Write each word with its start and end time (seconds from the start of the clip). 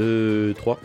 2, 0.00 0.54
3. 0.54 0.54
2, 0.54 0.54
3. 0.54 0.80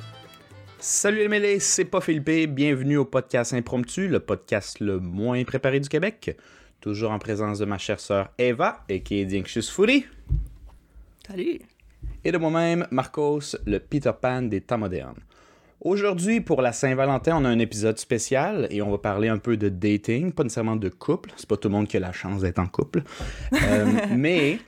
Salut 0.77 1.20
les 1.20 1.27
mêlés, 1.29 1.61
c'est 1.61 1.86
pas 1.86 2.02
Philippe. 2.02 2.54
Bienvenue 2.54 2.97
au 2.97 3.05
podcast 3.05 3.54
Impromptu, 3.54 4.09
le 4.09 4.20
podcast 4.20 4.82
le 4.82 5.00
moins 5.00 5.41
préparé 5.46 5.79
du 5.79 5.88
Québec. 5.88 6.36
Toujours 6.82 7.11
en 7.11 7.19
présence 7.19 7.60
de 7.60 7.65
ma 7.65 7.78
chère 7.78 8.01
sœur 8.01 8.33
Eva, 8.38 8.83
et 8.89 9.04
qui 9.04 9.21
est 9.21 9.61
Foodie. 9.61 10.05
Salut. 11.25 11.61
Et 12.25 12.32
de 12.33 12.38
moi-même, 12.38 12.88
Marcos, 12.91 13.55
le 13.65 13.79
Peter 13.79 14.11
Pan 14.21 14.41
des 14.41 14.60
temps 14.60 14.78
modernes. 14.78 15.21
Aujourd'hui, 15.79 16.41
pour 16.41 16.61
la 16.61 16.74
Saint-Valentin, 16.74 17.38
on 17.38 17.46
a 17.46 17.50
un 17.50 17.60
épisode 17.60 17.97
spécial 17.97 18.68
et 18.69 18.82
on 18.82 18.91
va 18.91 18.97
parler 18.97 19.29
un 19.29 19.38
peu 19.38 19.55
de 19.55 19.69
dating, 19.69 20.33
pas 20.33 20.43
nécessairement 20.43 20.75
de 20.75 20.89
couple. 20.89 21.32
C'est 21.38 21.47
pas 21.47 21.55
tout 21.55 21.69
le 21.69 21.74
monde 21.74 21.88
qui 21.88 21.96
a 21.96 22.02
la 22.02 22.11
chance 22.11 22.41
d'être 22.41 22.60
en 22.60 22.68
couple. 22.68 23.04
Euh, 23.54 23.86
mais 24.11 24.60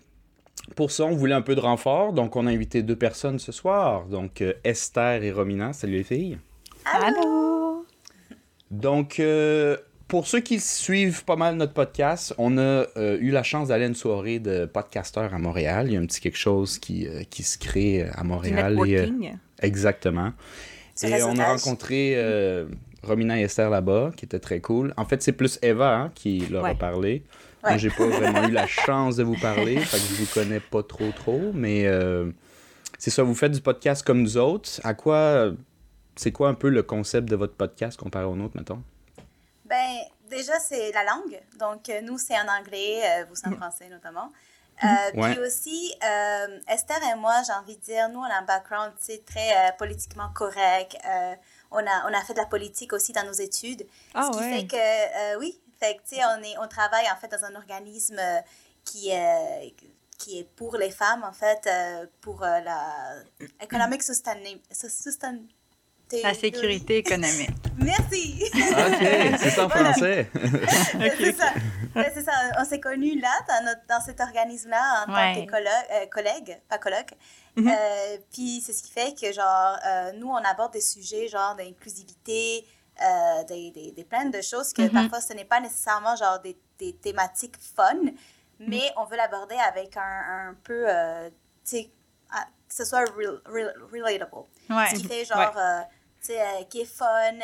pour 0.76 0.92
ça, 0.92 1.06
on 1.06 1.16
voulait 1.16 1.36
un 1.36 1.42
peu 1.42 1.56
de 1.56 1.60
renfort, 1.62 2.14
donc 2.14 2.36
on 2.36 2.46
a 2.48 2.52
invité 2.52 2.84
deux 2.84 2.96
personnes 2.96 3.40
ce 3.40 3.52
soir. 3.52 4.06
Donc 4.06 4.42
euh, 4.42 4.54
Esther 4.64 5.24
et 5.24 5.32
Romina. 5.32 5.74
Salut 5.74 5.98
les 5.98 6.04
filles. 6.04 6.38
Allô? 6.86 7.86
Donc, 8.72 9.20
euh, 9.20 9.78
pour 10.08 10.28
ceux 10.28 10.40
qui 10.40 10.60
suivent 10.60 11.26
pas 11.26 11.36
mal 11.36 11.56
notre 11.56 11.74
podcast, 11.74 12.34
on 12.38 12.58
a 12.58 12.62
euh, 12.98 13.18
eu 13.20 13.32
la 13.32 13.44
chance 13.44 13.70
d'aller 13.70 13.86
à 13.86 13.88
une 13.88 13.96
soirée 13.96 14.40
de 14.40 14.66
podcasteurs 14.66 15.34
à 15.34 15.38
Montréal. 15.40 15.88
Il 15.88 15.94
y 15.94 15.98
a 15.98 16.00
un 16.00 16.06
petit 16.06 16.22
quelque 16.22 16.38
chose 16.38 16.78
qui, 16.78 17.08
euh, 17.08 17.24
qui 17.30 17.44
se 17.44 17.58
crée 17.58 18.04
à 18.04 18.22
Du 18.22 18.28
Montréal. 18.28 18.74
et, 18.86 18.98
euh, 18.98 19.02
networking? 19.06 19.38
exactement. 19.62 20.32
Du 21.02 21.08
Et 21.08 21.24
on 21.24 21.38
a 21.38 21.46
rencontré 21.46 22.14
euh, 22.16 22.68
Romina 23.04 23.40
et 23.40 23.44
Esther 23.44 23.70
là-bas, 23.70 24.12
qui 24.16 24.26
était 24.26 24.40
très 24.40 24.60
cool. 24.60 24.94
En 24.98 25.06
fait, 25.06 25.22
c'est 25.22 25.34
plus 25.34 25.60
Eva 25.62 25.96
hein, 25.96 26.12
qui 26.16 26.40
leur 26.50 26.66
a 26.66 26.76
Ouais. 27.64 27.72
Moi, 27.72 27.78
j'ai 27.78 27.90
pas 27.90 28.06
vraiment 28.06 28.48
eu 28.48 28.52
la 28.52 28.68
chance 28.68 29.16
de 29.16 29.24
vous 29.24 29.38
parler, 29.40 29.80
fait 29.82 29.98
que 29.98 30.04
je 30.04 30.22
vous 30.22 30.34
connais 30.34 30.60
pas 30.60 30.84
trop 30.84 31.12
trop, 31.12 31.52
mais 31.54 31.86
euh, 31.88 32.32
c'est 33.00 33.10
ça, 33.10 33.24
vous 33.24 33.36
faites 33.36 33.52
du 33.52 33.62
podcast 33.62 34.04
comme 34.06 34.22
nous 34.22 34.38
autres. 34.38 34.70
À 34.84 34.94
quoi, 34.94 35.52
c'est 36.16 36.32
quoi 36.32 36.50
un 36.50 36.54
peu 36.54 36.70
le 36.70 36.84
concept 36.84 37.28
de 37.30 37.36
votre 37.36 37.54
podcast 37.56 38.00
comparé 38.00 38.26
au 38.26 38.36
nôtre, 38.36 38.56
mettons? 38.58 38.82
Ben, 39.66 39.98
déjà, 40.30 40.60
c'est 40.60 40.92
la 40.94 41.04
langue. 41.04 41.40
Donc, 41.60 41.90
euh, 41.90 42.02
nous, 42.02 42.18
c'est 42.18 42.36
en 42.36 42.48
anglais, 42.48 43.02
euh, 43.04 43.26
vous, 43.28 43.36
c'est 43.36 43.48
en 43.48 43.56
français 43.56 43.90
notamment. 43.90 44.32
Euh, 44.84 44.88
Ouais. 45.16 45.32
Puis 45.34 45.40
aussi, 45.44 45.94
euh, 46.08 46.60
Esther 46.72 46.98
et 47.12 47.18
moi, 47.20 47.34
j'ai 47.46 47.54
envie 47.54 47.76
de 47.78 47.82
dire, 47.82 48.08
nous, 48.10 48.20
on 48.20 48.24
a 48.24 48.40
un 48.40 48.46
background 48.46 48.94
très 49.26 49.52
euh, 49.52 49.72
politiquement 49.78 50.30
correct. 50.36 50.96
Euh, 51.06 51.34
on, 51.72 51.80
a, 51.80 52.10
on 52.10 52.14
a 52.14 52.22
fait 52.22 52.34
de 52.34 52.38
la 52.40 52.46
politique 52.46 52.94
aussi 52.94 53.12
dans 53.12 53.26
nos 53.26 53.34
études. 53.34 53.86
Ah 54.14 54.30
ce 54.32 54.38
qui 54.38 54.44
ouais. 54.44 54.60
fait 54.60 54.68
que, 54.68 54.76
euh, 54.76 55.40
oui, 55.40 55.60
fait 55.80 55.96
que, 55.96 56.02
tu 56.08 56.16
sais, 56.16 56.22
on, 56.26 56.44
est, 56.44 56.58
on 56.58 56.68
travaille 56.68 57.06
en 57.12 57.16
fait 57.16 57.28
dans 57.28 57.46
un 57.46 57.56
organisme 57.56 58.18
euh, 58.20 58.40
qui, 58.84 59.12
euh, 59.12 59.70
qui 60.18 60.40
est 60.40 60.44
pour 60.56 60.78
les 60.78 60.92
femmes, 60.92 61.24
en 61.24 61.34
fait, 61.34 61.62
euh, 61.68 62.06
pour 62.22 62.44
euh, 62.44 62.60
la 62.62 63.16
sustain-. 64.00 65.40
La 66.24 66.34
sécurité 66.34 66.98
économique. 66.98 67.50
Merci. 67.78 68.42
Ok, 68.54 69.38
c'est 69.40 69.50
ça 69.50 69.66
en 69.66 69.70
français. 69.70 70.30
C'est 72.14 72.24
ça. 72.24 72.32
On 72.60 72.66
s'est 72.66 72.80
connus 72.80 73.20
là, 73.20 73.32
dans, 73.48 73.66
notre, 73.66 73.82
dans 73.90 74.00
cet 74.02 74.22
organisme-là, 74.22 75.06
en 75.08 75.14
Ouais. 75.14 75.36
tant 75.36 75.46
que 75.46 75.56
euh, 75.56 76.06
collègues, 76.12 76.60
pas 76.70 76.78
colloques. 76.78 77.14
Mhm. 77.56 77.68
Euh, 77.70 78.18
puis 78.32 78.62
c'est 78.64 78.72
ce 78.74 78.84
qui 78.84 78.92
fait 78.92 79.20
que, 79.20 79.34
genre, 79.34 79.78
euh, 79.86 80.12
nous, 80.14 80.28
on 80.30 80.36
aborde 80.36 80.74
des 80.74 80.82
sujets, 80.82 81.28
genre, 81.28 81.56
d'inclusivité, 81.56 82.66
euh, 83.02 83.44
des, 83.44 83.72
des, 83.72 83.92
des 83.92 84.04
plein 84.04 84.26
de 84.26 84.42
choses 84.42 84.74
que 84.74 84.82
Mhm. 84.84 84.92
parfois, 84.92 85.22
ce 85.22 85.34
n'est 85.34 85.46
pas 85.46 85.60
nécessairement, 85.60 86.16
genre, 86.16 86.40
des, 86.40 86.58
des 86.80 86.96
thématiques 86.96 87.58
fun, 87.60 87.96
mais 88.60 88.92
on 88.98 89.06
veut 89.06 89.18
l'aborder 89.18 89.56
avec 89.56 89.96
un, 89.98 90.02
un 90.50 90.54
peu, 90.64 90.86
euh, 90.88 91.30
tu 91.64 91.72
sais, 91.78 91.92
ah, 92.32 92.46
que 92.68 92.74
ce 92.74 92.86
soit 92.86 93.06
real- 93.16 93.42
real- 93.46 93.76
relatable. 93.92 94.36
Ouais. 94.70 94.90
Ce 94.90 94.96
qui 94.96 95.08
fait 95.08 95.26
genre, 95.26 95.56
euh, 95.58 95.82
tu 96.22 96.28
sais, 96.34 96.68
qui 96.70 96.82
est 96.82 96.86
fun, 96.86 97.38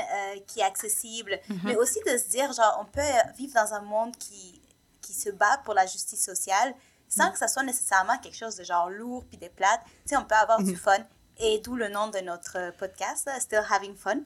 qui 0.47 0.59
est 0.61 0.63
accessible, 0.63 1.39
mais 1.63 1.75
aussi 1.75 1.99
de 2.05 2.17
se 2.17 2.29
dire, 2.29 2.51
genre, 2.53 2.77
on 2.81 2.85
peut 2.85 3.01
vivre 3.37 3.53
dans 3.53 3.73
un 3.73 3.81
monde 3.81 4.15
qui, 4.17 4.59
qui 5.01 5.13
se 5.13 5.29
bat 5.29 5.59
pour 5.63 5.73
la 5.73 5.85
justice 5.85 6.23
sociale 6.23 6.73
sans 7.07 7.31
que 7.31 7.37
ça 7.37 7.47
soit 7.47 7.61
nécessairement 7.63 8.17
quelque 8.17 8.35
chose 8.35 8.55
de 8.55 8.63
genre 8.63 8.89
lourd 8.89 9.23
puis 9.29 9.37
des 9.37 9.49
plates. 9.49 9.81
Tu 9.85 9.91
sais, 10.07 10.17
on 10.17 10.25
peut 10.25 10.33
avoir 10.35 10.63
du 10.63 10.75
fun 10.75 10.97
et 11.37 11.59
d'où 11.59 11.75
le 11.75 11.87
nom 11.89 12.07
de 12.07 12.17
notre 12.19 12.71
podcast, 12.77 13.29
Still 13.39 13.61
Having 13.69 13.95
Fun. 13.95 14.21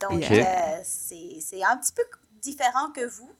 Donc, 0.00 0.12
Ok. 0.22 0.30
euh, 0.30 0.44
c'est 0.84 1.38
c'est 1.40 1.62
un 1.64 1.76
petit 1.76 1.92
peu 1.92 2.02
différent 2.42 2.90
que 2.94 3.04
vous, 3.06 3.30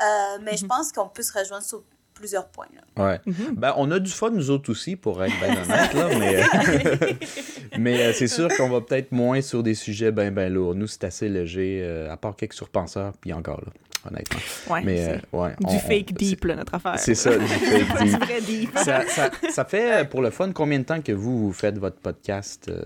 euh, 0.00 0.38
mais 0.42 0.56
je 0.56 0.64
pense 0.66 0.92
qu'on 0.92 1.08
peut 1.08 1.22
se 1.22 1.36
rejoindre 1.36 1.64
sur 1.64 1.82
plusieurs 2.14 2.46
points. 2.48 2.68
Là. 2.96 3.04
Ouais. 3.04 3.20
Ben, 3.56 3.74
on 3.76 3.90
a 3.90 3.98
du 3.98 4.10
fun, 4.10 4.30
nous 4.30 4.48
autres 4.50 4.70
aussi, 4.70 4.94
pour 4.94 5.22
être 5.24 5.34
bien 5.40 5.60
honnête, 5.60 5.92
là, 5.94 6.08
mais, 6.16 7.16
mais 7.78 8.02
euh, 8.04 8.12
c'est 8.12 8.28
sûr 8.28 8.48
qu'on 8.56 8.68
va 8.68 8.80
peut-être 8.80 9.10
moins 9.10 9.40
sur 9.42 9.64
des 9.64 9.74
sujets 9.74 10.12
bien, 10.12 10.30
bien 10.30 10.48
lourds. 10.48 10.76
Nous, 10.76 10.86
c'est 10.86 11.02
assez 11.04 11.28
léger, 11.28 11.80
euh, 11.82 12.12
à 12.12 12.16
part 12.16 12.36
quelques 12.36 12.52
surpenseurs, 12.54 13.14
puis 13.20 13.32
encore, 13.32 13.60
là, 13.62 13.72
honnêtement. 14.08 14.38
Ouais, 14.70 14.82
mais, 14.84 14.96
c'est 14.96 15.12
euh, 15.34 15.38
ouais, 15.42 15.50
du 15.58 15.66
on- 15.74 15.78
fake 15.80 16.08
on- 16.12 16.14
deep, 16.14 16.44
là, 16.44 16.54
notre 16.54 16.74
affaire. 16.74 16.98
C'est 17.00 17.16
ça, 17.16 17.36
du 17.36 17.46
fake 17.48 17.98
Du 17.98 18.04
deep. 18.10 18.24
vrai 18.24 18.40
deep. 18.42 18.78
ça, 18.78 19.02
ça, 19.08 19.30
ça 19.50 19.64
fait, 19.68 20.08
pour 20.08 20.22
le 20.22 20.30
fun, 20.30 20.52
combien 20.52 20.78
de 20.78 20.84
temps 20.84 21.02
que 21.02 21.10
vous, 21.12 21.46
vous 21.46 21.52
faites 21.52 21.78
votre 21.78 21.96
podcast, 21.98 22.68
euh, 22.68 22.84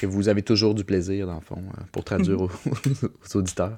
que 0.00 0.06
vous 0.06 0.28
avez 0.28 0.42
toujours 0.42 0.74
du 0.74 0.84
plaisir, 0.84 1.26
dans 1.26 1.34
le 1.34 1.40
fond, 1.40 1.62
euh, 1.78 1.82
pour 1.92 2.04
traduire 2.04 2.40
aux, 2.40 2.50
aux 2.66 3.36
auditeurs? 3.36 3.76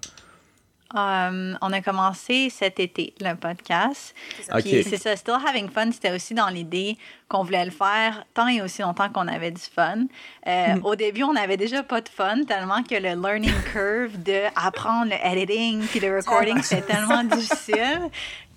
Um, 0.92 1.56
on 1.60 1.72
a 1.72 1.80
commencé 1.82 2.50
cet 2.50 2.80
été, 2.80 3.14
le 3.20 3.34
podcast. 3.34 4.12
C'est 4.36 4.42
ça. 4.42 4.56
Ok. 4.56 4.62
Puis 4.64 4.82
c'est 4.82 4.96
ça, 4.96 5.14
Still 5.14 5.36
Having 5.46 5.68
Fun, 5.70 5.92
c'était 5.92 6.12
aussi 6.12 6.34
dans 6.34 6.48
l'idée 6.48 6.98
qu'on 7.28 7.44
voulait 7.44 7.64
le 7.64 7.70
faire 7.70 8.24
tant 8.34 8.48
et 8.48 8.60
aussi 8.60 8.82
longtemps 8.82 9.08
qu'on 9.08 9.28
avait 9.28 9.52
du 9.52 9.60
fun. 9.60 10.06
Euh, 10.48 10.80
Au 10.82 10.96
début, 10.96 11.22
on 11.22 11.32
n'avait 11.32 11.56
déjà 11.56 11.84
pas 11.84 12.00
de 12.00 12.08
fun, 12.08 12.42
tellement 12.42 12.82
que 12.82 12.96
le 12.96 13.10
learning 13.20 13.54
curve 13.72 14.20
de 14.20 14.46
apprendre 14.56 15.12
le 15.12 15.26
editing 15.32 15.80
puis 15.86 16.00
le 16.00 16.16
recording, 16.16 16.60
c'était 16.60 16.94
tellement 16.94 17.22
difficile 17.22 18.10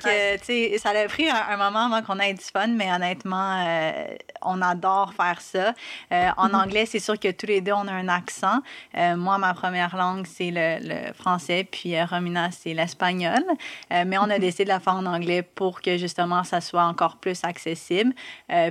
que, 0.04 0.38
tu 0.38 0.46
sais, 0.46 0.78
ça 0.78 0.90
a 0.90 1.08
pris 1.08 1.30
un, 1.30 1.36
un 1.50 1.58
moment 1.58 1.86
avant 1.94 2.02
qu'on 2.06 2.20
ait 2.20 2.34
du 2.34 2.44
fun, 2.44 2.68
mais 2.68 2.92
honnêtement, 2.92 3.64
euh, 3.66 4.16
on 4.42 4.62
adore 4.62 5.14
faire 5.14 5.42
ça. 5.42 5.74
Euh, 6.12 6.30
en 6.38 6.54
anglais, 6.54 6.86
c'est 6.86 7.00
sûr 7.00 7.20
que 7.20 7.32
tous 7.32 7.46
les 7.48 7.62
deux, 7.62 7.72
on 7.72 7.88
a 7.88 7.92
un 7.92 8.08
accent. 8.08 8.60
Euh, 8.98 9.16
moi, 9.16 9.38
ma 9.38 9.54
première 9.54 9.96
langue, 9.96 10.26
c'est 10.28 10.52
le, 10.52 10.78
le 10.82 11.14
français, 11.14 11.68
puis 11.70 12.02
Romina, 12.04 12.52
c'est 12.52 12.74
l'espagnol. 12.74 13.44
Mais 13.90 14.18
on 14.18 14.30
a 14.30 14.40
décidé 14.40 14.66
de 14.66 14.70
la 14.70 14.80
faire 14.80 14.96
en 14.96 15.06
anglais 15.06 15.42
pour 15.44 15.82
que 15.82 15.98
justement 15.98 16.44
ça 16.44 16.62
soit 16.62 16.84
encore 16.84 17.18
plus 17.18 17.44
accessible. 17.44 18.14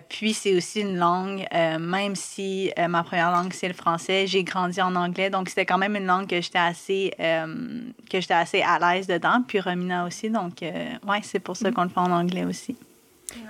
Puis 0.09 0.35
c'est 0.35 0.55
aussi 0.57 0.81
une 0.81 0.97
langue, 0.97 1.47
même 1.53 2.15
si 2.17 2.73
ma 2.89 3.03
première 3.03 3.31
langue 3.31 3.53
c'est 3.53 3.69
le 3.69 3.75
français, 3.75 4.27
j'ai 4.27 4.45
grandi 4.45 4.81
en 4.81 4.95
anglais, 4.97 5.31
donc 5.31 5.49
c'était 5.49 5.67
quand 5.67 5.79
même 5.79 5.97
une 5.97 6.07
langue 6.07 6.29
que 6.29 6.41
j'étais 6.41 6.59
assez, 6.59 7.13
que 7.19 8.21
j'étais 8.21 8.35
assez 8.35 8.63
à 8.63 8.79
l'aise 8.79 9.07
dedans. 9.07 9.43
Puis 9.47 9.61
Romina 9.61 10.05
aussi, 10.05 10.31
donc 10.31 10.55
ouais, 10.63 11.22
c'est 11.23 11.41
pour 11.41 11.57
ça 11.57 11.71
qu'on 11.73 11.85
le 11.85 11.89
fait 11.89 11.99
en 12.01 12.11
anglais 12.11 12.45
aussi. 12.45 12.77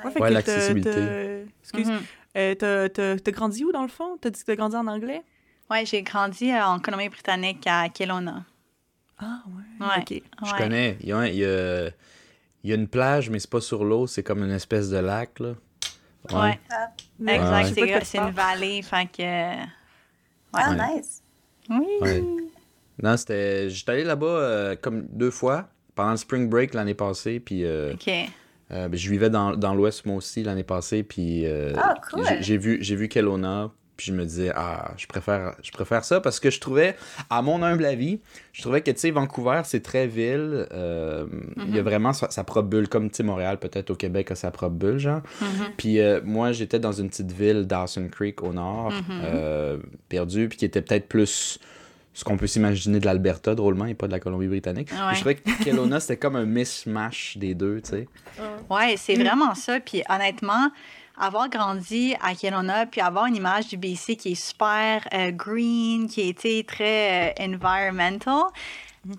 Ouais, 0.04 0.20
Ouais, 0.20 0.30
l'accessibilité. 0.30 1.44
Excuse. 1.62 1.88
Mhm. 1.88 2.00
Euh, 2.36 2.88
t'as- 3.18 3.30
grandi 3.32 3.64
où, 3.64 3.72
dans 3.72 3.82
le 3.82 3.88
fond? 3.88 4.16
T'as 4.20 4.30
dit 4.30 4.40
que 4.40 4.46
t'as 4.46 4.56
grandi 4.56 4.76
en 4.76 4.86
anglais? 4.86 5.22
Ouais, 5.70 5.84
j'ai 5.86 6.02
grandi 6.02 6.50
euh, 6.50 6.64
en 6.64 6.78
Colombie-Britannique 6.78 7.66
à 7.66 7.88
Kelowna. 7.88 8.44
Ah, 9.18 9.42
ouais. 9.80 9.86
Ouais. 9.86 9.98
OK. 10.00 10.22
Je 10.46 10.52
Ouais. 10.52 10.58
connais. 10.58 10.96
Il 11.00 11.08
y, 11.08 11.12
a, 11.12 11.26
il 11.28 11.34
y 11.36 11.44
a- 11.44 11.88
il 12.64 12.70
y 12.70 12.72
a 12.72 12.76
une 12.76 12.88
plage, 12.88 13.28
mais 13.30 13.38
c'est 13.38 13.50
pas 13.50 13.60
sur 13.60 13.84
l'eau, 13.84 14.06
c'est 14.06 14.22
comme 14.22 14.42
une 14.44 14.50
espèce 14.52 14.88
de 14.90 14.98
lac, 14.98 15.40
là. 15.40 15.54
Ouais, 16.30 16.60
Ah, 16.70 16.88
Mais- 17.18 17.34
exact. 17.36 18.04
C'est 18.04 18.18
une 18.18 18.30
vallée, 18.30 18.82
fait 18.82 19.06
que. 19.06 19.66
ah, 20.52 20.70
Ouais. 20.70 20.96
nice. 20.96 21.22
Oui. 21.68 21.86
Ouais. 22.00 22.24
Non, 23.02 23.16
c'était. 23.16 23.68
J'étais 23.70 23.92
allé 23.92 24.04
là-bas 24.04 24.26
euh, 24.26 24.76
comme 24.80 25.06
deux 25.10 25.30
fois 25.32 25.68
pendant 25.94 26.12
le 26.12 26.16
spring 26.16 26.48
break 26.48 26.74
l'année 26.74 26.94
passée, 26.94 27.40
puis 27.40 27.64
euh, 27.64 27.92
euh, 28.72 28.88
ben, 28.88 28.96
je 28.96 29.10
vivais 29.10 29.30
dans, 29.30 29.56
dans 29.56 29.74
l'Ouest 29.74 30.06
moi 30.06 30.16
aussi 30.16 30.42
l'année 30.42 30.62
passée, 30.64 31.02
puis 31.02 31.44
euh, 31.46 31.72
cool. 32.10 32.24
j'ai- 32.40 32.56
vu 32.56 33.08
Kelowna, 33.08 33.70
puis 33.96 34.06
je 34.06 34.12
me 34.14 34.24
disais 34.24 34.50
ah 34.54 34.92
je 34.96 35.06
préfère 35.06 35.54
je 35.62 35.70
préfère 35.70 36.02
ça 36.04 36.20
parce 36.22 36.40
que 36.40 36.48
je 36.50 36.58
trouvais 36.60 36.96
à 37.28 37.42
mon 37.42 37.62
humble 37.62 37.84
avis, 37.84 38.20
je 38.54 38.62
trouvais 38.62 38.80
que 38.80 38.90
tu 38.90 38.98
sais 38.98 39.10
Vancouver 39.10 39.60
c'est 39.64 39.82
très 39.82 40.06
ville, 40.06 40.66
euh, 40.72 41.26
il 41.58 41.76
y 41.76 41.78
a 41.78 41.82
vraiment 41.82 42.14
sa, 42.14 42.30
sa 42.30 42.42
propre 42.42 42.68
bulle 42.68 42.88
comme 42.88 43.10
tu 43.10 43.16
sais 43.16 43.22
Montréal 43.22 43.58
peut-être 43.58 43.90
au 43.90 43.94
Québec 43.94 44.30
a 44.30 44.34
sa 44.34 44.50
propre 44.50 44.76
bulle 44.76 44.98
genre. 44.98 45.20
Mhm. 45.42 45.48
Puis 45.76 46.00
euh, 46.00 46.20
moi, 46.24 46.52
j'étais 46.52 46.78
dans 46.78 46.92
une 46.92 47.10
petite 47.10 47.32
ville, 47.32 47.66
Dawson 47.66 48.08
Creek, 48.10 48.42
au 48.42 48.54
nord, 48.54 48.92
euh, 49.10 49.76
perdue, 50.08 50.48
puis 50.48 50.56
qui 50.58 50.64
était 50.64 50.80
peut-être 50.82 51.06
plus 51.08 51.58
ce 52.14 52.24
qu'on 52.24 52.36
peut 52.36 52.46
s'imaginer 52.46 53.00
de 53.00 53.06
l'Alberta, 53.06 53.54
drôlement, 53.54 53.86
et 53.86 53.94
pas 53.94 54.06
de 54.06 54.12
la 54.12 54.20
Colombie-Britannique. 54.20 54.90
Ouais. 54.90 54.98
Puis 55.08 55.16
Je 55.16 55.20
trouvais 55.20 55.34
que 55.36 55.64
Kelowna, 55.64 56.00
c'était 56.00 56.18
comme 56.18 56.36
un 56.36 56.44
mishmash 56.44 57.36
des 57.38 57.54
deux, 57.54 57.80
tu 57.80 57.90
sais. 57.90 58.08
Ouais, 58.68 58.96
c'est 58.96 59.14
vraiment 59.14 59.54
ça. 59.54 59.80
Puis 59.80 60.02
honnêtement, 60.08 60.70
avoir 61.18 61.48
grandi 61.48 62.14
à 62.22 62.34
Kelowna, 62.34 62.86
puis 62.86 63.00
avoir 63.00 63.26
une 63.26 63.36
image 63.36 63.68
du 63.68 63.76
BC 63.76 64.16
qui 64.16 64.32
est 64.32 64.34
super 64.34 65.06
euh, 65.14 65.30
green, 65.30 66.08
qui 66.08 66.28
était 66.28 66.64
très 66.66 67.32
euh, 67.38 67.46
environmental, 67.46 68.44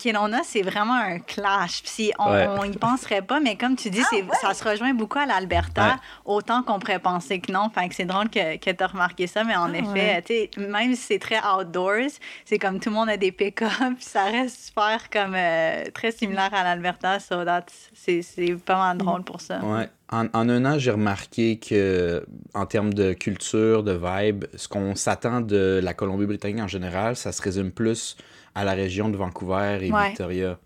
Kelowna, 0.01 0.41
c'est 0.43 0.61
vraiment 0.61 0.93
un 0.95 1.19
clash. 1.19 1.83
Puis 1.83 2.11
on, 2.17 2.31
Ouais. 2.31 2.47
on 2.47 2.63
y 2.63 2.71
penserait 2.77 3.21
pas, 3.21 3.39
mais 3.41 3.57
comme 3.57 3.75
tu 3.75 3.89
dis, 3.89 4.01
c'est, 4.09 4.23
ça 4.41 4.53
se 4.53 4.63
rejoint 4.63 4.93
beaucoup 4.93 5.19
à 5.19 5.25
l'Alberta, 5.25 5.85
Ouais. 5.85 5.93
autant 6.25 6.63
qu'on 6.63 6.79
pourrait 6.79 6.99
penser 6.99 7.39
que 7.39 7.51
non. 7.51 7.69
Fait 7.69 7.89
que 7.89 7.95
c'est 7.95 8.05
drôle 8.05 8.29
que, 8.29 8.57
que 8.57 8.69
tu 8.71 8.83
as 8.83 8.87
remarqué 8.87 9.27
ça, 9.27 9.43
mais 9.43 9.55
en 9.57 9.73
Ah, 9.73 9.77
effet, 9.77 9.89
ouais. 9.91 10.21
tu 10.21 10.33
sais, 10.61 10.67
même 10.69 10.95
si 10.95 11.01
c'est 11.01 11.19
très 11.19 11.39
outdoors, 11.45 12.11
c'est 12.45 12.57
comme 12.59 12.79
tout 12.79 12.89
le 12.89 12.95
monde 12.95 13.09
a 13.09 13.17
des 13.17 13.31
pick-up, 13.33 13.69
ça 13.99 14.23
reste 14.25 14.67
super 14.67 15.09
comme 15.11 15.35
euh, 15.35 15.83
très 15.93 16.11
similaire 16.11 16.53
à 16.53 16.63
l'Alberta. 16.63 17.19
So 17.19 17.43
that's- 17.43 17.89
c'est, 17.93 18.21
c'est 18.21 18.55
pas 18.55 18.77
mal 18.77 18.97
drôle 18.97 19.23
pour 19.23 19.41
ça. 19.41 19.59
Ouais. 19.59 19.89
En, 20.11 20.27
en 20.33 20.47
un 20.47 20.63
an, 20.65 20.77
j'ai 20.79 20.91
remarqué 20.91 21.57
que, 21.59 22.23
en 22.53 22.65
termes 22.67 22.93
de 22.93 23.13
culture, 23.13 23.83
de 23.83 23.99
vibe, 24.01 24.45
ce 24.55 24.67
qu'on 24.67 24.95
s'attend 24.95 25.41
de 25.41 25.79
la 25.83 25.93
Colombie-Britannique 25.93 26.61
en 26.61 26.67
général, 26.67 27.15
ça 27.15 27.31
se 27.31 27.41
résume 27.41 27.71
plus 27.71 28.15
à 28.55 28.63
la 28.63 28.73
région 28.73 29.09
de 29.09 29.17
Vancouver 29.17 29.79
et 29.81 29.91
Ouais. 29.91 30.09
Victoria. 30.09 30.57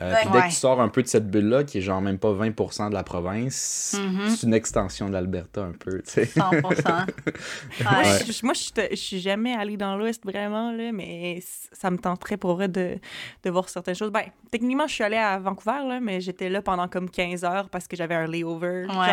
Euh, 0.00 0.10
Ouais. 0.12 0.20
puis 0.20 0.30
dès 0.30 0.38
Ouais. 0.38 0.44
que 0.44 0.48
tu 0.50 0.54
sors 0.56 0.80
un 0.80 0.88
peu 0.88 1.02
de 1.02 1.08
cette 1.08 1.28
bulle-là, 1.28 1.64
qui 1.64 1.78
est 1.78 1.80
genre 1.80 2.00
même 2.00 2.18
pas 2.18 2.32
20% 2.32 2.88
de 2.88 2.94
la 2.94 3.02
province, 3.02 3.98
Mhm. 4.00 4.28
c'est 4.30 4.46
une 4.46 4.54
extension 4.54 5.08
de 5.08 5.12
l'Alberta 5.12 5.62
un 5.62 5.72
peu, 5.72 6.00
tu 6.02 6.10
sais. 6.10 6.24
100 6.26 6.50
Moi, 6.62 6.72
Ouais. 6.72 8.18
je, 8.26 8.44
moi, 8.44 8.54
je 8.54 8.94
suis- 8.96 9.20
jamais 9.20 9.54
allée 9.54 9.76
dans 9.76 9.96
l'Ouest 9.96 10.24
vraiment, 10.24 10.70
là, 10.72 10.92
mais 10.92 11.42
ça 11.72 11.90
me 11.90 11.98
tenterait 11.98 12.36
pour 12.36 12.54
vrai 12.54 12.68
de, 12.68 12.96
de 13.42 13.50
voir 13.50 13.68
certaines 13.68 13.94
choses. 13.94 14.10
Ben, 14.12 14.22
techniquement, 14.50 14.86
je 14.86 14.94
suis 14.94 15.04
allée 15.04 15.16
à 15.16 15.38
Vancouver, 15.38 15.80
là, 15.88 15.98
mais 16.00 16.20
j'étais 16.20 16.48
là 16.48 16.62
pendant 16.62 16.86
comme 16.88 17.10
15 17.10 17.44
heures 17.44 17.68
parce 17.68 17.88
que 17.88 17.96
j'avais 17.96 18.14
un 18.14 18.26
layover. 18.26 18.86
genre. 18.86 18.98
Ouais. 19.00 19.06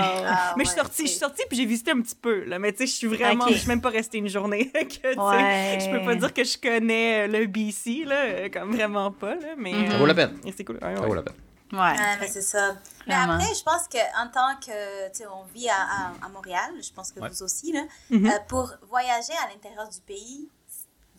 mais 0.57 0.63
je 0.65 0.69
suis 0.69 0.77
ouais, 0.77 0.83
sortie, 0.83 1.03
je 1.03 1.09
suis 1.11 1.19
sortie 1.19 1.43
puis 1.49 1.57
j'ai 1.57 1.65
visité 1.65 1.91
un 1.91 2.01
petit 2.01 2.15
peu, 2.15 2.43
là, 2.45 2.59
mais 2.59 2.71
tu 2.71 2.79
sais, 2.79 2.87
je 2.87 2.91
suis 2.93 3.07
vraiment, 3.07 3.45
Ok. 3.45 3.53
je 3.53 3.57
suis 3.57 3.67
même 3.67 3.81
pas 3.81 3.89
restée 3.89 4.17
une 4.19 4.29
journée. 4.29 4.71
que, 4.73 5.17
Ouais. 5.17 5.79
Je 5.79 5.89
peux 5.89 6.05
pas 6.05 6.15
dire 6.15 6.33
que 6.33 6.43
je 6.43 6.57
connais 6.57 7.27
le 7.27 7.47
BC, 7.47 8.05
là, 8.05 8.15
euh, 8.25 8.49
comme 8.49 8.71
vraiment 8.75 9.11
pas, 9.11 9.35
là, 9.35 9.55
mais... 9.57 9.89
Ça 9.89 9.97
vaut 9.97 10.05
la 10.05 10.13
peine. 10.13 10.35
c'est 10.55 10.63
cool. 10.63 10.74
Ouais, 10.81 10.95
Ça 10.95 11.01
ouais. 11.07 11.23
peine. 11.23 11.35
Ouais. 11.73 11.79
Ouais, 11.79 12.17
mais 12.19 12.27
c'est 12.27 12.41
ça. 12.41 12.75
Mais 13.07 13.15
après, 13.15 13.53
je 13.53 13.63
pense 13.63 13.87
qu'en 13.87 14.27
tant 14.29 14.55
que, 14.59 15.07
tu 15.09 15.17
sais, 15.19 15.27
on 15.27 15.43
vit 15.45 15.67
à, 15.69 15.75
à, 15.75 16.25
à 16.25 16.29
Montréal, 16.29 16.71
je 16.81 16.91
pense 16.93 17.11
que 17.11 17.19
Ouais. 17.19 17.29
vous 17.29 17.43
aussi, 17.43 17.71
là, 17.71 17.81
Mhm. 18.09 18.27
euh, 18.27 18.39
pour 18.47 18.71
voyager 18.83 19.33
à 19.43 19.49
l'intérieur 19.49 19.89
du 19.89 19.99
pays, 20.01 20.49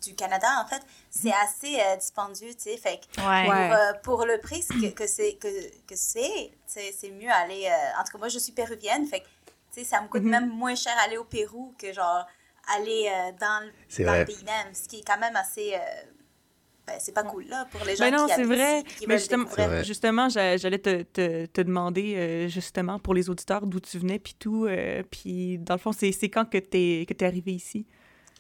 du 0.02 0.14
Canada, 0.14 0.46
en 0.64 0.66
fait, 0.68 0.82
c'est 1.10 1.32
assez 1.32 1.80
euh, 1.80 1.96
dispendieux, 1.96 2.54
tu 2.54 2.62
sais, 2.70 2.76
fait 2.76 3.00
que 3.00 3.20
Ouais. 3.20 3.44
Pour, 3.44 3.76
euh, 3.76 3.92
pour 4.04 4.26
le 4.26 4.38
prix 4.40 4.64
que, 4.68 4.90
que 4.90 5.06
c'est, 5.06 5.34
que, 5.34 5.48
que 5.86 5.96
c'est, 5.96 6.50
tu 6.52 6.56
sais, 6.66 6.94
c'est 6.96 7.10
mieux 7.10 7.30
aller, 7.30 7.66
euh, 7.66 8.00
en 8.00 8.04
tout 8.04 8.12
cas, 8.12 8.18
moi, 8.18 8.28
je 8.28 8.38
suis 8.38 8.52
péruvienne, 8.52 9.06
fait 9.06 9.20
que, 9.20 9.26
tu 9.74 9.80
sais, 9.80 9.84
ça 9.84 10.00
me 10.00 10.08
coûte 10.08 10.22
Mhm. 10.22 10.30
même 10.30 10.48
moins 10.48 10.74
cher 10.76 10.92
aller 11.04 11.16
au 11.16 11.24
Pérou 11.24 11.74
que, 11.78 11.92
genre, 11.92 12.24
aller 12.76 13.08
euh, 13.12 13.32
dans, 13.40 13.62
dans 14.04 14.18
le 14.18 14.24
pays 14.24 14.44
même, 14.44 14.74
ce 14.74 14.86
qui 14.88 15.00
est 15.00 15.04
quand 15.06 15.18
même 15.18 15.34
assez... 15.36 15.74
ben, 16.86 16.96
c'est 17.00 17.12
pas 17.12 17.24
cool, 17.24 17.46
là, 17.46 17.66
pour 17.70 17.84
les 17.84 17.96
gens 17.96 18.04
Ben 18.04 18.14
non, 18.14 18.26
qui 18.26 18.34
c'est 18.34 18.44
vrai. 18.44 18.78
ici, 18.80 18.94
qui 18.96 19.06
Mais 19.08 19.18
justement, 19.18 19.44
découvrir. 19.44 19.64
C'est 19.66 19.74
vrai. 19.74 19.84
justement 19.84 20.28
j'a- 20.28 20.56
j'allais 20.56 20.78
te, 20.78 21.02
te, 21.02 21.46
te 21.46 21.60
demander, 21.60 22.14
euh, 22.16 22.48
justement, 22.48 22.98
pour 22.98 23.12
les 23.14 23.28
auditeurs, 23.28 23.66
d'où 23.66 23.80
tu 23.80 23.98
venais, 23.98 24.18
puis 24.18 24.34
tout. 24.38 24.66
euh, 24.66 25.02
puis, 25.10 25.58
dans 25.58 25.74
le 25.74 25.80
fond, 25.80 25.92
c'est 25.92 26.12
c'est 26.12 26.28
quand 26.28 26.44
que 26.48 26.58
t'es 26.58 27.04
que 27.08 27.14
t'es 27.14 27.26
arrivé 27.26 27.52
ici? 27.52 27.86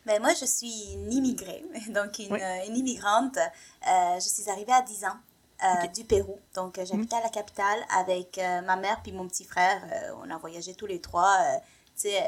Ben, 0.06 0.20
moi, 0.22 0.30
je 0.40 0.44
suis 0.46 0.92
une 0.94 1.12
immigrée, 1.12 1.64
donc 1.88 2.18
une, 2.20 2.32
Oui. 2.32 2.40
euh, 2.40 2.66
une 2.68 2.76
immigrante. 2.76 3.36
Euh, 3.38 4.14
je 4.16 4.28
suis 4.28 4.48
arrivée 4.48 4.72
à 4.72 4.82
10 4.82 5.04
ans 5.04 5.16
euh, 5.64 5.86
du 5.88 6.04
Pérou. 6.04 6.38
Donc, 6.54 6.78
j'habitais 6.84 7.16
à 7.16 7.22
la 7.22 7.28
capitale 7.30 7.80
avec 7.98 8.38
euh, 8.38 8.60
ma 8.62 8.76
mère 8.76 9.00
puis 9.02 9.10
mon 9.10 9.26
petit 9.26 9.44
frère. 9.44 9.82
Euh, 9.92 10.12
on 10.22 10.30
a 10.30 10.38
voyagé 10.38 10.74
tous 10.74 10.86
les 10.86 11.00
trois. 11.00 11.36
Euh, 11.40 11.56
tu 11.96 12.02
sais, 12.02 12.18
euh, 12.22 12.24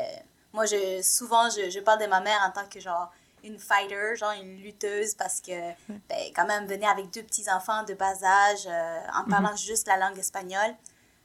moi, 0.52 0.66
je, 0.66 1.00
souvent, 1.02 1.48
je, 1.50 1.70
je 1.70 1.78
parle 1.78 2.00
de 2.00 2.06
ma 2.08 2.20
mère 2.20 2.40
en 2.44 2.50
tant 2.50 2.66
que, 2.68 2.80
genre, 2.80 3.12
une 3.44 3.58
fighter, 3.58 4.14
genre 4.16 4.32
une 4.32 4.56
lutteuse, 4.56 5.14
parce 5.14 5.40
que, 5.40 5.70
ben, 5.88 6.18
quand 6.34 6.46
même, 6.46 6.66
venir 6.66 6.88
avec 6.88 7.10
deux 7.12 7.22
petits-enfants 7.22 7.84
de 7.84 7.94
bas 7.94 8.14
âge, 8.22 8.66
euh, 8.66 8.98
en 9.14 9.28
parlant 9.28 9.54
juste 9.56 9.86
la 9.86 9.96
langue 9.96 10.18
espagnole, 10.18 10.74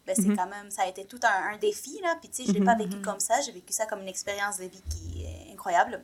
ben, 0.06 0.15
c'est 0.15 0.27
Mhm. 0.27 0.36
quand 0.38 0.48
même, 0.48 0.69
ça 0.71 0.83
a 0.83 0.88
été 0.88 1.06
tout 1.06 1.19
un, 1.24 1.54
un 1.54 1.57
défi, 1.57 2.00
là. 2.01 2.15
Puis, 2.19 2.30
tu 2.30 2.44
sais, 2.44 2.48
je 2.51 2.57
l'ai 2.57 2.63
pas 2.65 2.75
vécu 2.75 3.00
comme 3.01 3.19
ça. 3.19 3.39
J'ai 3.42 3.51
vécu 3.54 3.71
ça 3.74 3.86
comme 3.86 4.01
une 4.01 4.07
expérience 4.10 4.57
de 4.57 4.65
vie 4.65 4.83
qui 4.89 5.24
est 5.24 5.51
incroyable. 5.54 6.04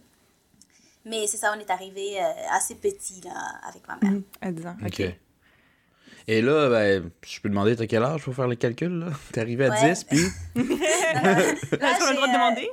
Mais 1.06 1.27
c'est 1.27 1.38
ça, 1.38 1.53
on 1.56 1.59
est 1.59 1.69
arrivé 1.69 2.21
euh, 2.21 2.31
assez 2.51 2.75
petit, 2.75 3.21
là, 3.21 3.31
avec 3.67 3.88
ma 3.88 3.95
mère. 3.97 4.11
Mhm, 4.11 4.23
À 4.41 4.51
10 4.51 4.67
ans. 4.67 4.75
OK. 4.85 5.01
OK. 5.01 5.15
Et 6.31 6.43
là, 6.43 6.69
ben, 6.69 7.09
je 7.25 7.39
peux 7.41 7.49
demander 7.49 7.75
t'as 7.75 7.87
quel 7.87 8.03
âge 8.03 8.21
pour 8.21 8.35
faire 8.35 8.47
le 8.47 8.53
calcul, 8.55 8.99
là? 8.99 9.07
T'es 9.33 9.41
arrivé 9.41 9.65
à 9.65 9.69
Ouais. 9.69 9.89
10, 9.93 10.03
puis... 10.03 10.19
Là, 10.55 11.39
Est-ce 11.41 11.99
qu'on 11.99 12.05
a 12.05 12.11
le 12.11 12.15
droit 12.15 12.27
de 12.27 12.31
euh, 12.31 12.33
demander? 12.33 12.69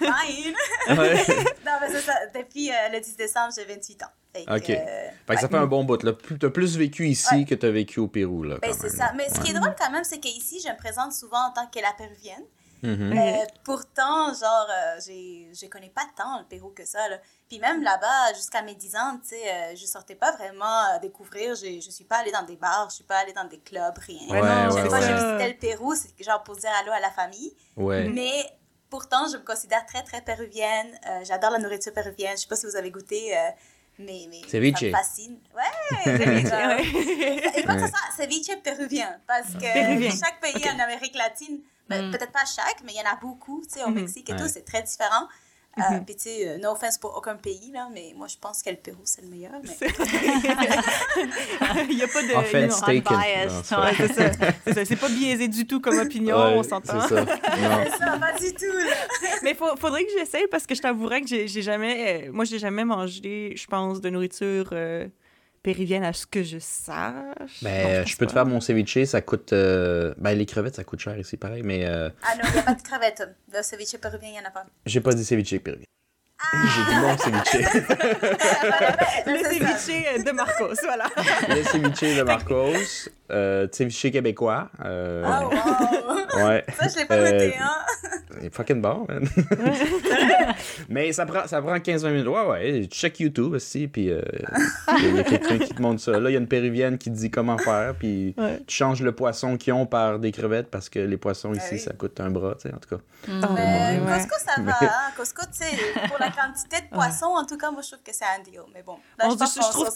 fine. 0.00 0.54
Ouais. 0.98 1.44
non, 1.64 1.72
mais 1.80 1.88
c'est 1.90 2.00
ça. 2.00 2.14
Depuis 2.34 2.70
euh, 2.70 2.74
le 2.92 2.98
10 3.00 3.16
décembre, 3.16 3.52
j'ai 3.56 3.64
28 3.64 4.02
ans. 4.02 4.06
Fait 4.34 4.44
que, 4.44 4.56
OK. 4.56 4.70
euh, 4.70 5.08
Fait 5.26 5.34
que 5.36 5.40
ça 5.40 5.48
fait 5.48 5.56
un 5.56 5.66
bon 5.66 5.84
bout, 5.84 5.98
T'as 5.98 6.50
plus 6.50 6.76
vécu 6.76 7.06
ici 7.06 7.32
Ouais. 7.32 7.44
que 7.44 7.54
t'as 7.54 7.70
vécu 7.70 8.00
au 8.00 8.08
Pérou, 8.08 8.42
là, 8.42 8.56
ben, 8.60 8.72
c'est 8.76 8.88
ça. 8.90 9.12
Mais 9.16 9.28
ce 9.28 9.38
qui 9.40 9.52
est 9.52 9.54
drôle 9.54 9.74
quand 9.78 9.90
même, 9.92 10.02
c'est 10.04 10.18
qu'ici, 10.18 10.60
je 10.60 10.68
me 10.72 10.76
présente 10.76 11.12
souvent 11.12 11.48
en 11.48 11.52
tant 11.52 11.66
que 11.66 11.78
la 11.80 11.92
péruvienne. 11.96 12.44
Euh, 12.84 13.44
pourtant, 13.64 14.32
genre, 14.34 14.68
euh, 14.70 15.00
j'ai- 15.04 15.48
je 15.52 15.66
connais 15.66 15.90
pas 15.94 16.02
tant 16.16 16.38
le 16.40 16.44
Pérou 16.44 16.70
que 16.70 16.84
ça. 16.84 17.08
Là. 17.08 17.16
Puis 17.48 17.58
même 17.60 17.82
là-bas, 17.82 18.34
jusqu'à 18.34 18.60
mes 18.62 18.74
10 18.74 18.96
ans, 18.96 19.18
tu 19.22 19.30
sais, 19.30 19.50
euh, 19.50 19.74
je 19.74 19.86
sortais 19.86 20.14
pas 20.14 20.32
vraiment 20.32 20.84
euh, 20.94 20.98
découvrir. 21.00 21.54
Je, 21.54 21.80
je 21.80 21.90
suis 21.90 22.04
pas 22.04 22.18
allée 22.18 22.30
dans 22.32 22.42
des 22.42 22.56
bars, 22.56 22.88
je 22.90 22.96
suis 22.96 23.04
pas 23.04 23.16
allée 23.18 23.32
dans 23.32 23.44
des 23.46 23.58
clubs, 23.60 23.96
rien. 23.98 24.28
Ouais, 24.28 24.40
non, 24.42 24.74
ouais, 24.74 24.88
fois 24.88 24.98
que 24.98 25.04
ouais. 25.04 25.08
je 25.08 25.14
visitais 25.14 25.48
le 25.48 25.54
Pérou, 25.58 25.94
c'est 25.94 26.22
genre 26.22 26.42
pour 26.42 26.56
dire 26.56 26.70
allô 26.80 26.92
à 26.92 27.00
la 27.00 27.10
famille. 27.10 27.54
Ouais. 27.76 28.06
Mais 28.10 28.44
pourtant, 28.90 29.26
je 29.32 29.38
me 29.38 29.42
considère 29.42 29.86
très, 29.86 30.02
très 30.02 30.20
péruvienne. 30.20 30.98
Euh, 31.08 31.20
J'adore 31.24 31.50
la 31.52 31.58
nourriture 31.58 31.92
péruvienne. 31.94 32.36
Je 32.36 32.42
sais 32.42 32.48
pas 32.48 32.56
si 32.56 32.66
vous 32.66 32.76
avez 32.76 32.90
goûté, 32.90 33.34
euh, 33.36 33.40
mais, 33.98 34.26
mais 34.28 34.42
Ceviche. 34.48 34.78
ça 34.78 34.84
me 34.86 34.90
fascine. 34.92 35.40
Ouais, 35.56 36.04
ceviche. 36.04 36.52
Ouais. 36.52 37.52
Que 37.62 37.80
ce 37.80 37.86
soit 37.88 38.14
ceviche 38.16 38.62
péruvien, 38.62 39.20
parce 39.26 39.54
que 39.54 39.72
Péruvien. 39.72 40.10
chaque 40.10 40.38
pays 40.40 40.52
Ok. 40.54 40.68
en 40.74 40.78
Amérique 40.80 41.14
latine, 41.16 41.60
ben, 41.88 42.08
Mm. 42.08 42.10
peut-être 42.12 42.32
pas 42.32 42.44
chaque, 42.44 42.82
mais 42.84 42.92
il 42.92 42.98
y 42.98 43.00
en 43.00 43.10
a 43.10 43.16
beaucoup, 43.16 43.62
tu 43.66 43.78
sais, 43.78 43.84
au 43.84 43.88
Mhm. 43.88 43.94
Mexique 44.02 44.28
et 44.28 44.32
Ouais. 44.34 44.38
tout, 44.38 44.48
c'est 44.48 44.64
très 44.66 44.82
différent. 44.82 45.26
Euh. 45.80 46.00
Puis, 46.04 46.16
tu 46.16 46.22
sais, 46.22 46.48
euh, 46.48 46.58
no 46.58 46.72
offense 46.72 46.98
pour 46.98 47.16
aucun 47.16 47.36
pays, 47.36 47.70
là, 47.72 47.88
mais 47.92 48.12
moi, 48.16 48.26
je 48.28 48.36
pense 48.40 48.62
que 48.62 48.70
le 48.70 48.76
Pérou, 48.76 49.00
c'est 49.04 49.22
le 49.22 49.28
meilleur. 49.28 49.52
Mais... 49.62 49.88
Il 51.88 51.96
n'y 51.96 52.02
a 52.02 52.08
pas 52.08 52.22
de. 52.22 52.28
Il 52.28 52.98
unbiased, 52.98 53.50
Non, 53.50 53.62
ça- 53.62 53.80
Ouais, 53.80 53.92
c'est 53.96 54.12
ça. 54.12 54.30
C'est. 54.72 54.84
C'est 54.84 54.96
pas 54.96 55.08
biaisé 55.08 55.48
du 55.48 55.66
tout 55.66 55.80
comme 55.80 55.98
opinion, 55.98 56.36
Ouais, 56.36 56.54
on 56.56 56.62
s'entend. 56.62 57.00
C'est 57.02 57.14
ça. 57.14 57.24
Non. 57.24 57.84
C'est 57.84 57.98
ça, 57.98 58.18
pas 58.18 58.32
du 58.38 58.52
tout, 58.54 58.76
là. 58.76 58.94
Mais 59.42 59.54
faut, 59.54 59.76
faudrait 59.76 60.04
que 60.04 60.10
j'essaye 60.18 60.46
parce 60.50 60.66
que 60.66 60.74
je 60.74 60.82
t'avouerais 60.82 61.20
que 61.22 61.28
j'ai 61.28 61.48
j'ai 61.48 61.62
jamais. 61.62 62.26
euh, 62.26 62.32
moi, 62.32 62.44
j'ai 62.44 62.58
jamais 62.58 62.84
mangé, 62.84 63.54
je 63.56 63.66
pense, 63.66 64.00
de 64.00 64.10
nourriture 64.10 64.68
euh, 64.72 65.06
péruvienne 65.62 66.04
à 66.04 66.12
ce 66.12 66.26
que 66.26 66.42
je 66.42 66.58
sache. 66.58 67.62
Ben, 67.62 67.82
Non, 67.82 67.90
je 67.94 68.00
pense 68.02 68.14
peux 68.16 68.26
te 68.26 68.32
faire 68.32 68.46
mon 68.46 68.60
ceviche, 68.60 69.04
ça 69.04 69.20
coûte... 69.20 69.52
euh, 69.52 70.14
Ben, 70.18 70.32
les 70.36 70.46
crevettes, 70.46 70.76
ça 70.76 70.84
coûte 70.84 71.00
cher 71.00 71.18
ici, 71.18 71.36
pareil, 71.36 71.62
mais 71.64 71.86
euh, 71.86 72.08
Ah 72.22 72.36
non, 72.36 72.42
il 72.48 72.52
n'y 72.54 72.58
a 72.58 72.62
pas 72.62 72.74
de 72.74 72.82
crevettes. 72.82 73.22
Le 73.52 73.62
ceviche 73.62 73.96
péruvien, 74.00 74.28
il 74.28 74.32
n'y 74.32 74.38
en 74.40 74.44
a 74.48 74.50
pas. 74.50 74.64
j'ai 74.86 75.00
pas 75.00 75.12
dit 75.14 75.24
ceviche 75.24 75.58
péruvien. 75.58 75.84
J'ai 76.52 76.84
dit 76.94 77.00
mon 77.00 77.16
ceviche. 77.18 77.66
Le 79.26 79.44
ceviche 79.44 80.24
de 80.24 80.30
Marcos, 80.30 80.74
voilà. 80.84 81.06
le 81.48 81.62
ceviche 81.64 82.16
de 82.16 82.22
Marcos, 82.22 83.08
euh, 83.30 83.66
ceviche 83.72 84.10
québécois. 84.12 84.70
euh, 84.84 85.24
Oh, 85.26 85.44
wow. 85.50 86.14
Ouais. 86.46 86.64
Ça, 86.78 86.86
je 86.88 86.96
l'ai 86.98 87.04
pas 87.06 87.14
Euh, 87.16 87.32
noté, 87.32 87.56
hein? 87.58 87.70
Il 88.40 88.46
est 88.46 88.54
fucking 88.54 88.80
bon, 88.80 89.06
man. 89.08 89.26
Mais 90.88 91.12
ça 91.12 91.26
prend, 91.26 91.46
ça 91.46 91.60
prend 91.60 91.74
15-20 91.74 92.10
minutes. 92.10 92.26
Ouais, 92.28 92.46
ouais. 92.46 92.80
Tu 92.88 92.98
check 92.98 93.18
YouTube 93.20 93.54
aussi, 93.54 93.88
puis 93.88 94.10
euh, 94.10 94.20
il 94.98 95.04
y 95.04 95.06
a- 95.06 95.08
il 95.10 95.16
y 95.16 95.20
a 95.20 95.24
quelqu'un 95.24 95.58
qui 95.58 95.74
te 95.74 95.82
montre 95.82 96.00
ça. 96.00 96.12
Là, 96.20 96.30
il 96.30 96.34
y 96.34 96.36
a 96.36 96.38
une 96.38 96.46
péruvienne 96.46 96.98
qui 96.98 97.10
te 97.10 97.16
dit 97.16 97.30
comment 97.30 97.58
faire, 97.58 97.94
puis 97.98 98.34
Ouais. 98.38 98.60
tu 98.66 98.76
changes 98.76 99.02
le 99.02 99.12
poisson 99.12 99.56
qu'ils 99.56 99.72
ont 99.72 99.86
par 99.86 100.18
des 100.18 100.30
crevettes 100.32 100.70
parce 100.70 100.88
que 100.88 100.98
les 101.00 101.16
poissons 101.16 101.52
ici, 101.54 101.62
Ah 101.70 101.72
oui. 101.72 101.78
ça 101.78 101.92
coûte 101.94 102.20
un 102.20 102.30
bras, 102.30 102.54
tu 102.54 102.68
sais, 102.68 102.74
en 102.74 102.78
tout 102.78 102.96
cas. 102.96 103.02
Ah, 103.28 103.48
Mais 103.54 104.00
ouais. 104.00 104.12
Costco, 104.12 104.36
ça 104.54 104.60
va. 104.62 104.72
Hein? 104.80 105.12
Costco, 105.16 105.42
tu 105.46 105.64
sais, 105.64 105.76
pour 106.08 106.18
la 106.20 106.30
quantité 106.30 106.76
de 106.82 106.94
poissons, 106.94 107.26
en 107.36 107.44
tout 107.44 107.56
cas, 107.56 107.70
moi, 107.70 107.80
je 107.82 107.88
trouve 107.92 108.02
que 108.04 108.12
c'est 108.12 108.24
un 108.24 108.42
deal. 108.44 108.60
Mais 108.74 108.82
bon, 108.82 108.96
là, 109.18 109.26
On 109.26 109.30
je 109.30 109.36
trouve 109.36 109.48
sort. 109.86 109.92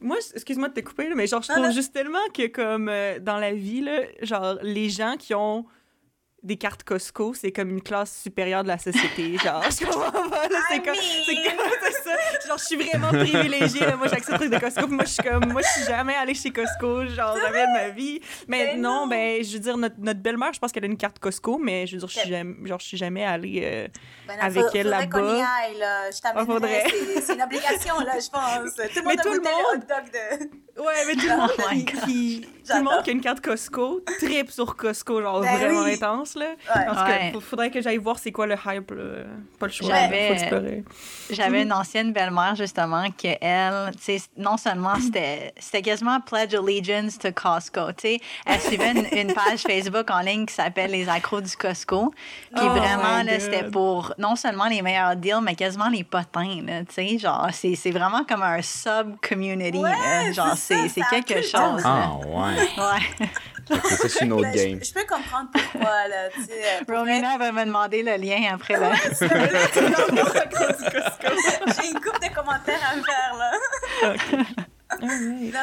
Moi, 0.00 0.16
excuse-moi 0.34 0.68
de 0.68 0.74
te 0.74 0.80
couper, 0.80 1.08
là, 1.08 1.14
mais 1.14 1.26
genre, 1.26 1.42
je 1.42 1.48
trouve 1.48 1.64
non. 1.64 1.70
juste 1.70 1.92
tellement 1.92 2.18
que, 2.32 2.46
comme 2.46 2.88
euh, 2.88 3.18
dans 3.18 3.38
la 3.38 3.52
vie, 3.52 3.80
là, 3.80 4.02
genre, 4.22 4.58
les 4.62 4.90
gens 4.90 5.16
qui 5.18 5.34
ont 5.34 5.66
des 6.42 6.56
cartes 6.56 6.84
Costco, 6.84 7.34
c'est 7.34 7.50
comme 7.50 7.70
une 7.70 7.82
classe 7.82 8.22
supérieure 8.22 8.62
de 8.62 8.68
la 8.68 8.78
société. 8.78 9.36
Genre, 9.38 9.62
je 9.70 9.84
comprends 9.84 10.28
pas, 10.28 10.48
c'est 10.68 10.82
comme 10.82 10.94
c'est 10.94 11.92
ça. 12.04 12.16
Genre, 12.48 12.58
je 12.58 12.64
suis 12.64 12.76
vraiment 12.76 13.08
privilégiée, 13.08 13.80
là. 13.80 13.96
Moi, 13.96 14.08
j'accepte 14.08 14.30
le 14.40 14.48
truc 14.48 14.52
de 14.52 14.58
Costco, 14.58 14.86
moi, 14.88 15.04
je 15.04 15.10
suis 15.10 15.22
comme. 15.22 15.52
Moi, 15.52 15.60
je 15.62 15.68
suis 15.80 15.84
jamais 15.90 16.14
allée 16.14 16.34
chez 16.34 16.50
Costco, 16.50 17.06
genre, 17.06 17.36
jamais 17.36 17.66
de 17.66 17.72
ma 17.72 17.88
vie. 17.90 18.20
Mais 18.46 18.66
Ben 18.72 18.80
non, 18.80 19.00
non. 19.02 19.06
ben, 19.08 19.42
je 19.44 19.52
veux 19.52 19.58
dire, 19.58 19.76
notre, 19.76 19.96
notre 19.98 20.20
belle-mère, 20.20 20.52
je 20.52 20.58
pense 20.58 20.72
qu'elle 20.72 20.84
a 20.84 20.86
une 20.86 20.96
carte 20.96 21.18
Costco, 21.18 21.58
mais 21.58 21.86
je 21.86 21.92
veux 21.92 21.98
dire, 21.98 22.08
je 22.08 22.12
suis 22.18 22.22
Ok. 22.22 22.30
jamais, 22.30 22.54
genre, 22.68 22.80
je 22.80 22.86
suis 22.86 22.96
jamais 22.96 23.24
allée. 23.24 23.60
euh, 23.64 23.88
Ben 24.26 24.36
non, 24.36 24.42
avec 24.44 24.62
faut- 24.62 24.70
elle 24.74 24.82
faudrait 24.84 25.08
qu'on 25.08 25.18
y 25.18 25.22
là-bas. 25.38 25.46
aille, 25.62 25.78
là. 25.78 26.10
Je 26.10 26.16
Ah, 26.24 26.44
faudrait. 26.44 26.82
t'amènerai. 26.82 26.90
C'est- 27.14 27.20
c'est 27.20 27.34
une 27.34 27.42
obligation, 27.42 27.94
là, 28.00 28.12
je 28.14 28.30
pense. 28.30 28.74
Tout 28.94 29.00
le 29.00 29.02
Mais 29.02 29.02
monde 29.02 29.18
a 29.18 29.22
tout 29.22 29.32
le 29.32 29.40
monde- 29.40 29.74
hot 29.74 29.76
dog 29.76 30.12
de... 30.12 30.82
Ouais, 30.82 30.94
mais 31.08 31.14
tout 31.14 31.26
le 31.28 31.36
monde, 31.36 31.50
Oh 31.58 31.62
qui, 32.06 32.40
tout 32.64 32.76
le 32.76 32.82
monde 32.84 33.02
qui 33.02 33.10
a 33.10 33.12
une 33.12 33.20
carte 33.20 33.40
Costco 33.40 34.00
tripe 34.20 34.50
sur 34.52 34.76
Costco, 34.76 35.20
genre 35.20 35.40
Ben 35.40 35.56
vraiment 35.56 35.82
oui. 35.82 35.94
intense, 35.94 36.36
là. 36.36 36.46
Ouais. 36.50 36.54
Parce 36.86 37.02
que 37.10 37.36
Ouais. 37.36 37.40
faudrait 37.40 37.70
que 37.72 37.80
j'aille 37.80 37.96
voir 37.96 38.18
c'est 38.20 38.30
quoi 38.30 38.46
le 38.46 38.54
hype, 38.54 38.90
là. 38.92 39.24
Pas 39.58 39.66
le 39.66 39.72
choix, 39.72 39.88
J'avais- 39.88 40.28
faut 40.28 40.32
explorer. 40.34 40.84
J'avais 41.30 41.62
une 41.62 41.72
ancienne 41.72 42.12
justement, 42.54 43.06
que 43.10 43.28
elle, 43.40 43.94
tu 43.96 44.18
sais, 44.18 44.22
non 44.36 44.56
seulement 44.56 44.94
c'était 45.00 45.52
c'était 45.58 45.82
quasiment 45.82 46.20
Pledge 46.20 46.54
Allegiance 46.54 47.18
to 47.18 47.32
Costco, 47.32 47.92
tu 47.92 48.08
sais, 48.08 48.20
elle 48.46 48.60
suivait 48.60 48.92
une, 48.92 49.06
une 49.12 49.34
page 49.34 49.60
Facebook 49.60 50.10
en 50.10 50.20
ligne 50.20 50.46
qui 50.46 50.54
s'appelle 50.54 50.90
Les 50.90 51.08
accros 51.08 51.40
du 51.40 51.56
Costco. 51.56 52.12
Puis 52.54 52.66
Oh 52.66 52.70
vraiment, 52.70 53.22
là, 53.22 53.40
c'était 53.40 53.64
pour 53.64 54.12
non 54.18 54.36
seulement 54.36 54.66
les 54.68 54.82
meilleurs 54.82 55.16
deals, 55.16 55.40
mais 55.42 55.54
quasiment 55.54 55.88
les 55.88 56.04
potins, 56.04 56.62
là, 56.64 56.80
tu 56.84 56.94
sais, 56.94 57.18
genre, 57.18 57.48
c'est 57.52 57.74
c'est 57.74 57.90
vraiment 57.90 58.24
comme 58.24 58.42
un 58.42 58.62
sub-community, 58.62 59.78
Ouais, 59.78 59.90
là. 59.90 60.32
Genre, 60.32 60.56
c'est 60.56 60.74
ça, 60.74 60.82
c'est 60.82 60.88
c'est 60.88 61.00
ça 61.00 61.06
a 61.16 61.20
quelque 61.20 61.42
chose, 61.42 61.84
ouais. 61.84 62.68
Ouais. 62.78 63.28
C'est 64.08 64.24
une 64.24 64.32
autre 64.34 64.42
Ben, 64.52 64.54
game. 64.72 64.80
je, 64.84 64.92
peux 64.92 65.04
comprendre 65.06 65.48
pourquoi, 65.52 66.08
là, 66.08 66.26
euh. 66.26 66.80
Romina 66.88 67.38
va 67.38 67.52
me 67.52 67.64
demander 67.64 68.02
le 68.02 68.16
lien 68.16 68.52
après, 68.54 68.78
là. 68.78 68.92
J'ai 71.80 71.88
une 71.88 72.00
coupe 72.00 72.20
de 72.20 72.34
commentaires 72.34 72.80
à 72.82 72.94
faire, 72.94 73.34
là. 73.38 73.52
Non, 75.00 75.06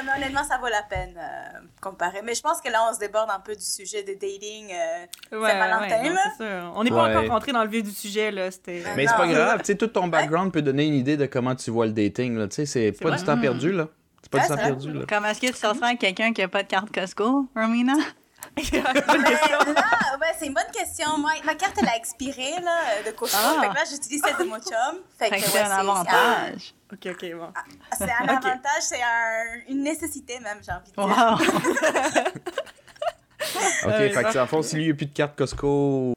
mais 0.05 0.12
honnêtement, 0.17 0.43
ça 0.43 0.59
vaut 0.59 0.67
la 0.67 0.83
peine 0.83 1.15
euh, 1.17 1.59
comparer. 1.81 2.21
Mais 2.24 2.35
je 2.35 2.41
pense 2.41 2.62
que 2.62 2.69
là, 2.71 2.77
on 2.89 2.93
se 2.93 3.00
déborde 3.00 3.29
un 3.31 3.39
peu 3.39 3.55
du 3.55 3.63
sujet 3.65 4.03
de 4.03 4.13
dating. 4.13 4.71
euh, 4.71 5.05
Ouais, 5.39 5.50
Saint-Valentin, 5.50 6.03
ouais, 6.03 6.09
non, 6.09 6.15
là. 6.15 6.21
c'est 6.38 6.43
sûr. 6.45 6.74
On 6.75 6.83
n'est 6.83 6.89
pas 6.91 7.05
Ouais. 7.05 7.15
encore 7.15 7.29
rentré 7.29 7.51
dans 7.51 7.63
le 7.63 7.69
vif 7.69 7.83
du 7.83 7.91
sujet, 7.91 8.29
là. 8.31 8.51
C'était. 8.51 8.83
Mais 8.95 9.05
Non. 9.05 9.12
c'est 9.12 9.17
pas 9.17 9.27
grave, 9.27 9.62
tout 9.63 9.88
ton 9.88 10.07
background 10.07 10.51
peut 10.53 10.62
donner 10.62 10.85
une 10.85 10.93
idée 10.93 11.17
de 11.17 11.25
comment 11.25 11.55
tu 11.55 11.71
vois 11.71 11.88
le 11.88 11.91
dating, 11.93 12.38
là. 12.38 12.47
Tu 12.47 12.55
sais, 12.55 12.65
c'est 12.67 12.91
pas 12.91 13.09
vrai. 13.09 13.17
du 13.17 13.24
temps 13.24 13.39
perdu, 13.39 13.71
là. 13.71 13.88
C'est 14.25 14.32
pas 14.32 14.39
du 14.39 14.48
temps 14.48 14.55
c'est 14.58 14.63
perdu, 14.63 14.91
là. 14.91 15.05
Comme 15.08 15.25
est-ce 15.25 15.39
que 15.39 15.48
tu 15.48 15.53
sortirais 15.53 15.86
avec 15.89 16.00
quelqu'un 16.00 16.34
qui 16.34 16.41
n'a 16.41 16.48
pas 16.48 16.63
de 16.63 16.67
carte 16.67 16.91
Costco, 16.91 17.48
Romina? 17.55 17.94
Ouais, 18.58 20.34
c'est 20.39 20.48
une 20.48 20.53
bonne 20.53 20.72
question. 20.74 21.17
Moi, 21.20 21.32
ma 21.44 21.53
carte, 21.55 21.75
elle 21.79 21.88
a 21.89 21.96
expiré, 21.96 22.51
là, 22.62 23.03
de 23.05 23.12
Costco. 23.12 23.38
Ah. 23.39 23.62
Fait 23.62 23.70
que 23.70 23.74
là, 23.75 23.84
j'utilise 23.89 24.22
celle 24.24 24.38
de 24.38 24.44
mon 24.50 24.58
chum. 24.60 25.00
Fait, 25.20 25.29
Fait 25.29 25.38
que 25.38 25.41
ouais, 25.41 25.48
c'est 25.51 25.60
un 25.60 25.72
avantage. 25.72 26.74
ok, 26.94 27.08
ok, 27.12 27.34
bon. 27.36 27.53
C'est 27.98 28.03
un, 28.12 28.27
avantage, 28.27 28.82
c'est 28.82 29.01
un- 29.01 29.62
une 29.70 29.84
nécessité, 29.84 30.39
même, 30.39 30.60
j'ai 30.63 30.72
envie 30.72 30.89
de 30.89 30.96
dire. 30.96 31.05
Wow! 31.05 31.38
Ok, 33.84 33.91
Euh, 33.91 34.10
fait 34.10 34.24
que 34.24 34.38
le 34.39 34.46
fond, 34.48 34.62
si 34.63 34.75
lui, 34.75 34.84
il 34.84 34.88
n'y 34.88 34.91
a 34.91 34.96
plus 34.96 35.05
de 35.05 35.13
carte 35.13 35.38
Costco. 35.38 36.13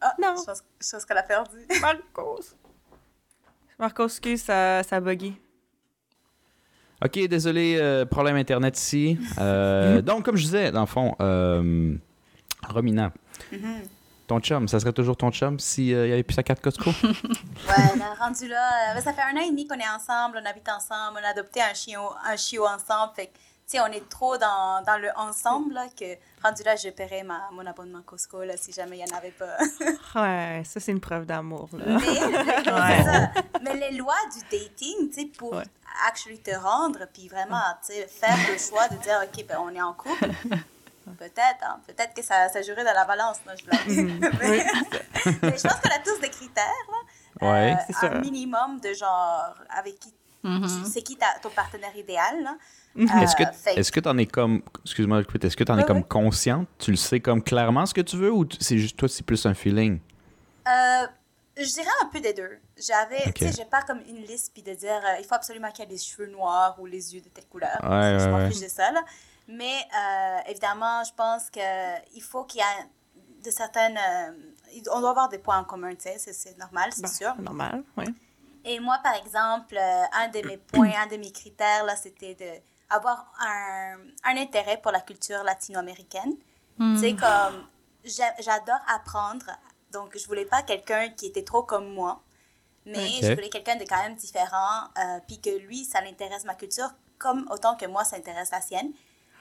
Ah, 0.00 0.14
Non. 0.18 0.34
Je 0.38 0.44
pense, 0.44 0.62
pense 0.90 1.04
qu'elle 1.04 1.18
a 1.18 1.22
perdu. 1.22 1.56
Marcos. 1.80 2.40
Marcos, 3.78 4.06
excuse, 4.06 4.42
ça, 4.42 4.82
ça 4.82 4.96
a 4.96 5.00
bugué. 5.00 5.40
Ok, 7.04 7.18
désolé, 7.28 7.76
euh, 7.80 8.04
problème 8.04 8.36
internet 8.36 8.78
ici. 8.78 9.18
Euh, 9.38 10.02
donc, 10.02 10.24
comme 10.24 10.36
je 10.36 10.42
disais, 10.44 10.70
dans 10.70 10.80
le 10.82 10.86
fond, 10.86 11.14
euh, 11.20 11.94
Romina, 12.68 13.10
Mhm. 13.52 13.82
ton 14.26 14.38
chum, 14.40 14.68
ça 14.68 14.78
serait 14.80 14.92
toujours 14.92 15.16
ton 15.16 15.30
chum 15.30 15.58
s'il 15.58 15.86
n'y 15.96 16.12
avait 16.12 16.22
plus 16.22 16.34
sa 16.34 16.42
carte 16.42 16.60
Costco? 16.60 16.90
Ouais, 17.68 17.98
là, 17.98 18.14
rendu 18.20 18.48
là, 18.48 19.00
ça 19.00 19.12
fait 19.14 19.22
un 19.22 19.36
an 19.38 19.44
et 19.46 19.50
demi 19.50 19.66
qu'on 19.66 19.76
est 19.78 19.88
ensemble, 19.88 20.40
on 20.42 20.46
habite 20.48 20.68
ensemble, 20.68 21.18
on 21.22 21.26
a 21.26 21.30
adopté 21.30 21.60
un 21.62 21.72
chiot, 21.74 22.10
un 22.24 22.36
chiot 22.36 22.66
ensemble. 22.66 23.12
Fait 23.16 23.26
que, 23.26 23.32
sais, 23.70 23.80
on 23.80 23.86
est 23.86 24.08
trop 24.08 24.36
dans, 24.36 24.82
dans 24.84 24.98
le 24.98 25.10
ensemble 25.16 25.74
là, 25.74 25.86
que 25.88 26.16
rendu 26.42 26.62
là, 26.62 26.76
je 26.76 26.88
paierais 26.88 27.22
ma, 27.22 27.48
mon 27.52 27.64
abonnement 27.66 28.02
Costco 28.02 28.42
là, 28.44 28.54
si 28.56 28.72
jamais 28.72 28.98
il 28.98 29.04
n'y 29.04 29.12
en 29.12 29.16
avait 29.16 29.30
pas. 29.32 29.56
Ouais, 30.20 30.62
ça, 30.64 30.80
c'est 30.80 30.92
une 30.92 31.00
preuve 31.00 31.24
d'amour. 31.26 31.68
Mais, 33.62 33.74
les 33.74 33.96
lois 33.96 34.14
du 34.34 34.40
dating, 34.58 35.08
tu 35.10 35.14
sais, 35.20 35.26
pour 35.26 35.54
Ouais. 35.54 35.64
actually 36.08 36.38
te 36.40 36.54
rendre, 36.54 37.06
puis 37.12 37.28
vraiment, 37.28 37.62
tu 37.84 37.92
sais, 37.92 38.06
faire 38.06 38.36
le 38.50 38.58
choix 38.58 38.88
de 38.88 38.96
dire, 38.96 39.20
OK, 39.22 39.46
ben, 39.46 39.58
on 39.60 39.74
est 39.74 39.82
en 39.82 39.92
couple. 39.92 40.30
Peut-être, 41.18 41.64
hein, 41.64 41.80
peut-être 41.88 42.14
que 42.14 42.22
ça, 42.22 42.48
ça 42.50 42.62
jouerait 42.62 42.84
dans 42.84 42.92
la 42.92 43.04
balance, 43.04 43.38
moi, 43.44 43.54
je 43.56 43.64
blague. 43.64 43.80
mais, 44.40 44.64
mais 45.42 45.58
je 45.58 45.62
pense 45.62 45.80
qu'on 45.80 45.90
a 45.90 45.98
tous 46.04 46.20
des 46.20 46.28
critères, 46.30 46.64
là. 46.88 47.50
Ouais. 47.50 47.72
Euh, 47.72 47.76
C'est 47.88 47.94
ça. 47.94 48.12
Un 48.12 48.20
minimum 48.20 48.78
de 48.80 48.92
genre, 48.92 49.54
avec 49.70 49.98
qui, 49.98 50.14
Mhm. 50.42 50.84
c'est 50.86 51.02
qui 51.02 51.16
ta- 51.16 51.38
ton 51.42 51.50
partenaire 51.50 51.94
idéal. 51.96 52.48
Est-ce 52.96 53.36
que 53.36 53.42
Euh, 53.44 53.76
est-ce 53.76 53.92
que 53.92 54.00
t'en 54.00 54.16
es 54.18 54.26
comme 54.26 54.62
excuse-moi 54.84 55.20
est-ce 55.42 55.56
que 55.56 55.64
t'en 55.64 55.76
es 55.76 55.80
Ouais, 55.82 55.86
comme 55.86 56.02
consciente? 56.04 56.66
Tu 56.78 56.90
le 56.90 56.96
sais 56.96 57.20
comme 57.20 57.42
clairement 57.42 57.86
ce 57.86 57.94
que 57.94 58.00
tu 58.00 58.16
veux 58.16 58.32
ou 58.32 58.44
tu- 58.44 58.56
c'est 58.60 58.78
juste 58.78 58.96
toi 58.96 59.08
c'est 59.08 59.22
plus 59.24 59.44
un 59.46 59.54
feeling? 59.54 60.00
Euh, 60.66 61.06
je 61.56 61.64
dirais 61.72 61.90
un 62.02 62.06
peu 62.06 62.20
des 62.20 62.32
deux. 62.32 62.58
J'avais, 62.78 63.22
Ok. 63.28 63.34
tu 63.34 63.44
sais, 63.46 63.52
j'ai 63.52 63.64
pas 63.64 63.82
comme 63.82 64.00
une 64.08 64.22
liste 64.22 64.52
puis 64.54 64.62
de 64.62 64.72
dire 64.74 65.00
euh, 65.04 65.18
il 65.20 65.24
faut 65.24 65.34
absolument 65.34 65.70
qu'il 65.70 65.84
y 65.84 65.88
ait 65.88 65.90
les 65.90 65.98
cheveux 65.98 66.26
noirs 66.30 66.76
ou 66.80 66.86
les 66.86 67.14
yeux 67.14 67.20
de 67.20 67.28
telle 67.28 67.46
couleur. 67.46 67.78
Ouais, 67.82 68.18
je 68.18 68.24
ouais, 68.24 68.30
m'en 68.30 68.38
ouais. 68.38 68.50
fiche 68.50 68.62
de 68.62 68.68
ça, 68.68 68.90
là. 68.92 69.02
Mais 69.46 69.74
euh, 69.74 70.38
évidemment, 70.50 71.02
je 71.04 71.12
pense 71.14 71.50
qu'il 71.50 72.22
faut 72.22 72.44
qu'il 72.44 72.60
y 72.60 72.62
ait 72.62 72.86
de 73.44 73.50
certaines. 73.50 73.96
euh, 73.98 74.32
on 74.92 75.00
doit 75.00 75.10
avoir 75.10 75.28
des 75.28 75.38
points 75.38 75.58
en 75.58 75.64
commun, 75.64 75.90
tu 75.94 76.02
sais, 76.02 76.18
c'est, 76.18 76.56
normal, 76.58 76.90
c'est 76.92 77.02
Ben, 77.02 77.08
sûr. 77.08 77.32
c'est 77.36 77.42
normal, 77.42 77.82
ouais. 77.96 78.04
Et 78.64 78.80
moi, 78.80 78.98
par 79.02 79.14
exemple, 79.14 79.76
euh, 79.76 80.04
un 80.12 80.28
de 80.28 80.40
mes 80.42 80.56
points, 80.72 80.92
un 81.02 81.06
de 81.06 81.16
mes 81.16 81.32
critères, 81.32 81.84
là, 81.84 81.96
c'était 81.96 82.34
d'avoir 82.90 83.32
un, 83.40 83.96
un 84.24 84.36
intérêt 84.36 84.80
pour 84.80 84.92
la 84.92 85.00
culture 85.00 85.42
latino-américaine. 85.44 86.34
Tu 86.94 87.00
sais, 87.00 87.14
comme, 87.16 87.66
j'a- 88.04 88.34
j'adore 88.40 88.80
apprendre. 88.88 89.46
Donc, 89.92 90.16
je 90.18 90.26
voulais 90.26 90.44
pas 90.46 90.62
quelqu'un 90.62 91.10
qui 91.10 91.26
était 91.26 91.44
trop 91.44 91.62
comme 91.62 91.92
moi. 91.92 92.22
Mais 92.86 93.22
je 93.22 93.32
voulais 93.34 93.50
quelqu'un 93.50 93.76
de 93.76 93.84
quand 93.84 94.02
même 94.02 94.16
différent. 94.16 94.88
euh, 94.98 95.20
puis 95.26 95.40
que 95.40 95.50
lui, 95.50 95.84
ça 95.84 96.00
l'intéresse 96.00 96.44
ma 96.44 96.54
culture, 96.54 96.90
comme 97.18 97.46
autant 97.50 97.76
que 97.76 97.86
moi, 97.86 98.04
ça 98.04 98.16
intéresse 98.16 98.50
la 98.52 98.60
sienne. 98.60 98.92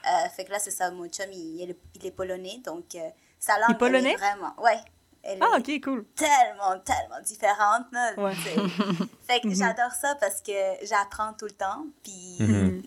Euh, 0.08 0.30
fait 0.30 0.46
que 0.46 0.52
là, 0.52 0.60
c'est 0.60 0.72
ça, 0.72 0.92
mon 0.92 1.08
chum, 1.10 1.32
il, 1.32 1.62
il 1.62 1.72
est, 1.72 1.80
il 1.96 2.06
est 2.06 2.12
polonais. 2.12 2.60
Donc, 2.66 2.96
euh, 2.96 3.10
sa 3.40 3.58
langue, 3.60 3.78
polonais? 3.78 4.14
est 4.14 4.18
vraiment... 4.18 4.54
Ouais. 4.60 4.80
Elle 5.24 5.38
Ah, 5.42 5.58
est 5.58 5.78
ok, 5.78 5.84
cool. 5.84 6.06
tellement, 6.16 6.80
tellement 6.80 7.22
différente. 7.24 7.86
Là, 7.92 8.14
Ouais. 8.18 8.34
fait 9.28 9.42
que 9.42 9.54
j'adore 9.54 9.92
ça 9.92 10.16
parce 10.16 10.42
que 10.42 10.52
j'apprends 10.86 11.34
tout 11.34 11.46
le 11.46 11.52
temps. 11.52 11.86
Puis 12.04 12.38
Mhm. 12.40 12.82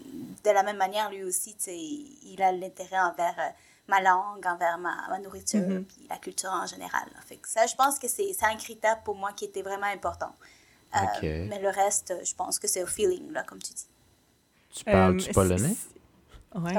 de 0.44 0.50
la 0.50 0.62
même 0.62 0.78
manière, 0.78 1.10
lui 1.10 1.22
aussi, 1.24 1.54
tu 1.56 1.64
sais, 1.64 1.76
il 1.76 2.40
a 2.42 2.50
l'intérêt 2.52 2.98
envers 3.00 3.34
euh, 3.38 3.48
ma 3.88 4.00
langue, 4.00 4.44
envers 4.46 4.78
ma, 4.78 4.94
ma 5.10 5.18
nourriture, 5.18 5.60
Mhm. 5.60 5.84
puis 5.84 6.06
la 6.08 6.16
culture 6.18 6.50
en 6.50 6.66
général. 6.66 7.04
là. 7.14 7.20
Fait 7.26 7.36
que 7.36 7.48
ça, 7.48 7.66
je 7.66 7.74
pense 7.74 7.98
que 7.98 8.08
c'est 8.08 8.32
un 8.42 8.56
critère 8.56 9.02
pour 9.02 9.14
moi 9.16 9.32
qui 9.32 9.44
était 9.44 9.62
vraiment 9.62 9.86
important. 9.86 10.32
Euh. 10.94 11.46
Mais 11.48 11.58
le 11.60 11.68
reste, 11.68 12.14
je 12.24 12.34
pense 12.34 12.58
que 12.58 12.66
c'est 12.68 12.82
au 12.82 12.86
feeling, 12.86 13.30
là, 13.32 13.42
comme 13.44 13.58
tu 13.62 13.72
dis. 13.72 13.86
tu 14.74 14.84
parles 14.84 15.14
Euh, 15.14 15.18
du 15.18 15.30
polonais? 15.32 15.74
c'est- 15.74 16.58
Ouais. 16.58 16.72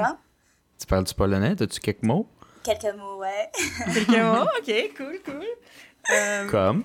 Tu 0.78 0.86
parles 0.86 1.04
du 1.04 1.14
polonais? 1.14 1.60
As-tu 1.62 1.78
quelques 1.80 2.02
mots? 2.02 2.26
Quelques 2.64 2.96
mots, 2.96 3.18
ouais. 3.18 3.50
Quelques 3.92 4.08
mots? 4.08 4.48
Ok, 4.58 4.96
cool, 4.96 5.20
cool. 5.24 5.46
Euh, 6.10 6.50
comme? 6.50 6.84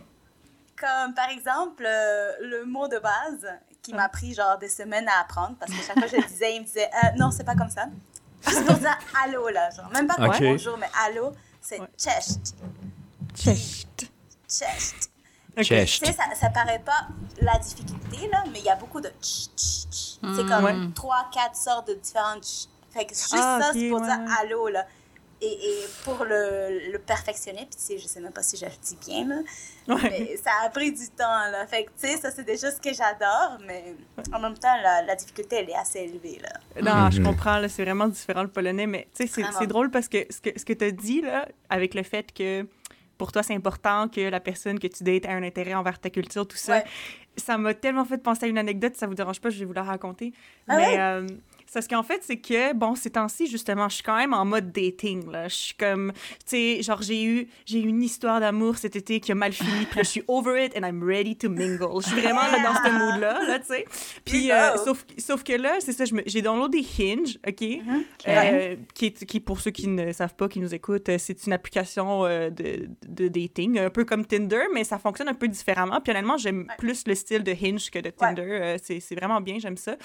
Comme 0.80 1.14
par 1.14 1.30
exemple, 1.30 1.84
euh, 1.86 2.32
le 2.42 2.66
mot 2.66 2.88
de 2.88 3.00
base 3.00 3.48
qui 3.82 3.94
m'a 3.94 4.10
pris 4.10 4.34
genre 4.34 4.58
des 4.58 4.70
semaines 4.70 5.08
à 5.10 5.22
apprendre 5.22 5.56
parce 5.60 5.72
que 5.72 5.82
chaque 5.82 5.98
fois 5.98 6.08
que 6.08 6.12
je 6.12 6.18
le 6.18 6.28
disais, 6.28 6.56
il 6.56 6.62
me 6.62 6.66
disait 6.66 6.90
Euh, 7.04 7.08
non, 7.18 7.32
c'est 7.32 7.44
pas 7.46 7.56
comme 7.56 7.70
ça. 7.70 7.88
Juste 8.48 8.66
pour 8.66 8.76
dire 8.78 8.98
allô, 9.24 9.50
là, 9.50 9.70
genre. 9.72 9.90
Même 9.92 10.08
pas 10.08 10.16
comme 10.16 10.28
Ok. 10.30 10.40
bonjour, 10.42 10.78
mais 10.78 10.90
allô, 11.06 11.32
c'est 11.62 11.80
Ouais. 11.80 11.88
chest. 11.98 12.56
Chest. 13.36 14.02
Chest. 14.48 15.10
Tu 15.56 15.66
sais, 15.66 16.14
ça, 16.14 16.24
ça 16.40 16.50
paraît 16.50 16.80
pas 16.80 17.08
la 17.42 17.58
difficulté, 17.60 18.28
là, 18.30 18.44
mais 18.52 18.60
il 18.60 18.66
y 18.66 18.70
a 18.70 18.76
beaucoup 18.76 19.02
de 19.02 19.10
tch, 19.22 19.48
tch, 19.56 19.88
tch. 19.90 20.20
C'est 20.36 20.46
comme 20.46 20.64
Ouais. 20.64 20.76
trois, 20.96 21.30
quatre 21.34 21.56
sortes 21.56 21.88
de 21.90 21.94
différentes 21.96 22.44
tch. 22.44 22.68
Fait 22.92 23.06
que 23.06 23.14
juste 23.14 23.34
Ah, 23.34 23.60
ça, 23.62 23.72
c'est 23.74 23.90
pour 23.90 24.00
ouais, 24.00 24.08
dire 24.08 24.20
allô, 24.40 24.68
là. 24.70 24.86
Et, 25.42 25.46
et 25.48 25.86
pour 26.04 26.26
le, 26.26 26.92
le 26.92 27.00
perfectionner, 27.00 27.60
puis 27.62 27.78
tu 27.78 27.80
sais, 27.80 27.98
je 27.98 28.08
sais 28.08 28.20
même 28.20 28.34
pas 28.34 28.44
si 28.44 28.58
je 28.58 28.66
le 28.66 28.72
dis 28.84 28.98
bien, 28.98 29.26
là, 29.26 29.36
Ouais. 29.88 30.02
mais 30.10 30.38
ça 30.38 30.52
a 30.66 30.70
pris 30.70 30.92
du 30.92 31.08
temps, 31.12 31.50
là. 31.50 31.66
Fait 31.66 31.86
que, 31.86 31.90
tu 32.00 32.08
sais, 32.08 32.18
ça, 32.18 32.30
c'est 32.30 32.44
des 32.44 32.58
choses 32.58 32.78
que 32.84 32.94
j'adore, 32.94 33.58
mais 33.66 33.96
en 34.34 34.40
même 34.42 34.58
temps, 34.58 34.76
la, 34.84 35.02
la 35.04 35.16
difficulté, 35.16 35.56
elle 35.58 35.70
est 35.70 35.76
assez 35.76 36.00
élevée, 36.00 36.42
là. 36.44 36.84
Non, 37.06 37.10
je 37.10 37.20
Mhm. 37.22 37.26
comprends, 37.28 37.58
là, 37.58 37.70
c'est 37.70 37.84
vraiment 37.84 38.10
différent 38.10 38.42
le 38.44 38.50
polonais, 38.50 38.86
mais 38.86 39.08
tu 39.16 39.26
sais, 39.28 39.34
c'est- 39.34 39.52
c'est 39.58 39.68
drôle 39.68 39.90
parce 39.92 40.10
que 40.10 40.26
ce 40.30 40.42
que, 40.42 40.60
ce 40.60 40.66
que 40.66 40.74
tu 40.74 40.84
as 40.86 40.92
dit, 40.92 41.22
là, 41.22 41.48
avec 41.70 41.94
le 41.94 42.04
fait 42.04 42.34
que 42.34 42.68
pour 43.18 43.32
toi, 43.32 43.42
c'est 43.42 43.56
important 43.56 44.08
que 44.10 44.22
la 44.30 44.40
personne 44.42 44.78
que 44.78 44.88
tu 44.88 45.04
dates 45.06 45.24
ait 45.26 45.30
un 45.30 45.44
intérêt 45.44 45.74
envers 45.74 46.00
ta 46.00 46.10
culture, 46.10 46.46
tout 46.48 46.58
ça, 46.58 46.74
Ouais. 46.74 46.84
ça 47.38 47.58
m'a 47.58 47.74
tellement 47.74 48.04
fait 48.06 48.18
penser 48.18 48.46
à 48.46 48.48
une 48.50 48.58
anecdote, 48.58 48.96
ça 48.98 49.08
vous 49.08 49.16
dérange 49.16 49.40
pas, 49.40 49.50
je 49.50 49.60
vais 49.60 49.66
vous 49.66 49.74
la 49.74 49.84
raconter. 49.84 50.34
Ah 50.68 50.76
mais 50.78 50.86
ouais? 50.86 51.00
euh, 51.00 51.28
c'est 51.72 51.82
ce 51.82 51.90
qu'en 51.90 52.04
fait, 52.04 52.22
c'est 52.24 52.38
que, 52.38 52.74
bon, 52.74 52.96
ces 52.96 53.12
temps-ci, 53.12 53.48
justement, 53.48 53.88
je 53.90 53.96
suis 53.96 54.04
quand 54.04 54.18
même 54.18 54.34
en 54.34 54.46
mode 54.46 54.72
dating, 54.72 55.30
là. 55.32 55.48
Je 55.48 55.54
suis 55.56 55.76
comme, 55.76 56.12
tu 56.14 56.20
sais, 56.48 56.82
genre, 56.82 57.02
j'ai 57.02 57.24
eu, 57.24 57.48
j'ai 57.66 57.80
eu 57.80 57.88
une 57.88 58.02
histoire 58.04 58.40
d'amour 58.40 58.78
cet 58.78 58.96
été 58.96 59.20
qui 59.20 59.32
a 59.32 59.36
mal 59.36 59.52
fini, 59.54 59.86
puis 59.86 59.98
là, 59.98 60.04
je 60.04 60.10
suis 60.10 60.24
over 60.28 60.64
it 60.66 60.76
and 60.78 60.86
I'm 60.88 61.04
ready 61.04 61.36
to 61.38 61.50
mingle. 61.50 62.02
Je 62.02 62.08
suis 62.10 62.20
vraiment 62.22 62.42
là, 62.42 62.58
dans 62.64 62.76
ce 62.76 62.92
mood-là, 62.92 63.46
là, 63.48 63.60
tu 63.60 63.66
sais. 63.68 63.86
Puis, 64.26 64.52
euh, 64.52 64.78
sauf, 64.78 65.06
sauf 65.18 65.44
que 65.44 65.54
là, 65.54 65.76
c'est 65.80 65.94
ça, 65.94 66.04
j'ai 66.26 66.42
downloadé 66.42 66.80
Hinge, 67.00 67.38
OK? 67.48 67.62
Mhm. 67.62 68.04
Euh, 68.28 68.76
qui, 68.94 69.06
est, 69.08 69.26
qui, 69.26 69.40
pour 69.40 69.60
ceux 69.60 69.72
qui 69.72 69.88
ne 69.88 70.12
savent 70.12 70.36
pas, 70.36 70.48
qui 70.50 70.60
nous 70.60 70.74
écoutent, 70.74 71.10
euh, 71.10 71.18
c'est 71.18 71.46
une 71.46 71.54
application 71.54 72.26
euh, 72.26 72.50
de, 72.50 72.90
de 73.08 73.28
dating, 73.28 73.80
un 73.80 73.90
peu 73.90 74.06
comme 74.06 74.26
Tinder, 74.26 74.64
mais 74.74 74.84
ça 74.84 74.98
fonctionne 75.00 75.30
un 75.30 75.34
peu 75.34 75.48
différemment. 75.48 76.00
Puis 76.02 76.12
honnêtement, 76.12 76.38
j'aime 76.38 76.60
Ouais. 76.60 76.76
plus 76.78 77.06
le 77.08 77.16
style 77.16 77.44
de 77.44 77.52
Hinge 77.54 77.90
que 77.90 78.00
de 78.00 78.10
Tinder. 78.10 78.42
Euh, 78.42 78.78
c'est 78.84 79.00
c'est 79.00 79.16
vraiment 79.16 79.40
bien, 79.40 79.60
j'aime 79.60 79.78
ça. 79.78 79.96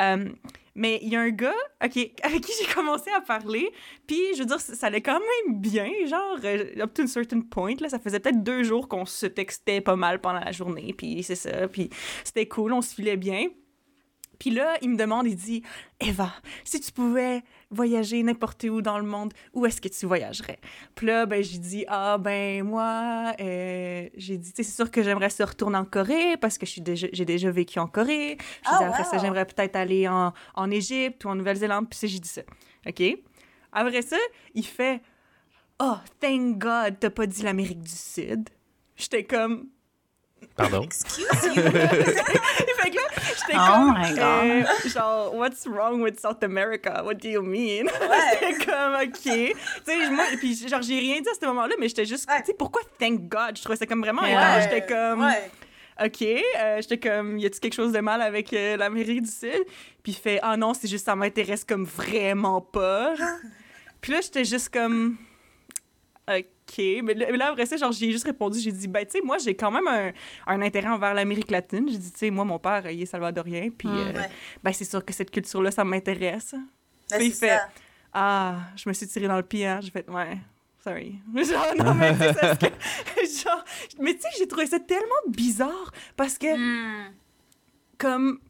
Euh, 0.00 0.26
Mais 0.74 0.98
il 1.02 1.08
y 1.08 1.16
a 1.16 1.20
un 1.20 1.30
gars 1.30 1.54
avec 1.78 1.92
qui 1.92 2.52
j'ai 2.60 2.72
commencé 2.74 3.10
à 3.10 3.20
parler, 3.20 3.70
puis 4.06 4.18
je 4.34 4.40
veux 4.40 4.46
dire, 4.46 4.60
ça 4.60 4.86
allait 4.86 5.02
quand 5.02 5.20
même 5.20 5.60
bien, 5.60 5.88
genre, 6.06 6.38
euh, 6.44 6.82
up 6.82 6.94
to 6.94 7.02
a 7.02 7.06
certain 7.06 7.40
point, 7.40 7.74
là, 7.80 7.88
ça 7.88 7.98
faisait 7.98 8.18
peut-être 8.18 8.42
deux 8.42 8.64
jours 8.64 8.88
qu'on 8.88 9.06
se 9.06 9.26
textait 9.26 9.80
pas 9.80 9.96
mal 9.96 10.20
pendant 10.20 10.40
la 10.40 10.52
journée, 10.52 10.94
puis 10.96 11.22
c'est 11.22 11.36
ça, 11.36 11.68
puis 11.68 11.90
c'était 12.24 12.46
cool, 12.46 12.72
on 12.72 12.82
se 12.82 12.94
filait 12.94 13.16
bien. 13.16 13.46
Puis 14.38 14.50
là, 14.50 14.76
il 14.82 14.90
me 14.90 14.96
demande, 14.96 15.26
il 15.26 15.36
dit 15.36 15.62
Eva, 16.00 16.32
si 16.64 16.80
tu 16.80 16.92
pouvais 16.92 17.42
voyager 17.74 18.22
n'importe 18.22 18.64
où 18.64 18.80
dans 18.80 18.98
le 18.98 19.04
monde, 19.04 19.32
où 19.52 19.66
est-ce 19.66 19.80
que 19.80 19.88
tu 19.88 20.06
voyagerais? 20.06 20.58
Puis 20.94 21.06
là, 21.06 21.26
ben, 21.26 21.42
j'ai 21.42 21.58
dit 21.58 21.84
Ah, 21.88 22.18
ben, 22.18 22.62
moi, 22.64 23.32
euh, 23.40 24.08
j'ai 24.16 24.38
dit, 24.38 24.52
c'est 24.54 24.62
sûr 24.62 24.90
que 24.90 25.02
j'aimerais 25.02 25.30
se 25.30 25.42
retourner 25.42 25.78
en 25.78 25.84
Corée 25.84 26.36
parce 26.36 26.58
que 26.58 26.66
j'ai 26.66 26.80
déjà, 26.80 27.08
déjà 27.08 27.50
vécu 27.50 27.78
en 27.78 27.86
Corée. 27.86 28.38
J'ai 28.38 28.70
oh, 28.72 28.78
dit, 28.78 28.84
après 28.84 29.04
ça, 29.04 29.18
j'aimerais 29.18 29.44
peut-être 29.44 29.76
aller 29.76 30.08
en, 30.08 30.32
en 30.54 30.70
Égypte 30.70 31.24
ou 31.24 31.28
en 31.28 31.34
Nouvelle-Zélande. 31.34 31.88
Puis 31.90 32.08
j'ai 32.08 32.18
dit 32.18 32.28
ça. 32.28 32.42
OK? 32.86 33.02
Après 33.72 34.02
ça, 34.02 34.16
il 34.54 34.64
fait 34.64 35.02
Oh, 35.80 35.96
thank 36.20 36.58
God, 36.58 36.98
t'as 37.00 37.10
pas 37.10 37.26
dit 37.26 37.42
l'Amérique 37.42 37.82
du 37.82 37.90
Sud. 37.90 38.48
J'étais 38.96 39.24
comme 39.24 39.68
Pardon? 40.56 40.82
Excuse 40.82 41.26
you. 41.44 41.62
fait 42.84 42.90
que 42.90 42.96
là, 42.96 43.02
j'étais 43.16 43.54
Oh 43.58 43.66
comme, 43.66 43.94
my 43.98 44.10
God. 44.10 44.18
euh, 44.18 44.88
genre, 44.88 45.34
what's 45.34 45.66
wrong 45.66 46.00
with 46.02 46.20
South 46.20 46.42
America? 46.42 47.02
What 47.04 47.14
do 47.14 47.28
you 47.28 47.42
mean? 47.42 47.88
j'étais 48.40 48.64
comme, 48.64 48.94
OK. 49.02 49.12
Tu 49.22 49.52
sais, 49.84 50.10
moi, 50.10 50.24
puis 50.38 50.54
genre, 50.68 50.82
j'ai 50.82 50.98
rien 50.98 51.20
dit 51.20 51.28
à 51.28 51.34
ce 51.40 51.46
moment-là, 51.46 51.74
mais 51.78 51.88
j'étais 51.88 52.04
juste, 52.06 52.28
Ouais. 52.30 52.40
tu 52.40 52.46
sais, 52.46 52.54
pourquoi 52.54 52.82
thank 52.98 53.28
God? 53.28 53.56
Je 53.56 53.62
trouvais 53.62 53.76
ça 53.76 53.86
comme 53.86 54.00
vraiment 54.02 54.22
Ouais. 54.22 54.32
étrange. 54.32 54.62
J'étais 54.64 54.86
comme, 54.86 55.20
Ouais. 55.24 55.50
OK. 56.06 56.22
Euh, 56.22 56.80
j'étais 56.82 56.98
comme, 56.98 57.38
y 57.38 57.46
a-tu 57.46 57.60
quelque 57.60 57.74
chose 57.74 57.92
de 57.92 58.00
mal 58.00 58.20
avec 58.20 58.52
euh, 58.52 58.76
l'Amérique 58.76 59.22
du 59.22 59.30
Sud? 59.30 59.64
Puis 60.02 60.12
il 60.12 60.16
fait, 60.16 60.40
ah 60.42 60.56
non, 60.56 60.74
c'est 60.74 60.88
juste, 60.88 61.04
ça 61.06 61.14
m'intéresse 61.14 61.64
comme 61.64 61.84
vraiment 61.84 62.60
pas. 62.60 63.14
Puis 64.00 64.12
là, 64.12 64.20
j'étais 64.20 64.44
juste 64.44 64.70
comme. 64.70 65.16
Mais 66.78 67.14
là, 67.14 67.26
mais 67.30 67.36
là, 67.36 67.50
après 67.52 67.66
ça, 67.66 67.76
genre, 67.76 67.92
j'ai 67.92 68.10
juste 68.10 68.24
répondu, 68.24 68.58
j'ai 68.58 68.72
dit, 68.72 68.88
ben, 68.88 69.04
tu 69.04 69.12
sais, 69.12 69.20
moi, 69.22 69.38
j'ai 69.38 69.54
quand 69.54 69.70
même 69.70 69.86
un, 69.86 70.12
un 70.46 70.62
intérêt 70.62 70.88
envers 70.88 71.14
l'Amérique 71.14 71.50
latine. 71.50 71.86
J'ai 71.88 71.98
dit, 71.98 72.10
tu 72.12 72.18
sais, 72.18 72.30
moi, 72.30 72.44
mon 72.44 72.58
père, 72.58 72.90
il 72.90 73.00
est 73.02 73.06
salvadorien, 73.06 73.68
puis, 73.70 73.88
Mm. 73.88 73.92
euh, 73.98 74.12
Ouais. 74.12 74.30
ben, 74.62 74.72
c'est 74.72 74.84
sûr 74.84 75.04
que 75.04 75.12
cette 75.12 75.30
culture-là, 75.30 75.70
ça 75.70 75.84
m'intéresse. 75.84 76.54
Ben, 77.10 77.18
Puis 77.18 77.26
il 77.26 77.32
fait, 77.32 77.48
ça. 77.48 77.68
ah, 78.12 78.56
je 78.76 78.88
me 78.88 78.94
suis 78.94 79.06
tiré 79.06 79.28
dans 79.28 79.36
le 79.36 79.42
pied, 79.42 79.66
hein. 79.66 79.80
J'ai 79.82 79.90
fait, 79.90 80.08
ouais. 80.10 80.38
Sorry. 80.82 81.18
Genre, 81.34 81.74
non, 81.78 81.94
mais 81.98 82.12
tu 82.12 82.18
sais, 82.18 82.34
c'est 82.40 82.54
ce 82.54 82.58
que- 82.58 83.42
genre, 83.48 83.64
mais 84.00 84.14
tu 84.14 84.22
sais, 84.22 84.28
j'ai 84.38 84.48
trouvé 84.48 84.66
ça 84.66 84.80
tellement 84.80 85.22
bizarre 85.28 85.92
parce 86.16 86.36
que, 86.38 86.54
Hmm. 86.56 87.12
comme, 87.98 88.40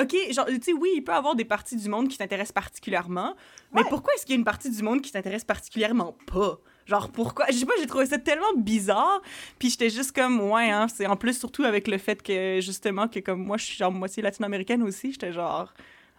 OK, 0.00 0.14
genre, 0.32 0.46
tu 0.46 0.60
sais, 0.60 0.72
oui, 0.72 0.90
il 0.96 1.02
peut 1.04 1.12
y 1.12 1.14
avoir 1.14 1.36
des 1.36 1.44
parties 1.44 1.76
du 1.76 1.88
monde 1.88 2.08
qui 2.08 2.18
t'intéressent 2.18 2.52
particulièrement, 2.52 3.36
mais 3.72 3.82
pourquoi 3.84 4.12
est-ce 4.14 4.26
qu'il 4.26 4.34
y 4.34 4.36
a 4.36 4.38
une 4.38 4.44
partie 4.44 4.68
du 4.70 4.82
monde 4.82 5.00
qui 5.02 5.12
t'intéresse 5.12 5.44
particulièrement 5.44 6.16
pas? 6.26 6.58
Genre, 6.86 7.08
pourquoi? 7.08 7.46
Je 7.48 7.54
sais 7.54 7.66
pas, 7.66 7.72
j'ai 7.80 7.86
trouvé 7.86 8.06
ça 8.06 8.18
tellement 8.18 8.52
bizarre, 8.56 9.22
puis 9.58 9.70
j'étais 9.70 9.90
juste 9.90 10.14
comme, 10.14 10.40
ouais, 10.50 10.70
hein, 10.70 10.86
c'est 10.94 11.06
en 11.06 11.16
plus, 11.16 11.38
surtout 11.38 11.64
avec 11.64 11.88
le 11.88 11.98
fait 11.98 12.22
que, 12.22 12.60
justement, 12.60 13.08
que 13.08 13.20
comme 13.20 13.42
moi, 13.42 13.56
je 13.56 13.64
suis 13.64 13.76
genre 13.76 13.92
moitié 13.92 14.22
latino-américaine 14.22 14.82
aussi, 14.82 15.12
j'étais 15.12 15.32
genre, 15.32 15.72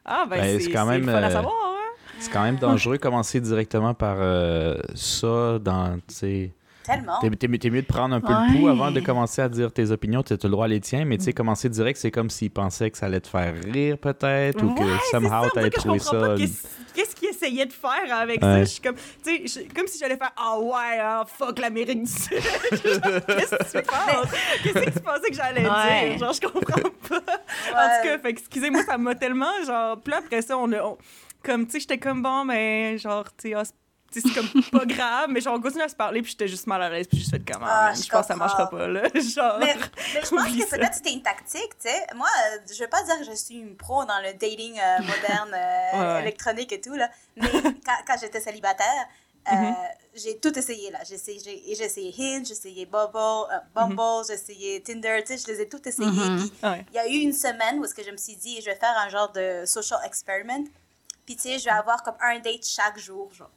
ah, 0.06 0.26
ben, 0.30 0.38
Ben, 0.38 0.60
c'est 0.60 0.72
quand 0.72 0.86
même, 0.86 1.06
fun 1.06 1.14
à 1.14 1.28
euh, 1.28 1.32
savoir, 1.32 1.54
hein? 1.54 2.12
C'est 2.20 2.32
quand 2.32 2.44
même 2.44 2.58
dangereux 2.58 2.98
commencer 2.98 3.42
directement 3.42 3.94
par 3.94 4.18
euh, 4.20 4.78
ça 4.96 5.60
dans, 5.60 6.00
tu 6.08 6.16
sais... 6.16 6.52
Tellement. 6.86 7.20
T'es, 7.20 7.30
t'es- 7.32 7.58
t'es 7.58 7.70
mieux 7.70 7.82
de 7.82 7.88
prendre 7.88 8.16
un 8.16 8.22
peu 8.22 8.34
Ouais. 8.34 8.48
le 8.54 8.58
pouls 8.60 8.68
avant 8.68 8.92
de 8.92 9.00
commencer 9.00 9.42
à 9.42 9.50
dire 9.50 9.72
tes 9.72 9.92
opinions. 9.92 10.22
Tu 10.24 10.34
as 10.34 10.38
le 10.44 10.50
droit 10.50 10.66
à 10.66 10.68
les 10.68 10.80
tiens, 10.82 11.06
mais 11.06 11.18
tu 11.18 11.24
sais, 11.26 11.34
commencer 11.34 11.70
direct, 11.70 12.00
c'est 12.00 12.12
comme 12.12 12.30
s'ils 12.30 12.52
pensaient 12.52 12.92
que 12.92 12.98
ça 12.98 13.08
allait 13.08 13.20
te 13.22 13.28
faire 13.28 13.54
rire 13.72 13.98
peut-être 13.98 14.64
ou 14.64 14.74
que 14.74 14.84
Ouais, 14.84 15.00
somehow 15.12 15.50
t'allais 15.54 15.70
trouver 15.70 16.00
ça. 16.00 16.12
pas 16.12 16.36
Qu'est-ce 16.36 16.68
qu'est-ce 16.94 17.16
qu'il 17.16 17.30
essayait 17.30 17.66
de 17.66 17.74
faire 17.74 18.18
avec 18.18 18.42
ça? 18.42 18.60
Je 18.60 18.66
suis 18.66 18.82
comme, 18.82 18.96
tu 19.24 19.48
sais, 19.48 19.68
comme 19.76 19.88
si 19.88 19.98
j'allais 20.00 20.18
faire 20.18 20.32
Ah 20.38 20.60
ouais, 20.60 21.00
hein, 21.02 21.24
fuck 21.28 21.60
l'Amérique 21.60 22.04
du 22.04 22.12
Sud. 22.12 22.34
Genre, 22.72 23.22
Qu'est-ce 23.28 23.56
que 23.56 23.80
tu 23.80 23.86
penses? 23.86 24.32
Qu'est-ce 24.64 24.74
que 24.86 24.90
tu 24.92 25.00
pensais 25.00 25.30
que 25.30 25.36
j'allais 25.36 25.68
Ouais. 25.70 26.10
dire? 26.10 26.18
Genre, 26.20 26.34
je 26.34 26.42
comprends 26.42 26.62
pas. 27.10 27.16
En 27.16 27.20
tout 27.20 28.04
cas, 28.04 28.18
fait 28.20 28.34
que, 28.34 28.40
excusez-moi, 28.40 28.84
ça 28.84 28.98
m'a 28.98 29.16
tellement, 29.16 29.52
genre, 29.66 30.00
puis 30.02 30.14
après 30.14 30.42
ça, 30.42 30.58
on 30.58 30.72
a, 30.72 30.82
on- 30.84 30.98
comme, 31.44 31.66
tu 31.66 31.74
sais, 31.74 31.80
j'étais 31.82 31.98
comme 31.98 32.22
bon, 32.24 32.46
mais 32.46 32.98
genre, 32.98 33.26
tu 33.38 33.50
sais, 33.50 33.54
ah, 33.56 33.64
c'est- 34.22 34.34
comme 34.34 34.50
pas 34.72 34.86
grave, 34.86 35.30
mais 35.30 35.42
genre, 35.42 35.56
on 35.56 35.62
continue 35.62 35.84
à 35.84 35.90
se 35.90 35.96
parler, 35.96 36.22
puis 36.22 36.32
j'étais 36.32 36.48
juste 36.48 36.68
mal 36.68 36.82
à 36.82 36.90
l'aise, 36.90 37.08
puis 37.08 37.18
juste 37.20 37.32
fait 37.32 37.40
comment, 37.52 37.66
Ah, 37.70 37.86
man, 37.86 37.96
je 37.96 38.04
je 38.04 38.10
pense 38.10 38.22
que 38.22 38.28
ça 38.28 38.36
marchera 38.36 38.70
pas, 38.70 38.88
là. 38.88 39.04
Genre, 39.14 39.58
Mais, 39.60 39.76
mais 40.14 40.22
je 40.24 40.30
pense 40.30 40.46
que 40.48 40.70
peut-être 40.70 40.94
c'était 40.94 41.14
une 41.14 41.22
tactique, 41.24 41.78
tu 41.80 41.90
sais. 41.90 42.06
Moi, 42.16 42.28
euh, 42.54 42.58
je 42.74 42.82
veux 42.84 42.90
pas 42.90 43.04
dire 43.04 43.18
que 43.20 43.26
je 43.26 43.36
suis 43.36 43.56
une 43.56 43.76
pro 43.76 44.06
dans 44.06 44.20
le 44.22 44.34
dating 44.34 44.80
euh, 44.80 44.98
moderne, 45.02 45.52
euh, 45.54 46.14
Ouais, 46.16 46.22
électronique 46.22 46.72
et 46.72 46.82
tout, 46.82 46.94
là. 46.96 47.10
Mais 47.36 47.50
quand, 47.52 47.98
quand 48.08 48.16
j'étais 48.20 48.40
célibataire, 48.42 49.08
euh, 49.52 49.56
Mhm. 49.56 49.76
j'ai 50.16 50.40
tout 50.40 50.58
essayé, 50.58 50.90
là. 50.90 51.00
J'ai 51.08 51.16
essayé, 51.16 51.72
essayé 51.72 52.14
Hinge, 52.18 52.48
j'ai 52.48 52.54
essayé 52.54 52.86
Bubble, 52.88 53.16
euh, 53.18 53.58
Bumble, 53.76 54.26
j'ai 54.28 54.34
essayé 54.34 54.82
Tinder, 54.82 55.20
tu 55.26 55.38
sais, 55.38 55.44
je 55.46 55.54
les 55.54 55.62
ai 55.62 55.70
toutes 55.70 55.86
essayées. 55.86 56.10
Mhm. 56.10 56.50
Ouais. 56.64 56.84
il 56.92 56.96
y 56.96 57.00
a 57.00 57.08
eu 57.08 57.18
une 57.20 57.34
semaine 57.34 57.80
où 57.80 57.86
est-ce 57.86 57.94
que 57.94 58.04
je 58.04 58.10
me 58.10 58.18
suis 58.18 58.36
dit, 58.36 58.60
je 58.60 58.66
vais 58.66 58.76
faire 58.76 58.96
un 58.98 59.10
genre 59.10 59.32
de 59.32 59.64
social 59.66 60.00
experiment. 60.04 60.66
Puis, 61.28 61.36
tu 61.36 61.44
sais, 61.44 61.60
je 61.60 61.66
vais 61.66 61.72
avoir 61.72 62.02
comme 62.04 62.16
un 62.22 62.40
date 62.40 62.66
chaque 62.66 62.98
jour, 62.98 63.32
genre. 63.34 63.50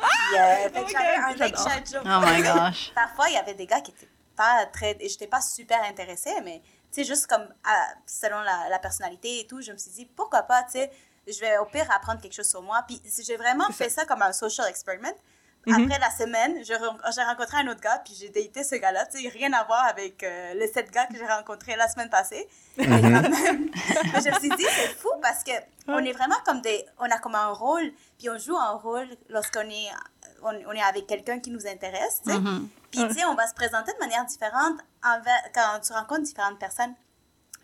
Puis, 0.00 0.38
euh, 0.38 0.68
fait 0.70 0.70
que 0.72 0.78
Ok, 0.80 0.90
j'avais 0.92 1.16
un 1.16 1.34
date 1.34 1.56
j'adore. 1.56 1.68
chaque 1.70 1.86
jour. 1.86 2.00
Oh 2.04 2.20
my 2.24 2.42
gosh. 2.70 2.92
Parfois, 2.94 3.28
il 3.28 3.34
y 3.34 3.38
avait 3.38 3.54
des 3.54 3.66
gars 3.66 3.80
qui 3.80 3.90
étaient 3.92 4.08
pas 4.36 4.66
très. 4.66 4.96
et 5.00 5.08
J'étais 5.08 5.26
pas 5.26 5.40
super 5.40 5.82
intéressée, 5.84 6.34
mais 6.44 6.60
tu 6.92 7.02
sais, 7.02 7.04
juste 7.04 7.26
comme 7.26 7.46
ah, 7.64 7.88
selon 8.06 8.40
la, 8.40 8.68
la 8.68 8.78
personnalité 8.78 9.40
et 9.40 9.46
tout, 9.46 9.60
je 9.60 9.72
me 9.72 9.76
suis 9.76 9.90
dit 9.90 10.06
pourquoi 10.06 10.42
pas, 10.42 10.62
tu 10.64 10.72
sais, 10.72 10.90
je 11.26 11.38
vais 11.40 11.58
au 11.58 11.66
pire 11.66 11.90
apprendre 11.90 12.20
quelque 12.20 12.34
chose 12.34 12.48
sur 12.48 12.62
moi. 12.62 12.82
Puis 12.86 13.00
j'ai 13.26 13.36
vraiment 13.36 13.68
fait 13.70 13.90
ça. 13.90 14.04
comme 14.06 14.22
un 14.22 14.32
social 14.32 14.66
experiment. 14.68 15.12
Mhm. 15.68 15.84
Après 15.84 15.98
la 15.98 16.10
semaine, 16.10 16.64
j'ai 16.64 17.22
rencontré 17.22 17.58
un 17.58 17.68
autre 17.68 17.80
gars, 17.80 18.00
puis 18.04 18.14
j'ai 18.18 18.28
daté 18.28 18.64
ce 18.64 18.74
gars-là. 18.76 19.06
Tu 19.06 19.22
sais, 19.22 19.28
rien 19.28 19.52
à 19.52 19.64
voir 19.64 19.84
avec 19.84 20.22
euh, 20.22 20.54
les 20.54 20.68
sept 20.68 20.90
gars 20.90 21.06
que 21.06 21.16
j'ai 21.16 21.26
rencontrés 21.26 21.76
la 21.76 21.88
semaine 21.88 22.10
passée. 22.10 22.48
Mais 22.76 22.86
quand 22.86 23.02
même, 23.02 23.30
mais 23.30 24.20
je 24.20 24.30
me 24.30 24.38
suis 24.38 24.50
dit, 24.50 24.66
c'est 24.70 24.94
fou 24.96 25.10
parce 25.20 25.44
que 25.44 25.52
on 25.86 25.98
est 25.98 26.12
vraiment 26.12 26.36
comme 26.44 26.60
des. 26.60 26.84
On 26.98 27.04
a 27.04 27.18
comme 27.18 27.34
un 27.34 27.52
rôle, 27.52 27.92
puis 28.18 28.28
on 28.30 28.38
joue 28.38 28.56
un 28.56 28.72
rôle 28.72 29.08
lorsqu'on 29.28 29.68
est, 29.68 29.90
on, 30.42 30.52
on 30.66 30.72
est 30.72 30.82
avec 30.82 31.06
quelqu'un 31.06 31.38
qui 31.38 31.50
nous 31.50 31.66
intéresse, 31.66 32.20
tu 32.24 32.32
sais. 32.32 32.38
Mhm. 32.38 32.68
Puis, 32.90 33.06
tu 33.06 33.14
sais, 33.14 33.24
on 33.26 33.34
va 33.34 33.46
se 33.46 33.54
présenter 33.54 33.92
de 33.92 33.98
manière 33.98 34.24
différente 34.24 34.80
envers, 35.04 35.42
quand 35.54 35.80
tu 35.80 35.92
rencontres 35.92 36.22
différentes 36.22 36.58
personnes. 36.58 36.94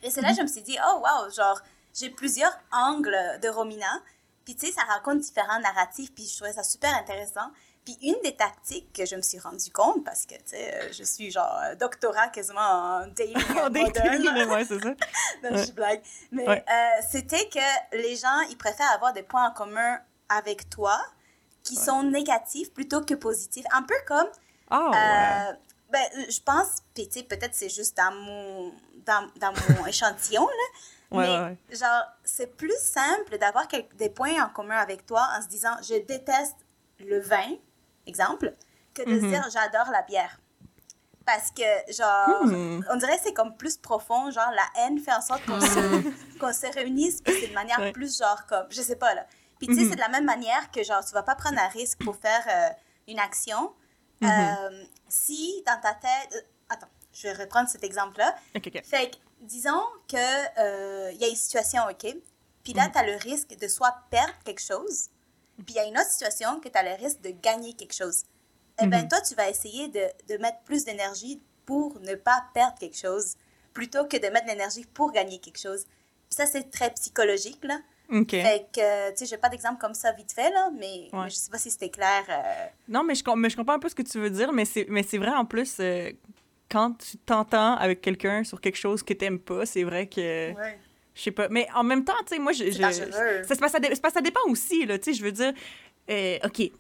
Et 0.03 0.11
c'est 0.11 0.21
là 0.21 0.31
que 0.31 0.37
je 0.37 0.43
me 0.43 0.47
suis 0.47 0.63
dit, 0.63 0.77
oh, 0.87 0.99
wow, 0.99 1.31
genre, 1.31 1.61
j'ai 1.95 2.11
plusieurs 2.11 2.57
angles 2.73 3.17
de 3.43 3.49
Romina. 3.49 4.01
Puis, 4.45 4.55
tu 4.55 4.67
sais, 4.67 4.73
ça 4.73 4.83
raconte 4.83 5.21
différents 5.21 5.59
narratifs. 5.61 6.15
Puis, 6.15 6.29
je 6.29 6.37
trouvais 6.37 6.53
ça 6.53 6.63
super 6.63 6.95
intéressant. 6.95 7.51
Puis, 7.85 7.99
une 8.03 8.17
des 8.23 8.35
tactiques 8.35 8.93
que 8.95 9.05
je 9.05 9.15
me 9.15 9.21
suis 9.23 9.39
rendu 9.39 9.71
compte, 9.71 10.05
parce 10.05 10.25
que, 10.25 10.35
tu 10.35 10.41
sais, 10.47 10.75
euh, 10.75 10.89
je 10.93 11.03
suis 11.05 11.31
genre 11.31 11.59
euh, 11.65 11.75
doctorat 11.75 12.29
quasiment 12.29 12.61
en 12.61 13.07
dating 13.09 13.37
En 13.59 13.71
moderne. 13.71 14.43
ouais, 14.51 14.65
c'est 14.65 14.81
ça. 14.83 14.95
Non, 15.43 15.57
je 15.63 15.73
blague. 15.73 16.03
Mais 16.33 16.49
Ouais. 16.49 16.65
euh, 16.67 17.03
c'était 17.11 17.47
que 17.49 17.97
les 17.97 18.17
gens, 18.17 18.41
ils 18.51 18.57
préfèrent 18.57 18.91
avoir 18.93 19.13
des 19.13 19.23
points 19.23 19.49
en 19.49 19.53
commun 19.53 19.99
avec 20.31 20.71
toi 20.71 20.99
qui 21.63 21.77
sont 21.77 22.03
négatifs 22.03 22.73
plutôt 22.73 23.03
que 23.03 23.15
positifs. 23.15 23.67
Un 23.73 23.83
peu 23.83 23.95
comme 24.07 24.29
ouais. 24.71 24.97
euh, 24.97 25.53
ben, 25.91 26.03
je 26.29 26.41
pense, 26.41 26.79
puis 26.95 27.07
tu 27.09 27.19
sais, 27.21 27.25
peut-être 27.25 27.55
c'est 27.55 27.69
juste 27.69 27.97
dans 27.97 28.13
mon, 28.15 28.73
dans, 29.07 29.29
dans 29.37 29.53
mon 29.53 29.87
échantillon, 29.87 30.47
là, 30.47 30.53
Ouais, 31.11 31.27
mais 31.27 31.33
ouais, 31.39 31.57
ouais. 31.71 31.77
genre, 31.77 32.03
c'est 32.25 32.57
plus 32.57 32.75
simple 32.81 33.39
d'avoir 33.39 33.69
des 33.95 34.09
points 34.09 34.43
en 34.43 34.49
commun 34.49 34.79
avec 34.79 35.07
toi 35.07 35.29
en 35.39 35.43
se 35.43 35.47
disant, 35.49 35.77
je 35.83 35.95
déteste 36.03 36.57
le 36.99 37.21
vin, 37.21 37.53
exemple, 38.07 38.53
que 38.95 39.03
de 39.03 39.11
Mhm. 39.21 39.31
dire, 39.31 39.45
j'adore 39.53 39.91
la 39.91 40.03
bière. 40.03 40.39
Parce 41.27 41.51
que, 41.51 41.93
genre, 41.93 42.45
Hmm. 42.45 42.85
on 42.91 42.97
dirait 42.97 43.17
que 43.17 43.23
c'est 43.25 43.33
comme 43.33 43.57
plus 43.57 43.77
profond, 43.79 44.31
genre, 44.31 44.51
la 44.51 44.67
haine 44.83 44.99
fait 44.99 45.13
en 45.13 45.23
sorte 45.23 45.45
qu'on 45.47 45.59
se, 45.61 46.39
qu'on 46.39 46.53
se 46.53 46.67
réunisse, 46.75 47.23
puis 47.23 47.35
c'est 47.41 47.49
de 47.49 47.55
manière 47.55 47.79
Ouais. 47.81 47.93
plus, 47.93 48.19
genre, 48.19 48.45
comme, 48.47 48.67
je 48.71 48.83
sais 48.83 48.97
pas, 48.97 49.15
là. 49.15 49.27
Puis, 49.59 49.69
tu 49.69 49.75
sais, 49.75 49.81
Mhm. 49.85 49.89
c'est 49.91 49.95
de 49.97 50.01
la 50.01 50.09
même 50.11 50.25
manière 50.27 50.71
que, 50.71 50.83
genre, 50.83 51.03
tu 51.05 51.13
vas 51.15 51.23
pas 51.23 51.35
prendre 51.35 51.59
un 51.59 51.69
risque 51.69 52.05
pour 52.05 52.17
faire 52.17 52.45
euh, 52.49 52.69
une 53.09 53.19
action. 53.19 53.73
Mhm. 54.21 54.29
Euh, 54.31 54.85
si 55.09 55.63
dans 55.67 55.81
ta 55.81 55.95
tête. 55.95 56.35
euh, 56.35 56.41
attends, 56.69 56.89
je 57.13 57.23
vais 57.29 57.33
reprendre 57.33 57.69
cet 57.69 57.85
exemple-là. 57.85 58.35
Ok, 58.55 58.67
ok. 58.75 58.85
Fait 58.85 59.11
que, 59.11 59.17
disons 59.41 59.83
qu'il 60.07 60.19
y 60.19 61.25
a 61.25 61.29
une 61.29 61.37
situation, 61.37 61.83
OK? 61.91 62.15
Puis 62.63 62.73
là, 62.75 62.89
tu 62.91 62.99
as 62.99 63.03
le 63.07 63.17
risque 63.17 63.57
de 63.59 63.69
soit 63.69 63.95
perdre 64.11 64.33
quelque 64.45 64.61
chose, 64.63 65.09
puis 65.59 65.75
il 65.75 65.77
y 65.77 65.79
a 65.79 65.85
une 65.87 65.97
autre 65.99 66.11
situation 66.11 66.59
que 66.61 66.69
tu 66.69 66.77
as 66.79 66.83
le 66.83 67.03
risque 67.03 67.21
de 67.21 67.31
gagner 67.31 67.75
quelque 67.75 67.95
chose. 67.95 68.25
Eh 68.83 68.87
bien, 68.87 69.03
Mhm. 69.03 69.09
toi, 69.09 69.21
tu 69.21 69.35
vas 69.35 69.49
essayer 69.49 69.89
de, 69.89 70.03
de 70.29 70.37
mettre 70.43 70.59
plus 70.65 70.85
d'énergie 70.85 71.41
pour 71.65 71.99
ne 72.01 72.15
pas 72.17 72.45
perdre 72.53 72.77
quelque 72.79 72.97
chose, 72.99 73.35
plutôt 73.73 74.05
que 74.07 74.17
de 74.17 74.27
mettre 74.33 74.47
de 74.47 74.51
l'énergie 74.51 74.85
pour 74.93 75.13
gagner 75.13 75.39
quelque 75.39 75.59
chose. 75.61 75.85
Puis 76.29 76.37
ça, 76.37 76.47
c'est 76.47 76.71
très 76.71 76.91
psychologique, 76.93 77.63
là. 77.65 77.79
Ok. 78.13 78.31
Fait 78.33 78.67
que, 78.73 79.11
tu 79.13 79.17
sais, 79.19 79.27
j'ai 79.27 79.39
pas 79.39 79.49
d'exemple 79.49 79.81
comme 79.81 79.95
ça 79.95 80.13
vite 80.13 80.33
fait, 80.33 80.51
là, 80.51 80.71
mais, 80.79 81.09
Ouais. 81.13 81.25
mais 81.25 81.31
je 81.31 81.37
sais 81.37 81.51
pas 81.51 81.59
si 81.59 81.71
c'était 81.71 81.89
clair. 81.89 82.25
euh, 82.29 82.67
Non, 82.89 83.03
mais 83.05 83.15
je, 83.15 83.23
mais 83.37 83.49
je 83.49 83.57
comprends 83.57 83.75
un 83.75 83.79
peu 83.79 83.89
ce 83.89 83.95
que 83.95 84.03
tu 84.03 84.19
veux 84.19 84.31
dire, 84.31 84.53
mais 84.53 84.65
c'est, 84.67 84.85
vrai 85.19 85.31
en 85.31 85.45
plus, 85.47 85.77
euh, 85.81 86.11
quand 86.71 86.93
tu 86.99 87.17
t'entends 87.19 87.77
avec 87.77 88.01
quelqu'un 88.03 88.43
sur 88.45 88.61
quelque 88.61 88.77
chose 88.77 89.03
que 89.03 89.15
t'aimes 89.15 89.39
pas, 89.39 89.65
c'est 89.67 89.85
vrai 89.85 90.07
que 90.09 90.53
Je 91.15 91.23
sais 91.23 91.31
pas. 91.31 91.49
Mais 91.49 91.67
en 91.75 91.85
même 91.85 92.05
temps, 92.05 92.13
tu 92.27 92.35
sais, 92.35 92.39
moi, 92.41 92.53
je. 92.53 92.71
Ça, 92.71 93.61
ça 94.11 94.21
dépend 94.21 94.41
aussi, 94.49 94.85
là. 94.87 94.99
Tu 94.99 95.13
sais, 95.13 95.19
je 95.19 95.25
veux 95.25 95.33
dire, 95.33 95.53
euh, 96.11 96.39
OK. 96.45 96.71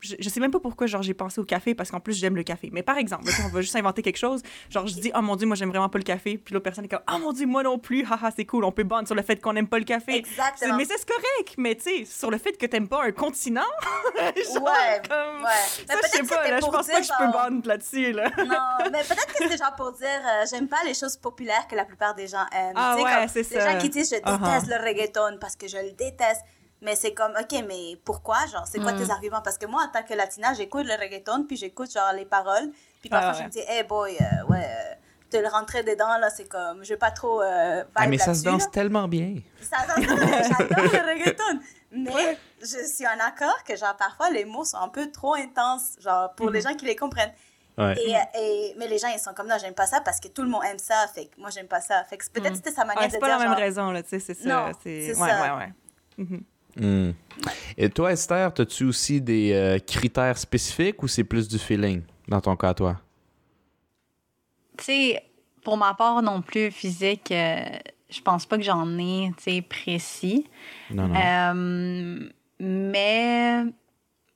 Je, 0.00 0.16
je 0.18 0.28
sais 0.28 0.40
même 0.40 0.50
pas 0.50 0.60
pourquoi 0.60 0.86
genre 0.86 1.02
j'ai 1.02 1.14
pensé 1.14 1.40
au 1.40 1.44
café 1.44 1.74
parce 1.74 1.90
qu'en 1.90 2.00
plus 2.00 2.14
j'aime 2.18 2.36
le 2.36 2.42
café. 2.42 2.70
Mais 2.72 2.82
par 2.82 2.96
exemple, 2.98 3.30
on 3.44 3.48
va 3.48 3.60
juste 3.60 3.76
inventer 3.76 4.02
quelque 4.02 4.16
chose. 4.18 4.42
Genre 4.70 4.86
je 4.86 4.94
dis 4.94 5.12
oh 5.14 5.20
mon 5.22 5.36
dieu 5.36 5.46
moi 5.46 5.56
j'aime 5.56 5.68
vraiment 5.70 5.88
pas 5.88 5.98
le 5.98 6.04
café. 6.04 6.38
Puis 6.38 6.54
l'autre 6.54 6.64
personne 6.64 6.84
est 6.84 6.88
comme 6.88 7.02
oh 7.12 7.18
mon 7.18 7.32
dieu 7.32 7.46
moi 7.46 7.62
non 7.62 7.78
plus. 7.78 8.04
Haha 8.10 8.30
c'est 8.34 8.44
cool. 8.44 8.64
On 8.64 8.72
peut 8.72 8.84
bond 8.84 9.04
sur 9.06 9.14
le 9.14 9.22
fait 9.22 9.40
qu'on 9.40 9.54
aime 9.56 9.68
pas 9.68 9.78
le 9.78 9.84
café. 9.84 10.16
Exactement. 10.16 10.76
Mais 10.76 10.84
c'est 10.84 11.04
correct. 11.06 11.54
Mais 11.58 11.74
tu 11.74 11.82
sais 11.82 12.04
sur 12.04 12.30
le 12.30 12.38
fait 12.38 12.52
que 12.52 12.66
t'aimes 12.66 12.88
pas 12.88 13.04
un 13.04 13.12
continent. 13.12 13.60
genre, 14.54 14.62
Ouais, 14.62 15.00
comme- 15.08 15.42
ouais. 15.42 15.50
Ça, 15.86 15.94
Mais 15.94 16.00
je 16.04 16.08
sais 16.16 16.22
pas, 16.24 16.48
là, 16.50 16.60
je 16.60 16.66
pense 16.66 16.86
pas 16.86 17.00
que 17.00 17.02
je 17.06 17.10
peux 17.18 17.26
bond 17.32 17.62
là-dessus, 17.64 18.12
là. 18.12 18.30
Non, 18.38 18.90
mais 18.92 19.02
peut-être 19.02 19.26
que 19.34 19.48
c'est 19.48 19.56
genre 19.58 19.74
pour 19.76 19.92
dire, 19.92 20.08
euh, 20.08 20.44
j'aime 20.50 20.68
pas 20.68 20.82
les 20.84 20.94
choses 20.94 21.16
populaires 21.16 21.66
que 21.68 21.74
la 21.76 21.84
plupart 21.84 22.14
des 22.14 22.26
gens 22.26 22.44
aiment. 22.52 22.74
Ah 22.76 22.96
ouais, 22.96 23.28
c'est 23.28 23.40
Les 23.50 23.60
ça. 23.60 23.72
gens 23.72 23.78
qui 23.78 23.88
disent, 23.90 24.10
je 24.10 24.16
déteste 24.16 24.66
Uh-huh. 24.66 24.78
le 24.78 24.84
reggaeton 24.86 25.38
parce 25.40 25.56
que 25.56 25.68
je 25.68 25.76
le 25.76 25.92
déteste. 25.92 26.42
Mais 26.82 26.96
c'est 26.96 27.12
comme, 27.12 27.32
ok, 27.38 27.64
mais 27.68 27.96
pourquoi? 28.04 28.46
Genre, 28.50 28.66
c'est 28.66 28.80
quoi 28.80 28.92
Mm. 28.92 29.04
tes 29.04 29.10
arguments? 29.10 29.42
Parce 29.42 29.58
que 29.58 29.66
moi, 29.66 29.82
en 29.86 29.88
tant 29.92 30.02
que 30.02 30.14
latina, 30.14 30.54
j'écoute 30.54 30.86
le 30.86 30.94
reggaeton, 30.94 31.44
puis 31.44 31.56
j'écoute 31.56 31.92
genre 31.92 32.12
les 32.14 32.24
paroles. 32.24 32.70
Puis 33.00 33.10
parfois, 33.10 33.30
Ah 33.30 33.32
ouais. 33.34 33.38
je 33.40 33.44
me 33.44 33.50
dis, 33.50 33.60
hey 33.68 33.82
boy, 33.84 34.16
euh, 34.20 34.46
ouais, 34.48 34.64
euh, 34.64 34.94
te 35.30 35.36
le 35.36 35.48
rentrer 35.48 35.82
dedans, 35.82 36.16
là, 36.18 36.30
c'est 36.30 36.48
comme, 36.48 36.82
je 36.82 36.88
vais 36.90 36.96
pas 36.96 37.10
trop. 37.10 37.42
Euh, 37.42 37.84
Ah, 37.94 38.06
mais 38.06 38.16
ça 38.18 38.32
se 38.34 38.42
danse 38.42 38.64
là. 38.64 38.70
tellement 38.72 39.08
bien. 39.08 39.36
Ça 39.60 39.76
danse, 39.86 40.04
j'adore 40.06 40.84
le 40.84 41.12
reggaeton. 41.14 41.60
Mais 41.92 42.38
je 42.60 42.86
suis 42.86 43.04
en 43.06 43.18
accord 43.26 43.64
que, 43.64 43.74
genre, 43.76 43.96
parfois, 43.96 44.30
les 44.30 44.44
mots 44.44 44.64
sont 44.64 44.76
un 44.78 44.88
peu 44.88 45.10
trop 45.10 45.34
intenses, 45.34 45.96
genre, 46.00 46.32
pour 46.34 46.46
Mm-hmm. 46.46 46.52
les 46.52 46.60
gens 46.60 46.74
qui 46.74 46.84
les 46.86 46.94
comprennent. 46.96 47.32
Ouais. 47.76 47.94
Et, 47.98 48.14
et- 48.38 48.74
mais 48.78 48.86
les 48.88 48.98
gens, 48.98 49.08
ils 49.08 49.18
sont 49.18 49.32
comme, 49.34 49.48
non, 49.48 49.56
j'aime 49.60 49.74
pas 49.74 49.86
ça 49.86 50.00
parce 50.00 50.20
que 50.20 50.28
tout 50.28 50.42
le 50.42 50.48
monde 50.48 50.62
aime 50.70 50.78
ça. 50.78 51.06
Fait 51.14 51.26
que 51.26 51.40
moi, 51.40 51.50
j'aime 51.50 51.66
pas 51.66 51.80
ça. 51.80 52.04
Fait 52.04 52.16
que 52.16 52.24
peut-être 52.30 52.54
c'était 52.56 52.70
sa 52.72 52.84
manière 52.84 53.02
Ouais, 53.02 53.06
de 53.08 53.12
c'est 53.12 53.18
dire, 53.18 53.26
pas 53.26 53.28
la 53.28 53.38
même 53.38 53.48
genre, 53.48 53.56
raison, 53.58 53.90
là, 53.90 54.02
tu 54.02 54.08
sais, 54.10 54.20
c'est 54.20 54.34
ça. 54.34 54.48
Non, 54.48 54.72
c'est 54.82 55.12
c'est 55.14 55.20
ouais, 55.20 55.28
ça. 55.28 55.42
ouais, 55.42 55.58
ouais. 55.58 55.72
Mhm. 56.18 56.26
Hmm. 56.36 56.40
Et 57.76 57.88
toi, 57.90 58.12
Esther, 58.12 58.52
as-tu 58.58 58.84
aussi 58.84 59.20
des 59.20 59.52
euh, 59.52 59.78
critères 59.78 60.38
spécifiques 60.38 61.02
ou 61.02 61.08
c'est 61.08 61.24
plus 61.24 61.48
du 61.48 61.58
feeling 61.58 62.02
dans 62.28 62.40
ton 62.40 62.56
cas, 62.56 62.74
toi? 62.74 63.00
Tu 64.76 64.84
sais, 64.84 65.22
pour 65.62 65.76
ma 65.76 65.94
part 65.94 66.22
non 66.22 66.42
plus, 66.42 66.70
physique, 66.70 67.32
euh, 67.32 67.64
je 68.08 68.20
pense 68.20 68.46
pas 68.46 68.56
que 68.56 68.62
j'en 68.62 68.98
ai, 68.98 69.32
tu 69.36 69.42
sais, 69.42 69.62
précis. 69.62 70.46
Non, 70.90 71.08
non. 71.08 71.14
Euh, 71.16 72.28
mais 72.60 73.64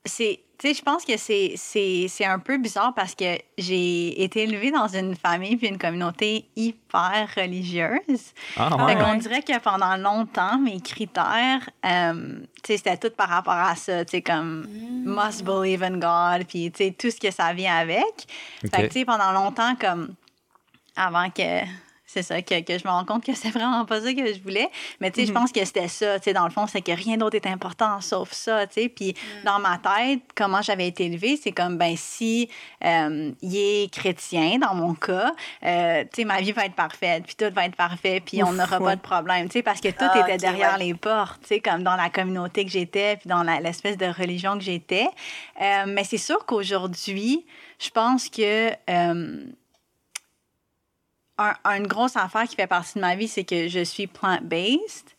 c'est 0.04 0.40
tu 0.56 0.68
sais 0.68 0.74
je 0.74 0.82
pense 0.82 1.04
que 1.04 1.16
c'est 1.16 1.54
c'est 1.56 2.06
c'est 2.08 2.24
un 2.24 2.38
peu 2.38 2.58
bizarre 2.58 2.94
parce 2.94 3.14
que 3.14 3.36
j'ai 3.58 4.22
été 4.22 4.44
élevée 4.44 4.70
dans 4.70 4.86
une 4.86 5.16
famille 5.16 5.56
puis 5.56 5.66
une 5.66 5.78
communauté 5.78 6.46
hyper 6.54 7.28
religieuse. 7.36 8.32
ah, 8.56 8.70
Fait 8.70 8.94
ouais. 8.94 9.02
ouais. 9.02 9.18
dirait 9.18 9.42
que 9.42 9.58
pendant 9.58 9.96
longtemps, 9.96 10.58
mes 10.58 10.80
critères, 10.80 11.68
euh, 11.84 12.38
tu 12.62 12.72
sais, 12.72 12.76
c'était 12.76 12.96
tout 12.96 13.10
par 13.16 13.28
rapport 13.28 13.54
à 13.54 13.74
ça, 13.74 14.04
tu 14.04 14.12
sais, 14.12 14.22
comme 14.22 14.66
must 15.04 15.42
believe 15.44 15.82
in 15.82 15.98
God, 15.98 16.46
puis 16.46 16.70
tu 16.70 16.84
sais, 16.84 16.90
tout 16.96 17.10
ce 17.10 17.18
que 17.18 17.30
ça 17.32 17.52
vient 17.52 17.76
avec. 17.76 18.26
Fait 18.60 18.68
que, 18.82 18.86
tu 18.86 19.00
sais, 19.00 19.04
pendant 19.04 19.32
longtemps, 19.32 19.74
comme, 19.74 20.14
avant 20.96 21.30
que, 21.30 21.64
c'est 22.14 22.22
ça, 22.22 22.40
que, 22.42 22.60
que 22.60 22.78
je 22.78 22.84
me 22.84 22.90
rends 22.90 23.04
compte 23.04 23.24
que 23.24 23.34
c'est 23.34 23.50
vraiment 23.50 23.84
pas 23.84 24.00
ça 24.00 24.14
que 24.14 24.32
je 24.32 24.40
voulais. 24.40 24.70
Mais 25.00 25.10
tu 25.10 25.20
sais, 25.20 25.26
je 25.26 25.32
pense 25.32 25.50
que 25.52 25.64
c'était 25.64 25.88
ça, 25.88 26.18
tu 26.18 26.24
sais, 26.24 26.32
dans 26.32 26.44
le 26.44 26.50
fond, 26.50 26.66
c'est 26.66 26.80
que 26.80 26.92
rien 26.92 27.16
d'autre 27.16 27.36
est 27.36 27.46
important 27.46 28.00
sauf 28.00 28.32
ça, 28.32 28.66
tu 28.66 28.82
sais. 28.82 28.88
Puis 28.88 29.14
dans 29.44 29.58
ma 29.58 29.78
tête, 29.78 30.20
comment 30.34 30.62
j'avais 30.62 30.86
été 30.86 31.06
élevée, 31.06 31.36
c'est 31.36 31.52
comme, 31.52 31.76
ben, 31.76 31.94
si 31.96 32.48
euh, 32.84 33.32
il 33.42 33.56
est 33.56 33.92
chrétien, 33.92 34.58
dans 34.58 34.74
mon 34.74 34.94
cas, 34.94 35.32
euh, 35.64 36.04
tu 36.04 36.22
sais, 36.22 36.24
ma 36.24 36.40
vie 36.40 36.52
va 36.52 36.66
être 36.66 36.74
parfaite, 36.74 37.24
puis 37.26 37.34
tout 37.34 37.52
va 37.52 37.66
être 37.66 37.76
parfait, 37.76 38.22
puis 38.24 38.42
on 38.42 38.52
n'aura 38.52 38.78
ouais. 38.78 38.84
pas 38.84 38.96
de 38.96 39.00
problème, 39.00 39.48
tu 39.48 39.54
sais, 39.54 39.62
parce 39.62 39.80
que 39.80 39.88
tout 39.88 39.96
Ah, 40.00 40.20
était 40.20 40.38
derrière 40.38 40.74
ouais. 40.78 40.84
les 40.84 40.94
portes, 40.94 41.40
tu 41.42 41.48
sais, 41.48 41.60
comme 41.60 41.82
dans 41.82 41.96
la 41.96 42.10
communauté 42.10 42.64
que 42.64 42.70
j'étais, 42.70 43.16
puis 43.16 43.28
dans 43.28 43.42
l'espèce 43.42 43.96
de 43.96 44.06
religion 44.06 44.56
que 44.56 44.64
j'étais. 44.64 45.08
Euh, 45.60 45.84
mais 45.86 46.04
c'est 46.04 46.18
sûr 46.18 46.46
qu'aujourd'hui, 46.46 47.44
je 47.78 47.90
pense 47.90 48.28
que 48.28 48.70
un- 51.38 51.54
une 51.64 51.86
grosse 51.86 52.16
affaire 52.16 52.44
qui 52.48 52.56
fait 52.56 52.66
partie 52.66 52.94
de 52.94 53.00
ma 53.00 53.16
vie, 53.16 53.28
c'est 53.28 53.44
que 53.44 53.68
je 53.68 53.84
suis 53.84 54.06
plant-based. 54.06 55.14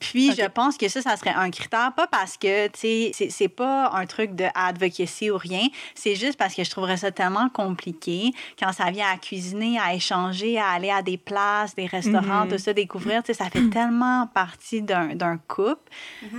Puis, 0.00 0.32
je 0.34 0.46
pense 0.46 0.76
que 0.76 0.88
ça, 0.88 1.02
ça 1.02 1.16
serait 1.16 1.34
un 1.34 1.50
critère, 1.50 1.92
pas 1.94 2.06
parce 2.06 2.36
que, 2.36 2.66
tu 2.68 2.78
sais, 2.80 3.10
c'est- 3.14 3.30
c'est 3.30 3.48
pas 3.48 3.90
un 3.94 4.06
truc 4.06 4.34
de 4.34 4.46
advocacy 4.54 5.30
ou 5.30 5.36
rien, 5.36 5.66
c'est 5.94 6.14
juste 6.16 6.36
parce 6.38 6.54
que 6.54 6.64
je 6.64 6.70
trouverais 6.70 6.96
ça 6.96 7.10
tellement 7.10 7.48
compliqué 7.50 8.32
quand 8.58 8.72
ça 8.72 8.90
vient 8.90 9.06
à 9.12 9.16
cuisiner, 9.18 9.78
à 9.78 9.94
échanger, 9.94 10.58
à 10.58 10.68
aller 10.70 10.90
à 10.90 11.02
des 11.02 11.16
places, 11.18 11.74
des 11.74 11.86
restaurants, 11.86 12.44
Mhm. 12.44 12.48
tout 12.52 12.58
ça, 12.58 12.72
découvrir, 12.72 13.22
tu 13.22 13.28
sais, 13.32 13.34
ça 13.44 13.50
fait 13.50 13.60
tellement 13.70 14.26
partie 14.26 14.82
d'un 14.82 15.14
d'un 15.14 15.36
couple, 15.48 15.90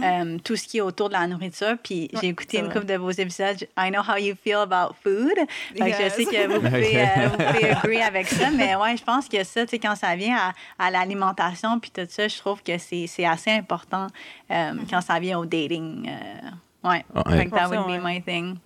euh, 0.04 0.38
tout 0.43 0.56
ce 0.56 0.63
qui 0.67 0.78
est 0.78 0.82
autour 0.82 1.08
de 1.10 1.13
la 1.13 1.28
nourriture. 1.28 1.76
Puis, 1.84 2.10
Ouais, 2.13 2.19
j'ai 2.21 2.28
écouté 2.30 2.58
une 2.60 2.67
couple 2.71 2.86
de 2.86 2.95
vos 2.95 3.12
épisodes. 3.12 3.67
I 3.78 3.89
know 3.91 4.02
how 4.02 4.17
you 4.17 4.34
feel 4.43 4.56
about 4.56 4.95
food. 5.04 5.34
Fait 5.78 5.80
que 5.80 5.86
Yes. 5.86 5.97
je 6.04 6.10
sais 6.15 6.26
que 6.26 6.47
vous 6.47 6.62
pouvez, 6.62 6.97
euh, 7.02 7.28
vous 7.30 7.38
pouvez 7.38 7.69
agree 7.71 8.02
avec 8.02 8.28
ça, 8.28 8.50
mais 8.52 8.76
ouais, 8.76 8.97
je 8.97 9.04
pense 9.04 9.28
que 9.28 9.43
ça, 9.43 9.63
tu 9.65 9.71
sais, 9.71 9.80
quand 9.80 9.95
ça 9.95 10.15
vient 10.15 10.36
à, 10.38 10.54
à 10.88 10.89
l'alimentation 10.91 11.80
puis 11.80 11.91
tout 11.91 12.02
ça, 12.10 12.28
je 12.28 12.38
trouve 12.38 12.63
que 12.63 12.78
c'est 12.78 13.06
c'est 13.08 13.26
assez 13.51 13.59
important 13.59 14.07
euh, 14.49 14.73
quand 14.89 15.01
ça 15.01 15.19
vient 15.19 15.39
au 15.39 15.45
dating. 15.45 16.07
euh, 16.09 16.89
ouais. 16.89 17.05
Ah, 17.15 17.29
ouais. 17.29 17.49
That 17.49 17.69
would 17.69 17.87
be 17.87 18.03
my 18.03 18.21
thing. 18.23 18.57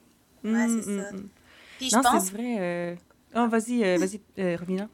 Ouais, 0.44 0.68
c'est 0.68 0.90
mm, 0.90 1.04
ça. 1.04 1.12
mm. 1.12 1.30
Puis 1.78 1.90
je 1.90 1.96
Non, 1.96 2.02
pense 2.04 2.26
c'est 2.26 2.32
vrai. 2.34 2.56
euh, 2.60 2.96
Oh, 3.38 3.48
vas-y, 3.50 3.84
euh, 3.84 3.98
vas-y, 4.00 4.22
euh, 4.40 4.56
Romina. 4.58 4.88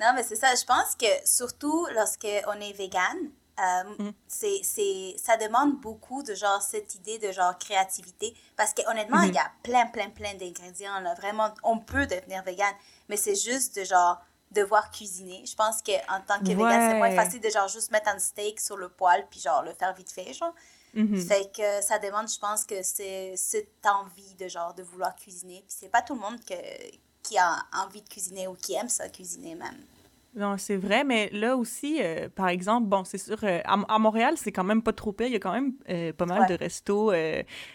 Non, 0.00 0.12
mais 0.14 0.22
c'est 0.22 0.36
ça. 0.36 0.54
Je 0.54 0.64
pense 0.64 0.94
que 0.96 1.06
surtout 1.24 1.86
lorsqu'on 1.94 2.60
est 2.60 2.72
vegan, 2.72 3.16
euh, 3.58 3.94
Mm. 3.98 4.10
c'est, 4.28 4.60
c'est, 4.62 5.16
ça 5.18 5.36
demande 5.36 5.80
beaucoup 5.80 6.22
de 6.22 6.34
genre 6.34 6.62
cette 6.62 6.94
idée 6.94 7.18
de 7.18 7.32
genre 7.32 7.58
créativité. 7.58 8.32
Parce 8.56 8.72
que 8.72 8.82
honnêtement, 8.90 9.22
il 9.22 9.34
y 9.34 9.38
a 9.38 9.50
plein, 9.64 9.86
plein, 9.86 10.08
plein 10.08 10.34
d'ingrédients. 10.34 11.00
Là. 11.00 11.14
Vraiment, 11.14 11.52
on 11.64 11.78
peut 11.78 12.06
devenir 12.06 12.42
vegan, 12.44 12.72
mais 13.08 13.16
c'est 13.16 13.34
juste 13.34 13.76
de 13.78 13.84
genre 13.84 14.22
devoir 14.50 14.90
cuisiner. 14.90 15.44
Je 15.46 15.54
pense 15.54 15.80
qu'en 15.82 16.20
tant 16.26 16.38
que 16.40 16.44
vegan, 16.48 16.90
c'est 16.90 16.96
moins 16.98 17.08
Ouais. 17.10 17.16
facile 17.16 17.40
de 17.40 17.48
genre 17.50 17.68
juste 17.68 17.90
mettre 17.90 18.08
un 18.08 18.18
steak 18.18 18.60
sur 18.60 18.76
le 18.76 18.88
poêle 18.88 19.26
puis 19.30 19.40
genre 19.40 19.62
le 19.62 19.72
faire 19.74 19.94
vite 19.94 20.10
fait, 20.10 20.32
genre. 20.32 20.54
Mhm. 20.94 21.24
Fait 21.24 21.50
que 21.54 21.80
ça 21.82 21.98
demande, 22.00 22.28
je 22.28 22.38
pense 22.38 22.64
que 22.64 22.82
c'est 22.82 23.34
cette 23.36 23.86
envie 23.86 24.34
de 24.34 24.48
genre 24.48 24.74
de 24.74 24.82
vouloir 24.82 25.14
cuisiner. 25.14 25.62
Puis 25.66 25.76
c'est 25.78 25.88
pas 25.88 26.02
tout 26.02 26.14
le 26.14 26.20
monde 26.20 26.40
que, 26.44 26.54
qui 27.22 27.38
a 27.38 27.58
envie 27.74 28.02
de 28.02 28.08
cuisiner 28.08 28.48
ou 28.48 28.54
qui 28.54 28.74
aime 28.74 28.88
ça 28.88 29.08
cuisiner 29.08 29.54
même. 29.54 29.84
Non, 30.36 30.56
c'est 30.58 30.76
vrai, 30.76 31.02
mais 31.02 31.28
là 31.32 31.56
aussi, 31.56 31.98
euh, 32.00 32.28
par 32.28 32.48
exemple, 32.48 32.86
bon, 32.86 33.02
c'est 33.04 33.18
sûr, 33.18 33.36
euh, 33.42 33.58
à, 33.64 33.78
à 33.88 33.98
Montréal, 33.98 34.34
c'est 34.36 34.52
quand 34.52 34.62
même 34.62 34.80
pas 34.80 34.92
trop 34.92 35.12
pire. 35.12 35.26
Il 35.26 35.32
y 35.32 35.36
a 35.36 35.40
quand 35.40 35.52
même 35.52 35.72
euh, 35.88 36.12
pas 36.12 36.24
mal 36.26 36.42
Ouais. 36.42 36.46
de 36.46 36.54
restos 36.54 37.10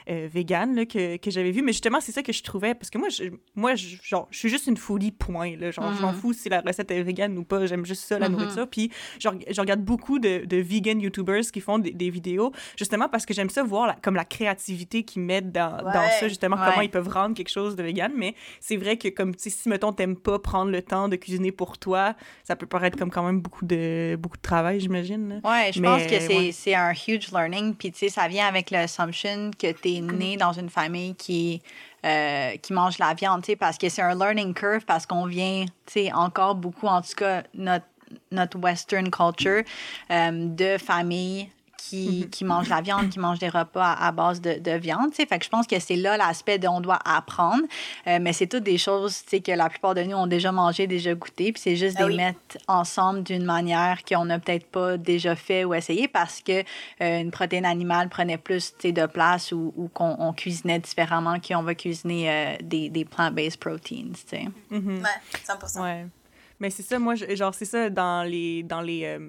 vegan 0.08 0.76
là, 0.76 0.86
que, 0.86 1.18
que 1.18 1.32
j'avais 1.32 1.52
vu. 1.52 1.62
Mais 1.62 1.72
justement, 1.74 2.00
c'est 2.00 2.12
ça 2.12 2.24
que 2.24 2.32
je 2.34 2.44
trouvais. 2.44 2.74
Parce 2.76 2.90
que 2.90 2.98
moi, 2.98 3.10
je, 3.10 3.24
moi 3.56 3.76
je, 3.76 3.98
genre, 4.04 4.28
je 4.32 4.38
suis 4.40 4.50
juste 4.50 4.68
une 4.68 4.78
foodie, 4.78 5.12
point. 5.12 5.56
Là, 5.58 5.72
genre, 5.72 5.92
je 5.94 6.02
m'en 6.02 6.12
Mhm. 6.14 6.18
fous 6.18 6.34
si 6.34 6.50
la 6.50 6.62
recette 6.62 6.92
est 6.92 7.02
vegan 7.04 7.38
ou 7.38 7.44
pas. 7.44 7.66
J'aime 7.66 7.86
juste 7.86 8.04
ça, 8.06 8.20
la 8.20 8.30
Mhm. 8.30 8.36
nourriture. 8.36 8.68
Puis, 8.70 8.92
je, 9.20 9.28
reg- 9.30 9.46
je 9.52 9.60
regarde 9.62 9.82
beaucoup 9.82 10.20
de, 10.20 10.46
de 10.46 10.58
vegan 10.58 11.00
YouTubers 11.02 11.42
qui 11.52 11.60
font 11.62 11.80
des, 11.80 11.92
des 11.92 12.10
vidéos, 12.10 12.52
justement 12.78 13.10
parce 13.10 13.26
que 13.26 13.34
j'aime 13.34 13.50
ça 13.50 13.64
voir 13.64 13.88
la- 13.88 13.96
comme 14.02 14.16
la 14.16 14.26
créativité 14.26 15.04
qu'ils 15.04 15.22
mettent 15.24 15.52
dans, 15.52 15.78
dans 15.84 16.10
ça, 16.20 16.28
justement, 16.28 16.56
Ouais. 16.56 16.62
comment 16.70 16.82
ils 16.82 16.90
peuvent 16.92 17.10
rendre 17.10 17.36
quelque 17.36 17.50
chose 17.50 17.76
de 17.76 17.84
vegan. 17.84 18.12
Mais 18.16 18.34
c'est 18.60 18.78
vrai 18.78 18.98
que, 18.98 19.10
comme, 19.10 19.36
tu 19.36 19.44
sais, 19.44 19.50
si, 19.50 19.70
mettons, 19.70 19.92
t'aimes 19.92 20.16
pas 20.16 20.40
prendre 20.40 20.72
le 20.72 20.82
temps 20.82 21.10
de 21.10 21.16
cuisiner 21.16 21.52
pour 21.52 21.78
toi, 21.78 22.16
ça 22.46 22.56
peut 22.56 22.68
paraître 22.68 22.96
comme 22.96 23.10
quand 23.10 23.24
même 23.24 23.42
beaucoup 23.42 23.66
de, 23.66 24.16
beaucoup 24.20 24.38
de 24.38 24.42
travail, 24.42 24.80
j'imagine. 24.80 25.42
Ouais, 25.44 25.72
je 25.74 25.82
pense 25.82 26.04
que 26.04 26.20
c'est 26.20 26.38
ouais. 26.38 26.52
c'est 26.52 26.76
un 26.76 26.92
huge 26.92 27.32
learning. 27.32 27.74
Puis, 27.74 27.92
tu 27.92 27.98
sais, 27.98 28.10
ça 28.10 28.28
vient 28.28 28.46
avec 28.46 28.70
l'assumption 28.70 29.50
que 29.58 29.72
tu 29.72 29.96
es 29.96 30.02
né 30.02 30.38
dans 30.38 30.54
une 30.54 30.70
famille 30.70 31.16
qui, 31.16 31.64
euh, 32.06 32.56
qui 32.58 32.72
mange 32.72 33.00
la 33.00 33.16
viande, 33.16 33.42
tu 33.42 33.48
sais, 33.48 33.56
parce 33.56 33.80
que 33.80 33.90
c'est 33.90 34.04
un 34.04 34.14
learning 34.14 34.54
curve, 34.54 34.86
parce 34.86 35.08
qu'on 35.08 35.26
vient, 35.26 35.66
tu 35.88 35.94
sais, 35.94 36.14
encore 36.14 36.54
beaucoup, 36.54 36.86
en 36.86 37.02
tout 37.02 37.16
cas, 37.18 37.42
notre, 37.56 37.88
notre 38.32 38.60
Western 38.60 39.10
culture, 39.10 39.64
euh, 40.12 40.32
de 40.32 40.78
familles 40.78 41.50
qui, 41.90 42.28
qui 42.32 42.46
mangent 42.46 42.70
la 42.70 42.82
viande, 42.82 43.10
qui 43.10 43.20
mangent 43.20 43.40
des 43.40 43.50
repas 43.50 43.84
à, 43.94 44.08
à 44.08 44.12
base 44.12 44.42
de, 44.42 44.60
de 44.60 44.72
viande, 44.72 45.12
tu 45.12 45.18
sais. 45.18 45.26
Fait 45.26 45.38
que 45.40 45.46
je 45.46 45.50
pense 45.50 45.68
que 45.68 45.80
c'est 45.80 45.96
là 45.96 46.18
l'aspect 46.18 46.58
dont 46.58 46.78
on 46.78 46.82
doit 46.82 47.00
apprendre. 47.06 47.64
Euh, 48.08 48.18
mais 48.22 48.34
c'est 48.34 48.48
toutes 48.48 48.64
des 48.64 48.78
choses, 48.78 49.24
tu 49.24 49.30
sais, 49.30 49.40
que 49.42 49.52
la 49.52 49.70
plupart 49.70 49.94
de 49.94 50.02
nous 50.04 50.18
ont 50.18 50.28
déjà 50.28 50.52
mangé, 50.52 50.88
déjà 50.88 51.14
goûté. 51.14 51.52
Puis 51.52 51.62
c'est 51.62 51.76
juste 51.76 51.98
Ah 52.00 52.04
de 52.04 52.08
les 52.10 52.16
oui. 52.16 52.24
mettre 52.24 52.58
ensemble 52.68 53.24
d'une 53.24 53.44
manière 53.46 54.04
qu'on 54.04 54.26
n'a 54.26 54.40
peut-être 54.40 54.66
pas 54.68 54.98
déjà 54.98 55.36
fait 55.36 55.64
ou 55.64 55.74
essayé 55.74 56.08
parce 56.08 56.42
que 56.42 56.64
euh, 57.02 57.22
une 57.22 57.32
protéine 57.32 57.66
animale 57.66 58.10
prenait 58.10 58.38
plus 58.38 58.74
tu 58.78 58.88
sais, 58.88 58.92
de 58.92 59.06
place 59.06 59.52
ou, 59.52 59.74
ou 59.76 59.88
qu'on 59.90 60.16
on 60.20 60.34
cuisinait 60.34 60.80
différemment 60.80 61.40
qu'on 61.40 61.64
va 61.64 61.76
cuisiner 61.76 62.30
euh, 62.30 62.56
des, 62.64 62.90
des 62.90 63.06
plant-based 63.06 63.60
proteins, 63.60 64.08
tu 64.14 64.22
sais. 64.28 64.46
Mhm. 64.72 65.04
Ouais, 65.04 65.38
100%. 65.48 65.82
Ouais. 65.82 66.06
Mais 66.60 66.70
c'est 66.70 66.84
ça, 66.84 66.98
moi, 67.00 67.16
genre, 67.16 67.54
c'est 67.54 67.66
ça 67.66 67.90
dans 67.90 68.24
les. 68.24 68.64
Dans 68.64 68.82
les 68.82 69.04
euh, 69.04 69.20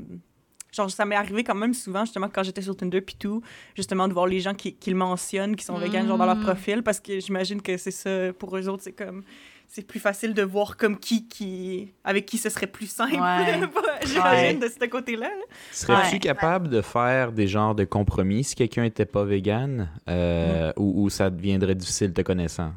Genre, 0.76 0.90
ça 0.90 1.04
m'est 1.04 1.16
arrivé 1.16 1.42
quand 1.42 1.54
même 1.54 1.72
souvent, 1.74 2.04
justement, 2.04 2.28
quand 2.28 2.42
j'étais 2.42 2.62
sur 2.62 2.76
Tinder 2.76 3.00
puis 3.00 3.16
tout, 3.18 3.42
justement, 3.74 4.06
de 4.08 4.12
voir 4.12 4.26
les 4.26 4.40
gens 4.40 4.54
qui, 4.54 4.74
qui 4.74 4.90
le 4.90 4.96
mentionnent, 4.96 5.56
qui 5.56 5.64
sont 5.64 5.78
véganes, 5.78 6.06
genre, 6.06 6.18
dans 6.18 6.26
leur 6.26 6.36
Mm. 6.36 6.42
profil, 6.42 6.82
parce 6.82 7.00
que 7.00 7.18
j'imagine 7.20 7.62
que 7.62 7.76
c'est 7.78 7.90
ça, 7.90 8.32
pour 8.38 8.56
eux 8.56 8.68
autres, 8.68 8.82
c'est 8.82 8.92
comme... 8.92 9.22
c'est 9.68 9.86
plus 9.86 9.98
facile 10.00 10.32
de 10.34 10.42
voir 10.42 10.76
comme 10.76 10.96
qui, 10.98 11.26
qui, 11.26 11.92
avec 12.04 12.24
qui 12.26 12.38
ce 12.38 12.48
serait 12.50 12.66
plus 12.68 12.86
simple. 12.90 13.14
Ouais. 13.14 13.60
J'imagine 14.06 14.60
de 14.60 14.68
ce 14.68 14.86
côté-là. 14.86 15.28
là. 15.28 15.44
Serais-tu 15.72 16.14
Ouais. 16.14 16.18
capable 16.20 16.68
de 16.68 16.80
faire 16.82 17.32
des 17.32 17.48
genres 17.48 17.74
de 17.74 17.84
compromis 17.84 18.44
si 18.44 18.54
quelqu'un 18.54 18.84
était 18.84 19.06
pas 19.06 19.24
vegan 19.24 19.88
euh, 20.08 20.72
ou, 20.76 21.02
ou 21.04 21.10
ça 21.10 21.30
deviendrait 21.30 21.74
difficile 21.74 22.12
te 22.12 22.20
connaissant? 22.20 22.72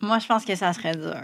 Moi, 0.00 0.18
je 0.18 0.26
pense 0.26 0.44
que 0.44 0.54
ça 0.54 0.72
serait 0.72 0.96
dur. 0.96 1.14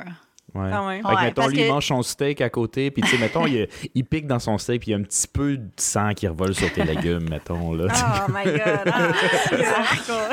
Ouais. 0.54 0.70
Ah 0.72 0.86
ouais. 0.86 0.96
Fait 0.96 1.02
que, 1.02 1.08
Ouais, 1.08 1.22
mettons, 1.22 1.46
lui, 1.48 1.60
il 1.62 1.68
mange 1.68 1.86
son 1.86 2.02
steak 2.02 2.40
à 2.42 2.50
côté, 2.50 2.90
puis 2.90 3.02
tu 3.02 3.08
sais, 3.08 3.18
mettons, 3.18 3.46
il, 3.46 3.66
il 3.94 4.04
pique 4.04 4.26
dans 4.26 4.38
son 4.38 4.58
steak, 4.58 4.82
puis 4.82 4.90
il 4.90 4.92
y 4.92 4.94
a 4.94 4.98
un 4.98 5.02
petit 5.02 5.26
peu 5.26 5.56
de 5.56 5.70
sang 5.76 6.12
qui 6.14 6.28
revole 6.28 6.54
sur 6.54 6.70
tes 6.72 6.84
légumes, 6.84 7.26
mettons, 7.30 7.72
là. 7.72 7.86
Oh 8.28 8.30
my 8.30 8.44
god. 8.44 8.80
Ah, 8.86 9.12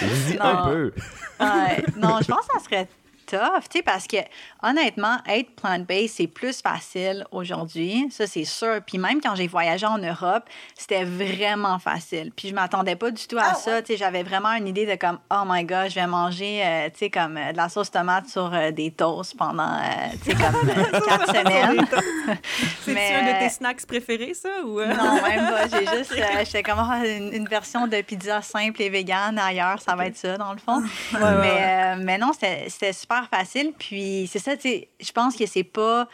Je 0.00 0.30
dis 0.32 0.36
Non. 0.38 0.44
un 0.44 0.68
peu. 0.68 0.92
Ouais. 1.40 1.84
non, 1.96 2.18
je 2.22 2.26
pense 2.26 2.46
que 2.46 2.58
ça 2.58 2.64
serait 2.64 2.88
tough, 3.26 3.68
tu 3.70 3.78
sais, 3.78 3.82
parce 3.82 4.06
que 4.06 4.16
honnêtement, 4.62 5.18
être 5.28 5.50
plant-based, 5.56 6.14
c'est 6.16 6.26
plus 6.26 6.60
facile 6.60 7.26
aujourd'hui, 7.30 8.08
ça 8.10 8.26
c'est 8.26 8.44
sûr. 8.44 8.80
Puis 8.86 8.98
même 8.98 9.20
quand 9.20 9.34
j'ai 9.34 9.46
voyagé 9.46 9.86
en 9.86 9.98
Europe, 9.98 10.44
c'était 10.74 11.04
vraiment 11.04 11.78
facile. 11.78 12.32
Puis 12.34 12.48
je 12.48 12.54
m'attendais 12.54 12.96
pas 12.96 13.10
du 13.10 13.26
tout 13.26 13.38
à 13.38 13.50
Ah 13.50 13.54
ça, 13.54 13.70
ouais? 13.72 13.82
tu 13.82 13.92
sais, 13.92 13.98
j'avais 13.98 14.22
vraiment 14.22 14.52
une 14.52 14.68
idée 14.68 14.86
de 14.86 14.94
comme, 14.94 15.18
oh 15.30 15.42
my 15.46 15.64
god, 15.64 15.90
je 15.90 15.96
vais 15.96 16.06
manger, 16.06 16.62
euh, 16.64 16.88
tu 16.90 16.98
sais, 16.98 17.10
comme 17.10 17.36
euh, 17.36 17.52
de 17.52 17.56
la 17.56 17.68
sauce 17.68 17.90
tomate 17.90 18.28
sur 18.28 18.52
euh, 18.52 18.70
des 18.70 18.90
toasts 18.90 19.36
pendant, 19.36 19.74
euh, 19.74 20.16
tu 20.24 20.30
sais, 20.30 20.36
comme 20.36 20.66
quatre 21.06 21.26
semaines. 21.26 21.86
C'est-tu 22.84 22.94
Mais, 22.94 23.14
un 23.14 23.34
de 23.34 23.38
tes 23.40 23.48
snacks 23.50 23.86
préférés, 23.86 24.34
ça? 24.34 24.48
Ou? 24.64 24.80
Non, 24.80 25.22
même 25.22 25.48
pas. 25.50 25.68
J'ai 25.68 25.86
juste. 25.96 26.14
J'étais 26.44 26.62
comme 26.62 26.78
ah, 26.78 27.06
une, 27.06 27.32
une 27.32 27.48
version 27.48 27.86
de 27.86 28.00
pizza 28.02 28.42
simple 28.42 28.82
et 28.82 28.88
végane 28.88 29.38
ailleurs. 29.38 29.80
Ça 29.80 29.94
va 29.94 30.06
être 30.06 30.16
ça, 30.16 30.36
dans 30.36 30.52
le 30.52 30.58
fond. 30.58 30.80
ouais, 30.80 31.20
mais, 31.20 31.20
ouais. 31.20 31.96
mais 31.98 32.18
non, 32.18 32.32
c'était 32.32 32.68
c'était 32.68 32.92
super 33.16 33.28
facile. 33.28 33.72
Puis 33.78 34.28
c'est 34.30 34.38
ça, 34.38 34.56
tu 34.56 34.68
sais, 34.68 34.88
je 35.00 35.12
pense 35.12 35.36
que 35.36 35.46
c'est 35.46 35.64
pas 35.64 36.08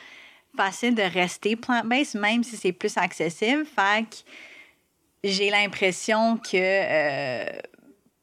facile 0.57 0.95
de 0.95 1.03
rester 1.03 1.57
plant-based, 1.57 2.21
même 2.21 2.45
si 2.45 2.57
c'est 2.57 2.73
plus 2.73 2.97
accessible. 2.97 3.65
Fait 3.65 4.05
que 4.05 4.17
j'ai 5.25 5.51
l'impression 5.51 6.37
que. 6.37 6.57
euh, 6.57 7.47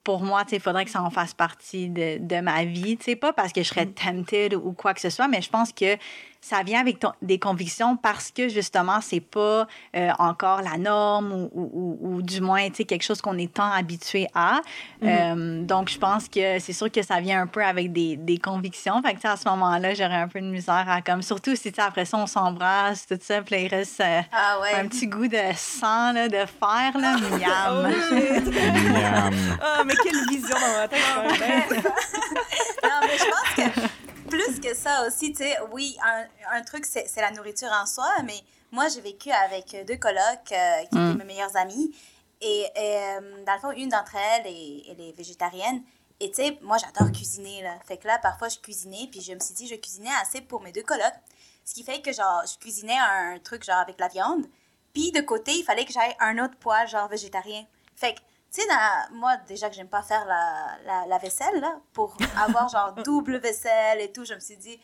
pour 0.02 0.22
moi, 0.24 0.44
tu 0.44 0.52
sais, 0.52 0.56
il 0.56 0.62
faudrait 0.62 0.86
que 0.86 0.92
ça 0.92 1.04
en 1.04 1.12
fasse 1.12 1.36
partie 1.36 1.88
de, 1.90 2.18
de 2.20 2.40
ma 2.40 2.64
vie. 2.64 2.98
Tu 2.98 3.04
sais, 3.04 3.16
pas 3.16 3.32
parce 3.32 3.54
que 3.54 3.62
je 3.62 3.68
serais 3.68 3.86
tempted 3.86 4.56
ou 4.56 4.72
quoi 4.72 4.94
que 4.96 5.02
ce 5.02 5.10
soit, 5.10 5.28
mais 5.28 5.42
je 5.42 5.50
pense 5.50 5.72
que 5.72 5.98
ça 6.42 6.64
vient 6.64 6.80
avec 6.80 7.00
ton- 7.00 7.12
des 7.22 7.38
convictions 7.38 7.98
parce 7.98 8.32
que, 8.32 8.48
justement, 8.50 9.00
c'est 9.02 9.20
pas 9.20 9.68
euh, 9.96 10.10
encore 10.20 10.62
la 10.62 10.78
norme 10.78 11.32
ou, 11.34 11.50
ou- 11.54 11.70
ou- 11.74 12.00
ou 12.16 12.22
du 12.22 12.40
moins, 12.42 12.68
tu 12.70 12.76
sais, 12.78 12.86
quelque 12.86 13.04
chose 13.04 13.22
qu'on 13.22 13.38
est 13.38 13.54
tant 13.54 13.72
habitué 13.72 14.28
à. 14.34 14.62
Euh, 15.04 15.64
donc, 15.64 15.90
je 15.90 15.98
pense 15.98 16.28
que 16.30 16.60
c'est 16.60 16.74
sûr 16.74 16.92
que 16.92 17.02
ça 17.02 17.20
vient 17.20 17.42
un 17.42 17.48
peu 17.48 17.64
avec 17.64 17.92
des, 17.92 18.16
des 18.16 18.38
convictions. 18.38 19.02
Fait 19.02 19.10
que, 19.12 19.16
tu 19.16 19.22
sais, 19.22 19.28
à 19.28 19.36
ce 19.38 19.48
moment-là, 19.50 19.94
j'aurais 19.94 20.16
un 20.16 20.28
peu 20.28 20.40
de 20.42 20.46
misère 20.48 20.86
à 20.88 21.02
comme... 21.02 21.22
Surtout 21.22 21.56
si, 21.56 21.72
tu 21.72 21.82
après 21.82 22.06
ça, 22.06 22.18
on 22.18 22.28
s'embrasse, 22.28 23.06
tout 23.06 23.18
ça, 23.22 23.42
puis 23.42 23.64
il 23.64 23.68
reste 23.68 24.00
euh, 24.02 24.22
Ah 24.32 24.60
ouais. 24.62 24.76
un 24.80 24.88
petit 24.88 25.08
goût 25.08 25.28
de 25.28 25.38
sang, 25.56 26.14
là, 26.14 26.28
de 26.30 26.38
fer, 26.46 26.92
là, 26.98 27.16
miam. 27.38 27.94
Oh. 28.12 28.50
Miam. 28.94 29.34
Ah, 29.62 29.84
mais 29.86 29.94
quelle 30.04 30.26
vision 30.30 30.56
dans 30.56 30.82
ma 30.82 30.88
tête. 30.88 31.00
non, 32.84 32.90
mais 33.02 33.18
je 33.18 33.26
pense 33.26 33.74
que 33.74 33.82
plus 34.30 34.60
que 34.60 34.74
ça 34.76 35.06
aussi, 35.08 35.32
tu 35.34 35.44
sais, 35.44 35.58
oui, 35.72 35.98
un, 36.04 36.26
un 36.58 36.62
truc, 36.62 36.86
c'est 36.86 37.14
la 37.18 37.32
nourriture 37.32 37.72
en 37.72 37.86
soi, 37.86 38.10
mais 38.26 38.40
moi, 38.72 38.88
j'ai 38.88 39.02
vécu 39.02 39.32
avec 39.32 39.76
deux 39.88 39.98
colocs 39.98 40.52
euh, 40.52 40.84
qui 40.92 40.98
Mm. 40.98 41.10
étaient 41.10 41.18
mes 41.18 41.24
meilleures 41.34 41.56
amies. 41.58 41.96
Et, 42.42 42.62
et, 42.62 42.70
euh, 42.78 43.44
dans 43.46 43.54
le 43.56 43.60
fond, 43.60 43.72
une 43.72 43.90
d'entre 43.90 44.16
elles, 44.16 44.48
est, 44.48 44.84
elle 44.90 45.02
est 45.02 45.12
végétarienne. 45.12 45.84
Et 46.22 46.30
tu 46.32 46.36
sais, 46.44 46.58
moi, 46.62 46.78
j'adore 46.78 47.12
cuisiner, 47.12 47.62
là. 47.64 47.76
Fait 47.88 47.98
que 47.98 48.08
là, 48.08 48.18
parfois, 48.20 48.48
je 48.50 48.58
cuisinais, 48.60 49.08
puis 49.12 49.22
je 49.22 49.34
me 49.34 49.40
suis 49.40 49.54
dit, 49.54 49.68
je 49.68 49.76
cuisinais 49.76 50.10
assez 50.22 50.42
pour 50.42 50.62
mes 50.62 50.72
deux 50.72 50.84
colocs. 50.84 51.04
Ce 51.66 51.74
qui 51.74 51.84
fait 51.84 52.02
que, 52.02 52.12
genre, 52.14 52.42
je 52.46 52.58
cuisinais 52.58 52.98
un 52.98 53.40
truc, 53.40 53.64
genre, 53.64 53.78
avec 53.78 54.00
la 54.00 54.08
viande. 54.08 54.46
Puis, 54.94 55.12
de 55.12 55.22
côté, 55.22 55.52
il 55.54 55.64
fallait 55.64 55.86
que 55.86 55.94
j'aille 55.94 56.16
un 56.20 56.38
autre 56.44 56.56
poêle, 56.58 56.88
genre, 56.88 57.08
végétarien. 57.08 57.66
Fait 57.96 58.14
que, 58.16 58.20
tu 58.52 58.62
sais, 58.62 58.68
moi, 59.12 59.38
déjà 59.48 59.70
que 59.70 59.76
j'aime 59.76 59.90
pas 59.90 60.02
faire 60.02 60.26
la, 60.26 60.78
la, 60.86 61.06
la 61.06 61.18
vaisselle, 61.18 61.60
là, 61.60 61.80
pour 61.94 62.18
avoir, 62.38 62.68
genre, 62.70 62.94
double 63.04 63.38
vaisselle 63.38 64.02
et 64.02 64.12
tout, 64.12 64.26
je 64.26 64.34
me 64.34 64.40
suis 64.40 64.58
dit, 64.58 64.80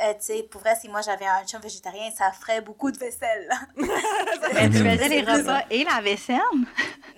euh, 0.00 0.12
tu 0.14 0.16
sais, 0.20 0.42
pour 0.50 0.60
vrai, 0.60 0.74
si 0.80 0.88
moi, 0.88 1.00
j'avais 1.02 1.26
un 1.26 1.44
chum 1.46 1.60
végétarien, 1.60 2.10
ça 2.16 2.30
ferait 2.32 2.60
beaucoup 2.60 2.90
de 2.90 2.98
vaisselle, 2.98 3.48
là. 3.48 3.56
Mais 4.54 4.68
tu 4.70 4.76
faisais 4.78 5.08
les 5.08 5.20
repas 5.22 5.62
et 5.70 5.84
la 5.84 6.00
vaisselle? 6.00 6.38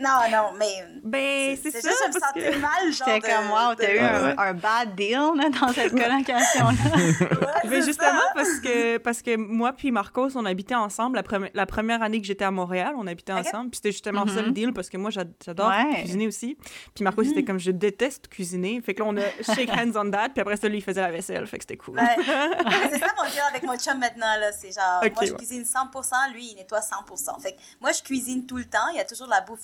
Non, 0.00 0.08
non, 0.32 0.52
mais... 0.58 0.86
Ben, 1.04 1.58
c'est 1.62 1.70
C'est 1.70 1.82
ça. 1.82 1.88
juste, 1.90 2.02
je 2.04 2.08
me 2.08 2.20
parce 2.20 2.32
sentais 2.32 2.50
que... 2.52 2.56
mal, 2.58 2.92
genre, 2.92 3.08
J'étais 3.08 3.20
de- 3.28 3.34
comme, 3.34 3.50
wow, 3.50 3.74
t'as 3.78 3.86
de- 3.86 3.92
eu 3.92 3.98
un, 3.98 4.38
un 4.38 4.54
bad 4.54 4.94
deal 4.94 5.12
là, 5.36 5.50
dans 5.60 5.68
cette 5.74 5.90
colocation-là. 5.92 6.70
Ouais, 7.30 7.68
Mais 7.68 7.80
c'est 7.80 7.86
justement, 7.86 8.08
ça. 8.12 8.32
parce 8.34 8.60
que, 8.60 8.96
parce 8.98 9.20
que 9.22 9.36
moi 9.36 9.72
puis 9.74 9.90
Marcos, 9.90 10.36
on 10.36 10.46
habitait 10.46 10.74
ensemble. 10.74 11.16
La, 11.16 11.22
premi- 11.22 11.50
la 11.52 11.66
première 11.66 12.02
année 12.02 12.18
que 12.20 12.26
j'étais 12.26 12.44
à 12.46 12.50
Montréal, 12.50 12.94
on 12.96 13.06
habitait 13.06 13.32
ensemble. 13.32 13.70
Puis 13.70 13.76
c'était 13.76 13.92
justement 13.92 14.26
ça 14.26 14.40
le 14.40 14.48
Mhm. 14.48 14.52
deal, 14.54 14.72
parce 14.72 14.88
que 14.88 14.96
moi, 14.96 15.10
j'ad- 15.10 15.32
j'adore 15.44 15.68
Ouais. 15.68 16.00
cuisiner 16.00 16.26
aussi. 16.26 16.56
Puis 16.94 17.04
Marcos, 17.04 17.24
c'était 17.24 17.44
comme, 17.44 17.58
je 17.58 17.70
déteste 17.70 18.28
cuisiner. 18.28 18.80
Fait 18.80 18.94
que 18.94 19.02
là, 19.02 19.08
on 19.10 19.16
a 19.18 19.54
shake 19.54 19.68
hands 19.70 19.96
on 20.00 20.10
that. 20.10 20.30
Puis 20.30 20.40
après 20.40 20.56
ça, 20.56 20.66
lui, 20.68 20.78
il 20.78 20.82
faisait 20.82 21.02
la 21.02 21.10
vaisselle. 21.10 21.46
Fait 21.46 21.58
que 21.58 21.64
c'était 21.64 21.76
cool. 21.76 21.96
Ouais. 21.98 22.16
c'est 22.90 22.98
ça 22.98 23.06
mon 23.16 23.24
deal 23.30 23.40
avec 23.48 23.62
mon 23.62 23.76
chum 23.78 23.98
maintenant, 23.98 24.36
là. 24.38 24.52
C'est 24.52 24.72
genre, 24.72 25.00
moi, 25.02 25.10
je 25.24 25.32
ouais. 25.32 25.36
cuisine 25.36 25.62
100%, 25.64 26.32
lui, 26.32 26.50
il 26.52 26.56
nettoie 26.56 26.80
100%. 26.80 27.40
Fait 27.40 27.52
que 27.52 27.60
moi, 27.80 27.92
je 27.92 28.02
cuisine 28.02 28.46
tout 28.46 28.56
le 28.56 28.64
temps. 28.64 28.88
Il 28.92 28.96
y 28.96 29.00
a 29.00 29.04
toujours 29.04 29.26
de 29.26 29.32
la 29.32 29.40
bouffe, 29.42 29.60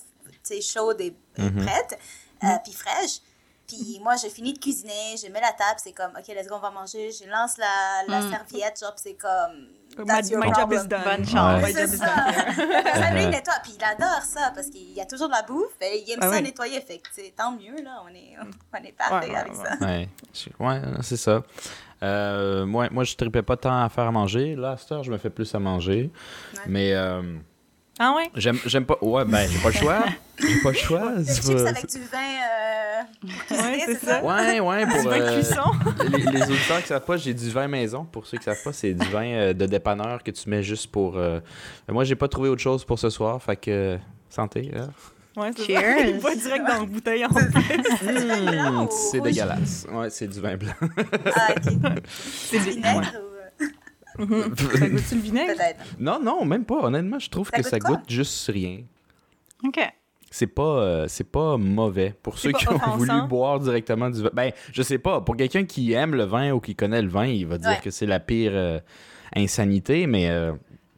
chaude 0.63 1.01
et 1.01 1.15
et 1.39 1.43
Mhm. 1.43 1.65
prête, 1.67 1.99
euh, 2.45 2.47
puis 2.65 2.73
fraîche. 2.73 3.21
Puis 3.67 3.99
moi, 4.01 4.15
je 4.15 4.29
finis 4.29 4.53
de 4.53 4.59
cuisiner, 4.61 5.17
je 5.21 5.27
mets 5.33 5.41
la 5.41 5.51
table, 5.53 5.81
c'est 5.83 5.93
comme, 5.93 6.13
OK, 6.17 6.29
let's 6.29 6.47
go, 6.47 6.55
on 6.55 6.61
va 6.61 6.71
manger. 6.71 7.11
Je 7.11 7.29
lance 7.29 7.59
la, 7.59 8.05
la 8.07 8.21
Mm. 8.21 8.31
serviette, 8.31 8.79
genre, 8.81 8.95
c'est 8.97 9.15
comme, 9.15 9.69
My, 9.99 10.05
that's 10.05 10.29
your 10.31 10.41
my 10.41 10.53
job 10.55 10.73
is 10.73 10.87
done. 10.87 11.03
Bonne 11.05 11.27
chance. 11.27 11.63
My 11.65 11.73
C'est 11.73 11.81
job 11.87 11.95
is 11.95 11.99
ça. 11.99 12.07
done. 12.07 12.71
Après 12.77 13.01
ça, 13.03 13.11
lui, 13.13 13.23
il 13.25 13.31
nettoie. 13.31 13.55
Puis 13.63 13.73
il 13.79 13.83
adore 13.85 14.21
ça 14.23 14.53
parce 14.55 14.67
qu'il 14.69 14.93
y 14.93 15.01
a 15.01 15.07
toujours 15.07 15.29
de 15.29 15.33
la 15.33 15.43
bouffe. 15.43 15.73
Et 15.81 16.03
il 16.07 16.11
aime 16.13 16.19
Ah 16.23 16.29
ça 16.31 16.37
oui. 16.37 16.43
nettoyer. 16.43 16.81
Fait 16.83 16.99
que, 16.99 17.31
tant 17.31 17.53
mieux, 17.53 17.83
là. 17.83 18.03
On 18.05 18.09
est, 18.15 18.37
on 18.75 18.85
est 18.85 18.93
parfait 18.93 19.31
Ouais, 19.31 19.37
avec 19.37 19.53
ouais. 19.55 20.09
ça. 20.33 20.55
Ouais 20.61 20.81
c'est 21.03 21.17
ça. 21.17 21.43
Euh, 22.03 22.67
moi, 22.67 22.89
moi, 22.91 23.05
je 23.05 23.15
tripais 23.17 23.43
pas 23.43 23.57
tant 23.57 23.83
à 23.83 23.89
faire 23.89 24.05
à 24.05 24.13
manger. 24.13 24.55
Là, 24.57 24.73
à 24.73 24.77
cette 24.77 24.93
heure, 24.93 25.03
je 25.03 25.11
me 25.11 25.19
fais 25.19 25.31
plus 25.31 25.55
à 25.55 25.59
manger. 25.59 26.11
Ouais. 26.55 26.61
Mais 26.67 26.93
euh, 26.93 27.23
Ah 27.99 28.13
ouais? 28.17 28.31
j'aime 28.35 28.59
j'aime 28.67 28.85
pas. 28.85 28.99
Ouais, 29.01 29.25
ben, 29.25 29.49
j'ai 29.51 29.59
pas 29.59 29.69
le 29.69 29.75
choix. 29.75 30.05
J'ai 30.39 30.61
pas 30.63 30.69
le 30.69 30.77
choix. 30.77 31.13
Des 31.17 31.25
c'est 31.25 31.43
chips 31.43 31.63
pas- 31.63 31.71
avec 31.71 31.87
du 31.89 31.99
vin 31.99 32.19
euh, 32.19 33.03
Ouais, 33.53 33.81
c'est 33.87 33.95
c'est 33.95 34.05
ça? 34.07 34.21
ça. 34.21 34.23
Ouais, 34.23 34.61
ouais, 34.61 34.87
pour. 34.87 35.01
Du 35.01 35.09
vin 35.09 35.21
euh, 35.21 35.35
cuisson. 35.35 35.63
les, 36.11 36.19
les 36.27 36.43
auditeurs 36.43 36.83
qui 36.83 36.89
savent 36.89 37.05
pas, 37.07 37.17
j'ai 37.17 37.33
du 37.33 37.49
vin 37.51 37.67
maison. 37.69 38.05
Pour 38.05 38.27
ceux 38.27 38.37
qui 38.37 38.45
savent 38.45 38.63
pas, 38.63 38.75
c'est 38.75 38.93
du 38.93 39.09
vin 39.09 39.25
euh, 39.25 39.53
de 39.55 39.65
dépanneur 39.65 40.23
que 40.23 40.31
tu 40.31 40.51
mets 40.51 40.63
juste 40.63 40.91
pour. 40.91 41.17
euh, 41.17 41.41
Moi, 41.89 42.05
j'ai 42.05 42.17
pas 42.17 42.29
trouvé 42.29 42.51
autre 42.51 42.61
chose 42.61 42.85
pour 42.85 42.99
ce 42.99 43.09
soir. 43.09 43.43
Fait 43.43 43.57
que. 43.57 43.99
Santé. 44.29 44.71
hein. 44.77 44.91
Ouais, 45.37 45.51
c'est 45.57 45.65
Cheers. 45.67 46.07
Il 46.09 46.19
va 46.19 46.35
direct 46.35 46.67
dans 46.67 46.81
la 46.81 46.87
bouteille 46.87 47.25
en 47.25 47.29
plus. 47.29 47.47
blanc 47.51 48.85
Mmh, 48.85 48.89
c'est 48.91 49.19
rouge? 49.19 49.29
dégueulasse. 49.31 49.87
Ouais, 49.93 50.11
c'est 50.11 50.29
du 50.29 50.41
vin 50.41 50.57
blanc. 50.57 50.73
Ah, 51.35 51.55
ok. 51.57 51.73
C'est 52.07 52.59
du- 52.59 52.71
Vinaigre 52.71 53.13
ou... 54.19 54.23
euh? 54.23 54.49
Ça 54.79 54.89
goûte-tu 54.89 55.15
le 55.17 55.21
vinaigre? 55.21 55.53
Peut-être. 55.55 55.85
non, 56.01 56.19
non, 56.23 56.45
même 56.47 56.65
pas. 56.65 56.77
Honnêtement, 56.85 57.19
je 57.19 57.29
trouve 57.29 57.49
Ça 57.51 57.59
que 57.59 57.63
goûte 57.63 57.71
ça 57.71 57.79
goûte 57.79 58.01
juste 58.09 58.51
rien. 58.51 58.79
OK. 59.65 59.79
C'est 60.31 60.47
pas, 60.47 60.63
euh, 60.63 61.05
c'est 61.09 61.31
pas 61.31 61.57
mauvais. 61.57 62.15
Pour 62.23 62.39
ceux 62.39 62.53
qui 62.53 62.67
ont 62.69 62.73
offensant? 62.77 62.97
voulu 62.97 63.29
boire 63.29 63.61
directement 63.61 64.09
du 64.11 64.23
vin. 64.23 64.31
Ben, 64.33 64.53
je 64.73 64.83
sais 64.83 64.99
pas. 64.99 65.21
Pour 65.21 65.37
quelqu'un 65.37 65.65
qui 65.65 65.93
aime 65.93 66.15
le 66.15 66.25
vin 66.25 66.53
ou 66.53 66.61
qui 66.61 66.75
connaît 66.75 67.03
le 67.03 67.09
vin, 67.09 67.27
il 67.27 67.47
va 67.47 67.59
dire 67.59 67.71
Ouais. 67.71 67.81
que 67.83 67.91
c'est 67.91 68.07
la 68.07 68.21
pire 68.21 68.53
euh, 68.55 68.81
insanité, 69.35 70.07
mais 70.07 70.29
euh, 70.31 70.53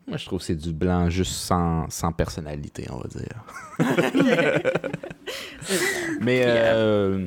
moi, 0.08 0.16
je 0.16 0.24
trouve 0.26 0.38
que 0.38 0.44
c'est 0.46 0.54
du 0.56 0.72
blanc 0.72 1.08
juste 1.10 1.32
sans, 1.32 1.88
sans 1.90 2.12
personnalité, 2.12 2.86
on 2.90 2.96
va 2.98 3.08
dire. 3.08 3.44
mais, 6.20 6.42
euh, 6.46 7.26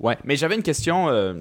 ouais. 0.00 0.16
Mais 0.24 0.36
j'avais 0.36 0.54
une 0.54 0.62
question. 0.62 1.08
euh, 1.08 1.34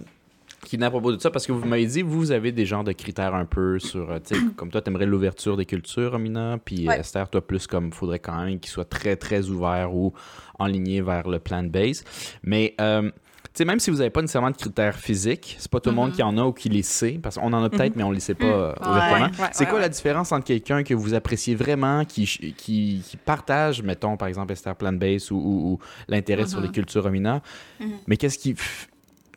qui 0.66 0.76
venait 0.78 0.86
à 0.86 0.92
propos 0.92 1.12
de 1.12 1.20
ça, 1.20 1.32
parce 1.32 1.48
que 1.48 1.52
vous 1.52 1.66
m'avez 1.68 1.88
dit, 1.88 2.04
vous 2.04 2.32
avez 2.32 2.52
des 2.52 2.68
genres 2.68 2.84
de 2.84 2.92
critères 2.92 3.34
un 3.34 3.46
peu 3.46 3.80
sur, 3.80 4.12
euh, 4.12 4.20
tu 4.24 4.36
sais, 4.36 4.42
comme 4.56 4.70
toi, 4.70 4.80
t'aimerais 4.80 5.08
l'ouverture 5.08 5.58
des 5.58 5.66
cultures, 5.66 6.14
Amina, 6.14 6.60
puis 6.64 6.88
Ouais. 6.88 7.00
Esther, 7.00 7.28
toi, 7.30 7.46
plus 7.46 7.66
comme, 7.66 7.92
faudrait 7.92 8.20
quand 8.20 8.46
même 8.46 8.60
qu'il 8.60 8.70
soit 8.70 8.86
très, 8.88 9.16
très 9.16 9.50
ouvert 9.50 9.94
ou 9.94 10.14
enligné 10.60 11.02
vers 11.02 11.28
le 11.28 11.40
plant-based. 11.40 12.06
Mais, 12.44 12.76
euh, 12.80 13.10
sais, 13.54 13.66
même 13.66 13.80
si 13.80 13.92
vous 13.92 13.98
n'avez 13.98 14.10
pas 14.10 14.22
nécessairement 14.22 14.52
de 14.52 14.58
critères 14.58 14.98
physiques, 14.98 15.56
c'est 15.60 15.70
pas 15.70 15.80
tout 15.80 15.90
le 15.90 15.96
monde 15.96 16.12
qui 16.14 16.24
en 16.24 16.38
a 16.38 16.44
ou 16.44 16.54
qui 16.54 16.70
les 16.70 16.84
sait, 16.84 17.20
parce 17.22 17.38
qu'on 17.38 17.52
en 17.54 17.64
a 17.64 17.70
peut-être, 17.70 17.96
mais 17.96 18.04
on 18.04 18.12
les 18.12 18.20
sait 18.20 18.36
pas 18.36 18.74
ouvertement. 18.90 19.26
Ouais, 19.44 19.50
c'est 19.52 19.66
quoi 19.66 19.76
ouais. 19.76 19.82
la 19.82 19.90
différence 19.90 20.32
entre 20.32 20.46
quelqu'un 20.46 20.84
que 20.84 20.94
vous 20.94 21.14
appréciez 21.14 21.56
vraiment, 21.56 22.06
qui, 22.06 22.26
qui, 22.26 23.04
qui 23.06 23.18
partage, 23.26 23.82
mettons, 23.84 24.18
par 24.18 24.28
exemple, 24.28 24.54
Esther 24.54 24.76
plant-based 24.76 25.32
ou, 25.32 25.36
ou- 25.38 25.72
ou 25.74 25.80
l'intérêt 26.08 26.48
sur 26.48 26.62
les 26.62 26.70
cultures 26.70 27.06
Amina, 27.08 27.42
mais 28.08 28.18
qu'est-ce 28.18 28.38
qui... 28.38 28.56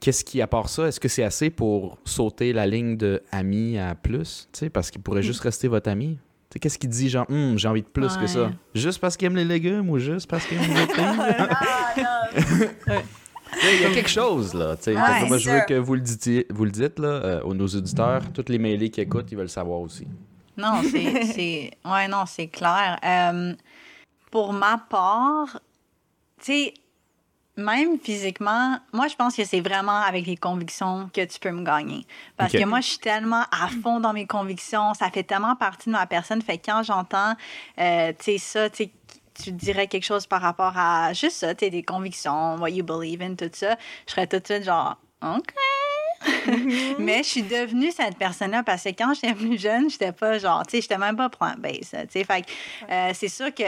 Qu'est-ce 0.01 0.25
qui, 0.25 0.43
à 0.43 0.47
part 0.47 0.69
ça, 0.69 0.89
est-ce 0.89 1.01
que 1.01 1.09
c'est 1.09 1.23
assez 1.23 1.49
pour 1.49 1.97
sauter 2.05 2.53
la 2.53 2.67
ligne 2.67 2.99
de 2.99 3.23
ami 3.33 3.79
à 3.79 3.95
plus? 3.95 4.49
tu 4.53 4.59
sais, 4.59 4.69
Parce 4.69 4.91
qu'il 4.91 5.01
pourrait 5.01 5.23
juste 5.23 5.41
rester 5.41 5.67
votre 5.67 5.89
ami? 5.89 6.19
Tu 6.51 6.55
sais, 6.55 6.59
Qu'est-ce 6.59 6.79
qui 6.79 6.89
dit, 6.89 7.09
genre, 7.09 7.25
Hum, 7.31 7.57
j'ai 7.59 7.69
envie 7.69 7.81
de 7.81 7.87
plus 7.87 8.15
que 8.19 8.27
ça? 8.27 8.51
Juste 8.75 9.01
parce 9.01 9.17
qu'il 9.17 9.25
aime 9.29 9.37
les 9.37 9.47
légumes 9.47 9.89
ou 9.89 9.99
juste 9.99 10.29
parce 10.29 10.45
qu'il 10.45 10.59
aime 10.59 10.75
les 10.75 10.87
filles? 10.95 12.95
Il 13.63 13.83
y 13.83 13.85
a 13.85 13.91
quelque 13.91 14.11
chose, 14.11 14.55
là. 14.55 14.71
Ouais, 14.71 14.95
que 14.95 15.29
moi, 15.29 15.39
je 15.39 15.51
veux 15.51 15.61
que 15.67 15.75
vous 15.75 15.95
le 15.95 16.01
dites, 16.01 16.47
vous 16.53 16.65
le 16.65 16.71
dites 16.71 16.99
là, 16.99 17.09
euh, 17.09 17.43
aux 17.43 17.55
nos 17.55 17.67
auditeurs. 17.67 18.23
Tous 18.33 18.45
les 18.49 18.59
mailés 18.59 18.91
qui 18.91 19.01
écoutent, 19.01 19.31
ils 19.31 19.37
veulent 19.37 19.45
le 19.45 19.49
savoir 19.49 19.81
aussi. 19.81 20.07
Non, 20.57 20.83
c'est. 20.83 21.71
Ouais, 21.85 22.09
non, 22.09 22.25
c'est 22.27 22.49
clair. 22.49 22.99
Euh, 23.05 23.55
pour 24.31 24.53
ma 24.53 24.79
part, 24.79 25.61
tu 26.41 26.53
sais, 26.53 26.75
même 27.57 27.99
physiquement, 28.01 28.79
moi, 28.93 29.07
je 29.07 29.15
pense 29.15 29.37
que 29.37 29.45
c'est 29.45 29.61
vraiment 29.61 30.01
avec 30.01 30.27
les 30.27 30.37
convictions 30.37 31.09
que 31.13 31.25
tu 31.25 31.39
peux 31.39 31.53
me 31.53 31.65
gagner. 31.65 32.05
Parce 32.37 32.53
que 32.53 32.65
moi, 32.65 32.81
je 32.81 32.89
suis 32.89 32.99
tellement 32.99 33.45
à 33.53 33.69
fond 33.83 34.01
dans 34.01 34.13
mes 34.13 34.27
convictions. 34.27 34.93
Ça 34.95 35.11
fait 35.11 35.23
tellement 35.23 35.55
partie 35.55 35.89
de 35.89 35.93
ma 35.95 36.07
personne. 36.07 36.43
Fait 36.43 36.59
que 36.59 36.67
quand 36.67 36.83
j'entends, 36.83 37.35
euh, 37.79 38.13
tu 38.19 38.25
sais, 38.25 38.39
ça, 38.39 38.71
tu 38.71 38.85
sais, 38.85 38.91
tu 39.43 39.53
dirais 39.53 39.87
quelque 39.87 40.05
chose 40.05 40.27
par 40.27 40.41
rapport 40.41 40.77
à 40.77 41.13
juste 41.13 41.37
ça, 41.37 41.55
des 41.55 41.83
convictions, 41.83 42.57
what 42.57 42.71
you 42.71 42.85
believe 42.85 43.23
in, 43.23 43.35
tout 43.35 43.51
ça, 43.53 43.77
je 44.07 44.13
serais 44.13 44.27
tout 44.27 44.39
de 44.39 44.47
suite 44.47 44.65
genre, 44.65 44.97
OK. 45.23 45.55
Mais 46.99 47.19
je 47.19 47.29
suis 47.29 47.43
devenue 47.43 47.91
cette 47.91 48.17
personne-là 48.17 48.63
parce 48.63 48.85
que 48.85 48.91
quand 48.91 49.15
j'étais 49.15 49.35
plus 49.35 49.61
jeune, 49.61 49.91
j'étais 49.91 50.13
pas 50.13 50.39
genre, 50.39 50.65
tu 50.67 50.77
sais, 50.77 50.83
j'étais 50.83 50.99
même 50.99 51.17
pas 51.17 51.29
plant-based. 51.29 51.91
Tu 51.91 52.07
sais, 52.11 52.25
fait 52.25 52.43
que, 52.43 52.51
euh, 52.91 53.11
c'est 53.15 53.29
sûr 53.29 53.53
que 53.55 53.63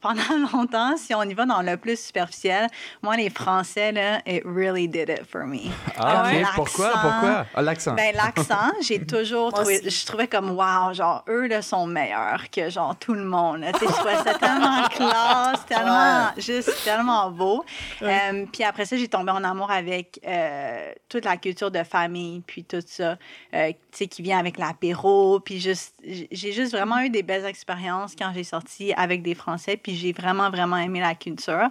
pendant 0.00 0.22
longtemps, 0.52 0.96
si 0.96 1.14
on 1.14 1.22
y 1.22 1.34
va 1.34 1.46
dans 1.46 1.62
le 1.62 1.76
plus 1.76 2.00
superficiel, 2.00 2.68
moi, 3.02 3.16
les 3.16 3.30
Français, 3.30 3.92
là, 3.92 4.20
it 4.26 4.42
really 4.44 4.88
did 4.88 5.08
it 5.08 5.24
for 5.26 5.46
me. 5.46 5.70
Ah, 5.96 6.24
Comme 6.30 6.40
ok. 6.40 6.48
Pourquoi? 6.54 6.90
Pourquoi? 6.90 7.46
Ah, 7.54 7.62
l'accent. 7.62 7.94
Ben, 7.94 8.14
l'accent, 8.14 8.72
j'ai 8.82 9.04
toujours 9.06 9.52
trouvé, 9.52 9.80
je 9.84 10.06
trouvais 10.06 10.26
comme, 10.26 10.50
wow, 10.50 10.92
genre, 10.94 11.24
eux, 11.28 11.46
là, 11.46 11.62
sont 11.62 11.86
meilleurs 11.86 12.50
que, 12.50 12.70
genre, 12.70 12.96
tout 12.96 13.14
le 13.14 13.24
monde. 13.24 13.64
Tu 13.74 13.80
sais, 13.80 13.86
je 13.86 13.92
trouvais 13.92 14.16
ça 14.16 14.34
tellement 14.38 14.88
classe, 14.90 15.66
tellement, 15.66 16.30
juste 16.38 16.72
tellement 16.84 17.30
beau. 17.30 17.64
Euh, 18.02 18.46
puis 18.52 18.64
après 18.64 18.86
ça, 18.86 18.96
j'ai 18.96 19.08
tombé 19.08 19.32
en 19.32 19.44
amour 19.44 19.70
avec 19.70 20.20
euh, 20.26 20.92
toute 21.08 21.24
la 21.24 21.36
culture 21.36 21.70
de 21.70 21.82
famille, 21.82 22.40
puis 22.46 22.64
tout 22.64 22.82
ça, 22.86 23.16
euh, 23.54 23.68
tu 23.68 23.76
sais, 23.92 24.06
qui 24.06 24.22
vient 24.22 24.38
avec 24.38 24.58
l'apéro, 24.58 25.40
puis 25.40 25.60
juste, 25.60 25.94
j'ai 26.04 26.52
juste 26.52 26.72
vraiment 26.72 27.00
eu 27.00 27.10
des 27.10 27.22
belles 27.22 27.44
expériences 27.44 28.14
quand 28.16 28.32
j'ai 28.34 28.44
sorti 28.44 28.92
avec 28.94 29.22
des 29.22 29.34
Français, 29.34 29.76
puis 29.76 29.89
j'ai 29.94 30.12
vraiment, 30.12 30.50
vraiment 30.50 30.76
aimé 30.76 31.00
la 31.00 31.14
culture. 31.14 31.68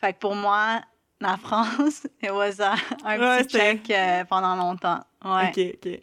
Fait 0.00 0.12
que 0.12 0.18
pour 0.18 0.34
moi, 0.34 0.80
la 1.20 1.36
France, 1.42 2.06
it 2.22 2.30
was 2.30 2.60
a- 2.60 2.74
un 3.04 3.18
Ouais, 3.18 3.44
petit 3.44 3.56
check 3.58 3.90
euh, 3.90 4.24
pendant 4.24 4.54
longtemps. 4.56 5.00
Ouais. 5.24 5.50
Ok, 5.50 5.86
ok. 5.86 6.00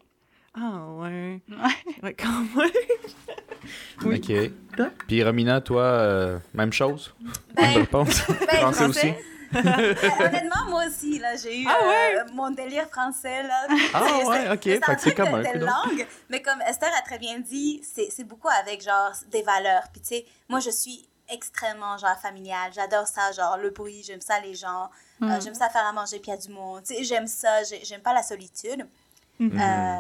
Ah, 0.57 0.85
ouais. 0.99 1.41
Ouais. 1.49 1.93
Ouais, 2.03 2.13
quand 2.13 2.29
même. 2.55 2.71
oui. 4.03 4.21
OK. 4.77 4.87
Puis 5.07 5.23
Romina, 5.23 5.61
toi, 5.61 5.83
euh, 5.83 6.39
même 6.53 6.71
chose? 6.73 7.13
Ben, 7.53 7.67
Même 7.67 7.77
réponse? 7.77 8.21
ben, 8.47 8.57
Français 8.59 8.85
aussi? 8.85 9.07
Euh, 9.55 9.93
honnêtement, 10.27 10.69
moi 10.69 10.83
aussi, 10.87 11.17
là, 11.19 11.35
j'ai 11.41 11.61
eu 11.61 11.65
Ah 11.67 11.87
ouais? 11.87 12.19
euh, 12.19 12.23
mon 12.33 12.49
délire 12.51 12.87
français, 12.89 13.43
là. 13.43 13.67
Ah 13.93 14.03
ouais, 14.27 14.41
c'est- 14.43 14.51
ok. 14.51 14.59
c'est 14.63 14.69
Fait 14.79 14.91
un 14.91 14.95
que 14.95 15.01
c'est 15.01 15.13
truc 15.13 15.25
commun, 15.25 15.43
de, 15.43 15.59
de 15.59 15.65
langue, 15.65 16.07
mais 16.29 16.41
comme 16.41 16.61
Esther 16.61 16.89
a 16.97 17.01
très 17.03 17.19
bien 17.19 17.39
dit, 17.39 17.81
c'est 17.83 18.09
c'est 18.11 18.23
beaucoup 18.25 18.49
avec, 18.49 18.83
genre, 18.83 19.11
des 19.31 19.43
valeurs. 19.43 19.83
Puis, 19.93 20.01
tu 20.01 20.07
sais, 20.07 20.25
moi, 20.49 20.59
je 20.59 20.71
suis 20.71 21.07
extrêmement, 21.29 21.97
genre, 21.97 22.17
familiale. 22.19 22.71
J'adore 22.73 23.07
ça, 23.07 23.31
genre, 23.31 23.57
le 23.57 23.69
bruit, 23.69 24.03
j'aime 24.03 24.21
ça, 24.21 24.39
les 24.39 24.55
gens. 24.55 24.89
Euh, 25.21 25.39
j'aime 25.41 25.55
ça 25.55 25.69
faire 25.69 25.85
à 25.85 25.91
manger, 25.93 26.19
puis 26.19 26.31
il 26.31 26.35
y 26.35 26.37
a 26.37 26.41
du 26.41 26.49
monde. 26.49 26.83
J'aime 27.01 27.27
ça, 27.27 27.63
j'ai- 27.63 27.83
j'aime 27.85 28.01
pas 28.01 28.13
la 28.13 28.23
solitude. 28.23 28.87
Mhm. 29.39 29.59
Euh, 29.59 29.97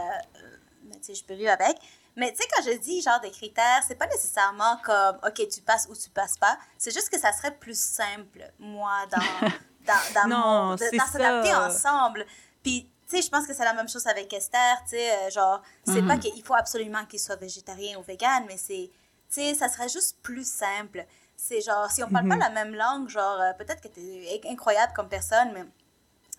mais 0.85 0.95
tu 0.97 1.03
sais, 1.03 1.15
je 1.15 1.23
peux 1.23 1.33
vivre 1.33 1.51
avec. 1.51 1.77
Mais 2.17 2.31
tu 2.31 2.37
sais, 2.37 2.47
quand 2.53 2.63
je 2.63 2.77
dis 2.77 3.01
genre 3.01 3.19
des 3.19 3.31
critères, 3.31 3.81
c'est 3.87 3.95
pas 3.95 4.07
nécessairement 4.07 4.77
comme, 4.83 5.17
OK, 5.27 5.47
tu 5.49 5.61
passes 5.61 5.87
ou 5.89 5.95
tu 5.95 6.09
passes 6.09 6.37
pas. 6.37 6.57
C'est 6.77 6.91
juste 6.93 7.09
que 7.09 7.19
ça 7.19 7.33
serait 7.33 7.55
plus 7.55 7.77
simple, 7.77 8.49
moi, 8.59 9.05
dans, 9.11 9.17
dans, 9.85 10.29
dans, 10.29 10.69
dans 10.71 10.77
s'adapter 10.77 11.53
ensemble. 11.55 12.25
Puis, 12.63 12.89
tu 13.09 13.17
sais, 13.17 13.21
je 13.21 13.29
pense 13.29 13.45
que 13.45 13.53
c'est 13.53 13.65
la 13.65 13.73
même 13.73 13.89
chose 13.89 14.07
avec 14.07 14.31
Esther, 14.33 14.77
tu 14.83 14.91
sais, 14.91 15.11
euh, 15.11 15.29
genre, 15.29 15.61
c'est 15.85 16.01
Mhm. 16.01 16.07
pas 16.07 16.17
qu'il 16.17 16.43
faut 16.43 16.55
absolument 16.55 17.05
qu'il 17.05 17.19
soit 17.19 17.35
végétarien 17.35 17.97
ou 17.99 18.01
vegan, 18.01 18.45
mais 18.47 18.57
c'est, 18.57 18.89
sais, 19.35 19.53
ça 19.55 19.69
serait 19.69 19.89
juste 19.89 20.17
plus 20.21 20.47
simple. 20.49 21.05
C'est 21.37 21.61
genre, 21.61 21.89
si 21.91 22.03
on 22.03 22.09
parle 22.09 22.25
Mhm. 22.25 22.31
pas 22.31 22.37
la 22.37 22.49
même 22.49 22.73
langue, 22.75 23.09
genre, 23.09 23.39
euh, 23.41 23.53
peut-être 23.53 23.81
que 23.81 23.87
t'es 23.89 24.41
incroyable 24.49 24.93
comme 24.93 25.09
personne, 25.09 25.51
mais, 25.53 25.63
tu 25.63 25.69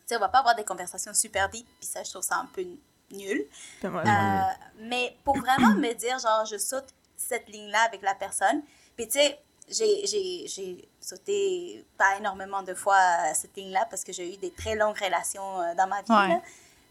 sais, 0.06 0.16
on 0.16 0.20
va 0.20 0.28
pas 0.28 0.38
avoir 0.38 0.54
des 0.56 0.64
conversations 0.64 1.12
super 1.14 1.48
deep, 1.48 1.66
puis 1.78 1.86
ça, 1.86 2.02
je 2.02 2.10
trouve 2.10 2.22
ça 2.22 2.36
un 2.36 2.46
peu 2.46 2.64
nul. 3.10 3.46
Euh, 3.84 4.40
mais 4.80 5.16
pour 5.24 5.36
vraiment 5.38 5.74
me 5.74 5.92
dire, 5.94 6.18
genre, 6.18 6.44
je 6.46 6.56
saute 6.58 6.86
cette 7.16 7.48
ligne-là 7.48 7.80
avec 7.82 8.02
la 8.02 8.14
personne. 8.14 8.62
Puis, 8.96 9.06
tu 9.06 9.12
sais, 9.18 9.38
j'ai- 9.68 10.06
j'ai 10.06 10.46
j'ai 10.46 10.88
sauté 11.00 11.84
pas 11.98 12.16
énormément 12.18 12.62
de 12.62 12.72
fois 12.74 12.96
euh, 12.98 13.32
cette 13.34 13.56
ligne-là 13.56 13.84
parce 13.90 14.04
que 14.04 14.12
j'ai 14.12 14.32
eu 14.34 14.36
des 14.36 14.50
très 14.52 14.76
longues 14.76 14.96
relations 14.98 15.74
dans 15.74 15.86
ma 15.88 16.02
vie. 16.02 16.10
Ouais. 16.12 16.28
là. 16.28 16.40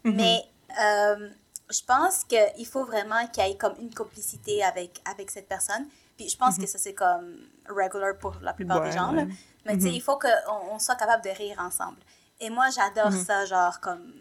Mais 0.04 0.44
euh, 0.80 1.30
je 1.70 1.80
pense 1.82 2.24
qu'il 2.24 2.66
faut 2.66 2.84
vraiment 2.84 3.26
qu'il 3.28 3.44
y 3.44 3.50
ait 3.50 3.56
comme 3.56 3.74
une 3.80 3.92
complicité 3.94 4.62
avec, 4.62 5.00
avec 5.04 5.30
cette 5.30 5.48
personne. 5.48 5.86
Puis 6.16 6.28
je 6.30 6.36
pense 6.36 6.56
que 6.56 6.66
ça, 6.66 6.78
c'est 6.78 6.94
comme 6.94 7.36
regular 7.68 8.16
pour 8.18 8.34
la 8.40 8.52
plupart 8.54 8.80
Ouais, 8.80 8.90
des 8.90 8.96
gens. 8.96 9.12
là. 9.12 9.22
ouais. 9.22 9.28
Mais 9.66 9.74
tu 9.76 9.82
sais, 9.82 9.90
il 9.92 10.00
faut 10.00 10.18
qu'on 10.18 10.28
on 10.70 10.78
soit 10.78 10.94
capable 10.96 11.22
de 11.24 11.30
rire 11.30 11.58
ensemble. 11.60 11.98
Et 12.40 12.50
moi, 12.50 12.68
j'adore 12.70 13.12
ça, 13.12 13.44
genre, 13.46 13.80
comme 13.80 14.12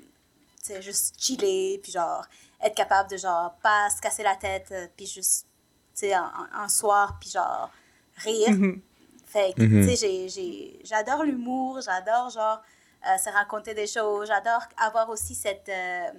tu 0.64 0.74
sais, 0.74 0.82
juste 0.82 1.16
chiller, 1.22 1.80
puis 1.84 1.92
genre, 1.92 2.26
être 2.62 2.76
capable 2.76 3.10
de, 3.12 3.18
genre, 3.18 3.54
pas 3.62 3.90
se 3.90 4.02
casser 4.02 4.24
la 4.24 4.36
tête, 4.36 4.68
euh, 4.72 4.88
puis 4.98 5.06
juste, 5.06 5.46
tu 5.94 6.00
sais, 6.08 6.14
un, 6.14 6.68
soir, 6.68 7.18
puis 7.20 7.30
genre, 7.30 7.70
rire. 8.18 8.50
Mhm. 8.52 8.82
Fait 9.28 9.54
que, 9.54 9.62
Mhm. 9.62 9.88
tu 9.88 9.96
sais, 9.96 10.08
j'ai- 10.08 10.30
j'ai- 10.30 10.80
j'adore 10.84 11.24
l'humour, 11.24 11.80
j'adore, 11.82 12.30
genre, 12.30 12.62
euh, 13.08 13.18
se 13.18 13.30
raconter 13.30 13.74
des 13.76 13.86
choses, 13.88 14.28
j'adore 14.28 14.64
avoir 14.78 15.10
aussi 15.10 15.36
cette, 15.36 15.70
euh, 15.70 16.10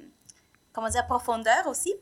comment 0.76 0.88
dire, 0.90 1.06
profondeur 1.06 1.66
aussi. 1.66 1.92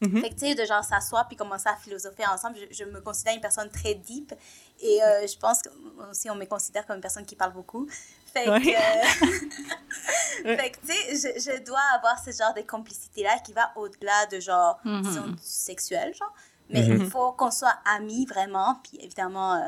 Mhm. 0.00 0.20
Fait 0.22 0.28
que, 0.30 0.34
tu 0.34 0.46
sais, 0.46 0.54
de 0.54 0.64
genre 0.64 0.84
s'asseoir 0.84 1.26
puis 1.26 1.36
commencer 1.36 1.68
à 1.68 1.74
philosopher 1.74 2.24
ensemble, 2.26 2.56
je, 2.70 2.72
je 2.72 2.84
me 2.84 3.00
considère 3.00 3.34
une 3.34 3.40
personne 3.40 3.68
très 3.68 3.94
deep. 3.94 4.32
Et 4.80 5.02
euh, 5.02 5.26
je 5.26 5.36
pense 5.36 5.60
que 5.62 5.70
aussi 6.08 6.30
on 6.30 6.36
me 6.36 6.44
considère 6.44 6.86
comme 6.86 6.96
une 6.96 7.02
personne 7.02 7.26
qui 7.26 7.34
parle 7.34 7.52
beaucoup. 7.52 7.88
Fait 8.32 8.44
que, 8.44 8.50
euh, 8.50 10.54
fait 10.56 10.70
que, 10.70 10.76
tu 10.86 10.92
sais, 10.92 11.16
je, 11.34 11.40
je 11.50 11.64
dois 11.64 11.80
avoir 11.96 12.16
ce 12.22 12.30
genre 12.30 12.54
de 12.54 12.60
complicité-là 12.62 13.38
qui 13.44 13.52
va 13.52 13.72
au-delà 13.74 14.26
de 14.26 14.38
genre, 14.38 14.78
Mhm. 14.84 15.02
disons, 15.02 15.26
du 15.28 15.42
sexuel, 15.42 16.14
genre. 16.14 16.32
Mais 16.70 16.82
Mhm. 16.82 17.00
il 17.02 17.10
faut 17.10 17.32
qu'on 17.32 17.50
soit 17.50 17.76
amis 17.96 18.24
vraiment. 18.26 18.78
Puis 18.84 18.98
évidemment, 19.02 19.54
euh, 19.54 19.60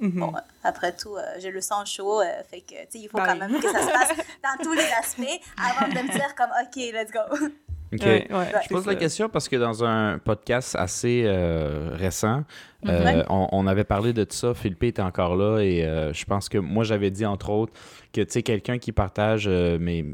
Mhm. 0.00 0.20
bon, 0.20 0.32
après 0.62 0.94
tout, 0.94 1.16
euh, 1.16 1.22
j'ai 1.38 1.50
le 1.50 1.60
sang 1.62 1.84
chaud. 1.84 2.22
fait 2.48 2.60
que, 2.60 2.74
tu 2.74 2.80
sais, 2.90 2.98
il 3.00 3.08
faut 3.08 3.18
quand 3.18 3.34
même 3.34 3.60
que 3.60 3.72
ça 3.72 3.80
se 3.82 3.90
passe 3.90 4.12
dans 4.44 4.62
tous 4.62 4.72
les 4.74 4.86
aspects 4.92 5.40
avant 5.58 5.88
de 5.88 5.94
me 6.00 6.12
dire 6.12 6.32
comme, 6.36 6.50
OK, 6.62 6.76
let's 6.76 7.10
go. 7.10 7.48
OK. 7.92 8.00
Ouais, 8.02 8.26
ouais, 8.30 8.46
Je 8.64 8.68
pose 8.68 8.86
la 8.86 8.94
question 8.96 9.28
parce 9.28 9.48
que 9.48 9.56
dans 9.56 9.82
un 9.84 10.18
podcast 10.18 10.76
assez 10.78 11.22
euh, 11.26 11.90
récent, 11.94 12.44
Mhm. 12.84 12.90
euh, 12.90 13.22
on, 13.28 13.48
on 13.50 13.66
avait 13.66 13.82
parlé 13.84 14.12
de 14.12 14.24
ça. 14.28 14.54
Philippe 14.54 14.84
était 14.84 15.02
encore 15.02 15.34
là 15.36 15.58
et 15.58 15.84
euh, 15.84 16.12
je 16.12 16.24
pense 16.26 16.48
que 16.48 16.58
moi, 16.58 16.84
j'avais 16.84 17.10
dit 17.10 17.26
entre 17.26 17.50
autres 17.50 17.72
que 18.12 18.20
tu 18.20 18.30
sais, 18.30 18.42
quelqu'un 18.44 18.78
qui 18.78 18.92
partage 18.92 19.46
euh, 19.48 19.78
mes 19.80 20.04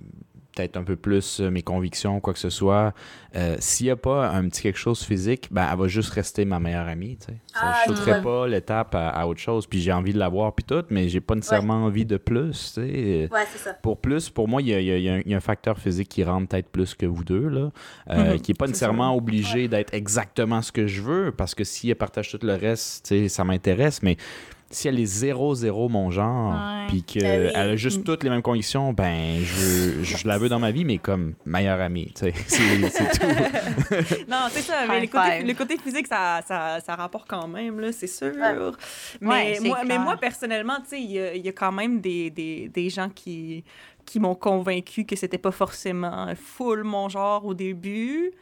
peut-être 0.55 0.77
un 0.77 0.85
peu 0.85 0.97
plus 0.97 1.41
euh, 1.41 1.51
mes 1.51 1.63
convictions, 1.63 2.21
quoi 2.21 2.33
que 2.33 2.39
ce 2.39 2.51
soit, 2.51 2.95
euh, 3.37 3.57
s'il 3.59 3.87
n'y 3.87 3.91
a 3.91 3.97
pas 3.97 4.29
un 4.31 4.49
petit 4.49 4.63
quelque 4.63 4.79
chose 4.79 5.03
physique, 5.03 5.49
ben, 5.51 5.69
elle 5.71 5.79
va 5.79 5.89
juste 5.89 6.11
rester 6.11 6.45
ma 6.45 6.61
meilleure 6.61 6.87
amie. 6.89 7.17
tu 7.17 7.27
sais. 7.27 7.39
Ça, 7.53 7.61
Ah, 7.65 7.73
je 7.87 7.91
je 7.93 7.97
sauterai 7.97 8.21
pas 8.23 8.47
l'étape 8.49 8.95
à, 8.95 9.09
à 9.11 9.27
autre 9.27 9.41
chose. 9.41 9.67
Puis 9.67 9.81
j'ai 9.81 9.93
envie 9.93 10.13
de 10.13 10.19
l'avoir, 10.19 10.55
puis 10.55 10.65
tout, 10.65 10.85
mais 10.91 11.09
j'ai 11.09 11.21
pas 11.21 11.35
nécessairement 11.35 11.85
envie 11.85 12.05
de 12.07 12.17
plus. 12.17 12.75
tu 12.75 12.81
sais. 12.83 13.29
Ouais, 13.33 13.45
ça. 13.57 13.75
Pour 13.75 13.99
plus, 14.01 14.31
pour 14.31 14.49
moi, 14.49 14.63
il 14.63 14.69
y 14.69 14.75
a, 14.75 14.81
y 14.81 14.91
a- 14.91 14.99
y 14.99 15.09
a 15.09 15.15
un- 15.15 15.21
il 15.25 15.31
y 15.31 15.35
a 15.35 15.37
un 15.37 15.41
facteur 15.41 15.79
physique 15.79 16.09
qui 16.09 16.25
rentre 16.25 16.49
peut-être 16.49 16.69
plus 16.69 16.95
que 16.95 17.07
vous 17.07 17.25
deux, 17.25 17.49
là, 17.49 17.71
euh, 18.11 18.33
Mhm, 18.35 18.41
qui 18.41 18.51
n'est 18.51 18.57
pas 18.57 18.67
nécessairement 18.67 19.15
obligé 19.17 19.69
d'être 19.69 19.93
exactement 19.95 20.63
ce 20.63 20.73
que 20.73 20.87
je 20.87 21.03
veux, 21.03 21.33
parce 21.33 21.55
que 21.55 21.65
si 21.65 21.91
elle 21.91 21.97
partage 21.97 22.31
tout 22.31 22.39
le 22.43 22.55
reste, 22.55 23.07
tu 23.07 23.09
sais, 23.23 23.29
ça 23.29 23.45
m'intéresse, 23.45 24.03
mais 24.03 24.17
si 24.71 24.89
elle 24.89 24.99
est 24.99 25.05
0-0 25.05 25.89
mon 25.91 26.11
genre, 26.11 26.87
puis 26.89 27.03
qu'elle 27.03 27.23
Ben 27.23 27.47
oui. 27.55 27.73
a 27.73 27.77
juste 27.77 28.05
toutes 28.05 28.25
les 28.25 28.31
mêmes 28.31 28.43
conditions, 28.43 28.93
ben, 28.93 29.39
je, 29.43 30.27
la 30.27 30.39
veux 30.39 30.49
dans 30.49 30.59
ma 30.59 30.71
vie, 30.71 30.85
mais 30.85 30.99
comme 30.99 31.35
meilleure 31.45 31.81
amie, 31.81 32.13
tu 32.15 32.31
sais, 32.31 32.35
c'est 32.47 33.19
tout. 33.19 33.27
Non, 34.29 34.47
c'est 34.51 34.63
ça. 34.63 34.87
Mais 34.89 35.01
le 35.01 35.07
côté, 35.07 35.39
five. 35.39 35.47
le 35.47 35.55
côté 35.55 35.77
physique, 35.79 36.07
ça, 36.07 36.41
ça, 36.47 36.81
ça 36.81 36.95
rapporte 36.97 37.29
quand 37.29 37.47
même, 37.47 37.81
là, 37.81 37.93
c'est 37.93 38.07
sûr. 38.07 38.33
Ouais. 38.35 38.55
Mais, 39.21 39.29
Ouais, 39.29 39.61
moi, 39.61 39.79
mais 39.87 39.99
moi, 39.99 40.17
personnellement, 40.17 40.79
tu 40.81 40.91
sais, 40.91 41.01
il 41.01 41.11
y 41.13 41.21
a, 41.21 41.35
il 41.35 41.45
y 41.45 41.49
a 41.49 41.53
quand 41.53 41.73
même 41.73 42.01
des, 42.01 42.31
des, 42.31 42.69
des 42.69 42.91
gens 42.91 43.09
qui, 43.09 43.65
qui 44.05 44.21
m'ont 44.21 44.35
convaincu 44.35 45.05
que 45.05 45.17
c'était 45.17 45.39
pas 45.39 45.53
forcément 45.53 46.33
full 46.37 46.85
mon 46.85 47.09
genre 47.09 47.45
au 47.45 47.55
début. 47.55 48.33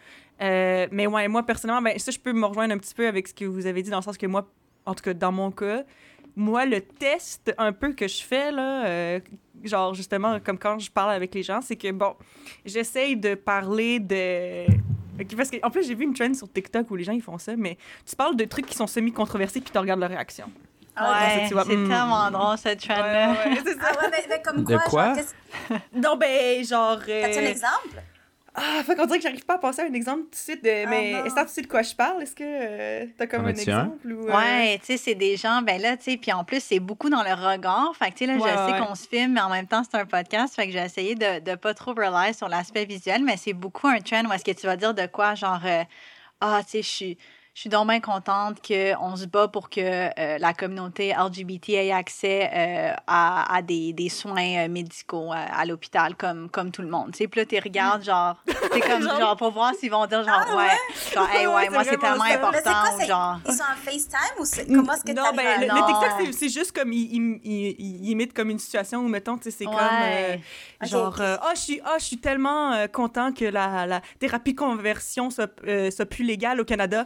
Euh, 0.41 0.87
mais 0.91 1.07
ouais, 1.07 1.29
moi, 1.29 1.45
personnellement, 1.45 1.83
ben, 1.83 1.99
ça, 1.99 2.11
je 2.11 2.19
peux 2.19 2.33
me 2.33 2.47
rejoindre 2.47 2.75
un 2.75 2.79
petit 2.79 2.95
peu 2.95 3.07
avec 3.07 3.29
ce 3.29 3.35
que 3.35 3.45
vous 3.45 3.67
avez 3.67 3.83
dit, 3.83 3.91
dans 3.91 3.99
le 3.99 4.03
sens 4.03 4.17
que 4.17 4.27
moi, 4.27 4.49
en 4.87 4.95
tout 4.95 5.03
cas, 5.05 5.15
dans 5.15 5.31
mon 5.33 5.51
cas, 5.51 5.85
moi, 6.37 6.65
le 6.67 6.81
test 6.81 7.53
un 7.59 7.73
peu 7.73 7.93
que 7.93 8.09
je 8.09 8.23
fais, 8.23 8.51
là, 8.53 8.87
euh, 8.87 9.21
genre, 9.65 9.95
justement, 9.95 10.39
comme 10.41 10.59
quand 10.59 10.79
je 10.79 10.91
parle 10.91 11.13
avec 11.13 11.35
les 11.35 11.43
gens, 11.43 11.61
c'est 11.61 11.77
que, 11.77 11.91
bon, 11.93 12.15
j'essaye 12.65 13.17
de 13.17 13.35
parler 13.35 14.01
de... 14.01 14.67
Parce 15.37 15.51
que, 15.51 15.59
en 15.65 15.71
plus, 15.71 15.87
j'ai 15.87 15.95
vu 15.95 16.05
une 16.05 16.15
trend 16.15 16.33
sur 16.35 16.51
TikTok 16.51 16.91
où 16.91 16.97
les 16.97 17.05
gens, 17.05 17.13
ils 17.13 17.23
font 17.23 17.39
ça, 17.39 17.55
mais 17.57 17.77
tu 18.09 18.17
parles 18.17 18.35
de 18.37 18.45
trucs 18.45 18.67
qui 18.67 18.75
sont 18.75 18.87
semi-controversés 18.87 19.61
puis 19.61 19.71
tu 19.71 19.79
regardes 19.79 20.01
leur 20.01 20.09
réaction. 20.11 20.51
Ah, 20.97 21.27
Ouais, 21.39 21.47
tu 21.49 21.55
vois, 21.55 21.65
c'est 21.65 21.77
hmm. 21.77 21.89
tellement 21.89 22.31
drôle, 22.31 22.59
ce 22.59 22.69
Ouais, 22.69 22.77
trend-là. 22.77 23.31
ouais, 23.31 23.57
c'est 23.65 23.75
ça. 23.75 23.81
Ah 23.83 23.99
ouais, 24.03 24.09
mais, 24.11 24.25
mais 24.29 24.43
comme 24.43 24.65
De 24.65 24.77
quoi, 24.77 24.85
quoi? 24.89 25.05
genre, 25.15 25.17
qu'est-ce- 25.17 25.75
Non, 25.99 26.17
ben, 26.17 26.65
genre. 26.65 26.99
euh, 27.09 27.23
T'as-tu 27.23 27.39
un 27.39 27.47
exemple? 27.51 28.03
Ah, 28.55 28.83
fait 28.85 28.95
qu'on 28.95 29.07
dirait 29.07 29.19
que 29.19 29.23
j'arrive 29.23 29.47
pas 29.47 29.55
à 29.55 29.59
penser 29.59 29.81
à 29.81 29.87
un 29.87 29.93
exemple 29.95 30.25
tout 30.25 30.31
de 30.31 30.37
suite. 30.37 30.63
De... 30.63 30.87
mais 30.87 31.13
non. 31.13 31.25
est-ce 31.25 31.35
que 31.35 31.41
tu 31.41 31.49
sais 31.49 31.63
de 31.63 31.67
quoi 31.67 31.81
je 31.83 31.95
parle? 31.95 32.23
Est-ce 32.23 32.35
que 32.37 32.45
euh, 32.45 33.07
t'as 33.17 33.27
comme 33.27 33.45
En 33.45 33.49
un 33.49 33.51
exemple? 33.51 34.07
Ou, 34.13 34.29
euh, 34.29 34.37
Ouais, 34.37 34.79
tu 34.81 34.87
sais, 34.87 34.97
c'est 34.99 35.15
des 35.15 35.39
gens, 35.39 35.63
ben 35.63 35.81
là, 35.81 35.97
tu 35.97 36.11
sais, 36.11 36.17
puis 36.19 36.33
en 36.33 36.45
plus, 36.45 36.63
c'est 36.63 36.79
beaucoup 36.79 37.09
dans 37.09 37.23
le 37.23 37.33
regard. 37.33 37.95
Fait 37.97 38.11
que, 38.11 38.19
tu 38.19 38.27
sais, 38.27 38.27
là, 38.27 38.35
Ouais, 38.35 38.51
je 38.51 38.55
sais 38.55 38.79
ouais. 38.81 38.87
qu'on 38.87 38.95
se 38.95 39.09
filme, 39.09 39.33
mais 39.33 39.41
en 39.41 39.49
même 39.49 39.67
temps, 39.67 39.83
c'est 39.91 39.97
un 39.97 40.05
podcast. 40.05 40.55
Fait 40.55 40.67
que 40.67 40.73
j'ai 40.73 40.85
essayé 40.85 41.15
de, 41.15 41.41
de 41.41 41.55
pas 41.55 41.73
trop 41.73 41.93
rely 41.95 42.35
sur 42.35 42.49
l'aspect 42.49 42.85
visuel, 42.85 43.25
mais 43.25 43.39
c'est 43.39 43.55
beaucoup 43.55 43.89
un 43.89 44.01
trend 44.01 44.25
où 44.27 44.33
est-ce 44.35 44.45
que 44.45 44.51
tu 44.53 44.67
vas 44.67 44.77
dire 44.77 44.93
de 44.93 45.07
quoi, 45.07 45.35
genre, 45.35 45.61
euh, 45.65 45.83
ah, 46.43 46.61
tu 46.63 46.71
sais, 46.73 46.83
je 46.83 46.89
suis. 46.89 47.19
Je 47.55 47.61
suis 47.61 47.69
donc 47.69 47.87
bien 47.89 48.01
contente 48.01 48.67
qu'on 48.67 49.15
se 49.15 49.27
bat 49.27 49.47
pour 49.47 49.69
que 49.69 49.79
euh, 49.81 50.39
la 50.39 50.55
communauté 50.55 51.13
LGBT 51.15 51.69
ait 51.75 51.93
accès 51.93 52.51
euh, 52.51 52.95
à, 53.07 53.55
à 53.55 53.61
des, 53.61 53.93
des 53.93 54.09
soins 54.09 54.65
euh, 54.65 54.69
médicaux 54.69 55.31
à, 55.31 55.41
à 55.61 55.67
l'hôpital 55.67 56.17
comme, 56.17 56.49
comme 56.49 56.71
tout 56.73 56.81
le 56.81 56.89
monde. 56.89 57.11
Tu 57.13 57.19
sais, 57.19 57.29
puis 57.29 57.41
là, 57.41 57.45
tu 57.47 57.59
regardes, 57.59 58.05
genre, 58.05 58.37
c'est 58.73 58.81
comme, 58.81 59.03
Genre- 59.03 59.21
genre, 59.21 59.37
pour 59.37 59.51
voir 59.53 59.75
s'ils 59.75 59.91
vont 59.91 60.07
dire, 60.07 60.25
genre, 60.25 60.43
Ah, 60.49 60.57
ouais, 60.57 61.13
genre, 61.15 61.29
hey, 61.29 61.47
Ouais, 61.47 61.69
moi, 61.69 61.85
c'est 61.85 61.99
tellement 61.99 62.25
ça. 62.25 62.35
Important, 62.37 62.73
quoi, 62.73 62.97
ou 62.97 63.07
genre. 63.07 63.39
Ils 63.47 63.53
sont 63.53 63.63
en 63.65 63.77
FaceTime 63.77 64.41
ou 64.41 64.45
c'est- 64.47 64.67
comment 64.67 64.93
est-ce 64.95 65.05
que 65.05 65.11
Non, 65.13 65.23
t'arrives 65.23 65.37
ben, 65.37 65.61
le, 65.61 65.67
le 65.67 65.75
Non, 65.75 65.87
TikTok, 65.87 66.11
c'est- 66.21 66.33
c'est 66.33 66.49
juste 66.49 66.73
comme 66.73 66.91
il, 66.95 67.13
il, 67.13 67.41
il, 67.45 67.53
il- 67.79 68.05
il 68.07 68.11
imite 68.13 68.33
comme 68.33 68.49
une 68.49 68.59
situation 68.59 69.01
où, 69.01 69.09
mettons, 69.09 69.37
tu 69.37 69.45
sais, 69.45 69.51
c'est 69.51 69.65
comme. 69.67 69.75
Euh. 69.75 70.37
Genre, 70.87 71.21
euh, 71.21 71.37
ah, 71.43 71.53
je 71.55 71.61
suis 71.61 71.81
ah, 71.85 71.97
je 71.99 72.05
suis 72.05 72.19
tellement 72.19 72.73
euh, 72.73 72.87
content 72.87 73.31
que 73.35 73.45
la, 73.45 73.85
la 73.87 74.01
thérapie 74.19 74.55
de 74.55 74.59
conversion 74.59 75.29
soit, 75.29 75.51
euh, 75.67 75.91
soit 75.91 76.07
plus 76.07 76.25
légale 76.25 76.59
au 76.59 76.65
Canada. 76.65 77.05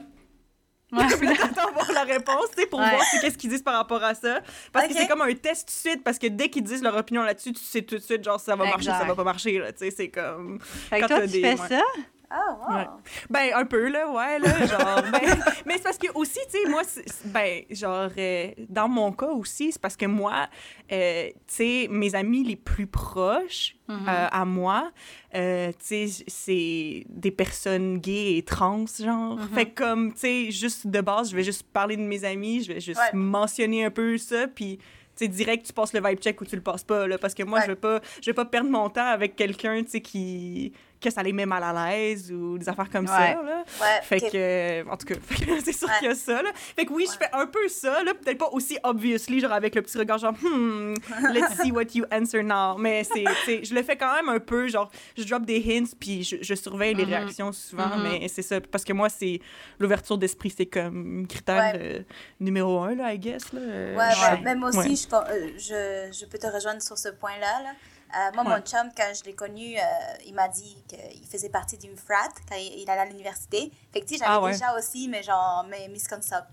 Ouais. 0.93 1.05
Puis 1.19 1.27
là, 1.27 1.35
t'attends 1.37 1.73
voir 1.73 1.91
la 1.93 2.05
réponse, 2.05 2.47
sais, 2.57 2.67
pour 2.67 2.79
Ouais. 2.79 2.91
voir 2.91 3.03
c'est 3.11 3.19
qu'est-ce 3.21 3.37
qu'ils 3.37 3.51
disent 3.51 3.63
par 3.63 3.75
rapport 3.75 4.03
à 4.05 4.15
ça. 4.15 4.41
Parce 4.73 4.87
que 4.87 4.95
c'est 4.95 5.09
comme 5.09 5.21
un 5.23 5.35
test 5.35 5.67
tout 5.69 5.75
de 5.75 5.91
suite, 5.91 6.05
parce 6.05 6.19
que 6.19 6.29
dès 6.29 6.49
qu'ils 6.49 6.63
disent 6.63 6.83
leur 6.83 6.97
opinion 6.97 7.23
là-dessus, 7.23 7.53
tu 7.53 7.63
sais 7.63 7.83
tout 7.83 7.97
de 7.97 8.01
suite, 8.03 8.23
genre, 8.23 8.39
ça 8.39 8.55
va 8.55 8.65
marcher, 8.67 8.87
ça 8.87 8.93
Exact. 8.93 9.09
va 9.09 9.15
pas 9.17 9.25
marcher, 9.25 9.59
là, 9.59 9.73
tu 9.73 9.79
sais, 9.81 9.91
c'est 9.91 10.09
comme... 10.09 10.61
Fait 10.61 11.01
Quand 11.01 11.09
toi, 11.09 11.21
tu 11.23 11.29
des- 11.29 11.41
fais 11.43 11.61
ouais. 11.61 11.69
ça? 11.69 11.81
Ah, 12.29 12.59
wow. 12.69 12.77
Ouais. 12.77 12.87
Ben, 13.31 13.51
un 13.55 13.65
peu, 13.65 13.89
là, 13.89 14.11
ouais, 14.11 14.39
là, 14.41 14.67
genre... 14.67 15.03
ben, 15.13 15.21
mais 15.65 15.75
c'est 15.77 15.83
parce 15.85 15.99
que 15.99 16.09
aussi, 16.15 16.41
tu 16.51 16.59
sais, 16.63 16.69
moi, 16.69 16.83
c'est- 16.85 17.09
c'est- 17.09 17.29
ben, 17.29 17.63
genre, 17.71 18.11
euh, 18.19 18.49
dans 18.69 18.89
mon 18.89 19.13
cas 19.13 19.29
aussi, 19.29 19.71
c'est 19.73 19.81
parce 19.81 19.97
que 19.97 20.07
moi, 20.07 20.49
euh, 20.91 21.29
tu 21.29 21.35
sais, 21.47 21.87
mes 21.91 22.15
amis 22.15 22.43
les 22.45 22.57
plus 22.57 22.87
proches 22.87 23.77
Mhm. 23.89 24.09
euh, 24.09 24.29
à 24.33 24.45
moi, 24.45 24.91
euh, 25.37 25.71
tu 25.79 26.09
sais, 26.09 26.25
c'est 26.27 27.05
des 27.09 27.31
personnes 27.31 27.99
gays 27.99 28.39
et 28.39 28.43
trans, 28.43 28.85
genre. 29.01 29.37
Mhm. 29.37 29.49
Fait 29.55 29.67
que 29.67 29.81
comme, 29.85 30.13
tu 30.13 30.19
sais, 30.21 30.51
juste 30.51 30.87
de 30.89 31.01
base, 31.01 31.31
je 31.31 31.37
vais 31.37 31.45
juste 31.45 31.63
parler 31.73 31.97
de 31.97 32.03
mes 32.03 32.25
amis, 32.25 32.65
je 32.65 32.73
vais 32.73 32.81
juste 32.81 32.99
Ouais. 33.01 33.17
mentionner 33.19 33.85
un 33.85 33.91
peu 33.91 34.19
ça, 34.19 34.49
puis... 34.49 34.79
Tu 35.19 35.25
sais, 35.25 35.29
direct, 35.31 35.65
tu 35.65 35.73
passes 35.73 35.95
le 35.95 36.07
vibe 36.07 36.19
check 36.19 36.39
ou 36.43 36.45
tu 36.45 36.57
le 36.57 36.61
passes 36.63 36.85
pas, 36.85 37.07
là, 37.07 37.17
parce 37.17 37.33
que 37.33 37.43
moi, 37.43 37.61
Ouais. 37.61 37.65
je 37.65 37.71
vais 37.71 37.77
pas, 37.77 38.01
je 38.21 38.27
vais 38.27 38.35
pas 38.35 38.45
perdre 38.45 38.69
mon 38.69 38.91
temps 38.91 39.07
avec 39.07 39.35
quelqu'un, 39.35 39.83
tu 39.83 39.93
sais, 39.93 40.01
qui, 40.03 40.75
que 41.01 41.11
ça 41.11 41.23
les 41.23 41.33
met 41.33 41.47
mal 41.47 41.63
à 41.63 41.73
l'aise 41.91 42.33
ou 42.33 42.57
des 42.59 42.69
affaires 42.69 42.89
comme 42.91 43.05
Ouais. 43.05 43.11
ça, 43.11 43.43
là. 43.43 43.65
Ouais, 43.81 44.01
Fait 44.03 44.21
que, 44.21 44.89
en 44.91 44.97
tout 44.97 45.07
cas, 45.07 45.15
c'est 45.65 45.73
sûr 45.73 45.89
Ouais. 45.89 45.95
qu'il 45.99 46.09
y 46.09 46.11
a 46.11 46.15
ça, 46.15 46.43
là. 46.43 46.51
Fait 46.55 46.85
que 46.87 46.93
oui, 46.93 47.07
je 47.11 47.17
fais 47.19 47.29
un 47.33 47.47
peu 47.47 47.69
ça, 47.69 48.03
là, 48.03 48.15
peut-être 48.15 48.39
pas 48.39 48.49
aussi 48.53 48.79
obviously, 48.83 49.41
genre 49.41 49.53
avec 49.53 49.75
le 49.75 49.83
petit 49.83 49.99
regard, 49.99 50.19
genre, 50.19 50.33
hmm, 50.43 50.95
let's 51.33 51.61
see 51.63 51.71
what 51.71 51.85
you 51.95 52.05
answer 52.11 52.43
now. 52.43 52.77
Mais 52.79 53.05
c'est, 53.05 53.25
je 53.65 53.75
le 53.75 53.83
fais 53.83 53.97
quand 53.97 54.15
même 54.15 54.29
un 54.31 54.39
peu, 54.41 54.69
genre, 54.69 54.91
je 55.17 55.25
drop 55.25 55.45
des 55.45 55.63
hints, 55.79 55.95
puis 55.99 56.23
je, 56.25 56.37
je 56.41 56.55
surveille 56.55 56.95
les 56.95 57.05
Mhm. 57.05 57.11
réactions 57.13 57.53
souvent, 57.53 57.97
Mhm. 57.97 58.03
mais 58.03 58.29
c'est 58.29 58.43
ça, 58.43 58.61
parce 58.61 58.85
que 58.85 58.93
moi, 58.93 59.09
c'est 59.09 59.41
l'ouverture 59.79 60.17
d'esprit, 60.19 60.53
c'est 60.57 60.67
comme 60.67 61.27
critère 61.29 61.75
Ouais. 61.75 61.81
euh, 61.81 62.03
numéro 62.41 62.81
un, 62.81 62.95
là, 62.95 63.13
I 63.13 63.19
guess, 63.19 63.53
là. 63.53 63.61
Ouais, 63.61 64.13
ben, 64.37 64.43
même 64.43 64.63
aussi, 64.65 64.79
ouais. 64.79 64.95
je, 64.97 65.15
euh, 65.15 66.11
je, 66.11 66.19
je 66.21 66.25
peux 66.27 66.39
te 66.39 66.47
rejoindre 66.47 66.81
sur 66.83 66.97
ce 66.97 67.11
point-là. 67.11 67.63
Là. 67.65 67.71
Euh, 68.15 68.33
moi, 68.35 68.45
Ouais. 68.45 68.51
mon 68.51 68.61
chum, 68.65 68.91
quand 68.97 69.13
je 69.15 69.25
l'ai 69.25 69.35
connu, 69.35 69.77
euh, 69.77 69.83
il 70.25 70.33
m'a 70.35 70.49
dit 70.49 70.83
qu'il 70.89 71.27
faisait 71.27 71.49
partie 71.49 71.77
d'une 71.77 71.97
frat 71.97 72.29
quand 72.49 72.55
il, 72.57 72.81
il 72.83 72.89
allait 72.91 73.01
à 73.03 73.05
l'université. 73.07 73.73
Fait 73.93 74.01
que, 74.01 74.07
tu 74.07 74.15
sais, 74.15 74.19
j'avais 74.25 74.37
Ah 74.37 74.41
ouais. 74.41 74.53
déjà 74.53 74.75
aussi, 74.77 75.09
mais 75.09 75.23
genre, 75.23 75.65
mes 75.65 75.89
misconcep- 75.89 76.45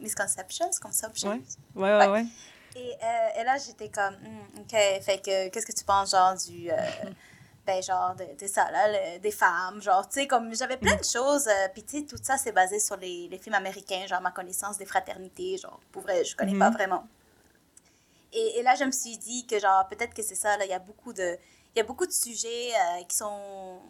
misconceptions, 0.00 0.70
conceptions. 0.80 1.30
Ouais. 1.30 1.42
Ouais, 1.74 1.98
ouais, 1.98 2.06
ouais. 2.08 2.24
Et, 2.76 2.94
euh, 3.02 3.40
et 3.40 3.44
là, 3.44 3.56
j'étais 3.58 3.88
comme, 3.88 4.14
Hmm, 4.14 4.60
OK, 4.60 4.70
fait 4.70 5.20
que, 5.24 5.48
qu'est-ce 5.48 5.66
que 5.66 5.72
tu 5.76 5.84
penses, 5.84 6.12
genre, 6.12 6.34
du. 6.36 6.70
ben, 7.66 7.82
genre, 7.82 8.14
de, 8.14 8.26
de 8.40 8.46
ça, 8.46 8.70
là, 8.70 8.86
le- 8.88 9.18
des 9.18 9.30
femmes, 9.32 9.82
genre, 9.82 10.08
tu 10.08 10.20
sais, 10.20 10.26
comme, 10.26 10.54
j'avais 10.54 10.76
plein 10.76 10.96
de 10.96 11.04
choses. 11.04 11.46
euh, 11.48 11.68
Puis, 11.74 11.82
tu 11.82 11.98
sais, 11.98 12.04
tout 12.06 12.16
ça, 12.22 12.38
c'est 12.38 12.52
basé 12.52 12.78
sur 12.80 12.96
les, 12.96 13.28
les 13.28 13.38
films 13.38 13.54
américains, 13.56 14.06
genre, 14.06 14.20
ma 14.20 14.30
connaissance 14.30 14.78
des 14.78 14.86
fraternités, 14.86 15.58
genre, 15.58 15.80
pour 15.92 16.02
vrai, 16.02 16.24
je 16.24 16.34
connais 16.36 16.56
pas 16.58 16.70
vraiment. 16.70 17.04
Et, 18.32 18.58
et 18.58 18.62
là, 18.62 18.74
je 18.74 18.84
me 18.84 18.92
suis 18.92 19.18
dit 19.18 19.46
que, 19.46 19.58
genre, 19.58 19.86
peut-être 19.88 20.14
que 20.14 20.22
c'est 20.22 20.34
ça, 20.34 20.56
là, 20.56 20.64
il 20.64 20.70
y 20.70 20.74
a 20.74 20.78
beaucoup 20.78 21.12
de. 21.12 21.36
Il 21.74 21.78
y 21.78 21.80
a 21.80 21.84
beaucoup 21.84 22.06
de 22.06 22.12
sujets 22.12 22.70
euh, 22.74 23.04
qui 23.04 23.16
sont. 23.16 23.80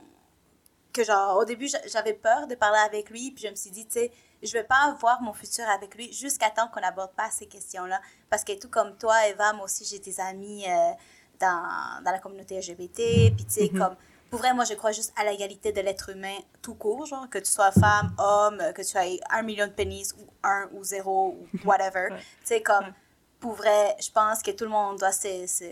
Que, 0.93 1.05
genre, 1.05 1.37
au 1.39 1.45
début, 1.45 1.69
j'a- 1.69 1.87
j'avais 1.87 2.15
peur 2.15 2.47
de 2.49 2.55
parler 2.57 2.79
avec 2.81 3.11
lui, 3.11 3.31
puis 3.31 3.45
je 3.45 3.49
me 3.49 3.55
suis 3.55 3.71
dit, 3.71 3.87
tu 3.87 3.93
sais, 3.93 4.13
je 4.43 4.53
vais 4.53 4.65
pas 4.65 4.89
avoir 4.91 5.23
mon 5.23 5.33
futur 5.33 5.69
avec 5.69 5.95
lui 5.95 6.13
jusqu'à 6.13 6.51
temps 6.51 6.69
qu'on 6.69 6.81
n'aborde 6.81 7.13
pas 7.13 7.31
ces 7.31 7.47
questions-là. 7.47 8.01
Parce 8.29 8.43
que 8.45 8.59
tout 8.59 8.69
comme 8.69 8.97
toi, 8.97 9.29
Eva, 9.29 9.53
moi 9.53 9.67
aussi, 9.67 9.85
j'ai 9.85 10.01
des 10.01 10.19
amis 10.19 10.65
euh, 10.69 10.91
dans, 11.39 12.03
dans 12.05 12.11
la 12.11 12.19
communauté 12.19 12.59
LGBT. 12.59 13.33
Puis, 13.37 13.45
tu 13.45 13.51
sais, 13.51 13.71
Mhm. 13.73 13.79
comme, 13.79 13.97
pour 14.31 14.41
vrai, 14.41 14.53
moi, 14.53 14.65
je 14.65 14.75
crois 14.75 14.91
juste 14.93 15.13
à 15.17 15.25
l'égalité 15.25 15.71
de 15.73 15.81
l'être 15.81 16.09
humain 16.11 16.37
tout 16.61 16.75
court, 16.75 17.07
genre, 17.07 17.29
que 17.31 17.39
tu 17.39 17.51
sois 17.51 17.71
femme, 17.71 18.13
homme, 18.19 18.59
que 18.75 18.83
tu 18.83 18.97
aies 18.99 19.21
un 19.31 19.43
million 19.43 19.67
de 19.69 19.73
pénis, 19.73 20.13
ou 20.19 20.27
un, 20.43 20.69
ou 20.73 20.83
zéro, 20.83 21.37
ou 21.41 21.47
whatever. 21.69 22.09
Ouais. 22.11 22.19
Tu 22.19 22.25
sais, 22.47 22.63
comme, 22.63 22.85
Ouais. 22.87 22.93
Pour 23.41 23.55
vrai, 23.55 23.97
je 24.01 24.11
pense 24.11 24.43
que 24.43 24.51
tout 24.51 24.65
le 24.65 24.71
monde 24.71 24.99
doit 24.99 25.13
se, 25.13 25.47
se- 25.47 25.65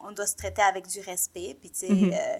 on 0.00 0.12
doit 0.12 0.26
se 0.26 0.36
traiter 0.36 0.62
avec 0.62 0.86
du 0.86 1.00
respect. 1.00 1.56
Puis, 1.60 1.70
tu 1.70 1.86
sais, 1.86 1.92
Mhm. 1.92 2.12
euh, 2.12 2.38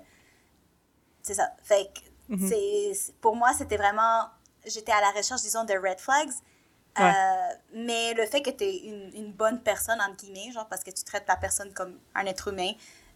c'est 1.22 1.34
ça. 1.34 1.50
Fait 1.62 1.90
que, 1.92 2.34
Mhm. 2.34 2.94
pour 3.20 3.36
moi, 3.36 3.52
c'était 3.56 3.76
vraiment, 3.76 4.26
j'étais 4.64 4.92
à 4.92 5.00
la 5.00 5.10
recherche, 5.10 5.42
disons, 5.42 5.64
de 5.64 5.74
red 5.74 5.98
flags. 6.00 6.30
Ouais. 6.98 7.10
Euh, 7.10 7.54
mais 7.74 8.14
le 8.14 8.26
fait 8.26 8.42
que 8.42 8.50
tu 8.50 8.64
es 8.64 8.76
une, 8.84 9.10
une 9.14 9.32
bonne 9.32 9.60
personne, 9.62 10.00
entre 10.00 10.16
guillemets, 10.16 10.52
genre, 10.52 10.66
parce 10.68 10.82
que 10.84 10.90
tu 10.90 11.02
traites 11.04 11.24
la 11.26 11.36
personne 11.36 11.72
comme 11.72 11.98
un 12.14 12.26
être 12.26 12.48
humain, 12.48 12.72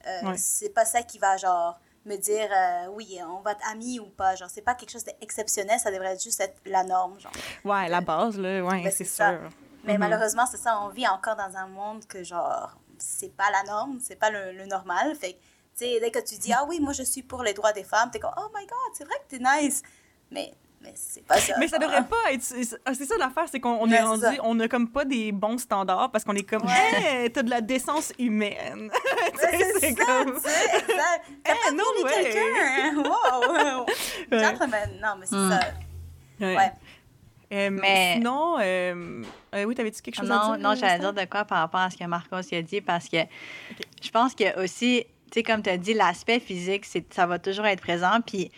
euh, 0.06 0.30
Ouais. 0.30 0.36
c'est 0.38 0.70
pas 0.70 0.84
ça 0.84 1.02
qui 1.02 1.18
va, 1.18 1.36
genre, 1.36 1.78
me 2.06 2.16
dire, 2.16 2.48
euh, 2.52 2.86
oui, 2.92 3.18
on 3.26 3.40
va 3.40 3.52
être 3.52 3.68
amis 3.70 3.98
ou 4.00 4.06
pas. 4.06 4.34
Genre, 4.36 4.48
c'est 4.48 4.62
pas 4.62 4.74
quelque 4.74 4.90
chose 4.90 5.04
d'exceptionnel, 5.04 5.78
ça 5.80 5.90
devrait 5.90 6.18
juste 6.18 6.40
être 6.40 6.56
la 6.64 6.84
norme, 6.84 7.18
genre. 7.20 7.32
Ouais, 7.64 7.88
la 7.88 8.00
base, 8.00 8.38
là, 8.38 8.62
ouais, 8.64 8.82
Ben, 8.84 8.92
c'est 8.92 9.04
sûr. 9.04 9.40
Mais 9.86 9.94
Mhm. 9.94 10.00
malheureusement, 10.00 10.46
c'est 10.46 10.56
ça, 10.56 10.80
on 10.82 10.88
vit 10.88 11.06
encore 11.08 11.36
dans 11.36 11.56
un 11.56 11.66
monde 11.68 12.04
que, 12.06 12.22
genre, 12.24 12.76
c'est 12.98 13.34
pas 13.36 13.50
la 13.50 13.62
norme, 13.64 13.98
c'est 14.00 14.16
pas 14.16 14.30
le, 14.30 14.52
le 14.52 14.66
normal. 14.66 15.14
Fait 15.14 15.32
que, 15.34 15.38
tu 15.38 15.84
sais, 15.84 16.00
dès 16.00 16.10
que 16.10 16.18
tu 16.18 16.36
dis, 16.38 16.52
ah 16.52 16.64
oui, 16.68 16.80
moi 16.80 16.92
je 16.92 17.02
suis 17.02 17.22
pour 17.22 17.42
les 17.42 17.52
droits 17.54 17.72
des 17.72 17.84
femmes, 17.84 18.10
t'es 18.10 18.18
comme, 18.18 18.32
oh 18.36 18.48
my 18.54 18.66
god, 18.66 18.92
c'est 18.94 19.04
vrai 19.04 19.14
que 19.28 19.36
t'es 19.36 19.42
nice. 19.42 19.82
Mais, 20.30 20.52
mais 20.80 20.92
c'est 20.96 21.24
pas 21.24 21.36
ça. 21.38 21.54
Mais 21.58 21.68
ça 21.68 21.78
genre. 21.78 21.88
devrait 21.88 22.06
pas 22.08 22.32
être. 22.32 22.42
C'est 22.42 22.76
ah, 22.84 22.94
c'est 22.94 23.04
ça 23.06 23.16
l'affaire, 23.18 23.44
c'est 23.50 23.60
qu'on 23.60 23.88
est 23.90 24.00
rendu. 24.00 24.24
On 24.42 24.58
a 24.60 24.66
comme 24.68 24.90
pas 24.90 25.04
des 25.04 25.30
bons 25.32 25.58
standards 25.58 26.10
parce 26.10 26.24
qu'on 26.24 26.34
est 26.34 26.42
comme. 26.48 26.64
Ouais. 26.64 27.22
Hey, 27.24 27.32
t'as 27.32 27.42
de 27.42 27.50
la 27.50 27.60
décence 27.60 28.12
humaine. 28.18 28.90
C'est 29.38 29.84
exact. 29.84 30.40
T'as 31.44 31.54
pas 31.54 31.70
no 31.72 31.84
quelqu'un. 32.08 32.96
Wow. 32.96 33.86
Ouais. 34.32 34.38
Gentleman. 34.40 34.90
Non, 35.00 35.14
mais 35.20 35.26
c'est 35.26 35.36
Mm. 35.36 35.50
ça. 35.50 35.60
Ouais. 36.40 36.56
Ouais. 36.56 36.72
Euh, 37.52 37.70
Mais- 37.70 38.14
Sinon, 38.16 38.56
euh, 38.58 39.22
euh, 39.54 39.64
oui, 39.64 39.74
t'avais-tu 39.74 40.02
quelque 40.02 40.16
chose 40.16 40.30
à 40.30 40.34
Non, 40.34 40.54
dire? 40.56 40.68
non, 40.68 40.74
j'allais 40.74 40.98
dire 40.98 41.12
de 41.12 41.24
quoi 41.26 41.44
par 41.44 41.58
rapport 41.58 41.80
à 41.80 41.90
ce 41.90 41.96
que 41.96 42.04
Marcos 42.04 42.36
a 42.36 42.62
dit 42.62 42.80
parce 42.80 43.08
que 43.08 43.18
je 44.02 44.10
pense 44.10 44.34
que 44.34 44.62
aussi, 44.62 45.04
tu 45.30 45.34
sais, 45.34 45.42
comme 45.44 45.62
tu 45.62 45.70
as 45.70 45.76
dit, 45.76 45.94
l'aspect 45.94 46.40
physique, 46.40 46.84
ça 47.10 47.26
va 47.26 47.38
toujours 47.38 47.66
être 47.66 47.80
présent. 47.82 48.20
Puis 48.26 48.50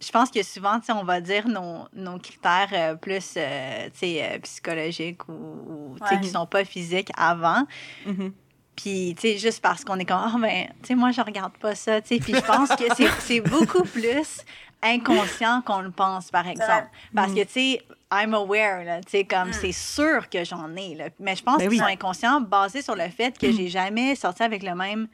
je 0.00 0.10
pense 0.10 0.30
que 0.30 0.42
souvent, 0.42 0.78
tu 0.80 0.86
sais, 0.86 0.92
on 0.92 1.04
va 1.04 1.20
dire 1.20 1.46
nos, 1.48 1.86
nos 1.92 2.18
critères 2.18 2.68
euh, 2.72 2.94
plus, 2.94 3.34
euh, 3.36 3.86
tu 3.92 3.98
sais, 3.98 4.40
psychologiques 4.42 5.28
ou, 5.28 5.32
ou, 5.32 5.96
tu 6.00 6.06
sais, 6.06 6.14
Ouais. 6.14 6.20
qui 6.20 6.28
sont 6.30 6.46
pas 6.46 6.64
physiques 6.64 7.10
avant. 7.18 7.66
Mhm. 8.06 8.32
Puis, 8.76 9.14
tu 9.18 9.22
sais, 9.22 9.38
juste 9.38 9.60
parce 9.62 9.84
qu'on 9.84 9.98
est 9.98 10.04
comme, 10.04 10.20
ah, 10.22 10.36
ben, 10.38 10.66
tu 10.82 10.88
sais, 10.88 10.94
moi, 10.94 11.10
je 11.10 11.20
regarde 11.20 11.52
pas 11.58 11.74
ça, 11.74 12.00
tu 12.02 12.08
sais. 12.08 12.20
Puis, 12.20 12.34
je 12.34 12.40
pense 12.40 12.68
que 12.76 12.84
c'est, 12.94 13.08
c'est 13.20 13.40
beaucoup 13.40 13.82
plus 13.84 14.42
inconscient 14.82 15.62
qu'on 15.62 15.80
le 15.80 15.90
pense, 15.90 16.30
par 16.30 16.46
exemple. 16.46 16.88
Parce 17.14 17.32
que, 17.32 17.40
tu 17.44 17.52
sais, 17.52 17.82
I'm 18.12 18.34
aware, 18.34 18.84
là, 18.84 19.00
tu 19.00 19.10
sais, 19.10 19.24
comme, 19.24 19.52
c'est 19.52 19.72
sûr 19.72 20.28
que 20.28 20.44
j'en 20.44 20.74
ai, 20.76 20.94
là. 20.94 21.08
Mais 21.18 21.34
je 21.34 21.42
pense 21.42 21.58
Ben 21.58 21.62
qu'ils 21.68 21.70
oui. 21.70 21.78
sont 21.78 21.84
inconscients 21.84 22.40
basés 22.40 22.82
sur 22.82 22.94
le 22.94 23.08
fait 23.08 23.36
que 23.36 23.50
j'ai 23.50 23.68
jamais 23.68 24.14
sorti 24.14 24.42
avec 24.44 24.62
le 24.62 24.74
même 24.74 25.08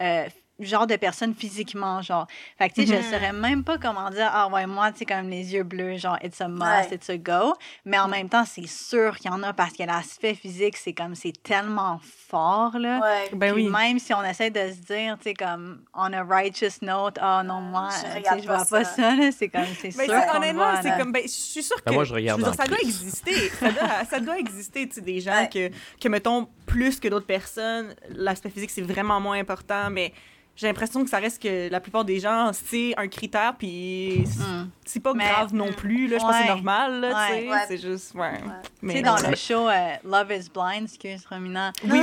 euh, 0.00 0.26
genre 0.58 0.86
de 0.86 0.96
personne 0.96 1.34
physiquement, 1.34 2.00
genre. 2.00 2.26
Fait 2.58 2.68
que, 2.70 2.74
tu 2.74 2.86
sais, 2.86 2.96
Mhm. 2.96 3.02
je 3.02 3.06
saurais 3.14 3.32
même 3.32 3.62
pas 3.62 3.76
comment 3.78 4.08
dire, 4.10 4.30
ah 4.32 4.48
ouais, 4.48 4.66
moi, 4.66 4.90
tu 4.92 4.98
sais, 5.00 5.04
comme 5.04 5.28
les 5.28 5.52
yeux 5.52 5.64
bleus, 5.64 5.98
genre, 5.98 6.16
it's 6.22 6.40
a 6.40 6.48
must, 6.48 6.62
Ouais. 6.62 6.88
it's 6.94 7.10
a 7.10 7.18
go. 7.18 7.54
Mais 7.84 7.98
en 7.98 8.08
même 8.08 8.28
temps, 8.28 8.44
c'est 8.46 8.66
sûr 8.66 9.16
qu'il 9.18 9.30
y 9.30 9.34
en 9.34 9.42
a 9.42 9.52
parce 9.52 9.74
que 9.74 9.82
l'aspect 9.82 10.34
physique, 10.34 10.76
c'est 10.78 10.94
comme, 10.94 11.14
c'est 11.14 11.34
tellement 11.42 12.00
fort, 12.28 12.78
là. 12.78 13.00
Ouais. 13.00 13.30
Ben 13.34 13.52
Puis 13.54 13.66
oui. 13.66 13.70
même 13.70 13.98
si 13.98 14.14
on 14.14 14.22
essaie 14.24 14.50
de 14.50 14.70
se 14.70 14.80
dire, 14.80 15.16
tu 15.18 15.24
sais, 15.24 15.34
comme, 15.34 15.82
on 15.92 16.12
a 16.12 16.22
righteous 16.24 16.78
note, 16.82 17.18
ah 17.20 17.42
non, 17.44 17.60
moi, 17.60 17.88
Je 18.02 18.06
euh, 18.06 18.14
regarde 18.14 18.40
je 18.40 18.46
vois 18.46 18.56
pas 18.64 18.64
ça. 18.64 18.84
ça, 18.84 19.14
là, 19.14 19.30
c'est 19.32 19.48
comme, 19.48 19.66
c'est 19.80 19.90
sûr 19.90 20.04
le 20.06 20.36
honnêtement, 20.36 20.72
c'est 20.82 20.96
comme. 20.96 21.12
Ben, 21.12 21.22
je 21.24 21.28
suis 21.28 21.62
sûre 21.62 21.76
que. 21.76 21.84
Ben, 21.90 21.94
moi, 21.94 22.04
je 22.04 22.14
regarde 22.14 22.40
veux 22.40 22.46
dire, 22.50 22.54
ça 22.54 22.66
doit 22.66 22.78
exister. 22.80 23.48
Ça 23.50 23.70
doit, 23.72 24.04
ça 24.08 24.20
doit 24.20 24.38
exister, 24.38 24.88
tu 24.88 24.94
sais, 24.96 25.00
des 25.02 25.20
gens 25.20 25.32
Ouais. 25.36 25.48
que, 25.52 25.70
que, 26.00 26.08
mettons, 26.08 26.48
plus 26.64 26.98
que 26.98 27.08
d'autres 27.08 27.26
personnes, 27.26 27.94
l'aspect 28.08 28.48
physique, 28.50 28.70
c'est 28.70 28.80
vraiment 28.82 29.20
moins 29.20 29.38
important, 29.38 29.90
mais. 29.90 30.14
J'ai 30.56 30.66
l'impression 30.68 31.04
que 31.04 31.10
ça 31.10 31.18
reste 31.18 31.42
que 31.42 31.68
la 31.70 31.80
plupart 31.80 32.04
des 32.06 32.18
gens, 32.18 32.50
c'est 32.54 32.94
un 32.96 33.08
critère, 33.08 33.54
puis 33.58 34.24
c'est- 34.26 34.38
Mm. 34.42 34.70
c'est 34.86 35.00
pas 35.00 35.12
Mais- 35.12 35.24
grave 35.28 35.52
non 35.54 35.70
plus. 35.70 36.08
Là, 36.08 36.16
je 36.16 36.22
pense 36.22 36.32
que 36.34 36.42
c'est 36.42 36.48
normal, 36.48 37.00
là, 37.00 37.08
tu 37.10 37.14
Ouais. 37.34 37.40
sais. 37.42 37.50
Ouais. 37.50 37.58
C'est 37.68 37.78
juste, 37.78 38.14
ouais. 38.14 38.38
Tu 38.40 38.46
Mais, 38.82 38.92
sais, 38.94 39.02
dans 39.02 39.16
ouais. 39.16 39.30
le 39.30 39.36
show 39.36 39.68
euh, 39.68 39.88
Love 40.04 40.32
is 40.32 40.48
Blind, 40.52 40.84
excuse 40.84 41.26
Romina. 41.30 41.72
Oui, 41.84 42.00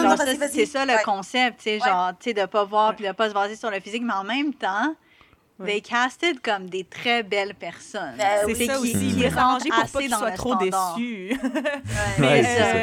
c'est 0.51 0.65
ça 0.67 0.85
le 0.85 0.93
Ouais. 0.93 1.01
concept, 1.03 1.57
tu 1.57 1.63
sais, 1.63 1.81
Ouais. 1.81 1.89
genre, 1.89 2.11
tu 2.19 2.29
sais, 2.29 2.33
de 2.33 2.45
pas 2.45 2.63
voir 2.63 2.95
puis 2.95 3.05
de 3.07 3.11
pas 3.11 3.27
se 3.29 3.33
baser 3.33 3.55
sur 3.55 3.71
le 3.71 3.79
physique, 3.79 4.03
mais 4.03 4.13
en 4.13 4.23
même 4.23 4.53
temps, 4.53 4.95
they 5.65 5.81
casted 5.81 6.39
comme 6.41 6.69
des 6.69 6.83
très 6.83 7.23
belles 7.23 7.55
personnes. 7.55 8.15
Ben 8.17 8.41
C'est 8.45 8.45
oui. 8.57 8.65
ça 8.67 8.73
qui- 8.75 8.79
aussi. 8.81 9.15
qui 9.15 9.25
arrangé 9.25 9.69
pour 9.69 9.77
pas 9.79 9.83
assez 9.85 9.97
qu'il 9.99 10.09
dans 10.11 10.17
soit 10.19 10.31
le 10.31 10.37
trop 10.37 10.53
standard. 10.55 10.95
déçu. 10.95 11.29
Ouais. 11.31 11.39
Mais, 12.19 12.27
Ouais, 12.27 12.43
c'est 12.43 12.59
ça. 12.59 12.75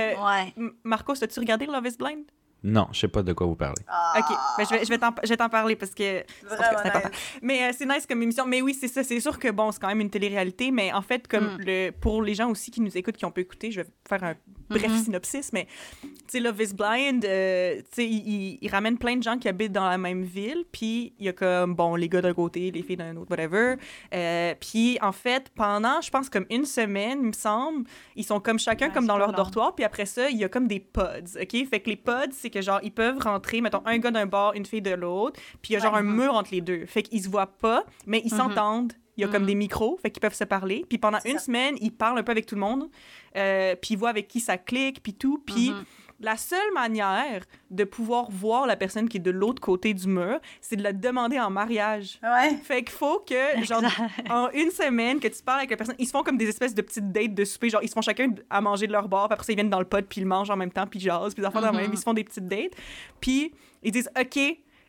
euh, 0.58 0.70
Marcos, 0.82 1.22
as-tu 1.22 1.38
regardé 1.40 1.66
Love 1.66 1.86
is 1.86 1.96
Blind? 1.96 2.24
Non, 2.62 2.88
je 2.92 3.00
sais 3.00 3.08
pas 3.08 3.22
de 3.22 3.32
quoi 3.32 3.46
vous 3.46 3.56
parlez. 3.56 3.82
Ah, 3.88 4.14
Ok, 4.18 4.36
ben, 4.58 4.64
je 4.66 4.70
vais, 4.74 4.84
je 4.84 4.88
vais 4.90 4.98
t'en 4.98 5.14
je 5.22 5.28
vais 5.28 5.36
t'en 5.36 5.48
parler 5.48 5.76
parce 5.76 5.92
que 5.94 6.22
c'est 6.46 6.52
important. 6.52 7.08
nice. 7.08 7.38
Mais 7.42 7.62
euh, 7.62 7.72
c'est 7.76 7.86
nice 7.86 8.06
comme 8.06 8.22
émission. 8.22 8.44
Mais 8.46 8.60
oui, 8.60 8.76
c'est 8.78 8.88
ça. 8.88 9.02
C'est 9.02 9.18
sûr 9.20 9.38
que 9.38 9.50
bon, 9.50 9.72
c'est 9.72 9.80
quand 9.80 9.88
même 9.88 10.00
une 10.00 10.10
télé-réalité. 10.10 10.70
Mais 10.70 10.92
en 10.92 11.02
fait, 11.02 11.26
comme 11.26 11.54
Mm. 11.56 11.58
le, 11.66 11.90
pour 11.90 12.22
les 12.22 12.34
gens 12.34 12.50
aussi 12.50 12.70
qui 12.70 12.80
nous 12.82 12.96
écoutent, 12.98 13.16
qui 13.16 13.24
ont 13.24 13.30
pu 13.30 13.40
écouter, 13.40 13.70
je 13.70 13.80
vais 13.80 13.88
faire 14.08 14.22
un 14.24 14.34
bref 14.70 14.88
Mhm. 14.90 15.04
synopsis. 15.04 15.52
Mais 15.52 15.66
tu 16.02 16.08
sais, 16.28 16.40
Love 16.40 16.60
is 16.62 16.72
Blind, 16.74 17.24
euh, 17.24 17.76
tu 17.76 17.82
sais, 17.92 18.06
il, 18.08 18.28
il- 18.28 18.58
il 18.62 18.70
ramène 18.70 18.96
plein 18.96 19.16
de 19.16 19.22
gens 19.22 19.36
qui 19.36 19.48
habitent 19.48 19.72
dans 19.72 19.88
la 19.88 19.98
même 19.98 20.22
ville. 20.22 20.64
Puis 20.72 21.12
il 21.18 21.26
y 21.26 21.28
a 21.28 21.32
comme, 21.32 21.74
bon, 21.74 21.96
les 21.96 22.08
gars 22.08 22.22
d'un 22.22 22.32
côté, 22.34 22.70
les 22.70 22.82
filles 22.82 22.96
d'un 22.96 23.16
autre, 23.16 23.30
whatever. 23.30 23.74
Euh, 24.14 24.54
puis 24.60 24.98
en 25.02 25.12
fait, 25.12 25.50
pendant, 25.54 26.00
je 26.00 26.10
pense, 26.10 26.28
comme 26.30 26.46
une 26.50 26.64
semaine, 26.64 27.18
il 27.22 27.26
me 27.28 27.32
semble, 27.32 27.84
ils 28.16 28.24
sont 28.24 28.40
comme 28.40 28.58
chacun 28.58 28.86
Ouais, 28.88 28.92
comme 28.92 29.06
dans 29.06 29.18
leur 29.18 29.28
long. 29.32 29.36
dortoir. 29.36 29.74
Puis 29.74 29.84
après 29.84 30.06
ça, 30.06 30.30
il 30.30 30.36
y 30.38 30.44
a 30.44 30.48
comme 30.48 30.68
des 30.68 30.80
pods, 30.80 31.36
OK? 31.40 31.68
Fait 31.68 31.80
que 31.80 31.90
les 31.90 31.96
pods, 31.96 32.30
c'est 32.32 32.50
que 32.50 32.60
genre, 32.62 32.80
ils 32.82 32.92
peuvent 32.92 33.18
rentrer, 33.18 33.60
mettons, 33.60 33.82
un 33.84 33.98
gars 33.98 34.10
d'un 34.10 34.26
bord, 34.26 34.52
une 34.54 34.66
fille 34.66 34.82
de 34.82 34.92
l'autre. 34.94 35.40
Puis 35.62 35.70
il 35.70 35.74
y 35.74 35.76
a 35.76 35.80
genre 35.80 35.92
Ouais. 35.94 35.98
un 36.00 36.02
mur 36.02 36.34
entre 36.34 36.50
les 36.52 36.60
deux. 36.60 36.86
Fait 36.86 37.02
qu'ils 37.02 37.22
se 37.22 37.28
voient 37.28 37.46
pas, 37.58 37.84
mais 38.06 38.22
ils 38.24 38.32
Mhm. 38.32 38.38
s'entendent. 38.38 38.92
Il 39.16 39.22
y 39.22 39.24
a 39.24 39.28
comme 39.28 39.44
des 39.46 39.54
micros, 39.54 39.98
fait 40.00 40.10
qu'ils 40.10 40.20
peuvent 40.20 40.34
se 40.34 40.44
parler. 40.44 40.84
Puis 40.88 40.96
pendant 40.98 41.18
une 41.26 41.38
ça. 41.38 41.44
semaine, 41.44 41.76
ils 41.80 41.92
parlent 41.92 42.18
un 42.18 42.22
peu 42.22 42.32
avec 42.32 42.46
tout 42.46 42.54
le 42.54 42.60
monde. 42.62 42.88
Euh, 43.36 43.74
puis 43.76 43.94
ils 43.94 43.96
voient 43.98 44.08
avec 44.10 44.28
qui 44.28 44.40
ça 44.40 44.56
clique, 44.56 45.02
puis 45.02 45.14
tout. 45.14 45.42
Puis 45.44 45.70
Mhm. 45.70 45.84
la 46.20 46.36
seule 46.36 46.72
manière 46.74 47.44
de 47.70 47.84
pouvoir 47.84 48.30
voir 48.30 48.66
la 48.66 48.76
personne 48.76 49.08
qui 49.08 49.18
est 49.18 49.20
de 49.20 49.30
l'autre 49.30 49.60
côté 49.60 49.92
du 49.94 50.06
mur, 50.08 50.38
c'est 50.60 50.76
de 50.76 50.82
la 50.82 50.92
demander 50.92 51.38
en 51.38 51.50
mariage. 51.50 52.18
Ouais. 52.22 52.56
Fait 52.62 52.82
qu'il 52.82 52.92
faut 52.92 53.20
que, 53.20 53.34
genre, 53.64 53.82
en 54.30 54.48
une 54.52 54.70
semaine, 54.70 55.20
que 55.20 55.28
tu 55.28 55.42
parles 55.42 55.58
avec 55.60 55.70
la 55.70 55.76
personne, 55.76 55.96
ils 55.98 56.06
se 56.06 56.12
font 56.12 56.22
comme 56.22 56.38
des 56.38 56.48
espèces 56.48 56.74
de 56.74 56.82
petites 56.82 57.10
dates 57.12 57.34
de 57.34 57.44
souper. 57.44 57.68
Genre, 57.68 57.82
ils 57.82 57.88
se 57.88 57.94
font 57.94 58.02
chacun 58.02 58.32
à 58.48 58.60
manger 58.60 58.86
de 58.86 58.92
leur 58.92 59.08
bord, 59.08 59.28
puis 59.28 59.34
après 59.34 59.44
ça, 59.46 59.52
ils 59.52 59.56
viennent 59.56 59.70
dans 59.70 59.80
le 59.80 59.86
pod, 59.86 60.06
puis 60.06 60.20
ils 60.22 60.26
mangent 60.26 60.50
en 60.50 60.56
même 60.56 60.72
temps, 60.72 60.86
puis 60.86 60.98
ils 60.98 61.02
jasent, 61.02 61.34
puis 61.34 61.42
ils 61.42 61.50
de 61.60 61.66
Mhm. 61.66 61.76
même, 61.76 61.90
ils 61.92 61.98
se 61.98 62.02
font 62.04 62.14
des 62.14 62.24
petites 62.24 62.46
dates. 62.46 62.72
Puis 63.20 63.52
ils 63.82 63.92
disent, 63.92 64.10
OK, 64.18 64.38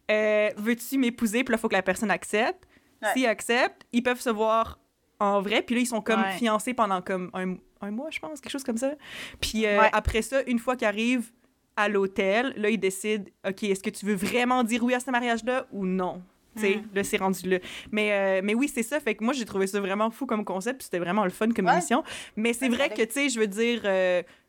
euh, 0.09 0.49
veux-tu 0.57 0.97
m'épouser? 0.97 1.43
Puis 1.43 1.51
là, 1.51 1.57
il 1.57 1.61
faut 1.61 1.67
que 1.69 1.73
la 1.75 1.81
personne 1.81 2.11
accepte. 2.11 2.67
Ouais. 3.01 3.09
S'ils 3.13 3.25
acceptent, 3.27 3.83
ils 3.91 4.03
peuvent 4.03 4.21
se 4.21 4.29
voir 4.29 4.79
en 5.19 5.41
vrai, 5.41 5.61
puis 5.61 5.75
là, 5.75 5.81
ils 5.81 5.85
sont 5.87 6.01
comme 6.01 6.21
Ouais. 6.21 6.31
fiancés 6.37 6.73
pendant 6.73 7.01
comme 7.01 7.29
un, 7.33 7.55
un 7.81 7.91
mois, 7.91 8.09
je 8.11 8.19
pense, 8.19 8.41
quelque 8.41 8.51
chose 8.51 8.63
comme 8.63 8.77
ça. 8.77 8.93
Puis 9.39 9.65
euh, 9.65 9.79
Ouais. 9.81 9.89
après 9.93 10.21
ça, 10.21 10.41
une 10.47 10.59
fois 10.59 10.75
qu'ils 10.75 10.87
arrivent 10.87 11.31
à 11.77 11.87
l'hôtel, 11.89 12.53
là, 12.57 12.69
ils 12.69 12.77
décident, 12.79 13.25
OK, 13.47 13.63
est-ce 13.63 13.81
que 13.83 13.89
tu 13.89 14.05
veux 14.05 14.15
vraiment 14.15 14.63
dire 14.63 14.83
oui 14.83 14.93
à 14.93 14.99
ce 14.99 15.09
mariage-là 15.11 15.67
ou 15.71 15.85
non? 15.85 16.21
Tu 16.55 16.61
sais, 16.63 16.75
Mm. 16.77 16.83
là, 16.95 17.03
c'est 17.05 17.17
rendu 17.17 17.49
là. 17.49 17.59
Mais, 17.91 18.11
euh, 18.11 18.41
mais 18.43 18.53
oui, 18.53 18.67
c'est 18.67 18.83
ça. 18.83 18.99
Fait 18.99 19.15
que 19.15 19.23
moi, 19.23 19.33
j'ai 19.33 19.45
trouvé 19.45 19.67
ça 19.67 19.79
vraiment 19.79 20.11
fou 20.11 20.25
comme 20.25 20.43
concept. 20.43 20.79
puis 20.79 20.83
C'était 20.85 20.99
vraiment 20.99 21.23
le 21.23 21.29
fun 21.29 21.49
comme 21.51 21.65
Ouais. 21.67 21.71
émission. 21.73 22.03
Mais 22.35 22.51
c'est 22.51 22.67
vrai 22.67 22.89
que, 22.89 23.01
tu 23.03 23.11
sais, 23.13 23.29
je 23.29 23.39
veux 23.39 23.47
dire, 23.47 23.81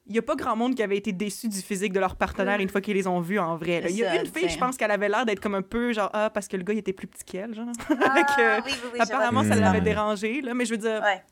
il 0.06 0.12
n'y 0.12 0.18
a 0.18 0.22
pas 0.22 0.34
grand 0.34 0.56
monde 0.56 0.74
qui 0.74 0.82
avait 0.82 0.96
été 0.96 1.12
déçu 1.12 1.48
du 1.48 1.58
physique 1.60 1.92
de 1.92 2.00
leur 2.00 2.16
partenaire 2.16 2.58
une 2.60 2.68
fois 2.68 2.80
qu'ils 2.80 2.94
les 2.96 3.06
ont 3.06 3.20
vus 3.20 3.38
en 3.38 3.56
vrai. 3.56 3.82
Il 3.88 3.96
y 3.96 4.04
a 4.04 4.20
une 4.20 4.26
fille, 4.26 4.48
je 4.48 4.58
pense 4.58 4.76
qu'elle 4.76 4.90
avait 4.90 5.08
l'air 5.08 5.24
d'être 5.24 5.40
comme 5.40 5.54
un 5.54 5.62
peu 5.62 5.92
genre, 5.92 6.10
ah, 6.12 6.28
parce 6.28 6.48
que 6.48 6.56
le 6.56 6.64
gars, 6.64 6.72
il 6.74 6.78
était 6.80 6.92
plus 6.92 7.06
petit 7.06 7.24
qu'elle, 7.24 7.54
genre. 7.54 7.66
Ah, 7.88 8.22
que, 8.36 8.56
oui, 8.64 8.70
oui, 8.72 8.88
oui, 8.94 8.98
Apparemment, 9.00 9.44
ça 9.44 9.54
l'avait 9.54 9.80
Mm. 9.80 9.84
dérangé, 9.84 10.40
là. 10.42 10.54
Mais 10.54 10.64
je 10.64 10.72
veux 10.72 10.78
dire, 10.78 11.00
Ouais. 11.02 11.22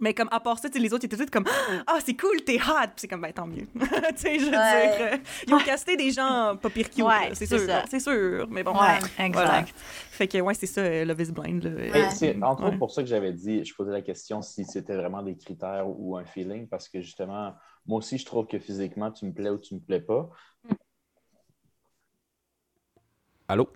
mais 0.00 0.14
comme 0.14 0.28
à 0.32 0.40
part 0.40 0.58
ça, 0.58 0.68
les 0.74 0.92
autres 0.94 1.04
ils 1.04 1.06
étaient 1.14 1.16
tous 1.24 1.30
comme 1.30 1.44
Ah, 1.86 1.98
c'est 2.04 2.16
cool, 2.16 2.42
t'es 2.42 2.56
hot! 2.56 2.86
Puis 2.86 2.92
c'est 2.96 3.08
comme, 3.08 3.20
ben 3.20 3.32
tant 3.34 3.46
mieux. 3.46 3.66
tu 3.74 4.16
sais, 4.16 4.38
je 4.38 4.44
veux 4.46 4.50
Ouais. 4.50 4.96
dire, 4.96 5.06
euh, 5.12 5.16
ils 5.46 5.54
ont 5.54 5.58
casté 5.58 5.96
des 5.96 6.10
gens 6.10 6.56
pas 6.60 6.70
pire 6.70 6.88
cute, 6.90 7.04
Ouais, 7.04 7.30
c'est 7.34 7.46
sûr. 7.46 7.60
C'est 7.90 8.00
sûr, 8.00 8.46
mais 8.50 8.62
bon. 8.62 8.72
Ouais, 8.72 8.98
Voilà. 9.30 9.58
exact. 9.60 9.74
Fait 10.10 10.26
que, 10.26 10.38
ouais, 10.38 10.54
c'est 10.54 10.66
ça, 10.66 10.80
euh, 10.80 11.04
Love 11.04 11.20
is 11.20 11.32
Blind. 11.32 11.62
Là. 11.64 11.98
Et 12.06 12.10
c'est 12.10 12.42
entre 12.42 12.62
Ouais. 12.62 12.68
autres 12.68 12.78
pour 12.78 12.90
ça 12.90 13.02
que 13.02 13.08
j'avais 13.08 13.32
dit, 13.32 13.62
je 13.62 13.74
posais 13.74 13.92
la 13.92 14.00
question 14.02 14.40
si 14.40 14.64
c'était 14.64 14.96
vraiment 14.96 15.22
des 15.22 15.36
critères 15.36 15.84
ou 15.86 16.16
un 16.16 16.24
feeling, 16.24 16.66
parce 16.66 16.88
que 16.88 17.00
justement, 17.02 17.54
moi 17.86 17.98
aussi, 17.98 18.18
je 18.18 18.26
trouve 18.26 18.46
que 18.46 18.58
physiquement, 18.58 19.10
tu 19.10 19.26
me 19.26 19.32
plais 19.32 19.50
ou 19.50 19.58
tu 19.58 19.74
me 19.74 19.80
plais 19.80 20.00
pas. 20.00 20.28
Allô? 23.48 23.68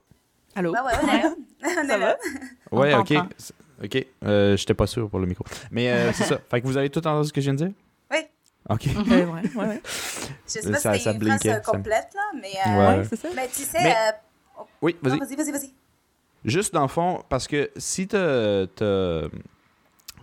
Allô? 0.54 0.72
Ouais, 0.72 0.80
ouais, 0.80 0.92
on 1.02 1.08
est 1.08 1.22
là. 1.22 1.34
On 1.62 1.74
Ça 1.74 1.82
est 1.82 1.98
là. 1.98 1.98
va? 1.98 2.76
Ouais, 2.78 2.94
ok. 2.94 3.14
C'est- 3.36 3.54
Ok. 3.82 4.06
Euh, 4.24 4.58
J'étais 4.58 4.74
pas 4.74 4.86
sûr 4.86 5.08
pour 5.08 5.20
le 5.20 5.26
micro. 5.26 5.42
Mais 5.70 5.90
euh, 5.90 6.12
c'est 6.12 6.24
ça. 6.24 6.38
Fait 6.50 6.60
que 6.60 6.66
vous 6.66 6.76
avez 6.76 6.90
tout 6.90 6.98
entendu 6.98 7.28
ce 7.28 7.32
que 7.32 7.40
je 7.40 7.50
viens 7.50 7.54
de 7.54 7.64
dire? 7.64 7.72
Oui. 8.10 8.18
Ok. 8.68 8.86
Mhm. 8.88 9.12
Euh, 9.12 9.26
ouais, 9.26 9.42
ouais, 9.54 9.66
ouais. 9.68 9.82
Je 10.46 10.52
sais 10.52 10.70
pas 10.70 10.78
Ça- 10.78 10.92
si 10.98 11.02
ça 11.02 11.12
c'était 11.12 11.24
une 11.26 11.38
phrase 11.38 11.46
euh, 11.46 11.60
complète, 11.60 12.08
là, 12.14 12.20
mais... 12.34 12.52
euh, 12.66 12.98
Ouais. 12.98 13.04
C'est 13.08 13.16
ça. 13.16 13.28
Mais 13.34 13.48
tu 13.48 13.62
sais... 13.62 13.78
Mais- 13.82 13.96
euh, 13.96 14.62
Oui, 14.82 14.96
vas-y. 15.00 15.18
Vas-y, 15.18 15.34
vas-y, 15.36 15.52
vas-y. 15.52 15.72
Juste 16.44 16.74
dans 16.74 16.82
le 16.82 16.88
fond, 16.88 17.22
parce 17.30 17.46
que 17.48 17.70
si 17.76 18.06
t'as. 18.06 18.66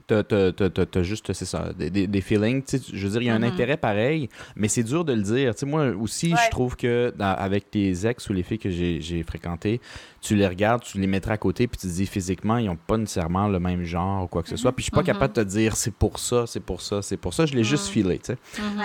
T'as- 0.08 0.24
T'as, 0.24 0.24
t'as- 0.24 0.52
t'as- 0.54 0.70
t'as- 0.70 0.86
t'as 0.86 1.04
juste, 1.04 1.32
c'est 1.34 1.46
ça, 1.46 1.72
des, 1.78 1.90
des, 1.90 2.08
des 2.08 2.22
feelings. 2.22 2.64
tu 2.64 2.78
sais, 2.78 2.84
Je 2.94 3.06
veux 3.06 3.12
dire, 3.12 3.22
il 3.22 3.26
y 3.26 3.30
a 3.30 3.36
un 3.36 3.40
Mhm. 3.40 3.44
intérêt 3.54 3.78
pareil, 3.78 4.30
mais 4.56 4.68
c'est 4.68 4.84
dur 4.84 5.04
de 5.06 5.14
le 5.14 5.22
dire. 5.22 5.54
Tu 5.54 5.60
sais, 5.60 5.66
moi 5.66 5.88
aussi, 6.00 6.32
Ouais. 6.34 6.40
je 6.46 6.50
trouve 6.50 6.76
que 6.76 7.14
dans- 7.18 7.36
avec 7.38 7.66
les 7.74 8.08
ex 8.08 8.30
ou 8.30 8.34
les 8.34 8.44
filles 8.44 8.58
que 8.60 8.70
j'ai, 8.70 9.02
j'ai 9.02 9.22
fréquentées, 9.24 9.80
tu 10.22 10.36
les 10.36 10.48
regardes, 10.48 10.82
tu 10.84 10.98
les 11.00 11.08
mettrais 11.08 11.34
à 11.34 11.38
côté, 11.38 11.68
puis 11.68 11.78
tu 11.78 11.88
te 11.88 11.92
dis 11.94 12.06
physiquement, 12.06 12.58
ils 12.58 12.66
n'ont 12.66 12.76
pas 12.78 12.98
nécessairement 12.98 13.48
le 13.48 13.60
même 13.60 13.84
genre 13.84 14.24
ou 14.24 14.28
quoi 14.28 14.44
que 14.44 14.50
ce 14.50 14.56
soit. 14.58 14.72
Puis 14.72 14.82
je 14.84 14.86
suis 14.86 14.92
pas 14.92 15.02
Mhm. 15.02 15.06
capable 15.06 15.34
de 15.36 15.44
te 15.44 15.48
dire 15.48 15.76
c'est 15.76 15.94
pour 15.94 16.20
ça, 16.20 16.46
c'est 16.48 16.60
pour 16.62 16.82
ça, 16.82 17.02
c'est 17.02 17.18
pour 17.18 17.34
ça. 17.34 17.46
Je 17.46 17.54
l'ai 17.54 17.64
juste 17.64 17.88
filé. 17.88 18.20
Fait 18.24 18.36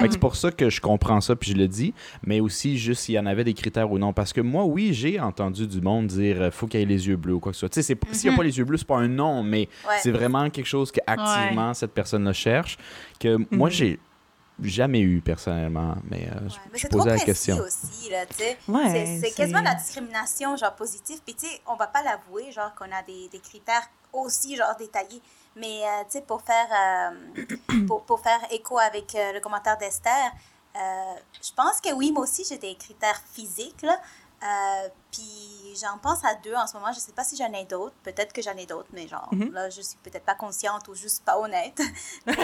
que 0.07 0.12
c'est 0.12 0.18
pour 0.18 0.37
ça 0.37 0.51
que 0.51 0.68
je 0.70 0.81
comprends 0.81 1.20
ça, 1.20 1.35
puis 1.37 1.53
je 1.53 1.57
le 1.57 1.68
dis, 1.68 1.95
mais 2.27 2.41
aussi 2.41 2.77
juste 2.79 3.03
s'il 3.03 3.14
y 3.14 3.18
en 3.18 3.27
avait 3.27 3.45
des 3.45 3.55
critères 3.55 3.91
ou 3.91 3.99
non. 3.99 4.12
Parce 4.12 4.33
que 4.33 4.41
moi, 4.41 4.64
oui, 4.64 4.93
j'ai 4.93 5.18
entendu 5.20 5.66
du 5.66 5.81
monde 5.81 6.09
dire 6.09 6.43
euh, 6.43 6.51
faut 6.51 6.66
qu'il 6.66 6.81
y 6.81 6.83
ait 6.83 6.87
les 6.87 7.09
yeux 7.09 7.16
bleus 7.16 7.35
ou 7.35 7.41
quoi 7.41 7.53
que 7.53 7.57
ce 7.57 7.61
soit. 7.61 7.68
Tu 7.70 7.83
sais, 7.83 7.83
c'est- 7.83 8.14
s'il 8.14 8.29
n'y 8.29 8.35
a 8.35 8.37
pas 8.37 8.45
les 8.45 8.59
yeux 8.59 8.64
bleus, 8.64 8.79
c'est 8.79 8.87
pas 8.87 8.99
un 8.99 9.09
non, 9.09 9.43
mais 9.43 9.68
Ouais. 9.89 9.95
c'est 10.03 10.11
vraiment 10.11 10.49
quelque 10.51 10.66
chose 10.66 10.91
que 10.93 11.01
activement 11.13 11.75
cette 11.75 11.95
personne-là 11.95 12.33
cherche. 12.33 12.79
Que 13.21 13.37
moi, 13.55 13.69
Mhm. 13.69 13.75
j'ai 13.75 14.01
jamais 14.63 15.01
eu 15.01 15.21
personnellement, 15.21 15.95
mais 16.09 16.29
euh, 16.29 16.41
Ouais, 16.45 16.49
je- 16.49 16.73
mais 16.73 16.79
je 16.79 16.87
posais 16.89 17.11
la 17.11 17.19
question. 17.19 17.59
aussi, 17.59 18.11
là, 18.11 18.27
tu 18.27 18.35
sais. 18.37 18.59
Ouais, 18.69 19.19
c'est, 19.21 19.31
quasiment 19.33 19.63
la 19.63 19.75
discrimination, 19.75 20.57
genre, 20.57 20.75
positive. 20.75 21.21
Puis, 21.25 21.35
tu 21.35 21.47
sais, 21.47 21.61
on 21.67 21.75
va 21.77 21.87
pas 21.87 22.03
l'avouer, 22.03 22.53
genre, 22.53 22.75
qu'on 22.75 22.91
a 22.93 23.03
des, 23.03 23.29
des 23.29 23.41
critères 23.41 23.89
aussi, 24.13 24.55
genre, 24.57 24.77
détaillés. 24.79 25.23
Mais, 25.57 25.81
euh, 25.83 26.05
tu 26.05 26.19
sais, 26.19 26.21
pour 26.23 26.43
faire, 26.43 26.69
euh, 26.71 27.45
pour, 27.89 28.05
pour 28.05 28.21
faire 28.21 28.41
écho 28.51 28.79
avec 28.79 29.15
euh, 29.15 29.33
le 29.33 29.41
commentaire 29.41 29.79
d'Esther, 29.79 30.13
euh, 30.77 31.15
je 31.43 31.51
pense 31.55 31.81
que 31.81 31.93
oui, 31.95 32.13
moi 32.13 32.23
aussi, 32.23 32.45
j'ai 32.49 32.59
des 32.59 32.75
critères 32.77 33.21
physiques, 33.33 33.83
là. 33.83 33.99
Euh, 34.43 34.88
puis 35.12 35.76
j'en 35.80 35.99
pense 35.99 36.24
à 36.24 36.34
deux 36.34 36.55
en 36.55 36.66
ce 36.66 36.74
moment. 36.74 36.93
Je 36.93 36.99
sais 36.99 37.12
pas 37.12 37.22
si 37.24 37.36
j'en 37.36 37.53
ai 37.53 37.64
d'autres. 37.64 37.95
Peut-être 38.03 38.32
que 38.32 38.43
j'en 38.43 38.57
ai 38.57 38.66
d'autres, 38.66 38.88
mais 38.93 39.07
genre, 39.07 39.28
Mhm. 39.32 39.53
là, 39.53 39.70
je 39.70 39.80
suis 39.80 39.97
peut-être 40.03 40.24
pas 40.24 40.34
consciente 40.34 40.88
ou 40.88 40.95
juste 40.95 41.24
pas 41.24 41.38
honnête. 41.38 41.80
Ouais. 42.26 42.34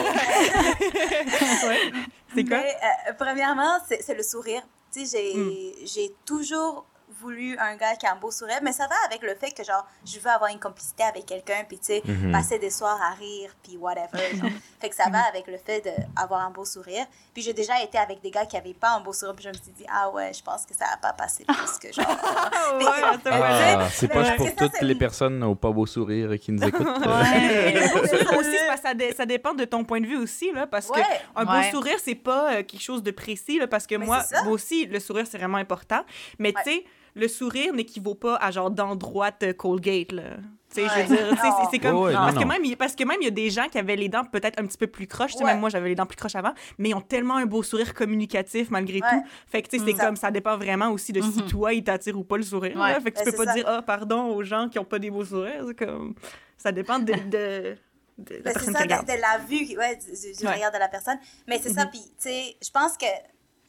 C'est 2.34 2.44
quoi? 2.44 2.59
Mais, 2.59 2.76
euh, 3.09 3.12
premièrement, 3.18 3.78
c'est 3.88 4.14
le 4.14 4.22
sourire. 4.22 4.62
Tu 4.92 5.07
sais, 5.07 5.32
j'ai 5.34 5.86
j'ai 5.86 6.14
toujours 6.24 6.86
voulu 7.21 7.57
un 7.59 7.77
gars 7.77 7.97
qui 7.97 8.07
a 8.07 8.13
un 8.13 8.17
beau 8.17 8.31
sourire, 8.31 8.59
mais 8.63 8.73
ça 8.73 8.87
va 8.87 8.95
avec 9.07 9.23
le 9.23 9.35
fait 9.35 9.51
que, 9.51 9.65
genre, 9.65 9.87
je 10.05 10.19
veux 10.21 10.31
avoir 10.31 10.51
une 10.51 10.61
complicité 10.61 11.03
avec 11.05 11.27
quelqu'un, 11.27 11.65
puis, 11.67 11.79
tu 11.79 11.87
sais, 11.87 12.03
Mhm. 12.05 12.33
passer 12.33 12.59
des 12.59 12.71
soirs 12.71 12.99
à 13.03 13.15
rire, 13.15 13.51
puis 13.63 13.77
whatever. 13.77 14.37
genre. 14.37 14.51
fait 14.81 14.89
que 14.91 14.95
ça 14.95 15.09
va 15.11 15.21
avec 15.29 15.47
le 15.47 15.57
fait 15.59 15.81
d'avoir 16.17 16.43
un 16.47 16.51
beau 16.51 16.65
sourire. 16.65 17.07
Puis 17.35 17.43
j'ai 17.43 17.53
déjà 17.53 17.83
été 17.83 17.99
avec 17.99 18.21
des 18.21 18.31
gars 18.31 18.47
qui 18.47 18.57
n'avaient 18.57 18.75
pas 18.75 18.91
un 18.91 19.01
beau 19.01 19.13
sourire, 19.13 19.35
puis 19.35 19.45
je 19.45 19.49
me 19.49 19.55
suis 19.55 19.73
dit, 19.73 19.87
ah 19.93 20.11
ouais, 20.11 20.33
je 20.33 20.43
pense 20.43 20.65
que 20.67 20.75
ça 20.75 20.85
va 20.91 20.97
pas 20.99 21.13
passer 21.13 21.45
plus 21.45 21.79
que, 21.81 21.93
genre... 21.93 22.07
Ah, 22.61 22.77
ouais, 22.77 22.85
ouais. 22.85 23.87
C'est 23.93 24.09
pas 24.09 24.15
parce 24.23 24.37
pour 24.37 24.47
que 24.47 24.53
ça, 24.59 24.69
toutes 24.69 24.81
les 24.83 24.95
personnes 24.95 25.43
au 25.43 25.55
pas 25.55 25.71
beau 25.71 25.87
sourire 25.87 26.39
qui 26.39 26.53
nous 26.53 26.63
écoutent. 26.67 26.87
Mais 27.33 27.73
le 27.75 27.93
beau 28.01 28.07
sourire 28.07 28.39
aussi, 28.39 28.51
que 28.51 28.81
ça, 28.83 28.95
dé- 28.95 29.15
ça 29.17 29.27
dépend 29.27 29.55
de 29.55 29.65
ton 29.65 29.85
point 29.85 30.01
de 30.01 30.07
vue 30.07 30.17
aussi, 30.19 30.53
là, 30.53 30.67
parce 30.67 30.87
que 30.89 30.99
Ouais. 30.99 31.05
un 31.37 31.47
Ouais. 31.47 31.71
beau 31.71 31.71
sourire, 31.79 31.97
c'est 32.03 32.15
pas 32.15 32.53
euh, 32.53 32.63
quelque 32.63 32.81
chose 32.83 33.03
de 33.03 33.11
précis, 33.11 33.59
là, 33.59 33.67
parce 33.67 33.87
que 33.87 33.95
Mais 33.97 34.07
moi, 34.07 34.23
aussi, 34.49 34.87
le 34.87 35.01
sourire, 35.01 35.27
c'est 35.31 35.39
vraiment 35.39 35.59
important. 35.59 36.03
Mais 36.39 36.53
Ouais. 36.55 36.63
tu 36.65 36.71
sais, 36.73 36.85
le 37.19 37.29
sourire 37.29 37.73
n'équivaut 37.75 38.14
pas 38.14 38.37
à 38.37 38.51
genre 38.51 38.71
dents 38.71 38.97
droites 38.97 39.43
euh, 39.43 39.53
Colgate, 39.53 40.12
là. 40.12 40.37
Tu 40.73 40.83
sais, 40.83 40.87
je 40.87 40.95
Ouais. 40.95 41.05
veux 41.05 41.16
dire, 41.16 41.37
c'est- 41.41 41.69
c'est 41.71 41.79
comme... 41.79 41.97
Ouais, 41.97 42.05
ouais, 42.09 42.12
non, 42.12 42.19
parce, 42.19 42.35
que 42.35 42.41
non. 42.41 42.47
même, 42.47 42.64
il- 42.64 42.77
parce 42.77 42.95
que 42.95 43.03
même, 43.05 43.16
il 43.23 43.25
y 43.25 43.29
a 43.29 43.31
des 43.31 43.49
gens 43.49 43.69
qui 43.69 43.79
avaient 43.79 43.97
les 43.97 44.11
dents 44.11 44.25
peut-être 44.25 44.61
un 44.61 44.66
petit 44.66 44.77
peu 44.77 44.87
plus 44.87 45.07
croches. 45.07 45.33
Tu 45.33 45.39
sais, 45.39 45.45
Ouais. 45.45 45.53
Même 45.53 45.61
moi, 45.61 45.71
j'avais 45.71 45.89
les 45.89 45.95
dents 45.95 46.05
plus 46.05 46.16
croches 46.16 46.37
avant, 46.37 46.53
mais 46.77 46.91
ils 46.91 46.95
ont 46.95 47.01
tellement 47.01 47.37
un 47.37 47.47
beau 47.47 47.62
sourire 47.62 47.95
communicatif 47.95 48.71
malgré 48.71 49.01
Ouais. 49.01 49.09
tout. 49.11 49.23
Fait 49.47 49.62
que, 49.62 49.69
tu 49.69 49.79
sais, 49.79 49.85
c'est 49.87 49.95
Mm. 49.95 49.99
comme, 49.99 50.16
ça 50.16 50.31
dépend 50.31 50.59
vraiment 50.59 50.91
aussi 50.91 51.12
de 51.12 51.23
si 51.23 51.41
Mhm. 51.43 51.49
toi, 51.49 51.73
il 51.73 51.83
t'attire 51.83 52.19
ou 52.19 52.23
pas 52.25 52.37
le 52.37 52.43
sourire. 52.43 52.77
Ouais. 52.77 52.93
là. 52.93 53.01
Fait 53.01 53.11
que 53.12 53.19
tu 53.19 53.25
Ben, 53.25 53.31
peux 53.31 53.37
pas 53.39 53.45
ça. 53.47 53.55
dire, 53.55 53.64
ah, 53.66 53.81
pardon 53.83 54.27
aux 54.35 54.43
gens 54.43 54.69
qui 54.69 54.79
ont 54.79 54.85
pas 54.85 54.99
des 54.99 55.11
beaux 55.11 55.25
sourires. 55.25 55.64
C'est 55.66 55.87
comme... 55.87 56.14
Ça 56.59 56.71
dépend 56.71 56.99
de, 56.99 57.12
de, 57.14 57.77
de 58.19 58.35
la 58.35 58.35
Ben, 58.35 58.37
c'est 58.37 58.43
personne 58.43 58.75
ça, 58.75 58.83
qui 58.83 58.89
de, 58.89 58.93
regarde. 58.93 59.07
de 59.07 59.12
la 59.12 59.39
vue, 59.49 59.79
ouais, 59.79 59.97
du, 59.97 60.05
du- 60.39 60.47
Ouais. 60.47 60.55
regard 60.55 60.73
de 60.73 60.79
la 60.79 60.89
personne. 60.89 61.19
Mais 61.47 61.59
c'est 61.62 61.73
ça, 61.73 61.85
Mhm. 61.87 61.91
puis, 61.93 62.01
tu 62.01 62.12
sais, 62.29 62.57
je 62.62 62.71
pense 62.71 62.99
que 62.99 63.07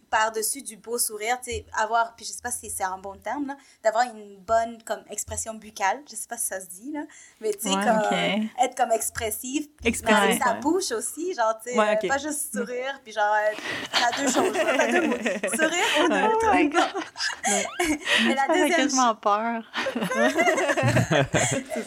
par-dessus 0.10 0.62
du 0.62 0.78
beau 0.78 0.97
sourire, 0.97 1.38
tu 1.43 1.51
sais, 1.51 1.66
avoir, 1.78 2.16
puis 2.16 2.26
je 2.26 2.32
sais 2.32 2.41
pas 2.41 2.51
si 2.51 2.70
c'est 2.70 2.84
un 2.84 2.97
bon 2.97 3.16
terme, 3.18 3.47
là, 3.47 3.57
d'avoir 3.84 4.03
une 4.05 4.38
bonne, 4.38 4.82
comme, 4.84 5.03
expression 5.10 5.53
buccale, 5.53 6.01
je 6.10 6.16
sais 6.16 6.28
pas 6.28 6.38
si 6.38 6.45
ça 6.47 6.60
se 6.60 6.68
dit, 6.68 6.91
là, 6.91 7.01
mais 7.41 7.51
tu 7.53 7.70
sais, 7.70 7.76
Ouais, 7.76 7.84
comme, 7.84 8.49
être 8.66 8.76
comme 8.76 8.91
expressif, 8.91 9.68
mais 9.84 9.89
Expressif, 9.89 10.18
avec 10.24 10.43
sa 10.43 10.53
bouche 10.55 10.91
aussi, 10.91 11.34
genre, 11.34 11.55
tu 11.64 11.72
sais, 11.72 11.78
Ouais, 11.78 11.97
euh, 12.03 12.07
pas 12.07 12.18
juste 12.18 12.53
sourire, 12.55 12.99
puis 13.03 13.14
genre, 13.14 13.34
euh, 13.34 13.55
t'as 13.91 14.18
deux 14.22 14.32
choses, 14.32 14.53
t'as 14.53 14.91
deux 14.91 15.07
mots, 15.07 15.18
sourire 15.55 16.03
ou 16.03 16.70
God. 16.70 17.03
Mais 18.26 18.36
la 18.36 18.45
Ça 18.45 18.53
deuxième 18.53 18.70
quasiment 18.72 19.16
peur. 19.16 19.64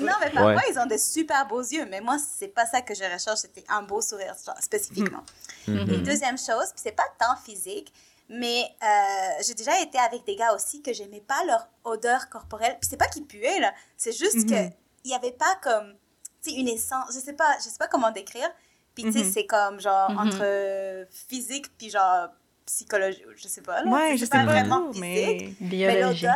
Non, 0.01 0.13
mais 0.21 0.31
parfois, 0.31 0.55
Ouais. 0.55 0.63
ils 0.71 0.79
ont 0.79 0.87
de 0.87 0.97
super 0.97 1.47
beaux 1.47 1.61
yeux. 1.61 1.87
Mais 1.91 2.01
moi, 2.01 2.17
c'est 2.19 2.49
pas 2.49 2.67
ça 2.67 2.83
que 2.83 2.95
je 2.95 3.05
recherche. 3.05 3.41
C'était 3.41 3.65
un 3.69 3.83
beau 3.83 4.01
sourire, 4.01 4.35
genre, 4.45 4.57
spécifiquement. 4.61 5.23
Mhm. 5.67 5.91
Et 5.91 5.99
deuxième 5.99 6.39
chose, 6.39 6.71
puis 6.73 6.81
c'est 6.83 6.93
pas 6.97 7.07
tant 7.19 7.37
physique, 7.37 7.93
mais 8.33 8.65
euh, 8.83 9.43
j'ai 9.47 9.55
déjà 9.55 9.79
été 9.81 9.99
avec 9.99 10.25
des 10.25 10.35
gars 10.37 10.53
aussi 10.55 10.81
que 10.83 10.93
j'aimais 10.93 11.21
pas 11.21 11.45
leur 11.45 11.69
odeur 11.85 12.29
corporelle. 12.31 12.77
Puis 12.81 12.89
c'est 12.91 12.97
pas 12.97 13.07
qu'ils 13.09 13.27
puaient, 13.27 13.61
là. 13.61 13.73
C'est 13.97 14.13
juste 14.13 14.37
Mhm. 14.37 14.51
que 14.51 14.75
il 15.05 15.11
y 15.11 15.15
avait 15.15 15.33
pas 15.33 15.55
comme, 15.63 15.95
tu 16.43 16.51
sais, 16.51 16.57
une 16.57 16.69
essence. 16.69 17.13
Je 17.15 17.19
sais 17.21 17.33
pas, 17.35 17.57
je 17.59 17.65
sais 17.65 17.79
pas 17.79 17.89
comment 17.89 18.11
décrire. 18.11 18.49
Puis 18.95 19.05
tu 19.05 19.13
sais, 19.13 19.25
Mhm. 19.25 19.33
c'est 19.33 19.47
comme, 19.47 19.81
genre, 19.81 20.11
Mhm. 20.11 20.19
entre 20.19 21.07
physique 21.29 21.67
puis 21.77 21.91
genre 21.91 22.29
psychologie, 22.67 23.23
je 23.37 23.49
sais 23.49 23.61
pas, 23.63 23.83
là. 23.83 23.91
Ouais, 23.91 24.09
C'est 24.13 24.17
je 24.19 24.25
sais 24.25 24.31
pas 24.31 24.39
pas 24.45 24.53
vraiment 24.53 24.93
physique. 24.93 25.01
mais... 25.01 25.55
Mais 25.61 26.01
l'odeur, 26.01 26.35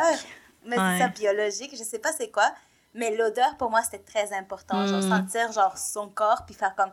mais 0.65 0.77
Ouais. 0.77 0.97
c'est 0.97 1.03
ça, 1.03 1.07
biologique, 1.09 1.71
je 1.77 1.83
sais 1.83 1.99
pas 1.99 2.11
c'est 2.13 2.29
quoi, 2.29 2.53
mais 2.93 3.15
l'odeur 3.15 3.55
pour 3.57 3.69
moi 3.69 3.81
c'était 3.83 3.99
très 4.03 4.33
important. 4.33 4.85
Genre 4.87 5.01
Mm. 5.03 5.09
sentir 5.09 5.51
genre 5.53 5.77
son 5.77 6.09
corps 6.09 6.45
puis 6.45 6.53
faire 6.55 6.75
comme. 6.75 6.91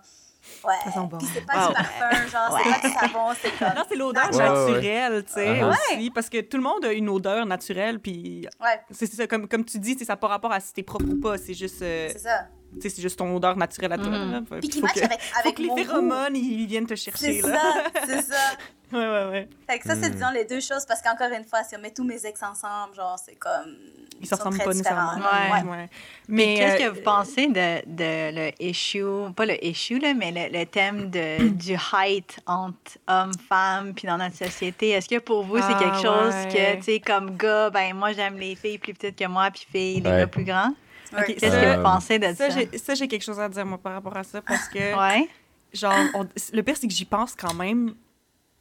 Ouais. 0.65 0.75
Ça 0.85 0.93
sent 0.93 0.99
bon. 1.11 1.19
Puis 1.19 1.29
c'est 1.35 1.47
pas 1.47 1.63
Wow. 1.63 1.69
du 1.69 1.75
parfum, 1.75 2.27
genre 2.29 2.59
c'est 2.63 2.71
pas 2.71 2.89
du 2.89 2.95
savon, 2.95 3.27
c'est 3.41 3.51
comme. 3.59 3.69
Non, 3.75 3.83
c'est 3.89 3.97
l'odeur 3.97 4.31
Ouais, 4.31 4.37
ouais, 4.37 4.43
ouais. 4.43 4.71
naturelle, 4.73 5.25
tu 5.27 5.33
sais, 5.33 5.61
Uh-huh. 5.61 5.71
aussi. 5.99 6.11
Parce 6.11 6.29
que 6.29 6.41
tout 6.41 6.57
le 6.57 6.63
monde 6.63 6.85
a 6.85 6.93
une 6.93 7.09
odeur 7.09 7.47
naturelle, 7.47 7.99
puis 8.01 8.47
Ouais, 8.61 8.81
c'est 8.91 9.07
ça, 9.07 9.27
comme, 9.27 9.49
comme 9.49 9.65
tu 9.65 9.79
dis, 9.79 9.97
c'est 9.99 10.05
ça 10.05 10.13
n'a 10.15 10.17
pas 10.19 10.29
rapport 10.29 10.53
à 10.53 10.61
si 10.61 10.73
t'es 10.73 10.83
propre 10.83 11.07
ou 11.09 11.21
pas, 11.21 11.39
c'est 11.39 11.55
juste, 11.55 11.83
euh, 11.83 12.09
c'est 12.13 12.19
ça. 12.19 12.49
c'est 12.81 13.01
juste 13.01 13.19
ton 13.19 13.35
odeur 13.37 13.57
naturelle 13.57 13.93
à 13.93 13.99
toi. 13.99 14.09
Là. 14.11 14.41
Puis 14.61 14.69
qui 14.69 14.81
match 14.83 14.95
que, 14.95 15.05
avec, 15.05 15.21
faut 15.21 15.39
avec 15.41 15.55
que 15.57 15.63
les 15.63 15.69
mon 15.69 15.75
goût. 15.77 15.83
phéromones, 15.85 16.37
ils 16.37 16.67
viennent 16.67 16.87
te 16.87 16.95
chercher, 16.97 17.41
C'est 17.43 17.49
là. 17.49 17.59
ça, 17.61 18.07
c'est 18.07 18.23
ça. 18.23 18.37
Ouais, 18.95 19.07
ouais, 19.09 19.31
ouais. 19.31 19.49
Fait 19.69 19.79
que 19.79 19.87
ça, 19.87 19.95
c'est 19.97 20.09
Mm. 20.11 20.13
disons 20.15 20.31
les 20.31 20.45
deux 20.45 20.61
choses 20.61 20.85
parce 20.87 21.03
qu'encore 21.03 21.31
une 21.37 21.45
fois, 21.45 21.65
si 21.65 21.75
on 21.77 21.81
met 21.81 21.91
tous 21.91 22.05
mes 22.05 22.25
ex 22.27 22.43
ensemble, 22.43 22.95
genre 22.95 23.19
c'est 23.19 23.35
comme. 23.35 23.77
Ils 24.21 24.27
se 24.27 24.31
sont 24.31 24.37
ressemblent 24.37 24.57
très 24.59 24.65
pas 24.67 24.73
différents. 24.73 25.17
nécessairement. 25.17 25.71
Ouais. 25.71 25.79
Ouais. 25.79 25.89
Mais 26.29 26.55
Qu'est-ce 26.57 26.83
euh, 26.83 26.89
que 26.91 26.95
vous 26.97 27.03
pensez 27.03 27.47
de, 27.49 27.85
de 27.87 28.35
le 28.47 28.51
issue, 28.63 29.05
pas 29.37 29.45
le 29.45 29.63
issue, 29.65 29.99
là, 29.99 30.15
mais 30.15 30.31
le, 30.31 30.57
le 30.59 30.65
thème 30.67 31.11
de, 31.11 31.49
du 31.49 31.73
height 31.93 32.39
entre 32.47 32.97
hommes-femmes 33.09 33.93
puis 33.95 34.07
dans 34.07 34.17
notre 34.17 34.37
société? 34.37 34.91
Est-ce 34.91 35.09
que 35.09 35.19
pour 35.19 35.43
vous, 35.45 35.57
c'est 35.59 35.65
Ah, 35.69 35.79
quelque 35.79 35.97
chose 36.03 36.35
ouais. 36.35 36.49
que, 36.49 36.77
tu 36.77 36.83
sais, 36.85 37.01
comme 37.01 37.37
gars, 37.37 37.71
ben 37.71 37.95
moi, 37.95 38.13
j'aime 38.13 38.37
les 38.39 38.55
filles 38.55 38.79
plus 38.79 38.95
petites 38.95 39.17
que 39.19 39.27
moi 39.27 39.51
puis 39.51 39.67
filles, 39.71 40.01
les 40.01 40.11
Ouais. 40.11 40.19
gars 40.19 40.27
plus 40.29 40.45
grands? 40.45 40.71
Ok, 41.13 41.19
Ouais. 41.19 41.35
Qu'est-ce 41.35 41.57
que 41.57 41.65
Euh, 41.65 41.77
vous 41.77 41.83
pensez 41.83 42.19
de 42.19 42.27
ça? 42.27 42.35
ça, 42.35 42.49
j'ai- 42.51 42.79
ça, 42.79 42.95
j'ai 42.95 43.09
quelque 43.09 43.23
chose 43.25 43.39
à 43.41 43.49
dire, 43.49 43.67
moi, 43.67 43.79
par 43.79 43.95
rapport 43.95 44.17
à 44.17 44.25
ça, 44.25 44.41
parce 44.43 44.69
que, 44.69 44.97
Ouais. 44.97 45.29
genre, 45.73 45.95
on- 46.15 46.27
le 46.53 46.63
pire, 46.63 46.77
c'est 46.77 46.87
que 46.89 46.93
j'y 46.95 47.05
pense 47.05 47.35
quand 47.35 47.55
même 47.55 47.95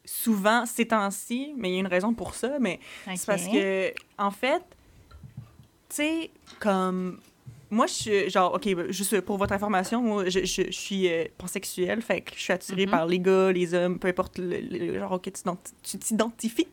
souvent 0.05 0.65
ces 0.65 0.87
temps-ci, 0.87 1.53
mais 1.57 1.69
il 1.69 1.73
y 1.73 1.77
a 1.77 1.79
une 1.79 1.87
raison 1.87 2.13
pour 2.13 2.33
ça, 2.35 2.57
mais. 2.59 2.79
C'est 3.15 3.25
parce 3.25 3.47
que, 3.47 3.93
en 4.17 4.31
fait, 4.31 4.63
tu 5.89 5.95
sais, 5.95 6.31
comme. 6.59 7.19
Moi, 7.69 7.87
je 7.87 7.93
suis. 7.93 8.29
Genre, 8.29 8.53
OK, 8.53 8.71
ben, 8.75 8.91
juste 8.91 9.19
pour 9.21 9.37
votre 9.37 9.53
information, 9.53 9.99
moi, 10.03 10.29
je, 10.29 10.41
je, 10.45 10.63
je 10.67 10.71
suis 10.71 11.07
euh, 11.09 11.25
pansexuelle, 11.39 12.03
fait 12.03 12.21
que 12.21 12.31
je 12.35 12.39
suis 12.41 12.53
attirée 12.53 12.85
Mhm. 12.85 12.91
par 12.91 13.07
les 13.07 13.19
gars, 13.19 13.51
les 13.51 13.73
hommes, 13.73 13.97
peu 13.97 14.07
importe 14.09 14.37
le, 14.37 14.59
le 14.59 14.99
genre 14.99 15.13
auquel 15.13 15.33
tu 15.33 15.41
t'identi- 15.41 15.73
tu 15.81 15.97
t'identifies. 15.97 16.67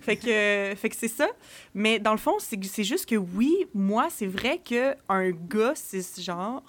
Fait 0.00 0.16
que, 0.16 0.28
euh, 0.30 0.76
fait 0.76 0.88
que 0.88 0.94
c'est 0.96 1.08
ça. 1.08 1.26
Mais 1.74 1.98
dans 1.98 2.12
le 2.12 2.18
fond, 2.18 2.36
c'est 2.38 2.62
c'est 2.64 2.84
juste 2.84 3.06
que 3.06 3.16
oui, 3.16 3.66
moi, 3.74 4.06
c'est 4.08 4.28
vrai 4.28 4.58
qu'un 4.62 5.30
gars 5.32 5.74
cisgenre, 5.74 6.62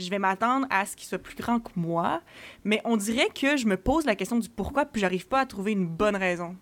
je 0.00 0.10
vais 0.10 0.18
m'attendre 0.18 0.66
à 0.70 0.86
ce 0.86 0.96
qu'il 0.96 1.06
soit 1.06 1.18
plus 1.18 1.34
grand 1.36 1.58
que 1.60 1.70
moi, 1.76 2.20
mais 2.64 2.80
on 2.84 2.96
dirait 2.96 3.28
que 3.34 3.56
je 3.56 3.66
me 3.66 3.76
pose 3.76 4.04
la 4.04 4.14
question 4.16 4.38
du 4.38 4.48
pourquoi, 4.48 4.84
puis 4.84 5.00
j'arrive 5.00 5.26
pas 5.28 5.40
à 5.40 5.46
trouver 5.46 5.72
une 5.72 5.86
bonne 5.86 6.16
raison. 6.16 6.56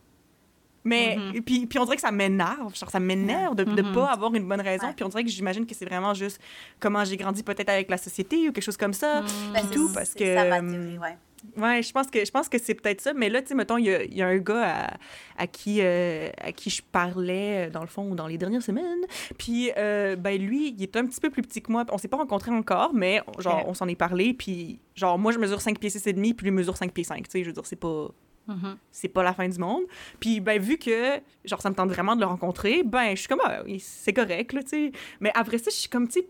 Mais, 0.85 1.17
Mhm. 1.19 1.43
puis, 1.43 1.67
puis 1.67 1.79
on 1.79 1.85
dirait 1.85 1.97
que 1.97 2.03
ça 2.03 2.13
m'énerve, 2.13 2.75
genre 2.75 2.91
ça 2.91 3.01
m'énerve 3.01 3.55
de 3.57 3.65
ne 3.65 3.83
Mhm. 3.83 3.93
pas 3.93 4.07
avoir 4.13 4.33
une 4.35 4.49
bonne 4.49 4.61
raison, 4.61 4.87
Ouais. 4.87 4.93
puis 4.95 5.05
on 5.05 5.09
dirait 5.09 5.25
que 5.25 5.29
j'imagine 5.31 5.67
que 5.67 5.75
c'est 5.75 5.85
vraiment 5.85 6.15
juste 6.15 6.41
comment 6.81 7.05
j'ai 7.05 7.17
grandi 7.17 7.43
peut-être 7.43 7.69
avec 7.69 7.91
la 7.91 7.99
société 7.99 8.49
ou 8.49 8.53
quelque 8.53 8.65
chose 8.65 8.77
comme 8.77 8.95
ça. 8.95 9.21
Mm. 9.23 9.25
Ben, 9.25 9.61
puis 9.61 9.63
c'est- 9.69 9.75
tout, 9.75 9.93
parce 9.93 10.15
que, 10.15 10.35
Ça 10.35 10.45
ouais. 10.45 11.19
Ouais, 11.57 11.83
je 11.83 11.93
pense 11.93 12.09
que 12.09 12.25
je 12.25 12.31
pense 12.31 12.49
que 12.49 12.59
c'est 12.59 12.75
peut-être 12.75 13.01
ça. 13.01 13.13
Mais 13.15 13.29
là, 13.29 13.43
tu 13.43 13.49
sais, 13.49 13.55
mettons, 13.55 13.79
il 13.79 13.87
y 13.87 14.17
y 14.17 14.23
a 14.23 14.27
un 14.27 14.39
gars 14.39 14.87
à, 14.87 14.97
à 15.43 15.47
qui 15.47 15.79
euh, 15.81 16.31
à 16.39 16.53
qui 16.53 16.71
je 16.71 16.83
parlais 16.83 17.67
euh, 17.67 17.71
dans 17.71 17.81
le 17.81 17.87
fond 17.87 18.15
dans 18.15 18.27
les 18.27 18.39
dernières 18.39 18.63
semaines. 18.63 19.05
Puis, 19.39 19.71
euh, 19.77 20.17
ben 20.17 20.41
lui, 20.41 20.71
il 20.77 20.83
est 20.83 20.97
un 20.97 21.07
petit 21.07 21.21
peu 21.21 21.31
plus 21.31 21.43
petit 21.43 21.63
que 21.63 21.71
moi. 21.73 21.85
On 21.91 21.99
s'est 21.99 22.09
pas 22.09 22.17
rencontrés 22.17 22.51
encore, 22.51 22.95
mais 22.95 23.23
genre 23.39 23.65
on 23.67 23.75
s'en 23.75 23.89
est 23.89 23.97
parlé. 23.97 24.35
Puis, 24.35 24.81
genre 24.95 25.19
moi, 25.19 25.33
je 25.33 25.39
mesure 25.39 25.61
5 25.61 25.79
pieds 25.79 25.91
6 25.91 26.07
et 26.07 26.13
demi, 26.13 26.35
puis 26.35 26.45
lui 26.45 26.51
mesure 26.53 26.77
5 26.77 26.93
pieds 26.93 27.05
5. 27.05 27.25
Tu 27.25 27.31
sais, 27.31 27.43
je 27.43 27.49
veux 27.49 27.53
dire, 27.55 27.67
c'est 27.67 27.77
pas 27.77 28.09
Mhm. 28.49 28.79
c'est 28.91 29.09
pas 29.09 29.23
la 29.23 29.35
fin 29.35 29.47
du 29.47 29.59
monde. 29.59 29.83
Puis, 30.21 30.41
ben, 30.41 30.59
vu 30.59 30.79
que, 30.79 31.21
genre, 31.45 31.61
ça 31.61 31.69
me 31.69 31.75
tente 31.75 31.91
vraiment 31.91 32.17
de 32.17 32.21
le 32.23 32.27
rencontrer, 32.27 32.83
ben, 32.83 33.11
je 33.11 33.17
suis 33.17 33.29
comme, 33.29 33.43
ah, 33.45 33.61
oui, 33.67 33.79
c'est 33.79 34.15
correct, 34.15 34.55
là, 34.55 34.63
tu 34.63 34.69
sais. 34.71 34.93
Mais 35.21 35.31
après 35.35 35.59
ça, 35.59 35.71
je 35.71 35.77
suis 35.77 35.89
comme, 35.91 36.09
tu 36.09 36.21
sais, 36.21 36.27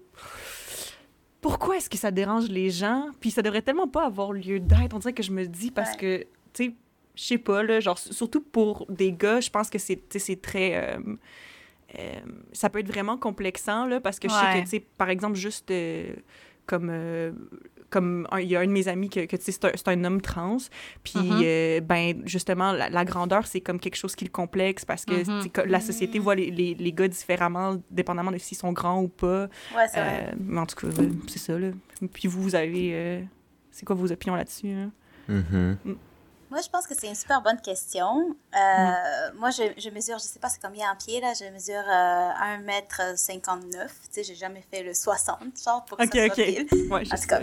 pourquoi 1.41 1.76
est-ce 1.76 1.89
que 1.91 1.97
ça 1.99 2.11
dérange 2.11 2.49
les 2.49 2.70
gens? 2.70 3.11
Puis 3.20 3.30
ça 3.30 3.43
devrait 3.43 3.62
tellement 3.62 3.89
pas 3.89 4.05
avoir 4.07 4.32
lieu 4.32 4.59
d'être. 4.61 4.95
On 4.95 4.99
dirait 4.99 5.12
que 5.12 5.22
je 5.22 5.30
me 5.32 5.47
dis 5.47 5.70
parce 5.70 5.93
Ouais. 5.93 5.97
que, 5.97 6.18
tu 6.53 6.64
sais, 6.66 6.74
je 7.14 7.22
sais 7.22 7.39
pas, 7.39 7.62
là, 7.62 7.80
genre, 7.80 7.99
surtout 7.99 8.41
pour 8.41 8.86
des 8.89 9.12
gars, 9.12 9.41
je 9.41 9.51
pense 9.51 9.70
que 9.70 9.78
c'est, 9.78 9.97
très. 10.43 10.76
euh, 10.97 10.99
euh, 11.99 12.14
ça 12.53 12.68
peut 12.70 12.80
être 12.80 12.89
vraiment 12.89 13.16
complexant, 13.16 13.86
là, 13.86 14.01
parce 14.01 14.18
que 14.18 14.28
je 14.28 14.34
sais 14.34 14.41
que, 14.59 14.64
tu 14.64 14.66
sais, 14.70 14.80
par 14.80 15.09
exemple, 15.11 15.36
juste 15.36 15.70
euh, 15.70 16.14
comme. 16.66 16.91
Comme 17.91 18.26
un- 18.30 18.41
il 18.41 18.49
y 18.49 18.57
a 18.57 18.61
un 18.61 18.66
de 18.66 18.70
mes 18.72 18.86
amis 18.89 19.09
que, 19.09 19.24
que 19.26 19.36
tu 19.36 19.43
sais, 19.45 19.53
c'est 19.53 19.64
un, 19.64 19.70
c'est 19.74 19.89
un 19.89 20.05
homme 20.05 20.20
trans, 20.20 20.59
puis 21.03 21.18
Mhm. 21.20 21.41
euh, 21.45 21.80
ben 21.80 22.22
justement 22.26 22.72
la, 22.72 22.91
la 22.91 23.05
grandeur 23.05 23.47
c'est 23.47 23.61
comme 23.61 23.80
quelque 23.80 23.97
chose 23.97 24.14
qui 24.14 24.24
le 24.24 24.30
complexe 24.30 24.84
parce 24.84 25.05
que 25.05 25.28
Mhm. 25.28 25.49
que 25.51 25.61
la 25.62 25.80
société 25.80 26.18
voit 26.18 26.34
les, 26.34 26.51
les, 26.51 26.74
les 26.74 26.93
gars 26.93 27.09
différemment 27.09 27.80
dépendamment 27.91 28.30
de 28.32 28.39
s'ils 28.39 28.59
sont 28.59 28.72
grands 28.72 29.03
ou 29.03 29.09
pas. 29.09 29.49
Ouais, 29.74 29.86
c'est 29.89 30.01
vrai. 30.01 30.28
Euh, 30.32 30.36
mais 30.39 30.61
en 30.61 30.66
tout 30.66 30.76
cas, 30.76 30.86
euh, 31.03 31.09
c'est 31.26 31.39
ça 31.39 31.59
là. 31.59 31.70
Puis 32.12 32.28
vous 32.28 32.43
vous 32.43 32.55
avez 32.55 32.91
euh, 32.93 33.20
c'est 33.70 33.84
quoi 33.86 33.97
vos 33.97 34.11
opinions 34.12 34.34
là-dessus 34.36 34.68
hein? 34.70 34.91
Mhm. 35.28 35.76
Moi, 36.51 36.61
je 36.62 36.68
pense 36.70 36.86
que 36.86 36.94
c'est 36.94 37.09
une 37.09 37.14
super 37.14 37.42
bonne 37.42 37.61
question. 37.61 38.34
Euh, 38.57 39.32
Moi, 39.34 39.51
je, 39.51 39.64
je 39.76 39.90
mesure, 39.90 40.18
je 40.18 40.24
sais 40.24 40.38
pas 40.38 40.49
c'est 40.49 40.61
combien 40.62 40.90
en 40.90 40.96
pied, 40.96 41.20
là, 41.20 41.32
je 41.34 41.44
mesure 41.53 41.82
euh, 41.86 42.30
1m59. 43.12 43.86
Tu 43.86 43.90
sais, 44.11 44.24
j'ai 44.24 44.34
jamais 44.34 44.62
fait 44.70 44.82
le 44.82 44.94
60, 44.94 45.38
genre, 45.62 45.84
pour 45.84 45.99
que 45.99 46.05
Ok 46.05 46.11
ça 46.14 46.26
soit 46.26 46.44
ok. 46.44 46.46
pile. 46.68 46.90
Ouais, 46.90 47.03
En 47.12 47.16
tout 47.16 47.26
cas. 47.26 47.40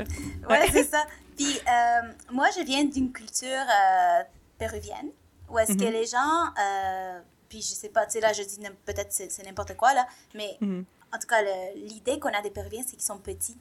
Ouais, 0.50 0.68
c'est 0.72 0.84
ça. 0.84 1.06
Puis, 1.38 1.60
euh, 1.70 2.12
moi, 2.32 2.48
je 2.58 2.64
viens 2.64 2.84
d'une 2.86 3.12
culture 3.12 3.48
euh, 3.50 4.24
péruvienne 4.58 5.10
où 5.50 5.60
est-ce 5.60 5.74
que 5.74 5.84
Mhm. 5.84 5.92
les 5.92 6.06
gens, 6.08 6.44
puis 7.50 7.62
je 7.62 7.68
sais 7.76 7.90
pas, 7.90 8.06
tu 8.08 8.14
sais, 8.14 8.20
là, 8.22 8.34
je 8.34 8.42
dis 8.42 8.58
peut-être 8.86 9.12
c'est 9.12 9.44
n'importe 9.46 9.76
quoi, 9.78 9.94
là, 9.94 10.08
mais 10.34 10.58
Mhm. 10.62 10.84
en 11.14 11.20
tout 11.20 11.28
cas, 11.28 11.42
l'idée 11.76 12.20
qu'on 12.20 12.34
a 12.34 12.42
des 12.42 12.50
Péruviens, 12.50 12.82
c'est 12.84 12.96
qu'ils 12.96 13.02
sont 13.04 13.20
petits. 13.20 13.56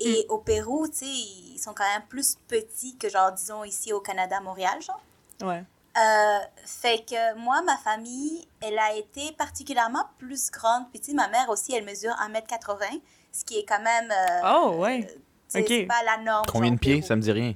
Et 0.00 0.26
au 0.28 0.38
Pérou, 0.38 0.88
tu 0.88 0.98
sais, 0.98 1.06
ils 1.06 1.58
sont 1.58 1.74
quand 1.74 1.84
même 1.84 2.02
plus 2.08 2.36
petits 2.48 2.96
que, 2.96 3.08
genre, 3.08 3.32
disons, 3.32 3.64
ici 3.64 3.92
au 3.92 4.00
Canada, 4.00 4.40
Montréal, 4.40 4.80
genre. 4.80 5.00
Ouais. 5.42 5.62
Euh, 5.98 6.38
fait 6.64 7.04
que 7.06 7.36
moi, 7.38 7.62
ma 7.62 7.76
famille, 7.76 8.46
elle 8.62 8.78
a 8.78 8.94
été 8.94 9.32
particulièrement 9.32 10.04
plus 10.18 10.50
grande. 10.50 10.84
Puis, 10.90 11.00
tu 11.00 11.10
sais, 11.10 11.16
ma 11.16 11.28
mère 11.28 11.48
aussi, 11.50 11.74
elle 11.74 11.84
mesure 11.84 12.12
1m80, 12.12 13.00
ce 13.32 13.44
qui 13.44 13.58
est 13.58 13.64
quand 13.68 13.82
même. 13.82 14.10
euh, 14.10 14.40
Oh 14.54 14.76
ouais. 14.78 15.06
Ok. 15.54 15.64
C'est 15.66 15.84
pas 15.86 16.02
la 16.04 16.18
norme. 16.18 16.46
Combien 16.50 16.70
de 16.70 16.78
pieds? 16.78 17.02
Ça 17.02 17.16
me 17.16 17.20
dit 17.20 17.32
rien. 17.32 17.54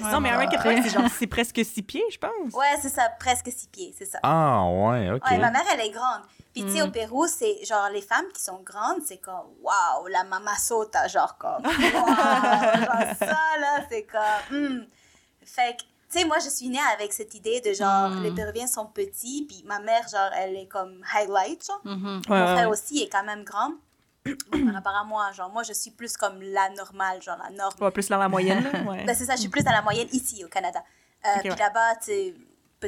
non 0.00 0.18
mais 0.18 0.30
un 0.30 0.38
mec 0.38 0.48
c'est 0.82 0.88
genre 0.88 1.08
c'est 1.18 1.26
presque 1.26 1.60
six 1.64 1.82
pieds 1.82 2.02
je 2.10 2.16
pense. 2.18 2.52
Ouais, 2.54 2.74
c'est 2.80 2.88
ça, 2.88 3.10
presque 3.20 3.52
six 3.52 3.68
pieds, 3.68 3.94
c'est 3.96 4.06
ça. 4.06 4.18
Ah, 4.22 4.64
ouais, 4.64 5.10
OK. 5.10 5.30
Ouais, 5.30 5.38
ma 5.38 5.50
mère, 5.50 5.62
elle 5.72 5.80
est 5.80 5.90
grande. 5.90 6.22
Puis, 6.54 6.62
tu 6.64 6.70
sais, 6.70 6.80
Mm. 6.82 6.88
au 6.88 6.90
Pérou, 6.92 7.26
c'est 7.26 7.64
genre 7.64 7.90
les 7.90 8.00
femmes 8.00 8.30
qui 8.32 8.40
sont 8.42 8.60
grandes, 8.62 9.02
c'est 9.04 9.18
comme 9.18 9.48
waouh, 9.60 10.06
la 10.06 10.22
mamazota, 10.24 11.06
genre 11.08 11.36
comme 11.36 11.62
waouh, 11.64 11.74
genre 12.14 13.16
ça, 13.18 13.38
là, 13.60 13.84
c'est 13.90 14.04
comme. 14.04 14.56
hmm. 14.56 14.86
Fait 15.44 15.76
que, 15.76 15.82
tu 16.10 16.20
sais, 16.20 16.24
moi, 16.24 16.38
je 16.38 16.48
suis 16.48 16.68
née 16.68 16.78
avec 16.94 17.12
cette 17.12 17.34
idée 17.34 17.60
de 17.60 17.72
genre, 17.72 18.08
Mm. 18.10 18.22
les 18.22 18.30
Péruviens 18.30 18.66
sont 18.68 18.86
petits, 18.86 19.44
puis 19.48 19.62
ma 19.66 19.80
mère, 19.80 20.06
genre, 20.08 20.30
elle 20.36 20.56
est 20.56 20.68
comme 20.68 21.02
highlight, 21.12 21.66
genre. 21.66 21.80
Mhm. 21.84 22.22
Ouais, 22.28 22.38
Mon 22.38 22.46
frère 22.46 22.56
ouais. 22.56 22.64
aussi 22.66 23.02
est 23.02 23.08
quand 23.08 23.24
même 23.24 23.42
grand. 23.44 23.72
Par 24.50 24.72
rapport 24.74 24.94
à 24.96 25.04
moi, 25.04 25.32
genre, 25.32 25.50
moi, 25.50 25.64
je 25.64 25.72
suis 25.74 25.90
plus 25.90 26.16
comme 26.16 26.40
la 26.40 26.70
normale, 26.70 27.20
genre, 27.20 27.36
la 27.42 27.50
norme. 27.50 27.74
Ouais, 27.80 27.90
plus 27.90 28.08
dans 28.08 28.16
la 28.16 28.28
moyenne. 28.28 28.64
Ouais. 28.88 29.04
Ben, 29.04 29.14
c'est 29.14 29.26
ça, 29.26 29.34
je 29.34 29.40
suis 29.40 29.50
plus 29.50 29.62
dans 29.64 29.72
la 29.72 29.82
moyenne 29.82 30.08
ici, 30.12 30.42
au 30.44 30.48
Canada. 30.48 30.82
Euh, 31.26 31.40
puis 31.40 31.48
là-bas, 31.50 31.96
tu 31.96 32.34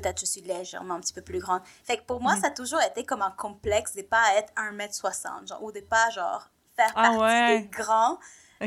peut-être 0.00 0.20
je 0.20 0.26
suis 0.26 0.40
légèrement 0.42 0.94
un 0.94 1.00
petit 1.00 1.12
peu 1.14 1.22
plus 1.22 1.38
grande. 1.38 1.62
Fait 1.84 1.96
que 1.98 2.02
pour 2.04 2.20
moi, 2.20 2.36
ça 2.36 2.48
a 2.48 2.50
toujours 2.50 2.82
été 2.82 3.04
comme 3.04 3.22
un 3.22 3.30
complexe 3.30 3.94
de 3.94 4.02
pas 4.02 4.34
être 4.36 4.52
1m60, 4.56 5.48
genre, 5.48 5.62
ou 5.62 5.72
de 5.72 5.80
pas, 5.80 6.10
genre, 6.10 6.48
faire 6.76 6.92
Ah 6.94 7.02
partie 7.02 7.18
ouais. 7.18 7.58
des 7.60 7.68
grands. 7.68 8.18
Euh, 8.62 8.66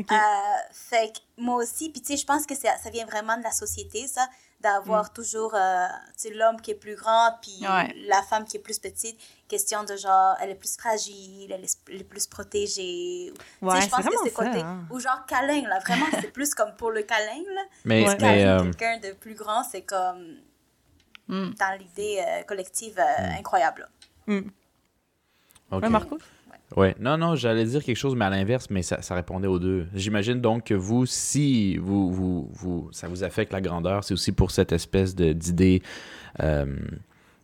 fait 0.72 1.12
que 1.12 1.18
moi 1.36 1.56
aussi, 1.56 1.90
puis 1.90 2.00
tu 2.00 2.12
sais, 2.12 2.16
je 2.16 2.24
pense 2.24 2.46
que 2.46 2.54
ça, 2.54 2.76
ça 2.78 2.90
vient 2.90 3.06
vraiment 3.06 3.36
de 3.36 3.42
la 3.42 3.50
société, 3.50 4.06
ça, 4.06 4.24
d'avoir 4.60 5.06
Mm. 5.06 5.12
toujours, 5.14 5.52
euh, 5.56 5.86
tu 6.16 6.28
sais, 6.28 6.30
l'homme 6.30 6.60
qui 6.60 6.70
est 6.70 6.74
plus 6.76 6.94
grand, 6.94 7.32
puis 7.42 7.58
Ouais. 7.66 7.92
la 8.06 8.22
femme 8.22 8.44
qui 8.44 8.56
est 8.58 8.60
plus 8.60 8.78
petite. 8.78 9.18
Question 9.48 9.82
de 9.82 9.96
genre, 9.96 10.36
elle 10.40 10.50
est 10.50 10.54
plus 10.54 10.76
fragile, 10.76 11.50
elle 11.50 11.64
est, 11.64 11.76
elle 11.88 12.00
est 12.02 12.04
plus 12.04 12.26
protégée. 12.28 13.32
Tu 13.34 13.40
sais, 13.40 13.66
Ouais, 13.66 13.80
je 13.80 13.88
pense 13.88 14.04
que 14.06 14.14
c'est 14.22 14.32
côté, 14.32 14.60
hein. 14.60 14.86
ou 14.90 15.00
genre 15.00 15.26
câlin, 15.26 15.62
là, 15.68 15.80
vraiment, 15.80 16.06
c'est 16.20 16.30
plus 16.30 16.54
comme 16.54 16.76
pour 16.76 16.92
le 16.92 17.02
câlin, 17.02 17.42
là. 17.52 17.62
Mais, 17.84 18.06
Ouais. 18.06 18.16
mais 18.20 18.44
euh, 18.46 18.62
quelqu'un 18.62 18.98
de 19.00 19.12
plus 19.14 19.34
grand, 19.34 19.64
c'est 19.64 19.82
comme, 19.82 20.36
Mm. 21.30 21.50
dans 21.58 21.78
l'idée 21.78 22.18
euh, 22.20 22.42
collective, 22.42 22.98
euh, 22.98 23.38
incroyable. 23.38 23.88
Hmm. 24.26 24.40
ok. 25.70 25.82
Ouais, 25.82 25.88
Marco? 25.88 26.18
Ouais, 26.76 26.94
non, 27.00 27.18
non, 27.18 27.34
j'allais 27.34 27.64
dire 27.64 27.82
quelque 27.82 27.96
chose, 27.96 28.14
mais 28.14 28.24
à 28.24 28.30
l'inverse, 28.30 28.68
mais 28.70 28.82
ça, 28.82 29.02
ça 29.02 29.14
répondait 29.16 29.48
aux 29.48 29.58
deux. 29.58 29.88
J'imagine 29.94 30.40
donc 30.40 30.64
que 30.64 30.74
vous, 30.74 31.04
si 31.06 31.76
vous, 31.78 32.12
vous, 32.12 32.48
vous, 32.52 32.88
ça 32.92 33.08
vous 33.08 33.24
affecte 33.24 33.52
la 33.52 33.60
grandeur, 33.60 34.04
c'est 34.04 34.14
aussi 34.14 34.30
pour 34.32 34.50
cette 34.52 34.70
espèce 34.72 35.14
de- 35.16 35.32
d'idée, 35.32 35.82
euh, 36.40 36.66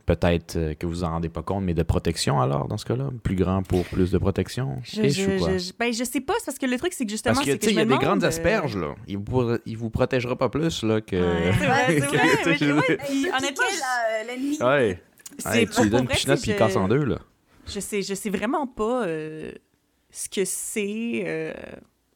peut-être 0.06 0.56
euh, 0.56 0.74
que 0.74 0.86
vous 0.86 1.04
en 1.04 1.10
rendez 1.10 1.28
pas 1.28 1.42
compte, 1.42 1.64
mais 1.64 1.74
de 1.74 1.82
protection 1.82 2.40
alors, 2.40 2.68
dans 2.68 2.78
ce 2.78 2.84
cas-là? 2.86 3.10
Plus 3.22 3.34
grand 3.34 3.62
pour 3.62 3.84
plus 3.84 4.10
de 4.12 4.18
protection? 4.18 4.78
Je, 4.84 5.08
je, 5.08 5.38
quoi? 5.38 5.52
je, 5.52 5.58
je- 5.58 5.72
ben, 5.78 5.92
je 5.92 6.04
sais 6.04 6.20
pas, 6.20 6.34
parce 6.46 6.58
que 6.58 6.66
le 6.66 6.78
truc, 6.78 6.92
c'est 6.92 7.04
que 7.04 7.10
justement, 7.10 7.34
Parce 7.34 7.44
que, 7.44 7.52
c'est 7.52 7.58
tu 7.58 7.66
sais, 7.66 7.72
il 7.72 7.76
y 7.78 7.80
a 7.80 7.84
des 7.84 7.98
grandes 7.98 8.24
euh, 8.24 8.28
asperges, 8.28 8.76
là. 8.76 8.94
Il 9.08 9.18
vous, 9.18 9.56
il 9.66 9.76
vous 9.76 9.90
protégera 9.90 10.36
pas 10.36 10.48
plus, 10.48 10.82
là, 10.84 11.00
que... 11.00 11.16
Ouais, 11.16 11.52
c'est 11.52 11.66
vrai, 11.66 12.28
c'est 12.58 12.64
vrai, 12.72 12.82
mais 12.88 12.98
il 13.10 13.26
honnêtement, 13.36 13.64
euh, 13.64 14.24
l'ennemi. 14.26 14.58
Ouais. 14.62 15.02
tu 15.66 15.82
lui 15.82 15.90
donnes 15.90 16.00
une 16.02 16.06
puis 16.36 16.50
il 16.52 16.56
casse 16.56 16.76
en 16.76 16.88
deux, 16.88 17.04
là. 17.04 17.18
Je 17.66 17.80
sais, 17.80 18.00
je 18.02 18.14
sais 18.14 18.30
vraiment 18.30 18.66
pas 18.68 19.06
euh, 19.06 19.50
ce 20.10 20.28
que 20.28 20.44
c'est. 20.44 21.24
euh, 21.26 21.52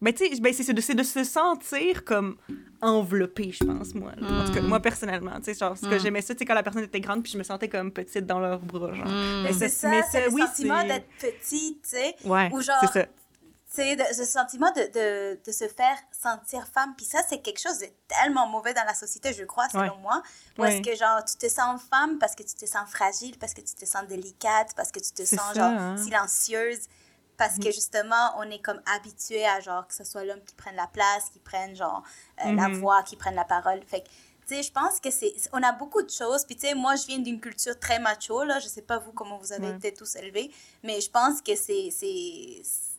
Ben, 0.02 0.14
tu 0.14 0.26
sais, 0.26 0.40
ben, 0.40 0.52
c'est 0.52 0.72
de, 0.72 0.80
c'est 0.80 0.94
de 0.94 1.02
se 1.02 1.24
sentir 1.24 2.04
comme 2.04 2.36
enveloppé, 2.80 3.52
je 3.52 3.64
pense, 3.64 3.94
moi. 3.94 4.12
là. 4.16 4.26
En 4.42 4.46
tout 4.46 4.52
cas, 4.54 4.60
Mm. 4.62 4.66
moi, 4.66 4.80
personnellement. 4.80 5.36
Tu 5.40 5.52
sais, 5.52 5.54
genre, 5.54 5.76
ce 5.76 5.82
que 5.86 5.94
Mm. 5.94 6.00
j'aimais 6.00 6.22
ça, 6.22 6.34
tu 6.34 6.38
sais, 6.38 6.44
quand 6.46 6.54
la 6.54 6.62
personne 6.62 6.82
était 6.84 7.00
grande, 7.00 7.22
puis 7.22 7.32
je 7.32 7.38
me 7.38 7.42
sentais 7.42 7.68
comme 7.68 7.92
petite 7.92 8.24
dans 8.26 8.38
leurs 8.40 8.60
bras, 8.60 8.94
genre. 8.94 9.06
Mm. 9.06 9.42
Mais 9.42 9.52
c'est 9.52 9.58
Mais 9.60 9.68
ça, 9.68 9.88
mais 9.90 10.02
c'est 10.10 10.24
le 10.26 10.32
oui, 10.32 10.42
sentiment 10.42 10.82
d'être 10.84 11.06
petit, 11.18 11.78
tu 11.82 11.88
sais. 11.90 12.16
Ouais, 12.24 12.48
Ou 12.52 12.62
genre, 12.62 12.76
c'est 12.80 12.86
ça. 12.92 13.04
tu 13.04 13.10
sais, 13.68 13.94
de- 13.96 14.14
ce 14.14 14.24
sentiment 14.24 14.72
de, 14.72 14.80
de, 14.80 15.38
de 15.46 15.52
se 15.52 15.68
faire 15.68 15.96
sentir 16.10 16.66
femme. 16.72 16.94
Puis 16.96 17.04
ça, 17.04 17.18
c'est 17.28 17.40
quelque 17.42 17.60
chose 17.60 17.78
de 17.80 17.86
tellement 18.08 18.46
mauvais 18.48 18.72
dans 18.72 18.84
la 18.86 18.94
société, 18.94 19.34
je 19.34 19.44
crois, 19.44 19.68
selon 19.68 19.82
Ouais. 19.82 19.90
moi. 20.00 20.22
Où 20.58 20.62
Ouais. 20.62 20.78
est-ce 20.78 20.90
que, 20.90 20.96
genre, 20.96 21.22
tu 21.24 21.36
te 21.36 21.48
sens 21.52 21.78
femme 21.90 22.18
parce 22.18 22.34
que 22.34 22.42
tu 22.42 22.54
te 22.54 22.64
sens 22.66 22.88
fragile, 22.90 23.36
parce 23.38 23.52
que 23.52 23.60
tu 23.60 23.74
te 23.74 23.84
sens 23.84 24.06
délicate, 24.08 24.72
parce 24.74 24.90
que 24.90 24.98
tu 24.98 25.12
te 25.12 25.24
sens, 25.26 25.52
ça, 25.52 25.54
genre, 25.54 25.78
hein. 25.78 25.96
silencieuse. 25.98 26.88
Parce 27.40 27.56
que, 27.58 27.70
justement, 27.72 28.34
on 28.38 28.42
est 28.50 28.60
comme 28.62 28.80
habitué 28.94 29.44
à, 29.46 29.60
genre, 29.60 29.86
que 29.88 29.94
ce 29.94 30.04
soit 30.04 30.24
l'homme 30.24 30.42
qui 30.44 30.54
prenne 30.54 30.76
la 30.76 30.86
place, 30.86 31.30
qui 31.32 31.38
prenne, 31.40 31.74
genre, 31.74 32.02
euh, 32.44 32.52
la 32.52 32.68
Mhm. 32.68 32.80
voix, 32.80 33.02
qui 33.02 33.16
prenne 33.16 33.34
la 33.34 33.44
parole. 33.44 33.80
Fait 33.86 34.02
que, 34.02 34.08
tu 34.46 34.54
sais, 34.56 34.62
je 34.62 34.70
pense 34.70 35.00
que 35.00 35.10
c'est... 35.10 35.32
On 35.52 35.62
a 35.62 35.72
beaucoup 35.72 36.02
de 36.02 36.10
choses. 36.10 36.44
Puis, 36.44 36.54
tu 36.56 36.66
sais, 36.68 36.74
moi, 36.74 36.96
je 36.96 37.06
viens 37.06 37.18
d'une 37.18 37.40
culture 37.40 37.78
très 37.78 37.98
macho, 37.98 38.44
là. 38.44 38.58
Je 38.58 38.68
sais 38.68 38.82
pas, 38.82 38.98
vous, 38.98 39.12
comment 39.12 39.38
vous 39.38 39.52
avez 39.52 39.70
été 39.70 39.94
tous 39.94 40.16
élevés. 40.16 40.52
Mais 40.82 41.00
je 41.00 41.10
pense 41.10 41.40
que 41.40 41.56
c'est... 41.56 41.88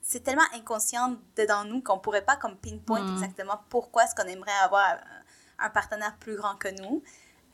c'est 0.04 0.20
tellement 0.24 0.48
inconscient 0.54 1.16
dedans 1.38 1.64
nous 1.64 1.82
qu'on 1.82 2.00
pourrait 2.00 2.26
pas 2.26 2.36
comme 2.36 2.58
pinpoint 2.58 3.02
Mm. 3.02 3.14
exactement 3.14 3.60
pourquoi 3.70 4.04
est-ce 4.06 4.16
qu'on 4.16 4.28
aimerait 4.28 4.60
avoir 4.64 4.86
un, 5.60 5.66
un 5.66 5.70
partenaire 5.70 6.16
plus 6.18 6.36
grand 6.36 6.56
que 6.56 6.68
nous. 6.82 7.02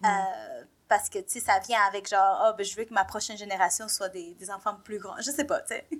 Euh, 0.06 0.64
parce 0.90 1.10
que, 1.10 1.20
tu 1.20 1.26
sais, 1.28 1.40
ça 1.40 1.60
vient 1.68 1.80
avec 1.88 2.08
genre, 2.10 2.46
oh, 2.48 2.56
ben, 2.58 2.66
je 2.66 2.76
veux 2.76 2.86
que 2.86 2.94
ma 2.94 3.04
prochaine 3.06 3.38
génération 3.38 3.88
soit 3.88 4.10
des, 4.10 4.34
des 4.36 4.50
enfants 4.50 4.76
plus 4.84 5.00
grands. 5.00 5.18
Je 5.20 5.32
sais 5.32 5.46
pas, 5.46 5.60
tu 5.62 5.76
sais. 5.76 5.88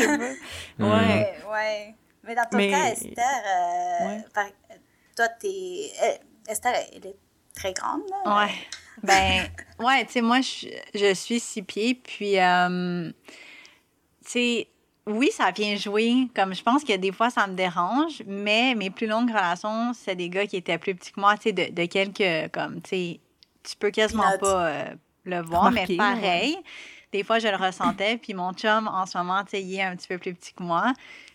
Euh, 0.00 0.34
Ouais. 0.78 0.88
ouais, 0.88 1.36
ouais. 1.50 1.94
Mais 2.24 2.34
dans 2.34 2.44
ton 2.50 2.56
Mais- 2.58 2.70
cas, 2.70 2.86
Esther, 2.86 3.42
euh, 3.46 4.06
Ouais. 4.08 4.24
par- 4.34 4.46
toi, 5.16 5.28
t'es... 5.40 5.90
euh, 6.02 6.16
Esther, 6.48 6.72
elle 6.92 7.06
est 7.06 7.16
très 7.54 7.72
grande, 7.72 8.02
là. 8.10 8.44
Ouais. 8.46 8.52
Ben, 9.02 9.48
ouais, 9.78 10.04
tu 10.06 10.12
sais, 10.12 10.20
moi, 10.20 10.40
je, 10.40 10.68
je 10.94 11.14
suis 11.14 11.40
six 11.40 11.62
pieds, 11.62 11.94
puis, 11.94 12.38
euh, 12.38 13.10
tu 14.24 14.30
sais, 14.30 14.68
oui, 15.06 15.30
ça 15.32 15.50
vient 15.50 15.74
jouer. 15.76 16.28
Comme 16.36 16.54
je 16.54 16.62
pense 16.62 16.84
que 16.84 16.94
des 16.96 17.10
fois, 17.12 17.30
ça 17.30 17.46
me 17.46 17.54
dérange, 17.54 18.22
mais 18.26 18.74
mes 18.74 18.90
plus 18.90 19.06
longues 19.06 19.30
relations, 19.30 19.92
c'est 19.94 20.14
des 20.14 20.28
gars 20.28 20.46
qui 20.46 20.56
étaient 20.56 20.78
plus 20.78 20.94
petits 20.94 21.12
que 21.12 21.20
moi, 21.20 21.36
tu 21.36 21.44
sais, 21.44 21.52
de, 21.52 21.72
de 21.72 21.84
quelques, 21.86 22.52
comme, 22.52 22.80
tu 22.82 22.90
sais, 22.90 23.20
tu 23.62 23.76
peux 23.76 23.90
quasiment 23.90 24.22
pas 24.38 24.66
euh, 24.68 24.84
le 25.24 25.40
voir, 25.42 25.70
mais 25.72 25.86
pareil. 25.98 26.56
Des 27.12 27.24
fois, 27.24 27.38
je 27.40 27.48
le 27.48 27.56
ressentais, 27.56 28.16
puis 28.18 28.34
mon 28.34 28.52
chum, 28.52 28.86
en 28.88 29.04
ce 29.06 29.18
moment, 29.18 29.42
tu 29.44 29.50
sais, 29.50 29.62
il 29.62 29.74
est 29.74 29.82
un 29.82 29.96
petit 29.96 30.06
peu 30.08 30.18
plus 30.18 30.32
petit 30.34 30.52
que 30.52 30.62
moi. 30.62 30.92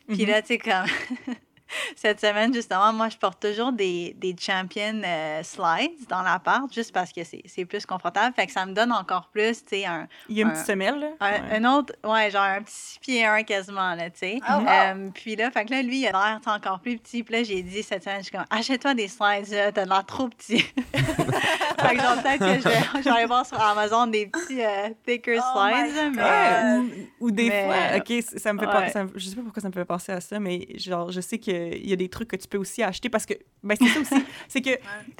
Puis 0.08 0.24
Mhm. 0.24 0.28
là, 0.32 0.42
tu 0.42 0.48
sais, 0.50 0.58
comme 0.58 0.86
cette 1.96 2.20
semaine, 2.22 2.54
justement, 2.54 2.92
moi, 2.94 3.10
je 3.10 3.18
porte 3.18 3.42
toujours 3.42 3.72
des, 3.72 4.16
des 4.18 4.36
champion 4.40 5.02
euh, 5.04 5.44
slides 5.44 6.08
dans 6.10 6.22
l'appart, 6.22 6.72
juste 6.74 6.94
parce 6.94 7.12
que 7.12 7.24
c'est 7.24 7.42
c'est 7.46 7.66
plus 7.66 7.86
confortable. 7.86 8.34
Fait 8.36 8.46
que 8.48 8.52
ça 8.52 8.66
me 8.66 8.74
donne 8.74 8.92
encore 8.92 9.30
plus, 9.32 9.64
tu 9.66 9.78
sais, 9.78 9.86
un, 9.86 10.08
Il 10.30 10.38
y 10.38 10.40
a 10.40 10.44
une 10.44 10.50
un- 10.50 10.54
petite 10.54 10.66
semelle, 10.66 11.00
là? 11.00 11.08
un, 11.20 11.32
Ouais. 11.32 11.42
un 11.58 11.74
autre, 11.74 11.94
ouais, 12.04 12.30
genre 12.32 12.44
un 12.44 12.62
petit 12.62 12.74
six 12.76 13.00
pieds 13.00 13.26
un 13.26 13.44
quasiment, 13.44 13.96
là, 13.96 14.10
tu 14.10 14.20
sais. 14.20 14.40
Ah, 14.46 14.60
wow. 14.60 14.66
Euh, 14.68 15.10
puis 15.14 15.36
là, 15.36 15.52
fait 15.52 15.66
que 15.66 15.72
là, 15.72 15.82
lui, 15.82 16.00
il 16.02 16.08
a 16.08 16.12
l'air 16.12 16.40
encore 16.48 16.80
plus 16.80 16.98
petit. 16.98 17.24
Puis 17.24 17.34
là, 17.36 17.44
j'ai 17.44 17.62
dit 17.62 17.84
cette 17.84 18.04
semaine, 18.04 18.20
je 18.20 18.24
suis 18.24 18.32
comme, 18.32 18.46
achète-toi 18.50 18.94
des 18.94 19.08
slides, 19.08 19.50
là, 19.52 19.72
t'as 19.72 19.86
l'air 19.86 20.06
trop 20.06 20.28
petit. 20.30 20.60
fait 20.94 21.96
que 21.96 22.02
genre, 22.02 22.22
peut-être 22.22 22.40
que 22.40 22.46
je 22.62 22.68
vais, 22.70 23.00
je 23.00 23.04
vais 23.04 23.10
aller 23.10 23.26
voir 23.26 23.46
sur 23.46 23.60
Amazon 23.62 24.08
des 24.08 24.28
petits 24.28 24.62
euh, 24.64 24.90
thicker 25.06 25.40
Oh 25.42 25.60
slides, 25.60 25.96
là, 25.96 26.10
mais... 26.10 26.24
Ouais, 26.24 27.06
ou, 27.20 27.26
ou 27.28 27.32
des 27.32 27.50
mais- 27.50 27.66
fois, 27.66 27.98
ok, 27.98 28.24
ça 28.38 28.54
me 28.54 28.60
fait 28.60 28.66
Ouais. 28.66 28.72
pas, 28.72 28.90
ça 28.90 29.04
me- 29.04 29.12
je 29.16 29.28
sais 29.30 29.36
pas 29.36 29.42
pourquoi 29.44 29.62
ça 29.62 29.68
me 29.70 29.74
fait 29.74 29.86
penser 29.86 30.12
à 30.12 30.22
ça, 30.22 30.40
mais 30.40 30.68
genre, 30.78 31.12
je 31.12 31.22
sais 31.22 31.38
qu'il 31.72 31.90
y 31.90 31.94
a 31.94 31.96
des 31.96 32.10
trucs 32.10 32.28
que 32.30 32.36
tu 32.36 32.48
peux 32.48 32.58
aussi 32.58 32.84
acheter 32.84 33.10
parce 33.10 33.26
que, 33.26 33.34
ben 33.64 33.76
c'est 33.80 33.88
ça 33.88 34.00
aussi, 34.00 34.26
c'est 34.48 34.62
que, 34.62 34.72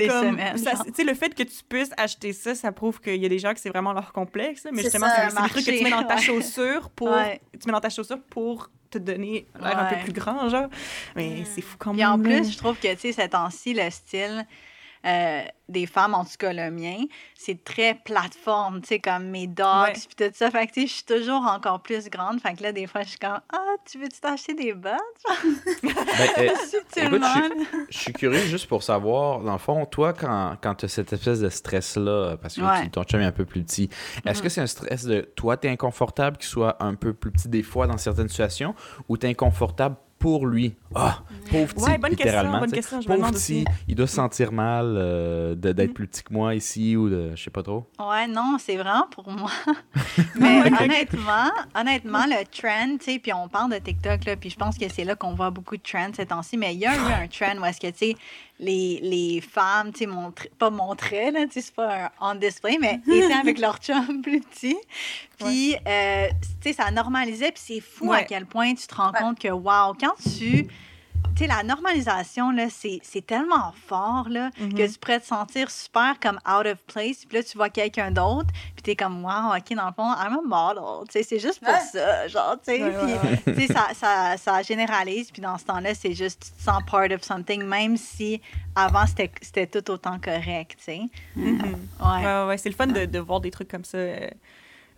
comme, 0.08 0.38
ça- 0.58 1.04
le 1.04 1.14
fait 1.14 1.34
que 1.36 1.44
tu 1.44 1.64
puisses 1.68 1.92
acheter 1.98 2.34
ça, 2.34 2.56
ça 2.56 2.72
prouve 2.72 3.00
qu'il 3.02 3.16
y 3.22 3.26
a 3.26 3.30
des 3.30 3.40
gens 3.40 3.54
que 3.54 3.60
c'est 3.60 3.70
vraiment 3.70 3.94
leur 3.94 4.12
complexe, 4.14 4.66
mais 4.72 4.84
justement, 4.84 5.08
c'est 5.16 5.42
des 5.42 5.50
trucs 5.50 5.66
que 5.66 5.72
tu 5.78 5.84
mets 5.84 5.90
dans 5.92 6.04
ta 6.04 6.16
ouais. 6.16 6.22
chaussure 6.22 6.90
pour, 6.90 7.10
Ouais. 7.10 7.42
tu 7.60 7.66
mets 7.68 7.74
dans 7.74 7.80
ta 7.82 7.90
chaussure 7.90 8.22
pour 8.30 8.70
te 8.90 8.98
donner 8.98 9.46
l'air 9.60 9.78
un 9.80 9.86
peu 9.86 9.96
plus 10.04 10.14
grand, 10.14 10.48
genre, 10.50 10.68
mais 11.16 11.42
Mm. 11.42 11.46
c'est 11.54 11.62
fou 11.62 11.76
quand 11.78 11.94
même. 11.94 11.98
Puis 11.98 12.06
en 12.06 12.20
plus, 12.42 12.52
je 12.52 12.58
trouve 12.58 12.78
que, 12.78 12.94
tu 12.94 13.00
sais, 13.00 13.12
ces 13.12 13.30
temps-ci, 13.30 13.74
le 13.74 13.90
style 13.90 14.46
euh, 15.06 15.42
des 15.70 15.86
femmes, 15.88 16.14
en 16.14 16.24
tout 16.26 16.32
cas 16.40 16.54
le 16.54 16.70
mien, 16.72 16.98
c'est 17.36 17.64
très 17.64 17.96
plateforme, 17.96 18.82
tu 18.82 18.88
sais, 18.90 19.00
comme 19.00 19.26
mes 19.30 19.48
dogs, 19.48 19.94
puis 19.94 20.16
tout 20.28 20.32
ça. 20.34 20.52
Fait 20.52 20.68
que, 20.68 20.74
tu 20.74 20.82
sais, 20.82 20.88
je 20.88 20.94
suis 20.94 21.04
toujours 21.04 21.42
encore 21.48 21.82
plus 21.82 22.10
grande. 22.10 22.40
Fait 22.42 22.54
que 22.54 22.64
là, 22.64 22.72
des 22.72 22.86
fois, 22.88 23.02
je 23.04 23.10
suis 23.10 23.18
comme, 23.20 23.40
ah, 23.54 23.76
tu 23.90 23.98
veux-tu 24.00 24.20
t'acheter 24.20 24.54
des 24.54 24.74
bottes? 24.74 24.94
Ben, 25.84 26.30
euh, 26.40 26.50
Subtilement. 26.70 27.18
Écoute, 27.18 27.68
je 27.90 27.98
suis 27.98 28.14
curieux 28.14 28.40
juste 28.46 28.68
pour 28.68 28.84
savoir, 28.84 29.42
dans 29.42 29.54
le 29.54 29.58
fond, 29.60 29.86
toi, 29.86 30.14
quand, 30.14 30.56
quand 30.62 30.76
tu 30.76 30.86
as 30.86 30.90
cette 30.90 31.12
espèce 31.14 31.40
de 31.40 31.50
stress-là, 31.50 32.38
parce 32.42 32.56
que 32.56 32.62
Ouais. 32.62 32.84
tu- 32.84 32.90
ton 32.92 33.04
chum 33.04 33.22
est 33.22 33.26
un 33.26 33.32
peu 33.32 33.46
plus 33.46 33.64
petit, 33.64 33.90
est-ce 34.26 34.42
que 34.42 34.50
c'est 34.50 34.62
un 34.62 34.68
stress 34.68 35.04
de 35.06 35.22
toi, 35.36 35.58
tu 35.58 35.68
es 35.68 35.72
inconfortable 35.72 36.38
qu'il 36.38 36.48
soit 36.48 36.82
un 36.84 36.96
peu 36.96 37.14
plus 37.14 37.32
petit 37.32 37.48
des 37.50 37.64
fois 37.64 37.86
dans 37.88 37.98
certaines 37.98 38.30
situations, 38.30 38.76
ou 39.10 39.18
tu 39.18 39.28
es 39.28 39.30
inconfortable 39.30 39.96
pour 40.26 40.48
lui? 40.48 40.74
Ah, 40.96 41.20
pauvre 41.52 41.72
petit, 41.76 41.84
Ouais, 41.84 41.98
bonne 42.00 42.10
question, 42.16 42.26
littéralement. 42.26 42.60
bonne 42.60 42.72
question, 42.72 43.00
je 43.00 43.08
pauvre 43.08 43.32
petit, 43.32 43.64
il 43.88 43.94
doit 43.94 44.08
se 44.08 44.16
sentir 44.16 44.52
mal 44.52 44.96
euh, 44.98 45.54
d'être 45.54 45.92
Mm. 45.92 45.94
plus 45.94 46.08
petit 46.08 46.24
que 46.24 46.34
moi 46.34 46.56
ici, 46.56 46.96
ou 46.98 47.10
de, 47.10 47.36
je 47.36 47.44
sais 47.44 47.52
pas 47.52 47.62
trop. 47.62 47.88
Ouais, 48.00 48.26
non, 48.26 48.58
c'est 48.60 48.76
vraiment 48.76 49.06
pour 49.12 49.30
moi. 49.30 49.52
Mais 50.40 50.62
honnêtement, 50.82 51.52
honnêtement, 51.76 52.26
le 52.26 52.44
trend, 52.46 52.98
tu 52.98 53.06
sais, 53.12 53.20
puis 53.20 53.32
on 53.34 53.48
parle 53.48 53.72
de 53.74 53.78
TikTok, 53.78 54.26
là, 54.26 54.36
puis 54.36 54.50
je 54.50 54.56
pense 54.56 54.80
que 54.80 54.86
c'est 54.92 55.04
là 55.04 55.16
qu'on 55.16 55.36
voit 55.36 55.52
beaucoup 55.52 55.78
de 55.78 55.84
trends 55.84 56.10
ces 56.16 56.26
temps-ci, 56.26 56.58
mais 56.58 56.74
il 56.74 56.80
y 56.80 56.88
a 56.88 56.96
eu 56.96 57.24
un 57.24 57.28
trend 57.28 57.62
où 57.62 57.66
est-ce 57.66 57.80
que, 57.80 57.88
tu 57.88 57.98
sais, 57.98 58.16
les, 58.60 59.00
les 59.02 59.42
femmes, 59.42 59.92
tu 59.92 60.06
sais, 60.06 60.48
pas 60.58 60.70
montraient, 60.70 61.32
là, 61.32 61.46
tu 61.46 61.54
sais, 61.54 61.62
c'est 61.62 61.76
pas 61.76 62.06
un 62.06 62.12
on 62.32 62.36
display, 62.36 62.78
mais 62.80 63.02
étaient 63.12 63.34
avec 63.34 63.60
leur 63.60 63.78
chum 63.78 64.22
plus 64.22 64.40
petit. 64.42 64.78
Puis, 65.38 65.76
euh, 65.88 66.28
tu 66.62 66.70
sais, 66.70 66.74
ça 66.74 66.90
normalisait, 66.92 67.52
puis 67.52 67.62
c'est 67.66 67.80
fou 67.82 68.12
à 68.14 68.18
Ouais. 68.18 68.26
quel 68.26 68.46
point 68.46 68.74
tu 68.74 68.88
te 68.88 68.96
rends 68.96 69.12
Ouais. 69.12 69.20
compte 69.20 69.40
que, 69.40 69.50
wow, 69.50 69.94
quand 70.00 70.16
tu 70.24 70.30
tu 70.40 70.68
sais, 71.40 71.48
la 71.48 71.64
normalisation, 71.64 72.52
là, 72.52 72.70
c'est 72.70 73.00
c'est 73.04 73.26
tellement 73.26 73.74
fort, 73.88 74.28
là, 74.30 74.52
que 74.58 74.92
tu 74.92 75.00
pourrais 75.00 75.20
te 75.20 75.26
sentir 75.26 75.70
super 75.72 76.20
comme 76.20 76.40
out 76.48 76.66
of 76.66 76.78
place. 76.86 77.26
Puis 77.26 77.38
là, 77.38 77.44
tu 77.44 77.58
vois 77.58 77.70
quelqu'un 77.70 78.12
d'autre, 78.12 78.50
puis 78.76 78.84
t'es 78.84 78.96
comme, 78.96 79.24
wow, 79.24 79.56
OK, 79.58 79.74
dans 79.76 79.88
le 79.88 79.94
fond, 79.94 80.14
I'm 80.14 80.38
a 80.38 80.42
model. 80.44 81.06
Tu 81.08 81.14
sais, 81.14 81.24
c'est 81.24 81.40
juste 81.40 81.60
pour 81.60 81.74
Ouais. 81.74 81.80
ça, 81.92 82.28
genre, 82.28 82.56
tu 82.58 82.72
sais. 82.72 82.84
Ouais, 82.84 82.98
ouais, 82.98 83.42
Puis, 83.46 83.54
tu 83.54 83.68
sais, 83.68 83.74
ça, 83.74 83.88
ça, 83.94 84.38
ça 84.38 84.62
généralise. 84.62 85.32
Puis 85.32 85.42
dans 85.42 85.58
ce 85.58 85.66
temps-là, 85.66 85.94
c'est 85.94 86.14
juste, 86.14 86.44
tu 86.46 86.52
te 86.52 86.62
sens 86.62 86.82
part 86.90 87.12
of 87.12 87.22
something, 87.24 87.64
même 87.64 87.98
si 87.98 88.42
avant, 88.76 89.06
c'était 89.06 89.32
c'était 89.42 89.68
tout 89.68 89.92
autant 89.92 90.20
correct, 90.20 90.76
tu 90.78 90.84
sais. 90.84 91.02
Mhm. 91.36 91.88
Ouais. 92.00 92.08
Ouais, 92.08 92.24
ouais, 92.26 92.46
ouais, 92.48 92.58
c'est 92.58 92.70
le 92.70 92.76
fun 92.76 92.88
de, 92.88 93.06
de 93.06 93.20
voir 93.20 93.40
des 93.42 93.52
trucs 93.52 93.70
comme 93.70 93.86
ça 93.86 93.98
euh, 93.98 94.30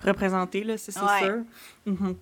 représentés, 0.03 0.63
là, 0.63 0.77
ça, 0.77 0.91
c'est 0.91 1.01
Ouais. 1.01 1.25
sûr. 1.25 1.43
Mhm. 1.85 2.15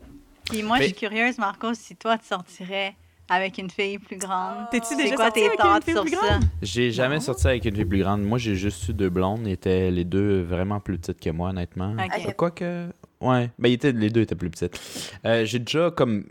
Puis 0.50 0.64
moi, 0.64 0.78
je 0.80 0.84
suis 0.84 0.94
curieuse, 0.94 1.38
Marco, 1.38 1.74
si 1.74 1.96
toi, 1.96 2.18
tu 2.18 2.28
sortirais 2.28 2.96
avec 3.30 3.58
une 3.58 3.70
fille 3.70 3.98
plus 4.00 4.18
grande. 4.18 4.70
T'es-tu 4.72 4.88
C'est 4.90 4.98
déjà 4.98 5.16
quoi 5.16 5.26
sorti 5.26 5.40
tes 5.42 5.48
avec 5.48 5.60
une 5.60 5.82
fille 5.82 5.94
sur 5.94 6.02
plus 6.04 6.12
ça? 6.12 6.18
grande? 6.28 6.44
J'ai 6.62 6.92
jamais 6.92 7.16
Non. 7.16 7.22
sorti 7.22 7.48
avec 7.48 7.66
une 7.66 7.76
fille 7.76 7.86
plus 7.86 8.00
grande. 8.00 8.22
Moi, 8.24 8.38
j'ai 8.38 8.56
juste 8.56 8.88
eu 8.90 8.94
deux 8.94 9.10
blondes. 9.10 9.42
Ils 9.46 9.52
étaient 9.54 9.90
les 9.92 10.04
deux 10.06 10.42
vraiment 10.44 10.80
plus 10.80 10.98
petites 10.98 11.20
que 11.20 11.30
moi, 11.32 11.50
honnêtement. 11.50 11.96
Ok. 11.98 12.36
Quoique. 12.36 12.88
Ouais. 13.22 13.50
Ben, 13.58 13.70
ils 13.70 13.74
étaient, 13.74 13.92
les 13.92 14.10
deux 14.10 14.22
étaient 14.22 14.36
plus 14.36 14.50
petites. 14.50 15.12
Euh, 15.26 15.46
j'ai 15.46 15.60
déjà, 15.60 15.90
comme, 15.92 16.26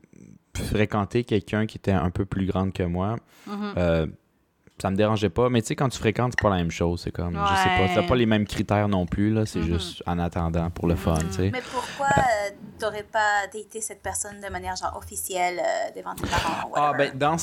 fréquenté 0.57 1.25
quelqu'un 1.25 1.67
qui 1.67 1.79
était 1.79 1.91
un 1.93 2.11
peu 2.11 2.25
plus 2.25 2.47
grande 2.47 2.73
que 2.73 2.83
moi. 2.85 3.17
Mhm. 3.47 3.75
Euh, 3.77 4.07
ça 4.83 4.91
me 4.91 4.97
dérangeait 4.97 5.31
pas. 5.31 5.49
Mais 5.49 5.63
tu 5.63 5.69
sais, 5.69 5.77
quand 5.77 5.89
tu 5.89 5.99
fréquentes, 5.99 6.33
c'est 6.37 6.43
pas 6.43 6.51
la 6.51 6.57
même 6.57 6.71
chose. 6.71 7.01
C'est 7.05 7.13
comme, 7.13 7.35
je 7.35 7.55
sais 7.55 7.71
pas, 7.77 7.89
t'as 7.95 8.03
pas 8.03 8.17
les 8.17 8.27
mêmes 8.27 8.45
critères 8.47 8.89
non 8.89 9.07
plus, 9.07 9.33
là. 9.33 9.47
C'est 9.47 9.61
Mhm. 9.61 9.67
juste 9.79 10.03
en 10.07 10.19
attendant 10.19 10.69
pour 10.71 10.89
le 10.89 10.97
fun, 10.97 11.15
tu 11.19 11.33
sais. 11.33 11.51
Mais 11.53 11.63
pourquoi 11.63 12.09
euh, 12.09 12.51
t'aurais 12.79 13.05
pas 13.05 13.47
daté 13.53 13.81
cette 13.81 14.03
personne 14.03 14.41
de 14.45 14.51
manière 14.51 14.75
genre 14.77 14.97
officielle 14.97 15.61
euh, 15.61 15.91
devant 15.97 16.15
tes 16.15 16.27
parents? 16.27 16.71
Ah, 16.75 16.91
whatever? 16.93 17.11
ben, 17.13 17.19
dans 17.19 17.37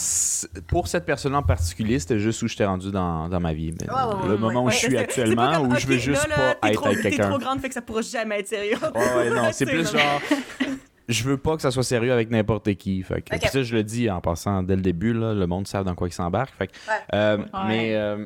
pour 0.67 0.87
cette 0.89 1.05
personne 1.05 1.33
en 1.35 1.43
particulier, 1.43 1.99
c'était 1.99 2.19
juste 2.19 2.41
où 2.41 2.47
j'étais 2.47 2.65
rendu 2.65 2.91
dans, 2.91 3.29
dans 3.29 3.39
ma 3.39 3.53
vie. 3.53 3.73
Mais 3.79 3.89
Ouais, 3.89 3.95
ouais, 3.95 4.27
le 4.27 4.33
ouais, 4.33 4.37
moment 4.37 4.65
où 4.65 4.69
je 4.69 4.75
suis 4.75 4.97
actuellement, 4.97 5.53
comme, 5.61 5.71
où 5.71 5.75
je 5.77 5.87
veux 5.87 5.97
juste 5.97 6.27
là, 6.27 6.35
là, 6.37 6.55
pas 6.61 6.67
être 6.69 6.75
trop- 6.81 6.87
avec 6.87 7.01
quelqu'un. 7.01 7.29
trop 7.29 7.39
grande, 7.39 7.59
fait 7.61 7.69
que 7.69 7.73
ça 7.73 7.81
pourra 7.81 8.01
jamais 8.01 8.39
être 8.39 8.47
sérieux. 8.49 8.77
Ouais, 8.93 9.15
ouais, 9.15 9.29
non, 9.29 9.49
c'est 9.53 9.65
plus 9.71 9.89
genre. 9.89 10.21
Je 11.09 11.23
veux 11.23 11.37
pas 11.37 11.55
que 11.55 11.61
ça 11.61 11.71
soit 11.71 11.83
sérieux 11.83 12.11
avec 12.13 12.29
n'importe 12.29 12.73
qui. 12.75 13.03
Fait 13.03 13.21
que, 13.21 13.47
ça, 13.49 13.63
je 13.63 13.75
le 13.75 13.83
dis 13.83 14.09
en 14.09 14.21
passant 14.21 14.63
dès 14.63 14.75
le 14.75 14.81
début, 14.81 15.13
là, 15.13 15.33
le 15.33 15.47
monde 15.47 15.67
sait 15.67 15.83
dans 15.83 15.95
quoi 15.95 16.07
il 16.07 16.13
s'embarque. 16.13 16.53
Fait 16.57 16.67
que, 16.67 16.73
Ouais. 16.87 16.93
euh, 17.13 17.37
Ouais. 17.37 17.45
Mais 17.67 17.95
euh, 17.95 18.25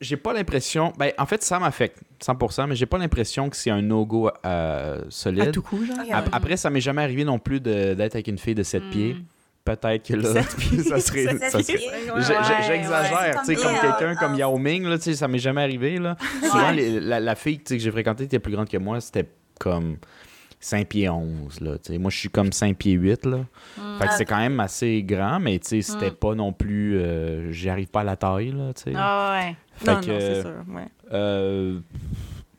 j'ai 0.00 0.16
pas 0.16 0.32
l'impression. 0.32 0.92
Ben, 0.98 1.12
en 1.18 1.26
fait, 1.26 1.42
ça 1.42 1.58
m'affecte 1.58 1.98
100%, 2.24 2.66
mais 2.68 2.76
j'ai 2.76 2.86
pas 2.86 2.98
l'impression 2.98 3.50
que 3.50 3.56
c'est 3.56 3.70
un 3.70 3.82
no-go 3.82 4.30
euh, 4.46 5.00
solide. 5.08 5.48
À 5.48 5.52
tout 5.52 5.62
coup, 5.62 5.84
genre? 5.84 5.96
Après, 6.32 6.56
ça 6.56 6.70
m'est 6.70 6.80
jamais 6.80 7.02
arrivé 7.02 7.24
non 7.24 7.38
plus 7.38 7.60
d'être 7.60 8.14
avec 8.14 8.28
une 8.28 8.38
fille 8.38 8.54
de 8.54 8.62
7 8.62 8.84
Mm. 8.84 8.90
pieds. 8.90 9.16
Peut-être 9.62 10.08
que 10.08 10.14
là, 10.14 10.42
ça 10.42 11.00
serait. 11.00 11.26
Ouais, 11.26 11.32
ouais, 11.34 12.22
J'exagère, 12.66 13.12
ouais. 13.20 13.34
tu 13.44 13.44
sais, 13.44 13.54
comme 13.56 13.74
quelqu'un 13.78 14.14
comme 14.16 14.32
bien, 14.32 14.46
Yao 14.46 14.56
Ming, 14.56 14.84
là, 14.84 14.98
ça 14.98 15.28
m'est 15.28 15.38
jamais 15.38 15.62
arrivé, 15.62 15.98
là. 15.98 16.16
Souvent, 16.42 16.68
Ouais. 16.68 16.74
les- 16.74 17.00
la, 17.00 17.20
la 17.20 17.34
fille 17.34 17.58
que 17.62 17.78
j'ai 17.78 17.90
fréquentée 17.90 18.24
était 18.24 18.38
plus 18.38 18.52
grande 18.52 18.68
que 18.68 18.78
moi, 18.78 19.00
c'était 19.00 19.28
comme 19.58 19.96
5 20.62 20.88
pieds 20.88 21.08
11, 21.08 21.60
là. 21.60 21.72
Moi, 21.98 22.10
je 22.10 22.18
suis 22.18 22.28
comme 22.28 22.52
5 22.52 22.76
pieds 22.76 22.92
8, 22.92 23.24
là. 23.26 23.38
Fait 23.98 24.06
que 24.06 24.12
c'est 24.14 24.24
quand 24.26 24.36
même 24.38 24.60
assez 24.60 25.02
grand, 25.02 25.40
mais 25.40 25.58
c'était 25.62 26.10
Mm. 26.10 26.14
pas 26.14 26.34
non 26.34 26.52
plus... 26.52 26.98
euh, 26.98 27.50
J'y 27.50 27.68
arrive 27.70 27.88
pas 27.88 28.00
à 28.00 28.04
la 28.04 28.16
taille, 28.16 28.52
là. 28.52 28.70
Ah 28.94 29.32
ouais. 29.40 29.56
Fait 29.76 29.94
Non, 29.94 30.00
que, 30.02 30.10
non, 30.10 30.16
c'est 30.20 30.40
sûr, 30.42 30.50
ouais. 30.74 30.86
euh, 31.12 31.80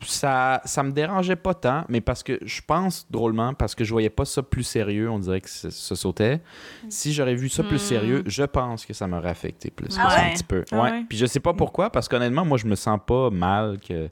ça, 0.03 0.61
ça 0.65 0.81
me 0.81 0.91
dérangeait 0.91 1.35
pas 1.35 1.53
tant, 1.53 1.83
mais 1.89 2.01
parce 2.01 2.23
que 2.23 2.39
je 2.43 2.61
pense 2.65 3.05
drôlement, 3.11 3.53
parce 3.53 3.75
que 3.75 3.83
je 3.83 3.91
voyais 3.91 4.09
pas 4.09 4.25
ça 4.25 4.41
plus 4.41 4.63
sérieux, 4.63 5.07
on 5.11 5.19
dirait 5.19 5.41
que 5.41 5.49
ça 5.49 5.69
sautait. 5.95 6.41
Si 6.89 7.13
j'aurais 7.13 7.35
vu 7.35 7.49
ça 7.49 7.61
plus 7.63 7.75
Mm. 7.75 7.77
sérieux, 7.87 8.23
je 8.25 8.43
pense 8.43 8.83
que 8.85 8.93
ça 8.93 9.05
m'aurait 9.05 9.29
affecté 9.29 9.69
plus. 9.69 9.95
Ah 9.99 10.07
un 10.25 10.33
petit 10.33 10.43
peu. 10.43 10.65
Ah 10.71 10.81
ouais? 10.81 11.03
Puis 11.07 11.19
je 11.19 11.27
sais 11.27 11.39
pas 11.39 11.53
pourquoi, 11.53 11.91
parce 11.91 12.07
qu'honnêtement, 12.07 12.45
moi, 12.45 12.57
je 12.57 12.65
me 12.65 12.73
sens 12.75 12.99
pas 13.05 13.29
mal 13.29 13.77
que, 13.79 14.09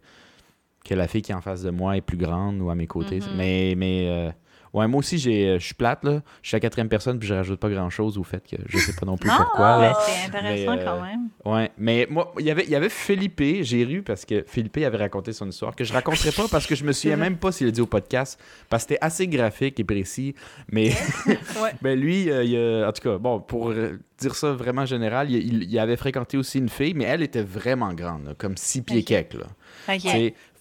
que 0.85 0.93
la 0.95 1.07
fille 1.07 1.21
qui 1.21 1.31
est 1.31 1.35
en 1.35 1.41
face 1.41 1.61
de 1.63 1.69
moi 1.71 1.97
est 1.97 2.01
plus 2.01 2.17
grande 2.17 2.61
ou 2.61 2.69
à 2.69 2.75
mes 2.75 2.87
côtés. 2.87 3.19
Mhm. 3.19 3.27
Mais, 3.37 3.73
mais 3.77 4.07
euh, 4.09 4.29
ouais, 4.73 4.87
moi 4.87 4.99
aussi, 4.99 5.17
j'ai, 5.17 5.59
je 5.59 5.65
suis 5.65 5.73
plate, 5.75 6.03
là. 6.03 6.21
Je 6.41 6.47
suis 6.49 6.55
la 6.55 6.59
quatrième 6.61 6.89
personne, 6.89 7.19
puis 7.19 7.27
je 7.27 7.33
rajoute 7.33 7.59
pas 7.59 7.69
grand-chose 7.69 8.17
au 8.17 8.23
fait 8.23 8.43
que 8.49 8.55
je 8.67 8.77
sais 8.77 8.93
pas 8.93 9.05
non 9.05 9.17
plus 9.17 9.29
Non, 9.29 9.35
pourquoi. 9.39 9.77
là. 9.81 9.89
mais 9.89 9.95
c'est 10.05 10.27
intéressant 10.37 10.75
Mais, 10.75 10.81
euh, 10.81 10.85
quand 10.85 11.01
même. 11.01 11.19
Ouais, 11.45 11.71
mais 11.77 12.05
moi, 12.09 12.33
il 12.39 12.45
y 12.45 12.51
avait- 12.51 12.63
il 12.65 12.69
y 12.69 12.75
avait 12.75 12.89
Philippe, 12.89 13.41
j'ai 13.61 13.83
ru 13.85 14.01
parce 14.03 14.25
que 14.25 14.43
Philippe 14.47 14.77
avait 14.77 14.97
raconté 14.97 15.31
son 15.33 15.47
histoire, 15.49 15.73
que 15.75 15.83
je 15.83 15.93
raconterai 15.93 16.31
pas 16.31 16.47
parce 16.49 16.67
que 16.67 16.75
je 16.75 16.83
me 16.83 16.91
souviens 16.91 17.15
même 17.31 17.37
pas 17.37 17.51
s'il 17.51 17.67
a 17.67 17.71
dit 17.71 17.81
au 17.81 17.85
podcast, 17.87 18.39
parce 18.69 18.83
que 18.83 18.89
c'était 18.89 19.05
assez 19.05 19.27
graphique 19.27 19.79
et 19.79 19.83
précis, 19.83 20.35
mais 20.71 20.89
Ouais. 21.61 21.71
ben 21.81 21.99
lui, 21.99 22.29
euh, 22.29 22.43
il 22.43 22.55
a- 22.57 22.87
en 22.89 22.91
tout 22.91 23.01
cas, 23.01 23.17
bon, 23.17 23.39
pour 23.39 23.69
euh, 23.71 23.99
dire 24.19 24.35
ça 24.35 24.51
vraiment 24.51 24.85
général, 24.85 25.31
il, 25.31 25.37
il- 25.63 25.63
il 25.71 25.79
avait 25.79 25.95
fréquenté 25.97 26.37
aussi 26.37 26.57
une 26.59 26.69
fille, 26.69 26.93
mais 26.93 27.05
elle 27.05 27.21
était 27.23 27.41
vraiment 27.41 27.93
grande, 27.93 28.25
là, 28.25 28.33
comme 28.37 28.57
six 28.57 28.81
pieds 28.81 29.03
quelques, 29.03 29.35
là. 29.35 29.47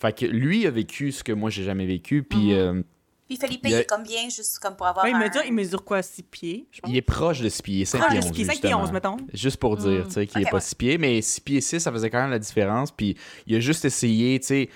Fait 0.01 0.17
que 0.17 0.27
lui 0.27 0.67
a 0.67 0.71
vécu 0.71 1.11
ce 1.13 1.25
que 1.25 1.33
moi 1.33 1.51
j'ai 1.51 1.65
jamais 1.65 1.87
vécu, 1.87 2.23
puis 2.23 2.49
Mhm. 2.53 2.53
euh, 2.53 2.83
Puis 3.29 3.37
Felipe, 3.37 3.61
Il 3.65 3.71
il, 3.71 3.75
a- 3.75 3.81
est 3.81 3.87
combien, 3.87 4.23
juste 4.31 4.59
comme 4.59 4.75
pour 4.75 4.87
avoir 4.87 5.05
Ouais, 5.05 5.11
il, 5.11 5.15
un... 5.17 5.19
mesure, 5.19 5.43
il 5.45 5.53
mesure 5.53 5.85
quoi, 5.85 6.01
6 6.01 6.23
pieds, 6.23 6.67
je 6.73 6.81
pense? 6.81 6.91
il 6.91 6.97
est 6.97 7.03
proche 7.03 7.41
de 7.41 7.49
6 7.51 7.61
pieds, 7.63 7.85
5 7.85 8.01
Ah, 8.03 8.07
pieds 8.09 8.21
de 8.21 8.25
11, 8.25 8.27
6 8.29 8.33
pieds, 8.33 8.45
5 8.47 8.53
pieds 8.53 8.61
justement. 8.71 8.83
11, 8.85 8.93
mettons. 8.93 9.17
Juste 9.35 9.57
pour 9.59 9.77
dire, 9.77 10.05
Mm. 10.05 10.07
tu 10.07 10.13
sais, 10.15 10.27
qu'il 10.27 10.41
Ok, 10.41 10.47
est 10.47 10.51
pas 10.51 10.57
ouais. 10.57 10.61
6 10.63 10.75
pieds, 10.75 10.97
mais 10.97 11.21
6 11.21 11.41
pieds 11.43 11.61
6, 11.61 11.79
ça 11.81 11.93
faisait 11.93 12.09
quand 12.09 12.23
même 12.23 12.31
la 12.31 12.39
différence. 12.39 12.91
Puis 12.91 13.17
il 13.47 13.55
a 13.57 13.61
juste 13.61 13.85
essayé, 13.85 14.41
tu 14.41 14.47
sais. 14.47 14.69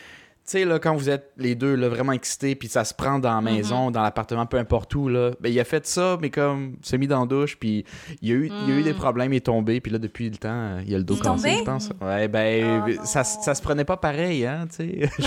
Tu 0.45 0.59
sais, 0.59 0.65
là, 0.65 0.81
quand 0.81 0.97
vous 0.97 1.09
êtes 1.09 1.31
les 1.37 1.55
deux 1.55 1.77
là, 1.77 1.89
vraiment 1.89 2.11
excités, 2.11 2.57
puis 2.57 2.67
ça 2.67 2.85
se 2.85 2.93
prend 2.93 3.21
dans 3.21 3.33
la 3.33 3.41
Mm-hmm. 3.41 3.55
maison, 3.55 3.91
dans 3.93 4.03
l'appartement, 4.03 4.45
peu 4.45 4.57
importe 4.59 4.93
où, 4.97 5.09
là, 5.09 5.31
ben, 5.41 5.53
il 5.53 5.61
a 5.61 5.65
fait 5.65 5.87
ça, 5.87 6.19
mais 6.21 6.31
comme, 6.31 6.75
il 6.83 6.87
s'est 6.87 6.99
mis 6.99 7.07
dans 7.07 7.21
la 7.21 7.27
douche, 7.27 7.57
puis 7.57 7.85
il 8.21 8.29
y 8.29 8.33
a 8.33 8.35
eu, 8.35 8.51
il 8.67 8.73
a 8.73 8.77
eu 8.79 8.83
des 8.83 8.93
problèmes, 8.93 9.33
il 9.33 9.37
est 9.37 9.41
tombé, 9.47 9.81
puis 9.81 9.93
là, 9.93 9.99
depuis 9.99 10.29
le 10.29 10.37
temps, 10.37 10.49
euh, 10.51 10.83
il 10.85 10.95
a 10.97 10.99
le 10.99 11.05
dos 11.05 11.15
cassé, 11.17 11.59
je 11.59 11.63
pense. 11.63 11.91
Ouais, 12.01 12.27
ben, 12.27 12.83
Oh 12.85 12.89
non. 12.91 13.05
ça, 13.05 13.23
ça 13.23 13.55
se 13.55 13.63
prenait 13.63 13.85
pas 13.85 13.97
pareil, 13.97 14.45
hein, 14.45 14.67
tu 14.69 14.77
sais. 14.77 14.85
Ouais. 14.85 15.09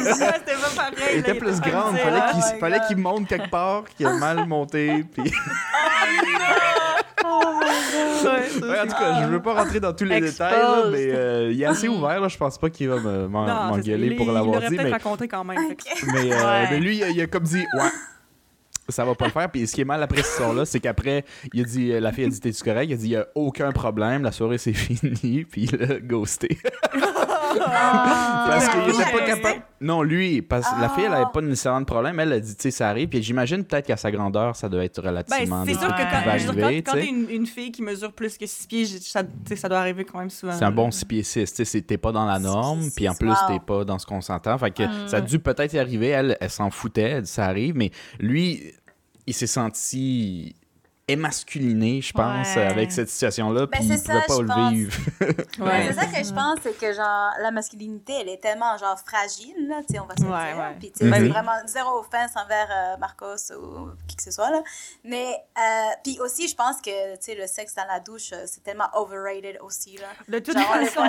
C'était 0.00 0.56
pas 0.56 0.74
pareil. 0.76 0.96
Il 1.14 1.22
là, 1.22 1.28
était 1.28 1.34
plus 1.34 1.54
fallait 1.60 2.32
qu'il 2.32 2.42
Oh 2.42 2.58
fallait 2.58 2.80
qu'il 2.88 2.96
monte 2.96 3.28
quelque 3.28 3.50
part, 3.50 3.84
qu'il 3.96 4.06
a 4.06 4.16
mal 4.16 4.46
monté, 4.46 5.04
puis... 5.04 5.32
Ouais, 7.98 8.48
ça, 8.48 8.66
Ouais, 8.66 8.80
en 8.80 8.86
tout 8.86 8.88
cas, 8.96 9.22
je 9.22 9.28
veux 9.28 9.42
pas 9.42 9.54
rentrer 9.54 9.80
dans 9.80 9.92
tous 9.92 10.04
les 10.04 10.16
Exposed. 10.16 10.32
détails, 10.50 10.60
là, 10.60 10.82
mais 10.90 11.08
euh, 11.12 11.52
il 11.52 11.60
est 11.62 11.66
assez 11.66 11.88
ouvert. 11.88 12.20
Là, 12.20 12.28
je 12.28 12.36
pense 12.36 12.58
pas 12.58 12.70
qu'il 12.70 12.88
va 12.88 12.98
m'engueuler 13.28 14.08
Il- 14.08 14.16
pour 14.16 14.26
Il 14.26 14.32
l'avoir 14.32 14.60
dit. 14.60 14.68
peut-être 14.68 14.82
Mais, 14.84 14.90
raconté 14.90 15.28
quand 15.28 15.44
même. 15.44 15.58
mais, 16.12 16.32
euh, 16.32 16.36
Ouais. 16.36 16.66
mais 16.70 16.80
lui, 16.80 16.96
il 16.96 17.04
a, 17.04 17.08
il 17.10 17.20
a 17.20 17.26
comme 17.26 17.44
dit 17.44 17.64
Ouais, 17.78 17.88
ça 18.88 19.04
va 19.04 19.14
pas 19.14 19.26
le 19.26 19.30
faire. 19.32 19.50
Puis 19.50 19.66
ce 19.66 19.74
qui 19.74 19.80
est 19.82 19.84
mal 19.84 20.02
après 20.02 20.22
cette 20.22 20.32
histoire-là, 20.32 20.64
c'est 20.64 20.80
qu'après, 20.80 21.24
il 21.52 21.60
a 21.60 21.64
dit 21.64 21.88
La 22.00 22.12
fille 22.12 22.24
a 22.24 22.28
dit 22.28 22.40
T'es-tu 22.40 22.62
correct? 22.64 22.88
Il 22.90 22.94
a 22.94 22.96
dit 22.96 23.06
Il 23.06 23.10
y 23.12 23.16
a 23.16 23.26
aucun 23.34 23.70
problème, 23.72 24.22
la 24.22 24.32
soirée 24.32 24.58
c'est 24.58 24.72
fini. 24.74 25.44
Puis 25.44 25.64
il 25.72 25.82
a 25.82 26.00
ghosté. 26.00 26.58
parce 27.56 28.68
qu'il 28.68 28.80
oui, 28.80 28.90
était 28.90 29.10
pas 29.10 29.18
oui. 29.18 29.26
capable. 29.26 29.62
Non, 29.80 30.02
lui, 30.02 30.42
parce 30.42 30.68
que 30.68 30.80
la 30.80 30.88
fille, 30.88 31.04
elle 31.04 31.12
avait 31.14 31.24
Ah. 31.26 31.30
pas 31.32 31.40
nécessairement 31.40 31.80
de 31.80 31.86
problème. 31.86 32.18
Elle 32.18 32.32
a 32.32 32.40
dit 32.40 32.54
Tu 32.56 32.62
sais, 32.62 32.70
ça 32.70 32.88
arrive. 32.88 33.08
Puis 33.08 33.22
j'imagine 33.22 33.64
peut-être 33.64 33.86
qu'à 33.86 33.96
sa 33.96 34.10
grandeur, 34.10 34.56
ça 34.56 34.68
doit 34.68 34.84
être 34.84 35.00
Ben, 35.00 35.08
relativement 35.08 35.64
c'est 35.64 35.72
des 35.72 35.78
sûr 35.78 35.88
que 35.88 36.02
quand, 36.02 36.38
je 36.38 36.46
veux 36.48 36.54
dire, 36.54 36.64
quand, 36.64 36.68
tu 36.70 36.82
quand 36.82 36.92
t'es 36.94 37.06
une, 37.06 37.30
une 37.30 37.46
fille 37.46 37.70
qui 37.70 37.82
mesure 37.82 38.12
plus 38.12 38.36
que 38.36 38.46
6 38.46 38.66
pieds, 38.66 38.86
ça, 38.86 39.22
ça 39.56 39.68
doit 39.68 39.78
arriver 39.78 40.04
quand 40.04 40.18
même 40.18 40.30
souvent. 40.30 40.52
C'est 40.52 40.64
un 40.64 40.72
bon 40.72 40.90
6 40.90 41.04
pieds 41.04 41.22
6. 41.22 41.54
Tu 41.54 41.64
sais, 41.64 41.80
t'es 41.82 41.98
pas 41.98 42.12
dans 42.12 42.26
la 42.26 42.38
norme, 42.38 42.88
puis 42.94 43.08
en 43.08 43.14
plus, 43.14 43.28
wow. 43.28 43.34
t'es 43.48 43.60
pas 43.60 43.84
dans 43.84 43.98
ce 43.98 44.06
qu'on 44.06 44.20
s'entend. 44.20 44.58
Fait 44.58 44.70
que 44.70 44.82
ça 45.06 45.18
a 45.18 45.20
dû 45.20 45.38
peut-être 45.38 45.72
y 45.74 45.78
arriver. 45.78 46.08
Elle, 46.08 46.36
elle 46.40 46.50
s'en 46.50 46.70
foutait, 46.70 47.02
elle 47.02 47.22
dit, 47.22 47.30
ça 47.30 47.44
arrive, 47.44 47.76
mais 47.76 47.90
lui, 48.18 48.74
il 49.26 49.34
s'est 49.34 49.46
senti 49.46 50.56
émasculiné, 51.08 52.00
je 52.02 52.12
pense, 52.12 52.54
Ouais. 52.54 52.62
avec 52.66 52.92
cette 52.92 53.08
situation-là, 53.08 53.66
Ben, 53.66 53.78
puis 53.78 53.84
il 53.84 53.98
c'est 53.98 54.04
pouvait 54.04 54.20
ça, 54.20 54.26
pas 54.26 54.40
le 54.42 54.46
pense. 54.46 54.72
vivre. 54.72 54.92
Mais 55.58 55.64
Ouais. 55.64 55.86
C'est 55.88 55.92
ça 55.94 56.04
que 56.06 56.24
je 56.24 56.32
pense, 56.32 56.58
c'est 56.62 56.78
que 56.78 56.92
genre 56.92 57.30
la 57.40 57.50
masculinité, 57.50 58.12
elle 58.20 58.28
est 58.28 58.40
tellement 58.42 58.76
genre 58.78 58.98
fragile, 59.04 59.68
là, 59.68 59.76
tu 59.88 59.94
sais, 59.94 60.00
on 60.00 60.06
va 60.06 60.14
se 60.16 60.22
le 60.22 60.30
Ouais, 60.30 60.74
dire. 60.78 60.92
Puis 60.98 61.06
Mhm. 61.08 61.28
vraiment 61.28 61.52
zéro 61.66 61.98
offense 62.00 62.30
envers 62.36 62.68
euh, 62.70 62.96
Marcos 62.98 63.52
ou 63.56 63.88
qui 64.06 64.16
que 64.16 64.22
ce 64.22 64.30
soit 64.30 64.50
là. 64.50 64.62
Mais 65.04 65.26
euh, 65.58 65.62
puis 66.04 66.18
aussi, 66.20 66.46
je 66.48 66.54
pense 66.54 66.76
que 66.82 67.14
tu 67.16 67.18
sais 67.22 67.34
le 67.34 67.46
sexe 67.46 67.74
dans 67.74 67.86
la 67.86 68.00
douche, 68.00 68.30
euh, 68.32 68.44
c'est 68.46 68.62
tellement 68.62 68.88
overrated 68.94 69.58
aussi 69.62 69.96
là. 69.98 70.06
De 70.28 70.38
toute 70.38 70.56
Genre, 70.58 70.66
façon, 70.66 71.02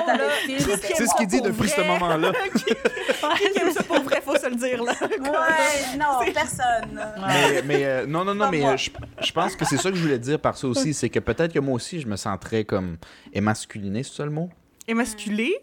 C'est 0.96 1.06
ce 1.08 1.16
qu'il 1.16 1.28
dit 1.28 1.42
depuis 1.42 1.70
ce 1.70 1.82
moment-là. 1.82 2.32
qui 2.56 3.60
aime 3.60 3.72
ça 3.74 3.84
pour 3.84 4.02
vrai, 4.02 4.22
faut 4.24 4.36
se 4.38 4.48
le 4.48 4.56
dire, 4.56 4.84
là. 4.84 4.94
Ouais, 5.02 5.98
non, 5.98 6.20
personne. 6.34 7.02
Mais, 7.28 7.62
mais, 7.64 7.86
euh, 7.86 8.06
non, 8.06 8.24
non, 8.26 8.36
non, 8.36 8.50
mais 8.50 8.78
je 8.78 9.32
pense 9.32 9.56
que 9.56 9.66
c'est 9.66 9.78
ça 9.78 9.89
que 9.92 9.98
je 9.98 10.02
voulais 10.02 10.20
dire 10.20 10.40
par 10.40 10.58
ça 10.58 10.68
aussi. 10.68 10.94
C'est 10.94 11.10
que 11.10 11.20
peut-être 11.20 11.54
que 11.54 11.60
moi 11.60 11.76
aussi, 11.76 12.00
je 12.02 12.08
me 12.08 12.16
sentirais 12.16 12.64
comme 12.66 12.98
émasculiné, 13.34 14.04
c'est 14.04 14.14
ça 14.16 14.26
le 14.26 14.32
mot? 14.32 14.50
Émasculé? 14.88 15.54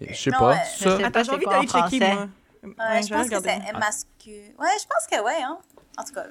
Je 0.00 0.14
sais 0.14 0.30
Non, 0.30 0.38
pas. 0.38 0.48
ouais. 0.50 0.56
ça. 0.56 0.62
Je 0.76 0.78
sais 0.96 1.04
Attends, 1.04 1.10
pas 1.10 1.22
j'ai 1.22 1.30
envie 1.32 1.46
d'aller 1.46 1.66
checker, 1.68 1.98
moi. 2.00 2.28
Ouais, 2.62 2.70
Ouais, 2.94 3.02
je 3.02 3.08
pense 3.14 3.28
que 3.28 3.40
c'est 3.42 3.60
émascu. 3.74 4.30
Ouais, 4.58 4.68
je 4.80 4.86
pense 4.88 5.06
que 5.10 5.22
ouais, 5.24 5.42
hein. 5.42 5.58
En 5.98 6.04
tout 6.04 6.12
cas. 6.14 6.24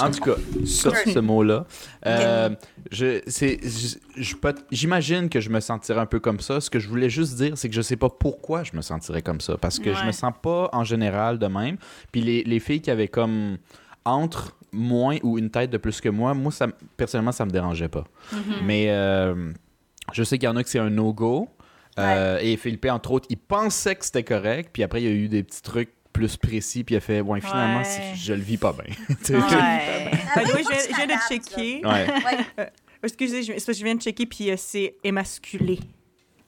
En 0.00 0.12
je- 0.12 0.18
tout 0.18 0.24
cas, 0.24 0.66
sur 0.66 0.94
ce 0.96 1.18
mot-là, 1.18 1.64
euh, 2.06 2.50
je, 2.90 3.22
c'est, 3.26 3.58
je, 3.62 3.96
je 4.22 4.36
peux- 4.36 4.54
j'imagine 4.70 5.28
que 5.30 5.40
je 5.40 5.48
me 5.50 5.60
sentirais 5.60 6.00
un 6.00 6.06
peu 6.06 6.18
comme 6.20 6.40
ça. 6.40 6.60
Ce 6.60 6.68
que 6.68 6.78
je 6.78 6.88
voulais 6.88 7.08
juste 7.08 7.36
dire, 7.36 7.56
c'est 7.56 7.68
que 7.68 7.74
je 7.74 7.80
sais 7.82 7.96
pas 7.96 8.10
pourquoi 8.10 8.64
je 8.64 8.72
me 8.76 8.82
sentirais 8.82 9.22
comme 9.22 9.40
ça. 9.40 9.56
Parce 9.56 9.78
que 9.78 9.94
je 9.94 10.00
Ouais. 10.00 10.06
me 10.06 10.12
sens 10.12 10.32
pas 10.42 10.68
en 10.72 10.84
général 10.84 11.38
de 11.38 11.46
même. 11.46 11.76
Puis 12.12 12.20
les, 12.22 12.42
les 12.44 12.58
filles 12.60 12.80
qui 12.82 12.90
avaient 12.90 13.08
comme 13.08 13.58
entre 14.04 14.56
moins 14.72 15.16
ou 15.22 15.38
une 15.38 15.50
tête 15.50 15.70
de 15.70 15.78
plus 15.78 16.00
que 16.00 16.08
moi, 16.08 16.34
moi, 16.34 16.52
ça, 16.52 16.68
personnellement, 16.96 17.32
ça 17.32 17.44
me 17.44 17.50
dérangeait 17.50 17.88
pas. 17.88 18.04
Mais 18.64 18.86
euh, 18.88 19.52
je 20.12 20.22
sais 20.22 20.38
qu'il 20.38 20.46
y 20.46 20.50
en 20.50 20.56
a 20.56 20.62
que 20.62 20.68
c'est 20.70 20.78
un 20.78 20.90
no-go. 20.90 21.48
Euh, 21.98 22.38
Et 22.40 22.56
Philippe, 22.56 22.86
entre 22.90 23.10
autres, 23.12 23.26
il 23.30 23.38
pensait 23.38 23.96
que 23.96 24.04
c'était 24.04 24.22
correct, 24.22 24.70
puis 24.72 24.82
après, 24.84 25.02
il 25.02 25.04
y 25.04 25.08
a 25.08 25.14
eu 25.14 25.28
des 25.28 25.42
petits 25.42 25.62
trucs 25.62 25.90
plus 26.12 26.36
précis, 26.36 26.84
puis 26.84 26.94
il 26.94 26.98
a 26.98 27.00
fait, 27.00 27.20
ouais, 27.20 27.40
finalement, 27.40 27.80
Ouais. 27.80 28.12
je 28.16 28.32
le 28.34 28.40
vis 28.40 28.56
pas 28.56 28.72
bien. 28.72 28.94
Ouais. 29.30 30.10
Ah, 30.34 30.40
oui, 30.44 30.62
je, 30.62 30.68
viens- 30.68 30.78
tu 30.86 30.92
je 30.92 30.96
viens 30.96 31.06
de 31.06 31.20
checker. 31.28 31.86
Ouais. 31.86 32.06
Ouais. 32.58 32.70
Excusez, 33.02 33.42
je, 33.42 33.84
viens 33.84 33.94
de 33.94 34.00
checker, 34.00 34.26
puis 34.26 34.50
euh, 34.50 34.54
c'est 34.56 34.94
émasculé. 35.04 35.78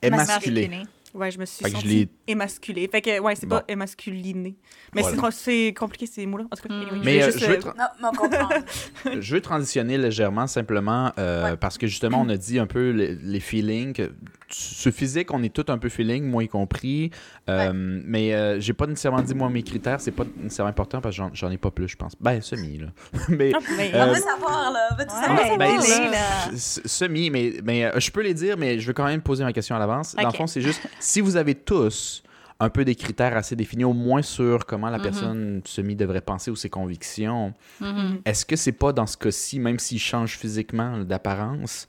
Émasculé. 0.01 0.69
Ouais, 1.13 1.29
je 1.31 1.39
me 1.39 1.45
suis 1.45 1.63
Fait 1.65 1.69
je 1.71 1.75
sentie 1.75 2.09
émasculée. 2.27 2.87
Fait 2.87 3.01
que, 3.01 3.19
ouais, 3.19 3.35
c'est 3.35 3.45
Bon. 3.45 3.57
pas 3.57 3.65
émasculiné. 3.67 4.55
Mais 4.95 5.01
Voilà. 5.01 5.15
c'est 5.31 5.73
compliqué 5.77 6.05
ces 6.05 6.25
mots-là. 6.25 6.45
En 6.49 6.55
tout 6.55 6.67
cas, 6.67 6.73
Mm. 6.73 6.77
anyway, 6.81 6.91
Mais 6.91 6.97
voulais 6.99 7.23
euh, 7.23 7.25
juste, 7.25 7.39
je 7.39 7.45
veux 7.45 7.57
euh, 7.57 7.59
tra- 7.59 7.75
Non. 8.01 9.15
Je 9.21 9.35
transitionner 9.37 9.97
légèrement, 9.97 10.47
simplement, 10.47 11.11
euh, 11.17 11.51
Ouais. 11.51 11.57
parce 11.57 11.77
que 11.77 11.87
justement, 11.87 12.21
on 12.21 12.29
a 12.29 12.37
dit 12.37 12.59
un 12.59 12.67
peu 12.67 12.91
les, 12.91 13.15
les 13.15 13.39
feelings. 13.39 13.93
que 13.93 14.11
Ce 14.53 14.89
physique, 14.91 15.33
on 15.33 15.41
est 15.43 15.53
tous 15.53 15.71
un 15.71 15.77
peu 15.77 15.89
feeling, 15.89 16.23
moi 16.25 16.43
y 16.43 16.47
compris. 16.47 17.11
Euh, 17.49 17.71
Mais 17.73 18.33
euh, 18.33 18.59
j'ai 18.59 18.73
pas 18.73 18.87
nécessairement 18.87 19.21
dit, 19.21 19.33
moi, 19.35 19.49
mes 19.49 19.63
critères, 19.63 20.01
c'est 20.01 20.11
pas 20.11 20.23
nécessairement 20.37 20.69
important 20.69 21.01
parce 21.01 21.15
que 21.17 21.23
j'en- 21.33 21.51
ai 21.51 21.57
pas 21.57 21.71
plus, 21.71 21.87
je 21.87 21.95
pense. 21.97 22.13
Ben, 22.19 22.41
semi, 22.41 22.77
là. 22.79 22.87
mais. 23.29 23.51
mais- 23.77 23.91
Euh, 23.93 24.05
On 24.05 24.13
veut 24.13 24.19
savoir, 24.21 24.71
là. 24.71 24.89
Ouais. 24.97 25.57
ben, 25.57 25.79
savoir, 25.81 26.51
Semi, 26.55 27.29
mais, 27.29 27.53
mais 27.63 27.85
euh, 27.85 27.99
je 27.99 28.11
peux 28.11 28.21
les 28.21 28.33
dire, 28.33 28.57
mais 28.57 28.79
je 28.79 28.87
veux 28.87 28.93
quand 28.93 29.05
même 29.05 29.21
poser 29.21 29.43
ma 29.43 29.53
question 29.53 29.75
à 29.75 29.79
l'avance. 29.79 30.15
Dans 30.15 30.27
le 30.27 30.33
fond, 30.33 30.47
c'est 30.47 30.61
juste, 30.61 30.81
si 30.99 31.21
vous 31.21 31.35
avez 31.35 31.55
tous 31.55 32.23
un 32.59 32.69
peu 32.69 32.85
des 32.85 32.93
critères 32.95 33.35
assez 33.35 33.55
définis, 33.55 33.85
au 33.85 33.93
moins 33.93 34.21
sur 34.21 34.65
comment 34.67 34.89
la 34.89 34.97
Mhm. 34.99 35.03
personne 35.03 35.61
semi 35.65 35.95
devrait 35.95 36.21
penser 36.21 36.51
ou 36.51 36.55
ses 36.55 36.69
convictions, 36.69 37.53
Mhm. 37.79 38.21
est-ce 38.23 38.45
que 38.45 38.55
c'est 38.55 38.71
pas 38.71 38.93
dans 38.93 39.07
ce 39.07 39.17
cas-ci, 39.17 39.59
même 39.59 39.79
s'ils 39.79 39.99
changent 39.99 40.37
physiquement 40.37 40.99
d'apparence, 40.99 41.87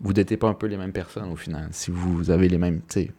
vous 0.00 0.12
n'êtes 0.12 0.36
pas 0.36 0.48
un 0.48 0.54
peu 0.54 0.66
les 0.66 0.76
mêmes 0.76 0.92
personnes 0.92 1.30
au 1.30 1.36
final, 1.36 1.68
si 1.72 1.90
vous 1.90 2.30
avez 2.30 2.48
les 2.48 2.58
mêmes, 2.58 2.80
tu 2.88 3.00
sais, 3.02 3.12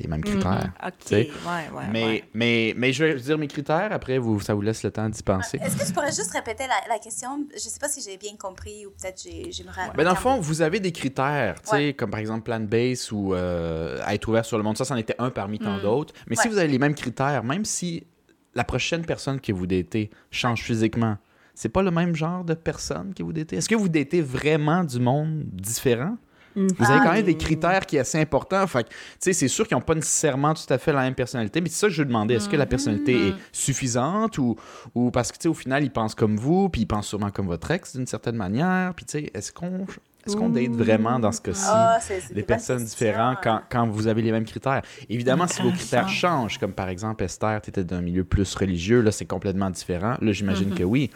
les 0.00 0.06
mêmes 0.06 0.22
critères. 0.22 0.72
Ok, 0.86 1.10
ouais, 1.10 1.28
ouais. 1.48 1.84
Mais, 1.90 2.04
ouais. 2.04 2.24
mais, 2.32 2.74
mais 2.76 2.92
je 2.92 3.02
vais 3.04 3.14
dire 3.16 3.36
mes 3.36 3.48
critères, 3.48 3.90
après 3.92 4.18
vous, 4.18 4.38
ça 4.38 4.54
vous 4.54 4.60
laisse 4.60 4.84
le 4.84 4.92
temps 4.92 5.08
d'y 5.08 5.22
penser. 5.24 5.58
Est-ce 5.60 5.76
que 5.76 5.84
tu 5.86 5.92
pourrais 5.92 6.12
juste 6.12 6.30
répéter 6.32 6.64
la, 6.68 6.92
la 6.94 7.00
question? 7.00 7.44
Je 7.52 7.58
sais 7.58 7.80
pas 7.80 7.88
si 7.88 8.00
j'ai 8.08 8.16
bien 8.16 8.36
compris 8.38 8.86
ou 8.86 8.90
peut-être 8.90 9.20
j'ai- 9.20 9.50
j'aimerais. 9.50 9.90
Ben 9.96 10.04
dans 10.04 10.10
le 10.10 10.16
fond, 10.16 10.38
vous 10.38 10.62
avez 10.62 10.78
des 10.78 10.92
critères, 10.92 11.60
tu 11.62 11.70
sais, 11.70 11.74
Ouais. 11.76 11.92
comme 11.94 12.10
par 12.10 12.20
exemple 12.20 12.42
plan 12.44 12.60
base 12.60 13.10
ou 13.10 13.34
euh, 13.34 14.00
être 14.08 14.28
ouvert 14.28 14.44
sur 14.44 14.56
le 14.56 14.62
monde. 14.62 14.76
Ça, 14.78 14.84
c'en 14.84 14.96
était 14.96 15.16
un 15.18 15.30
parmi 15.30 15.58
tant 15.58 15.78
Mm. 15.78 15.82
d'autres. 15.82 16.14
Mais 16.28 16.36
si 16.36 16.46
vous 16.46 16.58
avez 16.58 16.68
les 16.68 16.78
mêmes 16.78 16.94
critères, 16.94 17.42
même 17.42 17.64
si 17.64 18.06
la 18.54 18.62
prochaine 18.64 19.04
personne 19.04 19.40
que 19.40 19.52
vous 19.52 19.66
datez 19.66 20.10
change 20.30 20.62
physiquement, 20.62 21.16
c'est 21.58 21.68
pas 21.68 21.82
le 21.82 21.90
même 21.90 22.14
genre 22.14 22.44
de 22.44 22.54
personne 22.54 23.12
que 23.14 23.24
vous 23.24 23.32
datez. 23.32 23.56
Est-ce 23.56 23.68
que 23.68 23.74
vous 23.74 23.88
datez 23.88 24.20
vraiment 24.20 24.84
du 24.84 25.00
monde 25.00 25.42
différent? 25.44 26.16
Vous 26.54 26.90
avez 26.90 27.00
quand 27.00 27.12
même 27.12 27.24
des 27.24 27.36
critères 27.36 27.84
qui 27.84 27.96
sont 27.96 28.02
assez 28.02 28.20
importants. 28.20 28.64
Fait 28.68 28.84
que, 28.84 28.88
tu 28.88 28.94
sais, 29.18 29.32
c'est 29.32 29.48
sûr 29.48 29.66
qu'ils 29.66 29.76
n'ont 29.76 29.82
pas 29.82 29.96
nécessairement 29.96 30.54
tout 30.54 30.72
à 30.72 30.78
fait 30.78 30.92
la 30.92 31.02
même 31.02 31.16
personnalité, 31.16 31.60
mais 31.60 31.68
c'est 31.68 31.80
ça 31.80 31.86
que 31.88 31.92
je 31.92 32.02
demandais. 32.04 32.34
Est-ce 32.34 32.48
que 32.48 32.56
la 32.56 32.66
personnalité 32.66 33.28
est 33.28 33.34
suffisante 33.50 34.38
ou, 34.38 34.54
ou 34.94 35.10
parce 35.10 35.32
que, 35.32 35.36
tu 35.36 35.42
sais, 35.42 35.48
au 35.48 35.54
final, 35.54 35.82
ils 35.82 35.90
pensent 35.90 36.14
comme 36.14 36.36
vous, 36.36 36.68
puis 36.68 36.82
ils 36.82 36.86
pensent 36.86 37.08
sûrement 37.08 37.30
comme 37.30 37.46
votre 37.46 37.70
ex 37.72 37.96
d'une 37.96 38.06
certaine 38.06 38.36
manière. 38.36 38.94
Puis, 38.94 39.04
tu 39.04 39.18
sais, 39.18 39.30
est-ce 39.34 39.52
qu'on 39.52 39.84
est 40.26 40.34
qu'on 40.34 40.48
date 40.48 40.70
vraiment 40.70 41.18
dans 41.18 41.32
ce 41.32 41.40
cas-ci? 41.40 41.66
Ah, 41.66 41.98
des 42.32 42.42
personnes 42.42 42.84
différentes 42.84 43.38
quand, 43.42 43.62
quand 43.70 43.88
vous 43.88 44.06
avez 44.06 44.22
les 44.22 44.32
mêmes 44.32 44.44
critères. 44.44 44.82
Évidemment, 45.08 45.46
si 45.46 45.62
vos 45.62 45.72
critères 45.72 46.08
changent, 46.08 46.58
comme 46.58 46.72
par 46.72 46.88
exemple 46.88 47.24
Esther, 47.24 47.60
tu 47.62 47.70
étais 47.70 47.84
d'un 47.84 48.00
milieu 48.00 48.24
plus 48.24 48.54
religieux, 48.54 49.00
là, 49.00 49.10
c'est 49.10 49.26
complètement 49.26 49.70
différent. 49.70 50.16
Là, 50.20 50.32
j'imagine 50.32 50.74
que 50.74 50.84
oui. 50.84 51.10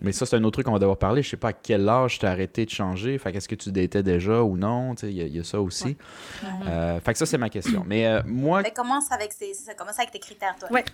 Mais 0.00 0.12
ça, 0.12 0.24
c'est 0.24 0.36
un 0.36 0.44
autre 0.44 0.52
truc 0.54 0.66
qu'on 0.66 0.72
va 0.72 0.78
devoir 0.78 0.96
parler. 0.96 1.22
Je 1.22 1.28
sais 1.28 1.36
pas 1.36 1.48
à 1.48 1.52
quel 1.52 1.86
âge 1.88 2.18
tu 2.18 2.24
as 2.24 2.30
arrêté 2.30 2.64
de 2.64 2.70
changer. 2.70 3.18
Fait 3.18 3.30
qu'est-ce 3.30 3.48
que 3.48 3.54
tu 3.54 3.70
datais 3.70 4.02
déjà 4.02 4.42
ou 4.42 4.56
non? 4.56 4.94
Il 5.02 5.10
y, 5.10 5.20
a- 5.20 5.26
il 5.26 5.36
y 5.36 5.38
a 5.38 5.44
ça 5.44 5.60
aussi. 5.60 5.96
Euh, 6.66 6.98
fait 7.00 7.12
que 7.12 7.18
ça, 7.18 7.26
c'est 7.26 7.36
ma 7.38 7.50
question. 7.50 7.84
Mais 7.86 8.06
euh, 8.06 8.22
moi, 8.24 8.62
Mais 8.62 8.70
commence 8.70 9.12
avec, 9.12 9.32
ça, 9.32 9.74
commence 9.74 9.98
avec 9.98 10.10
tes 10.10 10.18
critères, 10.18 10.56
toi. 10.58 10.72
Ouais. 10.72 10.84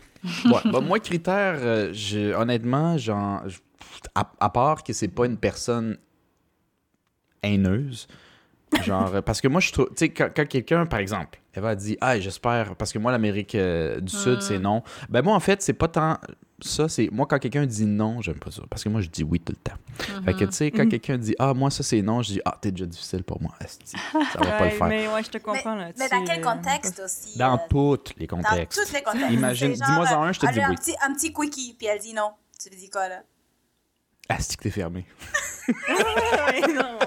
Ouais, 0.47 0.61
bah, 0.73 0.81
moi, 0.81 0.99
critère, 0.99 1.55
euh, 1.59 1.93
honnêtement, 2.37 2.99
genre, 2.99 3.43
à, 4.17 4.31
à 4.41 4.51
part 4.51 4.83
que 4.83 4.93
c'est 4.93 5.07
pas 5.09 5.27
une 5.27 5.37
personne 5.37 5.97
haineuse, 7.43 8.09
genre, 8.85 9.15
euh, 9.15 9.23
parce 9.23 9.41
que 9.41 9.49
moi, 9.49 9.61
je 9.61 9.73
trouve, 9.73 9.89
tu 9.89 9.95
sais, 9.97 10.09
quand, 10.11 10.29
quand 10.35 10.47
quelqu'un, 10.47 10.87
par 10.87 11.01
exemple, 11.01 11.41
elle 11.53 11.63
va 11.63 11.75
dire, 11.75 11.97
ah, 12.01 12.19
j'espère, 12.19 12.77
parce 12.77 12.93
que 12.93 12.99
moi, 12.99 13.13
l'Amérique 13.13 13.55
euh, 13.55 14.01
du 14.01 14.13
Sud, 14.15 14.41
c'est 14.43 14.59
non. 14.59 14.83
Ben, 15.09 15.23
moi, 15.23 15.35
en 15.35 15.41
fait, 15.41 15.63
c'est 15.63 15.73
pas 15.73 15.89
tant 15.89 16.19
ça, 16.61 16.89
c'est, 16.89 17.09
moi, 17.13 17.27
quand 17.27 17.39
quelqu'un 17.39 17.67
dit 17.67 17.87
non, 17.87 18.21
j'aime 18.21 18.39
pas 18.39 18.51
ça, 18.51 18.63
parce 18.69 18.83
que 18.83 18.89
moi, 18.89 19.01
je 19.01 19.09
dis 19.09 19.23
oui 19.23 19.39
tout 19.39 19.53
le 19.53 19.59
temps. 19.59 19.79
Fait 20.25 20.35
que, 20.35 20.45
tu 20.45 20.53
sais, 20.53 20.71
quand 20.71 20.89
quelqu'un 20.89 21.17
dit, 21.17 21.35
ah, 21.39 21.55
moi, 21.55 21.71
ça, 21.71 21.83
c'est 21.85 22.03
non, 22.03 22.21
je 22.23 22.33
dis, 22.33 22.41
ah, 22.45 22.57
t'es 22.61 22.73
déjà 22.73 22.87
difficile 22.87 23.23
pour 23.23 23.41
moi, 23.41 23.53
asti, 23.61 23.97
ça 24.13 24.19
va 24.41 24.47
pas 24.47 24.59
le 24.59 24.65
Ouais, 24.65 24.71
faire. 24.71 24.87
Mais 24.89 25.09
ouais, 25.09 25.23
je 25.23 25.29
te 25.31 25.37
Mais, 25.37 25.41
comprends 25.43 25.75
là. 25.77 25.91
mais 25.97 26.09
dans 26.09 26.25
quel 26.25 26.41
contexte 26.43 27.01
aussi? 27.05 27.39
Dans 27.39 27.55
euh, 27.55 27.59
tous 27.97 28.15
les 28.19 28.27
Dans 28.27 28.39
contextes. 28.43 28.81
tous 28.87 28.93
les 28.93 29.03
contextes. 29.03 29.31
Imagine, 29.31 29.73
dis-moi 29.73 30.09
en 30.13 30.23
un, 30.25 30.33
je 30.33 30.41
te 30.41 30.47
euh, 30.47 30.51
dis 30.51 30.59
oui. 30.59 30.65
Un 30.65 30.75
petit, 30.75 30.95
un 31.01 31.13
petit 31.15 31.33
quickie, 31.33 31.75
puis 31.79 31.87
elle 31.87 32.01
dit 32.01 32.13
non. 32.15 32.31
Tu 32.61 32.71
lui 32.71 32.77
dis 32.77 32.91
quoi, 32.91 33.09
là? 33.09 33.23
Asti 34.29 34.57
que 34.57 34.63
t'es 34.65 34.71
fermé? 34.71 35.05
Non. 36.75 36.99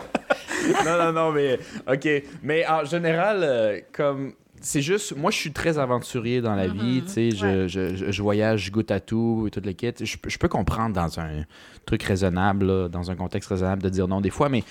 non, 0.85 0.97
non, 0.97 1.11
non, 1.13 1.31
mais 1.31 1.59
OK. 1.91 2.07
Mais 2.43 2.65
en 2.67 2.85
général, 2.85 3.39
euh, 3.43 3.79
comme. 3.91 4.33
C'est 4.63 4.83
juste, 4.83 5.17
moi, 5.17 5.31
je 5.31 5.37
suis 5.37 5.51
très 5.51 5.79
aventurier 5.79 6.39
dans 6.39 6.53
la 6.53 6.67
vie, 6.67 7.01
tu 7.03 7.09
sais, 7.11 7.31
je, 7.31 7.45
Ouais. 7.63 7.67
je, 7.67 7.95
je- 7.95 8.11
je 8.11 8.21
voyage, 8.21 8.65
je 8.65 8.71
goûte 8.71 8.91
à 8.91 8.99
tout 8.99 9.45
et 9.47 9.49
toute 9.49 9.65
le 9.65 9.71
kit. 9.73 9.91
Je, 9.99 10.17
peux- 10.17 10.29
je 10.29 10.37
peux 10.37 10.47
comprendre 10.49 10.93
dans 10.93 11.19
un 11.19 11.45
truc 11.87 12.03
raisonnable, 12.03 12.67
là, 12.67 12.87
dans 12.87 13.09
un 13.09 13.15
contexte 13.15 13.49
raisonnable, 13.49 13.81
de 13.81 13.89
dire 13.89 14.07
non 14.07 14.21
des 14.21 14.29
fois, 14.29 14.49
mais 14.49 14.61
tu 14.61 14.67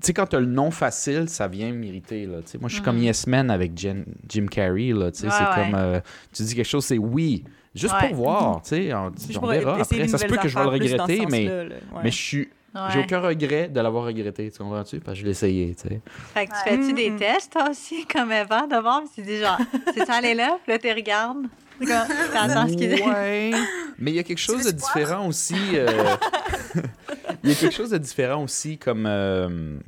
sais, 0.00 0.14
quand 0.14 0.24
t'as 0.24 0.40
le 0.40 0.46
non 0.46 0.70
facile, 0.70 1.28
ça 1.28 1.48
vient 1.48 1.70
m'irriter, 1.70 2.24
là. 2.24 2.38
Moi, 2.60 2.70
je 2.70 2.74
suis 2.76 2.82
comme 2.82 2.96
Yes 2.96 3.26
Man 3.26 3.50
avec 3.50 3.74
Jen- 3.76 4.06
Jim 4.26 4.46
Carrey, 4.50 4.92
là, 4.94 5.10
tu 5.12 5.18
sais, 5.20 5.26
Ouais, 5.26 5.32
c'est 5.36 5.44
ouais. 5.60 5.66
comme, 5.66 5.74
euh, 5.74 6.00
tu 6.32 6.42
dis 6.42 6.54
quelque 6.54 6.64
chose, 6.66 6.86
c'est 6.86 6.96
oui, 6.96 7.44
juste 7.76 7.94
Ouais. 7.94 8.08
pour 8.08 8.16
voir, 8.16 8.62
tu 8.62 8.68
sais, 8.70 8.94
on, 8.94 9.12
on 9.42 9.46
verra 9.46 9.80
après. 9.80 10.08
Ça 10.08 10.18
se 10.18 10.26
peut 10.26 10.36
que 10.36 10.48
je 10.48 10.56
vais 10.56 10.64
le 10.64 10.68
regretter, 10.70 11.26
mais, 11.30 11.44
sens-là, 11.46 11.64
là. 11.64 11.74
Ouais. 11.94 12.00
mais 12.04 12.10
je 12.10 12.16
suis... 12.16 12.48
J'ai 12.92 12.98
aucun 13.00 13.20
regret 13.20 13.68
de 13.68 13.80
l'avoir 13.80 14.04
regretté, 14.04 14.50
tu 14.50 14.58
comprends-tu? 14.58 15.00
Parce 15.00 15.14
que 15.16 15.20
je 15.20 15.24
l'ai 15.24 15.30
essayé, 15.30 15.74
tu 15.74 15.88
sais. 15.88 16.00
Fait 16.34 16.46
que 16.46 16.50
tu 16.52 16.56
Ouais. 16.70 16.76
fais-tu 16.76 16.92
des 16.92 17.08
Mhm. 17.10 17.18
tests, 17.18 17.52
toi 17.52 17.70
aussi, 17.70 18.04
comme 18.06 18.30
Eva, 18.30 18.66
d'abord? 18.68 19.00
Puis 19.00 19.22
tu 19.22 19.30
dis 19.30 19.38
genre, 19.38 19.56
c'est 19.96 20.10
allé 20.10 20.34
là? 20.34 20.58
Puis 20.62 20.72
là, 20.74 20.78
tu 20.78 20.90
regardes. 20.92 21.46
Ce 21.80 22.76
qu'il 22.76 22.88
dit. 22.94 23.02
Ouais. 23.02 23.52
Mais 23.98 24.10
il 24.10 24.14
y 24.16 24.18
a 24.18 24.22
quelque 24.22 24.36
chose 24.40 24.64
de 24.66 24.72
différent 24.72 25.26
aussi. 25.26 25.54
euh, 25.74 25.86
Il 27.44 27.50
y 27.50 27.52
a 27.52 27.56
quelque 27.56 27.74
chose 27.74 27.90
de 27.90 27.98
différent 27.98 28.42
aussi, 28.44 28.76
comme. 28.78 29.04
euh, 29.06 29.78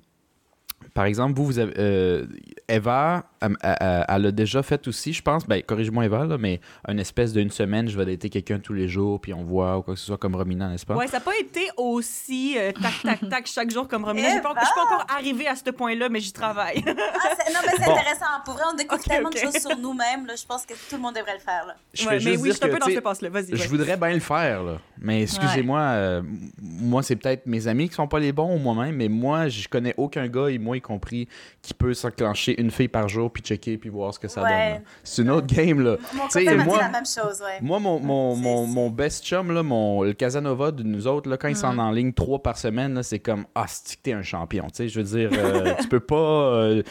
Par 0.94 1.04
exemple, 1.04 1.34
vous, 1.36 1.44
vous 1.44 1.58
avez. 1.58 1.74
euh, 1.78 2.26
Eva, 2.68 3.24
elle, 3.40 3.56
elle- 3.62 4.04
elle 4.08 4.26
a 4.26 4.30
déjà 4.32 4.62
fait 4.62 4.86
aussi, 4.88 5.12
je 5.12 5.22
pense, 5.22 5.46
ben, 5.46 5.62
corrige-moi 5.62 6.04
Eva, 6.04 6.24
là, 6.24 6.38
mais 6.38 6.60
une 6.88 6.98
espèce 6.98 7.32
d'une 7.32 7.50
semaine, 7.50 7.88
je 7.88 7.96
vais 7.96 8.04
dater 8.06 8.28
quelqu'un 8.30 8.58
tous 8.58 8.72
les 8.72 8.88
jours, 8.88 9.20
puis 9.20 9.32
on 9.34 9.42
voit 9.44 9.78
ou 9.78 9.82
quoi 9.82 9.94
que 9.94 10.00
ce 10.00 10.06
soit 10.06 10.18
comme 10.18 10.34
Romina, 10.34 10.68
n'est-ce 10.68 10.86
pas? 10.86 10.94
Ouais, 10.96 11.06
ça 11.06 11.18
n'a 11.18 11.24
pas 11.24 11.36
été 11.38 11.68
aussi 11.76 12.56
euh, 12.58 12.72
tac, 12.72 12.92
tac, 13.02 13.28
tac 13.28 13.46
chaque 13.46 13.70
jour 13.70 13.86
comme 13.88 14.04
Romina. 14.04 14.28
Je 14.28 14.32
suis 14.34 14.42
pas 14.42 14.50
Eva! 14.52 14.60
je 14.60 14.66
suis 14.66 14.74
pas 14.74 14.94
encore 14.94 15.06
arrivée 15.16 15.46
à 15.46 15.56
ce 15.56 15.70
point-là, 15.70 16.08
mais 16.08 16.20
j'y 16.20 16.32
travaille. 16.32 16.82
Ah, 16.86 17.28
c'est- 17.38 17.52
non, 17.52 17.60
mais 17.64 17.72
c'est 17.76 17.84
Bon. 17.84 17.92
intéressant. 17.96 18.24
Pour 18.44 18.54
vrai, 18.54 18.64
on 18.72 18.76
découvre 18.76 19.02
tellement 19.02 19.30
de 19.30 19.36
choses 19.36 19.54
sur 19.56 19.76
nous-mêmes. 19.78 20.26
là. 20.26 20.34
Je 20.36 20.44
pense 20.46 20.64
que 20.66 20.74
tout 20.74 20.96
le 20.96 20.98
monde 21.02 21.14
devrait 21.14 21.34
le 21.34 21.40
faire. 21.40 21.66
Là. 21.66 21.76
Je 21.94 22.06
Ouais, 22.06 22.14
mais 22.14 22.20
juste 22.20 22.28
oui, 22.28 22.36
je 22.38 22.42
dire 22.44 22.54
suis 22.54 22.64
un 22.64 22.68
que, 22.68 22.72
peu 22.72 22.78
dans 22.78 22.86
ce 22.94 23.00
passe-là. 23.00 23.28
Vas-y. 23.30 23.56
Je 23.56 23.62
ouais. 23.62 23.66
voudrais 23.68 23.96
bien 23.96 24.12
le 24.14 24.20
faire, 24.20 24.62
là. 24.62 24.78
Mais 25.00 25.22
excusez-moi, 25.22 25.80
euh, 25.80 26.22
moi, 26.60 27.02
c'est 27.02 27.16
peut-être 27.16 27.46
mes 27.46 27.66
amis 27.68 27.88
qui 27.88 27.94
sont 27.94 28.08
pas 28.08 28.18
les 28.18 28.32
bons 28.32 28.54
ou 28.54 28.58
moi-même, 28.58 28.96
mais 28.96 29.08
moi, 29.08 29.48
je 29.48 29.68
connais 29.68 29.94
aucun 29.96 30.26
gars, 30.28 30.48
et 30.48 30.58
moi 30.58 30.76
y 30.76 30.80
compris, 30.80 31.28
qui 31.62 31.74
peut 31.74 31.94
s'enclencher 31.94 32.60
une 32.60 32.70
fille 32.70 32.88
par 32.88 33.08
jour, 33.08 33.27
puis 33.28 33.42
checker, 33.42 33.78
puis 33.78 33.88
voir 33.90 34.12
ce 34.14 34.18
que 34.18 34.28
ça 34.28 34.42
Ouais. 34.42 34.48
donne. 34.48 34.82
là. 34.82 34.90
C'est 35.04 35.22
une 35.22 35.30
autre 35.30 35.46
game, 35.46 35.80
là. 35.80 35.96
Mon 36.14 36.64
moi- 36.64 36.78
la 36.78 36.88
même 36.88 37.04
chose. 37.06 37.40
Ouais. 37.40 37.58
Moi, 37.60 37.78
mon, 37.78 37.98
mon, 38.00 38.34
C'est- 38.34 38.40
mon, 38.42 38.66
c'est- 38.66 38.72
mon 38.74 38.90
best 38.90 39.24
chum, 39.24 39.52
là, 39.52 39.62
mon, 39.62 40.02
le 40.02 40.12
Casanova 40.12 40.70
de 40.70 40.82
nous 40.82 41.06
autres, 41.06 41.28
là, 41.28 41.36
quand 41.36 41.48
ils 41.48 41.52
Mm. 41.52 41.54
sont 41.56 41.78
en 41.78 41.90
ligne 41.90 42.12
trois 42.12 42.42
par 42.42 42.56
semaine, 42.58 42.94
là, 42.94 43.02
c'est 43.02 43.18
comme 43.18 43.46
Ah, 43.54 43.64
c'est 43.68 43.96
que 43.96 44.02
t'es 44.02 44.12
un 44.12 44.22
champion. 44.22 44.66
Tu 44.68 44.74
sais, 44.74 44.88
je 44.88 45.00
veux 45.00 45.04
dire, 45.04 45.30
euh, 45.32 45.74
tu 45.80 45.88
peux 45.88 46.00
pas. 46.00 46.16
euh, 46.16 46.82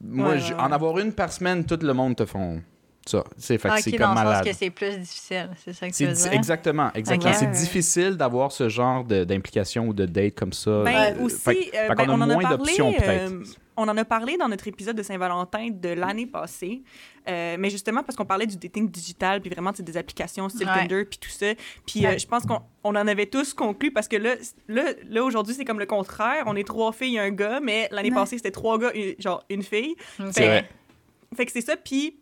moi, 0.00 0.30
Ouais, 0.30 0.38
je- 0.38 0.54
ouais, 0.54 0.60
en 0.60 0.70
avoir 0.72 0.98
une 0.98 1.12
par 1.12 1.32
semaine, 1.32 1.64
tout 1.64 1.78
le 1.82 1.92
monde 1.92 2.16
te 2.16 2.24
font 2.24 2.60
ça. 3.06 3.24
Sais, 3.38 3.56
fait 3.58 3.68
Ah, 3.72 3.76
c'est 3.80 3.92
comme 3.92 4.12
malade. 4.14 4.44
que 4.44 4.52
c'est 4.52 4.68
plus 4.70 4.98
difficile. 4.98 5.48
C'est 5.64 5.72
ça 5.72 5.86
que 5.86 5.92
tu 5.92 5.96
C'est 5.96 6.04
veux 6.06 6.12
di- 6.12 6.22
dire? 6.24 6.32
exactement, 6.34 6.90
exactement. 6.94 7.32
C'est 7.32 7.50
difficile 7.50 8.16
d'avoir 8.18 8.52
ce 8.52 8.68
genre 8.68 9.02
de- 9.02 9.24
d'implication 9.24 9.88
ou 9.88 9.94
de 9.94 10.04
date 10.04 10.34
comme 10.34 10.52
ça. 10.52 10.82
Ben, 10.84 11.14
Euh, 11.18 11.24
aussi, 11.24 11.36
fait- 11.40 11.70
euh, 11.74 11.88
fait 11.88 11.88
ben, 11.88 11.94
qu'on 11.94 12.10
a 12.10 12.14
on 12.14 12.20
en 12.20 12.30
a 12.30 12.34
moins 12.34 12.50
d'options, 12.50 12.92
peut-être. 12.92 13.32
euh, 13.32 13.42
on 13.78 13.88
en 13.88 13.96
a 13.96 14.04
parlé 14.04 14.36
dans 14.36 14.48
notre 14.48 14.66
épisode 14.68 14.96
de 14.96 15.02
Saint-Valentin 15.02 15.68
de 15.70 15.88
l'année 15.90 16.26
passée, 16.26 16.82
Euh, 17.28 17.56
mais 17.58 17.68
justement 17.68 18.02
parce 18.02 18.16
qu'on 18.16 18.24
parlait 18.24 18.46
du 18.46 18.56
dating 18.56 18.90
digital, 18.90 19.42
puis 19.42 19.50
vraiment, 19.50 19.70
c'est 19.74 19.82
des 19.82 19.96
applications 19.98 20.48
style 20.48 20.66
Ouais. 20.66 20.72
Tinder, 20.88 21.04
puis 21.04 21.18
tout 21.18 21.28
ça. 21.28 21.52
Puis 21.86 22.06
euh, 22.06 22.16
je 22.16 22.26
pense 22.26 22.44
qu'on 22.46 22.60
on 22.84 22.90
en 22.96 23.06
avait 23.06 23.26
tous 23.26 23.52
conclu 23.52 23.90
parce 23.92 24.08
que 24.08 24.16
là, 24.16 24.34
là, 24.66 24.92
là 25.08 25.22
aujourd'hui, 25.22 25.54
c'est 25.54 25.66
comme 25.66 25.78
le 25.78 25.84
contraire. 25.86 26.44
On 26.46 26.56
est 26.56 26.66
trois 26.66 26.90
filles 26.92 27.16
et 27.16 27.20
un 27.20 27.30
gars, 27.30 27.60
mais 27.60 27.86
l'année 27.90 28.08
Ouais. 28.08 28.14
passée, 28.14 28.38
c'était 28.38 28.50
trois 28.50 28.78
gars, 28.78 28.90
et, 28.94 29.14
genre 29.18 29.44
une 29.50 29.62
fille. 29.62 29.94
C'est 30.32 30.46
vrai. 30.46 30.68
Fait 31.36 31.44
que 31.44 31.52
c'est 31.52 31.60
ça, 31.60 31.76
puis 31.76 32.18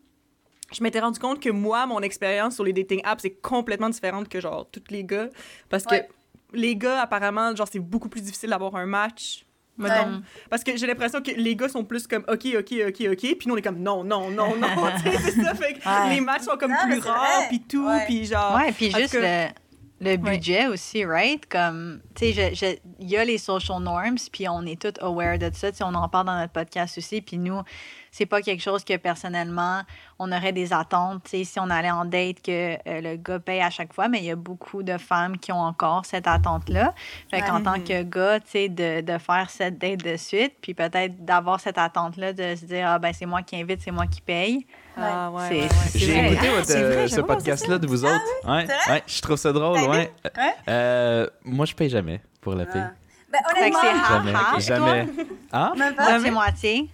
je 0.72 0.82
m'étais 0.82 0.98
rendu 0.98 1.20
compte 1.20 1.38
que 1.40 1.50
moi, 1.50 1.86
mon 1.86 2.00
expérience 2.00 2.56
sur 2.56 2.64
les 2.64 2.72
dating 2.72 3.00
apps 3.04 3.24
est 3.24 3.40
complètement 3.40 3.88
différente 3.88 4.28
que 4.28 4.40
genre 4.40 4.68
tous 4.68 4.82
les 4.90 5.04
gars. 5.04 5.28
Parce 5.68 5.84
que 5.84 5.94
les 6.52 6.74
gars, 6.74 7.00
apparemment, 7.02 7.54
genre, 7.54 7.68
c'est 7.70 7.78
beaucoup 7.78 8.08
plus 8.08 8.22
difficile 8.22 8.50
d'avoir 8.50 8.74
un 8.74 8.86
match. 8.86 9.45
Mettons. 9.78 10.22
Parce 10.50 10.62
que 10.64 10.76
j'ai 10.76 10.86
l'impression 10.86 11.20
que 11.22 11.30
les 11.30 11.54
gars 11.56 11.68
sont 11.68 11.84
plus 11.84 12.06
comme 12.06 12.24
OK, 12.28 12.46
OK, 12.58 12.74
OK, 12.88 13.06
OK. 13.12 13.18
Puis 13.18 13.38
nous, 13.46 13.54
on 13.54 13.56
est 13.56 13.62
comme 13.62 13.78
non, 13.80 14.04
non, 14.04 14.30
non, 14.30 14.56
non. 14.56 14.68
Tu 15.02 15.10
sais, 15.10 15.18
c'est 15.18 15.42
ça. 15.42 15.54
Fait 15.54 15.74
que 15.74 15.88
Ouais. 15.88 16.14
les 16.14 16.20
matchs 16.20 16.42
sont 16.42 16.56
comme 16.56 16.70
Non, 16.72 16.76
plus 16.88 16.98
rares, 17.00 17.48
puis 17.48 17.60
tout. 17.60 17.88
Puis 18.06 18.24
genre. 18.26 18.56
Ouais, 18.56 18.72
puis 18.72 18.90
juste 18.90 19.12
que- 19.12 19.18
le, 19.18 19.46
le 20.00 20.16
budget 20.18 20.66
aussi, 20.66 21.04
right? 21.04 21.46
Comme, 21.48 22.00
tu 22.14 22.32
sais, 22.32 22.54
je- 22.54 22.54
je- 22.54 22.76
il 23.00 23.08
y 23.10 23.16
a 23.16 23.24
les 23.24 23.38
social 23.38 23.80
norms, 23.82 24.16
puis 24.32 24.46
on 24.48 24.62
est 24.66 24.80
tous 24.80 25.02
aware 25.02 25.38
de 25.38 25.50
ça. 25.54 25.70
Tu 25.70 25.78
sais, 25.78 25.84
on 25.84 25.94
en 25.94 26.08
parle 26.08 26.26
dans 26.26 26.38
notre 26.38 26.52
podcast 26.52 26.98
aussi, 26.98 27.20
puis 27.22 27.38
nous, 27.38 27.60
c'est 28.16 28.24
pas 28.26 28.40
quelque 28.40 28.62
chose 28.62 28.82
que 28.82 28.96
personnellement, 28.96 29.82
on 30.18 30.32
aurait 30.32 30.52
des 30.52 30.72
attentes, 30.72 31.22
tu 31.24 31.30
sais, 31.38 31.44
si 31.44 31.60
on 31.60 31.68
allait 31.68 31.90
en 31.90 32.06
date, 32.06 32.40
que 32.42 32.74
euh, 32.88 33.00
le 33.02 33.16
gars 33.16 33.38
paye 33.38 33.60
à 33.60 33.68
chaque 33.68 33.92
fois, 33.92 34.08
mais 34.08 34.18
il 34.20 34.24
y 34.24 34.30
a 34.30 34.36
beaucoup 34.36 34.82
de 34.82 34.96
femmes 34.96 35.36
qui 35.36 35.52
ont 35.52 35.60
encore 35.60 36.06
cette 36.06 36.26
attente-là. 36.26 36.94
Fait 37.30 37.42
qu'en 37.42 37.56
Ouais. 37.58 37.62
tant 37.62 37.80
que 37.80 38.02
gars, 38.02 38.40
tu 38.40 38.46
sais, 38.50 38.68
de, 38.70 39.02
de 39.02 39.18
faire 39.18 39.50
cette 39.50 39.76
date 39.78 40.02
de 40.02 40.16
suite, 40.16 40.54
puis 40.62 40.72
peut-être 40.72 41.24
d'avoir 41.24 41.60
cette 41.60 41.76
attente-là 41.76 42.32
de 42.32 42.54
se 42.54 42.64
dire, 42.64 42.86
ah 42.88 42.98
ben 42.98 43.12
c'est 43.12 43.26
moi 43.26 43.42
qui 43.42 43.56
invite, 43.60 43.82
c'est 43.82 43.90
moi 43.90 44.06
qui 44.06 44.22
paye. 44.22 44.66
Ah, 44.96 45.30
ouais, 45.30 45.48
ouais, 45.50 45.68
J'ai 45.94 46.16
écouté 46.32 46.48
Ah, 46.48 46.54
votre, 46.54 46.66
c'est 46.66 46.82
vrai, 46.82 46.96
euh, 46.96 47.08
ce 47.08 47.20
podcast-là 47.20 47.76
de 47.78 47.86
vous 47.86 48.02
autres. 48.06 48.14
C'est 48.40 48.46
vrai? 48.48 48.66
ouais, 48.88 49.02
je 49.06 49.20
trouve 49.20 49.36
ça 49.36 49.52
drôle, 49.52 49.78
ouais. 49.80 50.10
Ouais. 50.24 50.54
Euh, 50.68 51.26
moi, 51.44 51.66
je 51.66 51.74
paye 51.74 51.90
jamais 51.90 52.22
pour 52.40 52.54
la 52.54 52.64
fille. 52.64 52.80
Ah. 52.82 52.92
Ben, 53.30 53.40
honnêtement, 53.58 53.80
c'est 53.82 54.12
Jamais. 54.16 54.32
toi? 54.32 54.58
jamais. 54.60 55.06
Ah? 55.52 55.72
même 55.76 55.94
pas. 55.94 56.10
Moitié-moitié. 56.12 56.88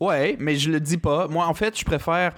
Ouais, 0.00 0.36
mais 0.40 0.56
je 0.56 0.70
le 0.70 0.80
dis 0.80 0.96
pas. 0.98 1.28
Moi, 1.28 1.46
en 1.46 1.54
fait, 1.54 1.78
je 1.78 1.84
préfère. 1.84 2.32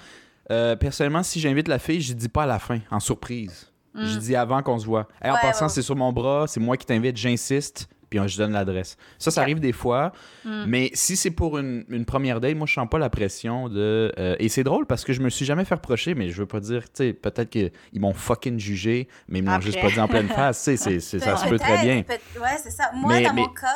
euh, 0.51 0.75
personnellement, 0.77 1.23
si 1.23 1.41
j'invite 1.41 1.69
la 1.69 1.79
fille, 1.79 2.01
je 2.01 2.13
dis 2.13 2.29
pas 2.29 2.43
à 2.43 2.47
la 2.47 2.59
fin, 2.59 2.81
en 2.91 3.01
surprise. 3.01 3.71
Je 3.95 4.19
dis 4.19 4.35
avant 4.35 4.63
qu'on 4.63 4.79
se 4.79 4.87
voit. 4.87 5.07
Hey, 5.23 5.31
en 5.31 5.35
Ouais, 5.35 5.41
passant, 5.43 5.67
ouais. 5.67 5.69
c'est 5.71 5.83
sur 5.83 5.95
mon 5.95 6.13
bras, 6.13 6.47
c'est 6.49 6.61
moi 6.61 6.77
qui 6.77 6.87
t'invite, 6.87 7.17
j'insiste, 7.17 7.89
puis 8.21 8.29
je 8.29 8.37
donne 8.39 8.53
l'adresse. 8.53 8.97
Ça, 9.19 9.31
ça 9.31 9.41
arrive 9.41 9.59
des 9.61 9.73
fois, 9.73 10.13
mais 10.45 10.91
si 10.95 11.17
c'est 11.17 11.31
pour 11.31 11.59
une, 11.59 11.85
une 11.89 12.05
première 12.05 12.41
date, 12.41 12.57
moi, 12.57 12.67
je 12.67 12.75
sens 12.75 12.89
pas 12.91 12.99
la 12.99 13.09
pression 13.11 13.69
de. 13.69 14.13
euh, 14.19 14.37
et 14.39 14.49
c'est 14.49 14.65
drôle 14.65 14.87
parce 14.87 15.05
que 15.05 15.13
je 15.13 15.21
me 15.21 15.31
suis 15.31 15.45
jamais 15.47 15.65
fait 15.65 15.75
reprocher, 15.75 16.15
mais 16.15 16.29
je 16.31 16.37
veux 16.39 16.47
pas 16.47 16.61
dire, 16.61 16.83
tu 16.85 16.91
sais, 16.95 17.13
peut-être 17.13 17.49
qu'ils 17.51 17.71
m'ont 17.97 18.13
fucking 18.13 18.59
jugé, 18.59 19.09
mais 19.29 19.39
ils 19.39 19.49
Après. 19.49 19.63
juste 19.67 19.81
pas 19.81 19.89
dit 19.89 20.01
en 20.01 20.09
pleine 20.09 20.29
face, 20.29 20.63
tu 20.65 20.77
sais, 20.77 21.01
ça 21.01 21.37
se 21.37 21.49
peut 21.49 21.59
très 21.59 21.79
bien. 21.83 22.03
peut- 22.03 22.41
Ouais, 22.41 22.59
c'est 22.63 22.71
ça. 22.71 22.91
Moi, 22.95 23.15
Mais- 23.15 23.23
dans 23.23 23.33
mais- 23.35 23.43
mon 23.43 23.49
cas, 23.49 23.67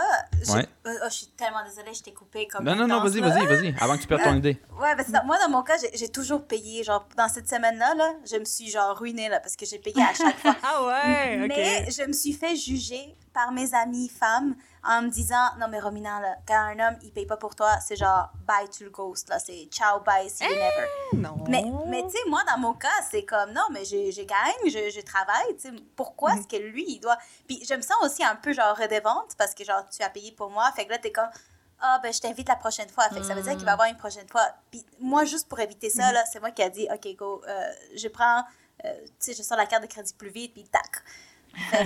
j'ai- 0.44 0.52
Ouais. 0.52 0.66
euh, 0.86 0.90
oh, 1.02 1.06
je 1.08 1.14
suis 1.14 1.26
tellement 1.36 1.64
désolée, 1.64 1.94
je 1.94 2.02
t'ai 2.02 2.12
coupé 2.12 2.46
comme 2.48 2.64
Non, 2.64 2.74
non, 2.76 2.86
non, 2.86 3.00
vas-y, 3.02 3.20
vas-y, 3.20 3.46
vas-y, 3.46 3.74
avant 3.80 3.96
que 3.96 4.02
tu 4.02 4.06
perdes 4.08 4.22
ton 4.22 4.34
idée. 4.36 4.58
Ouais, 4.80 4.94
parce 4.96 5.08
que 5.08 5.26
moi, 5.26 5.36
dans 5.44 5.50
mon 5.50 5.62
cas, 5.62 5.74
j'ai- 5.94 6.08
toujours 6.08 6.46
payé. 6.46 6.82
Genre, 6.84 7.06
dans 7.16 7.28
cette 7.28 7.48
semaine-là, 7.48 7.94
là, 7.96 8.12
je 8.30 8.36
me 8.38 8.44
suis 8.44 8.68
genre 8.70 8.96
ruinée 8.98 9.28
là, 9.28 9.38
parce 9.40 9.54
que 9.56 9.66
j'ai 9.66 9.78
payé 9.78 10.00
à 10.02 10.14
chaque 10.14 10.36
fois. 10.38 10.56
Ah 10.62 10.84
ouais. 10.86 11.46
Mais 11.48 11.86
je 11.90 12.06
me 12.06 12.12
suis 12.12 12.32
fait 12.32 12.54
juger 12.56 13.14
par 13.36 13.52
mes 13.52 13.74
amies 13.74 14.08
femmes 14.08 14.54
en 14.82 15.02
me 15.02 15.08
disant 15.10 15.50
Non, 15.58 15.68
mais 15.68 15.78
Romina, 15.78 16.20
là, 16.20 16.36
quand 16.48 16.54
un 16.72 16.78
homme 16.80 16.96
il 17.02 17.12
paye 17.12 17.26
pas 17.26 17.36
pour 17.36 17.54
toi, 17.54 17.78
c'est 17.86 17.96
genre 17.96 18.30
bye, 18.46 18.66
tu 18.70 18.84
le 18.84 18.90
ghost. 18.90 19.28
là, 19.28 19.38
C'est 19.38 19.66
ciao, 19.70 20.00
bye, 20.00 20.30
see 20.30 20.44
you 20.44 20.50
never. 20.54 20.86
Non. 21.18 21.44
Mais, 21.48 21.62
mais 21.86 22.02
tu 22.04 22.12
sais, 22.12 22.18
moi, 22.28 22.40
dans 22.50 22.56
mon 22.58 22.72
cas, 22.72 22.88
c'est 23.10 23.24
comme 23.26 23.52
non, 23.52 23.66
mais 23.72 23.84
je, 23.84 24.10
je 24.10 24.22
gagne, 24.22 24.64
je, 24.70 24.90
je 24.90 25.00
travaille. 25.04 25.54
tu 25.58 25.68
sais, 25.68 25.74
Pourquoi 25.94 26.32
Mhm. 26.32 26.38
est-ce 26.38 26.48
que 26.48 26.56
lui, 26.56 26.84
il 26.88 26.98
doit? 27.00 27.18
Puis 27.46 27.62
je 27.68 27.74
me 27.74 27.82
sens 27.82 27.96
aussi 28.02 28.24
un 28.24 28.36
peu 28.36 28.54
genre 28.54 28.74
redevante 28.76 29.34
parce 29.36 29.54
que 29.54 29.64
genre 29.64 29.84
tu 29.90 30.02
as 30.02 30.08
payé 30.08 30.32
pour 30.32 30.48
moi. 30.50 30.72
Fait 30.74 30.86
que 30.86 30.90
là, 30.92 30.98
t'es 30.98 31.12
comme 31.12 31.28
ah, 31.80 32.00
ben 32.02 32.10
je 32.10 32.20
t'invite 32.22 32.48
la 32.48 32.56
prochaine 32.56 32.88
fois. 32.88 33.04
Fait 33.10 33.20
que 33.20 33.26
ça 33.26 33.34
veut 33.34 33.42
dire 33.42 33.52
qu'il 33.56 33.66
va 33.66 33.72
y 33.72 33.74
avoir 33.74 33.88
une 33.88 33.98
prochaine 33.98 34.26
fois. 34.28 34.46
Puis 34.70 34.82
moi, 34.98 35.26
juste 35.26 35.46
pour 35.46 35.60
éviter 35.60 35.88
Mhm. 35.88 36.00
ça, 36.00 36.12
là, 36.12 36.24
c'est 36.32 36.40
moi 36.40 36.50
qui 36.52 36.62
a 36.62 36.70
dit 36.70 36.88
ok, 36.90 37.16
go, 37.16 37.42
euh, 37.46 37.70
je 37.94 38.08
prends, 38.08 38.42
euh, 38.86 38.94
tu 39.04 39.10
sais, 39.18 39.34
je 39.34 39.42
sors 39.42 39.58
la 39.58 39.66
carte 39.66 39.82
de 39.82 39.88
crédit 39.88 40.14
plus 40.14 40.30
vite, 40.30 40.54
puis 40.54 40.64
tac. 40.64 41.02
Euh, 41.74 41.78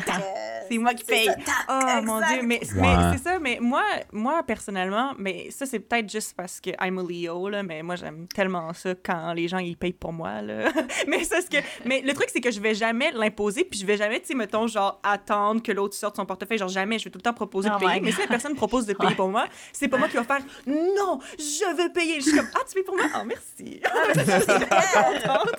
C'est 0.68 0.78
moi 0.78 0.94
qui 0.94 1.04
paye. 1.04 1.26
ça, 1.26 1.34
Oh 1.68 2.02
mon 2.04 2.18
dieu, 2.20 2.42
mais, 2.44 2.60
Ouais. 2.60 2.96
mais 2.96 3.16
c'est 3.16 3.24
ça, 3.24 3.38
mais 3.40 3.58
moi, 3.60 3.82
moi 4.12 4.42
personnellement, 4.44 5.12
mais 5.18 5.50
ça 5.50 5.66
c'est 5.66 5.80
peut-être 5.80 6.10
juste 6.10 6.34
parce 6.36 6.60
que 6.60 6.70
I'm 6.80 6.98
a 6.98 7.02
Leo, 7.02 7.48
là, 7.48 7.62
mais 7.62 7.82
moi 7.82 7.96
j'aime 7.96 8.26
tellement 8.28 8.72
ça 8.72 8.94
quand 9.04 9.32
les 9.32 9.48
gens 9.48 9.58
ils 9.58 9.76
payent 9.76 9.92
pour 9.92 10.12
moi, 10.12 10.40
là. 10.42 10.70
mais 11.08 11.24
c'est 11.24 11.42
ce 11.42 11.50
que, 11.50 11.56
mais 11.84 12.00
le 12.02 12.12
truc 12.14 12.28
c'est 12.32 12.40
que 12.40 12.50
je 12.50 12.60
vais 12.60 12.74
jamais 12.74 13.10
l'imposer, 13.12 13.64
puis 13.64 13.78
je 13.80 13.86
vais 13.86 13.96
jamais, 13.96 14.20
tu 14.20 14.28
sais, 14.28 14.34
mettons, 14.34 14.66
genre 14.68 15.00
attendre 15.02 15.62
que 15.62 15.72
l'autre 15.72 15.94
sorte 15.96 16.16
son 16.16 16.26
portefeuille, 16.26 16.58
genre 16.58 16.68
jamais, 16.68 16.98
je 16.98 17.04
vais 17.04 17.10
tout 17.10 17.18
le 17.18 17.22
temps 17.22 17.34
proposer 17.34 17.68
de 17.68 17.74
Oh 17.76 17.80
payer, 17.80 18.00
mais 18.00 18.12
si 18.12 18.20
la 18.20 18.26
personne 18.28 18.54
propose 18.54 18.86
de 18.86 18.92
payer 18.94 19.14
pour 19.16 19.28
moi, 19.28 19.46
c'est 19.72 19.88
pas 19.88 19.98
moi 19.98 20.08
qui 20.08 20.16
va 20.16 20.24
faire 20.24 20.40
non, 20.66 21.18
je 21.38 21.76
vais 21.76 21.88
payer. 21.90 22.16
Je 22.16 22.20
suis 22.28 22.36
comme 22.36 22.48
ah 22.54 22.58
tu 22.68 22.74
payes 22.74 22.82
pour 22.84 22.96
moi, 22.96 23.06
oh 23.16 23.24
merci. 23.24 23.80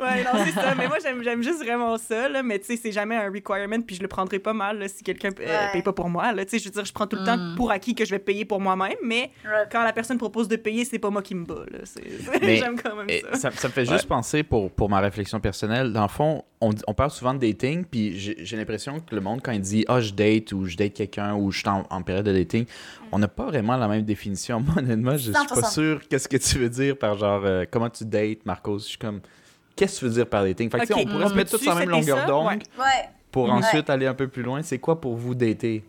ouais, 0.00 0.24
non, 0.24 0.30
c'est 0.44 0.52
ça. 0.52 0.74
Mais 0.76 0.86
moi, 0.88 0.98
j'aime, 1.02 1.22
j'aime 1.22 1.42
juste 1.42 1.58
vraiment 1.62 1.96
ça, 1.98 2.28
là. 2.28 2.42
Mais 2.42 2.58
tu 2.58 2.66
sais, 2.66 2.73
c'est 2.76 2.92
jamais 2.92 3.16
un 3.16 3.30
requirement, 3.30 3.80
puis 3.80 3.96
je 3.96 4.02
le 4.02 4.08
prendrai 4.08 4.38
pas 4.38 4.52
mal 4.52 4.78
là, 4.78 4.88
si 4.88 5.02
quelqu'un 5.02 5.30
euh, 5.40 5.44
Ouais. 5.44 5.72
paye 5.72 5.82
pas 5.82 5.92
pour 5.92 6.08
moi, 6.08 6.32
là. 6.32 6.44
Tu 6.44 6.52
sais, 6.52 6.58
je 6.58 6.64
veux 6.64 6.70
dire, 6.70 6.84
je 6.84 6.92
prends 6.92 7.06
tout 7.06 7.16
le 7.16 7.24
temps 7.24 7.54
pour 7.56 7.70
acquis 7.70 7.94
que 7.94 8.04
je 8.04 8.10
vais 8.10 8.18
payer 8.18 8.44
pour 8.44 8.60
moi-même, 8.60 8.96
mais 9.02 9.30
Ouais. 9.44 9.64
quand 9.70 9.82
la 9.84 9.92
personne 9.92 10.18
propose 10.18 10.48
de 10.48 10.56
payer, 10.56 10.84
c'est 10.84 10.98
pas 10.98 11.10
moi 11.10 11.22
qui 11.22 11.34
me 11.34 11.44
bats, 11.44 11.64
j'aime 12.42 12.78
quand 12.80 12.96
même 12.96 13.08
ça. 13.32 13.34
ça, 13.38 13.50
ça 13.50 13.68
me 13.68 13.72
fait 13.72 13.86
juste 13.86 14.06
penser 14.06 14.42
pour, 14.42 14.70
pour 14.70 14.88
ma 14.90 15.00
réflexion 15.00 15.40
personnelle. 15.40 15.92
Dans 15.92 16.02
le 16.02 16.08
fond, 16.08 16.44
on, 16.60 16.94
parle 16.94 17.10
souvent 17.10 17.34
de 17.34 17.38
dating, 17.38 17.84
puis 17.84 18.18
j'ai 18.18 18.56
l'impression 18.56 19.00
que 19.00 19.14
le 19.14 19.20
monde, 19.20 19.40
quand 19.42 19.52
il 19.52 19.60
dit 19.60 19.84
Ah, 19.88 20.00
je 20.00 20.12
date 20.12 20.52
ou 20.52 20.64
je 20.64 20.76
date 20.76 20.94
quelqu'un 20.94 21.34
ou 21.34 21.50
je 21.50 21.58
suis 21.58 21.68
en, 21.68 21.84
en 21.90 22.02
période 22.02 22.24
de 22.24 22.32
dating, 22.32 22.64
on 23.12 23.18
n'a 23.18 23.28
pas 23.28 23.44
vraiment 23.46 23.76
la 23.76 23.86
même 23.88 24.02
définition. 24.02 24.60
Moi, 24.64 24.76
honnêtement, 24.78 25.12
je 25.12 25.24
suis 25.24 25.32
pas 25.32 25.44
100%. 25.44 25.72
sûr 25.72 26.00
qu'est-ce 26.08 26.28
que 26.28 26.36
tu 26.38 26.58
veux 26.58 26.68
dire 26.70 26.96
par 26.96 27.18
genre 27.18 27.42
euh, 27.44 27.64
comment 27.70 27.90
tu 27.90 28.04
dates, 28.04 28.44
Marcos. 28.46 28.78
Je 28.78 28.84
suis 28.84 28.98
comme 28.98 29.20
Qu'est-ce 29.76 29.94
que 29.94 29.98
tu 30.00 30.04
veux 30.06 30.10
dire 30.12 30.28
par 30.28 30.44
dating? 30.44 30.70
Fait 30.70 30.86
que, 30.86 30.94
on 30.94 31.04
pourrait 31.04 31.28
se 31.28 31.34
mettre 31.34 31.50
tous 31.50 31.58
sur 31.62 31.72
la 31.74 31.80
même 31.80 31.90
longueur 31.90 32.26
d'onde 32.26 32.62
Ouais. 32.78 33.08
Pour 33.30 33.44
Ouais. 33.44 33.50
ensuite 33.50 33.90
aller 33.90 34.06
un 34.06 34.14
peu 34.14 34.28
plus 34.28 34.42
loin. 34.42 34.62
C'est 34.62 34.78
quoi 34.78 35.00
pour 35.00 35.16
vous 35.16 35.34
dater? 35.34 35.84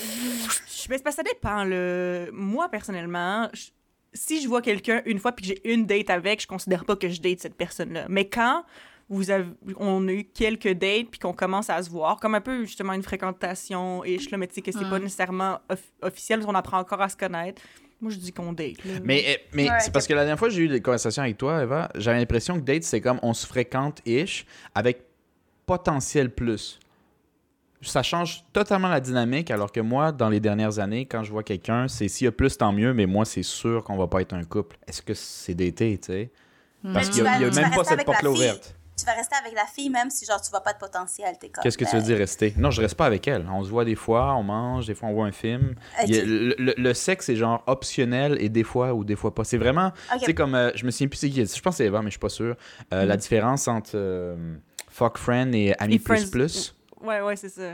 Je- 0.00 0.88
ben, 0.88 1.12
ça 1.12 1.22
dépend, 1.22 1.64
le... 1.64 2.30
Moi, 2.32 2.68
personnellement, 2.68 3.48
je- 3.52 3.68
si 4.14 4.42
je 4.42 4.48
vois 4.48 4.62
quelqu'un 4.62 5.02
une 5.06 5.18
fois 5.18 5.32
puis 5.32 5.46
que 5.46 5.54
j'ai 5.54 5.72
une 5.72 5.86
date 5.86 6.10
avec, 6.10 6.42
je 6.42 6.46
considère 6.46 6.84
pas 6.84 6.96
que 6.96 7.08
je 7.08 7.20
date 7.20 7.40
cette 7.40 7.54
personne-là. 7.56 8.06
Mais 8.08 8.28
quand 8.28 8.64
vous 9.08 9.30
avez... 9.30 9.46
on 9.78 10.06
a 10.08 10.12
eu 10.12 10.24
quelques 10.24 10.72
dates 10.72 11.08
puis 11.10 11.20
qu'on 11.20 11.32
commence 11.34 11.70
à 11.70 11.82
se 11.82 11.90
voir, 11.90 12.18
comme 12.18 12.34
un 12.34 12.40
peu 12.40 12.64
justement 12.64 12.94
une 12.94 13.02
fréquentation 13.02 14.04
et 14.04 14.18
je 14.18 14.30
là, 14.30 14.38
mais 14.38 14.46
tu 14.46 14.54
sais 14.54 14.62
que 14.62 14.72
c'est 14.72 14.88
pas 14.88 14.98
nécessairement 14.98 15.60
off- 15.68 15.92
officiel, 16.02 16.42
on 16.46 16.54
apprend 16.54 16.78
encore 16.78 17.00
à 17.02 17.08
se 17.08 17.16
connaître. 17.16 17.60
Moi, 18.02 18.10
je 18.10 18.18
dis 18.18 18.32
qu'on 18.32 18.52
date. 18.52 18.84
là. 18.84 18.94
Mais, 19.04 19.24
euh, 19.28 19.34
mais 19.54 19.70
Ouais, 19.70 19.76
c'est 19.80 19.92
parce 19.92 20.06
que 20.06 20.12
la 20.12 20.22
dernière 20.22 20.38
fois 20.38 20.48
que 20.48 20.54
j'ai 20.54 20.62
eu 20.62 20.68
des 20.68 20.82
conversations 20.82 21.22
avec 21.22 21.38
toi, 21.38 21.62
Eva, 21.62 21.88
j'avais 21.94 22.18
l'impression 22.18 22.56
que 22.56 22.64
date, 22.64 22.82
c'est 22.82 23.00
comme 23.00 23.18
on 23.22 23.32
se 23.32 23.46
fréquente-ish 23.46 24.44
avec 24.74 25.02
potentiel 25.66 26.30
plus. 26.30 26.78
Ça 27.80 28.02
change 28.02 28.44
totalement 28.52 28.88
la 28.88 29.00
dynamique, 29.00 29.50
alors 29.50 29.72
que 29.72 29.80
moi, 29.80 30.12
dans 30.12 30.28
les 30.28 30.38
dernières 30.40 30.78
années, 30.78 31.06
quand 31.06 31.24
je 31.24 31.32
vois 31.32 31.42
quelqu'un, 31.42 31.88
c'est 31.88 32.06
s'il 32.08 32.24
y 32.26 32.28
a 32.28 32.32
plus, 32.32 32.56
tant 32.56 32.72
mieux, 32.72 32.92
mais 32.94 33.06
moi, 33.06 33.24
c'est 33.24 33.42
sûr 33.42 33.82
qu'on 33.82 33.96
va 33.96 34.06
pas 34.06 34.20
être 34.20 34.34
un 34.34 34.44
couple. 34.44 34.76
Est-ce 34.86 35.02
que 35.02 35.14
c'est 35.14 35.54
daté, 35.54 35.98
tu 35.98 36.06
sais? 36.12 36.30
Parce 36.92 37.06
Mais 37.08 37.12
qu'il 37.12 37.22
n'y 37.22 37.28
a, 37.28 37.32
vas- 37.32 37.38
il 37.38 37.42
y 37.42 37.58
a 37.58 37.60
même 37.62 37.70
pas 37.74 37.84
cette 37.84 38.04
porte-là 38.04 38.20
fille. 38.20 38.28
ouverte. 38.28 38.76
Tu 38.96 39.06
vas 39.06 39.14
rester 39.14 39.34
avec 39.36 39.54
la 39.54 39.64
fille 39.66 39.88
même 39.90 40.10
si 40.10 40.24
genre 40.26 40.40
tu 40.40 40.50
vois 40.50 40.60
pas 40.60 40.72
de 40.74 40.78
potentiel. 40.78 41.36
T'es 41.40 41.48
comme, 41.48 41.62
Qu'est-ce 41.62 41.78
que 41.78 41.84
tu 41.84 41.96
veux 41.96 42.02
euh, 42.02 42.04
dire 42.04 42.18
rester? 42.18 42.54
Non, 42.56 42.70
je 42.70 42.80
reste 42.82 42.94
pas 42.94 43.06
avec 43.06 43.26
elle. 43.26 43.46
On 43.52 43.64
se 43.64 43.70
voit 43.70 43.84
des 43.84 43.94
fois, 43.94 44.34
on 44.34 44.42
mange, 44.42 44.86
des 44.86 44.94
fois 44.94 45.08
on 45.08 45.12
voit 45.14 45.26
un 45.26 45.32
film. 45.32 45.74
A- 45.96 46.06
le, 46.06 46.54
le- 46.58 46.74
le 46.76 46.94
sexe 46.94 47.28
est 47.28 47.36
genre 47.36 47.62
optionnel 47.66 48.36
et 48.40 48.48
des 48.48 48.64
fois 48.64 48.92
ou 48.94 49.02
des 49.04 49.16
fois 49.16 49.34
pas. 49.34 49.44
C'est 49.44 49.56
vraiment, 49.58 49.92
tu 50.18 50.26
sais, 50.26 50.34
comme, 50.34 50.54
euh, 50.54 50.70
je 50.74 50.84
me 50.84 50.90
souviens 50.90 51.08
plus 51.08 51.16
c'est 51.18 51.30
qui. 51.30 51.44
Je 51.44 51.60
pense 51.62 51.74
que 51.74 51.76
c'est 51.78 51.86
Eva, 51.86 52.00
mais 52.00 52.06
je 52.08 52.12
suis 52.12 52.18
pas 52.20 52.28
sûr. 52.28 52.54
Euh, 52.92 53.04
La 53.06 53.16
différence 53.16 53.66
entre 53.66 53.92
euh, 53.94 54.56
fuck 54.90 55.18
friend 55.18 55.54
et 55.54 55.74
ami 55.78 55.94
Et 55.94 55.98
plus 55.98 56.16
friends- 56.18 56.30
plus. 56.30 56.74
Ouais, 57.00 57.20
ouais, 57.22 57.36
c'est 57.36 57.48
ça. 57.48 57.72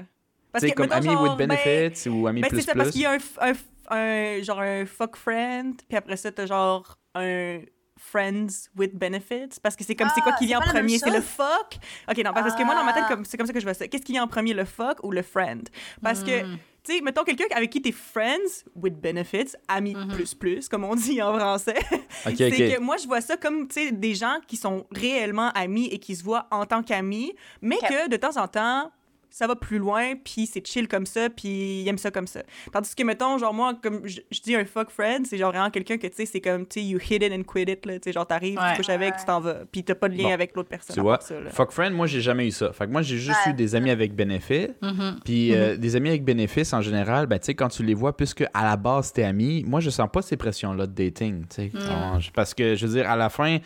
Parce 0.53 0.64
sais, 0.64 0.71
comme 0.71 0.91
ami 0.93 1.09
genre, 1.09 1.23
with 1.25 1.37
ben, 1.37 1.49
benefits 1.49 2.09
ou 2.09 2.27
ami 2.27 2.41
Ben, 2.41 2.49
plus 2.49 2.61
c'est 2.61 2.66
ça, 2.66 2.75
parce 2.75 2.89
plus. 2.89 2.93
qu'il 2.93 3.03
y 3.03 3.07
a 3.07 3.11
un, 3.11 3.16
f- 3.19 3.39
un 3.41 3.53
f- 3.53 3.59
un- 3.91 4.43
genre 4.43 4.61
un 4.61 4.87
fuck 4.87 5.16
friend, 5.16 5.75
puis 5.89 5.99
après 5.99 6.16
ça, 6.16 6.33
t'as 6.33 6.47
genre 6.47 6.97
un 7.14 7.59
friends 7.99 8.68
with 8.76 8.94
benefits, 8.94 9.59
parce 9.62 9.76
que 9.76 9.84
c'est 9.84 9.94
comme, 9.94 10.09
c'est 10.14 10.20
quoi 10.20 10.32
Ah, 10.34 10.38
qui 10.38 10.46
vient 10.46 10.59
en 10.59 10.62
premier? 10.62 10.99
C'est 10.99 11.11
le 11.11 11.20
fuck? 11.20 11.78
Ok, 12.09 12.16
non, 12.24 12.32
parce 12.32 12.55
que 12.55 12.62
moi, 12.64 12.74
dans 12.74 12.84
ma 12.84 12.92
tête, 12.92 13.05
Ah. 13.07 13.09
comme- 13.14 13.24
c'est 13.24 13.36
comme 13.36 13.46
ça 13.46 13.53
que 13.53 13.61
je 13.61 13.64
vois 13.64 13.74
ça. 13.74 13.88
Qu'est-ce 13.88 14.05
qui 14.05 14.12
vient 14.12 14.22
en 14.24 14.28
premier, 14.28 14.55
le 14.55 14.64
fuck 14.64 14.99
ou 15.03 15.11
le 15.11 15.22
friend? 15.22 15.68
Parce 16.03 16.22
que, 16.22 16.42
tu 16.84 16.94
sais, 16.96 17.01
mettons 17.03 17.24
quelqu'un 17.24 17.44
avec 17.55 17.70
qui 17.70 17.82
t'es 17.82 17.92
friends 17.92 18.64
with 18.74 18.94
benefits, 19.01 19.55
amis 19.66 19.96
plus 20.14 20.34
plus, 20.34 20.68
comme 20.68 20.84
on 20.84 20.94
dit 20.94 21.20
en 21.20 21.36
français. 21.38 21.74
Ok, 22.26 22.34
c'est 22.36 22.51
que 22.76 22.80
moi, 22.80 22.96
je 22.96 23.07
vois 23.07 23.20
ça 23.20 23.36
comme, 23.36 23.68
tu 23.68 23.74
sais, 23.88 23.92
des 23.92 24.14
gens 24.14 24.38
qui 24.46 24.57
sont 24.57 24.86
réellement 24.90 25.51
amis 25.51 25.86
et 25.88 25.99
qui 25.99 26.16
se 26.16 26.24
voient 26.24 26.46
en 26.51 26.64
tant 26.66 26.82
qu'amis, 26.82 27.34
mais 27.61 27.76
que 27.78 28.09
de 28.09 28.16
temps 28.16 28.36
en 28.36 28.49
temps, 28.49 28.90
ça 29.31 29.47
va 29.47 29.55
plus 29.57 29.79
loin, 29.79 30.14
puis 30.22 30.47
c'est 30.47 30.66
chill 30.66 30.89
comme 30.89 31.07
ça, 31.07 31.29
puis 31.31 31.83
ils 31.83 31.89
aiment 31.89 31.98
ça 31.98 32.11
comme 32.11 32.27
ça. 32.27 32.43
Tandis 32.73 32.94
que, 32.94 33.02
mettons, 33.02 33.39
genre, 33.39 33.52
moi, 33.55 33.74
comme 33.82 34.01
je, 34.05 34.20
je 34.31 34.40
dis 34.40 34.55
un 34.55 34.65
fuck 34.65 34.90
friend, 34.90 35.27
c'est 35.27 35.36
genre 35.39 35.52
vraiment 35.52 35.70
quelqu'un 35.70 35.97
que, 35.98 36.07
tu 36.07 36.15
sais, 36.16 36.27
c'est 36.27 36.40
comme, 36.40 36.66
tu 36.66 36.81
sais, 36.81 36.86
you 36.86 36.98
hit 36.98 37.23
it 37.23 37.32
and 37.32 37.43
quit 37.43 37.62
it, 37.70 37.85
là, 37.86 37.94
tu 37.94 38.01
sais, 38.05 38.12
genre, 38.12 38.27
t'arrives, 38.27 38.59
Ouais. 38.59 38.73
tu 38.73 38.78
couches 38.78 38.89
avec, 38.90 39.16
tu 39.16 39.24
t'en 39.24 39.40
vas, 39.40 39.59
puis 39.70 39.85
t'as 39.85 39.94
pas 39.94 40.09
de 40.09 40.15
lien 40.16 40.24
Bon. 40.24 40.32
avec 40.32 40.57
l'autre 40.57 40.69
personne. 40.69 40.94
Tu 40.94 41.01
vois, 41.01 41.19
part 41.19 41.27
ça, 41.27 41.40
là. 41.40 41.51
fuck 41.51 41.70
friend, 41.73 41.94
moi, 41.94 42.07
j'ai 42.07 42.20
jamais 42.20 42.47
eu 42.47 42.51
ça. 42.51 42.73
Fait 42.73 42.86
que 42.86 42.90
moi, 42.93 43.02
j'ai 43.02 43.19
juste 43.19 43.39
Ouais. 43.47 43.52
eu 43.52 43.55
des 43.55 43.74
amis 43.74 43.90
avec 43.90 44.15
bénéfice. 44.15 44.69
Mm-hmm. 44.82 45.15
Puis 45.24 45.55
euh, 45.55 45.77
des 45.77 45.97
amis 45.97 46.09
avec 46.09 46.24
bénéfice, 46.24 46.73
en 46.73 46.81
général, 46.81 47.27
ben, 47.27 47.39
tu 47.39 47.47
sais, 47.47 47.55
quand 47.55 47.69
tu 47.69 47.82
les 47.82 47.94
vois, 47.94 48.16
puisque 48.16 48.44
à 48.55 48.65
la 48.65 48.77
base, 48.77 49.12
t'es 49.12 49.24
ami, 49.24 49.65
moi, 49.66 49.81
je 49.81 49.90
sens 49.90 50.09
pas 50.12 50.23
ces 50.23 50.36
pressions-là 50.36 50.86
de 50.86 50.93
dating, 50.93 51.43
tu 51.43 51.55
sais. 51.57 51.73
On- 51.74 52.19
Parce 52.35 52.55
que, 52.55 52.74
je 52.74 52.86
veux 52.86 52.93
dire, 52.94 53.09
à 53.11 53.16
la 53.16 53.28
fin, 53.28 53.59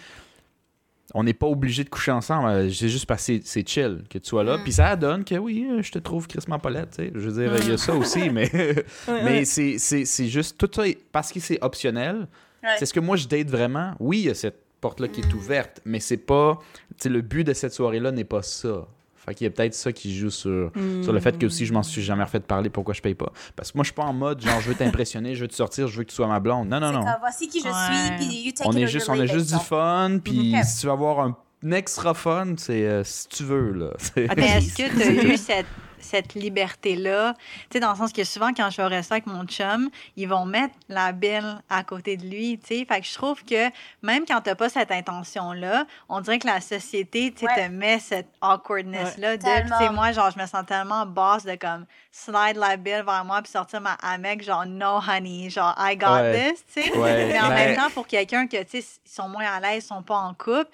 on 1.14 1.24
n'est 1.24 1.34
pas 1.34 1.46
obligé 1.46 1.84
de 1.84 1.88
coucher 1.88 2.10
ensemble. 2.12 2.48
euh, 2.48 2.70
C'est 2.70 2.88
juste 2.88 3.06
parce 3.06 3.26
que 3.26 3.40
c'est- 3.44 3.68
chill 3.68 4.02
que 4.08 4.18
tu 4.18 4.28
sois 4.28 4.44
là. 4.44 4.58
Puis 4.62 4.72
ça 4.72 4.96
donne 4.96 5.24
que 5.24 5.34
oui, 5.36 5.66
euh, 5.70 5.82
je 5.82 5.92
te 5.92 5.98
trouve 5.98 6.26
crissement 6.26 6.58
Paulette. 6.58 7.00
Je 7.14 7.18
veux 7.28 7.42
dire, 7.42 7.54
il 7.62 7.68
y 7.68 7.72
a 7.72 7.76
ça 7.78 7.94
aussi, 7.94 8.30
mais, 8.30 8.50
mais 9.08 9.44
c'est- 9.44 10.28
juste 10.28 10.56
tout 10.58 10.70
ça, 10.74 10.82
parce 11.12 11.32
que 11.32 11.40
c'est 11.40 11.58
optionnel. 11.62 12.26
Ouais. 12.62 12.70
C'est 12.78 12.86
ce 12.86 12.94
que 12.94 13.00
moi 13.00 13.16
je 13.16 13.26
date 13.26 13.48
vraiment. 13.48 13.94
Oui, 13.98 14.20
il 14.20 14.24
y 14.26 14.30
a 14.30 14.34
cette 14.34 14.58
porte-là 14.80 15.08
qui 15.08 15.20
est 15.20 15.34
ouverte, 15.34 15.80
mais 15.84 16.00
c'est 16.00 16.16
pas. 16.16 16.58
Le 17.04 17.20
but 17.20 17.44
de 17.44 17.52
cette 17.52 17.72
soirée-là 17.72 18.10
n'est 18.12 18.24
pas 18.24 18.42
ça. 18.42 18.86
Fait 19.24 19.34
qu'il 19.34 19.44
y 19.44 19.48
a 19.48 19.50
peut-être 19.50 19.74
ça 19.74 19.92
qui 19.92 20.16
joue 20.16 20.30
sur, 20.30 20.72
sur 21.02 21.12
le 21.12 21.20
fait 21.20 21.38
que 21.38 21.46
aussi 21.46 21.64
je 21.64 21.72
m'en 21.72 21.82
suis 21.84 22.02
jamais 22.02 22.24
refait 22.24 22.40
parler 22.40 22.70
pourquoi 22.70 22.92
je 22.92 23.00
paye 23.00 23.14
pas? 23.14 23.32
Parce 23.54 23.70
que 23.70 23.78
moi 23.78 23.84
je 23.84 23.88
suis 23.88 23.94
pas 23.94 24.02
en 24.04 24.12
mode 24.12 24.40
genre 24.40 24.60
je 24.60 24.68
veux 24.68 24.74
t'impressionner, 24.74 25.34
je 25.36 25.42
veux 25.42 25.48
te 25.48 25.54
sortir, 25.54 25.86
je 25.86 25.96
veux 25.98 26.02
que 26.04 26.10
tu 26.10 26.16
sois 26.16 26.26
ma 26.26 26.40
blonde. 26.40 26.68
Non, 26.68 26.80
non, 26.80 26.90
non. 26.92 27.00
comme, 27.04 27.14
voici 27.20 27.48
qui 27.48 27.60
je 27.60 27.66
Ouais. 27.66 27.72
suis, 27.72 28.16
puis 28.28 28.42
you 28.46 28.52
take 28.52 28.68
On 28.68 28.72
it 28.72 28.78
est 28.82 28.86
juste, 28.88 29.08
on 29.08 29.26
juste 29.26 29.52
du 29.52 29.58
fun, 29.64 30.18
puis 30.22 30.54
Ok. 30.58 30.64
si 30.64 30.80
tu 30.80 30.86
veux 30.86 30.92
avoir 30.92 31.20
un 31.20 31.36
extra 31.70 32.14
fun, 32.14 32.54
c'est 32.56 32.84
euh, 32.84 33.04
si 33.04 33.28
tu 33.28 33.44
veux 33.44 33.70
là. 33.72 33.90
Ah, 34.28 34.34
Mais 34.36 34.46
est-ce 34.58 34.74
que 34.76 34.90
tu 34.90 35.02
as 35.02 35.24
eu 35.32 35.36
cette, 35.36 35.66
cette 36.04 36.34
liberté-là? 36.34 37.34
Tu 37.34 37.66
sais, 37.74 37.80
dans 37.80 37.90
le 37.92 37.96
sens 37.96 38.12
que 38.12 38.24
souvent, 38.24 38.52
quand 38.54 38.70
je 38.70 38.76
vais 38.78 38.84
au 38.84 38.88
resto 38.88 39.14
avec 39.14 39.26
mon 39.26 39.44
chum, 39.44 39.90
ils 40.16 40.28
vont 40.28 40.44
mettre 40.44 40.74
la 40.88 41.12
bille 41.12 41.56
à 41.70 41.84
côté 41.84 42.16
de 42.16 42.26
lui, 42.26 42.58
tu 42.58 42.78
sais. 42.78 42.84
Fait 42.84 43.00
que 43.00 43.06
je 43.06 43.14
trouve 43.14 43.44
que 43.44 43.68
même 44.02 44.24
quand 44.26 44.40
tu 44.40 44.54
pas 44.54 44.68
cette 44.68 44.90
intention-là, 44.90 45.86
on 46.08 46.20
dirait 46.20 46.38
que 46.38 46.46
la 46.46 46.60
société, 46.60 47.32
tu 47.32 47.40
sais, 47.40 47.46
Ouais. 47.52 47.66
te 47.68 47.72
met 47.72 47.98
cette 47.98 48.28
awkwardness-là. 48.40 49.36
de. 49.36 49.42
Tu 49.42 49.68
sais, 49.78 49.90
moi, 49.90 50.12
genre, 50.12 50.30
je 50.30 50.40
me 50.40 50.46
sens 50.46 50.64
tellement 50.66 51.06
boss 51.06 51.44
de 51.44 51.54
comme 51.56 51.86
slide 52.10 52.56
la 52.56 52.76
bille 52.76 53.02
vers 53.04 53.24
moi 53.24 53.40
puis 53.42 53.50
sortir 53.50 53.80
ma 53.80 53.94
hammock, 54.02 54.42
genre, 54.42 54.66
no 54.66 55.00
honey, 55.06 55.48
genre, 55.50 55.74
I 55.78 55.96
got 55.96 56.12
Ouais. 56.22 56.50
this, 56.52 56.64
tu 56.72 56.82
sais. 56.82 56.96
Ouais, 56.98 57.26
Mais 57.26 57.40
en 57.40 57.48
ben- 57.48 57.54
même 57.54 57.76
temps, 57.76 57.90
pour 57.90 58.06
quelqu'un 58.06 58.46
que, 58.46 58.62
tu 58.62 58.80
sais, 58.82 58.86
ils 59.06 59.10
sont 59.10 59.28
moins 59.28 59.44
à 59.46 59.60
l'aise, 59.60 59.84
ils 59.84 59.86
sont 59.86 60.02
pas 60.02 60.16
en 60.16 60.34
couple, 60.34 60.68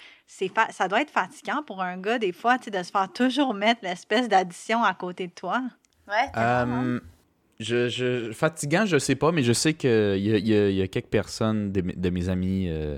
fa- 0.53 0.71
ça 0.71 0.87
doit 0.87 1.01
être 1.01 1.09
fatigant 1.11 1.63
pour 1.65 1.81
un 1.81 1.97
gars, 1.97 2.19
des 2.19 2.31
fois, 2.31 2.57
tu 2.57 2.65
sais, 2.65 2.71
de 2.71 2.83
se 2.83 2.91
faire 2.91 3.11
toujours 3.11 3.53
mettre 3.53 3.81
l'espèce 3.83 4.29
d'addition 4.29 4.83
à 4.83 4.93
côté 4.93 5.27
de 5.27 5.33
toi. 5.33 5.61
Ouais, 6.07 6.29
tellement. 6.33 6.83
Euh, 6.83 6.99
je, 7.59 7.89
je, 7.89 8.31
fatigant, 8.31 8.85
je 8.85 8.97
sais 8.97 9.15
pas, 9.15 9.31
mais 9.31 9.43
je 9.43 9.53
sais 9.53 9.73
qu'il 9.73 9.89
y 10.17 10.29
y, 10.29 10.53
a, 10.55 10.69
il 10.69 10.75
y 10.75 10.81
a 10.81 10.87
quelques 10.87 11.07
personnes 11.09 11.71
de, 11.71 11.81
mes- 11.81 11.93
de 11.93 12.09
mes 12.09 12.29
amis 12.29 12.67
euh, 12.69 12.97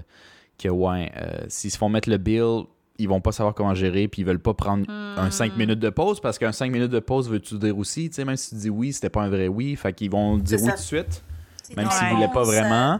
que, 0.61 0.67
ouais, 0.69 1.11
euh, 1.17 1.45
s'ils 1.47 1.71
se 1.71 1.77
font 1.77 1.89
mettre 1.89 2.09
le 2.09 2.17
bill, 2.17 2.63
ils 2.97 3.07
vont 3.09 3.21
pas 3.21 3.31
savoir 3.31 3.55
comment 3.55 3.73
gérer, 3.73 4.07
puis 4.07 4.21
ils 4.21 4.25
veulent 4.25 4.37
pas 4.39 4.53
prendre 4.53 4.85
un 5.17 5.27
Hmm. 5.27 5.31
5 5.31 5.55
minutes 5.57 5.79
de 5.79 5.89
pause, 5.89 6.19
parce 6.21 6.37
qu'un 6.37 6.51
5 6.51 6.71
minutes 6.71 6.91
de 6.91 6.99
pause 6.99 7.29
veut-tu 7.29 7.57
dire 7.57 7.77
aussi, 7.77 8.09
tu 8.09 8.15
sais, 8.17 8.25
même 8.25 8.37
si 8.37 8.49
tu 8.51 8.55
dis 8.55 8.69
oui, 8.69 8.93
c'était 8.93 9.09
pas 9.09 9.23
un 9.23 9.29
vrai 9.29 9.47
oui, 9.47 9.75
fait 9.75 9.91
qu'ils 9.93 10.11
vont 10.11 10.37
dire 10.37 10.59
oui 10.61 10.69
tout 10.69 10.75
de 10.75 10.79
suite, 10.81 11.23
même 11.75 11.89
s'ils 11.89 12.07
Ouais. 12.07 12.13
voulaient 12.15 12.27
pas 12.31 12.43
vraiment. 12.43 12.99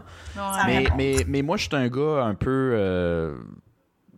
Mais, 0.66 0.84
mais, 0.96 1.24
mais 1.28 1.42
moi, 1.42 1.56
je 1.56 1.62
suis 1.68 1.76
un 1.76 1.88
gars 1.88 2.24
un 2.24 2.34
peu 2.34 2.72
euh, 2.74 3.36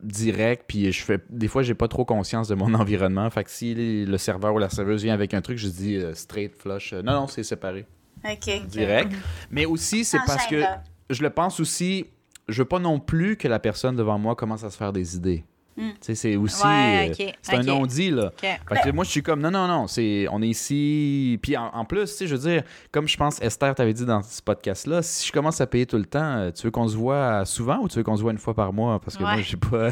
direct, 0.04 0.64
puis 0.68 0.92
je 0.92 1.02
fais 1.02 1.18
des 1.30 1.48
fois, 1.48 1.62
j'ai 1.62 1.74
pas 1.74 1.88
trop 1.88 2.04
conscience 2.04 2.48
de 2.48 2.54
mon 2.54 2.72
environnement. 2.80 3.28
Fait 3.30 3.44
que 3.44 3.50
si 3.50 3.74
le 3.74 4.18
serveur 4.18 4.54
ou 4.54 4.58
la 4.58 4.68
serveuse 4.68 5.02
vient 5.02 5.14
avec 5.14 5.34
un 5.34 5.40
truc, 5.40 5.58
je 5.58 5.68
dis 5.68 5.96
euh, 5.96 6.14
straight, 6.14 6.54
flush. 6.56 6.92
euh, 6.92 7.02
non, 7.02 7.12
non, 7.12 7.26
c'est 7.26 7.42
séparé, 7.42 7.86
euh, 8.24 8.32
Ok. 8.32 8.66
direct. 8.68 9.12
Mais 9.50 9.64
aussi, 9.66 10.04
c'est 10.04 10.18
parce 10.26 10.46
que 10.46 10.62
je 11.10 11.22
le 11.22 11.30
pense 11.30 11.60
aussi, 11.60 12.06
je 12.48 12.62
veux 12.62 12.68
pas 12.68 12.78
non 12.78 13.00
plus 13.00 13.36
que 13.36 13.48
la 13.48 13.58
personne 13.58 13.96
devant 13.96 14.18
moi 14.18 14.34
commence 14.36 14.64
à 14.64 14.70
se 14.70 14.76
faire 14.76 14.92
des 14.92 15.16
idées. 15.16 15.44
Mm. 15.76 15.90
Sais, 16.00 16.14
c'est 16.14 16.36
aussi. 16.36 16.64
Ouais, 16.64 17.10
euh, 17.18 17.30
c'est 17.42 17.54
un 17.54 17.62
non-dit, 17.62 18.10
là. 18.10 18.26
OK. 18.26 18.40
Fait 18.40 18.80
que 18.84 18.90
moi, 18.90 19.04
je 19.04 19.10
suis 19.10 19.22
comme, 19.22 19.40
non, 19.40 19.50
non, 19.50 19.66
non, 19.66 19.86
c'est, 19.86 20.26
on 20.30 20.40
est 20.42 20.48
ici. 20.48 21.38
Puis 21.42 21.56
en, 21.56 21.66
en 21.66 21.84
plus, 21.84 22.10
tu 22.10 22.16
sais, 22.16 22.26
je 22.26 22.36
veux 22.36 22.48
dire, 22.50 22.62
comme 22.92 23.08
je 23.08 23.16
pense 23.16 23.40
Esther 23.42 23.74
t'avait 23.74 23.92
dit 23.92 24.06
dans 24.06 24.22
ce 24.22 24.40
podcast-là, 24.40 25.02
si 25.02 25.26
je 25.26 25.32
commence 25.32 25.60
à 25.60 25.66
payer 25.66 25.86
tout 25.86 25.98
le 25.98 26.06
temps, 26.06 26.36
euh, 26.36 26.50
tu 26.50 26.62
veux 26.64 26.70
qu'on 26.70 26.88
se 26.88 26.96
voit 26.96 27.44
souvent 27.44 27.78
ou 27.78 27.88
tu 27.88 27.96
veux 27.96 28.04
qu'on 28.04 28.16
se 28.16 28.22
voit 28.22 28.32
une 28.32 28.38
fois 28.38 28.54
par 28.54 28.72
mois? 28.72 29.00
Parce 29.00 29.16
que 29.16 29.22
moi, 29.22 29.40
j'ai 29.40 29.56
pas, 29.56 29.90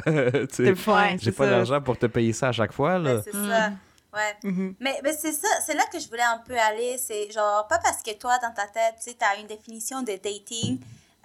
j'ai 1.20 1.32
pas 1.32 1.46
d'argent 1.46 1.80
pour 1.80 1.98
te 1.98 2.06
payer 2.06 2.32
ça 2.32 2.48
à 2.48 2.52
chaque 2.52 2.72
fois, 2.72 2.98
là. 2.98 3.16
Ouais, 3.16 3.20
c'est 3.24 3.32
ça. 3.32 3.72
Ouais. 4.14 4.50
Mhm. 4.50 4.74
Mais, 4.78 5.00
mais 5.02 5.12
c'est 5.14 5.32
ça, 5.32 5.48
c'est 5.64 5.74
là 5.74 5.84
que 5.90 5.98
je 5.98 6.06
voulais 6.06 6.22
un 6.22 6.40
peu 6.46 6.54
aller. 6.54 6.96
C'est 6.98 7.30
genre, 7.32 7.66
pas 7.66 7.78
parce 7.82 8.02
que 8.02 8.14
toi, 8.18 8.38
dans 8.42 8.52
ta 8.52 8.66
tête, 8.66 8.94
tu 9.02 9.10
sais, 9.10 9.16
t'as 9.18 9.40
une 9.40 9.46
définition 9.46 10.02
de 10.02 10.12
dating 10.22 10.78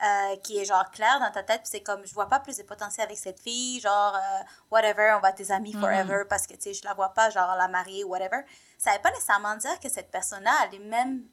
euh, 0.03 0.35
qui 0.43 0.59
est 0.59 0.65
genre 0.65 0.91
claire 0.91 1.19
dans 1.19 1.31
ta 1.31 1.41
tête, 1.41 1.61
puis 1.61 1.69
c'est 1.71 1.81
comme, 1.81 2.05
je 2.05 2.13
vois 2.13 2.27
pas 2.27 2.39
plus 2.39 2.57
de 2.57 2.63
potentiel 2.63 3.05
avec 3.05 3.17
cette 3.17 3.39
fille, 3.39 3.79
genre, 3.79 4.15
euh, 4.15 4.43
whatever, 4.69 5.13
on 5.17 5.19
va 5.19 5.29
être 5.29 5.37
tes 5.37 5.51
amis 5.51 5.73
forever 5.73 6.23
parce 6.29 6.45
que, 6.45 6.53
tu 6.53 6.61
sais, 6.61 6.73
je 6.73 6.83
la 6.85 6.93
vois 6.93 7.09
pas, 7.09 7.31
genre, 7.31 7.55
la 7.57 7.67
marier, 7.67 8.03
whatever. 8.03 8.41
Ça 8.77 8.93
veut 8.93 9.01
pas 9.01 9.09
nécessairement 9.09 9.55
dire 9.55 9.79
que 9.79 9.89
cette 9.89 10.11
personne-là 10.11 10.51
a 10.61 10.67
les 10.67 10.79
mêmes, 10.79 11.23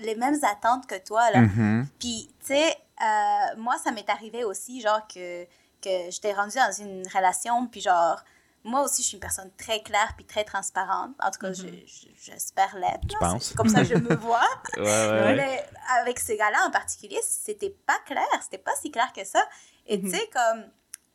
les 0.00 0.14
mêmes 0.14 0.38
attentes 0.42 0.86
que 0.86 0.98
toi, 1.04 1.30
là. 1.30 1.40
Mhm. 1.40 1.86
Puis, 1.98 2.34
tu 2.40 2.46
sais, 2.46 2.76
euh, 3.02 3.56
moi, 3.58 3.76
ça 3.76 3.90
m'est 3.90 4.08
arrivé 4.08 4.42
aussi, 4.44 4.80
genre, 4.80 5.06
que, 5.06 5.44
que 5.44 6.10
j'étais 6.10 6.32
rendue 6.32 6.56
dans 6.56 6.72
une 6.72 7.06
relation, 7.08 7.66
puis 7.66 7.82
genre, 7.82 8.22
moi 8.64 8.82
aussi, 8.82 9.02
je 9.02 9.08
suis 9.08 9.14
une 9.16 9.20
personne 9.20 9.50
très 9.56 9.82
claire 9.82 10.12
puis 10.16 10.24
très 10.26 10.44
transparente. 10.44 11.12
En 11.20 11.30
tout 11.30 11.38
cas, 11.40 11.52
je- 11.52 11.62
je- 11.86 12.08
j'espère 12.22 12.76
l'être. 12.76 13.18
Penses? 13.18 13.46
C'est 13.48 13.56
Comme 13.56 13.68
ça, 13.68 13.82
je 13.84 13.94
me 13.94 14.14
vois. 14.16 14.40
Ouais, 14.76 14.82
ouais, 14.82 15.10
ouais. 15.22 15.34
Mais 15.36 15.68
avec 16.00 16.18
ces 16.18 16.36
gars-là 16.36 16.58
en 16.66 16.70
particulier, 16.70 17.20
c'était 17.22 17.70
pas 17.86 17.98
clair. 18.06 18.26
C'était 18.42 18.58
pas 18.58 18.74
si 18.80 18.90
clair 18.90 19.12
que 19.14 19.24
ça. 19.24 19.42
Et 19.86 20.00
tu 20.00 20.10
sais, 20.10 20.28
comme, 20.32 20.64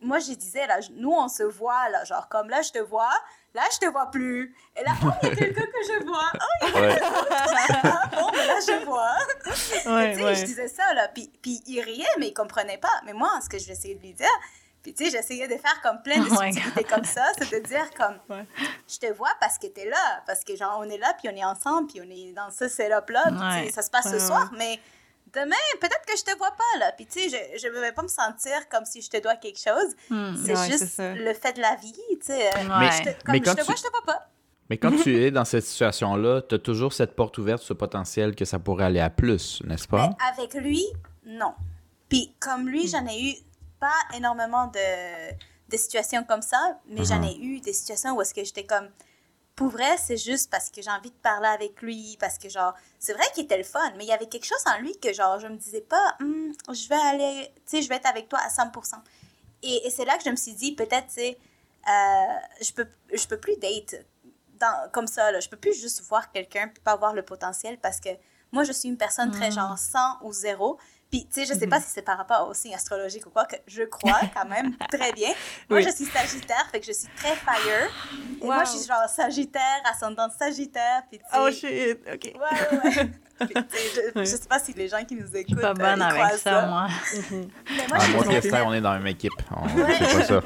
moi, 0.02 0.20
je 0.20 0.34
disais, 0.34 0.66
là, 0.68 0.80
nous, 0.94 1.12
on 1.12 1.28
se 1.28 1.44
voit, 1.44 1.90
là, 1.90 2.04
genre, 2.06 2.28
comme 2.28 2.50
là, 2.50 2.62
je 2.62 2.72
te 2.72 2.80
vois, 2.80 3.14
là, 3.54 3.62
je 3.74 3.78
te 3.78 3.86
vois 3.86 4.10
plus. 4.10 4.56
Et 4.76 4.84
là, 4.84 4.92
oh, 5.06 5.10
il 5.22 5.30
y 5.30 5.32
a 5.32 5.36
quelqu'un 5.36 5.62
que 5.62 5.84
je 5.88 6.04
vois. 6.06 6.32
Oh, 6.34 6.68
il 6.68 6.74
y 6.74 6.78
a 6.78 6.82
Ouais. 6.82 7.00
ah, 7.84 8.10
bon, 8.12 8.30
mais 8.34 8.48
là, 8.48 8.60
je 8.60 8.84
vois. 8.86 9.16
Ouais, 9.96 10.14
tu 10.14 10.20
sais, 10.20 10.26
ouais. 10.26 10.36
je 10.36 10.44
disais 10.46 10.68
ça, 10.68 10.94
là, 10.94 11.08
puis, 11.10 11.32
puis 11.42 11.62
il 11.68 11.80
riait, 11.82 12.06
mais 12.20 12.28
il 12.30 12.34
comprenait 12.34 12.80
pas. 12.80 13.02
Mais 13.06 13.14
moi, 13.14 13.30
ce 13.44 13.48
que 13.50 13.58
je 13.60 13.66
vais 13.68 13.74
essayer 13.74 13.96
de 13.96 14.02
lui 14.02 14.14
dire, 14.14 14.28
puis 14.84 14.94
tu 14.94 15.06
sais, 15.06 15.12
j'essayais 15.12 15.48
de 15.48 15.56
faire 15.58 15.82
comme 15.82 16.02
plein 16.04 16.20
de 16.20 16.28
Oh 16.30 16.36
my 16.42 16.54
subtilités 16.54 16.84
comme 16.84 17.04
ça, 17.06 17.26
c'est 17.40 17.50
de 17.52 17.66
dire 17.66 17.90
comme, 17.98 18.18
Ouais. 18.30 18.46
je 18.88 18.98
te 19.00 19.12
vois 19.14 19.32
parce 19.40 19.58
que 19.58 19.68
t'es 19.68 19.90
là, 19.90 20.22
parce 20.28 20.44
que 20.44 20.56
genre, 20.56 20.78
on 20.80 20.84
est 20.90 20.98
là, 21.00 21.14
puis 21.18 21.30
on 21.34 21.36
est 21.36 21.44
ensemble, 21.46 21.88
puis 21.88 22.02
on 22.06 22.10
est 22.12 22.34
dans 22.34 22.52
ce 22.52 22.68
setup-là, 22.68 23.24
puis 23.28 23.34
tu 23.34 23.40
sais, 23.40 23.66
Ouais. 23.66 23.72
ça 23.72 23.82
se 23.82 23.90
passe 23.90 24.06
Ouais, 24.06 24.20
ce 24.20 24.28
soir, 24.28 24.52
mais 24.58 24.80
demain, 25.34 25.56
peut-être 25.82 26.06
que 26.06 26.16
je 26.18 26.24
te 26.24 26.38
vois 26.38 26.52
pas, 26.52 26.80
là. 26.80 26.92
Puis 26.92 27.06
tu 27.08 27.30
sais, 27.30 27.48
je, 27.58 27.60
je 27.60 27.68
vais 27.70 27.92
pas 27.92 28.04
me 28.04 28.08
sentir 28.08 28.68
comme 28.70 28.86
si 28.86 29.02
je 29.02 29.10
te 29.10 29.18
dois 29.22 29.36
quelque 29.38 29.60
chose. 29.60 29.96
Hmm. 30.10 30.36
C'est 30.46 30.56
juste 30.72 31.00
le 31.00 31.34
fait 31.34 31.54
de 31.54 31.62
la 31.62 31.76
vie, 31.76 31.94
tu 32.20 32.28
sais. 32.28 32.50
euh, 32.50 32.80
Ouais. 32.80 32.90
je 32.92 33.04
te- 33.12 33.24
comme 33.24 33.32
mais 33.34 33.38
je 33.40 33.44
quand 33.44 33.56
te 33.56 33.60
tu- 33.62 33.66
vois, 33.66 33.76
je 33.76 33.82
te 33.84 33.90
vois 33.90 34.04
pas. 34.06 34.30
Mais 34.70 34.78
quand 34.78 34.92
tu 35.02 35.16
es 35.24 35.32
dans 35.32 35.46
cette 35.46 35.66
situation-là, 35.66 36.42
tu 36.44 36.56
as 36.56 36.60
toujours 36.60 36.94
cette 36.94 37.16
porte 37.16 37.38
ouverte, 37.38 37.62
ce 37.64 37.74
potentiel 37.74 38.36
que 38.36 38.46
ça 38.46 38.60
pourrait 38.60 38.86
aller 38.86 39.00
à 39.00 39.10
plus, 39.10 39.62
n'est-ce 39.66 39.88
pas? 39.88 40.10
Mais 40.10 40.26
avec 40.44 40.54
lui, 40.56 40.86
non. 41.26 41.54
Puis 42.10 42.34
comme 42.40 42.68
lui, 42.70 42.88
j'en 42.88 43.06
ai 43.08 43.32
eu 43.32 43.34
pas 43.84 44.16
énormément 44.18 44.68
de, 44.68 45.34
de 45.70 45.78
situations 45.78 46.24
comme 46.24 46.42
ça, 46.42 46.80
mais 46.86 47.04
j'en 47.04 47.22
ai 47.22 47.36
eu 47.38 47.60
des 47.60 47.74
situations 47.74 48.16
où 48.16 48.22
est-ce 48.22 48.34
que 48.34 48.42
j'étais 48.46 48.66
comme, 48.66 48.90
pour 49.58 49.68
vrai, 49.68 49.98
c'est 49.98 50.16
juste 50.16 50.50
parce 50.50 50.70
que 50.70 50.82
j'ai 50.82 50.90
envie 50.90 51.12
de 51.12 51.22
parler 51.32 51.50
avec 51.50 51.82
lui, 51.82 52.16
parce 52.18 52.38
que 52.38 52.48
genre, 52.48 52.74
c'est 52.98 53.12
vrai 53.12 53.26
qu'il 53.34 53.44
était 53.44 53.58
le 53.58 53.66
fun, 53.66 53.92
mais 53.98 54.06
il 54.06 54.08
y 54.08 54.14
avait 54.14 54.28
quelque 54.28 54.46
chose 54.46 54.64
en 54.68 54.80
lui 54.80 54.98
que 55.00 55.12
genre, 55.12 55.38
je 55.38 55.48
me 55.48 55.58
disais 55.58 55.82
pas, 55.82 56.16
Hum, 56.22 56.54
je 56.72 56.88
vais 56.88 56.96
aller, 56.96 57.54
tu 57.56 57.62
sais, 57.66 57.82
je 57.82 57.90
vais 57.90 57.96
être 57.96 58.08
avec 58.08 58.30
toi 58.30 58.40
à 58.40 58.48
100%. 58.48 58.94
Et, 59.64 59.88
et 59.88 59.90
c'est 59.90 60.06
là 60.06 60.18
que 60.18 60.24
je 60.24 60.30
me 60.30 60.38
suis 60.38 60.54
dit, 60.54 60.76
peut-être, 60.76 61.08
tu 61.08 61.16
sais, 61.16 61.38
euh, 61.90 62.36
je 62.62 62.72
peux, 62.72 62.88
je 63.14 63.28
peux 63.28 63.38
plus 63.38 63.58
date 63.58 64.06
dans, 64.62 64.90
comme 64.92 65.08
ça, 65.08 65.30
là. 65.34 65.42
Je 65.42 65.50
peux 65.50 65.58
plus 65.58 65.74
juste 65.74 66.02
voir 66.04 66.32
quelqu'un 66.32 66.72
pas 66.86 66.96
voir 66.96 67.14
le 67.14 67.24
potentiel 67.24 67.78
parce 67.80 68.00
que 68.00 68.10
moi, 68.54 68.64
je 68.64 68.72
suis 68.72 68.88
une 68.88 68.98
personne 68.98 69.32
très 69.32 69.52
genre 69.52 69.78
100 69.78 70.00
ou 70.22 70.32
0. 70.32 70.78
Puis, 71.14 71.28
tu 71.32 71.46
sais, 71.46 71.54
je 71.54 71.60
sais 71.60 71.68
pas 71.68 71.80
si 71.80 71.90
c'est 71.90 72.02
par 72.02 72.18
rapport 72.18 72.48
au 72.50 72.56
signe 72.56 72.74
astrologique 72.74 73.28
ou 73.28 73.30
quoi, 73.30 73.46
que 73.46 73.56
je 73.68 73.84
crois 73.84 74.20
quand 74.36 74.50
même 74.50 74.76
très 74.92 75.12
bien. 75.14 75.28
Moi, 75.70 75.78
Oui. 75.78 75.84
je 75.84 75.90
suis 75.92 76.06
Sagittaire, 76.06 76.68
fait 76.72 76.80
que 76.80 76.88
je 76.88 76.92
suis 76.92 77.08
très 77.16 77.36
fire. 77.36 77.88
Et 78.42 78.46
moi, 78.46 78.64
je 78.64 78.72
suis 78.72 78.88
genre 78.88 79.08
Sagittaire, 79.08 79.62
ascendant 79.94 80.28
Sagittaire, 80.32 81.04
puis 81.12 81.20
tu 81.20 81.26
sais... 81.32 81.40
Oh 81.40 81.52
shit, 81.52 82.00
ok. 82.12 82.34
Ouais, 82.34 82.80
ouais, 82.90 82.96
ouais. 82.98 83.10
Puis, 83.40 83.54
je, 84.16 84.20
je 84.22 84.26
sais 84.26 84.48
pas 84.48 84.58
si 84.58 84.74
les 84.74 84.88
gens 84.88 85.04
qui 85.06 85.16
nous 85.16 85.24
Je 85.26 85.28
suis 85.28 85.38
écoutent 85.40 85.62
pas 85.62 85.72
euh, 85.72 85.74
bonne 85.74 85.98
ils 86.00 86.20
avec 86.22 86.40
ça, 86.40 86.66
moi. 86.66 86.88
Mais 87.32 87.88
moi, 87.90 87.98
Ah, 88.00 88.06
je 88.08 88.12
moi 88.14 88.34
Esther, 88.36 88.66
on 88.68 88.74
est 88.74 88.82
dans 88.82 88.94
la 88.94 88.98
même 89.00 89.08
équipe. 89.08 89.34
On 89.52 89.68
fait 89.68 90.00
pas 90.00 90.24
ça. 90.24 90.42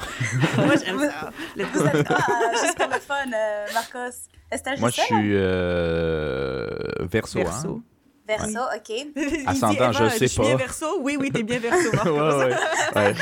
Moi, 0.58 0.76
j'aime 0.84 1.00
ça. 1.00 1.30
Vous 1.56 1.80
go. 1.80 1.86
êtes 1.88 2.08
quoi, 2.08 2.18
euh, 2.18 2.52
juste 2.62 2.78
pour 2.78 2.88
le 2.88 3.00
fun, 3.00 3.32
euh, 3.34 3.66
Marcos? 3.74 4.16
Estelle, 4.52 4.80
Moi, 4.80 4.90
je 4.90 5.02
suis 5.02 5.36
euh, 5.36 6.76
verso, 7.02 7.40
Verso. 7.40 7.84
hein? 7.86 7.97
Verso, 8.28 8.60
OK. 8.76 8.90
Il 8.90 9.14
dit, 9.14 9.44
Ascendant, 9.48 9.92
je 9.94 10.10
sais 10.10 10.28
suis 10.28 10.42
bien 10.42 10.52
pas. 10.52 10.58
verso? 10.58 10.98
Oui, 11.00 11.18
oui, 11.20 11.32
t'es 11.32 11.44
bien 11.44 11.60
verso. 11.60 11.90
Ouais, 12.06 12.12
ouais. 12.12 12.56
ouais. 12.96 13.16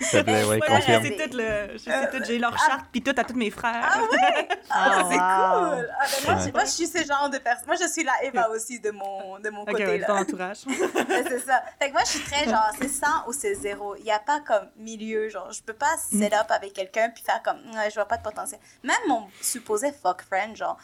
S'il 0.00 0.20
te 0.20 0.22
plaît, 0.24 0.44
ouais, 0.44 0.48
Ouais, 0.48 0.60
Ouais, 0.60 0.66
confirme. 0.68 1.04
je 1.04 1.08
sais 1.08 1.28
tout, 1.28 1.36
le, 1.36 1.78
sais 1.78 2.10
tout, 2.10 2.24
j'ai 2.24 2.38
leur 2.38 2.56
charte 2.56 2.86
puis 2.92 3.02
tout 3.02 3.14
à 3.16 3.24
tous 3.24 3.34
mes 3.34 3.50
frères. 3.50 3.82
Ah 3.82 4.00
ouais? 4.10 4.48
Ah, 4.70 4.90
Oh, 5.00 5.08
c'est 5.10 5.16
wow. 5.16 5.76
cool! 5.76 5.90
Ah, 6.00 6.04
ben 6.06 6.24
moi, 6.24 6.34
Ouais. 6.34 6.46
je, 6.46 6.52
moi, 6.52 6.64
je 6.64 6.70
suis 6.70 6.86
ce 6.86 6.98
genre 7.04 7.28
de 7.30 7.38
personne. 7.38 7.66
Moi, 7.66 7.76
je 7.80 7.88
suis 7.88 8.04
la 8.04 8.12
Eva 8.24 8.48
aussi 8.50 8.78
de 8.80 8.90
mon, 8.92 9.38
de 9.40 9.50
mon 9.50 9.62
ok, 9.62 9.70
côté. 9.72 9.86
ouais, 9.86 9.98
là. 9.98 10.06
ton 10.06 10.16
entourage. 10.18 10.58
Ouais, 10.66 11.24
c'est 11.28 11.40
ça. 11.40 11.62
Fait 11.80 11.88
que 11.88 11.92
moi, 11.92 12.02
je 12.04 12.10
suis 12.10 12.20
très 12.20 12.44
genre, 12.44 12.70
c'est 12.80 12.88
100 12.88 13.06
ou 13.26 13.32
c'est 13.32 13.54
0. 13.54 13.96
Il 13.96 14.04
n'y 14.04 14.12
a 14.12 14.20
pas 14.20 14.40
comme 14.46 14.68
milieu. 14.76 15.28
Genre, 15.28 15.50
je 15.52 15.62
peux 15.62 15.72
pas 15.72 15.96
set 16.12 16.32
up 16.32 16.46
avec 16.50 16.72
quelqu'un 16.74 17.10
puis 17.12 17.24
faire 17.24 17.42
comme, 17.42 17.58
ouais, 17.74 17.90
je 17.90 17.94
vois 17.94 18.06
pas 18.06 18.18
de 18.18 18.22
potentiel. 18.22 18.60
Même 18.84 18.96
mon 19.08 19.26
supposé 19.40 19.90
fuck 19.92 20.22
friend, 20.22 20.56
genre, 20.56 20.78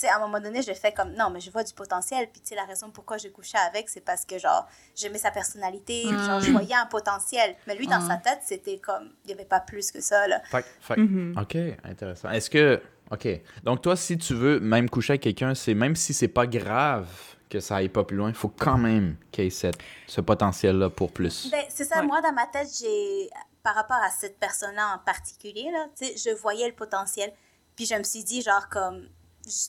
sais, 0.00 0.08
à 0.08 0.16
un 0.16 0.20
moment 0.20 0.40
donné, 0.40 0.62
je 0.62 0.72
fais 0.72 0.92
comme, 0.92 1.12
non, 1.14 1.30
mais 1.30 1.40
je 1.40 1.50
vois 1.50 1.64
du 1.64 1.72
potentiel. 1.74 2.28
Puis, 2.30 2.40
tu 2.40 2.48
sais, 2.48 2.54
la 2.54 2.64
raison 2.64 2.90
pourquoi 2.90 3.16
j'ai 3.18 3.30
couché 3.30 3.56
avec, 3.58 3.88
c'est 3.88 4.00
parce 4.00 4.24
que, 4.24 4.38
genre, 4.38 4.66
j'aimais 4.94 5.18
sa 5.18 5.30
personnalité, 5.30 6.02
genre, 6.04 6.40
je 6.40 6.50
voyais 6.52 6.74
un 6.74 6.86
potentiel. 6.86 7.56
Mais 7.66 7.74
lui, 7.74 7.86
dans 7.86 8.00
sa 8.06 8.16
tête, 8.16 8.40
c'était 8.44 8.78
comme, 8.78 9.10
il 9.24 9.28
n'y 9.28 9.32
avait 9.34 9.44
pas 9.44 9.60
plus 9.60 9.90
que 9.90 10.00
ça, 10.00 10.26
là. 10.28 10.40
Fait, 10.50 10.64
fait- 10.80 11.00
OK, 11.40 11.56
intéressant. 11.84 12.30
Est-ce 12.30 12.50
que. 12.50 12.80
OK. 13.10 13.26
Donc, 13.64 13.82
toi, 13.82 13.96
si 13.96 14.16
tu 14.18 14.34
veux 14.34 14.60
même 14.60 14.88
coucher 14.88 15.12
avec 15.14 15.22
quelqu'un, 15.22 15.54
c'est 15.54 15.74
même 15.74 15.96
si 15.96 16.14
c'est 16.14 16.28
pas 16.28 16.46
grave 16.46 17.08
que 17.48 17.58
ça 17.58 17.76
aille 17.76 17.88
pas 17.88 18.04
plus 18.04 18.16
loin, 18.16 18.28
il 18.28 18.34
faut 18.36 18.48
quand 18.48 18.78
même 18.78 19.16
qu'il 19.32 19.42
y 19.44 19.46
ait 19.48 19.50
cette- 19.50 19.78
ce 20.06 20.20
potentiel-là 20.20 20.88
pour 20.90 21.10
plus. 21.12 21.50
Ben, 21.50 21.64
c'est 21.68 21.84
ça, 21.84 21.98
Ouais. 22.00 22.06
moi, 22.06 22.20
dans 22.20 22.32
ma 22.32 22.46
tête, 22.46 22.68
j'ai, 22.80 23.28
par 23.64 23.74
rapport 23.74 23.96
à 23.96 24.10
cette 24.10 24.38
personne-là 24.38 24.94
en 24.94 24.98
particulier, 25.04 25.68
là, 25.72 25.86
tu 25.98 26.06
sais, 26.06 26.16
je 26.16 26.36
voyais 26.36 26.68
le 26.68 26.74
potentiel. 26.74 27.32
Puis 27.74 27.86
je 27.86 27.96
me 27.96 28.04
suis 28.04 28.22
dit, 28.22 28.42
genre, 28.42 28.68
comme, 28.68 29.08
je- 29.44 29.68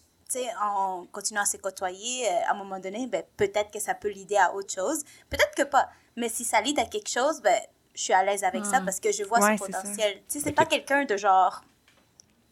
en 0.62 1.06
continuant 1.12 1.42
à 1.42 1.46
se 1.46 1.58
côtoyer, 1.58 2.28
euh, 2.28 2.48
à 2.50 2.52
un 2.52 2.58
moment 2.58 2.80
donné, 2.80 3.08
ben, 3.08 3.24
peut-être 3.38 3.72
que 3.72 3.80
ça 3.80 3.94
peut 3.94 4.10
l'aider 4.10 4.38
à 4.38 4.54
autre 4.54 4.74
chose. 4.74 5.04
Peut-être 5.30 5.54
que 5.56 5.64
pas. 5.64 5.90
Mais 6.16 6.30
si 6.30 6.44
ça 6.44 6.62
l'aide 6.62 6.80
à 6.80 6.86
quelque 6.86 7.10
chose, 7.10 7.42
ben, 7.42 7.60
je 7.94 8.02
suis 8.02 8.14
à 8.14 8.24
l'aise 8.24 8.44
avec 8.44 8.66
ça 8.66 8.82
parce 8.82 9.00
que 9.00 9.12
je 9.12 9.24
vois 9.24 9.40
Ouais, 9.40 9.58
son 9.58 9.66
potentiel. 9.66 10.14
Tu 10.30 10.40
sais, 10.40 10.40
c'est 10.40 10.52
pas 10.54 10.66
quelqu'un 10.66 11.06
de 11.06 11.18
genre, 11.18 11.62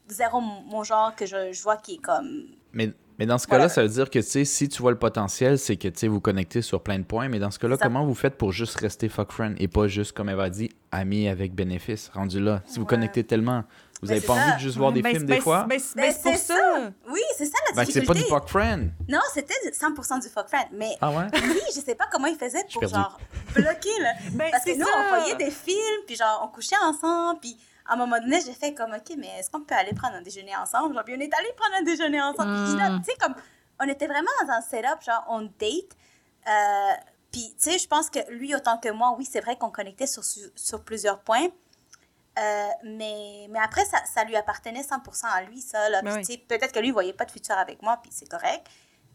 zéro 0.10 0.42
mon 0.42 0.84
genre 0.84 1.16
que 1.16 1.26
je, 1.26 1.52
je 1.54 1.62
vois 1.64 1.78
qui 1.78 1.96
est 1.96 1.98
comme. 2.02 2.48
Mais, 2.74 2.92
mais 3.18 3.26
dans 3.26 3.38
ce 3.38 3.48
cas-là, 3.48 3.68
ça 3.70 3.82
veut 3.82 3.90
dire 3.90 4.10
que, 4.10 4.20
tu 4.20 4.26
sais, 4.26 4.46
si 4.46 4.70
tu 4.70 4.82
vois 4.82 4.92
le 4.92 5.00
potentiel, 5.00 5.58
c'est 5.58 5.76
que, 5.76 5.88
tu 5.88 6.00
sais, 6.00 6.08
vous 6.08 6.22
connectez 6.22 6.62
sur 6.62 6.82
plein 6.82 7.00
de 7.00 7.04
points. 7.04 7.28
Mais 7.30 7.40
dans 7.40 7.52
ce 7.52 7.60
cas-là, 7.60 7.78
ça. 7.78 7.86
comment 7.86 8.06
vous 8.06 8.16
faites 8.16 8.38
pour 8.38 8.52
juste 8.52 8.78
rester 8.80 9.10
fuck 9.10 9.32
friend 9.32 9.56
et 9.60 9.68
pas 9.68 9.88
juste, 9.88 10.12
comme 10.14 10.30
elle 10.30 10.36
va 10.36 10.50
dit, 10.50 10.70
ami 10.92 11.28
avec 11.28 11.54
bénéfice, 11.54 12.10
rendu 12.14 12.40
là? 12.40 12.62
Si 12.66 12.76
vous 12.76 12.82
Ouais. 12.84 12.90
connectez 12.90 13.24
tellement, 13.24 13.64
vous 14.02 14.08
Ben, 14.08 14.12
avez 14.14 14.22
c'est 14.22 14.28
pas 14.28 14.36
ça. 14.36 14.44
envie 14.46 14.54
de 14.54 14.60
juste 14.60 14.78
voir 14.78 14.92
des 14.92 15.02
Ben, 15.02 15.12
films 15.12 15.26
ben, 15.26 15.36
des 15.36 15.42
fois? 15.42 15.66
Ben, 15.68 15.78
ben, 15.78 15.82
Ben, 15.96 16.12
c'est 16.14 16.22
pour 16.22 16.32
c'est 16.32 16.38
ça. 16.38 16.92
Oui, 17.10 17.22
c'est 17.38 17.46
ça 17.46 17.58
la 17.68 17.76
Ben, 17.76 17.86
c'est 17.86 17.94
difficulté. 17.94 18.06
pas 18.08 18.14
du 18.14 18.24
fuck 18.30 18.48
friend. 18.50 18.92
Non, 19.08 19.20
c'était 19.34 19.54
100% 19.72 20.22
du 20.22 20.30
fuck 20.30 20.48
friend. 20.48 20.68
Mais 20.72 20.98
Ah 21.02 21.12
ouais? 21.12 21.28
lui, 21.42 21.60
je 21.76 21.82
sais 21.82 21.96
pas 21.96 22.06
comment 22.12 22.28
il 22.28 22.38
faisait 22.38 22.66
pour 22.72 22.88
genre 22.88 23.20
bloquer 23.54 24.00
là. 24.00 24.14
Ben, 24.34 24.52
Parce 24.52 24.64
que 24.64 24.72
c'est 24.72 24.78
nous, 24.78 24.86
ça. 24.86 24.92
on 24.98 25.10
voyait 25.18 25.36
des 25.36 25.52
films, 25.52 26.04
puis 26.08 26.16
genre, 26.16 26.42
on 26.44 26.48
couchait 26.54 26.76
ensemble, 26.84 27.40
puis 27.40 27.58
à 27.88 27.94
un 27.94 27.98
moment 27.98 28.20
donné, 28.20 28.40
j'ai 28.46 28.54
fait 28.54 28.74
comme, 28.74 28.94
OK, 28.94 29.16
mais 29.18 29.28
est-ce 29.40 29.50
qu'on 29.50 29.62
peut 29.62 29.76
aller 29.76 29.94
prendre 29.94 30.16
un 30.16 30.22
déjeuner 30.22 30.56
ensemble? 30.56 30.94
Genre, 30.94 31.04
puis 31.04 31.16
on 31.18 31.20
est 31.20 31.34
allé 31.34 31.52
prendre 31.58 31.76
un 31.80 31.84
déjeuner 31.84 32.22
ensemble. 32.22 32.54
Puis 32.68 32.78
là, 32.78 33.00
tu 33.00 33.12
sais, 33.12 33.18
comme, 33.20 33.34
on 33.82 33.88
était 33.88 34.06
vraiment 34.08 34.30
dans 34.46 34.54
un 34.54 34.62
setup, 34.62 35.02
genre, 35.06 35.26
on 35.28 35.42
date. 35.42 35.98
Euh, 36.48 36.94
puis, 37.32 37.54
tu 37.62 37.72
sais, 37.72 37.78
je 37.80 37.88
pense 37.88 38.10
que 38.10 38.20
lui, 38.32 38.56
autant 38.56 38.78
que 38.78 38.90
moi, 38.90 39.16
oui, 39.18 39.28
c'est 39.30 39.40
vrai 39.42 39.56
qu'on 39.58 39.70
connectait 39.72 40.08
sur, 40.08 40.24
sur 40.56 40.84
plusieurs 40.84 41.20
points. 41.20 41.48
Euh, 42.40 42.68
mais, 42.84 43.48
mais 43.50 43.60
après, 43.60 43.84
ça, 43.86 43.98
ça 44.06 44.24
lui 44.24 44.36
appartenait 44.36 44.82
100% 44.82 45.26
à 45.26 45.42
lui. 45.44 45.64
Ben 45.74 46.16
oui. 46.16 46.26
sais, 46.26 46.38
peut-être 46.38 46.72
que 46.72 46.80
lui, 46.80 46.88
il 46.88 46.94
voyait 46.94 47.14
pas 47.14 47.26
de 47.26 47.32
futur 47.32 47.58
avec 47.58 47.82
moi, 47.82 47.98
puis 48.02 48.12
c'est 48.14 48.30
correct. 48.30 48.66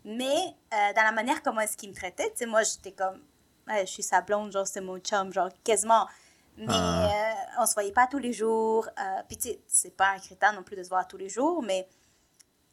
Mais 0.05 0.35
euh, 0.75 0.93
dans 0.95 1.03
la 1.03 1.13
manière 1.13 1.43
comment 1.43 1.61
est-ce 1.63 1.77
qu'il 1.77 1.89
me 1.91 1.95
traitait, 1.95 2.31
tu 2.31 2.39
sais, 2.39 2.47
moi, 2.47 2.63
j'étais 2.63 2.93
comme, 2.93 3.21
Ouais, 3.67 3.87
je 3.87 3.93
suis 3.93 4.03
sa 4.03 4.21
blonde, 4.21 4.53
genre, 4.53 4.67
c'est 4.67 4.83
mon 4.83 4.99
chum, 4.99 5.33
genre, 5.33 5.49
quasiment. 5.65 6.07
Mais 6.59 6.67
Ah. 6.69 7.07
euh, 7.07 7.63
on 7.63 7.67
se 7.67 7.73
voyait 7.73 7.93
pas 7.93 8.07
tous 8.07 8.19
les 8.19 8.35
jours. 8.35 8.87
Euh, 9.01 9.23
puis, 9.27 9.39
tu 9.39 9.49
sais, 9.49 9.61
c'est 9.67 9.97
pas 9.97 10.11
un 10.11 10.19
critère 10.19 10.53
non 10.53 10.63
plus 10.63 10.77
de 10.77 10.83
se 10.83 10.91
voir 10.91 11.09
tous 11.09 11.17
les 11.17 11.31
jours, 11.31 11.63
mais 11.63 11.89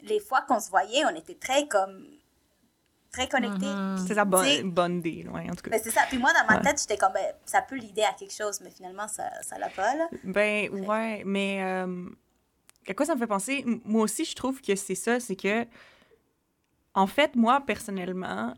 les 0.02 0.20
fois 0.20 0.42
qu'on 0.42 0.60
se 0.60 0.70
voyait, 0.70 1.06
on 1.06 1.16
était 1.16 1.36
très, 1.36 1.68
comme, 1.68 2.06
très 3.12 3.28
connectés. 3.28 3.74
Puis, 3.96 4.06
C'est 4.08 4.14
sais, 4.16 4.26
bonne, 4.26 4.72
bonne 4.72 5.02
deal, 5.02 5.30
ouais, 5.30 5.50
en 5.50 5.56
tout 5.56 5.64
cas. 5.64 5.72
ben, 5.72 5.80
c'est 5.84 5.92
ça. 5.92 6.02
Puis 6.08 6.18
moi, 6.18 6.32
dans 6.34 6.46
ma 6.48 6.58
Ouais. 6.58 6.62
tête, 6.64 6.80
j'étais 6.80 6.98
comme, 6.98 7.14
ben, 7.14 7.34
ça 7.46 7.62
peut 7.62 7.76
l'aider 7.76 8.04
à 8.04 8.14
quelque 8.14 8.34
chose, 8.34 8.62
mais 8.62 8.70
finalement, 8.72 9.08
ça, 9.08 9.30
ça 9.42 9.58
l'a 9.58 9.70
pas, 9.70 9.96
là. 9.96 10.08
Ben, 10.24 10.70
ouais, 10.70 11.24
mais 11.26 11.62
euh, 11.64 12.06
à 12.88 12.94
quoi 12.94 13.06
ça 13.06 13.16
me 13.16 13.20
fait 13.20 13.28
penser? 13.28 13.64
Moi 13.86 14.04
aussi, 14.04 14.26
je 14.26 14.36
trouve 14.36 14.62
que 14.62 14.76
c'est 14.76 14.96
ça, 14.96 15.20
c'est 15.20 15.36
que, 15.36 15.66
en 16.94 17.08
fait, 17.08 17.36
moi, 17.36 17.62
personnellement, 17.62 18.54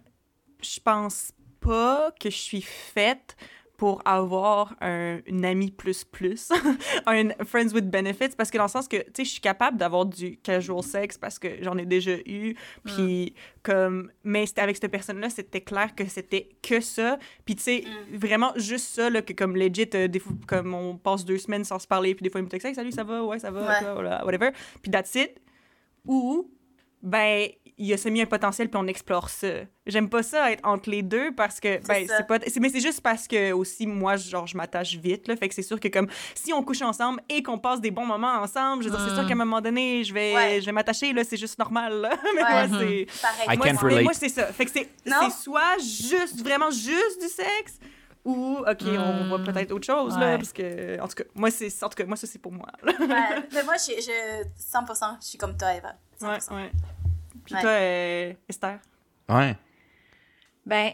je 0.61 0.79
pense 0.79 1.31
pas 1.59 2.11
que 2.19 2.29
je 2.29 2.37
suis 2.37 2.61
faite 2.61 3.35
pour 3.77 4.01
avoir 4.05 4.75
un, 4.81 5.19
une 5.25 5.43
amie 5.45 5.71
plus 5.71 6.03
plus, 6.03 6.49
un 7.05 7.29
friends 7.43 7.73
with 7.73 7.89
benefits, 7.89 8.35
parce 8.37 8.49
que 8.51 8.57
dans 8.57 8.65
le 8.65 8.69
sens 8.69 8.87
que, 8.87 8.97
tu 8.97 9.03
sais, 9.17 9.25
je 9.25 9.29
suis 9.31 9.41
capable 9.41 9.77
d'avoir 9.77 10.05
du 10.05 10.37
casual 10.37 10.83
sex 10.83 11.17
parce 11.17 11.39
que 11.39 11.61
j'en 11.61 11.77
ai 11.77 11.85
déjà 11.85 12.15
eu, 12.25 12.55
puis 12.85 13.33
comme, 13.63 14.11
mais 14.23 14.45
c'était 14.45 14.61
avec 14.61 14.77
cette 14.77 14.91
personne-là, 14.91 15.29
c'était 15.29 15.61
clair 15.61 15.95
que 15.95 16.05
c'était 16.05 16.49
que 16.61 16.79
ça, 16.81 17.17
puis 17.45 17.55
tu 17.55 17.63
sais, 17.63 17.83
vraiment 18.11 18.53
juste 18.57 18.85
ça, 18.93 19.09
là, 19.09 19.21
que 19.21 19.33
comme 19.33 19.55
legit, 19.55 19.89
euh, 19.95 20.07
des 20.07 20.19
fois, 20.19 20.33
comme 20.47 20.73
on 20.73 20.97
passe 20.97 21.25
deux 21.25 21.37
semaines 21.39 21.63
sans 21.63 21.79
se 21.79 21.87
parler, 21.87 22.13
puis 22.15 22.23
des 22.23 22.29
fois 22.29 22.41
il 22.41 22.43
me 22.43 22.49
texte, 22.49 22.73
salut, 22.75 22.91
ça 22.91 23.03
va, 23.03 23.23
ouais, 23.23 23.39
ça 23.39 23.51
va, 23.51 23.61
Ouais. 23.67 23.79
toi, 23.79 23.93
voilà, 23.95 24.23
whatever, 24.25 24.51
puis 24.81 24.91
that's 24.91 25.15
it, 25.15 25.41
ou, 26.05 26.49
ben, 27.01 27.47
il 27.77 27.87
y 27.87 27.93
a 27.93 27.97
semi 27.97 28.21
un 28.21 28.25
potentiel, 28.25 28.69
puis 28.69 28.79
on 28.81 28.87
explore 28.87 29.29
ça. 29.29 29.47
J'aime 29.87 30.09
pas 30.09 30.21
ça 30.23 30.51
être 30.51 30.65
entre 30.65 30.89
les 30.89 31.01
deux 31.01 31.33
parce 31.35 31.59
que, 31.59 31.85
ben, 31.87 32.05
c'est 32.07 32.27
pas. 32.27 32.37
Mais 32.59 32.69
c'est 32.69 32.79
juste 32.79 33.01
parce 33.01 33.27
que 33.27 33.51
aussi, 33.51 33.87
moi, 33.87 34.15
genre, 34.15 34.45
je 34.47 34.55
m'attache 34.55 34.95
vite, 34.95 35.27
là. 35.27 35.35
Fait 35.35 35.49
que 35.49 35.55
c'est 35.55 35.61
sûr 35.63 35.79
que, 35.79 35.87
comme, 35.87 36.07
si 36.35 36.53
on 36.53 36.61
couche 36.63 36.81
ensemble 36.81 37.21
et 37.29 37.41
qu'on 37.43 37.57
passe 37.57 37.81
des 37.81 37.91
bons 37.91 38.05
moments 38.05 38.35
ensemble, 38.41 38.83
je 38.83 38.89
veux 38.89 38.95
dire, 38.97 39.05
c'est 39.07 39.15
sûr 39.15 39.25
qu'à 39.27 39.33
un 39.33 39.37
moment 39.37 39.61
donné, 39.61 40.03
je 40.03 40.13
vais, 40.13 40.33
Ouais. 40.35 40.61
je 40.61 40.65
vais 40.65 40.71
m'attacher, 40.71 41.11
là. 41.13 41.23
C'est 41.23 41.37
juste 41.37 41.57
normal, 41.59 41.93
là. 42.01 42.09
Mais 42.35 42.43
Ouais. 42.43 42.67
moi, 42.67 42.79
c'est. 42.79 43.07
Pareil. 43.21 43.47
I 43.49 43.57
Moi, 43.57 43.57
can't 43.57 43.77
c'est- 43.79 43.85
mais 43.85 43.89
relate. 43.91 44.03
moi, 44.03 44.13
c'est 44.13 44.29
ça. 44.29 44.45
Fait 44.53 44.65
que 44.65 44.71
c'est 44.71 44.89
Non? 45.05 45.17
c'est 45.23 45.43
soit 45.43 45.77
juste, 45.79 46.41
vraiment 46.43 46.69
juste 46.71 47.21
du 47.21 47.27
sexe, 47.27 47.79
ou, 48.25 48.59
OK, 48.65 48.83
on 48.87 49.27
voit 49.27 49.39
peut-être 49.43 49.71
autre 49.73 49.85
chose, 49.85 50.17
là. 50.17 50.37
Parce 50.37 50.53
que, 50.53 50.97
en 51.01 51.07
tout 51.07 51.15
cas, 51.15 51.23
moi, 51.35 51.51
c'est, 51.51 51.67
en 51.83 51.89
tout 51.89 51.95
cas, 51.97 52.05
moi 52.05 52.15
ça, 52.15 52.25
c'est 52.27 52.39
pour 52.39 52.53
moi. 52.53 52.67
Ouais. 52.83 52.93
Mais 53.53 53.63
moi, 53.63 53.73
je, 53.77 53.99
je, 53.99 54.43
100%, 54.71 55.17
je 55.21 55.27
suis 55.27 55.37
comme 55.37 55.57
toi, 55.57 55.73
Eva. 55.75 55.95
100%. 56.21 56.51
Ouais, 56.51 56.61
ouais. 56.61 56.71
Puis 57.45 57.55
Ouais. 57.55 57.61
toi, 57.61 57.69
euh, 57.71 58.33
Esther? 58.49 58.79
Ouais. 59.29 59.55
Ben, 60.65 60.91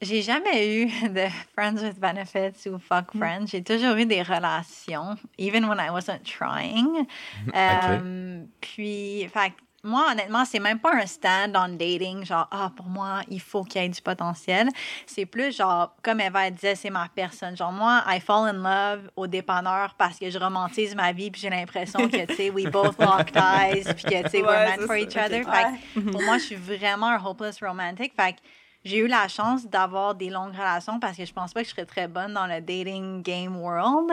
j'ai 0.00 0.22
jamais 0.22 0.82
eu 0.82 0.86
de 1.08 1.26
friends 1.56 1.80
with 1.82 1.98
benefits 2.00 2.68
ou 2.68 2.78
fuck 2.78 3.12
friends. 3.16 3.46
J'ai 3.46 3.62
toujours 3.62 3.96
eu 3.96 4.04
des 4.06 4.22
relations, 4.22 5.16
even 5.38 5.64
when 5.68 5.78
I 5.78 5.90
wasn't 5.90 6.24
trying. 6.24 7.06
Euh, 7.54 8.44
Puis, 8.60 9.28
fait 9.32 9.50
que 9.50 9.54
moi, 9.84 10.06
honnêtement, 10.12 10.44
c'est 10.44 10.60
même 10.60 10.78
pas 10.78 10.94
un 10.94 11.06
stand 11.06 11.56
on 11.56 11.70
dating, 11.70 12.24
genre, 12.24 12.46
ah, 12.50 12.70
pour 12.76 12.86
moi, 12.86 13.22
il 13.28 13.40
faut 13.40 13.64
qu'il 13.64 13.82
y 13.82 13.84
ait 13.84 13.88
du 13.88 14.00
potentiel. 14.00 14.68
C'est 15.06 15.26
plus 15.26 15.56
genre, 15.56 15.94
comme 16.02 16.20
Eva 16.20 16.50
disait, 16.50 16.74
c'est 16.76 16.90
ma 16.90 17.08
personne. 17.14 17.56
Genre, 17.56 17.72
moi, 17.72 18.02
I 18.06 18.20
fall 18.20 18.48
in 18.48 18.62
love 18.62 19.10
au 19.16 19.26
dépanneur 19.26 19.94
parce 19.98 20.18
que 20.18 20.30
je 20.30 20.38
romantise 20.38 20.94
ma 20.94 21.12
vie, 21.12 21.30
puis 21.30 21.40
j'ai 21.40 21.50
l'impression 21.50 22.08
que, 22.08 22.26
tu 22.26 22.34
sais, 22.34 22.50
we 22.50 22.64
both 22.66 22.96
locked 22.98 23.36
eyes, 23.36 23.84
puis 23.94 24.04
que, 24.04 24.22
tu 24.22 24.28
sais, 24.30 24.40
we're 24.42 24.50
Ouais, 24.50 24.66
meant 24.68 24.76
c'est 24.78 24.86
for 24.86 24.96
each 24.96 25.16
other. 25.16 25.42
Fait 25.44 25.66
que 25.94 26.10
pour 26.10 26.22
moi, 26.22 26.38
je 26.38 26.44
suis 26.44 26.54
vraiment 26.56 27.08
un 27.08 27.24
hopeless 27.24 27.60
romantic. 27.60 28.12
Fait 28.14 28.34
que 28.34 28.38
j'ai 28.84 28.98
eu 28.98 29.06
la 29.06 29.28
chance 29.28 29.64
d'avoir 29.66 30.14
des 30.14 30.28
longues 30.30 30.54
relations 30.56 30.98
parce 31.00 31.16
que 31.16 31.24
je 31.24 31.32
pense 31.32 31.52
pas 31.52 31.62
que 31.62 31.68
je 31.68 31.72
serais 31.72 31.86
très 31.86 32.08
bonne 32.08 32.34
dans 32.34 32.46
le 32.46 32.60
dating 32.60 33.22
game 33.22 33.56
world. 33.56 34.10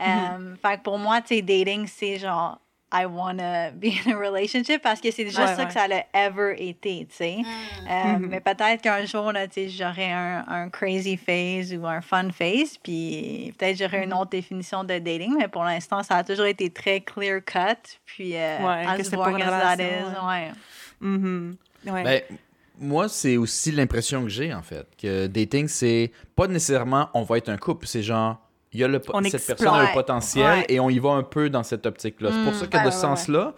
Euh, 0.00 0.54
Fait 0.62 0.78
que 0.78 0.82
pour 0.82 0.98
moi, 0.98 1.20
tu 1.20 1.34
sais, 1.36 1.42
dating, 1.42 1.86
c'est 1.86 2.18
genre, 2.18 2.58
I 2.94 3.06
wanna 3.06 3.72
be 3.74 3.86
in 4.06 4.12
a 4.12 4.16
relationship 4.16 4.80
parce 4.82 5.00
que 5.00 5.10
c'est 5.10 5.24
juste 5.24 5.38
Ouais, 5.38 5.46
ça 5.46 5.56
ouais. 5.56 5.66
que 5.66 5.72
ça 5.72 5.86
a 5.90 6.26
ever 6.28 6.54
été, 6.58 7.06
tu 7.10 7.16
sais. 7.16 7.36
Euh, 7.90 8.18
Mais 8.20 8.40
peut-être 8.40 8.80
qu'un 8.82 9.04
jour, 9.04 9.32
là, 9.32 9.48
tu 9.48 9.54
sais, 9.54 9.68
j'aurai 9.68 10.12
un, 10.12 10.44
un 10.46 10.68
crazy 10.70 11.16
phase 11.16 11.74
ou 11.74 11.86
un 11.86 12.00
fun 12.00 12.30
phase, 12.30 12.78
puis 12.82 13.52
peut-être 13.58 13.76
j'aurai 13.78 14.04
une 14.04 14.14
autre 14.14 14.30
définition 14.30 14.84
de 14.84 14.98
dating, 14.98 15.34
mais 15.38 15.48
pour 15.48 15.64
l'instant, 15.64 16.02
ça 16.04 16.16
a 16.18 16.24
toujours 16.24 16.46
été 16.46 16.70
très 16.70 17.00
clear 17.00 17.40
cut, 17.44 17.98
puis 18.06 18.36
euh, 18.36 18.58
Ouais, 18.60 18.86
as 18.86 18.96
que 18.96 19.02
c'est 19.02 19.16
pour 19.16 19.24
boring 19.24 19.38
une 19.38 19.42
as 19.42 19.50
that 19.50 19.72
relation, 19.74 20.10
is, 20.12 20.26
ouais. 20.28 20.50
Mhm. 21.00 21.56
Ouais. 21.86 22.02
Ben, 22.04 22.22
moi, 22.78 23.08
c'est 23.08 23.36
aussi 23.36 23.70
l'impression 23.72 24.22
que 24.22 24.28
j'ai, 24.28 24.52
en 24.54 24.62
fait. 24.62 24.86
Que 25.00 25.26
dating, 25.26 25.68
c'est 25.68 26.10
pas 26.34 26.46
nécessairement 26.46 27.08
on 27.14 27.22
va 27.22 27.38
être 27.38 27.48
un 27.48 27.56
couple. 27.56 27.86
C'est 27.86 28.02
genre, 28.02 28.38
il 28.74 28.80
y 28.80 28.84
a 28.84 28.88
le, 28.88 29.00
On 29.12 29.22
cette 29.22 29.34
explore. 29.34 29.56
personne 29.56 29.74
a 29.74 29.80
le 29.82 29.86
Ouais. 29.88 29.92
potentiel 29.94 30.46
Ouais. 30.58 30.66
et 30.68 30.80
on 30.80 30.90
y 30.90 30.98
va 30.98 31.10
un 31.10 31.22
peu 31.22 31.48
dans 31.48 31.62
cette 31.62 31.86
optique-là. 31.86 32.30
c'est 32.32 32.44
pour 32.44 32.54
ça 32.54 32.66
que 32.66 32.76
Ouais, 32.76 32.84
de 32.84 32.90
ce 32.90 32.96
ouais. 32.96 33.00
sens-là, 33.02 33.54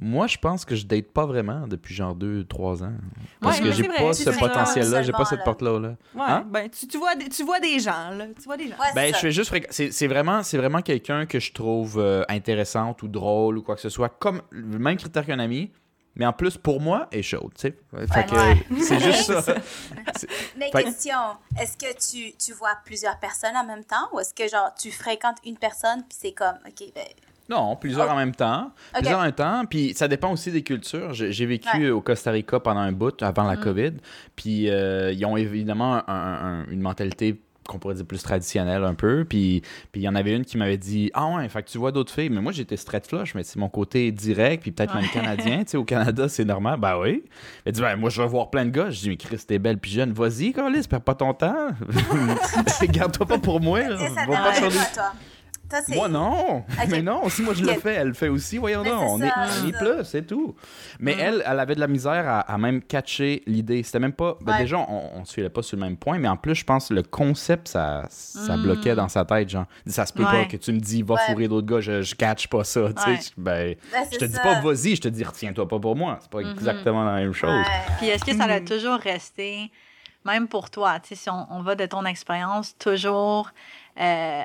moi, 0.00 0.26
je 0.26 0.38
pense 0.38 0.64
que 0.64 0.74
je 0.74 0.86
date 0.86 1.12
pas 1.12 1.26
vraiment 1.26 1.66
depuis 1.68 1.94
genre 1.94 2.14
2-3 2.16 2.82
ans. 2.82 2.92
Parce 3.40 3.58
Ouais, 3.60 3.66
que 3.66 3.72
j'ai 3.72 3.84
pas 3.84 4.12
ce 4.14 4.30
potentiel-là, 4.30 5.02
j'ai 5.02 5.12
pas 5.12 5.26
cette 5.26 5.40
là. 5.40 5.44
porte-là. 5.44 5.78
Là. 5.78 5.88
Ouais, 6.14 6.22
Hein? 6.26 6.46
ben, 6.50 6.68
tu, 6.70 6.88
tu, 6.88 6.96
vois, 6.98 7.14
des- 7.14 7.28
tu 7.28 7.44
vois 7.44 7.60
des 7.60 7.78
gens, 7.78 8.08
là. 8.10 8.24
Tu 8.34 8.42
vois 8.44 8.56
des 8.56 8.68
gens. 8.68 8.74
Ben, 8.94 9.12
je 9.14 9.18
fais 9.18 9.30
juste 9.30 9.52
c'est 9.70 10.06
vraiment 10.06 10.42
c'est 10.42 10.56
vraiment 10.56 10.80
quelqu'un 10.80 11.26
que 11.26 11.38
je 11.38 11.52
trouve 11.52 11.98
euh, 11.98 12.24
intéressante 12.30 13.02
ou 13.02 13.08
drôle 13.08 13.58
ou 13.58 13.62
quoi 13.62 13.74
que 13.74 13.82
ce 13.82 13.90
soit 13.90 14.08
comme 14.08 14.40
le 14.50 14.78
même 14.78 14.96
critère 14.96 15.26
qu'un 15.26 15.38
ami 15.38 15.70
mais 16.16 16.26
en 16.26 16.32
plus 16.32 16.56
pour 16.58 16.80
moi 16.80 17.08
est 17.12 17.22
chaude 17.22 17.52
tu 17.54 17.68
sais 17.68 17.76
fait 18.12 18.26
que 18.26 18.34
Ouais. 18.34 18.66
c'est 18.82 19.00
juste 19.00 19.40
ça 19.40 19.54
Mais 20.58 20.70
Fait- 20.70 20.84
question, 20.84 21.16
est-ce 21.60 21.76
que 21.76 21.92
tu, 21.98 22.36
tu 22.36 22.52
vois 22.52 22.76
plusieurs 22.84 23.18
personnes 23.18 23.56
en 23.56 23.64
même 23.64 23.84
temps 23.84 24.08
ou 24.12 24.20
est-ce 24.20 24.34
que 24.34 24.48
genre 24.48 24.72
tu 24.78 24.90
fréquentes 24.90 25.38
une 25.44 25.56
personne 25.56 26.02
puis 26.08 26.18
c'est 26.20 26.32
comme, 26.32 26.56
ok, 26.66 26.84
ben, 26.94 27.04
non 27.48 27.76
plusieurs 27.76 28.06
Oh. 28.08 28.12
en 28.12 28.16
même 28.16 28.34
temps 28.34 28.70
plusieurs 28.94 29.18
en 29.18 29.22
même 29.22 29.32
temps 29.32 29.64
puis 29.68 29.94
ça 29.94 30.06
dépend 30.08 30.30
aussi 30.32 30.50
des 30.52 30.62
cultures 30.62 31.12
j'ai 31.12 31.46
vécu 31.46 31.68
Ouais. 31.76 31.90
au 31.90 32.00
Costa 32.00 32.30
Rica 32.30 32.60
pendant 32.60 32.80
un 32.80 32.92
bout 32.92 33.20
avant 33.22 33.44
Mm. 33.44 33.48
la 33.50 33.56
Covid 33.56 33.92
puis 34.36 34.70
euh, 34.70 35.12
ils 35.12 35.24
ont 35.26 35.36
évidemment 35.36 35.94
un- 35.94 36.04
un- 36.06 36.62
un- 36.62 36.66
une 36.70 36.80
mentalité 36.80 37.40
qu'on 37.68 37.78
pourrait 37.78 37.94
dire 37.94 38.06
plus 38.06 38.22
traditionnelle 38.22 38.84
un 38.84 38.94
peu. 38.94 39.24
Puis 39.28 39.62
il 39.94 40.02
y 40.02 40.08
en 40.08 40.14
avait 40.14 40.34
une 40.34 40.44
qui 40.44 40.56
m'avait 40.58 40.76
dit 40.78 41.10
Ah 41.14 41.26
ouais, 41.28 41.48
fait 41.48 41.62
que 41.62 41.68
tu 41.70 41.78
vois 41.78 41.92
d'autres 41.92 42.12
filles. 42.12 42.30
Mais 42.30 42.40
moi, 42.40 42.52
j'étais 42.52 42.76
straight 42.76 43.06
flush, 43.06 43.34
mais 43.34 43.42
c'est 43.44 43.58
mon 43.58 43.68
côté 43.68 44.10
direct, 44.12 44.62
puis 44.62 44.72
peut-être 44.72 44.94
même 44.94 45.08
canadien. 45.08 45.58
Tu 45.64 45.70
sais, 45.72 45.76
au 45.76 45.84
Canada, 45.84 46.28
c'est 46.28 46.44
normal. 46.44 46.78
Ben 46.80 46.98
oui. 46.98 47.22
Elle 47.64 47.72
dit 47.72 47.80
Ben, 47.80 47.96
moi, 47.96 48.10
je 48.10 48.20
vais 48.20 48.28
voir 48.28 48.50
plein 48.50 48.64
de 48.64 48.70
gars. 48.70 48.90
Je 48.90 49.00
dis 49.00 49.08
Mais 49.10 49.16
Chris, 49.16 49.38
t'es 49.46 49.58
belle, 49.58 49.78
puis 49.78 49.90
jeune. 49.90 50.12
Vas-y, 50.12 50.52
Carlis, 50.52 50.86
perds 50.88 51.00
pas 51.02 51.14
ton 51.14 51.34
temps. 51.34 51.68
Garde-toi 52.82 53.26
pas 53.26 53.38
pour 53.38 53.60
moi. 53.60 53.80
là. 53.80 53.94
Et 53.94 54.08
ça 54.08 54.26
Va 54.26 54.36
pas 54.36 54.54
sur 54.54 54.62
t'intéresse 54.68 54.90
des- 54.90 54.96
pas, 54.96 55.12
toi. 55.80 55.94
Moi, 55.94 56.08
non. 56.08 56.64
Mais 56.90 57.00
non, 57.00 57.28
si 57.28 57.42
moi 57.42 57.54
je 57.54 57.62
le 57.64 57.72
fais, 57.74 57.94
elle 57.94 58.08
le 58.08 58.14
fait 58.14 58.28
aussi. 58.28 58.58
Voyons 58.58 58.82
donc. 58.82 58.92
On 59.00 59.18
ça, 59.18 59.26
est, 59.26 59.30
on 59.36 59.68
est 59.68 59.72
ça. 59.72 59.78
plus, 59.78 60.04
c'est 60.04 60.26
tout. 60.26 60.54
Mais 61.00 61.12
elle, 61.18 61.42
elle 61.46 61.58
avait 61.60 61.74
de 61.74 61.80
la 61.80 61.86
misère 61.88 62.28
à, 62.28 62.40
à 62.40 62.58
même 62.58 62.82
catcher 62.82 63.42
l'idée. 63.46 63.82
C'était 63.82 64.00
même 64.00 64.12
pas. 64.12 64.36
ben 64.42 64.52
Ouais. 64.52 64.58
déjà, 64.58 64.78
on, 64.78 65.10
on 65.14 65.24
se 65.24 65.32
filait 65.34 65.48
pas 65.48 65.62
sur 65.62 65.76
le 65.78 65.84
même 65.84 65.96
point, 65.96 66.18
mais 66.18 66.28
en 66.28 66.36
plus, 66.36 66.54
je 66.56 66.64
pense 66.64 66.88
que 66.88 66.94
le 66.94 67.02
concept, 67.02 67.68
ça, 67.68 68.04
ça 68.10 68.56
Mm. 68.56 68.62
bloquait 68.62 68.94
dans 68.94 69.08
sa 69.08 69.24
tête. 69.24 69.48
Genre, 69.48 69.64
ça 69.86 70.04
se 70.04 70.12
peut 70.12 70.24
Ouais. 70.24 70.42
pas 70.42 70.44
que 70.44 70.56
tu 70.56 70.72
me 70.72 70.78
dis, 70.80 71.02
va 71.02 71.14
Ouais. 71.14 71.20
fourrer 71.28 71.48
d'autres 71.48 71.66
gars, 71.66 71.80
je, 71.80 72.02
je 72.02 72.14
catch 72.14 72.48
pas 72.48 72.64
ça. 72.64 72.92
tu 72.92 73.02
sais. 73.02 73.08
Ouais. 73.10 73.18
Ben, 73.36 73.74
Ben, 73.92 74.04
je 74.12 74.18
te 74.18 74.24
dis 74.26 74.34
ça. 74.34 74.42
pas, 74.42 74.60
vas-y, 74.60 74.96
je 74.96 75.00
te 75.00 75.08
dis, 75.08 75.24
retiens-toi 75.24 75.66
pas 75.68 75.78
pour 75.78 75.96
moi. 75.96 76.18
C'est 76.20 76.30
pas 76.30 76.40
exactement 76.40 77.04
la 77.04 77.14
même 77.14 77.32
chose. 77.32 77.50
Ouais. 77.50 77.94
Puis 77.98 78.08
est-ce 78.08 78.24
que 78.24 78.34
ça 78.36 78.44
a 78.44 78.60
Mhm. 78.60 78.64
toujours 78.66 78.98
resté, 78.98 79.70
même 80.24 80.48
pour 80.48 80.70
toi, 80.70 81.00
tu 81.00 81.08
sais, 81.10 81.14
si 81.14 81.30
on, 81.30 81.46
on 81.50 81.62
va 81.62 81.74
de 81.74 81.86
ton 81.86 82.04
expérience, 82.04 82.76
toujours 82.78 83.50
euh, 84.00 84.42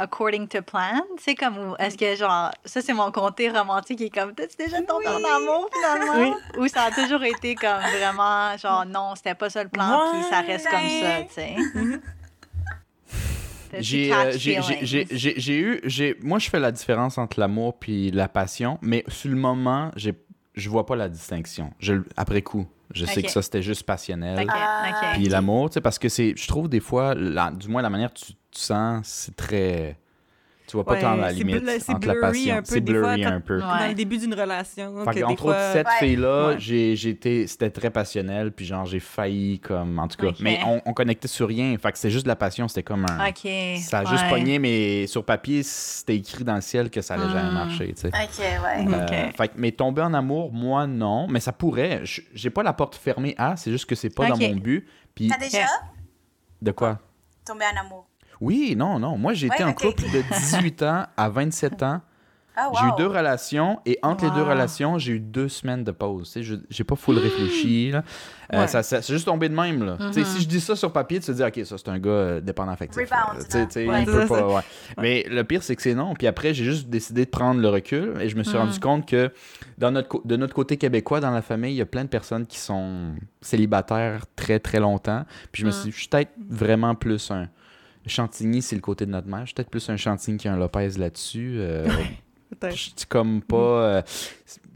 according 0.00 0.48
to 0.48 0.62
plan? 0.62 1.00
Tu 1.16 1.22
sais, 1.22 1.34
comme, 1.34 1.76
est-ce 1.78 1.96
que, 1.96 2.14
genre, 2.16 2.50
ça, 2.64 2.80
c'est 2.80 2.92
mon 2.94 3.10
côté 3.12 3.50
romantique 3.50 3.98
qui 3.98 4.04
est 4.04 4.10
comme, 4.10 4.34
t'as-tu 4.34 4.56
déjà 4.56 4.80
tombé 4.82 5.06
en 5.08 5.22
amour, 5.36 5.68
finalement? 5.72 6.36
Ou 6.56 6.66
ça 6.68 6.84
a 6.84 6.90
toujours 6.90 7.22
été 7.22 7.54
comme 7.54 7.80
vraiment, 7.96 8.56
genre, 8.56 8.84
non, 8.86 9.14
c'était 9.14 9.34
pas 9.34 9.50
ça 9.50 9.62
le 9.62 9.68
plan, 9.68 10.00
puis 10.10 10.22
ça 10.24 10.40
reste 10.40 10.68
comme 10.68 10.88
ça, 10.88 11.22
tu 11.22 11.32
sais? 11.34 11.56
T'as-tu 13.70 13.84
J'ai 13.84 14.12
euh, 14.12 14.32
j'ai- 14.32 14.38
j'ai- 14.38 14.62
feelings? 14.62 14.78
j'ai- 14.82 15.06
j'ai- 15.10 15.34
j'ai 15.40 15.58
eu. 15.60 15.80
j'ai- 15.84 16.16
Moi, 16.22 16.40
je 16.40 16.50
fais 16.50 16.58
la 16.58 16.72
différence 16.72 17.18
entre 17.18 17.38
l'amour 17.38 17.78
puis 17.78 18.10
la 18.10 18.28
passion, 18.28 18.78
mais 18.82 19.04
sur 19.06 19.30
le 19.30 19.36
moment, 19.36 19.92
j'ai- 19.94 20.14
je 20.56 20.68
vois 20.68 20.86
pas 20.86 20.96
la 20.96 21.08
distinction. 21.08 21.72
Je, 21.78 21.94
après 22.16 22.42
coup, 22.42 22.66
je 22.92 23.04
sais 23.04 23.22
que 23.22 23.30
ça, 23.30 23.42
c'était 23.42 23.62
juste 23.62 23.84
passionnel. 23.84 24.40
Ok, 24.40 24.50
Ah. 24.52 24.86
ok. 24.90 25.08
Puis 25.14 25.28
l'amour, 25.28 25.70
tu 25.70 25.74
sais, 25.74 25.80
parce 25.80 25.98
que 25.98 26.08
c'est. 26.08 26.34
Je 26.36 26.48
trouve 26.48 26.68
des 26.68 26.80
fois, 26.80 27.14
la- 27.14 27.50
du 27.50 27.68
moins 27.68 27.82
la 27.82 27.90
manière 27.90 28.12
que 28.12 28.18
tu, 28.18 28.32
tu 28.32 28.60
sens, 28.60 29.06
c'est 29.06 29.36
très. 29.36 29.96
Tu 30.70 30.76
vois 30.76 30.84
pas 30.84 30.92
Ouais, 30.92 31.00
tant 31.00 31.16
la 31.16 31.30
c'est 31.30 31.34
limite 31.34 31.64
bl- 31.64 31.80
c'est 31.80 31.92
entre 31.92 32.06
la 32.06 32.12
blurry 32.14 32.30
passion. 32.30 32.54
un 32.54 32.58
peu, 32.58 32.64
C'est 32.66 32.74
fois, 32.74 32.80
blurry 33.16 33.24
un 33.24 33.40
peu. 33.40 33.54
Ouais. 33.56 33.60
Dans 33.80 33.88
le 33.88 33.94
début 33.94 34.18
d'une 34.18 34.34
relation. 34.34 35.04
Fait 35.04 35.20
que 35.20 35.24
entre 35.24 35.42
fois... 35.42 35.50
autres, 35.50 35.72
cette 35.72 35.86
Ouais. 35.88 35.92
fille-là, 35.98 36.46
Ouais. 36.50 36.54
j'ai, 36.60 36.94
j'ai 36.94 37.10
été, 37.10 37.46
c'était 37.48 37.70
très 37.70 37.90
passionnel, 37.90 38.52
puis 38.52 38.64
genre, 38.66 38.86
j'ai 38.86 39.00
failli, 39.00 39.58
comme, 39.58 39.98
en 39.98 40.06
tout 40.06 40.16
cas. 40.16 40.30
Mais 40.38 40.60
on, 40.64 40.80
on 40.86 40.92
connectait 40.92 41.26
sur 41.26 41.48
rien, 41.48 41.76
fait 41.76 41.90
que 41.90 41.98
c'était 41.98 42.10
juste 42.12 42.24
de 42.24 42.28
la 42.28 42.36
passion, 42.36 42.68
c'était 42.68 42.84
comme 42.84 43.04
un. 43.10 43.28
OK. 43.28 43.50
Ça 43.80 43.98
a 43.98 44.04
juste 44.04 44.28
pogné, 44.28 44.60
mais 44.60 45.08
sur 45.08 45.24
papier, 45.24 45.64
c'était 45.64 46.14
écrit 46.14 46.44
dans 46.44 46.54
le 46.54 46.60
ciel 46.60 46.88
que 46.88 47.00
ça 47.00 47.14
allait 47.14 47.24
jamais 47.32 47.50
Hmm. 47.50 47.54
marcher, 47.54 47.88
tu 47.92 48.02
sais. 48.02 48.08
Ok, 48.08 48.38
ouais. 48.38 48.86
Euh, 48.94 49.02
Ok. 49.28 49.36
fait 49.36 49.48
que- 49.48 49.54
mais 49.56 49.72
tomber 49.72 50.02
en 50.02 50.14
amour, 50.14 50.52
moi, 50.52 50.86
non. 50.86 51.26
Mais 51.28 51.40
ça 51.40 51.50
pourrait. 51.52 52.02
Je- 52.04 52.20
J'ai 52.32 52.50
pas 52.50 52.62
la 52.62 52.74
porte 52.74 52.94
fermée 52.94 53.34
à, 53.38 53.56
c'est 53.56 53.72
juste 53.72 53.86
que 53.86 53.96
c'est 53.96 54.14
pas 54.14 54.28
dans 54.28 54.36
mon 54.38 54.54
but. 54.54 54.86
Puis, 55.16 55.26
T'as 55.26 55.38
déjà? 55.38 55.66
De 56.62 56.70
quoi? 56.70 57.00
tombé 57.44 57.64
en 57.74 57.80
amour? 57.84 58.06
Oui, 58.40 58.74
non, 58.76 58.98
non. 58.98 59.18
Moi, 59.18 59.34
j'ai 59.34 59.46
été 59.48 59.62
en 59.64 59.72
couple 59.72 60.02
de 60.04 60.22
18 60.34 60.82
ans 60.82 61.06
à 61.16 61.28
27 61.28 61.82
ans. 61.82 62.00
Ah, 62.62 62.68
wow. 62.68 62.74
J'ai 62.78 62.86
eu 62.88 62.90
deux 62.98 63.06
relations 63.06 63.78
et 63.86 63.98
entre 64.02 64.24
les 64.24 64.32
deux 64.32 64.42
relations, 64.42 64.98
j'ai 64.98 65.12
eu 65.12 65.20
deux 65.20 65.48
semaines 65.48 65.84
de 65.84 65.92
pause. 65.92 66.36
Je- 66.42 66.56
j'ai 66.68 66.82
pas 66.84 66.96
full 66.96 67.16
réfléchi. 67.16 67.90
Là. 67.92 68.02
Euh, 68.52 68.58
Ouais. 68.62 68.66
ça, 68.66 68.82
ça- 68.82 69.00
c'est 69.00 69.12
juste 69.14 69.24
tombé 69.24 69.48
de 69.48 69.54
même. 69.54 69.82
Là. 69.84 69.96
Tu 70.08 70.12
sais, 70.14 70.24
Si 70.24 70.42
je 70.42 70.48
dis 70.48 70.60
ça 70.60 70.74
sur 70.76 70.92
papier, 70.92 71.20
tu 71.20 71.26
te 71.26 71.32
dis, 71.32 71.42
OK, 71.44 71.64
ça, 71.64 71.78
c'est 71.78 71.88
un 71.88 71.98
gars 72.00 72.10
euh, 72.10 72.40
dépendant 72.40 72.72
affectif. 72.72 73.00
Mais 75.00 75.24
le 75.30 75.42
pire, 75.44 75.62
c'est 75.62 75.74
que 75.76 75.80
c'est 75.80 75.94
non. 75.94 76.12
Puis 76.14 76.26
après, 76.26 76.52
j'ai 76.52 76.64
juste 76.64 76.88
décidé 76.90 77.24
de 77.24 77.30
prendre 77.30 77.60
le 77.62 77.68
recul 77.68 78.14
et 78.20 78.28
je 78.28 78.36
me 78.36 78.42
suis 78.42 78.58
rendu 78.58 78.78
compte 78.80 79.06
que 79.06 79.32
dans 79.78 79.92
notre, 79.92 80.08
co- 80.08 80.22
de 80.24 80.36
notre 80.36 80.52
côté 80.52 80.76
québécois, 80.76 81.20
dans 81.20 81.30
la 81.30 81.42
famille, 81.42 81.72
il 81.72 81.78
y 81.78 81.82
a 81.82 81.86
plein 81.86 82.02
de 82.04 82.10
personnes 82.10 82.46
qui 82.46 82.58
sont 82.58 83.12
célibataires 83.40 84.24
très, 84.36 84.58
très 84.58 84.80
longtemps. 84.80 85.24
Puis 85.52 85.62
je 85.62 85.66
me 85.66 85.70
suis 85.70 85.84
dit, 85.84 85.92
je 85.92 85.98
suis 86.00 86.08
peut-être 86.08 86.32
vraiment 86.50 86.94
plus 86.96 87.30
un. 87.30 87.48
Chantigny, 88.06 88.62
c'est 88.62 88.76
le 88.76 88.80
côté 88.82 89.06
de 89.06 89.10
notre 89.10 89.28
mère. 89.28 89.40
Je 89.40 89.46
suis 89.46 89.54
peut-être 89.54 89.70
plus 89.70 89.88
un 89.90 89.96
Chantigny 89.96 90.38
qu'un 90.38 90.56
Lopez 90.56 90.90
là-dessus. 90.98 91.56
Euh, 91.58 91.86
Peut-être. 92.58 92.74
je 92.74 92.80
suis 92.82 92.92
comme 93.08 93.42
pas. 93.42 93.56
euh, 93.56 94.02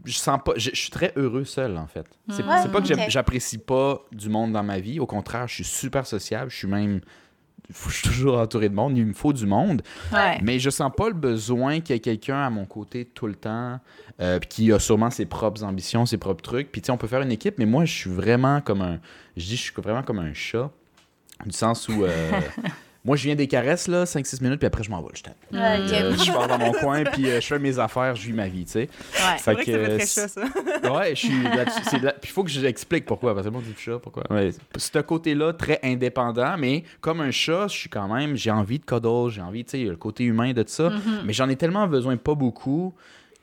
je 0.05 0.13
sens 0.13 0.39
pas. 0.45 0.53
Je, 0.55 0.69
je 0.73 0.79
suis 0.79 0.91
très 0.91 1.11
heureux 1.17 1.43
seul, 1.43 1.77
en 1.77 1.87
fait. 1.87 2.05
C'est 2.29 2.43
Ouais, 2.43 2.55
c'est 2.61 2.71
pas 2.71 2.81
que 2.81 2.87
j'apprécie 3.09 3.57
pas 3.57 4.01
du 4.11 4.29
monde 4.29 4.53
dans 4.53 4.63
ma 4.63 4.79
vie. 4.79 4.99
Au 4.99 5.05
contraire, 5.05 5.47
je 5.47 5.55
suis 5.55 5.63
super 5.65 6.05
sociable. 6.07 6.49
Je 6.51 6.55
suis 6.55 6.67
même. 6.67 7.01
Je 7.69 7.89
suis 7.91 8.07
toujours 8.07 8.37
entouré 8.37 8.69
de 8.69 8.75
monde. 8.75 8.95
Il 8.95 9.05
me 9.07 9.13
faut 9.13 9.33
du 9.33 9.45
monde. 9.47 9.81
Ouais. 10.13 10.37
Mais 10.43 10.59
je 10.59 10.69
sens 10.69 10.91
pas 10.95 11.07
le 11.07 11.15
besoin 11.15 11.79
qu'il 11.81 11.95
y 11.95 11.97
ait 11.97 12.01
quelqu'un 12.01 12.37
à 12.45 12.49
mon 12.51 12.65
côté 12.65 13.05
tout 13.05 13.25
le 13.25 13.33
temps, 13.35 13.79
euh, 14.21 14.37
puis 14.39 14.47
qui 14.47 14.71
a 14.71 14.77
sûrement 14.79 15.09
ses 15.09 15.25
propres 15.25 15.63
ambitions, 15.63 16.05
ses 16.05 16.17
propres 16.19 16.43
trucs. 16.43 16.71
Puis 16.71 16.81
tu 16.81 16.85
sais, 16.85 16.91
on 16.91 16.97
peut 16.97 17.07
faire 17.07 17.21
une 17.23 17.31
équipe, 17.31 17.55
mais 17.57 17.65
moi, 17.65 17.83
je 17.85 17.91
suis 17.93 18.09
vraiment 18.11 18.61
comme 18.61 18.81
un. 18.83 18.99
Je 19.35 19.43
dis, 19.45 19.55
je 19.57 19.61
suis 19.63 19.73
vraiment 19.81 20.03
comme 20.03 20.19
un 20.19 20.33
chat, 20.33 20.69
du 21.45 21.51
sens 21.51 21.89
où. 21.89 22.05
euh, 22.05 22.31
moi, 23.05 23.15
je 23.15 23.23
viens 23.23 23.35
des 23.35 23.47
caresses, 23.47 23.87
là, 23.87 24.03
5-6 24.05 24.41
minutes, 24.43 24.59
puis 24.59 24.67
après, 24.67 24.83
je 24.83 24.89
m'en 24.89 25.01
vais, 25.01 25.09
je 25.13 25.23
tape. 25.23 25.37
Euh, 25.53 26.15
je 26.17 26.31
pars 26.31 26.47
dans 26.47 26.57
mon 26.57 26.71
coin, 26.73 27.03
puis 27.03 27.29
euh, 27.29 27.39
je 27.39 27.45
fais 27.47 27.59
mes 27.59 27.77
affaires, 27.79 28.15
je 28.15 28.25
vis 28.27 28.33
ma 28.33 28.47
vie, 28.47 28.65
tu 28.65 28.71
sais. 28.71 28.79
Ouais. 29.13 29.37
C'est 29.37 29.53
vrai 29.53 29.63
que 29.65 29.71
ça 29.71 29.77
fait 29.79 29.97
très 29.97 30.05
chat, 30.07 30.27
ça. 30.27 30.41
Ouais, 30.93 31.09
je 31.11 31.19
suis 31.27 31.43
là-dessus. 31.43 31.99
là- 31.99 32.13
Puis 32.19 32.29
il 32.29 32.33
faut 32.33 32.43
que 32.43 32.49
j'explique 32.49 33.05
pourquoi. 33.05 33.33
Parce 33.33 33.45
que 33.47 33.51
moi, 33.51 33.61
dit 33.65 33.73
chat, 33.77 33.99
pourquoi. 33.99 34.23
Ouais, 34.29 34.49
c'est 34.77 34.95
un 34.97 35.03
côté-là 35.03 35.53
très 35.53 35.79
indépendant, 35.83 36.55
mais 36.57 36.83
comme 37.01 37.21
un 37.21 37.31
chat, 37.31 37.67
je 37.67 37.77
suis 37.77 37.89
quand 37.89 38.07
même. 38.13 38.35
J'ai 38.35 38.51
envie 38.51 38.79
de 38.79 38.85
cuddle, 38.85 39.29
j'ai 39.29 39.41
envie, 39.41 39.63
tu 39.65 39.71
sais, 39.71 39.83
le 39.83 39.95
côté 39.95 40.23
humain 40.23 40.53
de 40.53 40.63
ça. 40.67 40.91
Mais 41.25 41.33
j'en 41.33 41.47
ai 41.49 41.55
tellement 41.55 41.87
besoin, 41.87 42.17
pas 42.17 42.35
beaucoup, 42.35 42.93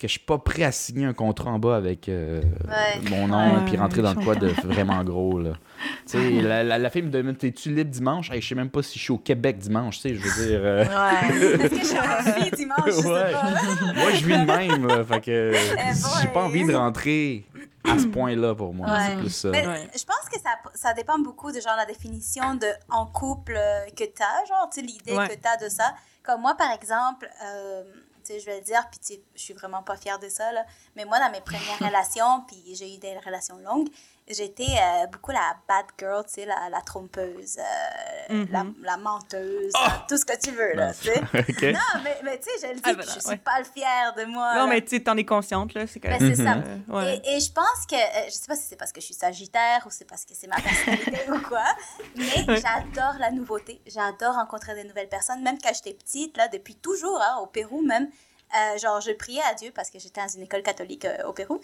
que 0.02 0.08
je 0.08 0.12
suis 0.12 0.20
pas 0.20 0.38
prêt 0.38 0.64
à 0.64 0.72
signer 0.72 1.06
un 1.06 1.12
contrat 1.14 1.50
en 1.50 1.58
bas 1.58 1.76
avec 1.76 2.08
euh, 2.08 2.42
Ouais. 2.68 3.00
mon 3.10 3.28
nom 3.28 3.54
Ouais, 3.54 3.64
puis 3.66 3.76
rentrer 3.76 4.02
dans 4.02 4.12
le 4.14 4.22
quoi 4.22 4.34
de 4.34 4.48
vraiment 4.64 5.02
gros, 5.04 5.38
là. 5.40 5.52
Tu 6.06 6.18
sais, 6.18 6.30
la, 6.42 6.62
la, 6.62 6.78
la 6.78 6.90
fille 6.90 7.02
me 7.02 7.10
demande 7.10 7.38
T'es-tu 7.38 7.74
libre 7.74 7.90
dimanche? 7.90 8.30
Hey, 8.30 8.40
Je 8.42 8.48
sais 8.48 8.54
même 8.54 8.70
pas 8.70 8.82
si 8.82 8.98
je 8.98 9.04
suis 9.04 9.12
au 9.12 9.18
Québec 9.18 9.58
dimanche, 9.58 10.00
tu 10.00 10.08
sais, 10.10 10.14
je 10.14 10.20
veux 10.20 10.46
dire. 10.46 10.60
euh, 10.62 10.84
Ouais. 10.84 11.64
Est-ce 11.64 11.70
que 11.70 11.78
je 11.78 11.84
suis 11.84 11.98
en 11.98 12.40
vie 12.44 12.50
dimanche? 12.50 12.80
Je 12.86 12.90
sais 12.92 13.08
Ouais. 13.08 13.32
pas. 13.32 13.42
Moi, 13.94 14.10
je 14.12 14.26
vis 14.26 14.38
de 14.38 14.44
même, 14.44 14.86
là. 14.86 15.04
Fait 15.04 15.20
que 15.20 15.52
Eh 15.54 15.92
j'ai 16.22 16.28
pas 16.28 16.44
envie 16.44 16.64
de 16.66 16.74
rentrer 16.74 17.46
à 17.84 17.98
ce 17.98 18.06
point-là 18.06 18.54
pour 18.54 18.72
moi. 18.74 18.88
Ouais. 18.88 18.98
C'est 19.08 19.16
plus 19.16 19.30
ça. 19.30 19.48
Mais 19.50 19.66
Ouais. 19.66 19.88
je 19.96 20.04
pense 20.04 20.28
que 20.32 20.38
ça, 20.40 20.50
ça 20.74 20.94
dépend 20.94 21.18
beaucoup 21.18 21.50
de 21.50 21.60
genre 21.60 21.74
la 21.76 21.84
définition 21.86 22.54
de 22.54 22.66
en 22.90 23.06
couple 23.06 23.54
euh, 23.56 23.86
que 23.96 24.04
tu 24.04 24.22
as, 24.22 24.44
genre, 24.48 24.68
l'idée 24.76 25.16
Ouais. 25.16 25.28
que 25.28 25.34
tu 25.34 25.48
as 25.48 25.56
de 25.64 25.68
ça. 25.68 25.92
Comme 26.22 26.42
moi, 26.42 26.54
par 26.56 26.70
exemple, 26.72 27.28
euh, 27.44 27.82
je 28.28 28.44
vais 28.44 28.58
le 28.58 28.64
dire, 28.64 28.88
puis 28.90 29.00
tu 29.00 29.14
sais, 29.14 29.22
je 29.34 29.40
suis 29.40 29.54
vraiment 29.54 29.82
pas 29.82 29.96
fière 29.96 30.18
de 30.18 30.28
ça, 30.28 30.52
là, 30.52 30.64
mais 30.96 31.04
moi, 31.04 31.18
dans 31.18 31.30
mes 31.30 31.40
premières 31.40 31.78
relations, 31.80 32.42
puis 32.46 32.74
j'ai 32.74 32.94
eu 32.94 32.98
des 32.98 33.18
relations 33.18 33.58
longues, 33.58 33.88
j'étais 34.28 34.62
euh, 34.64 35.06
beaucoup 35.06 35.30
la 35.32 35.56
bad 35.68 35.84
girl, 35.98 36.24
tu 36.24 36.34
sais, 36.34 36.46
la, 36.46 36.68
la 36.70 36.80
trompeuse, 36.80 37.58
euh, 37.58 37.62
Mhm. 38.34 38.48
la, 38.50 38.64
la 38.82 38.96
menteuse, 38.96 39.72
Ah! 39.74 40.06
tout 40.08 40.16
ce 40.16 40.24
que 40.24 40.38
tu 40.38 40.52
veux, 40.52 40.72
là, 40.74 40.92
tu 40.94 41.08
sais. 41.08 41.20
Non, 41.72 42.00
mais, 42.04 42.18
mais 42.22 42.38
tu 42.38 42.44
sais, 42.44 42.66
je 42.68 42.68
le 42.68 42.74
dis, 42.76 42.80
Ah, 42.84 42.92
voilà, 42.94 43.12
je 43.14 43.18
suis 43.20 43.28
ouais. 43.28 43.36
pas 43.38 43.62
fière 43.64 44.14
de 44.16 44.24
moi. 44.24 44.54
Non, 44.54 44.60
là. 44.62 44.66
mais 44.68 44.80
tu 44.82 44.96
sais, 44.96 45.00
t'en 45.02 45.16
es 45.16 45.24
consciente, 45.24 45.74
là. 45.74 45.86
C'est 45.86 45.98
quand 46.00 46.08
Ben, 46.10 46.22
même. 46.22 46.34
ça. 46.36 46.54
Euh, 46.54 46.78
ouais. 46.88 47.20
Et, 47.24 47.36
et 47.36 47.40
je 47.40 47.52
pense 47.52 47.86
que, 47.88 47.96
euh, 47.96 48.24
je 48.26 48.30
sais 48.30 48.46
pas 48.46 48.56
si 48.56 48.62
c'est 48.68 48.76
parce 48.76 48.92
que 48.92 49.00
je 49.00 49.06
suis 49.06 49.14
sagittaire 49.14 49.82
ou 49.86 49.90
c'est 49.90 50.04
parce 50.06 50.24
que 50.24 50.34
c'est 50.34 50.46
ma 50.46 50.60
personnalité 50.60 51.20
ou 51.30 51.40
quoi, 51.40 51.64
mais 52.16 52.24
Ouais. 52.48 52.60
j'adore 52.62 53.14
la 53.18 53.30
nouveauté. 53.30 53.80
J'adore 53.86 54.34
rencontrer 54.34 54.74
des 54.74 54.84
nouvelles 54.84 55.08
personnes. 55.08 55.42
Même 55.42 55.58
quand 55.62 55.72
j'étais 55.74 55.94
petite, 55.94 56.36
là, 56.36 56.48
depuis 56.48 56.76
toujours, 56.76 57.20
hein, 57.20 57.38
au 57.42 57.46
Pérou 57.46 57.82
même, 57.82 58.08
euh, 58.54 58.78
genre, 58.78 59.00
je 59.00 59.12
priais 59.12 59.40
à 59.50 59.54
Dieu 59.54 59.72
parce 59.74 59.90
que 59.90 59.98
j'étais 59.98 60.20
dans 60.20 60.28
une 60.28 60.42
école 60.42 60.62
catholique 60.62 61.06
euh, 61.06 61.26
au 61.26 61.32
Pérou. 61.32 61.60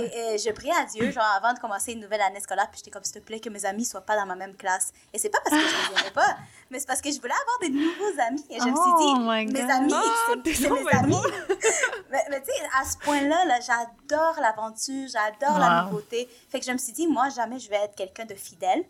Et, 0.00 0.34
et 0.34 0.38
je 0.38 0.50
priais 0.50 0.72
à 0.72 0.84
Dieu, 0.84 1.10
genre, 1.12 1.24
avant 1.36 1.52
de 1.52 1.58
commencer 1.58 1.92
une 1.92 2.00
nouvelle 2.00 2.20
année 2.20 2.40
scolaire, 2.40 2.68
puis 2.70 2.78
j'étais 2.78 2.90
comme, 2.90 3.04
s'il 3.04 3.14
te 3.14 3.18
plaît, 3.20 3.40
que 3.40 3.48
mes 3.48 3.64
amis 3.64 3.84
soient 3.84 4.00
pas 4.00 4.16
dans 4.16 4.26
ma 4.26 4.34
même 4.34 4.54
classe. 4.54 4.92
Et 5.12 5.18
c'est 5.18 5.30
pas 5.30 5.38
parce 5.44 5.56
que 5.56 5.68
je 5.68 5.92
les 5.94 6.00
aimais 6.00 6.10
pas, 6.10 6.36
mais 6.70 6.78
c'est 6.78 6.86
parce 6.86 7.00
que 7.00 7.10
je 7.10 7.20
voulais 7.20 7.32
avoir 7.32 7.58
des 7.60 7.70
nouveaux 7.70 8.20
amis. 8.20 8.44
Et 8.50 8.58
je 8.60 8.66
me 8.66 8.74
Oh 8.76 8.82
suis 8.82 9.06
dit, 9.06 9.20
my 9.20 9.46
mes 9.52 9.70
amis, 9.72 9.94
t'es 10.44 10.54
c'est 10.54 10.70
mes 10.70 10.88
amis. 10.92 11.16
mais 12.10 12.24
mais 12.30 12.40
tu 12.42 12.46
sais, 12.46 12.62
à 12.78 12.84
ce 12.84 12.96
point-là, 12.98 13.44
là, 13.44 13.58
j'adore 13.60 14.40
l'aventure, 14.40 15.08
j'adore 15.08 15.58
la 15.58 15.82
nouveauté. 15.82 16.28
Fait 16.48 16.60
que 16.60 16.66
je 16.66 16.72
me 16.72 16.78
suis 16.78 16.92
dit, 16.92 17.06
moi, 17.06 17.28
jamais 17.30 17.58
je 17.58 17.68
vais 17.68 17.76
être 17.76 17.94
quelqu'un 17.94 18.24
de 18.24 18.34
fidèle. 18.34 18.84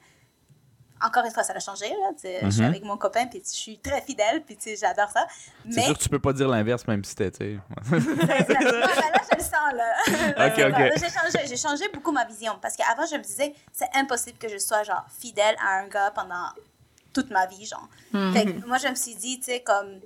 Encore 1.03 1.25
une 1.25 1.31
fois, 1.31 1.43
ça 1.43 1.53
a 1.53 1.59
changé. 1.61 1.89
Là, 1.89 2.11
Je 2.45 2.51
suis 2.51 2.63
Mhm. 2.63 2.69
avec 2.69 2.83
mon 2.85 2.97
copain, 2.97 3.27
puis 3.27 3.43
je 3.45 3.51
suis 3.51 3.79
très 3.79 4.01
fidèle, 4.01 4.43
puis 4.45 4.57
tu 4.57 4.63
sais, 4.71 4.77
j'adore 4.77 5.11
ça. 5.11 5.27
C'est 5.69 5.77
Mais 5.77 5.83
sûr 5.83 5.99
que 5.99 6.03
tu 6.03 6.09
peux 6.09 6.19
pas 6.19 6.33
dire 6.33 6.49
l'inverse, 6.49 6.87
même 6.87 7.05
si 7.05 7.15
sais. 7.15 7.31
Ouais, 7.39 7.59
ben 8.49 8.61
là, 8.61 8.89
je 9.31 9.37
le 9.37 9.43
sens, 9.43 9.73
là. 9.75 9.95
Ok, 10.49 10.57
Ouais, 10.57 10.65
ok. 10.71 10.77
ouais, 10.79 10.93
J'ai 10.97 11.11
changé, 11.11 11.47
j'ai 11.49 11.57
changé 11.57 11.85
beaucoup 11.93 12.13
ma 12.13 12.25
vision. 12.25 12.59
Parce 12.63 12.77
qu'avant, 12.77 13.05
je 13.07 13.17
me 13.17 13.23
disais, 13.23 13.55
c'est 13.73 13.89
impossible 13.95 14.39
que 14.39 14.49
je 14.49 14.59
sois, 14.59 14.83
genre, 14.85 15.05
fidèle 15.21 15.57
à 15.63 15.81
un 15.81 15.87
gars 15.89 16.11
pendant 16.13 16.47
toute 17.13 17.31
ma 17.31 17.47
vie, 17.47 17.67
genre. 17.67 17.89
Fait 18.33 18.45
que 18.47 18.67
moi, 18.67 18.79
je 18.79 18.89
me 18.89 18.95
suis 18.95 19.15
dit, 19.15 19.39
tu 19.39 19.45
sais, 19.47 19.61
comme, 19.61 20.01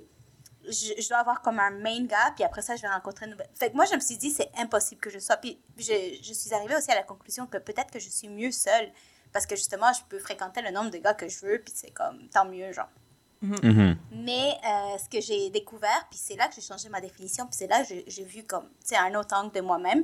je, 0.65 1.01
je 1.01 1.07
dois 1.09 1.19
avoir 1.19 1.41
comme 1.41 1.59
un 1.59 1.71
main 1.71 2.03
gars, 2.05 2.31
puis 2.35 2.43
après 2.43 2.61
ça, 2.61 2.75
je 2.75 2.81
vais 2.81 2.87
rencontrer 2.89 3.25
une 3.25 3.31
nouvelle. 3.31 3.49
Fait 3.55 3.69
que 3.71 3.75
moi, 3.75 3.85
je 3.85 3.95
me 3.95 3.99
suis 4.01 4.17
dit, 4.17 4.29
c'est 4.29 4.51
impossible 4.57 4.99
que 5.01 5.09
je 5.09 5.19
sois. 5.19 5.37
Puis 5.37 5.57
je, 5.77 6.19
je 6.21 6.33
suis 6.33 6.53
arrivée 6.53 6.75
aussi 6.75 6.91
à 6.91 6.95
la 6.95 7.03
conclusion 7.03 7.47
que 7.47 7.57
peut-être 7.57 7.91
que 7.91 7.99
je 7.99 8.09
suis 8.09 8.27
mieux 8.27 8.51
seule. 8.51 8.91
Parce 9.33 9.45
que 9.45 9.55
justement, 9.55 9.91
je 9.93 10.01
peux 10.09 10.19
fréquenter 10.19 10.61
le 10.61 10.71
nombre 10.71 10.89
de 10.91 10.97
gars 10.97 11.13
que 11.13 11.27
je 11.27 11.45
veux, 11.45 11.59
puis 11.59 11.73
c'est 11.75 11.91
comme, 11.91 12.27
tant 12.29 12.45
mieux, 12.45 12.71
genre. 12.73 12.89
Mhm. 13.41 13.97
Mais 14.11 14.53
euh, 14.65 14.97
ce 14.99 15.09
que 15.09 15.19
j'ai 15.19 15.49
découvert, 15.49 16.07
puis 16.09 16.19
c'est 16.21 16.35
là 16.35 16.47
que 16.47 16.53
j'ai 16.55 16.61
changé 16.61 16.89
ma 16.89 17.01
définition, 17.01 17.45
puis 17.47 17.55
c'est 17.55 17.67
là 17.67 17.83
que 17.83 17.93
j'ai- 18.05 18.23
vu 18.23 18.43
comme, 18.43 18.65
tu 18.81 18.89
sais, 18.89 18.97
un 18.97 19.15
autre 19.15 19.35
angle 19.35 19.51
de 19.51 19.61
moi-même, 19.61 20.03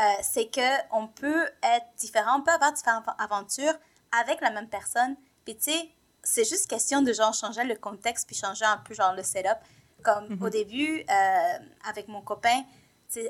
euh, 0.00 0.02
c'est 0.22 0.46
que 0.46 0.60
on 0.92 1.06
peut 1.06 1.44
être 1.62 1.86
différent, 1.96 2.38
on 2.40 2.42
peut 2.42 2.50
avoir 2.50 2.72
différentes 2.72 3.04
aventures 3.18 3.74
avec 4.20 4.40
la 4.40 4.50
même 4.50 4.68
personne, 4.68 5.14
puis 5.44 5.54
tu 5.56 5.70
sais, 5.70 5.88
c'est 6.24 6.48
juste 6.48 6.66
question 6.68 7.00
de 7.02 7.12
genre 7.12 7.32
changer 7.34 7.62
le 7.64 7.76
contexte, 7.76 8.26
puis 8.26 8.34
changer 8.34 8.64
un 8.64 8.78
peu 8.78 8.94
genre 8.94 9.14
le 9.14 9.22
setup. 9.22 9.58
Comme 10.02 10.36
au 10.42 10.50
début, 10.50 11.00
euh, 11.08 11.58
avec 11.88 12.08
mon 12.08 12.20
copain, 12.20 12.62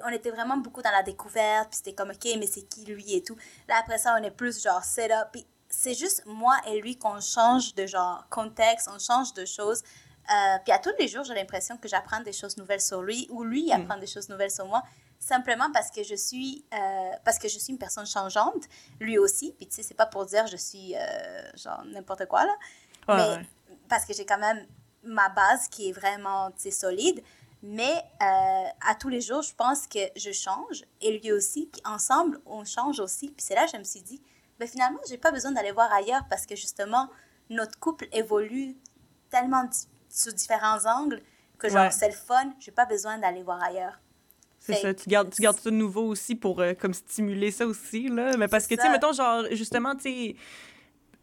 on 0.05 0.09
était 0.09 0.31
vraiment 0.31 0.57
beaucoup 0.57 0.83
dans 0.83 0.91
la 0.91 1.03
découverte, 1.03 1.71
puis 1.71 1.77
c'était 1.79 1.95
comme, 1.95 2.11
OK, 2.11 2.29
mais 2.39 2.47
c'est 2.47 2.63
qui 2.63 2.85
lui 2.85 3.15
et 3.15 3.23
tout. 3.23 3.37
Là, 3.69 3.77
après 3.81 3.99
ça, 3.99 4.17
on 4.19 4.23
est 4.23 4.31
plus 4.31 4.63
genre 4.63 4.83
setup, 4.85 5.29
puis 5.33 5.47
c'est 5.69 5.95
juste 5.95 6.23
moi 6.27 6.57
et 6.69 6.81
lui 6.81 6.97
qu'on 6.99 7.21
change 7.21 7.75
de 7.75 7.87
genre 7.87 8.27
contexte, 8.31 8.89
on 8.93 8.99
change 8.99 9.35
de 9.35 9.45
choses. 9.45 9.83
Euh, 10.33 10.59
puis 10.65 10.73
à 10.73 10.79
tous 10.79 10.93
les 10.99 11.09
jours, 11.09 11.25
j'ai 11.25 11.35
l'impression 11.35 11.77
que 11.77 11.89
j'apprends 11.89 12.21
des 12.21 12.33
choses 12.33 12.57
nouvelles 12.57 12.81
sur 12.81 13.03
lui 13.03 13.27
ou 13.31 13.45
lui 13.45 13.71
apprend 13.73 13.99
des 13.99 14.07
choses 14.07 14.29
nouvelles 14.29 14.51
sur 14.51 14.67
moi, 14.67 14.83
simplement 15.19 15.71
parce 15.73 15.91
que 15.91 16.03
je 16.03 16.15
suis 16.15 16.65
euh, 16.73 17.11
parce 17.25 17.39
que 17.39 17.49
je 17.49 17.59
suis 17.59 17.73
une 17.73 17.79
personne 17.79 18.07
changeante, 18.07 18.65
lui 19.01 19.19
aussi. 19.19 19.53
Puis 19.53 19.67
tu 19.67 19.75
sais, 19.75 19.83
c'est 19.83 19.95
pas 19.95 20.07
pour 20.07 20.25
dire 20.27 20.47
je 20.47 20.57
suis 20.57 20.95
euh, 20.97 21.51
genre 21.57 21.83
n'importe 21.85 22.27
quoi 22.27 22.45
là, 22.45 22.55
Ouais, 23.07 23.17
mais 23.17 23.37
ouais. 23.37 23.47
parce 23.89 24.07
que 24.07 24.15
j'ai 24.15 24.25
quand 24.25 24.39
même 24.39 24.67
ma 25.03 25.29
base 25.29 25.69
qui 25.69 25.91
est 25.91 25.93
vraiment 25.93 26.51
tu 26.53 26.63
sais, 26.63 26.71
solide. 26.71 27.23
Mais 27.67 27.95
euh, 28.21 28.69
à 28.87 28.95
tous 29.01 29.09
les 29.09 29.23
jours, 29.23 29.41
je 29.41 29.55
pense 29.55 29.87
que 29.87 29.99
je 30.17 30.33
change 30.33 30.85
et 31.01 31.19
lui 31.19 31.33
aussi. 31.33 31.71
Ensemble, 31.87 32.39
on 32.45 32.63
change 32.65 33.01
aussi. 33.01 33.29
Puis 33.29 33.39
c'est 33.47 33.55
là 33.55 33.65
que 33.65 33.73
je 33.73 33.79
me 33.79 33.85
suis 33.85 34.03
dit, 34.03 34.21
ben 34.59 34.69
finalement, 34.69 34.99
j'ai 35.09 35.17
pas 35.17 35.33
besoin 35.33 35.51
d'aller 35.51 35.73
voir 35.73 35.91
ailleurs 35.91 36.25
parce 36.29 36.45
que 36.45 36.55
justement, 36.57 37.09
notre 37.49 37.79
couple 37.79 38.07
évolue 38.13 38.77
tellement 39.31 39.67
sous 40.11 40.33
différents 40.33 40.85
angles 40.85 41.23
que 41.59 41.71
genre, 41.71 41.85
Ouais. 41.85 41.91
c'est 41.91 42.09
le 42.09 42.15
fun, 42.15 42.53
j'ai 42.61 42.71
pas 42.71 42.85
besoin 42.85 43.17
d'aller 43.17 43.43
voir 43.43 43.63
ailleurs. 43.63 43.99
C'est 44.61 44.75
ça, 44.75 44.93
tu 44.95 45.09
gardes, 45.09 45.33
tu 45.33 45.41
gardes 45.43 45.59
ça 45.59 45.71
de 45.71 45.75
nouveau 45.77 46.03
aussi 46.07 46.35
pour 46.35 46.61
euh, 46.61 46.75
comme 46.75 46.93
stimuler 46.95 47.51
ça 47.51 47.67
aussi, 47.67 48.09
là. 48.09 48.37
Mais 48.37 48.49
parce 48.49 48.67
que, 48.67 48.75
tu 48.75 48.81
sais, 48.83 48.91
mettons, 48.91 49.13
genre, 49.13 49.45
justement, 49.53 49.95
tu 49.95 50.03
sais... 50.03 50.37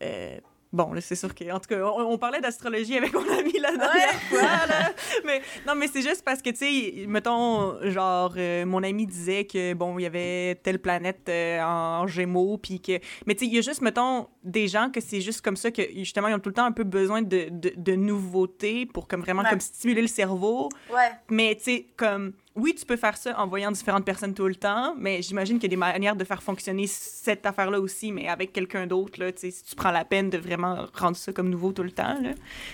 euh, 0.04 0.40
bon, 0.73 0.93
là, 0.93 1.02
c'est 1.02 1.15
sûr 1.15 1.34
que... 1.35 1.52
En 1.52 1.60
tout 1.60 1.68
cas, 1.68 1.81
on, 1.84 2.11
on 2.14 2.18
parlait 2.18 2.39
d'astrologie 2.41 2.98
avec 2.98 3.14
mon 3.14 3.30
ami 3.30 3.53
la 3.60 3.72
dernière 3.76 4.22
fois, 4.30 4.41
là. 4.41 4.91
Mais 5.26 5.41
non, 5.68 5.76
mais 5.76 5.88
c'est 5.88 6.02
juste 6.02 6.23
parce 6.23 6.41
que, 6.41 6.49
tu 6.49 6.57
sais, 6.57 7.06
mettons, 7.07 7.77
genre, 7.89 8.34
euh, 8.38 8.65
mon 8.65 8.81
ami 8.84 9.06
disait 9.06 9.45
que, 9.45 9.73
bon, 9.73 9.99
il 9.99 10.03
y 10.03 10.06
avait 10.06 10.56
telle 10.64 10.80
planète 10.80 11.27
euh, 11.30 11.61
en 11.61 12.07
Gémeaux, 12.07 12.57
puis 12.57 12.80
que... 12.80 12.93
Mais 13.26 13.35
tu 13.35 13.45
sais, 13.45 13.52
il 13.52 13.56
y 13.56 13.57
a 13.57 13.61
juste, 13.61 13.81
mettons, 13.81 14.27
des 14.43 14.68
gens 14.68 14.89
que 14.89 15.02
c'est 15.02 15.22
juste 15.22 15.41
comme 15.41 15.57
ça, 15.57 15.72
que 15.72 15.81
justement, 15.95 16.27
ils 16.27 16.34
ont 16.35 16.39
tout 16.39 16.49
le 16.49 16.56
temps 16.56 16.65
un 16.65 16.72
peu 16.72 16.84
besoin 16.84 17.22
de, 17.22 17.48
de, 17.49 17.73
de 17.76 17.95
nouveautés 17.95 18.85
pour 18.85 19.07
comme 19.07 19.22
vraiment 19.22 19.41
Ouais. 19.41 19.49
comme 19.49 19.60
stimuler 19.60 20.02
le 20.03 20.07
cerveau. 20.07 20.69
Ouais, 20.93 21.10
Mais 21.30 21.56
tu 21.56 21.64
sais, 21.64 21.85
comme, 21.98 22.34
oui, 22.56 22.76
tu 22.78 22.86
peux 22.86 22.98
faire 22.98 23.15
ça 23.15 23.40
en 23.40 23.48
voyant 23.48 23.72
différentes 23.72 24.03
personnes 24.06 24.34
tout 24.34 24.48
le 24.48 24.56
temps, 24.56 24.94
mais 24.98 25.22
j'imagine 25.22 25.56
qu'il 25.57 25.64
y 25.64 25.73
a 25.73 25.76
des 25.76 25.78
manières 25.78 26.15
de 26.15 26.23
faire 26.26 26.44
fonctionner 26.44 26.86
cette 26.88 27.45
affaire-là 27.45 27.80
aussi, 27.80 28.11
mais 28.11 28.28
avec 28.28 28.52
quelqu'un 28.52 28.88
d'autre, 28.88 29.19
là, 29.23 29.32
si 29.36 29.52
tu 29.64 29.76
prends 29.76 29.91
la 29.91 30.03
peine 30.06 30.30
de 30.30 30.38
vraiment 30.38 30.86
rendre 30.94 31.15
ça 31.15 31.32
comme 31.32 31.49
nouveau 31.49 31.72
tout 31.72 31.84
le 31.84 31.91
temps, 31.91 32.19
là. 32.22 32.32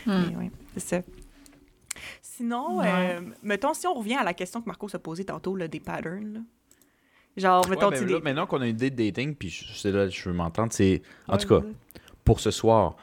Mais 0.08 0.36
oui, 0.38 0.50
c'est 0.76 0.80
ça. 0.80 1.02
Sinon, 2.22 2.82
euh, 2.84 3.20
mettons, 3.42 3.74
si 3.74 3.88
on 3.88 3.94
revient 3.96 4.16
à 4.16 4.24
la 4.24 4.34
question 4.34 4.62
que 4.62 4.68
Marco 4.68 4.88
s'est 4.88 5.00
posée 5.00 5.26
tantôt, 5.26 5.56
là, 5.56 5.68
des 5.68 5.80
patterns, 5.80 6.34
là. 6.34 6.40
Genre, 7.36 7.68
mettons, 7.70 7.90
Ouais, 7.90 7.98
tu 7.98 8.04
mais 8.04 8.08
sais, 8.08 8.14
là, 8.14 8.20
des... 8.20 8.24
maintenant 8.24 8.48
qu'on 8.48 8.62
a 8.62 8.68
une 8.68 8.76
idée 8.76 8.90
de 8.90 8.96
dating, 9.04 9.36
puis 9.36 9.50
je, 9.50 9.66
c'est 9.76 9.92
là 9.92 10.06
que 10.08 10.12
je 10.14 10.28
veux 10.30 10.34
m'entendre, 10.36 10.74
c'est. 10.74 11.04
En 11.28 11.34
Ouais, 11.34 11.40
tout 11.40 11.48
cas, 11.48 11.66
pour 12.24 12.40
ce 12.40 12.50
soir, 12.50 12.96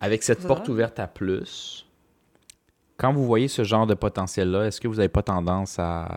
avec 0.00 0.22
cette 0.22 0.46
porte 0.46 0.68
ouverte 0.68 0.98
à 0.98 1.06
plus, 1.06 1.86
quand 3.02 3.12
vous 3.12 3.26
voyez 3.26 3.48
ce 3.48 3.64
genre 3.64 3.86
de 3.86 3.92
potentiel-là, 3.94 4.64
est-ce 4.66 4.80
que 4.80 4.88
vous 4.88 4.94
n'avez 4.94 5.08
pas 5.10 5.22
tendance 5.22 5.78
à 5.78 6.08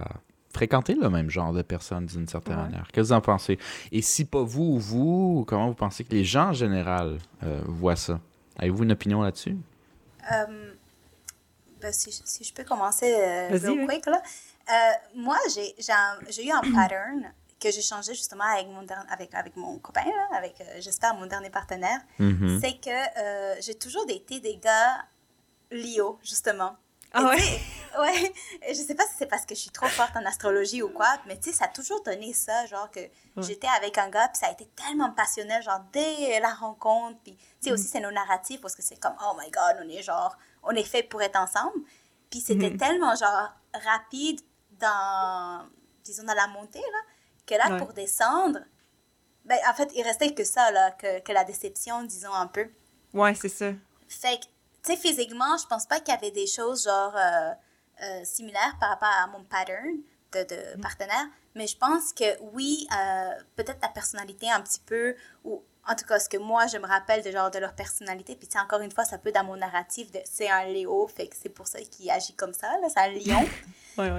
fréquenter 0.54 0.94
le 0.96 1.10
même 1.10 1.30
genre 1.30 1.52
de 1.52 1.62
personnes 1.64 2.06
d'une 2.06 2.28
certaine 2.28 2.56
Ouais. 2.56 2.62
manière? 2.64 2.88
Qu'est-ce 2.94 3.10
que 3.10 3.14
vous 3.14 3.14
en 3.14 3.22
pensez? 3.22 3.60
Et 3.92 4.02
si 4.02 4.24
pas 4.24 4.42
vous 4.44 4.64
ou 4.76 4.80
vous, 4.80 5.46
comment 5.48 5.68
vous 5.68 5.74
pensez 5.74 6.04
que 6.06 6.12
les 6.14 6.24
gens 6.24 6.50
en 6.50 6.54
général 6.54 7.18
euh, 7.44 7.60
voient 7.66 7.98
ça? 7.98 8.20
Avez-vous 8.58 8.84
une 8.84 8.94
opinion 8.94 9.22
là-dessus? 9.22 9.58
Euh, 10.32 10.74
ben, 11.82 11.92
si, 11.92 12.12
je- 12.12 12.22
si 12.24 12.44
je 12.46 12.54
peux 12.54 12.64
commencer 12.64 13.14
euh, 13.14 13.50
Vas-y, 13.52 13.68
real 13.76 13.86
quick, 13.88 14.06
là. 14.06 14.22
Euh, 14.70 14.74
moi, 15.18 15.38
j'ai 15.50 15.74
eu 16.48 16.52
un 16.52 16.62
pattern 16.76 17.34
que 17.60 17.72
j'ai 17.72 17.82
changé 17.82 18.14
justement 18.14 18.44
avec 18.46 18.68
mon, 18.68 18.86
avec, 19.10 19.34
avec 19.34 19.56
mon 19.58 19.78
copain, 19.80 20.06
là, 20.06 20.38
avec, 20.38 20.56
j'espère, 20.80 21.16
mon 21.16 21.26
dernier 21.26 21.50
partenaire. 21.50 22.00
Mhm. 22.20 22.60
C'est 22.62 22.80
que 22.80 22.90
euh, 23.20 23.56
j'ai 23.62 23.76
toujours 23.76 24.06
été 24.10 24.40
des 24.40 24.58
gars 24.58 25.04
Lio, 25.72 26.20
justement. 26.24 26.76
Ah 27.14 27.30
ouais? 27.30 27.62
Ouais, 27.98 28.34
je 28.68 28.74
sais 28.74 28.94
pas 28.94 29.06
si 29.06 29.14
c'est 29.18 29.26
parce 29.26 29.46
que 29.46 29.56
je 29.56 29.62
suis 29.62 29.70
trop 29.70 29.88
forte 29.88 30.18
en 30.18 30.26
astrologie 30.26 30.84
ou 30.84 30.90
quoi, 30.90 31.08
mais 31.28 31.38
tu 31.40 31.50
sais, 31.52 31.56
ça 31.60 31.66
a 31.66 31.68
toujours 31.70 32.04
donné 32.04 32.34
ça, 32.34 32.66
genre 32.66 32.92
que 32.92 33.00
j'étais 33.38 33.68
avec 33.70 33.98
un 33.98 34.10
gars, 34.10 34.28
puis 34.28 34.38
ça 34.38 34.48
a 34.48 34.52
été 34.52 34.66
tellement 34.76 35.12
passionnel, 35.12 35.64
genre 35.64 35.80
dès 35.94 36.42
la 36.42 36.54
rencontre, 36.54 37.18
puis 37.24 37.38
tu 37.38 37.46
sais, 37.62 37.72
aussi 37.72 37.86
c'est 37.86 38.02
nos 38.02 38.12
narratifs, 38.12 38.60
parce 38.60 38.76
que 38.76 38.82
c'est 38.82 39.00
comme, 39.00 39.16
oh 39.24 39.34
my 39.40 39.50
god, 39.50 39.78
on 39.82 39.88
est 39.88 40.02
genre, 40.04 40.36
on 40.64 40.72
est 40.72 40.84
fait 40.84 41.04
pour 41.04 41.22
être 41.22 41.38
ensemble, 41.38 41.80
puis 42.30 42.42
c'était 42.42 42.70
Mhm. 42.72 42.78
tellement 42.78 43.16
genre 43.16 43.54
rapide 43.86 44.42
dans, 44.72 45.66
disons, 46.04 46.24
dans 46.24 46.34
la 46.34 46.48
montée, 46.48 46.80
là, 46.80 47.00
que 47.46 47.56
là, 47.56 47.70
Ouais. 47.72 47.78
pour 47.78 47.94
descendre, 47.94 48.60
ben, 49.46 49.58
en 49.70 49.74
fait, 49.74 49.90
il 49.96 50.04
restait 50.04 50.34
que 50.34 50.44
ça, 50.44 50.70
là, 50.72 50.92
que, 50.92 51.20
que 51.22 51.32
la 51.32 51.46
déception, 51.46 52.04
disons, 52.04 52.34
un 52.34 52.48
peu. 52.48 52.68
Ouais, 53.14 53.36
c'est 53.36 53.48
ça. 53.48 53.72
Fait 54.10 54.38
que, 54.40 54.46
tu 54.86 54.92
sais, 54.94 54.98
physiquement, 54.98 55.58
je 55.58 55.66
pense 55.68 55.86
pas 55.86 56.00
qu'il 56.00 56.14
y 56.14 56.18
avait 56.18 56.32
des 56.32 56.48
choses 56.48 56.84
genre 56.86 57.14
euh, 57.16 57.52
euh, 58.04 58.24
similaires 58.24 58.76
par 58.80 58.90
rapport 58.90 59.10
à 59.24 59.28
mon 59.28 59.44
pattern 59.44 59.98
de, 60.34 60.44
de 60.44 60.82
partenaire, 60.82 61.26
mais 61.56 61.68
je 61.68 61.78
pense 61.78 62.12
que 62.14 62.26
oui, 62.54 62.88
euh, 62.92 63.30
peut-être 63.56 63.80
ta 63.80 63.88
personnalité 63.90 64.50
un 64.52 64.62
petit 64.62 64.82
peu, 64.86 65.16
ou 65.44 65.64
en 65.88 65.96
tout 65.96 66.06
cas, 66.06 66.20
ce 66.20 66.28
que 66.28 66.38
moi, 66.38 66.66
je 66.68 66.78
me 66.78 66.88
rappelle 66.88 67.24
de 67.24 67.30
genre 67.32 67.52
de 67.52 67.60
leur 67.60 67.74
personnalité, 67.74 68.36
puis 68.36 68.48
tu 68.48 68.54
sais, 68.58 68.60
encore 68.64 68.82
une 68.82 68.92
fois, 68.92 69.06
ça 69.06 69.18
peut 69.18 69.32
dans 69.32 69.44
mon 69.44 69.56
narratif, 69.56 70.12
de 70.12 70.20
c'est 70.26 70.50
un 70.50 70.66
Léo, 70.66 71.08
fait 71.08 71.28
que 71.28 71.36
c'est 71.40 71.50
pour 71.50 71.68
ça 71.68 71.80
qu'il 71.80 72.10
agit 72.10 72.34
comme 72.34 72.54
ça, 72.54 72.68
là, 72.80 72.88
c'est 72.90 73.00
un 73.00 73.10
lion. 73.10 73.46
Ouais. 73.98 74.10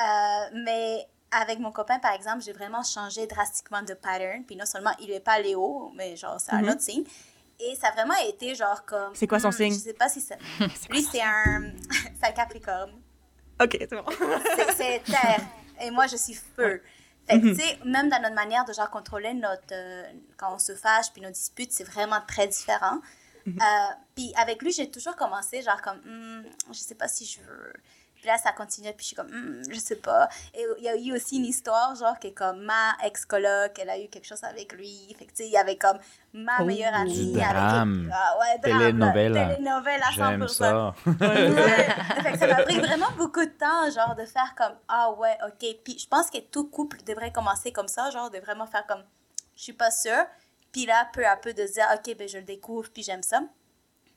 Euh, 0.00 0.50
mais 0.64 1.06
avec 1.30 1.60
mon 1.60 1.70
copain, 1.70 2.00
par 2.00 2.12
exemple, 2.14 2.40
j'ai 2.42 2.52
vraiment 2.52 2.82
changé 2.82 3.28
drastiquement 3.28 3.82
de 3.82 3.94
pattern. 3.94 4.42
Puis 4.44 4.56
non 4.56 4.66
seulement 4.66 4.90
il 4.98 5.10
n'est 5.10 5.20
pas 5.20 5.38
Léo, 5.38 5.92
mais 5.94 6.16
genre, 6.16 6.40
c'est 6.40 6.50
un 6.52 6.62
Mhm. 6.62 6.68
autre 6.70 6.80
signe. 6.80 7.04
Et 7.62 7.74
ça 7.76 7.88
a 7.88 7.92
vraiment 7.92 8.14
été 8.26 8.54
genre 8.54 8.84
comme. 8.84 9.14
C'est 9.14 9.26
quoi 9.26 9.38
son 9.38 9.48
hmm, 9.48 9.52
signe? 9.52 9.72
Je 9.74 9.78
sais 9.78 9.92
pas 9.92 10.08
si 10.08 10.20
ça. 10.20 10.36
Lui, 10.90 11.02
c'est 11.02 11.20
un. 11.22 11.72
c'est 11.90 12.26
un 12.28 12.32
Capricorne. 12.36 12.92
OK, 13.62 13.76
c'est 13.78 13.90
bon. 13.90 14.04
C'est- 14.76 15.00
terre. 15.04 15.40
Et 15.82 15.90
moi, 15.90 16.06
je 16.06 16.16
suis 16.16 16.34
feu. 16.34 16.82
Fait 17.28 17.36
Mhm. 17.36 17.54
tu 17.54 17.62
sais, 17.62 17.78
même 17.84 18.08
dans 18.08 18.20
notre 18.22 18.34
manière 18.34 18.64
de 18.64 18.72
genre 18.72 18.90
contrôler 18.90 19.34
notre. 19.34 19.62
euh, 19.72 20.04
quand 20.36 20.54
on 20.54 20.58
se 20.58 20.74
fâche 20.74 21.12
puis 21.12 21.20
nos 21.22 21.30
disputes, 21.30 21.72
c'est 21.72 21.84
vraiment 21.84 22.20
très 22.26 22.48
différent. 22.48 23.00
Mhm. 23.46 23.58
Euh, 23.60 23.94
puis 24.14 24.32
avec 24.36 24.62
lui, 24.62 24.72
j'ai 24.72 24.90
toujours 24.90 25.16
commencé 25.16 25.60
genre 25.62 25.80
comme. 25.82 25.98
Hmm, 26.04 26.42
je 26.72 26.78
sais 26.78 26.94
pas 26.94 27.08
si 27.08 27.26
je 27.26 27.40
veux. 27.40 27.72
Puis 28.20 28.28
là, 28.28 28.36
ça 28.36 28.52
continue, 28.52 28.88
puis 28.92 28.98
je 29.00 29.06
suis 29.08 29.16
comme, 29.16 29.28
Hmm, 29.30 29.62
je 29.70 29.78
sais 29.78 29.96
pas. 29.96 30.28
Et 30.54 30.64
il 30.78 30.84
y 30.84 30.88
a 30.88 30.94
eu 30.96 31.14
aussi 31.16 31.36
une 31.38 31.46
histoire, 31.46 31.94
genre, 31.94 32.18
que 32.18 32.28
comme 32.28 32.62
ma 32.64 32.94
ex-coloc, 33.04 33.78
elle 33.78 33.88
a 33.90 33.98
eu 33.98 34.08
quelque 34.08 34.26
chose 34.26 34.44
avec 34.44 34.72
lui. 34.74 35.14
Fait 35.18 35.24
que, 35.24 35.30
tu 35.30 35.36
sais, 35.36 35.46
il 35.46 35.52
y 35.52 35.56
avait 35.56 35.76
comme 35.76 35.98
ma 36.34 36.52
Oh. 36.60 36.64
meilleure 36.64 36.94
amie. 36.94 37.32
Du 37.32 37.40
avec- 37.40 37.52
drame. 37.54 38.10
Ah 38.12 38.38
ouais, 38.38 38.58
drame. 38.70 38.78
Télénovelle. 38.80 39.32
là. 39.32 39.54
Télénovelle 39.54 40.02
à 40.02 40.10
100%. 40.12 40.28
J'aime 40.30 40.48
ça. 40.48 40.94
Ouais. 41.06 42.22
Fait 42.22 42.32
que 42.32 42.38
ça 42.38 42.46
m'a 42.46 42.62
pris 42.62 42.78
vraiment 42.78 43.10
beaucoup 43.16 43.44
de 43.44 43.50
temps, 43.58 43.90
genre, 43.90 44.14
de 44.14 44.24
faire 44.26 44.54
comme, 44.56 44.74
ah 44.88 45.10
ouais, 45.12 45.38
ok. 45.46 45.76
Puis 45.82 45.98
je 45.98 46.06
pense 46.06 46.30
que 46.30 46.38
tout 46.38 46.68
couple 46.68 46.98
devrait 47.06 47.32
commencer 47.32 47.72
comme 47.72 47.88
ça, 47.88 48.10
genre, 48.10 48.30
de 48.30 48.38
vraiment 48.38 48.66
faire 48.66 48.84
comme, 48.86 49.02
je 49.56 49.62
suis 49.62 49.72
pas 49.72 49.90
sûre. 49.90 50.26
Puis 50.72 50.84
là, 50.86 51.08
peu 51.12 51.26
à 51.26 51.36
peu, 51.36 51.52
de 51.54 51.66
se 51.66 51.72
dire, 51.72 51.86
ok, 51.94 52.16
ben 52.16 52.28
je 52.28 52.38
le 52.38 52.44
découvre, 52.44 52.90
puis 52.92 53.02
j'aime 53.02 53.22
ça. 53.22 53.40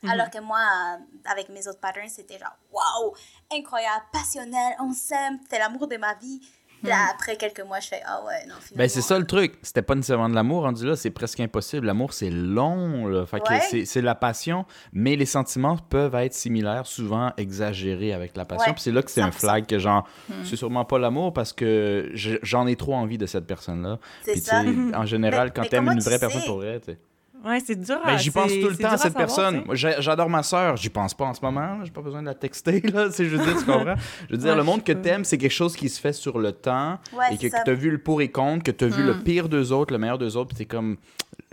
Alors 0.10 0.30
que 0.30 0.40
moi, 0.40 0.58
euh, 0.60 1.32
avec 1.32 1.50
mes 1.50 1.68
autres 1.68 1.80
patterns, 1.80 2.10
c'était 2.10 2.38
genre, 2.38 2.56
waouh, 2.72 3.14
incroyable, 3.54 4.04
passionnel, 4.12 4.74
on 4.80 4.92
s'aime, 4.94 5.40
c'est 5.50 5.60
l'amour 5.60 5.88
de 5.88 5.98
ma 5.98 6.14
vie. 6.16 6.42
Puis 6.82 6.90
Là, 6.92 6.98
après 7.14 7.38
quelques 7.38 7.62
mois, 7.62 7.80
je 7.80 7.88
fais, 7.88 8.02
ah 8.06 8.22
ouais, 8.26 8.42
non, 8.46 8.56
finalement. 8.60 8.76
Ben, 8.76 8.90
c'est 8.90 9.02
ça 9.02 9.18
le 9.18 9.26
truc. 9.26 9.58
C'était 9.62 9.82
pas 9.82 9.96
nécessairement 9.96 10.28
de 10.28 10.36
l'amour 10.36 10.64
rendu 10.64 10.86
là, 10.86 10.98
c'est 10.98 11.12
presque 11.12 11.40
impossible. 11.40 11.86
L'amour, 11.88 12.12
c'est 12.12 12.30
long, 12.30 13.08
là. 13.08 13.26
Fait 13.26 13.42
Ouais. 13.50 13.86
c'est- 13.86 14.02
la 14.02 14.16
passion, 14.16 14.66
mais 14.92 15.16
les 15.16 15.26
sentiments 15.26 15.78
peuvent 15.78 16.14
être 16.16 16.34
similaires, 16.34 16.86
souvent 16.86 17.32
exagérés 17.38 18.12
avec 18.12 18.36
la 18.36 18.44
passion. 18.44 18.68
Ouais, 18.68 18.74
Puis 18.74 18.82
c'est 18.84 18.92
là 18.92 19.02
que 19.02 19.10
c'est 19.10 19.22
un 19.22 19.28
100%. 19.32 19.40
flag 19.40 19.66
que 19.66 19.80
genre, 19.80 20.06
c'est 20.44 20.58
sûrement 20.58 20.84
pas 20.84 21.00
l'amour 21.00 21.32
parce 21.32 21.54
que 21.54 22.10
je- 22.16 22.36
j'en 22.42 22.68
ai 22.68 22.76
trop 22.76 22.96
envie 22.96 23.18
de 23.18 23.28
cette 23.28 23.48
personne-là. 23.48 23.98
C'est 24.26 24.36
ça. 24.36 24.60
en 24.62 24.64
général, 25.06 25.48
Mais- 25.48 25.54
quand 25.64 25.70
t'aimes 25.70 25.90
une 25.90 26.02
vraie 26.02 26.20
personne 26.20 26.44
pour 26.46 26.58
vrai, 26.58 26.82
tu 26.82 26.92
sais. 26.92 27.00
Ouais, 27.44 27.60
c'est 27.66 27.76
dur 27.76 28.00
à... 28.04 28.12
Ben, 28.12 28.18
j'y 28.18 28.32
pense 28.32 28.52
tout 28.54 28.70
le 28.70 28.78
temps 28.78 28.88
à 28.90 28.98
cette 28.98 29.14
savoir, 29.14 29.26
personne. 29.26 29.64
J'adore 29.74 30.30
ma 30.30 30.44
sœur. 30.44 30.78
J'y 30.78 30.90
pense 30.90 31.14
pas 31.14 31.26
en 31.26 31.34
ce 31.34 31.42
moment. 31.42 31.84
J'ai 31.84 31.92
pas 31.92 32.02
besoin 32.02 32.22
de 32.22 32.28
la 32.28 32.36
texter. 32.36 32.80
Là. 32.82 33.08
C'est, 33.12 33.26
je 33.26 33.36
veux 33.36 33.44
dire, 33.44 33.58
tu 33.58 33.66
comprends? 33.66 33.96
Je 34.30 34.32
veux 34.36 34.38
dire, 34.38 34.52
Ouais, 34.52 34.56
le 34.56 34.64
monde 34.64 34.84
que 34.84 34.94
t'aimes, 34.94 35.26
c'est 35.26 35.38
quelque 35.38 35.52
chose 35.52 35.76
qui 35.76 35.90
se 35.90 36.00
fait 36.00 36.14
sur 36.14 36.40
le 36.40 36.54
temps 36.54 37.00
Ouais, 37.12 37.34
et 37.34 37.36
que, 37.36 37.42
c'est 37.42 37.50
ça. 37.50 37.64
tu 37.64 37.72
as 37.72 37.74
vu 37.74 37.90
le 37.92 37.98
pour 37.98 38.22
et 38.22 38.32
contre, 38.32 38.64
que 38.64 38.72
tu 38.72 38.86
as 38.86 38.88
vu 38.88 39.04
le 39.04 39.20
pire 39.20 39.50
d'eux 39.50 39.72
autres, 39.74 39.92
le 39.94 40.00
meilleur 40.00 40.18
d'eux 40.18 40.38
autres, 40.38 40.50
puis 40.50 40.58
t'es 40.58 40.66
comme. 40.66 40.98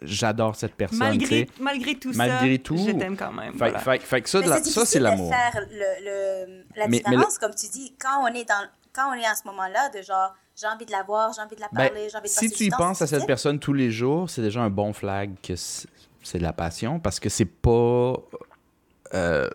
j'adore 0.02 0.54
cette 0.56 0.74
personne. 0.74 0.98
Malgré, 0.98 1.26
tu 1.46 1.52
sais. 1.54 1.62
malgré 1.62 1.94
tout 1.96 2.12
Malgré 2.14 2.52
ça, 2.56 2.62
tout, 2.62 2.76
je 2.78 2.92
t'aime 2.92 3.16
quand 3.16 3.32
même. 3.32 3.52
Fait, 3.52 3.58
voilà. 3.58 3.78
fait- 3.80 3.98
fait 4.00 4.20
que 4.22 4.28
ça, 4.28 4.38
de 4.38 4.44
Mais 4.44 4.50
la- 4.50 4.62
c'est 4.62 4.70
ça 4.70 4.86
c'est 4.86 5.00
l'amour. 5.00 5.30
faire 5.32 5.60
le, 5.70 6.04
le- 6.04 6.64
la 6.76 6.86
Mais- 6.86 6.88
mais 6.88 6.98
différence, 6.98 7.38
comme 7.38 7.54
tu 7.54 7.66
dis, 7.68 7.94
quand 7.98 8.22
on 8.22 8.28
est 8.28 8.48
dans 8.48 8.64
quand 8.92 9.10
on 9.10 9.14
est 9.14 9.24
à 9.26 9.34
ce 9.36 9.46
moment-là, 9.46 9.88
de 9.90 10.02
genre, 10.02 10.34
j'ai 10.60 10.66
envie 10.66 10.86
de 10.86 10.92
la 10.92 11.02
voir, 11.02 11.32
j'ai 11.32 11.40
envie 11.40 11.56
de 11.56 11.60
la 11.60 11.68
Ben, 11.72 11.88
parler, 11.88 12.08
j'ai 12.10 12.16
envie 12.16 12.28
de 12.28 12.32
si 12.32 12.50
tu 12.50 12.64
y 12.64 12.68
temps, 12.68 12.76
penses 12.76 13.02
à 13.02 13.06
cette 13.06 13.26
personne 13.26 13.58
tous 13.58 13.72
les 13.72 13.90
jours, 13.90 14.28
c'est 14.28 14.42
déjà 14.42 14.60
un 14.60 14.70
bon 14.70 14.92
flag 14.92 15.34
que 15.42 15.54
c'est 15.56 16.38
de 16.38 16.42
la 16.42 16.52
passion 16.52 17.00
parce 17.00 17.18
que 17.20 17.28
c'est 17.28 17.46
pas 17.46 18.14
euh. 19.14 19.48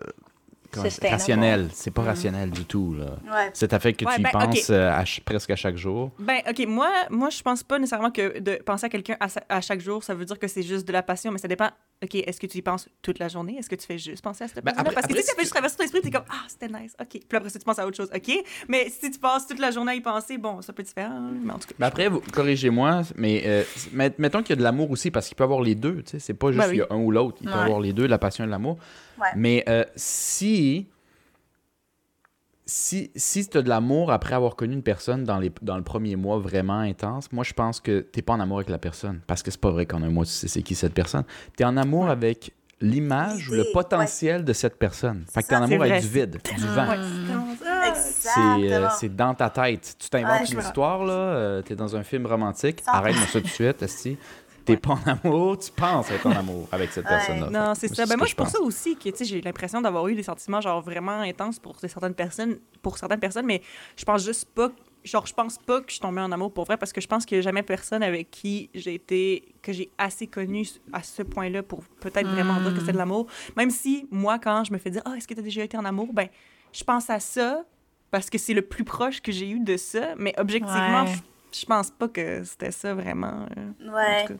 Rationnel. 0.80 1.68
C'est 1.72 1.90
pas 1.90 2.02
rationnel 2.02 2.50
du 2.50 2.64
tout. 2.64 2.94
Là. 2.98 3.04
Ouais. 3.24 3.50
C'est 3.54 3.72
à 3.72 3.78
fait 3.78 3.92
que 3.92 4.04
Ouais, 4.04 4.14
tu 4.14 4.20
y 4.20 4.24
ben, 4.24 4.30
penses 4.30 4.68
ok. 4.68 4.70
euh, 4.70 4.90
à 4.92 5.04
presque 5.24 5.50
à 5.50 5.56
chaque 5.56 5.76
jour? 5.76 6.10
Ben, 6.18 6.38
OK, 6.48 6.66
moi, 6.66 6.90
moi, 7.10 7.30
je 7.30 7.42
pense 7.42 7.62
pas 7.62 7.78
nécessairement 7.78 8.10
que 8.10 8.38
de 8.38 8.60
penser 8.64 8.86
à 8.86 8.88
quelqu'un 8.88 9.16
à, 9.20 9.26
à 9.48 9.60
chaque 9.60 9.80
jour, 9.80 10.02
ça 10.04 10.14
veut 10.14 10.24
dire 10.24 10.38
que 10.38 10.48
c'est 10.48 10.62
juste 10.62 10.86
de 10.86 10.92
la 10.92 11.02
passion, 11.02 11.32
mais 11.32 11.38
ça 11.38 11.48
dépend. 11.48 11.70
OK, 12.02 12.14
est-ce 12.14 12.38
que 12.38 12.46
tu 12.46 12.58
y 12.58 12.62
penses 12.62 12.88
toute 13.00 13.18
la 13.18 13.28
journée? 13.28 13.56
Est-ce 13.58 13.70
que 13.70 13.74
tu 13.74 13.86
fais 13.86 13.96
juste 13.96 14.22
penser 14.22 14.44
à 14.44 14.48
cette 14.48 14.56
Ben, 14.56 14.72
personne 14.72 14.84
Parce 14.84 15.06
que 15.06 15.12
après, 15.12 15.22
si 15.22 15.26
ça 15.26 15.30
si 15.30 15.30
fait 15.30 15.36
tu- 15.36 15.40
juste 15.44 15.52
traverser 15.54 15.76
ton 15.78 15.84
esprit, 15.84 16.00
t'es 16.02 16.10
comme, 16.10 16.24
ah, 16.28 16.44
c'était 16.48 16.68
nice, 16.68 16.94
OK. 17.00 17.08
Puis 17.08 17.22
après 17.32 17.48
ça, 17.48 17.58
tu 17.58 17.64
penses 17.64 17.78
à 17.78 17.86
autre 17.86 17.96
chose, 17.96 18.10
OK. 18.14 18.44
Mais 18.68 18.88
si 18.90 19.10
tu 19.10 19.18
passes 19.18 19.46
toute 19.46 19.58
la 19.58 19.70
journée 19.70 19.92
à 19.92 19.94
y 19.94 20.00
penser, 20.02 20.36
bon, 20.36 20.60
ça 20.60 20.72
peut 20.74 20.82
être 20.82 20.88
différent, 20.88 21.20
mais 21.42 21.52
en 21.52 21.58
tout 21.58 21.68
cas. 21.68 21.74
Ben 21.78 21.86
après, 21.86 22.08
vous- 22.08 22.20
corrigez-moi, 22.32 23.00
mais 23.16 23.42
euh, 23.46 23.62
met- 23.92 24.12
mettons 24.18 24.40
qu'il 24.42 24.50
y 24.50 24.52
a 24.52 24.56
de 24.56 24.62
l'amour 24.62 24.90
aussi 24.90 25.10
parce 25.10 25.26
qu'il 25.28 25.36
peut 25.36 25.44
y 25.44 25.46
avoir 25.46 25.62
les 25.62 25.74
deux. 25.74 26.02
tu 26.02 26.10
sais, 26.12 26.18
C'est 26.18 26.34
pas 26.34 26.48
juste 26.48 26.58
Ben 26.58 26.64
oui. 26.66 26.70
qu'il 26.72 26.78
y 26.80 26.82
a 26.82 26.94
un 26.94 27.02
ou 27.02 27.10
l'autre. 27.10 27.38
Il 27.40 27.46
peut 27.50 27.56
y 27.56 27.60
avoir 27.62 27.80
les 27.80 27.94
deux, 27.94 28.06
la 28.06 28.18
passion 28.18 28.44
et 28.44 28.48
l'amour. 28.48 28.76
Ouais. 29.18 29.28
Mais 29.36 29.64
euh, 29.68 29.84
si 29.96 30.88
si, 32.68 33.12
si 33.14 33.48
tu 33.48 33.58
as 33.58 33.62
de 33.62 33.68
l'amour 33.68 34.10
après 34.10 34.34
avoir 34.34 34.56
connu 34.56 34.74
une 34.74 34.82
personne 34.82 35.22
dans, 35.22 35.38
les, 35.38 35.52
dans 35.62 35.76
le 35.76 35.84
premier 35.84 36.16
mois 36.16 36.38
vraiment 36.38 36.80
intense, 36.80 37.30
moi 37.30 37.44
je 37.44 37.52
pense 37.52 37.78
que 37.80 38.00
t'es 38.00 38.22
pas 38.22 38.32
en 38.32 38.40
amour 38.40 38.58
avec 38.58 38.70
la 38.70 38.78
personne. 38.78 39.20
Parce 39.26 39.42
que 39.42 39.50
c'est 39.52 39.60
pas 39.60 39.70
vrai 39.70 39.86
qu'en 39.86 40.02
un 40.02 40.10
mois 40.10 40.24
tu 40.24 40.32
sais 40.32 40.48
c'est 40.48 40.62
qui 40.62 40.74
cette 40.74 40.94
personne. 40.94 41.22
Tu 41.56 41.62
es 41.62 41.66
en 41.66 41.76
amour 41.76 42.08
avec 42.08 42.52
l'image 42.80 43.48
ou 43.48 43.54
le 43.54 43.64
potentiel 43.72 44.44
de 44.44 44.52
cette 44.52 44.78
personne. 44.78 45.24
Fait 45.32 45.42
que 45.42 45.48
tu 45.48 45.54
es 45.54 45.56
en 45.56 45.62
amour 45.62 45.82
avec 45.82 46.02
du 46.02 46.08
vide, 46.08 46.38
du 46.56 46.66
vent. 46.66 46.88
Ouais, 46.88 46.96
c'est 46.96 47.26
tellement 47.26 47.54
ça. 47.54 47.92
C'est 48.34 48.72
euh, 48.72 48.88
c'est 48.98 49.14
dans 49.16 49.34
ta 49.34 49.48
tête. 49.48 49.94
Tu 49.98 50.10
t'inventes 50.10 50.50
une 50.50 50.58
histoire, 50.58 51.04
là. 51.04 51.12
euh, 51.12 51.62
T'es 51.62 51.76
dans 51.76 51.94
un 51.94 52.02
film 52.02 52.26
romantique. 52.26 52.82
Arrête-moi 52.86 53.26
ça 53.26 53.40
tout 53.40 53.46
de 53.46 53.50
suite, 53.50 53.80
Esti. 53.82 54.18
T'es 54.66 54.76
pas 54.76 54.94
en 54.94 55.10
amour, 55.24 55.58
tu 55.58 55.70
penses 55.70 56.10
être 56.10 56.26
en 56.26 56.30
amour 56.36 56.68
avec 56.72 56.90
cette 56.92 57.04
Ouais. 57.04 57.10
personne-là. 57.16 57.48
Non, 57.50 57.74
c'est 57.74 57.94
ça. 57.94 58.04
Ben 58.06 58.16
moi, 58.16 58.26
je 58.26 58.30
c'est 58.30 58.36
pour 58.36 58.46
pense. 58.46 58.52
ça 58.54 58.60
aussi 58.60 58.96
que 58.96 59.08
tu 59.08 59.16
sais, 59.16 59.24
j'ai 59.24 59.40
l'impression 59.40 59.80
d'avoir 59.80 60.06
eu 60.08 60.14
des 60.14 60.22
sentiments 60.22 60.60
genre 60.60 60.80
vraiment 60.82 61.20
intenses 61.20 61.58
pour 61.58 61.76
certaines 61.80 62.14
personnes, 62.14 62.58
pour 62.82 62.98
certaines 62.98 63.20
personnes, 63.20 63.46
mais 63.46 63.62
je 63.96 64.04
pense 64.04 64.24
juste 64.24 64.46
pas, 64.54 64.70
genre 65.04 65.24
je 65.26 65.32
pense 65.34 65.56
pas 65.58 65.78
que 65.80 65.86
je 65.88 65.92
suis 65.92 66.00
tombée 66.00 66.20
en 66.20 66.32
amour 66.32 66.52
pour 66.52 66.64
vrai 66.64 66.76
parce 66.76 66.92
que 66.92 67.00
je 67.00 67.06
pense 67.06 67.24
qu'il 67.24 67.36
y 67.36 67.38
a 67.38 67.42
jamais 67.42 67.62
personne 67.62 68.02
avec 68.02 68.30
qui 68.30 68.68
j'ai 68.74 68.94
été 68.94 69.54
que 69.62 69.72
j'ai 69.72 69.90
assez 69.98 70.26
connu 70.26 70.66
à 70.92 71.02
ce 71.02 71.22
point-là 71.22 71.62
pour 71.62 71.84
peut-être 72.00 72.28
vraiment 72.28 72.60
dire 72.60 72.74
que 72.74 72.80
c'est 72.80 72.92
de 72.92 72.98
l'amour. 72.98 73.26
Même 73.56 73.70
si 73.70 74.06
moi, 74.10 74.38
quand 74.40 74.64
je 74.64 74.72
me 74.72 74.78
fais 74.78 74.90
dire, 74.90 75.02
ah, 75.04 75.14
est-ce 75.16 75.28
que 75.28 75.34
tu 75.34 75.40
as 75.40 75.44
déjà 75.44 75.62
été 75.62 75.76
en 75.76 75.84
amour, 75.84 76.12
ben 76.12 76.28
je 76.72 76.82
pense 76.82 77.08
à 77.08 77.20
ça 77.20 77.62
parce 78.10 78.30
que 78.30 78.38
c'est 78.38 78.54
le 78.54 78.62
plus 78.62 78.84
proche 78.84 79.20
que 79.22 79.30
j'ai 79.32 79.48
eu 79.50 79.60
de 79.60 79.76
ça, 79.76 80.14
mais 80.16 80.32
objectivement, 80.38 81.02
Ouais. 81.04 81.14
je, 81.14 81.18
je 81.60 81.66
pense 81.66 81.90
pas 81.90 82.08
que 82.08 82.42
c'était 82.44 82.70
ça 82.70 82.94
vraiment. 82.94 83.46
euh, 83.56 83.88
en 83.90 83.94
Ouais. 83.94 84.24
tout 84.26 84.34
cas. 84.34 84.38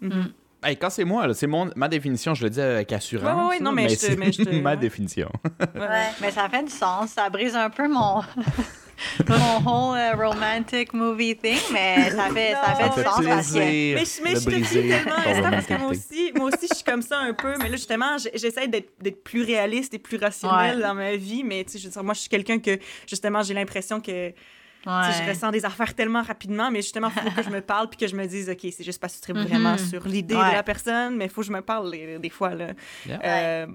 Mhm. 0.00 0.32
Hey, 0.64 0.76
quand 0.76 0.90
c'est 0.90 1.04
moi, 1.04 1.32
c'est 1.34 1.46
mon, 1.46 1.70
ma 1.76 1.86
définition, 1.86 2.34
je 2.34 2.42
le 2.44 2.50
dis 2.50 2.60
avec 2.60 2.90
assurance. 2.92 3.42
Ouais, 3.42 3.48
ouais, 3.56 3.60
non, 3.60 3.72
mais 3.72 3.88
je 3.88 3.94
te- 3.94 4.00
c'est 4.00 4.16
mais 4.16 4.32
je 4.32 4.42
te- 4.42 4.50
ma 4.62 4.70
ouais. 4.70 4.76
définition. 4.76 5.30
Ouais. 5.74 6.08
Mais 6.20 6.30
ça 6.30 6.48
fait 6.48 6.62
du 6.64 6.70
sens. 6.72 7.10
Ça 7.10 7.28
brise 7.30 7.54
un 7.54 7.70
peu 7.70 7.86
mon, 7.86 8.22
mon 9.28 9.60
whole 9.64 9.98
euh, 9.98 10.14
romantic 10.16 10.92
movie 10.94 11.36
thing, 11.36 11.58
mais 11.72 12.10
ça 12.10 12.28
fait, 12.34 12.54
ça 12.54 12.74
fait 12.74 12.88
du 13.00 13.04
sens 13.06 13.24
parce 13.24 13.52
que. 13.52 13.58
Mais, 13.58 14.04
je- 14.04 14.22
mais 14.24 14.34
je 14.36 14.44
te 14.44 14.50
dis 14.50 14.88
tellement, 14.88 15.16
Esther, 15.26 15.50
parce 15.50 15.66
que 15.66 15.74
moi 15.78 15.90
aussi, 15.90 16.32
moi 16.34 16.46
aussi, 16.48 16.66
je 16.70 16.74
suis 16.74 16.84
comme 16.84 17.02
ça 17.02 17.18
un 17.18 17.34
peu. 17.34 17.52
Mais 17.58 17.68
là, 17.68 17.76
justement, 17.76 18.16
j'essaie 18.18 18.66
d'être 18.66 18.90
d'être 19.00 19.22
plus 19.22 19.42
réaliste 19.42 19.94
et 19.94 19.98
plus 19.98 20.16
rationnelle 20.16 20.76
Ouais. 20.78 20.82
dans 20.82 20.94
ma 20.94 21.14
vie. 21.16 21.44
Mais 21.44 21.62
tu 21.64 21.72
sais, 21.72 21.78
je 21.78 21.84
veux 21.84 21.92
dire, 21.92 22.02
moi, 22.02 22.14
je 22.14 22.20
suis 22.20 22.28
quelqu'un 22.30 22.58
que, 22.58 22.78
justement, 23.06 23.42
j'ai 23.42 23.54
l'impression 23.54 24.00
que 24.00 24.32
tu 24.86 25.12
sais, 25.12 25.18
je 25.18 25.22
Ouais. 25.24 25.28
ressens 25.32 25.50
des 25.50 25.64
affaires 25.64 25.94
tellement 25.94 26.22
rapidement. 26.22 26.70
Mais 26.70 26.80
justement, 26.82 27.10
il 27.14 27.22
faut 27.30 27.36
que 27.36 27.42
je 27.42 27.50
me 27.50 27.60
parle 27.60 27.88
puis 27.88 27.98
que 27.98 28.06
je 28.06 28.14
me 28.16 28.24
dise, 28.26 28.48
OK, 28.48 28.60
c'est 28.72 28.84
juste 28.84 29.00
parce 29.00 29.14
que 29.16 29.24
tu 29.26 29.32
tripes 29.32 29.36
vraiment 29.48 29.72
Mhm. 29.72 29.78
sur 29.78 30.06
l'idée 30.06 30.34
Ouais. 30.36 30.48
de 30.50 30.54
la 30.54 30.62
personne. 30.62 31.16
Mais 31.16 31.24
il 31.26 31.30
faut 31.30 31.40
que 31.42 31.46
je 31.48 31.52
me 31.52 31.60
parle 31.62 31.90
des, 31.90 32.18
des 32.18 32.30
fois. 32.30 32.54
Là. 32.54 32.68
Yeah. 33.06 33.20
Euh, 33.24 33.66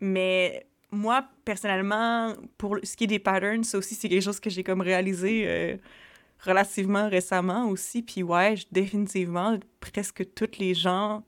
mais 0.00 0.66
moi, 0.90 1.24
personnellement, 1.44 2.34
pour 2.58 2.78
ce 2.82 2.96
qui 2.96 3.04
est 3.04 3.08
des 3.08 3.18
patterns, 3.18 3.64
ça 3.64 3.78
aussi, 3.78 3.94
c'est 3.94 4.08
quelque 4.08 4.22
chose 4.22 4.40
que 4.40 4.50
j'ai 4.50 4.62
comme 4.64 4.80
réalisé 4.80 5.44
euh, 5.46 5.76
relativement 6.44 7.08
récemment 7.08 7.66
aussi. 7.68 8.02
Puis 8.02 8.22
ouais, 8.22 8.56
je- 8.56 8.66
définitivement, 8.72 9.58
presque 9.80 10.24
tous 10.34 10.58
les 10.58 10.74
gens... 10.74 11.22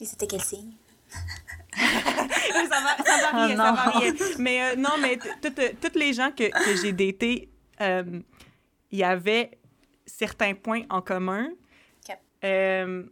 Et 0.00 0.04
c'était 0.04 0.26
quel 0.26 0.40
signe? 0.40 0.72
ça, 2.70 2.80
va- 2.80 3.04
ça 3.04 3.32
variait, 3.32 3.54
Oh 3.54 3.56
ça 3.56 3.70
non. 3.70 3.74
variait. 3.74 4.12
Mais 4.38 4.62
euh, 4.62 4.76
non, 4.76 4.90
mais 5.00 5.18
euh, 5.44 5.68
tous 5.80 5.98
les 5.98 6.12
gens 6.12 6.30
que, 6.30 6.50
que 6.50 6.76
j'ai 6.82 6.92
datés, 6.92 7.48
euh, 7.80 8.20
il 8.90 8.98
y 8.98 9.04
avait 9.04 9.50
certains 10.06 10.54
points 10.54 10.82
en 10.90 11.00
commun. 11.00 11.48
Ok. 12.08 12.16
Euh, 12.44 13.04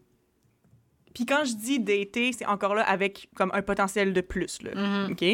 puis 1.14 1.26
quand 1.26 1.44
je 1.44 1.54
dis 1.54 1.80
dater, 1.80 2.32
c'est 2.32 2.46
encore 2.46 2.74
là 2.74 2.82
avec 2.82 3.28
comme 3.34 3.50
un 3.52 3.62
potentiel 3.62 4.12
de 4.12 4.20
plus. 4.20 4.62
Là. 4.62 4.70
Mhm. 4.74 5.12
OK? 5.12 5.24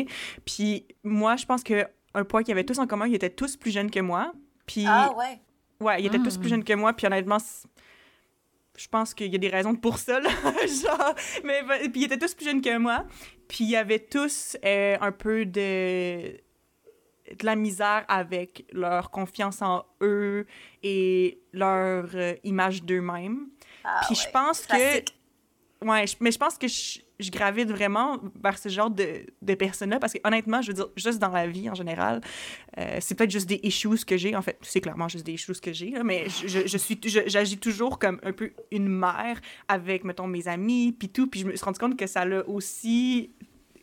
Puis 0.45 0.87
moi, 1.05 1.37
je 1.37 1.45
pense 1.47 1.63
que 1.63 1.87
un 2.15 2.25
point 2.25 2.43
qu'ils 2.43 2.53
avaient 2.53 2.65
tous 2.65 2.79
en 2.79 2.87
commun, 2.87 3.07
ils 3.07 3.15
étaient 3.15 3.29
tous 3.31 3.57
plus 3.57 3.71
jeunes 3.71 3.91
que 3.91 4.01
moi. 4.01 4.33
Puis, 4.67 4.85
Ah 4.89 5.13
ouais. 5.17 5.39
ouais, 5.81 6.03
ils 6.03 6.07
étaient 6.07 6.19
tous 6.19 6.39
Mm. 6.39 6.41
plus 6.41 6.49
jeunes 6.49 6.65
que 6.65 6.73
moi. 6.73 6.93
Puis 6.95 7.07
honnêtement, 7.07 7.37
je 8.77 8.89
pense 8.89 9.15
qu'il 9.15 9.33
y 9.33 9.35
a 9.35 9.39
des 9.39 9.49
raisons 9.49 9.75
pour 9.75 9.99
ça, 9.99 10.21
là. 10.21 10.31
Genre, 10.67 11.15
mais 11.45 11.63
ben, 11.63 11.91
puis 11.91 12.03
ils 12.03 12.05
étaient 12.05 12.19
tous 12.19 12.35
plus 12.35 12.45
jeunes 12.47 12.61
que 12.61 12.77
moi. 12.79 13.05
Puis 13.49 13.65
il 13.65 13.71
y 13.71 13.77
avait 13.77 13.99
tous 14.01 14.57
euh, 14.65 14.97
un 15.01 15.13
peu 15.13 15.47
de 15.47 16.41
de 17.39 17.45
la 17.45 17.57
misère 17.57 18.05
avec 18.07 18.65
leur 18.71 19.11
confiance 19.11 19.61
en 19.61 19.85
eux 20.01 20.47
et 20.85 21.41
leur 21.53 22.09
euh, 22.15 22.35
image 22.45 22.85
d'eux-mêmes. 22.85 23.49
Ah 23.83 24.03
Puis 24.07 24.15
je 24.15 24.29
pense 24.31 24.65
que. 24.67 24.99
Ouais, 25.85 26.07
je- 26.07 26.17
mais 26.21 26.31
je 26.31 26.39
pense 26.39 26.57
que 26.57 26.69
je, 26.69 27.01
je 27.19 27.31
gravite 27.31 27.71
vraiment 27.71 28.19
vers 28.43 28.59
ce 28.59 28.69
genre 28.69 28.91
de, 28.91 29.27
de 29.43 29.55
personnes-là 29.55 29.99
parce 29.99 30.13
que 30.13 30.19
honnêtement, 30.25 30.63
je 30.63 30.69
veux 30.69 30.75
dire, 30.75 30.89
juste 30.97 31.19
dans 31.19 31.31
la 31.31 31.47
vie 31.47 31.71
en 31.71 31.75
général, 31.75 32.21
euh, 32.79 32.99
c'est 33.01 33.15
peut-être 33.15 33.31
juste 33.31 33.49
des 33.49 33.61
issues 33.63 34.05
que 34.05 34.17
j'ai. 34.17 34.37
En 34.37 34.43
fait, 34.43 34.59
c'est 34.63 34.81
clairement 34.81 35.09
juste 35.09 35.25
des 35.25 35.33
issues 35.33 35.61
que 35.61 35.73
j'ai, 35.73 35.95
mais 36.05 36.29
je, 36.29 36.67
je, 36.67 36.79
suis, 36.79 36.99
j'agis 37.03 37.59
toujours 37.59 37.99
comme 37.99 38.21
un 38.23 38.33
peu 38.33 38.53
une 38.71 38.89
mère 38.89 39.41
avec, 39.69 40.05
mettons, 40.05 40.27
mes 40.27 40.49
amis, 40.49 40.93
puis 40.93 41.09
tout. 41.09 41.27
Puis 41.27 41.41
je 41.41 41.47
me 41.47 41.57
suis 41.57 41.65
rendu 41.65 41.79
compte 41.79 41.97
que 41.97 42.07
ça 42.07 42.25
l'a 42.25 42.47
aussi 42.49 43.31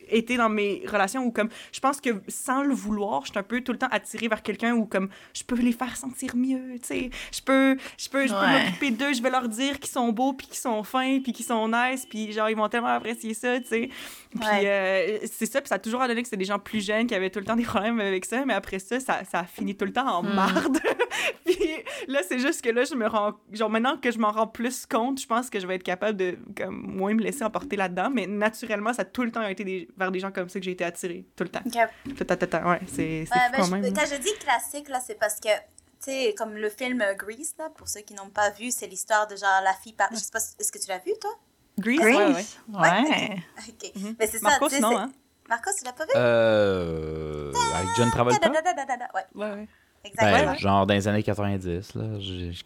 été 0.08 0.36
dans 0.36 0.48
mes 0.48 0.82
relations 0.86 1.24
où 1.24 1.30
comme 1.30 1.48
je 1.72 1.80
pense 1.80 2.00
que 2.00 2.10
sans 2.28 2.62
le 2.62 2.74
vouloir 2.74 3.24
je 3.24 3.30
suis 3.30 3.38
un 3.38 3.42
peu 3.42 3.60
tout 3.60 3.72
le 3.72 3.78
temps 3.78 3.88
attirée 3.90 4.28
vers 4.28 4.42
quelqu'un 4.42 4.74
où 4.74 4.86
comme 4.86 5.08
je 5.34 5.42
peux 5.44 5.56
les 5.56 5.72
faire 5.72 5.96
sentir 5.96 6.36
mieux 6.36 6.78
tu 6.80 6.86
sais 6.86 7.10
je 7.32 7.40
peux 7.42 7.76
je 7.98 8.08
peux 8.08 8.26
je 8.26 8.32
peux 8.32 8.38
Ouais. 8.40 8.64
m'occuper 8.64 8.90
d'eux 8.90 9.12
je 9.12 9.22
vais 9.22 9.30
leur 9.30 9.48
dire 9.48 9.78
qu'ils 9.78 9.90
sont 9.90 10.10
beaux 10.12 10.32
puis 10.32 10.46
qu'ils 10.46 10.56
sont 10.56 10.82
fins 10.82 11.20
puis 11.22 11.32
qu'ils 11.32 11.46
sont 11.46 11.68
nice 11.68 12.06
puis 12.08 12.32
genre 12.32 12.48
ils 12.50 12.56
vont 12.56 12.68
tellement 12.68 12.88
apprécier 12.88 13.34
ça 13.34 13.58
tu 13.60 13.66
sais 13.66 13.88
puis 14.30 14.40
Ouais. 14.48 14.62
euh, 14.66 15.18
c'est 15.30 15.46
ça 15.46 15.60
puis 15.60 15.68
ça 15.68 15.76
a 15.76 15.78
toujours 15.78 16.00
donné 16.06 16.20
que 16.22 16.26
c'était 16.28 16.36
des 16.36 16.44
gens 16.44 16.58
plus 16.58 16.84
jeunes 16.84 17.06
qui 17.06 17.14
avaient 17.14 17.30
tout 17.30 17.38
le 17.38 17.44
temps 17.44 17.56
des 17.56 17.62
problèmes 17.64 18.00
avec 18.00 18.24
ça 18.24 18.44
mais 18.44 18.54
après 18.54 18.78
ça 18.78 18.98
ça, 19.00 19.24
ça 19.24 19.40
a 19.40 19.44
fini 19.44 19.74
tout 19.76 19.84
le 19.84 19.92
temps 19.92 20.06
en 20.08 20.22
Mm. 20.24 20.34
marde 20.34 20.78
puis 21.44 21.56
là 22.08 22.20
c'est 22.28 22.38
juste 22.38 22.62
que 22.62 22.70
là 22.70 22.84
je 22.84 22.94
me 22.94 23.06
rends 23.06 23.34
genre 23.52 23.70
maintenant 23.70 23.96
que 23.96 24.10
je 24.10 24.18
m'en 24.18 24.30
rends 24.32 24.46
plus 24.46 24.86
compte 24.86 25.20
je 25.20 25.26
pense 25.26 25.50
que 25.50 25.60
je 25.60 25.66
vais 25.66 25.76
être 25.76 25.82
capable 25.82 26.16
de 26.16 26.36
comme 26.56 26.76
moins 26.96 27.14
me 27.14 27.22
laisser 27.22 27.44
emporter 27.44 27.76
là-dedans 27.76 28.10
mais 28.10 28.26
naturellement 28.26 28.92
ça 28.92 29.02
a 29.02 29.04
tout 29.04 29.22
le 29.22 29.30
temps 29.30 29.46
été 29.46 29.64
des, 29.64 29.88
vers 29.96 30.10
des 30.10 30.20
gens 30.20 30.30
comme 30.32 30.48
ça 30.48 30.58
que 30.58 30.64
j'ai 30.64 30.72
été 30.72 30.84
attirée 30.84 31.26
tout 31.36 31.44
le 31.44 31.50
temps 31.50 31.62
Ok. 31.66 31.72
tout, 32.04 32.24
tout, 32.24 32.24
tout, 32.36 32.46
tout, 32.46 32.56
ouais 32.56 32.80
c'est 32.86 33.20
Ouais, 33.20 33.26
ben, 33.30 33.52
quand 33.56 33.64
je- 33.64 33.70
même 33.72 33.92
quand 33.94 34.06
je 34.06 34.16
dis 34.16 34.34
classique, 34.40 34.88
là, 34.88 35.00
c'est 35.00 35.14
parce 35.18 35.40
que, 35.40 35.48
tu 35.48 36.10
sais, 36.10 36.34
comme 36.36 36.54
le 36.54 36.68
film 36.68 37.02
Grease, 37.16 37.54
là, 37.58 37.70
pour 37.70 37.88
ceux 37.88 38.00
qui 38.00 38.14
n'ont 38.14 38.30
pas 38.30 38.50
vu, 38.50 38.70
c'est 38.70 38.86
l'histoire 38.86 39.26
de 39.26 39.36
genre 39.36 39.60
la 39.62 39.72
fille 39.74 39.92
par... 39.94 40.08
Je 40.12 40.16
sais 40.18 40.30
pas, 40.32 40.38
est-ce 40.58 40.70
que 40.72 40.78
tu 40.78 40.88
l'as 40.88 40.98
vu, 40.98 41.12
toi? 41.20 41.30
Grease, 41.78 42.00
ouais, 42.00 42.14
ouais. 42.14 42.32
Grace? 42.32 42.56
Ouais. 42.68 43.36
Ok. 43.68 43.92
Mhm. 43.96 44.16
Mais 44.18 44.26
c'est 44.26 44.38
ça, 44.38 44.48
Marcos 44.48 44.68
non 44.80 44.96
hein? 44.98 45.12
Marcos, 45.48 45.70
tu 45.78 45.84
l'as 45.84 45.92
pas 45.92 46.04
vu? 46.04 46.10
Euh, 46.16 47.52
avec 47.74 47.88
John 47.96 48.10
Travolta? 48.10 48.48
Ouais, 48.50 48.56
ouais 49.34 49.50
ouais 49.52 49.68
exactement. 50.04 50.52
Ben, 50.52 50.58
genre 50.58 50.86
dans 50.86 50.94
les 50.94 51.08
années 51.08 51.22
90, 51.22 51.94
là. 51.94 52.02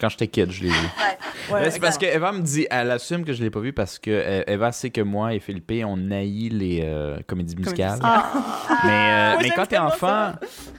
Quand 0.01 0.09
j'étais 0.09 0.27
kid, 0.28 0.51
je 0.51 0.62
l'ai 0.65 0.69
vu. 0.70 0.74
Ouais. 0.74 1.55
Ouais, 1.55 1.60
Mais 1.62 1.70
c'est 1.70 1.81
parce 1.81 1.97
que 1.97 2.05
Eva 2.06 2.32
me 2.32 2.40
dit, 2.43 2.66
elle 2.70 2.90
assume 2.90 3.24
que 3.24 3.32
je 3.32 3.43
l'ai 3.43 3.51
pas 3.51 3.60
vu 3.60 3.73
parce 3.73 3.98
que 3.98 4.10
euh, 4.10 4.43
Eva 4.47 4.70
sait 4.73 4.90
que 4.90 5.01
moi 5.01 5.32
et 5.35 5.40
Philippe, 5.40 5.73
on 5.86 6.10
haït 6.10 6.51
les 6.51 6.81
euh, 6.82 7.19
comédies 7.27 7.56
musicales. 7.56 7.93
musicales. 7.93 8.01
Ah, 8.02 8.81
Mais, 8.85 8.90
euh, 8.93 9.32
Moi, 9.35 9.43
mais 9.44 9.51
quand 9.51 9.66
t'es 9.66 9.78
enfant, 9.78 10.32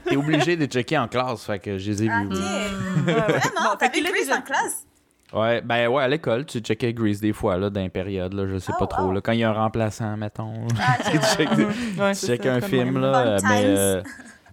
t'es 0.05 0.15
obligé 0.15 0.55
de 0.57 0.65
checker 0.67 0.97
en 0.97 1.07
classe, 1.07 1.43
fait 1.45 1.57
que 1.59 1.77
je 1.77 1.89
les 1.91 2.03
ai 2.03 2.09
Ah, 2.11 2.21
vus. 2.21 2.27
oui. 2.31 2.37
Ouais, 3.07 3.13
ouais. 3.15 3.21
Vraiment? 3.23 3.71
A 3.79 3.87
Grease 3.89 4.31
en 4.31 4.41
classe? 4.41 4.85
Ouais, 5.31 5.61
ben 5.61 5.87
ouais, 5.89 6.03
à 6.03 6.07
l'école, 6.07 6.45
tu 6.45 6.59
checkais 6.59 6.91
Grease 6.93 7.19
des 7.21 7.33
fois, 7.33 7.55
là, 7.57 7.69
dans 7.69 7.81
une 7.81 7.89
période, 7.91 8.33
là, 8.33 8.45
je 8.51 8.57
sais 8.57 8.71
Oh, 8.75 8.79
pas 8.79 8.87
trop, 8.87 9.03
wow. 9.05 9.11
là, 9.13 9.21
quand 9.21 9.31
il 9.31 9.39
y 9.39 9.43
a 9.43 9.49
un 9.51 9.53
remplaçant, 9.53 10.17
mettons. 10.17 10.67
Ah, 10.79 10.97
tu 11.11 11.17
checkes, 11.19 11.51
ouais. 11.51 11.65
Ouais, 11.99 12.11
tu 12.13 12.15
c'est 12.19 12.27
checkes 12.27 12.43
ça, 12.43 12.53
un 12.55 12.61
film, 12.61 12.93
même. 12.93 13.01
là, 13.01 13.37
Fun 13.39 13.47
mais... 13.47 13.63
euh, 13.65 14.01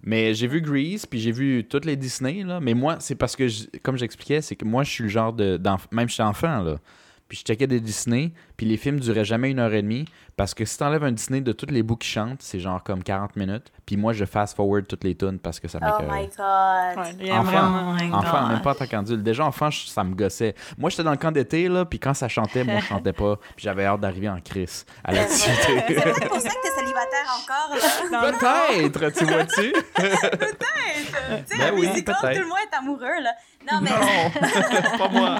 mais 0.07 0.33
j'ai 0.33 0.47
vu 0.47 0.61
Grease, 0.61 1.05
puis 1.05 1.19
j'ai 1.19 1.33
vu 1.33 1.65
toutes 1.69 1.83
les 1.83 1.97
Disney, 1.97 2.41
là, 2.43 2.61
mais 2.61 2.73
moi, 2.73 2.95
c'est 3.01 3.15
parce 3.15 3.35
que, 3.35 3.45
comme 3.79 3.97
j'expliquais, 3.97 4.41
c'est 4.41 4.55
que 4.55 4.63
moi, 4.63 4.83
je 4.83 4.89
suis 4.89 5.03
le 5.03 5.09
genre 5.09 5.33
de... 5.33 5.59
Même 5.91 6.07
je 6.07 6.13
suis 6.13 6.23
enfant, 6.23 6.61
là, 6.61 6.79
puis 7.27 7.39
je 7.39 7.43
checkais 7.43 7.67
des 7.67 7.81
Disney, 7.81 8.31
puis 8.57 8.65
les 8.65 8.77
films 8.77 8.99
duraient 8.99 9.23
jamais 9.25 9.51
une 9.51 9.59
heure 9.59 9.73
et 9.73 9.81
demie, 9.81 10.05
parce 10.35 10.53
que 10.53 10.65
si 10.65 10.77
t'enlèves 10.77 11.03
un 11.03 11.11
Disney 11.11 11.41
de 11.41 11.51
toutes 11.51 11.71
les 11.71 11.81
bouts 11.83 11.95
qui 11.95 12.07
chantent, 12.07 12.41
c'est 12.41 12.59
genre 12.59 12.83
comme 12.83 13.03
40 13.03 13.35
minutes, 13.37 13.71
puis 13.85 13.97
moi, 13.97 14.13
je 14.13 14.25
fast-forward 14.25 14.85
toutes 14.87 15.03
les 15.03 15.15
tunes 15.15 15.39
parce 15.39 15.59
que 15.59 15.67
ça 15.67 15.79
Oh 15.81 15.85
m'écœurait. 15.85 16.21
my 16.21 16.27
god. 16.27 17.21
Ouais, 17.23 17.31
Enfant, 17.31 17.43
vraiment- 17.43 17.89
Oh 17.89 17.93
my 18.03 18.11
enfant, 18.13 18.41
God. 18.41 18.51
même 18.51 18.61
pas 18.61 18.71
en 18.71 18.75
tant 18.75 18.85
qu'adulte. 18.87 19.23
Déjà, 19.23 19.45
enfant, 19.45 19.69
je- 19.69 19.87
ça 19.87 20.03
me 20.03 20.13
gossait. 20.13 20.53
Moi, 20.77 20.89
j'étais 20.89 21.03
dans 21.03 21.11
le 21.11 21.17
camp 21.17 21.31
d'été, 21.31 21.67
là, 21.69 21.85
puis 21.85 21.99
quand 21.99 22.13
ça 22.13 22.27
chantait, 22.27 22.63
moi, 22.63 22.79
je 22.79 22.85
chantais 22.85 23.13
pas, 23.13 23.37
puis 23.55 23.63
j'avais 23.63 23.85
hâte 23.85 23.99
d'arriver 24.01 24.29
en 24.29 24.39
crise 24.41 24.85
à 25.03 25.11
l'activité. 25.13 25.83
C'est 25.87 25.95
peut-être 25.95 26.27
pour 26.29 26.39
ça 26.41 26.49
que 26.49 26.61
t'es 26.61 26.79
célibataire 26.79 27.39
encore, 27.41 27.75
là. 28.11 28.31
Peut-être, 28.31 29.17
tu 29.17 29.25
vois-tu? 29.25 29.73
Tu 29.97 31.55
sais, 31.55 31.57
Ben 31.57 31.65
la 31.67 31.73
oui, 31.73 31.87
musique, 31.87 32.05
peut-être. 32.05 32.33
tout 32.33 32.39
le 32.41 32.47
monde 32.47 32.57
est 32.71 32.75
amoureux, 32.77 33.21
là. 33.21 33.31
Non, 33.69 33.79
mais 33.81 33.89
Non, 33.89 34.97
pas 34.97 35.07
moi. 35.09 35.39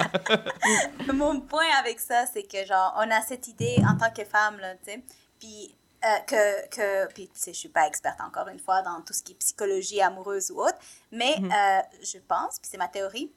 mon 1.13 1.39
point 1.41 1.63
avec 1.79 1.99
ça, 1.99 2.25
c'est 2.31 2.43
que, 2.43 2.65
genre, 2.67 2.93
on 2.97 3.06
a 3.11 3.21
cette 3.21 3.47
idée 3.47 3.77
en 3.87 3.97
tant 3.97 4.11
que 4.11 4.23
femme, 4.25 4.59
là, 4.59 4.75
tu 4.75 4.85
sais, 4.91 5.03
puis 5.39 5.75
euh, 6.05 6.19
que, 6.27 6.69
que, 6.69 7.13
puis, 7.13 7.27
tu 7.27 7.39
sais, 7.39 7.53
je 7.53 7.57
suis 7.59 7.69
pas 7.69 7.87
experte 7.87 8.21
encore 8.21 8.47
une 8.49 8.59
fois 8.59 8.81
dans 8.83 9.01
tout 9.01 9.13
ce 9.13 9.23
qui 9.23 9.31
est 9.31 9.35
psychologie 9.35 9.99
amoureuse 10.01 10.51
ou 10.51 10.61
autre, 10.61 10.77
mais 11.11 11.35
euh, 11.39 11.79
je 12.03 12.19
pense, 12.19 12.59
puis 12.59 12.69
c'est 12.71 12.77
ma 12.77 12.87
théorie, 12.87 13.31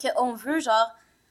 qu'on 0.00 0.32
veut, 0.34 0.60
genre, 0.60 0.90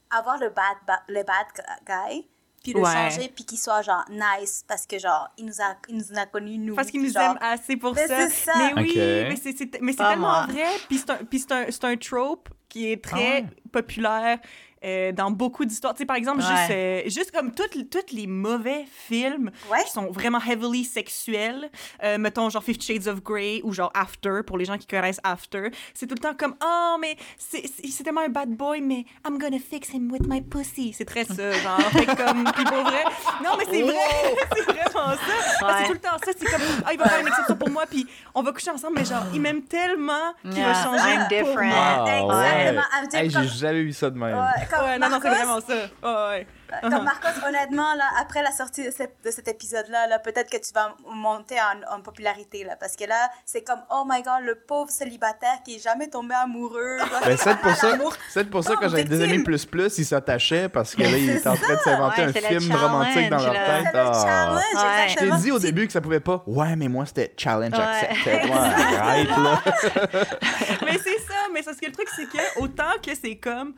avoir 0.09 0.37
le 0.37 0.49
bad, 0.49 0.77
ba- 0.87 1.03
le 1.07 1.23
bad 1.23 1.47
guy, 1.85 2.27
puis 2.63 2.73
le 2.73 2.81
Ouais. 2.81 2.93
changer, 2.93 3.29
puis 3.29 3.45
qu'il 3.45 3.57
soit, 3.57 3.81
genre, 3.81 4.05
nice, 4.09 4.63
parce 4.67 4.85
que, 4.85 4.97
genre, 4.97 5.29
il 5.37 5.45
nous 5.45 5.59
a, 5.61 5.75
il 5.89 5.97
nous 5.97 6.17
a 6.17 6.25
connus, 6.27 6.57
nous. 6.57 6.75
Parce 6.75 6.89
puis 6.89 6.99
nous 6.99 7.11
genre, 7.11 7.31
aiment 7.31 7.37
assez 7.41 7.75
pour 7.75 7.93
Mais 7.93 8.07
ça. 8.07 8.29
c'est 8.29 8.45
ça. 8.45 8.53
Mais 8.55 8.73
oui, 8.81 8.93
mais 8.95 9.35
c'est, 9.35 9.53
tellement 9.95 10.17
moi. 10.17 10.45
vrai. 10.47 10.67
Puis 10.87 10.99
c'est 10.99 11.51
un, 11.51 11.65
un, 11.65 11.91
un 11.93 11.97
trope 11.97 12.49
qui 12.69 12.91
est 12.91 13.03
très 13.03 13.43
Ah 13.43 13.69
populaire 13.71 14.39
euh, 14.83 15.11
dans 15.11 15.31
beaucoup 15.31 15.65
d'histoires. 15.65 15.93
Tu 15.93 15.99
sais, 15.99 16.05
par 16.05 16.15
exemple, 16.17 16.39
Ouais. 16.41 16.45
juste, 16.57 16.71
euh, 16.71 17.01
juste 17.05 17.31
comme 17.31 17.53
tous 17.53 17.63
toutes 17.89 18.11
les 18.11 18.27
mauvais 18.27 18.85
films 19.07 19.51
Ouais. 19.71 19.83
qui 19.85 19.91
sont 19.91 20.11
vraiment 20.11 20.39
heavily 20.39 20.83
sexuels, 20.83 21.69
euh, 22.03 22.17
mettons 22.17 22.49
genre 22.49 22.63
Fifty 22.63 22.93
Shades 22.93 23.07
of 23.07 23.21
Grey 23.23 23.61
ou 23.63 23.71
genre 23.73 23.91
After, 23.93 24.41
pour 24.45 24.57
les 24.57 24.65
gens 24.65 24.77
qui 24.77 24.87
connaissent 24.87 25.19
After, 25.23 25.69
c'est 25.93 26.07
tout 26.07 26.15
le 26.15 26.19
temps 26.21 26.33
comme 26.37 26.55
«Oh, 26.63 26.97
mais 26.99 27.15
c'est, 27.37 27.63
tellement 28.03 28.21
un 28.21 28.29
bad 28.29 28.49
boy, 28.49 28.81
mais 28.81 29.05
I'm 29.27 29.37
gonna 29.37 29.57
fix 29.59 29.89
him 29.93 30.11
with 30.11 30.25
my 30.27 30.41
pussy.» 30.41 30.93
C'est 30.97 31.05
très 31.05 31.23
ça, 31.25 31.51
genre. 31.51 31.79
Fait 31.91 32.05
comme, 32.05 32.43
puis 32.53 32.63
pour 32.65 32.81
vrai... 32.83 33.03
Non, 33.43 33.51
mais 33.57 33.65
c'est 33.69 33.81
vrai! 33.81 33.93
c'est 34.55 34.63
vraiment 34.63 35.15
ça! 35.15 35.67
Ouais. 35.67 35.73
c'est 35.79 35.87
tout 35.87 35.93
le 35.93 35.99
temps 35.99 36.17
ça, 36.23 36.31
c'est 36.37 36.45
comme 36.45 36.61
«Ah, 36.85 36.93
il 36.93 36.99
va 36.99 37.05
faire 37.07 37.21
une 37.21 37.27
exception 37.27 37.55
pour 37.55 37.69
moi, 37.69 37.85
puis 37.89 38.05
on 38.35 38.41
va 38.43 38.51
coucher 38.51 38.71
ensemble, 38.71 38.95
mais 38.97 39.05
genre, 39.05 39.23
il 39.33 39.39
m'aime 39.41 39.61
tellement 39.63 40.33
qu'il 40.43 40.57
Yeah, 40.57 40.73
va 40.73 40.83
changer 40.83 41.09
I'm 41.13 41.19
pour 41.19 41.29
different. 41.29 41.67
moi. 41.67 42.05
Exactement. 42.07 42.81
Dit 43.09 43.15
Hey, 43.17 43.31
comme- 43.31 43.43
j'ai 43.43 43.47
jamais 43.49 43.83
vu 43.83 43.93
ça 43.93 44.09
de 44.09 44.17
même. 44.17 44.37
Ouais, 44.37 44.65
comme 44.77 44.85
Ouais, 44.85 44.99
non, 44.99 45.09
non, 45.09 45.19
c'est 45.21 45.29
Marcos, 45.29 45.45
vraiment 45.45 45.61
ça. 45.61 45.73
Ouais, 46.03 46.29
ouais. 46.39 46.47
Comme 46.81 47.03
Marcos, 47.03 47.47
honnêtement, 47.47 47.93
là, 47.93 48.05
après 48.19 48.41
la 48.41 48.51
sortie 48.51 48.83
de, 48.85 48.89
cet- 48.91 49.17
de 49.23 49.29
cet 49.29 49.47
épisode-là, 49.47 50.07
là, 50.07 50.17
peut-être 50.17 50.49
que 50.49 50.57
tu 50.57 50.73
vas 50.73 50.95
monter 51.07 51.55
en, 51.59 51.97
en 51.97 52.01
popularité, 52.01 52.63
là, 52.63 52.75
parce 52.79 52.95
que 52.95 53.03
là, 53.05 53.29
c'est 53.45 53.61
comme, 53.63 53.81
oh 53.91 54.03
my 54.09 54.23
god, 54.23 54.41
le 54.43 54.55
pauvre 54.55 54.89
célibataire 54.89 55.59
qui 55.63 55.75
est 55.75 55.83
jamais 55.83 56.07
tombé 56.07 56.33
amoureux. 56.33 56.97
Ben, 57.25 57.37
c'est 57.37 57.57
pour 57.59 57.75
ça, 57.75 57.91
c'est 58.29 58.49
pour 58.49 58.63
ça 58.63 58.75
que 58.75 58.87
j'avais 58.89 59.03
des 59.03 59.21
amis 59.21 59.43
plus 59.43 59.65
plus, 59.65 59.97
ils 59.99 60.05
s'attachaient 60.05 60.67
parce 60.67 60.95
que 60.95 61.03
là, 61.03 61.09
ils 61.15 61.29
étaient 61.29 61.47
en 61.47 61.55
train 61.55 61.75
de 61.75 61.79
s'inventer 61.79 62.21
Ouais, 62.23 62.27
un 62.55 62.59
film 62.59 62.75
romantique 62.75 63.29
dans 63.29 63.37
leur 63.37 63.53
tête. 63.53 63.83
C'est 63.83 63.93
le 63.93 63.99
Ah. 63.99 64.55
Ouais. 64.55 64.61
Je 64.73 64.79
t'ai 64.79 65.03
exactement. 65.03 65.37
dit 65.37 65.51
au 65.51 65.59
début 65.59 65.85
que 65.85 65.93
ça 65.93 66.01
pouvait 66.01 66.19
pas. 66.19 66.43
Ouais, 66.47 66.75
mais 66.75 66.87
moi, 66.87 67.05
c'était 67.05 67.33
challenge 67.37 67.77
Ouais. 67.77 67.83
accepted. 67.83 68.45
Ouais, 68.45 68.51
arrête, 68.99 69.29
là. 69.29 69.61
mais 70.85 70.97
c'est 70.97 71.19
ça, 71.19 71.35
mais 71.53 71.61
c'est 71.61 71.73
ce 71.73 71.79
que 71.79 71.85
le 71.85 71.91
truc, 71.91 72.07
c'est 72.15 72.25
que 72.25 72.59
autant 72.59 72.91
que 73.05 73.11
c'est 73.15 73.35
comme. 73.35 73.73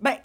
Ben, 0.00 0.16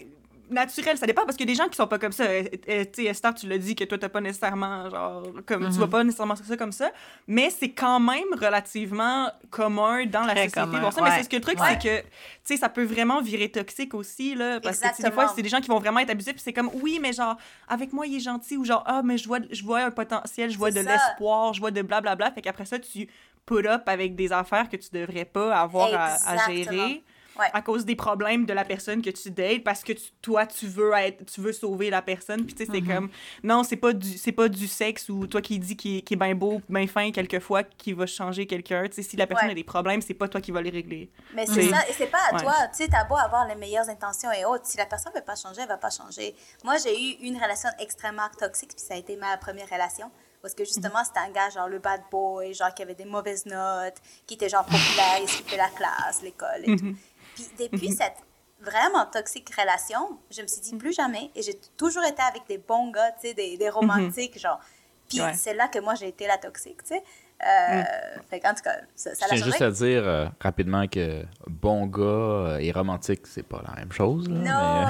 naturel, 0.50 0.98
ça 0.98 1.06
dépend 1.06 1.24
parce 1.24 1.36
qu'il 1.38 1.48
y 1.48 1.50
a 1.50 1.54
des 1.54 1.62
gens 1.62 1.68
qui 1.68 1.76
sont 1.76 1.86
pas 1.86 1.98
comme 1.98 2.12
ça. 2.12 2.24
Euh, 2.24 2.44
euh, 2.68 2.84
Tu 2.84 3.04
sais, 3.04 3.04
Esther, 3.06 3.32
tu 3.34 3.48
l'as 3.48 3.56
dit 3.56 3.74
que 3.74 3.84
toi, 3.84 3.96
t'as 3.96 4.10
pas 4.10 4.20
nécessairement, 4.20 4.90
genre, 4.90 5.22
comme, 5.46 5.64
tu 5.70 5.78
vois 5.78 5.88
pas 5.88 6.04
nécessairement 6.04 6.36
ça 6.36 6.56
comme 6.58 6.72
ça, 6.72 6.90
mais 7.26 7.48
c'est 7.48 7.70
quand 7.70 7.98
même 8.00 8.26
relativement 8.38 9.30
commun 9.50 10.04
dans 10.04 10.20
la 10.24 10.34
Très 10.34 10.48
société. 10.50 10.60
commun, 10.60 10.80
Bon, 10.82 10.90
ça, 10.90 11.00
mais 11.02 11.10
c'est 11.16 11.22
ce 11.22 11.28
que 11.30 11.36
le 11.36 11.42
truc, 11.42 11.58
Ouais. 11.58 11.68
c'est 11.70 11.78
que, 11.78 12.00
tu 12.02 12.06
sais, 12.44 12.56
ça 12.58 12.68
peut 12.68 12.84
vraiment 12.84 13.22
virer 13.22 13.48
toxique 13.50 13.94
aussi, 13.94 14.34
là, 14.34 14.60
parce 14.60 14.76
que, 14.78 14.82
tu 14.82 14.88
sais, 14.88 14.94
des 14.94 15.06
Exactement. 15.06 15.26
fois, 15.26 15.32
c'est 15.34 15.42
des 15.42 15.48
gens 15.48 15.60
qui 15.60 15.68
vont 15.68 15.78
vraiment 15.78 16.00
être 16.00 16.10
abusifs, 16.10 16.34
puis 16.34 16.42
c'est 16.42 16.52
comme, 16.52 16.70
oui, 16.82 16.98
mais 17.00 17.14
genre, 17.14 17.36
avec 17.66 17.94
moi, 17.94 18.06
il 18.06 18.16
est 18.16 18.20
gentil, 18.20 18.58
ou 18.58 18.64
genre, 18.66 18.82
ah, 18.86 19.00
mais 19.02 19.16
je 19.16 19.26
vois, 19.26 19.38
je 19.50 19.62
vois 19.64 19.80
un 19.80 19.90
potentiel, 19.90 20.50
je 20.50 20.58
vois 20.58 20.70
de 20.70 20.80
l'espoir, 20.80 21.54
je 21.54 21.60
vois 21.60 21.70
de 21.70 21.80
blablabla, 21.80 22.30
fait 22.32 22.42
qu'après 22.42 22.66
ça, 22.66 22.78
tu 22.78 23.08
put 23.46 23.66
up 23.66 23.82
avec 23.86 24.14
des 24.16 24.32
affaires 24.32 24.68
que 24.68 24.76
tu 24.76 24.90
devrais 24.92 25.24
pas 25.24 25.56
avoir 25.58 25.88
à, 25.94 26.04
à 26.14 26.34
Exactement. 26.34 26.54
gérer 26.54 27.02
Ouais. 27.38 27.46
à 27.52 27.62
cause 27.62 27.84
des 27.86 27.96
problèmes 27.96 28.44
de 28.44 28.52
la 28.52 28.64
personne 28.64 29.00
que 29.00 29.08
tu 29.10 29.30
dates 29.30 29.64
parce 29.64 29.82
que 29.82 29.94
tu- 29.94 30.10
toi 30.20 30.44
tu 30.46 30.66
veux 30.66 30.92
être 30.92 31.24
tu 31.24 31.40
veux 31.40 31.52
sauver 31.52 31.88
la 31.88 32.02
personne 32.02 32.44
puis 32.44 32.54
tu 32.54 32.64
sais 32.66 32.70
c'est 32.70 32.80
Mm-hmm. 32.80 32.94
comme 32.94 33.10
non 33.42 33.62
c'est 33.64 33.76
pas 33.76 33.92
du 33.94 34.18
c'est 34.18 34.32
pas 34.32 34.48
du 34.50 34.66
sexe 34.66 35.08
ou 35.08 35.26
toi 35.26 35.40
qui 35.40 35.58
dis 35.58 35.76
qui 35.76 35.98
est, 35.98 36.00
qui 36.02 36.12
est 36.14 36.16
bien 36.16 36.34
beau 36.34 36.60
bien 36.68 36.86
fin 36.86 37.10
quelquefois 37.10 37.62
qui 37.62 37.94
va 37.94 38.04
changer 38.06 38.46
quelqu'un 38.46 38.84
tu 38.88 38.96
sais 38.96 39.02
si 39.02 39.16
la 39.16 39.26
personne 39.26 39.46
Ouais. 39.46 39.52
a 39.52 39.54
des 39.56 39.64
problèmes 39.64 40.02
c'est 40.02 40.12
pas 40.14 40.28
toi 40.28 40.40
qui 40.42 40.50
va 40.50 40.60
les 40.60 40.70
régler 40.70 41.10
Mais 41.34 41.46
c'est 41.46 41.70
ça, 41.70 41.88
et 41.88 41.92
c'est 41.94 42.06
pas 42.10 42.18
à 42.32 42.38
toi. 42.40 42.54
Tu 42.76 42.84
sais, 42.84 42.88
t'as 42.88 43.04
beau 43.04 43.16
avoir 43.16 43.46
les 43.48 43.54
meilleures 43.54 43.88
intentions 43.88 44.30
et 44.32 44.44
autres. 44.44 44.66
Si 44.66 44.76
la 44.76 44.86
personne 44.86 45.12
veut 45.14 45.22
pas 45.22 45.34
changer, 45.36 45.62
elle 45.62 45.68
va 45.68 45.76
pas 45.78 45.90
changer. 45.90 46.34
Moi, 46.64 46.74
j'ai 46.84 46.94
eu 46.94 47.12
une 47.26 47.36
relation 47.36 47.70
extrêmement 47.80 48.28
toxique, 48.38 48.70
puis 48.76 48.84
ça 48.86 48.94
a 48.94 48.96
été 48.98 49.16
ma 49.16 49.36
première 49.38 49.68
relation. 49.68 50.10
Parce 50.42 50.54
que 50.54 50.64
justement, 50.64 51.04
c'était 51.04 51.20
un 51.20 51.30
gars, 51.30 51.50
genre 51.50 51.68
le 51.68 51.78
bad 51.78 52.02
boy, 52.10 52.52
genre 52.52 52.74
qui 52.74 52.82
avait 52.82 52.94
des 52.96 53.04
mauvaises 53.04 53.46
notes, 53.46 53.94
qui 54.26 54.34
était 54.34 54.48
genre 54.48 54.64
populaire, 54.64 55.18
il 55.22 55.28
skippait 55.28 55.56
la 55.56 55.68
classe, 55.68 56.20
l'école 56.22 56.62
et 56.64 56.76
tout. 56.76 56.94
Puis 57.34 57.46
depuis 57.58 57.92
cette 57.92 58.16
vraiment 58.60 59.06
toxique 59.06 59.48
relation, 59.54 60.18
je 60.30 60.42
me 60.42 60.46
suis 60.46 60.60
dit 60.60 60.74
plus 60.76 60.92
jamais. 60.92 61.30
Et 61.34 61.42
j'ai 61.42 61.58
toujours 61.76 62.04
été 62.04 62.22
avec 62.22 62.46
des 62.48 62.58
bons 62.58 62.90
gars, 62.90 63.10
tu 63.20 63.28
sais, 63.28 63.34
des, 63.34 63.56
des 63.56 63.68
romantiques, 63.68 64.38
genre. 64.38 64.60
Puis 65.08 65.20
Ouais. 65.20 65.34
c'est 65.34 65.52
là 65.54 65.68
que 65.68 65.78
moi, 65.78 65.94
j'ai 65.94 66.08
été 66.08 66.26
la 66.26 66.38
toxique, 66.38 66.82
tu 66.84 66.94
sais. 66.94 67.02
Euh, 67.44 67.82
fait 68.30 68.38
qu'en 68.38 68.54
tout 68.54 68.62
cas, 68.62 68.76
ça, 68.94 69.14
ça 69.16 69.26
Je 69.26 69.32
l'a 69.32 69.36
tiens 69.38 69.44
juste 69.46 69.62
à 69.62 69.70
dire 69.72 70.06
euh, 70.06 70.26
rapidement 70.40 70.86
que 70.86 71.24
bon 71.48 71.86
gars 71.86 72.02
euh, 72.02 72.58
et 72.58 72.70
romantique, 72.70 73.26
c'est 73.26 73.42
pas 73.42 73.60
la 73.66 73.74
même 73.74 73.90
chose. 73.90 74.28
Là, 74.28 74.36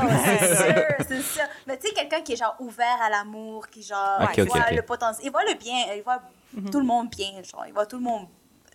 Non, 0.03 0.07
mais, 0.07 0.39
c'est 0.39 0.55
sûr, 0.57 0.85
c'est 1.09 1.23
sûr. 1.23 1.43
Mais 1.67 1.79
tu 1.79 1.89
sais, 1.89 1.95
quelqu'un 1.95 2.21
qui 2.21 2.35
est 2.35 2.37
genre 2.37 2.55
ouvert 2.61 3.01
à 3.01 3.09
l'amour, 3.09 3.69
qui 3.69 3.83
genre 3.83 4.19
voit 4.37 4.71
le 4.71 4.83
potentiel, 4.83 5.27
il 5.27 5.33
voit 5.33 5.45
le 5.45 5.55
bien, 5.55 5.95
il 5.97 6.03
voit 6.03 6.21
tout 6.71 6.79
le 6.79 6.85
monde 6.85 7.09
bien, 7.09 7.43
genre, 7.43 7.65
il 7.67 7.73
voit 7.73 7.87
tout 7.87 7.97
le 7.97 8.03
monde 8.03 8.27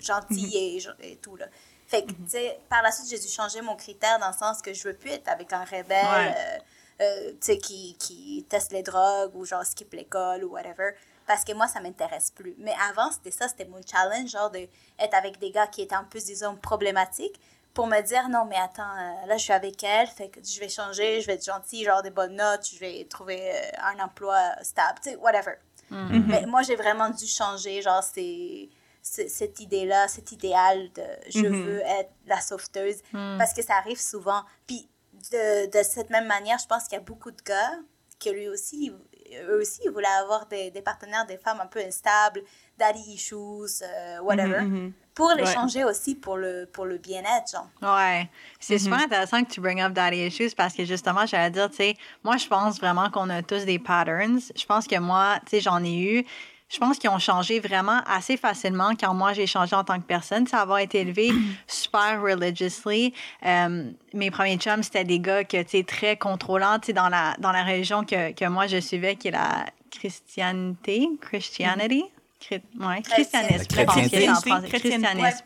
gentil 0.02 0.52
et, 0.58 1.12
et 1.12 1.16
tout, 1.18 1.36
là. 1.36 1.46
Fait 1.88 2.04
que, 2.04 2.12
tu 2.12 2.18
sais, 2.28 2.60
par 2.70 2.82
la 2.84 2.92
suite, 2.92 3.10
j'ai 3.10 3.20
dû 3.20 3.28
changer 3.30 3.62
mon 3.62 3.76
critère 3.76 4.20
dans 4.20 4.28
le 4.28 4.34
sens 4.34 4.62
que 4.62 4.74
je 4.74 4.84
veux 4.84 4.94
plus 4.96 5.12
être 5.12 5.28
avec 5.30 5.54
un 5.54 5.64
rebelle, 5.64 5.88
Ouais. 6.06 6.36
euh, 6.38 6.58
euh, 7.02 7.32
tu 7.32 7.38
sais, 7.42 7.58
qui, 7.58 7.96
qui 7.98 8.46
teste 8.50 8.72
les 8.74 8.84
drogues 8.84 9.34
ou 9.36 9.46
genre 9.46 9.66
skip 9.66 9.94
l'école 9.94 10.44
ou 10.44 10.50
whatever. 10.52 10.92
Parce 11.26 11.44
que 11.44 11.54
moi, 11.54 11.68
ça 11.68 11.80
m'intéresse 11.80 12.32
plus. 12.32 12.56
Mais 12.58 12.74
avant, 12.90 13.12
c'était 13.12 13.32
ça, 13.32 13.48
c'était 13.48 13.66
mon 13.66 13.80
challenge, 13.90 14.30
genre 14.32 14.50
d'être 14.50 14.70
avec 15.14 15.40
des 15.40 15.52
gars 15.52 15.68
qui 15.68 15.82
étaient 15.82 15.96
un 15.96 16.04
peu, 16.04 16.20
disons, 16.20 16.56
problématiques 16.56 17.40
pour 17.74 17.86
me 17.86 18.02
dire 18.02 18.28
non, 18.30 18.46
mais 18.46 18.56
attends, 18.58 18.82
euh, 18.98 19.28
là, 19.28 19.38
je 19.38 19.44
suis 19.44 19.54
avec 19.54 19.84
elle, 19.84 20.08
fait 20.08 20.30
que 20.30 20.40
je 20.44 20.60
vais 20.60 20.68
changer, 20.70 21.22
je 21.22 21.28
vais 21.28 21.34
être 21.36 21.46
gentille, 21.46 21.86
genre 21.86 22.02
des 22.02 22.10
bonnes 22.10 22.36
notes, 22.36 22.68
je 22.74 22.80
vais 22.80 23.06
trouver 23.06 23.52
euh, 23.54 23.62
un 23.84 24.04
emploi 24.04 24.40
stable, 24.64 25.00
tu 25.04 25.12
sais, 25.12 25.16
whatever. 25.18 25.54
Mais 25.92 26.46
moi, 26.48 26.64
j'ai 26.64 26.76
vraiment 26.76 27.10
dû 27.12 27.28
changer, 27.28 27.82
genre, 27.82 28.04
c'est- 28.04 28.68
cette 29.28 29.60
idée-là, 29.60 30.08
cet 30.08 30.32
idéal 30.32 30.90
de 30.94 31.04
je 31.30 31.48
Mhm. 31.48 31.64
veux 31.66 31.80
être 31.82 32.12
la 32.26 32.40
sauveteuse, 32.42 32.98
parce 33.38 33.54
que 33.54 33.62
ça 33.64 33.76
arrive 33.76 34.00
souvent. 34.00 34.44
Puis 34.66 34.88
de, 35.32 35.66
de 35.78 35.84
cette 35.84 36.10
même 36.10 36.28
manière, 36.28 36.58
je 36.60 36.68
pense 36.68 36.84
qu'il 36.84 36.94
y 36.94 37.02
a 37.02 37.04
beaucoup 37.04 37.32
de 37.32 37.42
gars 37.44 37.72
que 38.20 38.30
lui 38.32 38.48
aussi, 38.48 38.92
eux 39.48 39.60
aussi, 39.62 39.82
ils 39.86 39.92
voulaient 39.92 40.08
avoir 40.20 40.48
des, 40.48 40.72
des 40.72 40.82
partenaires, 40.82 41.26
des 41.28 41.38
femmes 41.38 41.60
un 41.62 41.68
peu 41.68 41.80
instables, 41.80 42.42
daddy 42.78 43.00
issues, 43.14 43.36
euh, 43.84 44.20
whatever, 44.22 44.62
Mhm, 44.64 44.74
mhm. 44.86 44.94
pour 45.14 45.32
les 45.36 45.44
Ouais. 45.44 45.54
changer 45.54 45.84
aussi 45.84 46.16
pour 46.16 46.38
le, 46.38 46.66
pour 46.72 46.86
le 46.86 46.98
bien-être, 46.98 47.52
genre. 47.52 47.68
Ouais. 47.82 48.28
C'est 48.60 48.76
Mhm. 48.76 48.80
super 48.80 49.00
intéressant 49.00 49.44
que 49.44 49.52
tu 49.52 49.62
bring 49.62 49.82
up 49.82 49.94
daddy 49.94 50.26
issues 50.28 50.56
parce 50.56 50.74
que 50.74 50.84
justement, 50.86 51.26
j'allais 51.28 51.52
dire, 51.52 51.70
tu 51.70 51.78
sais, 51.78 51.96
moi, 52.24 52.38
je 52.38 52.48
pense 52.48 52.80
vraiment 52.80 53.10
qu'on 53.12 53.30
a 53.30 53.44
tous 53.44 53.66
des 53.66 53.78
patterns. 53.80 54.40
Je 54.56 54.66
pense 54.66 54.88
que 54.88 54.98
moi, 55.00 55.40
tu 55.46 55.52
sais, 55.52 55.60
j'en 55.62 55.84
ai 55.84 55.98
eu. 56.00 56.26
Je 56.70 56.80
pense 56.80 56.98
qu'ils 56.98 57.10
ont 57.10 57.20
changé 57.20 57.60
vraiment 57.62 58.02
assez 58.06 58.36
facilement 58.36 58.92
quand 59.00 59.14
moi, 59.14 59.32
j'ai 59.34 59.48
changé 59.48 59.74
en 59.76 59.84
tant 59.86 59.98
que 60.00 60.06
personne. 60.06 60.48
Ça 60.48 60.62
avoir 60.62 60.80
été 60.80 61.00
élevé 61.00 61.32
super 61.68 62.22
religiously. 62.22 63.14
Euh, 63.46 63.90
mes 64.14 64.32
premiers 64.32 64.58
chums, 64.58 64.84
c'était 64.84 65.06
des 65.06 65.20
gars 65.20 65.44
que, 65.46 65.64
tu 65.64 65.84
très 65.86 66.18
contrôlants, 66.18 66.80
tu 66.80 66.92
dans 66.92 67.08
la, 67.10 67.36
dans 67.40 67.52
la 67.54 67.64
religion 67.64 68.04
que, 68.04 68.34
que 68.34 68.46
moi, 68.50 68.68
je 68.68 68.80
suivais, 68.82 69.16
qui 69.16 69.30
est 69.30 69.32
la 69.32 69.66
christianité, 69.90 71.08
Christianity? 71.22 72.04
Chri- 72.42 72.62
ouais, 72.80 73.02
christianisme. 73.02 73.66
je 73.70 73.84
pense 73.84 73.96
que 73.96 74.02
c'est 74.10 74.30
en 74.30 74.34
Chrétienté. 74.36 74.50
français. 74.50 74.68
Christianisme. 74.68 75.44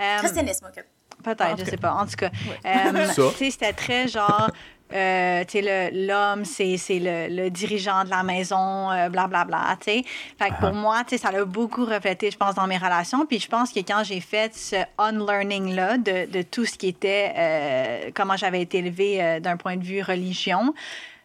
Euh, 0.00 0.18
Christianisme, 0.18 0.66
ok. 0.66 0.84
Peut-être, 1.22 1.56
tout 1.56 1.64
je 1.64 1.70
sais 1.70 1.76
pas. 1.76 1.92
En 1.94 2.06
tout 2.06 2.16
cas, 2.16 2.30
euh, 2.66 3.06
Ça. 3.08 3.22
tu 3.32 3.36
sais, 3.38 3.50
c'était 3.50 3.72
très 3.72 4.08
genre, 4.08 4.50
euh, 4.92 5.44
tu 5.44 5.60
l'homme, 5.60 6.44
c'est 6.44 6.76
le, 6.90 7.28
le 7.28 7.50
dirigeant 7.50 8.04
de 8.04 8.10
la 8.10 8.22
maison, 8.22 8.90
euh, 8.90 9.08
blablabla, 9.08 9.76
tu 9.80 9.92
sais. 9.92 10.04
Fait 10.38 10.50
que 10.50 10.60
pour 10.60 10.72
moi, 10.72 11.02
tu 11.04 11.10
sais, 11.10 11.18
ça 11.18 11.32
l'a 11.32 11.44
beaucoup 11.44 11.84
reflété, 11.84 12.30
je 12.30 12.36
pense, 12.36 12.54
dans 12.54 12.66
mes 12.66 12.76
relations. 12.76 13.26
Puis 13.26 13.40
je 13.40 13.48
pense 13.48 13.72
que 13.72 13.80
quand 13.80 14.04
j'ai 14.04 14.20
fait 14.20 14.54
ce 14.54 14.76
unlearning-là 14.98 15.98
de, 15.98 16.30
de 16.30 16.42
tout 16.42 16.66
ce 16.66 16.76
qui 16.76 16.88
était, 16.88 17.32
euh, 17.36 18.10
comment 18.14 18.36
j'avais 18.36 18.60
été 18.60 18.78
élevée 18.78 19.22
euh, 19.22 19.40
d'un 19.40 19.56
point 19.56 19.76
de 19.76 19.84
vue 19.84 20.02
religion, 20.02 20.74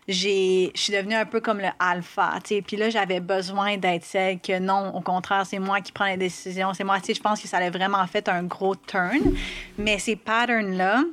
je 0.07 0.71
suis 0.73 0.93
devenue 0.93 1.13
un 1.13 1.25
peu 1.25 1.39
comme 1.39 1.59
le 1.59 1.69
alpha, 1.77 2.33
tu 2.43 2.55
sais. 2.55 2.61
Puis 2.63 2.77
là, 2.77 2.89
j'avais 2.89 3.19
besoin 3.19 3.77
d'être 3.77 4.05
celle 4.05 4.39
que 4.39 4.57
non, 4.57 4.95
au 4.95 5.01
contraire, 5.01 5.45
c'est 5.45 5.59
moi 5.59 5.81
qui 5.81 5.91
prends 5.91 6.05
les 6.05 6.17
décisions, 6.17 6.73
c'est 6.73 6.83
moi, 6.83 6.99
tu 6.99 7.07
sais. 7.07 7.13
Je 7.13 7.21
pense 7.21 7.39
que 7.39 7.47
ça 7.47 7.57
a 7.57 7.69
vraiment 7.69 8.05
fait 8.07 8.27
un 8.29 8.43
gros 8.43 8.75
turn. 8.75 9.35
Mais 9.77 9.99
ces 9.99 10.15
patterns-là, 10.15 11.03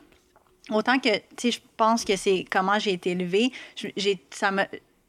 autant 0.70 0.98
que, 0.98 1.08
tu 1.08 1.22
sais, 1.38 1.50
je 1.52 1.60
pense 1.76 2.04
que 2.04 2.16
c'est 2.16 2.44
comment 2.50 2.78
j'ai 2.78 2.92
été 2.92 3.10
élevée, 3.10 3.52
j'ai, 3.74 4.20
ça 4.30 4.50
me, 4.50 4.62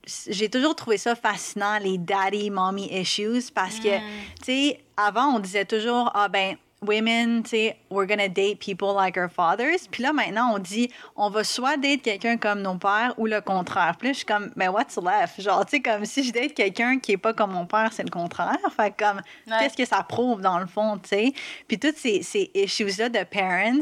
j'ai 0.05 0.49
toujours 0.49 0.75
trouvé 0.75 0.97
ça 0.97 1.15
fascinant, 1.15 1.79
les 1.79 1.97
daddy, 1.97 2.49
mommy 2.49 2.87
issues, 2.91 3.51
parce 3.53 3.79
que, 3.79 3.97
tu 3.97 4.45
sais, 4.45 4.79
avant, 4.95 5.35
on 5.35 5.39
disait 5.39 5.65
toujours, 5.65 6.11
ah 6.13 6.27
ben, 6.27 6.57
women, 6.81 7.41
tu 7.43 7.49
sais, 7.49 7.77
we're 7.89 8.05
gonna 8.05 8.29
date 8.29 8.59
people 8.59 8.93
like 8.93 9.17
our 9.17 9.29
fathers. 9.29 9.87
Puis 9.89 10.03
là, 10.03 10.13
maintenant, 10.13 10.53
on 10.55 10.59
dit, 10.59 10.91
on 11.15 11.29
va 11.29 11.43
soit 11.43 11.75
date 11.77 12.03
quelqu'un 12.03 12.37
comme 12.37 12.61
nos 12.61 12.75
pères 12.75 13.13
ou 13.17 13.25
le 13.25 13.41
contraire. 13.41 13.95
Puis 13.97 14.09
là, 14.09 14.13
je 14.13 14.17
suis 14.17 14.25
comme, 14.25 14.51
mais 14.55 14.67
what's 14.67 14.97
left? 14.97 15.41
Genre, 15.41 15.65
tu 15.65 15.77
sais, 15.77 15.81
comme 15.81 16.05
si 16.05 16.23
je 16.23 16.31
date 16.31 16.53
quelqu'un 16.53 16.99
qui 16.99 17.13
est 17.13 17.17
pas 17.17 17.33
comme 17.33 17.51
mon 17.51 17.65
père, 17.65 17.91
c'est 17.93 18.03
le 18.03 18.11
contraire. 18.11 18.57
Fait 18.75 18.93
comme, 18.95 19.21
qu'est-ce 19.59 19.75
que 19.75 19.85
ça 19.85 20.03
prouve 20.03 20.41
dans 20.41 20.59
le 20.59 20.67
fond, 20.67 20.97
tu 20.97 21.09
sais? 21.09 21.33
Puis 21.67 21.79
toutes 21.79 21.97
ces, 21.97 22.21
ces 22.21 22.51
issues-là 22.53 23.09
de 23.09 23.23
parents, 23.23 23.81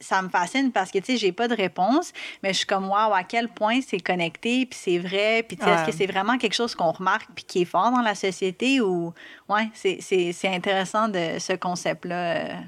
ça 0.00 0.20
me 0.22 0.28
fascine 0.28 0.72
parce 0.72 0.90
que, 0.90 0.98
tu 0.98 1.12
sais, 1.12 1.16
j'ai 1.16 1.32
pas 1.32 1.48
de 1.48 1.54
réponse, 1.54 2.12
mais 2.42 2.52
je 2.52 2.58
suis 2.58 2.66
comme, 2.66 2.88
waouh, 2.88 3.14
à 3.14 3.24
quel 3.24 3.48
point 3.48 3.80
c'est 3.86 4.00
connecté, 4.00 4.66
puis 4.66 4.78
c'est 4.80 4.98
vrai, 4.98 5.42
puis 5.42 5.56
est-ce 5.60 5.86
que 5.86 5.92
c'est 5.92 6.06
vraiment 6.06 6.38
quelque 6.38 6.54
chose 6.54 6.74
qu'on 6.74 6.92
remarque, 6.92 7.28
puis 7.34 7.44
qui 7.44 7.62
est 7.62 7.66
fort 7.66 7.90
dans 7.90 8.02
la 8.02 8.14
société 8.14 8.80
ou, 8.80 9.12
ouais, 9.48 9.68
c'est 9.74 10.34
intéressant 10.44 11.08
de 11.08 11.38
ce 11.38 11.54
concept-là. 11.54 12.58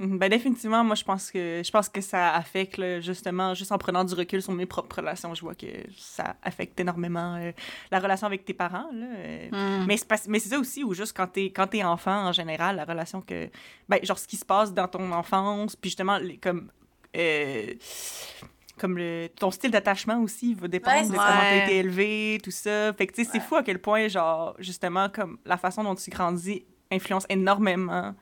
Mhm, 0.00 0.16
ben 0.16 0.30
définitivement, 0.30 0.82
moi 0.82 0.94
je 0.94 1.04
pense 1.04 1.30
que 1.30 1.60
je 1.62 1.70
pense 1.70 1.90
que 1.90 2.00
ça 2.00 2.34
affecte 2.34 2.80
justement 3.00 3.52
juste 3.52 3.70
en 3.70 3.76
prenant 3.76 4.02
du 4.02 4.14
recul 4.14 4.40
sur 4.40 4.52
mes 4.52 4.64
propres 4.64 4.96
relations, 4.96 5.34
je 5.34 5.42
vois 5.42 5.54
que 5.54 5.66
ça 5.98 6.36
affecte 6.42 6.80
énormément 6.80 7.36
euh, 7.36 7.52
la 7.90 7.98
relation 7.98 8.26
avec 8.26 8.46
tes 8.46 8.54
parents 8.54 8.88
là. 8.94 9.06
Euh. 9.18 9.50
Mm. 9.82 9.86
Mais 9.86 9.98
c'est 9.98 10.28
mais 10.28 10.38
c'est 10.38 10.48
ça 10.48 10.58
aussi 10.58 10.82
ou 10.84 10.94
juste 10.94 11.14
quand 11.14 11.26
t'es 11.26 11.50
quand 11.50 11.66
t'es 11.66 11.84
enfant 11.84 12.28
en 12.28 12.32
général, 12.32 12.76
la 12.76 12.86
relation 12.86 13.20
que 13.20 13.50
ben 13.90 14.02
genre 14.02 14.18
ce 14.18 14.26
qui 14.26 14.38
se 14.38 14.44
passe 14.46 14.72
dans 14.72 14.88
ton 14.88 15.12
enfance, 15.12 15.76
puis 15.76 15.90
justement 15.90 16.18
comme 16.40 16.70
euh, 17.14 17.74
comme 18.78 18.96
le, 18.96 19.28
ton 19.38 19.50
style 19.50 19.70
d'attachement 19.70 20.22
aussi 20.22 20.54
va 20.54 20.66
dépendre 20.66 21.08
de 21.10 21.12
comment 21.12 21.22
t'as 21.22 21.64
été 21.64 21.76
élevé, 21.76 22.40
tout 22.42 22.50
ça. 22.50 22.94
Fait 22.94 23.06
que, 23.06 23.12
tu 23.12 23.24
sais, 23.24 23.30
c'est 23.30 23.40
fou 23.40 23.56
à 23.56 23.62
quel 23.62 23.78
point, 23.78 24.08
genre, 24.08 24.54
justement, 24.58 25.10
comme 25.10 25.36
la 25.44 25.58
façon 25.58 25.84
dont 25.84 25.94
tu 25.94 26.08
grandis 26.08 26.64
influence 26.90 27.26
énormément 27.28 28.14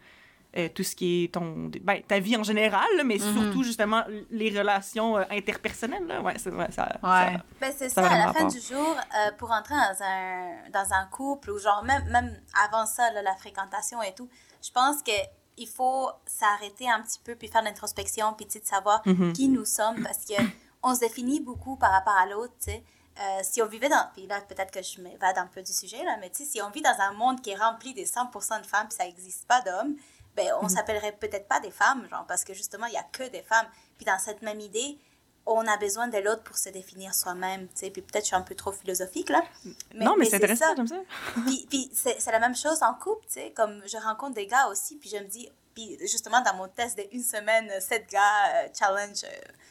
euh, 0.59 0.69
tout 0.75 0.83
ce 0.83 0.97
qui 0.97 1.25
est 1.25 1.35
ton 1.35 1.71
ben, 1.83 2.03
ta 2.03 2.19
vie 2.19 2.37
en 2.37 2.43
général 2.43 2.89
mais 3.05 3.17
mm-hmm. 3.17 3.43
surtout 3.43 3.63
justement 3.63 4.05
les 4.31 4.51
relations 4.57 5.17
euh, 5.17 5.25
interpersonnelles 5.31 6.07
là. 6.07 6.21
ouais 6.21 6.35
c'est 6.37 6.51
ça, 6.51 6.89
ouais. 7.03 7.39
ben, 7.61 7.73
c'est 7.77 7.89
ça, 7.89 8.07
à 8.07 8.27
la 8.27 8.33
fin 8.33 8.47
du 8.47 8.61
jour 8.61 8.97
euh, 8.97 9.31
pour 9.39 9.51
entrer 9.51 9.75
dans 9.75 10.05
un 10.05 10.71
dans 10.73 10.93
un 10.93 11.07
couple 11.07 11.51
ou 11.51 11.59
genre 11.59 11.83
même 11.85 12.05
même 12.11 12.37
avant 12.67 12.87
ça 12.87 13.11
la 13.23 13.35
fréquentation 13.37 14.03
et 14.03 14.15
tout 14.15 14.29
je 14.63 14.71
pense 14.71 15.03
que 15.03 15.13
il 15.57 15.69
faut 15.69 16.11
s'arrêter 16.27 16.89
un 16.89 17.03
petit 17.03 17.21
peu 17.23 17.35
puis 17.35 17.49
faire 17.49 17.63
l'introspection 17.63 18.33
puis 18.35 18.47
de 18.47 18.65
savoir 18.65 19.03
mm-hmm. 19.05 19.33
qui 19.33 19.49
nous 19.49 19.65
sommes 19.65 20.03
parce 20.03 20.25
que 20.25 20.43
on 20.83 20.95
se 20.95 21.01
définit 21.01 21.41
beaucoup 21.41 21.77
par 21.77 21.91
rapport 21.91 22.17
à 22.17 22.27
l'autre 22.27 22.55
tu 22.61 22.73
sais 22.73 22.83
euh, 23.21 23.41
si 23.43 23.61
on 23.61 23.67
vivait 23.67 23.89
dans. 23.89 24.09
Puis 24.15 24.27
là, 24.27 24.41
peut-être 24.43 24.71
que 24.71 24.83
je 24.83 25.01
m'évade 25.01 25.37
un 25.39 25.47
peu 25.47 25.61
du 25.61 25.73
sujet, 25.73 26.05
là, 26.05 26.17
mais 26.21 26.31
tu 26.31 26.45
sais, 26.45 26.45
si 26.45 26.63
on 26.63 26.71
vit 26.71 26.83
dans 26.83 26.97
un 27.01 27.13
monde 27.13 27.41
qui 27.41 27.51
est 27.51 27.57
rempli 27.57 27.93
de 27.93 28.03
100% 28.03 28.61
de 28.61 28.67
femmes, 28.67 28.87
puis 28.87 28.97
ça 28.97 29.05
n'existe 29.05 29.45
pas 29.49 29.61
d'hommes, 29.63 29.97
ben, 30.37 30.47
on 30.61 30.65
mhm. 30.65 30.69
s'appellerait 30.69 31.13
peut-être 31.13 31.49
pas 31.49 31.61
des 31.61 31.71
femmes, 31.71 32.07
genre, 32.11 32.25
parce 32.27 32.45
que 32.45 32.55
justement, 32.55 32.87
il 32.87 32.95
y 32.95 32.97
a 32.97 33.03
que 33.03 33.29
des 33.29 33.43
femmes. 33.43 33.67
Puis 33.97 34.07
dans 34.07 34.19
cette 34.19 34.43
même 34.43 34.61
idée, 34.61 34.99
on 35.47 35.67
a 35.67 35.77
besoin 35.77 36.09
de 36.09 36.19
l'autre 36.19 36.43
pour 36.43 36.57
se 36.57 36.69
définir 36.69 37.15
soi-même, 37.15 37.69
tu 37.69 37.77
sais. 37.77 37.91
Puis 37.91 38.03
peut-être 38.03 38.25
je 38.25 38.29
suis 38.29 38.37
un 38.37 38.43
peu 38.43 38.55
trop 38.55 38.73
philosophique, 38.73 39.31
là. 39.31 39.43
Mais, 39.95 40.05
non, 40.05 40.15
mais, 40.17 40.27
c'est 40.27 40.37
intéressant 40.37 40.75
comme 40.75 40.87
ça. 40.87 41.01
puis, 41.47 41.67
puis 41.69 41.91
c'est 41.93 42.31
la 42.31 42.39
même 42.39 42.57
chose 42.57 42.83
en 42.83 42.95
couple, 42.95 43.27
tu 43.27 43.35
sais. 43.35 43.53
Comme 43.53 43.83
je 43.87 43.97
rencontre 43.97 44.35
des 44.35 44.47
gars 44.47 44.69
aussi, 44.69 44.97
puis 44.97 45.11
je 45.11 45.17
me 45.17 45.29
dis... 45.29 45.49
Puis 45.75 45.97
justement, 46.01 46.41
dans 46.41 46.55
mon 46.55 46.67
test 46.67 46.99
d'une 46.99 47.23
semaine, 47.23 47.71
sept 47.81 48.11
gars, 48.11 48.65
euh, 48.65 48.69
challenge, 48.77 49.25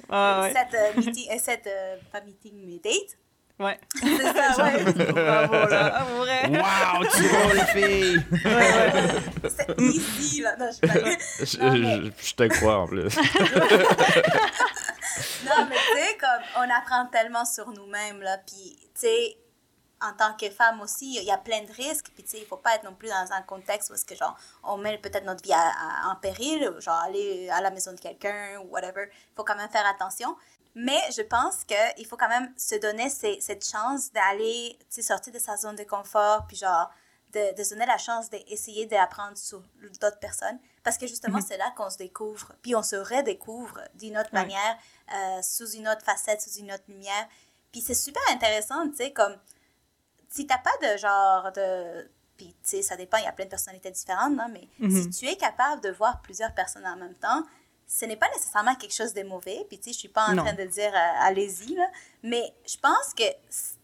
euh, 0.10 0.54
sept, 0.54 0.74
euh, 0.74 0.94
meeting, 0.96 1.38
sept 1.38 1.70
pas 2.14 2.22
meeting, 2.22 2.54
mais 2.66 2.80
date. 2.80 3.18
Ouais. 3.60 3.80
C'est 3.96 4.34
ça, 4.34 4.66
ouais. 4.66 4.84
Bravo, 4.94 5.54
là. 5.54 6.04
Vrai. 6.04 6.48
Wow, 6.48 7.06
tu 7.12 7.24
vois, 7.24 7.54
les 7.54 7.66
filles. 7.66 8.24
Ouais, 8.46 8.54
ouais. 8.54 9.22
C'est 9.50 9.80
easy, 9.82 10.42
là. 10.42 10.56
Non, 10.58 10.70
je, 10.72 10.88
je, 11.40 11.46
je, 11.46 12.12
je 12.28 12.36
te 12.36 12.44
crois, 12.60 12.78
en 12.82 12.88
plus. 12.88 13.18
non, 15.46 15.66
mais 15.70 15.76
tu 15.76 15.98
sais, 15.98 16.18
comme, 16.20 16.44
on 16.58 16.70
apprend 16.70 17.08
tellement 17.08 17.46
sur 17.46 17.72
nous-mêmes, 17.72 18.22
là. 18.22 18.38
Puis, 18.46 18.78
tu 18.94 19.02
sais, 19.02 19.38
en 20.02 20.14
tant 20.14 20.36
que 20.36 20.52
femme 20.52 20.80
aussi, 20.82 21.16
il 21.16 21.24
y 21.24 21.32
a 21.32 21.38
plein 21.38 21.64
de 21.64 21.72
risques. 21.72 22.12
Puis, 22.14 22.24
tu 22.24 22.30
sais, 22.30 22.40
il 22.40 22.46
faut 22.46 22.58
pas 22.58 22.76
être 22.76 22.84
non 22.84 22.94
plus 22.94 23.10
dans 23.10 23.32
un 23.32 23.42
contexte 23.42 23.90
où 23.90 23.96
est-ce 23.96 24.06
que, 24.06 24.16
genre, 24.16 24.38
on 24.64 24.78
met 24.78 25.00
peut-être 25.00 25.26
notre 25.26 25.44
vie 25.44 25.56
en 26.06 26.16
péril, 26.18 26.72
genre 26.80 27.02
aller 27.06 27.50
à 27.50 27.62
la 27.62 27.72
maison 27.72 27.92
de 27.94 28.00
quelqu'un 28.00 28.60
ou 28.60 28.70
whatever. 28.70 29.10
Il 29.12 29.36
faut 29.36 29.44
quand 29.44 29.56
même 29.56 29.70
faire 29.70 29.88
attention. 29.88 30.36
Mais 30.80 31.02
je 31.10 31.24
pense 31.24 31.64
qu'il 31.64 32.06
faut 32.06 32.18
quand 32.18 32.30
même 32.30 32.54
se 32.56 32.76
donner 32.76 33.10
cette 33.10 33.68
chance 33.68 34.12
d'aller 34.12 34.78
sortir 34.92 35.34
de 35.34 35.40
sa 35.40 35.58
zone 35.58 35.76
de 35.76 35.84
confort, 35.84 36.46
puis 36.46 36.56
genre 36.56 36.92
de, 37.34 37.58
de 37.58 37.64
se 37.64 37.72
donner 37.72 37.88
la 37.88 37.98
chance 37.98 38.30
d'essayer 38.30 38.86
d'apprendre 38.86 39.36
sur 39.36 39.64
d'autres 40.00 40.20
personnes. 40.20 40.60
Parce 40.84 41.00
que 41.00 41.08
justement, 41.08 41.40
mhm. 41.40 41.46
c'est 41.48 41.58
là 41.58 41.74
qu'on 41.76 41.90
se 41.90 41.98
découvre, 41.98 42.54
puis 42.62 42.76
on 42.76 42.84
se 42.84 42.96
redécouvre 42.96 43.82
d'une 43.96 44.20
autre 44.20 44.30
manière, 44.34 44.78
euh, 45.16 45.42
sous 45.42 45.72
une 45.72 45.88
autre 45.88 46.04
facette, 46.04 46.42
sous 46.42 46.60
une 46.60 46.72
autre 46.72 46.84
lumière. 46.88 47.28
Puis 47.72 47.82
c'est 47.82 47.96
super 47.96 48.22
intéressant, 48.30 48.88
tu 48.92 48.98
sais, 48.98 49.12
comme 49.12 49.36
si 50.30 50.46
t'as 50.46 50.60
pas 50.60 50.78
de 50.84 50.98
genre 50.98 51.52
de. 51.54 52.08
Puis 52.38 52.54
tu 52.62 52.70
sais, 52.70 52.82
ça 52.84 52.96
dépend, 52.96 53.18
il 53.18 53.24
y 53.24 53.28
a 53.28 53.32
plein 53.32 53.46
de 53.46 53.50
personnalités 53.50 53.90
différentes, 53.90 54.36
non? 54.36 54.48
mais 54.48 54.70
mhm. 54.78 54.92
si 54.92 55.10
tu 55.10 55.26
es 55.26 55.38
capable 55.38 55.82
de 55.82 55.90
voir 55.90 56.22
plusieurs 56.22 56.54
personnes 56.54 56.86
en 56.86 56.98
même 56.98 57.16
temps, 57.16 57.44
ce 57.88 58.06
n'est 58.06 58.18
pas 58.18 58.28
nécessairement 58.30 58.76
quelque 58.76 58.94
chose 58.94 59.14
de 59.14 59.24
mauvais. 59.24 59.66
Puis, 59.70 59.78
tu 59.78 59.86
sais, 59.86 59.94
je 59.94 60.00
suis 60.00 60.08
pas 60.10 60.28
en 60.28 60.36
train 60.36 60.54
de 60.54 60.64
dire 60.64 60.92
euh, 60.94 61.26
allez-y, 61.28 61.76
là. 61.76 61.88
Mais 62.22 62.54
je 62.68 62.76
pense 62.78 63.14
que 63.16 63.24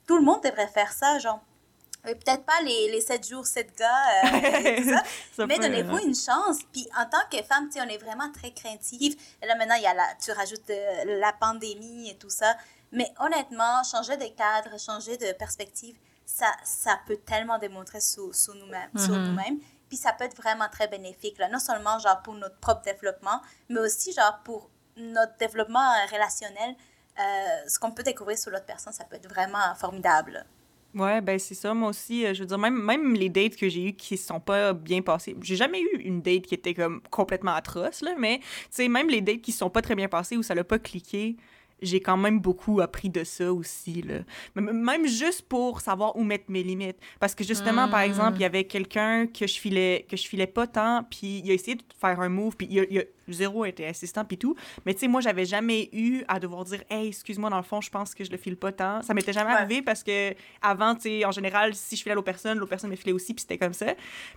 tout 0.06 0.18
le 0.18 0.24
monde 0.24 0.44
devrait 0.44 0.68
faire 0.68 0.92
ça, 0.92 1.20
genre. 1.20 1.40
Peut-être 2.04 2.44
pas 2.44 2.60
les, 2.66 2.92
les 2.92 3.00
7 3.00 3.26
jours, 3.26 3.46
7 3.46 3.78
gars, 3.78 4.26
euh, 4.26 4.94
ça. 5.38 5.48
mais 5.48 5.58
donnez-vous 5.58 6.00
une 6.00 6.14
chance. 6.14 6.58
Puis 6.74 6.86
en 6.98 7.06
tant 7.06 7.26
que 7.32 7.42
femme, 7.44 7.70
tu 7.70 7.80
sais, 7.80 7.82
on 7.82 7.88
est 7.88 7.98
vraiment 7.98 8.30
très 8.34 8.52
craintive. 8.52 9.16
Et 9.42 9.46
là, 9.46 9.56
maintenant, 9.56 9.76
il 9.76 9.84
y 9.84 9.88
a 9.88 9.94
la, 9.94 10.08
tu 10.22 10.34
rajoutes 10.34 10.70
euh, 10.70 11.20
la 11.22 11.32
pandémie 11.32 12.10
et 12.10 12.16
tout 12.16 12.30
ça. 12.30 12.58
Mais 12.92 13.10
honnêtement, 13.22 13.84
changer 13.90 14.18
de 14.18 14.26
cadre, 14.36 14.78
changer 14.78 15.16
de 15.16 15.32
perspective, 15.32 15.96
ça, 16.26 16.52
ça 16.66 17.00
peut 17.08 17.18
tellement 17.26 17.58
démontrer 17.58 18.02
sur, 18.02 18.36
sur 18.36 18.54
nous-mêmes. 18.56 18.90
Mm-hmm. 18.96 19.28
nous-mêmes. 19.30 19.60
Puis 19.90 19.98
ça 19.98 20.14
peut 20.14 20.24
être 20.24 20.36
vraiment 20.36 20.68
très 20.72 20.88
bénéfique, 20.88 21.38
là. 21.38 21.50
non 21.50 21.60
seulement 21.60 22.00
genre 22.00 22.22
pour 22.24 22.34
notre 22.34 22.58
propre 22.58 22.82
développement, 22.82 23.42
mais 23.70 23.80
aussi 23.80 24.12
genre 24.12 24.40
pour 24.44 24.70
notre 24.98 25.38
développement 25.38 25.92
relationnel. 26.12 26.76
Euh, 27.20 27.68
ce 27.68 27.78
qu'on 27.78 27.92
peut 27.92 28.04
découvrir 28.04 28.38
sur 28.38 28.52
l'autre 28.52 28.66
personne, 28.66 28.94
ça 28.94 29.04
peut 29.04 29.18
être 29.18 29.30
vraiment 29.30 29.76
formidable. 29.76 30.46
Ouais, 30.96 31.22
ben 31.22 31.40
c'est 31.40 31.56
ça. 31.56 31.74
Moi 31.74 31.90
aussi, 31.90 32.26
euh, 32.26 32.34
je 32.34 32.42
veux 32.42 32.46
dire, 32.46 32.58
même, 32.60 32.80
même 32.80 33.14
les 33.16 33.30
dates 33.30 33.56
que 33.56 33.68
j'ai 33.68 33.90
eues 33.90 33.94
qui 33.94 34.16
se 34.16 34.28
sont 34.28 34.40
pas 34.40 34.74
bien 34.74 35.02
passées. 35.02 35.36
J'ai 35.42 35.56
jamais 35.56 35.82
eu 35.82 35.98
une 36.02 36.22
date 36.22 36.44
qui 36.44 36.54
était 36.54 36.76
comme 36.76 37.02
complètement 37.10 37.54
atroce, 37.54 38.02
là, 38.02 38.14
mais 38.18 38.40
tu 38.40 38.46
sais, 38.72 38.88
même 38.88 39.10
les 39.10 39.22
dates 39.22 39.42
qui 39.42 39.52
se 39.52 39.60
sont 39.60 39.72
pas 39.72 39.82
très 39.82 39.96
bien 39.96 40.08
passées 40.08 40.38
où 40.38 40.44
ça 40.44 40.54
l'a 40.54 40.64
pas 40.64 40.78
cliqué, 40.78 41.36
j'ai 41.84 42.00
quand 42.00 42.18
même 42.18 42.40
beaucoup 42.40 42.82
appris 42.82 43.10
de 43.10 43.24
ça 43.24 43.54
aussi. 43.54 44.02
Là. 44.02 44.20
Même 44.56 45.08
juste 45.08 45.44
pour 45.44 45.82
savoir 45.82 46.16
où 46.16 46.24
mettre 46.24 46.46
mes 46.48 46.64
limites. 46.64 46.98
Parce 47.20 47.36
que 47.36 47.44
justement, 47.44 47.88
par 47.88 48.00
exemple, 48.02 48.38
il 48.38 48.42
y 48.42 48.46
avait 48.46 48.64
quelqu'un 48.64 49.28
que 49.28 49.46
je 49.46 49.60
filais 49.60 50.06
que 50.10 50.18
je 50.18 50.28
filais 50.28 50.48
pas 50.48 50.68
tant, 50.68 51.04
puis 51.10 51.42
il 51.44 51.52
a 51.52 51.54
essayé 51.54 51.76
de 51.76 51.84
faire 52.00 52.20
un 52.20 52.30
move, 52.30 52.56
puis 52.56 52.68
il 52.70 53.00
a, 53.00 53.04
zéro 53.30 53.66
été 53.66 53.86
assistant, 53.86 54.26
puis 54.26 54.38
tout. 54.38 54.56
Mais 54.86 54.94
tu 54.94 55.02
sais, 55.02 55.08
moi, 55.08 55.22
j'avais 55.22 55.46
jamais 55.46 55.90
eu 55.94 56.24
à 56.28 56.40
devoir 56.40 56.66
dire, 56.66 56.84
hey, 56.90 57.08
excuse-moi, 57.08 57.50
dans 57.50 57.58
le 57.58 57.64
fond, 57.64 57.82
je 57.82 57.90
pense 57.90 58.14
que 58.14 58.24
je 58.24 58.32
le 58.32 58.38
file 58.38 58.58
pas 58.58 58.72
tant. 58.72 59.02
Ça 59.02 59.14
m'était 59.14 59.34
jamais 59.34 59.52
arrivé 59.52 59.82
parce 59.82 60.04
que 60.04 60.34
avant, 60.62 60.96
tu 60.96 61.02
sais, 61.02 61.26
en 61.26 61.32
général, 61.32 61.74
si 61.74 61.96
je 61.96 62.02
filais 62.02 62.14
à 62.14 62.16
l'autre 62.16 62.26
personne, 62.26 62.58
l'autre 62.58 62.70
personne 62.70 62.90
me 62.90 62.96
filait 62.96 63.14
aussi, 63.14 63.34
puis 63.34 63.42
c'était 63.42 63.58
comme 63.58 63.74
ça. 63.74 63.94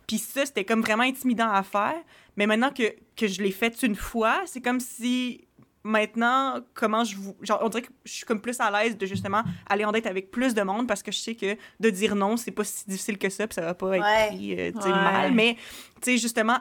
Puis 0.06 0.18
ça, 0.18 0.46
c'était 0.46 0.64
comme 0.64 0.82
vraiment 0.82 1.04
intimidant 1.04 1.50
à 1.50 1.62
faire. 1.62 1.96
Mais 2.36 2.46
maintenant 2.46 2.70
que, 2.70 2.94
que 3.16 3.26
je 3.26 3.42
l'ai 3.42 3.50
fait 3.50 3.82
une 3.82 3.96
fois, 3.96 4.42
c'est 4.46 4.60
comme 4.60 4.80
si 4.80 5.45
maintenant, 5.86 6.60
comment 6.74 7.04
je 7.04 7.16
vous. 7.16 7.36
Genre, 7.40 7.58
on 7.62 7.68
dirait 7.68 7.82
que 7.82 7.92
je 8.04 8.12
suis 8.12 8.26
comme 8.26 8.40
plus 8.40 8.60
à 8.60 8.70
l'aise 8.70 8.98
de 8.98 9.06
justement 9.06 9.42
aller 9.68 9.84
en 9.84 9.92
date 9.92 10.06
avec 10.06 10.30
plus 10.30 10.54
de 10.54 10.62
monde 10.62 10.86
parce 10.86 11.02
que 11.02 11.12
je 11.12 11.18
sais 11.18 11.34
que 11.34 11.56
de 11.80 11.90
dire 11.90 12.14
non, 12.14 12.36
c'est 12.36 12.50
pas 12.50 12.64
si 12.64 12.84
difficile 12.86 13.18
que 13.18 13.28
ça, 13.28 13.46
puis 13.46 13.54
ça 13.54 13.62
va 13.62 13.74
pas 13.74 13.96
être 13.96 14.28
pris, 14.28 14.58
euh, 14.58 14.72
mal. 14.84 15.32
Mais, 15.32 15.56
tu 16.02 16.12
sais, 16.12 16.18
justement, 16.18 16.58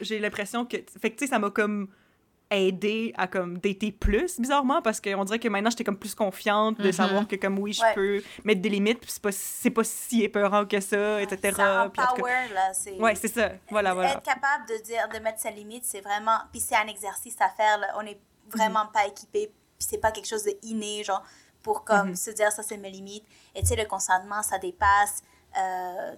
j'ai 0.00 0.18
l'impression 0.18 0.64
que. 0.64 0.76
Fait 1.00 1.10
que, 1.10 1.18
tu 1.18 1.24
sais, 1.24 1.30
ça 1.30 1.38
m'a 1.38 1.50
comme 1.50 1.88
aidé 2.50 3.12
à 3.16 3.26
comme 3.26 3.58
dater 3.58 3.90
plus 3.90 4.38
bizarrement 4.38 4.80
parce 4.80 5.00
qu'on 5.00 5.24
dirait 5.24 5.38
que 5.38 5.48
maintenant 5.48 5.70
j'étais 5.70 5.84
comme 5.84 5.98
plus 5.98 6.14
confiante 6.14 6.78
de 6.78 6.88
mm-hmm. 6.88 6.92
savoir 6.92 7.26
que 7.26 7.36
comme 7.36 7.58
oui 7.58 7.72
je 7.72 7.82
peux 7.94 8.22
mettre 8.44 8.60
des 8.60 8.68
limites 8.68 9.00
puis 9.00 9.10
c'est 9.10 9.22
pas 9.22 9.32
c'est 9.32 9.70
pas 9.70 9.82
si 9.82 10.22
épeurant 10.22 10.64
que 10.64 10.78
ça 10.78 11.20
etc 11.22 11.54
ça 11.56 11.90
power 11.92 12.48
là 12.54 12.72
c'est 12.72 12.94
ouais 13.00 13.14
c'est 13.16 13.28
ça 13.28 13.50
voilà 13.68 13.94
voilà 13.94 14.12
être 14.12 14.22
capable 14.22 14.64
de 14.68 14.82
dire 14.84 15.08
de 15.12 15.18
mettre 15.18 15.40
ses 15.40 15.50
limites 15.50 15.84
c'est 15.84 16.00
vraiment 16.00 16.38
puis 16.52 16.60
c'est 16.60 16.76
un 16.76 16.86
exercice 16.86 17.36
à 17.40 17.48
faire 17.48 17.78
là. 17.78 17.88
on 17.98 18.02
est 18.02 18.20
vraiment 18.50 18.86
pas 18.86 19.06
équipé, 19.06 19.46
puis 19.78 19.86
c'est 19.88 19.98
pas 19.98 20.10
quelque 20.12 20.26
chose 20.28 20.44
de 20.44 20.56
inné, 20.62 21.02
genre 21.04 21.22
pour 21.62 21.84
comme 21.84 22.10
Mhm. 22.10 22.16
se 22.16 22.30
dire 22.30 22.52
ça 22.52 22.62
c'est 22.62 22.76
mes 22.76 22.90
limites. 22.90 23.24
Et 23.54 23.60
tu 23.60 23.66
sais, 23.68 23.76
le 23.76 23.84
consentement, 23.86 24.42
ça 24.42 24.58
dépasse 24.58 25.22
euh, 25.58 26.14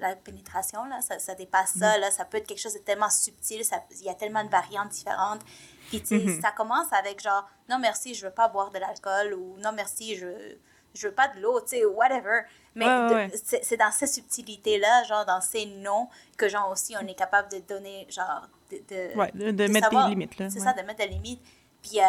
la 0.00 0.16
pénétration, 0.16 0.84
là, 0.86 1.02
ça, 1.02 1.18
ça 1.18 1.34
dépasse 1.34 1.74
ça, 1.78 1.96
Mhm. 1.96 2.00
là, 2.00 2.10
ça 2.10 2.24
peut 2.24 2.38
être 2.38 2.46
quelque 2.46 2.60
chose 2.62 2.72
de 2.72 2.78
tellement 2.78 3.10
subtil, 3.10 3.60
il 3.90 4.02
y 4.04 4.08
a 4.08 4.14
tellement 4.14 4.42
de 4.42 4.48
variantes 4.48 4.88
différentes. 4.88 5.42
Puis 5.90 6.00
tu 6.00 6.06
sais, 6.18 6.18
Mhm. 6.24 6.40
ça 6.40 6.50
commence 6.52 6.90
avec 6.92 7.20
genre, 7.22 7.46
non 7.68 7.78
merci, 7.78 8.14
je 8.14 8.24
veux 8.26 8.32
pas 8.32 8.48
boire 8.48 8.70
de 8.70 8.78
l'alcool, 8.78 9.34
ou 9.34 9.58
non 9.58 9.72
merci, 9.72 10.16
je, 10.16 10.56
je 10.94 11.08
veux 11.08 11.14
pas 11.14 11.28
de 11.28 11.40
l'eau, 11.40 11.60
tu 11.60 11.68
sais, 11.76 11.84
whatever. 11.84 12.40
Mais 12.74 12.86
Ouais, 12.86 12.90
ouais, 13.02 13.08
de- 13.10 13.14
ouais. 13.32 13.40
c'est 13.44 13.62
c'est 13.64 13.76
dans 13.76 13.92
ces 13.92 14.06
subtilités-là, 14.06 15.04
genre 15.04 15.26
dans 15.26 15.40
ces 15.42 15.66
noms, 15.66 16.08
que 16.38 16.48
genre 16.48 16.70
aussi 16.70 16.94
on 16.96 17.06
est 17.06 17.14
capable 17.14 17.50
de 17.52 17.58
donner, 17.58 18.06
genre, 18.08 18.48
de, 18.70 18.78
de, 18.78 19.52
de, 19.52 19.66
mettre 19.68 19.86
savoir- 19.88 20.04
des 20.04 20.10
limites, 20.14 20.38
là. 20.38 20.48
C'est 20.48 20.60
ça, 20.60 20.72
de 20.72 20.80
mettre 20.82 20.98
des 21.00 21.08
limites. 21.08 21.42
Puis, 21.82 22.00
euh, 22.00 22.04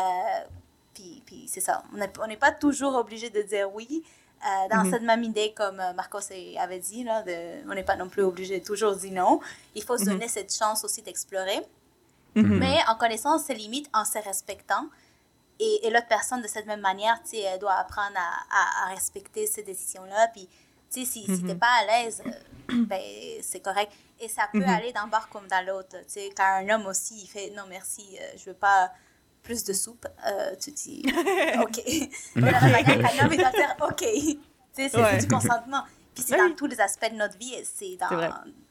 puis, 0.93 1.21
puis 1.25 1.47
c'est 1.47 1.61
ça. 1.61 1.83
On 2.19 2.27
n'est 2.27 2.37
pas 2.37 2.51
toujours 2.51 2.95
obligé 2.95 3.29
de 3.29 3.41
dire 3.41 3.73
oui. 3.73 4.03
Euh, 4.43 4.67
dans 4.69 4.83
Mhm. 4.83 4.91
cette 4.91 5.03
même 5.03 5.23
idée, 5.23 5.53
comme 5.55 5.79
euh, 5.79 5.93
Marcos 5.93 6.19
avait 6.59 6.79
dit, 6.79 7.03
là, 7.03 7.21
de, 7.21 7.63
on 7.69 7.75
n'est 7.75 7.83
pas 7.83 7.95
non 7.95 8.09
plus 8.09 8.23
obligé 8.23 8.59
de 8.59 8.65
toujours 8.65 8.95
dire 8.95 9.11
non. 9.13 9.39
Il 9.75 9.83
faut 9.83 9.97
se 9.99 10.03
Mhm. 10.05 10.09
donner 10.13 10.27
cette 10.27 10.51
chance 10.53 10.83
aussi 10.83 11.01
d'explorer. 11.03 11.61
Mhm. 12.35 12.57
Mais 12.57 12.79
en 12.87 12.95
connaissant 12.95 13.37
ses 13.37 13.53
limites, 13.53 13.87
en 13.93 14.03
se 14.03 14.17
respectant. 14.17 14.85
Et, 15.59 15.85
et 15.85 15.91
l'autre 15.91 16.07
personne, 16.07 16.41
de 16.41 16.47
cette 16.47 16.65
même 16.65 16.79
manière, 16.81 17.21
tu 17.21 17.31
sais, 17.31 17.39
elle 17.41 17.59
doit 17.59 17.73
apprendre 17.75 18.15
à, 18.17 18.31
à, 18.49 18.85
à 18.87 18.89
respecter 18.95 19.45
ces 19.45 19.61
décisions-là. 19.61 20.29
Puis, 20.29 20.47
tu 20.91 21.01
sais, 21.01 21.05
si, 21.05 21.23
si 21.25 21.31
Mhm. 21.43 21.47
t'es 21.47 21.55
pas 21.55 21.71
à 21.81 21.85
l'aise, 21.85 22.23
euh, 22.25 22.31
ben, 22.87 22.99
c'est 23.43 23.59
correct. 23.59 23.91
Et 24.19 24.27
ça 24.27 24.47
peut 24.51 24.63
aller 24.65 24.91
d'un 24.91 25.05
bar 25.07 25.29
comme 25.29 25.47
dans 25.47 25.63
l'autre. 25.65 25.97
Tu 25.99 26.05
sais, 26.07 26.29
quand 26.35 26.43
un 26.45 26.67
homme 26.69 26.87
aussi, 26.87 27.21
il 27.21 27.27
fait 27.27 27.51
non, 27.51 27.63
merci, 27.69 28.17
je 28.37 28.45
veux 28.45 28.55
pas 28.55 28.91
plus 29.43 29.63
de 29.63 29.73
soupe, 29.73 30.05
euh, 30.27 30.55
tu 30.59 30.71
dis 30.71 31.03
OK. 31.61 31.75
De 32.35 32.41
la 32.41 32.79
il 33.31 33.37
doit 33.37 33.51
dire 33.51 33.75
OK. 33.81 33.97
Tu 33.97 34.37
sais, 34.73 34.89
c'est 34.89 34.97
Ouais. 35.01 35.17
du 35.17 35.27
consentement. 35.27 35.83
Puis 36.13 36.23
c'est 36.23 36.39
Oui. 36.41 36.49
dans 36.49 36.55
tous 36.55 36.67
les 36.67 36.79
aspects 36.79 37.09
de 37.11 37.15
notre 37.17 37.37
vie, 37.37 37.53
c'est 37.63 37.95
dans, 37.97 38.09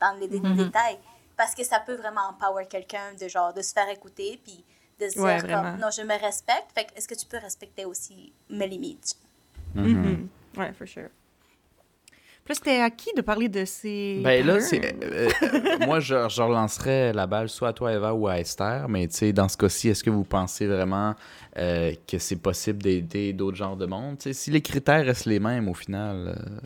dans 0.01 0.13
les 0.19 0.29
Mhm. 0.29 0.57
détails. 0.57 0.99
Parce 1.37 1.55
que 1.55 1.65
ça 1.65 1.81
peut 1.81 1.95
vraiment 1.95 2.29
empower 2.31 2.67
quelqu'un 2.67 3.15
de 3.21 3.27
genre 3.29 3.53
de 3.55 3.63
se 3.63 3.73
faire 3.73 3.89
écouter, 3.89 4.41
puis 4.45 4.63
de 5.01 5.09
se 5.09 5.15
dire 5.15 5.43
comme 5.49 5.79
non, 5.79 5.89
je 5.91 6.03
me 6.03 6.19
respecte, 6.21 6.73
fait 6.75 6.85
que 6.85 6.95
est-ce 6.97 7.09
que 7.09 7.15
tu 7.15 7.27
peux 7.27 7.39
respecter 7.39 7.85
aussi 7.87 8.33
mes 8.51 8.67
limites? 8.69 9.17
Mhm. 9.75 10.29
Ouais, 10.57 10.73
for 10.75 10.87
sure. 10.87 11.09
Là, 12.51 12.57
c'était 12.57 12.81
à 12.81 12.91
qui 12.91 13.11
de 13.17 13.21
parler 13.23 13.49
de 13.49 13.65
ces. 13.65 14.21
Ben 14.25 14.45
là, 14.45 14.61
c'est, 14.61 14.93
euh, 15.05 15.29
moi, 15.87 16.01
je, 16.01 16.29
je 16.29 16.43
relancerais 16.43 17.13
la 17.13 17.29
balle 17.29 17.49
soit 17.49 17.69
à 17.69 17.73
toi, 17.73 17.93
Eva, 17.93 18.13
ou 18.13 18.27
à 18.27 18.41
Esther. 18.41 18.89
Mais 18.89 19.07
tu 19.07 19.15
sais, 19.19 19.33
dans 19.33 19.49
ce 19.49 19.57
cas-ci, 19.57 19.89
est-ce 19.89 20.03
que 20.03 20.11
vous 20.11 20.25
pensez 20.25 20.67
vraiment 20.67 21.15
euh, 21.59 21.93
que 22.09 22.19
c'est 22.19 22.35
possible 22.43 22.83
d'aider 22.83 23.33
d'autres 23.33 23.57
genres 23.57 23.77
de 23.77 23.87
monde? 23.87 24.19
Tu 24.19 24.25
sais, 24.25 24.33
si 24.33 24.51
les 24.51 24.63
critères 24.63 25.05
restent 25.05 25.27
les 25.27 25.39
mêmes 25.39 25.69
au 25.69 25.75
final. 25.75 26.35
euh, 26.37 26.59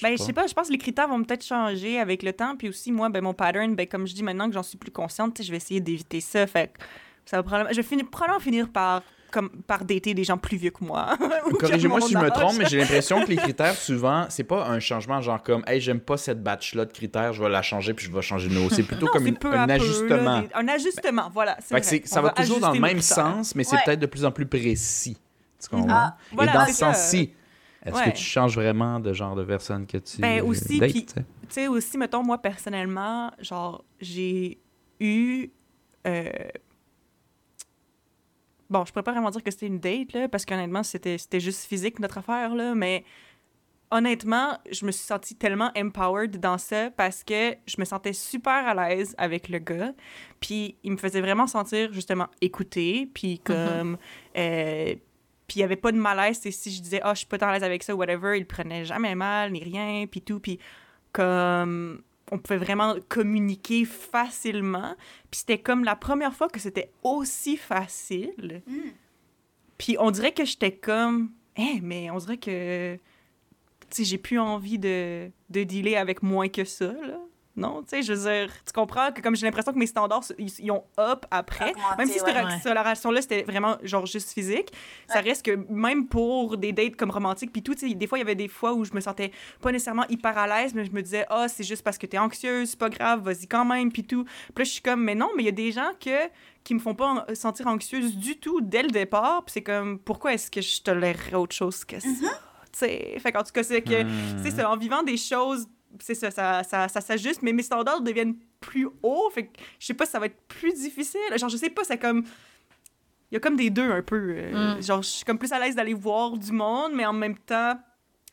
Ben, 0.00 0.16
je 0.16 0.22
sais 0.22 0.32
pas, 0.32 0.46
je 0.46 0.54
pense 0.54 0.68
que 0.68 0.72
les 0.72 0.78
critères 0.78 1.08
vont 1.08 1.20
peut-être 1.24 1.44
changer 1.44 1.98
avec 1.98 2.22
le 2.22 2.32
temps. 2.32 2.54
Puis 2.56 2.68
aussi, 2.68 2.92
moi, 2.92 3.08
ben, 3.08 3.20
mon 3.20 3.34
pattern, 3.34 3.74
ben, 3.74 3.88
comme 3.88 4.06
je 4.06 4.14
dis 4.14 4.22
maintenant 4.22 4.46
que 4.46 4.54
j'en 4.54 4.62
suis 4.62 4.78
plus 4.78 4.92
consciente, 4.92 5.34
tu 5.34 5.42
sais, 5.42 5.46
je 5.48 5.50
vais 5.50 5.56
essayer 5.56 5.80
d'éviter 5.80 6.20
ça. 6.20 6.46
Fait 6.46 6.68
que 6.68 6.78
ça 7.24 7.38
va 7.38 7.42
probablement. 7.42 7.72
Je 7.72 7.76
vais 7.78 7.82
finir, 7.82 8.06
probablement 8.08 8.38
finir 8.38 8.68
par, 8.68 9.02
comme, 9.30 9.50
par 9.66 9.84
dater 9.84 10.14
des 10.14 10.24
gens 10.24 10.38
plus 10.38 10.56
vieux 10.56 10.70
que 10.70 10.84
moi. 10.84 11.16
Corrigez-moi 11.60 12.00
si 12.00 12.12
je 12.12 12.18
me 12.18 12.30
trompe, 12.30 12.56
mais 12.58 12.66
j'ai 12.66 12.78
l'impression 12.80 13.22
que 13.22 13.28
les 13.28 13.36
critères, 13.36 13.74
souvent, 13.74 14.26
c'est 14.28 14.44
pas 14.44 14.66
un 14.66 14.80
changement 14.80 15.20
genre 15.20 15.42
comme, 15.42 15.62
hey, 15.66 15.80
j'aime 15.80 16.00
pas 16.00 16.16
cette 16.16 16.42
batch-là 16.42 16.84
de 16.84 16.92
critères, 16.92 17.32
je 17.32 17.42
vais 17.42 17.48
la 17.48 17.62
changer 17.62 17.94
puis 17.94 18.06
je 18.06 18.12
vais 18.12 18.22
changer 18.22 18.48
de 18.48 18.54
nouveau. 18.54 18.70
C'est 18.70 18.82
plutôt 18.82 19.06
Non, 19.06 19.12
comme 19.12 19.26
une- 19.26 19.34
un 19.34 19.38
peu, 19.38 19.52
ajustement. 19.54 20.40
là, 20.40 20.44
un 20.54 20.68
ajustement, 20.68 21.30
voilà. 21.32 21.56
vrai. 21.70 21.82
ça 21.82 22.20
On 22.20 22.22
va 22.22 22.30
toujours 22.30 22.60
dans 22.60 22.72
le 22.72 22.80
même 22.80 23.00
sens, 23.00 23.54
mais 23.54 23.64
c'est 23.64 23.76
peut-être 23.84 24.00
de 24.00 24.06
plus 24.06 24.24
en 24.24 24.30
plus 24.32 24.46
précis. 24.46 25.16
Tu 25.62 25.68
comprends? 25.68 25.86
Ah, 25.90 26.16
Et 26.32 26.34
voilà, 26.36 26.52
dans 26.52 26.66
ce 26.66 26.72
sens-ci, 26.74 27.32
est-ce 27.84 27.94
Ouais. 27.96 28.10
que 28.12 28.16
tu 28.16 28.22
changes 28.24 28.54
vraiment 28.54 29.00
de 29.00 29.12
genre 29.12 29.34
de 29.34 29.44
personne 29.44 29.86
que 29.86 29.96
tu 29.98 30.20
Ben, 30.20 30.42
aussi, 30.42 30.78
dates, 30.78 30.90
puis- 30.90 31.06
tu 31.06 31.14
sais? 31.14 31.20
Tu 31.20 31.46
sais, 31.54 31.68
aussi, 31.68 31.96
mettons, 31.96 32.22
moi, 32.24 32.38
personnellement, 32.38 33.30
genre, 33.40 33.84
j'ai 34.00 34.58
eu. 35.00 35.48
euh, 36.06 36.22
Bon, 38.68 38.84
je 38.84 38.92
pourrais 38.92 39.02
pas 39.04 39.12
vraiment 39.12 39.30
dire 39.30 39.42
que 39.42 39.50
c'était 39.50 39.66
une 39.66 39.78
date, 39.78 40.12
là, 40.12 40.28
parce 40.28 40.44
qu'honnêtement, 40.44 40.82
c'était 40.82 41.18
c'était 41.18 41.40
juste 41.40 41.66
physique, 41.66 41.98
notre 42.00 42.18
affaire, 42.18 42.54
là, 42.54 42.74
mais 42.74 43.04
honnêtement, 43.90 44.58
je 44.70 44.84
me 44.86 44.90
suis 44.90 45.04
sentie 45.04 45.36
tellement 45.36 45.70
empowered 45.76 46.38
dans 46.38 46.58
ça 46.58 46.90
parce 46.90 47.22
que 47.22 47.54
je 47.66 47.76
me 47.78 47.84
sentais 47.84 48.12
super 48.12 48.66
à 48.66 48.74
l'aise 48.74 49.14
avec 49.18 49.48
le 49.48 49.58
gars. 49.58 49.92
Puis 50.40 50.76
il 50.82 50.92
me 50.92 50.96
faisait 50.96 51.20
vraiment 51.20 51.46
sentir, 51.46 51.92
justement, 51.92 52.28
écouté. 52.40 53.08
Puis 53.12 53.38
comme. 53.38 53.96
euh, 54.36 54.94
puis 55.46 55.58
il 55.58 55.60
n'y 55.60 55.64
avait 55.64 55.76
pas 55.76 55.92
de 55.92 55.96
malaise. 55.98 56.40
c'est 56.42 56.50
si 56.50 56.72
je 56.72 56.82
disais, 56.82 57.00
ah, 57.04 57.14
je 57.14 57.18
suis 57.18 57.26
pas 57.26 57.36
à 57.36 57.52
l'aise 57.52 57.62
avec 57.62 57.84
ça, 57.84 57.94
whatever, 57.94 58.36
il 58.36 58.46
prenait 58.46 58.84
jamais 58.84 59.14
mal, 59.14 59.52
ni 59.52 59.62
rien, 59.62 60.06
puis 60.10 60.22
tout. 60.22 60.40
Puis 60.40 60.58
comme. 61.12 62.02
On 62.32 62.38
pouvait 62.38 62.58
vraiment 62.58 62.96
communiquer 63.08 63.84
facilement. 63.84 64.94
Puis 65.30 65.40
c'était 65.40 65.58
comme 65.58 65.84
la 65.84 65.96
première 65.96 66.34
fois 66.34 66.48
que 66.48 66.58
c'était 66.58 66.90
aussi 67.02 67.56
facile. 67.56 68.62
Mm. 68.66 68.90
Puis 69.78 69.96
on 70.00 70.10
dirait 70.10 70.32
que 70.32 70.44
j'étais 70.44 70.72
comme, 70.72 71.30
eh, 71.56 71.80
mais 71.82 72.10
on 72.10 72.18
dirait 72.18 72.38
que, 72.38 72.96
tu 72.96 73.00
sais, 73.90 74.04
j'ai 74.04 74.18
plus 74.18 74.38
envie 74.38 74.78
de, 74.78 75.30
de 75.50 75.62
dealer 75.64 75.96
avec 75.96 76.22
moins 76.22 76.48
que 76.48 76.64
ça, 76.64 76.92
là. 76.92 77.20
Non, 77.56 77.82
tu 77.82 77.88
sais, 77.88 78.02
je 78.02 78.12
veux 78.12 78.30
dire, 78.30 78.52
tu 78.66 78.72
comprends 78.74 79.10
que 79.12 79.22
comme 79.22 79.34
j'ai 79.34 79.46
l'impression 79.46 79.72
que 79.72 79.78
mes 79.78 79.86
standards, 79.86 80.24
ils, 80.38 80.52
ils 80.58 80.70
ont 80.70 80.84
up 81.00 81.24
après, 81.30 81.70
Augmenté, 81.70 81.96
même 81.98 82.06
si 82.08 82.18
cette, 82.18 82.26
ouais. 82.26 82.58
cette 82.62 82.76
relation-là, 82.78 83.22
c'était 83.22 83.44
vraiment 83.44 83.76
genre 83.82 84.04
juste 84.04 84.32
physique, 84.32 84.72
ça 85.08 85.20
reste 85.20 85.44
que 85.46 85.52
même 85.70 86.06
pour 86.06 86.58
des 86.58 86.72
dates 86.72 86.96
comme 86.96 87.10
romantiques, 87.10 87.52
puis 87.52 87.62
tout, 87.62 87.74
tu 87.74 87.88
sais, 87.88 87.94
des 87.94 88.06
fois, 88.06 88.18
il 88.18 88.20
y 88.20 88.24
avait 88.24 88.34
des 88.34 88.48
fois 88.48 88.74
où 88.74 88.84
je 88.84 88.92
me 88.92 89.00
sentais 89.00 89.30
pas 89.62 89.72
nécessairement 89.72 90.04
hyper 90.10 90.36
à 90.36 90.46
l'aise, 90.46 90.74
mais 90.74 90.84
je 90.84 90.90
me 90.92 91.00
disais, 91.00 91.24
ah, 91.30 91.48
c'est 91.48 91.64
juste 91.64 91.82
parce 91.82 91.96
que 91.96 92.04
t'es 92.06 92.18
anxieuse, 92.18 92.70
c'est 92.70 92.78
pas 92.78 92.90
grave, 92.90 93.22
vas-y 93.22 93.46
quand 93.46 93.64
même, 93.64 93.90
puis 93.90 94.04
tout. 94.04 94.24
Puis 94.24 94.34
là, 94.58 94.64
je 94.64 94.70
suis 94.70 94.82
comme, 94.82 95.02
mais 95.02 95.14
non, 95.14 95.30
mais 95.34 95.42
il 95.44 95.46
y 95.46 95.48
a 95.48 95.52
des 95.52 95.72
gens 95.72 95.90
que, 95.98 96.28
qui 96.62 96.74
me 96.74 96.78
font 96.78 96.94
pas 96.94 97.24
en- 97.26 97.34
sentir 97.34 97.68
anxieuse 97.68 98.16
du 98.18 98.38
tout 98.38 98.60
dès 98.60 98.82
le 98.82 98.90
départ, 98.90 99.44
puis 99.46 99.52
c'est 99.54 99.62
comme, 99.62 99.98
pourquoi 99.98 100.34
est-ce 100.34 100.50
que 100.50 100.60
je 100.60 100.82
tolérerais 100.82 101.34
autre 101.36 101.54
chose 101.54 101.84
que 101.86 101.98
ça? 102.00 102.06
Tu 102.08 102.80
sais, 102.80 103.16
fait 103.20 103.32
qu'en 103.32 103.42
tout 103.42 103.52
cas, 103.52 103.62
c'est 103.62 103.80
que, 103.80 104.02
Hmm. 104.02 104.42
c'est 104.44 104.62
en 104.62 104.76
vivant 104.76 105.02
des 105.02 105.16
choses, 105.16 105.66
c'est 106.00 106.14
ça, 106.14 106.30
ça, 106.30 106.62
ça, 106.62 106.88
ça 106.88 107.00
s'ajuste, 107.00 107.42
mais 107.42 107.52
mes 107.52 107.62
standards 107.62 108.00
deviennent 108.00 108.36
plus 108.60 108.88
hauts, 109.02 109.30
fait 109.34 109.46
que 109.46 109.58
je 109.78 109.86
sais 109.86 109.94
pas 109.94 110.06
si 110.06 110.12
ça 110.12 110.18
va 110.18 110.26
être 110.26 110.40
plus 110.48 110.72
difficile. 110.74 111.20
Genre, 111.36 111.48
je 111.48 111.56
sais 111.56 111.70
pas, 111.70 111.84
c'est 111.84 111.98
comme. 111.98 112.24
Il 113.30 113.34
y 113.34 113.36
a 113.36 113.40
comme 113.40 113.56
des 113.56 113.70
deux 113.70 113.90
un 113.90 114.02
peu. 114.02 114.34
euh, 114.36 114.76
Mm. 114.76 114.82
Genre, 114.82 115.02
je 115.02 115.08
suis 115.08 115.24
comme 115.24 115.38
plus 115.38 115.52
à 115.52 115.58
l'aise 115.58 115.74
d'aller 115.74 115.94
voir 115.94 116.36
du 116.36 116.52
monde, 116.52 116.92
mais 116.94 117.04
en 117.04 117.12
même 117.12 117.36
temps, 117.36 117.76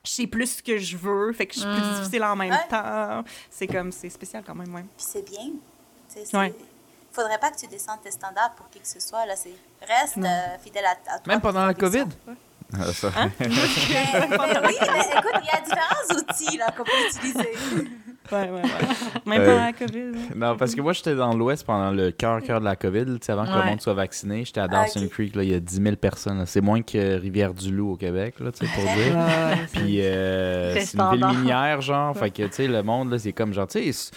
je 0.06 0.12
sais 0.12 0.28
plus 0.28 0.58
ce 0.58 0.64
que 0.64 0.78
je 0.78 0.96
veux, 0.98 1.34
fait 1.34 1.48
que 1.48 1.56
je 1.56 1.60
suis 1.62 1.68
plus 1.70 1.82
Mm. 1.86 1.94
difficile 1.96 2.24
en 2.24 2.36
même 2.36 2.52
Ouais. 2.52 2.68
temps. 2.70 3.24
C'est 3.50 3.68
comme, 3.68 3.92
c'est 3.92 4.10
spécial 4.10 4.44
quand 4.46 4.54
même, 4.56 4.74
ouais. 4.74 4.84
Puis 4.96 5.06
c'est 5.10 5.24
bien. 5.28 5.46
Tu 5.46 5.52
sais, 6.20 6.26
c'est- 6.26 6.38
Ouais. 6.38 6.54
Faudrait 7.12 7.38
pas 7.40 7.52
que 7.52 7.58
tu 7.60 7.68
descendes 7.68 8.02
tes 8.04 8.10
standards 8.12 8.54
pour 8.56 8.70
qui 8.72 8.80
que 8.80 8.88
ce 8.88 9.00
soit. 9.00 9.26
Là, 9.28 9.36
c'est 9.36 9.54
reste 9.82 10.18
euh, 10.18 10.58
fidèle 10.64 10.86
à, 10.86 10.92
à 10.92 11.20
toi. 11.20 11.22
Même 11.28 11.42
pendant 11.42 11.66
la. 11.66 11.74
COVID? 11.76 12.06
Ça. 12.94 13.12
Hein? 13.16 13.32
Mais, 13.40 13.48
mais 13.48 13.58
oui, 14.66 14.76
mais 14.82 15.06
écoute, 15.18 15.42
Ouais, 18.32 18.50
ouais, 18.50 18.50
ouais. 18.52 18.62
Même 19.26 19.42
Euh, 19.42 19.46
pendant 19.46 19.66
la 19.66 19.74
COVID. 19.74 20.00
hein. 20.00 20.34
Non, 20.36 20.58
parce 20.58 20.74
que 20.76 20.82
moi, 20.82 20.94
j'étais 20.94 21.16
dans 21.16 21.34
l'Ouest 21.36 21.66
pendant 21.66 21.92
le 21.92 22.12
cœur, 22.12 22.42
cœur 22.42 22.60
de 22.60 22.66
la 22.66 22.76
COVID, 22.76 23.06
tu 23.06 23.18
sais, 23.22 23.32
avant 23.32 23.46
que 23.46 23.52
le 23.58 23.66
monde 23.66 23.82
soit 23.82 23.94
vacciné. 23.94 24.46
J'étais 24.46 24.62
à 24.62 24.64
Ah, 24.66 24.68
Dawson 24.68 25.04
ok. 25.04 25.10
Creek, 25.10 25.36
là, 25.36 25.44
il 25.44 25.52
y 25.52 25.56
a 25.56 25.60
10 25.60 25.82
000 25.84 25.96
personnes. 25.98 26.44
C'est 26.46 26.62
moins 26.62 26.82
que 26.82 27.20
Rivière-du-Loup 27.20 27.92
au 27.92 27.96
Québec, 27.98 28.36
là, 28.40 28.52
tu 28.52 28.66
sais, 28.66 28.72
pour 28.74 28.84
dire. 28.96 29.18
Puis 29.74 30.02
euh, 30.02 30.76
C'est 30.80 30.98
une 30.98 31.12
ville 31.12 31.26
minière, 31.28 31.82
genre. 31.82 32.16
Fait 32.18 32.30
que, 32.32 32.44
tu 32.44 32.54
sais, 32.54 32.68
le 32.68 32.82
monde, 32.84 33.12
là, 33.12 33.20
c'est 33.20 33.34
comme 33.34 33.54
genre, 33.54 33.68
tu 33.68 33.82
sais, 33.84 33.92
si 33.92 34.12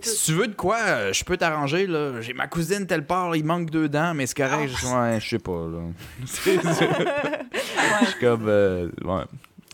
tous. 0.00 0.30
veux 0.32 0.48
de 0.48 0.54
quoi, 0.54 0.78
euh, 0.80 1.12
je 1.12 1.24
peux 1.24 1.36
t'arranger, 1.36 1.86
là. 1.86 2.20
J'ai 2.20 2.32
ma 2.34 2.46
cousine 2.46 2.86
telle 2.86 3.06
part, 3.06 3.34
il 3.36 3.44
manque 3.44 3.70
deux 3.70 3.88
dents, 3.88 4.14
mais 4.14 4.26
c'est 4.26 4.36
correct. 4.36 4.70
Je 4.76 4.86
ouais, 4.86 5.20
je 5.20 5.28
sais 5.28 5.38
pas, 5.38 5.52
là. 5.52 5.78
Je 8.02 8.06
suis 8.10 8.20
comme, 8.20 8.46
euh, 8.48 8.88
ouais. 9.04 9.22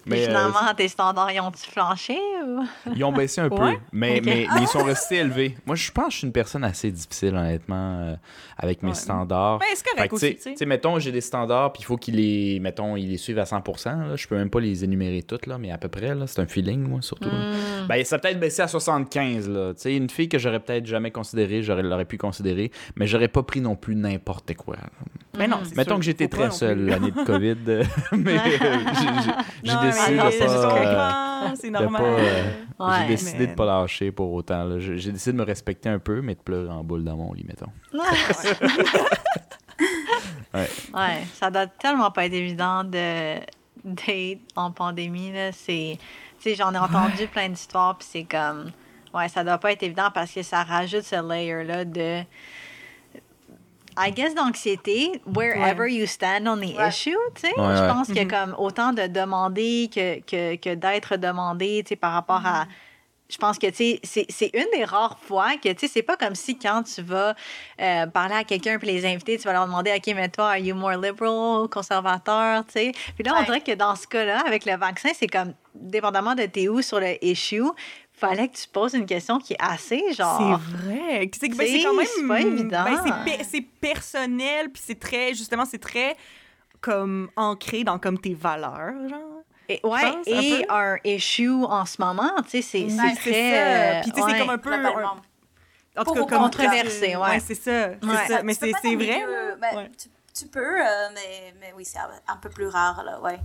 Mais 0.07 0.17
Mais 0.17 0.23
euh, 0.23 0.27
finalement, 0.29 0.75
tes 0.77 0.89
standards, 0.89 1.31
ils 1.33 1.41
ont-tu 1.41 1.71
flanché 1.71 2.19
ou? 2.47 2.63
ils 2.95 3.05
ont 3.05 3.13
baissé 3.13 3.41
un 3.41 3.49
peu, 3.49 3.57
mais, 3.93 4.21
mais, 4.21 4.21
mais 4.25 4.47
ils 4.61 4.67
sont 4.67 4.83
restés 4.83 5.17
élevés. 5.19 5.57
Moi, 5.67 5.77
je 5.77 5.91
pense 5.91 6.07
que 6.07 6.13
je 6.13 6.17
suis 6.19 6.27
une 6.27 6.33
personne 6.33 6.65
assez 6.65 6.91
difficile, 6.91 7.35
honnêtement, 7.37 7.99
euh, 8.01 8.15
avec 8.59 8.83
mes 8.83 8.91
Ouais. 8.91 8.95
standards. 8.95 9.59
Mais 9.61 9.67
c'est 9.75 9.87
correct 9.87 10.09
que, 10.11 10.15
aussi, 10.17 10.27
tu 10.31 10.35
tu 10.35 10.39
sais, 10.39 10.43
sais. 10.45 10.51
tu 10.53 10.57
sais, 10.59 10.67
mettons, 10.67 10.99
j'ai 10.99 11.13
des 11.13 11.21
standards, 11.21 11.73
puis 11.73 11.83
il 11.83 11.85
faut 11.85 11.97
qu'ils 11.97 12.17
les, 12.17 12.59
mettons, 12.61 12.97
ils 12.97 13.09
les 13.11 13.17
suivent 13.19 13.39
à 13.39 13.45
100%. 13.45 14.09
Là. 14.09 14.17
Je 14.17 14.27
peux 14.27 14.37
même 14.37 14.51
pas 14.51 14.61
les 14.61 14.85
énumérer 14.85 15.23
toutes, 15.23 15.47
là, 15.47 15.59
mais 15.59 15.71
à 15.71 15.79
peu 15.79 15.89
près, 15.89 16.15
là. 16.15 16.27
C'est 16.27 16.41
un 16.41 16.47
feeling, 16.47 16.81
moi, 16.89 17.03
surtout. 17.03 17.29
Hmm. 17.29 17.87
Ben, 17.89 18.05
ça 18.05 18.17
a 18.17 18.19
peut-être 18.19 18.41
baissé 18.41 18.63
à 18.63 18.69
75, 18.69 19.49
là. 19.49 19.75
Tu 19.75 19.81
sais, 19.83 19.97
une 19.97 20.11
fille 20.11 20.29
que 20.29 20.39
j'aurais 20.39 20.61
peut-être 20.61 20.87
jamais 20.87 21.11
considérée, 21.11 21.63
j'aurais 21.63 21.83
l'aurais 21.83 22.05
pu 22.05 22.17
considérer, 22.19 22.71
mais 22.97 23.07
j'aurais 23.07 23.29
pas 23.29 23.43
pris 23.43 23.61
non 23.61 23.77
plus 23.77 23.95
n'importe 23.97 24.55
quoi. 24.55 24.77
Mais 25.39 25.47
non, 25.47 25.59
Mm. 25.59 25.65
c'est 25.65 25.77
Mettons 25.77 25.91
sûr, 25.91 25.99
que 25.99 26.05
j'étais 26.05 26.29
très 26.29 26.51
seul 26.51 26.87
l'année 26.87 27.11
de 27.13 27.25
COVID, 27.25 27.57
euh, 27.69 27.85
mais 28.13 28.37
j'ai- 28.45 29.07
j'ai- 29.65 29.73
Non, 30.11 30.27
de 30.27 30.31
c'est 30.31 30.43
euh, 30.43 31.55
c'est 31.55 31.71
normal. 31.71 32.03
pas, 32.03 32.09
euh, 32.09 32.51
Ouais. 32.79 32.95
j'ai 33.01 33.07
décidé 33.09 33.47
de 33.47 33.55
pas 33.55 33.67
lâcher 33.67 34.11
pour 34.13 34.33
autant. 34.33 34.79
J'ai 34.79 35.13
décidé 35.13 35.33
de 35.33 35.39
me 35.39 35.45
respecter 35.45 35.89
un 35.89 35.99
peu, 35.99 36.21
mais 36.21 36.35
de 36.35 36.41
pleurer 36.41 36.71
en 36.71 36.83
boule 36.83 37.05
dans 37.05 37.17
mon 37.17 37.33
lit, 37.33 37.45
mettons. 37.47 37.71
Ouais, 40.53 41.23
ça 41.35 41.51
doit 41.51 41.67
tellement 41.67 42.11
pas 42.11 42.27
être 42.27 42.33
évident 42.35 42.85
de 42.85 43.37
date 43.85 44.39
en 44.57 44.73
pandémie, 44.73 45.33
c'est. 45.53 45.99
J'en 46.57 46.75
ai 46.75 46.79
entendu 46.79 47.27
plein 47.29 47.49
d'histoires, 47.49 47.97
puis 47.97 48.09
c'est 48.11 48.25
comme. 48.25 48.73
Ouais, 49.15 49.29
ça 49.29 49.45
doit 49.45 49.59
pas 49.59 49.73
être 49.73 49.83
évident 49.83 50.11
parce 50.13 50.33
que 50.33 50.43
ça 50.43 50.63
rajoute 50.63 51.03
ce 51.03 51.17
layer-là 51.27 51.85
de. 51.85 52.23
I 53.99 54.13
guess 54.13 54.35
d'anxiété, 54.35 55.21
wherever 55.27 55.87
you 55.87 56.07
stand 56.07 56.47
on 56.47 56.57
the 56.59 56.77
Ouais. 56.77 56.89
issue, 56.89 57.17
tu 57.35 57.43
sais. 57.43 57.49
Ouais, 57.61 57.77
je 57.77 57.83
ouais. 57.83 57.89
pense 57.89 58.07
qu'il 58.09 58.17
y 58.17 58.21
a 58.21 58.25
comme 58.25 58.55
autant 58.59 58.93
de 58.93 59.07
demander 59.07 59.91
que, 59.95 60.21
que, 60.21 60.57
que 60.57 60.75
d'être 60.75 61.17
demandé, 61.17 61.83
tu 61.85 61.91
sais, 61.91 61.97
par 61.97 62.13
rapport 62.13 62.43
à. 62.45 62.67
Je 63.29 63.37
pense 63.37 63.59
que, 63.61 63.69
tu 63.69 63.77
sais, 63.77 64.01
c'est- 64.03 64.27
c'est 64.29 64.51
une 64.55 64.67
des 64.75 64.85
rares 64.85 65.17
fois 65.21 65.51
que, 65.63 65.69
tu 65.69 65.79
sais, 65.81 65.89
c'est 65.89 66.03
pas 66.03 66.17
comme 66.17 66.35
si 66.35 66.59
quand 66.59 66.83
tu 66.83 67.01
vas 67.01 67.37
euh, 67.81 68.07
parler 68.09 68.35
à 68.35 68.43
quelqu'un 68.43 68.77
puis 68.77 68.89
les 68.89 69.07
inviter, 69.07 69.39
tu 69.39 69.45
vas 69.45 69.53
leur 69.53 69.67
demander, 69.67 69.93
OK, 69.97 70.13
mais 70.17 70.29
toi, 70.29 70.49
are 70.51 70.57
you 70.57 70.75
more 70.75 70.97
liberal, 70.97 71.69
conservateur, 71.69 72.65
tu 72.67 72.73
sais? 72.73 72.93
Puis 73.15 73.23
là, 73.23 73.33
on 73.35 73.39
Ouais. 73.39 73.45
dirait 73.45 73.61
que 73.61 73.73
dans 73.75 73.95
ce 73.95 74.09
cas-là, 74.09 74.43
avec 74.45 74.65
le 74.65 74.77
vaccin, 74.77 75.11
c'est 75.15 75.29
comme, 75.29 75.55
dépendamment 75.77 76.35
de 76.35 76.45
t'es 76.47 76.67
où 76.69 76.83
sur 76.83 76.99
le 76.99 77.25
issue, 77.25 77.63
fallait 78.21 78.49
que 78.49 78.57
tu 78.57 78.69
poses 78.69 78.95
une 78.95 79.07
question 79.07 79.39
qui 79.39 79.55
est 79.55 79.63
assez, 79.63 80.13
genre. 80.13 80.39
C'est 80.61 80.77
vrai. 80.77 81.31
C'est 81.39 81.49
ben, 81.49 81.67
c'est 81.67 81.83
quand 81.83 81.95
même. 81.95 82.07
c'est 82.07 82.27
pas 82.29 82.41
évident. 82.41 82.85
ben, 82.85 83.01
c'est 83.05 83.37
pe- 83.39 83.45
c'est 83.51 83.61
personnel, 83.81 84.71
puis 84.71 84.83
c'est 84.85 84.99
très. 85.01 85.35
Justement, 85.35 85.65
c'est 85.65 85.79
très 85.81 86.17
comme 86.81 87.31
ancré 87.37 87.85
dans 87.85 87.99
comme 87.99 88.19
tes 88.19 88.35
valeurs, 88.35 89.09
genre. 89.09 89.43
Et, 89.69 89.81
ouais, 89.85 90.01
pense, 90.13 90.27
et 90.27 90.65
un 90.69 90.97
issue 91.05 91.49
en 91.65 91.85
ce 91.87 92.03
moment, 92.03 92.33
tu 92.45 92.51
sais, 92.51 92.63
c'est 92.63 92.89
c'est 92.89 93.01
Ouais, 93.01 93.15
très... 93.15 93.33
c'est 93.33 93.51
ça. 93.51 93.57
euh, 93.57 94.01
Puis 94.03 94.11
tu 94.11 94.17
sais, 94.19 94.25
ouais. 94.25 94.33
c'est 94.33 94.39
comme 94.41 94.51
un 94.51 94.59
peu. 94.59 94.71
Globalement. 94.71 95.17
En 95.97 96.05
tout 96.05 96.05
Pour 96.05 96.15
cas, 96.15 96.21
ou 96.23 96.27
comme 96.27 96.39
contre. 96.43 96.59
Controversé, 96.59 97.17
ouais. 97.17 97.41
c'est 97.41 97.55
ça. 97.55 97.91
c'est 98.01 98.07
Ouais. 98.07 98.27
ça. 98.29 98.43
Mais 98.43 98.55
c'est 98.55 98.71
vrai. 98.73 99.25
ben, 99.61 99.77
Ouais. 99.77 99.91
tu, 99.97 100.09
tu 100.37 100.47
peux, 100.49 100.61
euh, 100.81 101.09
mais, 101.15 101.55
mais 101.61 101.73
oui, 101.77 101.85
c'est 101.85 101.99
un, 101.99 102.09
un 102.29 102.37
peu 102.39 102.49
plus 102.49 102.67
rare, 102.67 103.03
là, 103.05 103.21
ouais. 103.21 103.39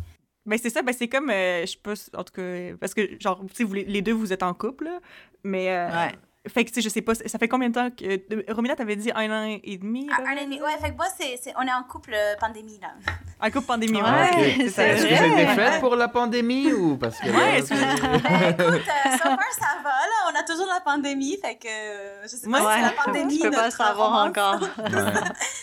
Ben 0.45 0.57
c'est 0.59 0.69
ça, 0.69 0.81
ben 0.83 0.93
c'est 0.93 1.07
comme, 1.07 1.29
euh, 1.29 1.61
je 1.61 1.71
sais 1.71 1.77
pas, 1.81 1.93
en 2.17 2.23
tout 2.23 2.33
cas, 2.33 2.75
parce 2.79 2.93
que, 2.93 3.01
genre, 3.19 3.43
tu 3.53 3.65
sais, 3.67 3.83
les 3.85 4.01
deux, 4.01 4.11
vous 4.13 4.31
êtes 4.31 4.43
en 4.43 4.53
couple, 4.53 4.85
là, 4.85 4.99
mais... 5.43 5.69
euh, 5.71 5.89
Ouais. 5.89 6.11
Fait 6.47 6.63
que, 6.63 6.69
tu 6.69 6.75
sais, 6.75 6.81
je 6.81 6.89
sais 6.89 7.01
pas, 7.01 7.15
ça 7.15 7.39
fait 7.39 7.47
combien 7.47 7.69
de 7.69 7.73
temps 7.73 7.89
que... 7.89 8.51
Romina, 8.53 8.75
t'avais 8.75 8.95
dit 8.95 9.11
un 9.15 9.31
an 9.31 9.59
et 9.63 9.77
demi? 9.77 10.07
Ah, 10.11 10.21
là? 10.21 10.29
un 10.29 10.33
an 10.33 10.39
et 10.41 10.45
demi. 10.45 10.61
Ouais, 10.61 10.77
fait 10.81 10.91
que 10.91 10.95
moi, 10.95 11.07
c'est, 11.19 11.37
c'est- 11.41 11.53
on 11.57 11.61
est 11.67 11.73
en 11.73 11.83
couple 11.83 12.13
euh, 12.13 12.35
pandémie, 12.39 12.79
là. 12.81 12.89
En 13.41 13.49
couple 13.51 13.65
pandémie, 13.65 14.01
Ouais, 14.01 14.09
ouais. 14.09 14.55
c'est 14.57 14.69
ça. 14.69 14.87
Est-ce 14.87 15.05
que 15.07 15.13
vrai. 15.13 15.29
c'était 15.29 15.47
fait 15.71 15.79
pour 15.79 15.95
la 15.95 16.07
pandémie 16.07 16.71
ou 16.71 16.97
parce 16.97 17.19
que. 17.19 17.27
là, 17.29 17.37
Ouais, 17.37 17.61
c'est- 17.61 17.75
Ben, 17.75 17.95
écoute, 18.51 18.81
euh, 18.87 19.11
so 19.11 19.23
far, 19.23 19.39
ça 19.59 19.67
va, 19.83 19.89
là. 19.89 20.31
On 20.31 20.39
a 20.39 20.43
toujours 20.43 20.67
la 20.67 20.79
pandémie, 20.81 21.37
fait 21.41 21.55
que 21.55 21.67
euh, 21.67 22.21
je 22.23 22.27
sais 22.29 22.49
pas 22.49 22.59
si 22.59 22.65
Ouais, 22.65 22.73
c'est 22.75 22.81
la 22.81 23.03
pandémie. 23.03 23.37
tu 23.39 23.43
peux 23.49 23.51
pas 23.51 23.71
savoir 23.71 24.09
romance. 24.09 24.29
encore. 24.29 24.59
Ouais. 24.77 25.13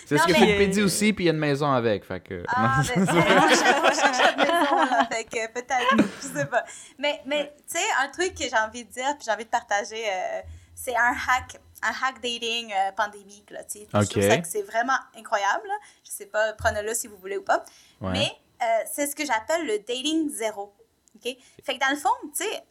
C'est 0.07 0.19
ce 0.19 0.27
que 0.27 0.33
mais- 0.33 0.39
Philippe 0.39 0.71
dit 0.71 0.83
aussi, 0.83 1.13
puis 1.13 1.25
il 1.25 1.27
y 1.29 1.31
a 1.31 1.33
une 1.33 1.39
maison 1.39 1.71
avec. 1.73 2.05
Fait 2.05 2.21
que. 2.21 2.43
Ah, 2.49 2.83
ben, 2.95 3.05
la 3.07 3.13
maison, 3.13 4.77
là, 4.77 5.09
fait 5.11 5.25
que 5.25 5.53
peut-être, 5.53 5.97
je 6.21 6.27
sais 6.39 6.47
pas. 6.47 6.65
Mais, 6.99 7.21
mais 7.27 7.53
tu 7.71 7.79
sais, 7.79 7.85
un 8.03 8.09
truc 8.09 8.35
que 8.35 8.45
j'ai 8.45 8.57
envie 8.57 8.85
de 8.85 8.91
dire, 8.91 9.15
puis 9.17 9.25
j'ai 9.25 9.33
envie 9.33 9.45
de 9.45 9.51
partager, 9.51 10.03
euh, 10.07 10.41
c'est 10.75 10.97
un 10.97 11.13
hack, 11.29 11.61
un 11.83 11.93
hack 12.03 12.21
dating 12.21 12.73
euh, 12.73 12.93
pandémique, 12.93 13.51
là, 13.51 13.65
tu 13.65 13.81
sais. 13.81 13.89
Je 13.93 14.09
trouve 14.09 14.29
ça 14.29 14.39
que 14.39 14.49
c'est 14.49 14.63
vraiment 14.63 14.97
incroyable, 15.17 15.67
là. 15.69 15.75
Je 16.05 16.11
sais 16.11 16.27
pas, 16.27 16.53
prenez-le 16.55 16.95
si 16.95 17.07
vous 17.09 17.17
voulez 17.17 17.37
ou 17.37 17.43
pas. 17.45 17.65
Ouais. 18.01 18.13
Mais 18.13 18.33
euh, 18.63 18.85
c'est 18.93 19.07
ce 19.07 19.15
que 19.17 19.25
j'appelle 19.25 19.67
le 19.67 19.79
dating 19.79 20.29
zéro, 20.31 20.75
OK? 21.17 21.37
Fait 21.65 21.75
que 21.79 21.81
dans 21.81 21.91
le 21.91 21.97
fond, 21.97 22.11
tu 22.37 22.45
sais, 22.45 22.65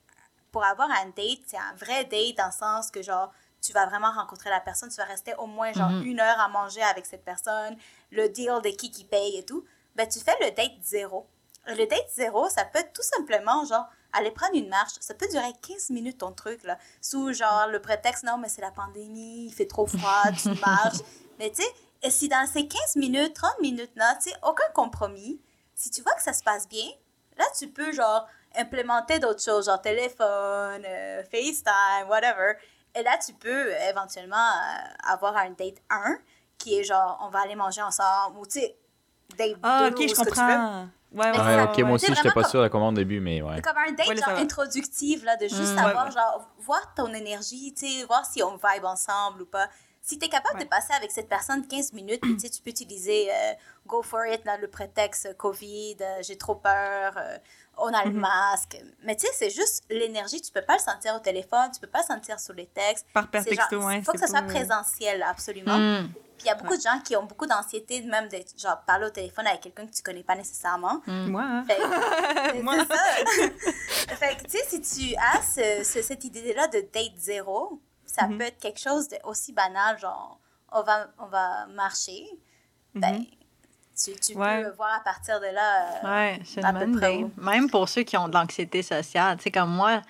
pour 0.52 0.64
avoir 0.64 0.90
un 0.90 1.06
date, 1.16 1.40
c'est 1.48 1.58
un 1.58 1.74
vrai 1.76 2.06
date 2.06 2.38
dans 2.38 2.48
le 2.48 2.52
sens 2.52 2.92
que, 2.92 3.02
genre, 3.02 3.32
tu 3.62 3.74
vas 3.74 3.86
vraiment 3.86 4.12
rencontrer 4.12 4.50
la 4.50 4.60
personne, 4.60 4.90
tu 4.90 4.96
vas 4.96 5.04
rester 5.06 5.36
au 5.36 5.46
moins, 5.46 5.72
genre, 5.74 5.90
Mhm. 5.90 6.04
une 6.04 6.20
heure 6.20 6.40
à 6.40 6.48
manger 6.50 6.82
avec 6.82 7.06
cette 7.06 7.24
personne, 7.24 7.78
le 8.12 8.28
deal 8.30 8.60
de 8.64 8.70
qui 8.70 8.90
qui 8.92 9.06
paye 9.06 9.38
et 9.38 9.46
tout. 9.46 9.64
Ben, 9.96 10.08
tu 10.08 10.20
fais 10.20 10.36
le 10.42 10.52
date 10.52 10.72
zéro. 10.82 11.28
Le 11.68 11.86
date 11.86 12.10
zéro, 12.16 12.50
ça 12.50 12.66
peut 12.66 12.80
être 12.80 12.92
tout 12.94 13.04
simplement, 13.04 13.64
genre, 13.66 13.86
aller 14.14 14.32
prendre 14.32 14.56
une 14.56 14.70
marche. 14.70 14.94
Ça 15.00 15.14
peut 15.14 15.28
durer 15.30 15.52
15 15.68 15.90
minutes, 15.90 16.20
ton 16.20 16.32
truc, 16.32 16.64
là. 16.64 16.78
Sous, 17.02 17.34
genre, 17.34 17.68
le 17.68 17.82
prétexte, 17.82 18.24
non, 18.24 18.38
mais 18.38 18.50
c'est 18.50 18.62
la 18.62 18.72
pandémie, 18.72 19.46
il 19.46 19.54
fait 19.54 19.68
trop 19.68 19.86
froid, 19.86 20.24
tu 20.42 20.50
marches. 20.66 21.00
Mais, 21.40 21.50
tu 21.52 21.62
sais, 21.62 21.70
et 22.04 22.10
si 22.10 22.28
dans 22.28 22.48
ces 22.48 22.68
15 22.68 22.96
minutes, 22.96 23.36
30 23.36 23.60
minutes, 23.62 23.92
là, 23.96 24.16
tu 24.22 24.30
sais, 24.30 24.36
aucun 24.44 24.70
compromis, 24.74 25.42
si 25.76 25.90
tu 25.90 26.02
vois 26.02 26.14
que 26.14 26.24
ça 26.24 26.34
se 26.34 26.44
passe 26.44 26.68
bien, 26.68 26.88
là, 27.38 27.46
tu 27.58 27.68
peux, 27.68 27.92
genre, 27.92 28.28
implémenter 28.56 29.20
d'autres 29.20 29.42
choses, 29.42 29.66
genre 29.66 29.82
téléphone, 29.82 30.84
euh, 30.86 31.24
FaceTime, 31.24 32.08
whatever. 32.10 32.54
Et 32.96 33.04
là, 33.04 33.18
tu 33.26 33.34
peux 33.34 33.74
euh, 33.74 33.90
éventuellement 33.90 34.36
euh, 34.36 35.12
avoir 35.12 35.38
un 35.38 35.52
date 35.52 35.78
1 35.90 36.18
qui 36.58 36.78
est 36.78 36.84
genre, 36.84 37.20
on 37.26 37.30
va 37.30 37.40
aller 37.40 37.56
manger 37.56 37.82
ensemble, 37.82 38.38
ou 38.38 38.46
tu 38.46 38.60
sais, 38.60 38.78
date 39.38 39.54
2 39.54 39.60
Ah, 39.64 39.90
ok, 39.92 40.02
je 40.02 40.08
ce 40.08 40.14
que 40.16 40.16
tu 40.16 40.20
veux. 40.22 40.26
comprends. 40.36 40.88
Ouais, 41.14 41.30
ouais, 41.32 41.40
Ouais, 41.40 41.64
ok, 41.64 41.78
moi 41.80 41.92
aussi, 41.96 42.06
j'étais 42.08 42.22
pas 42.30 42.30
vraiment 42.36 42.50
sûr 42.50 42.64
de 42.64 42.68
comment 42.70 42.88
au 42.88 42.94
début, 42.94 43.20
mais 43.20 43.42
ouais. 43.42 43.56
C'est 43.58 43.62
comme 43.64 43.78
un 43.78 43.92
date 43.92 44.08
Ouais, 44.08 44.16
genre 44.16 44.30
va. 44.30 44.38
introductif, 44.40 45.24
là, 45.24 45.36
de 45.36 45.48
juste 45.48 45.74
Mm. 45.74 45.76
savoir, 45.76 45.96
Ouais, 45.96 46.04
ouais. 46.06 46.12
genre, 46.12 46.48
voir 46.60 46.94
ton 46.96 47.14
énergie, 47.14 47.74
tu 47.74 47.86
sais, 47.86 48.06
voir 48.06 48.26
si 48.26 48.42
on 48.44 48.52
vibe 48.56 48.86
ensemble 48.86 49.42
ou 49.42 49.46
pas. 49.46 49.68
Si 50.04 50.18
tu 50.18 50.26
es 50.26 50.30
capable 50.30 50.58
Ouais. 50.58 50.64
de 50.64 50.70
passer 50.70 50.94
avec 50.94 51.12
cette 51.12 51.28
personne 51.30 51.68
15 51.68 51.92
minutes, 51.94 52.22
tu 52.22 52.40
sais, 52.40 52.50
tu 52.50 52.62
peux 52.62 52.70
utiliser 52.72 53.28
euh, 53.30 53.54
go 53.86 54.02
for 54.02 54.26
it, 54.26 54.44
là, 54.46 54.58
le 54.58 54.68
prétexte 54.70 55.26
euh, 55.28 55.34
COVID, 55.34 55.98
euh, 56.02 56.20
j'ai 56.22 56.38
trop 56.38 56.56
peur, 56.56 57.14
euh, 57.18 57.38
on 57.82 57.94
a 57.94 58.04
le 58.06 58.12
Mhm. 58.12 58.20
masque. 58.20 58.82
Mais 59.04 59.16
tu 59.16 59.26
sais, 59.28 59.32
c'est 59.34 59.50
juste 59.50 59.84
l'énergie, 59.90 60.42
tu 60.42 60.52
peux 60.52 60.62
pas 60.62 60.74
le 60.76 60.80
sentir 60.82 61.16
au 61.16 61.20
téléphone, 61.20 61.70
tu 61.74 61.80
peux 61.80 61.88
pas 61.88 62.00
le 62.00 62.06
sentir 62.06 62.40
sur 62.40 62.54
les 62.54 62.68
textes. 62.68 63.06
Par 63.14 63.28
per 63.30 63.42
C'est 63.42 63.54
genre, 63.56 63.68
texto, 63.68 63.86
ouais. 63.86 63.98
Il 64.00 64.04
faut 64.04 64.12
que 64.14 64.20
ça 64.20 64.28
soit 64.28 64.42
pas- 64.42 64.48
présentiel, 64.48 65.24
absolument. 65.24 65.78
Mm. 65.78 66.10
Puis 66.38 66.46
il 66.46 66.46
y 66.48 66.50
a 66.50 66.56
beaucoup 66.56 66.76
de 66.76 66.82
gens 66.82 67.00
qui 67.06 67.16
ont 67.16 67.24
beaucoup 67.26 67.46
d'anxiété, 67.46 68.02
même 68.02 68.28
de 68.28 68.38
genre, 68.58 68.82
parler 68.88 69.06
au 69.06 69.10
téléphone 69.12 69.46
avec 69.46 69.62
quelqu'un 69.62 69.86
que 69.86 69.94
tu 69.94 70.02
connais 70.02 70.24
pas 70.24 70.36
nécessairement. 70.36 71.02
Moi, 71.06 71.44
hein. 71.44 71.64
Fait 71.66 71.78
Moi. 72.64 72.76
c'est 72.80 72.96
ça. 72.96 73.04
fait 74.18 74.36
que, 74.38 74.44
tu 74.46 74.58
sais, 74.58 74.66
si 74.68 74.82
tu 74.82 75.16
as 75.18 75.42
ce- 75.44 75.84
ce- 75.84 76.02
cette 76.02 76.24
idée-là 76.24 76.68
de 76.68 76.82
date 76.94 77.18
zéro, 77.18 77.80
ça 78.06 78.28
Mhm. 78.28 78.38
peut 78.40 78.44
être 78.46 78.60
quelque 78.60 78.80
chose 78.80 79.08
de 79.08 79.18
aussi 79.24 79.54
banal, 79.54 80.00
genre, 80.00 80.40
on 80.72 80.82
va, 80.82 81.08
on 81.20 81.28
va 81.28 81.68
marcher. 81.68 82.28
Ben, 82.96 83.14
Mhm. 83.20 83.26
Tu, 84.04 84.12
tu 84.20 84.38
Ouais. 84.38 84.64
peux 84.64 84.72
voir 84.76 84.96
à 84.98 85.04
partir 85.04 85.40
de 85.40 85.46
là. 85.54 85.86
euh, 86.04 86.08
Ouais, 86.32 86.40
c'est 86.46 86.64
à 86.64 86.70
une 86.70 86.80
peu 86.80 86.86
bonne 86.86 86.98
près 87.00 87.14
idée. 87.16 87.24
où. 87.24 87.32
Même 87.42 87.70
pour 87.70 87.88
ceux 87.90 88.04
qui 88.04 88.18
ont 88.18 88.28
de 88.28 88.34
l'anxiété 88.34 88.82
sociale. 88.82 89.38
Tu 89.38 89.44
sais, 89.44 89.52
comme 89.52 89.70
moi, 89.72 90.02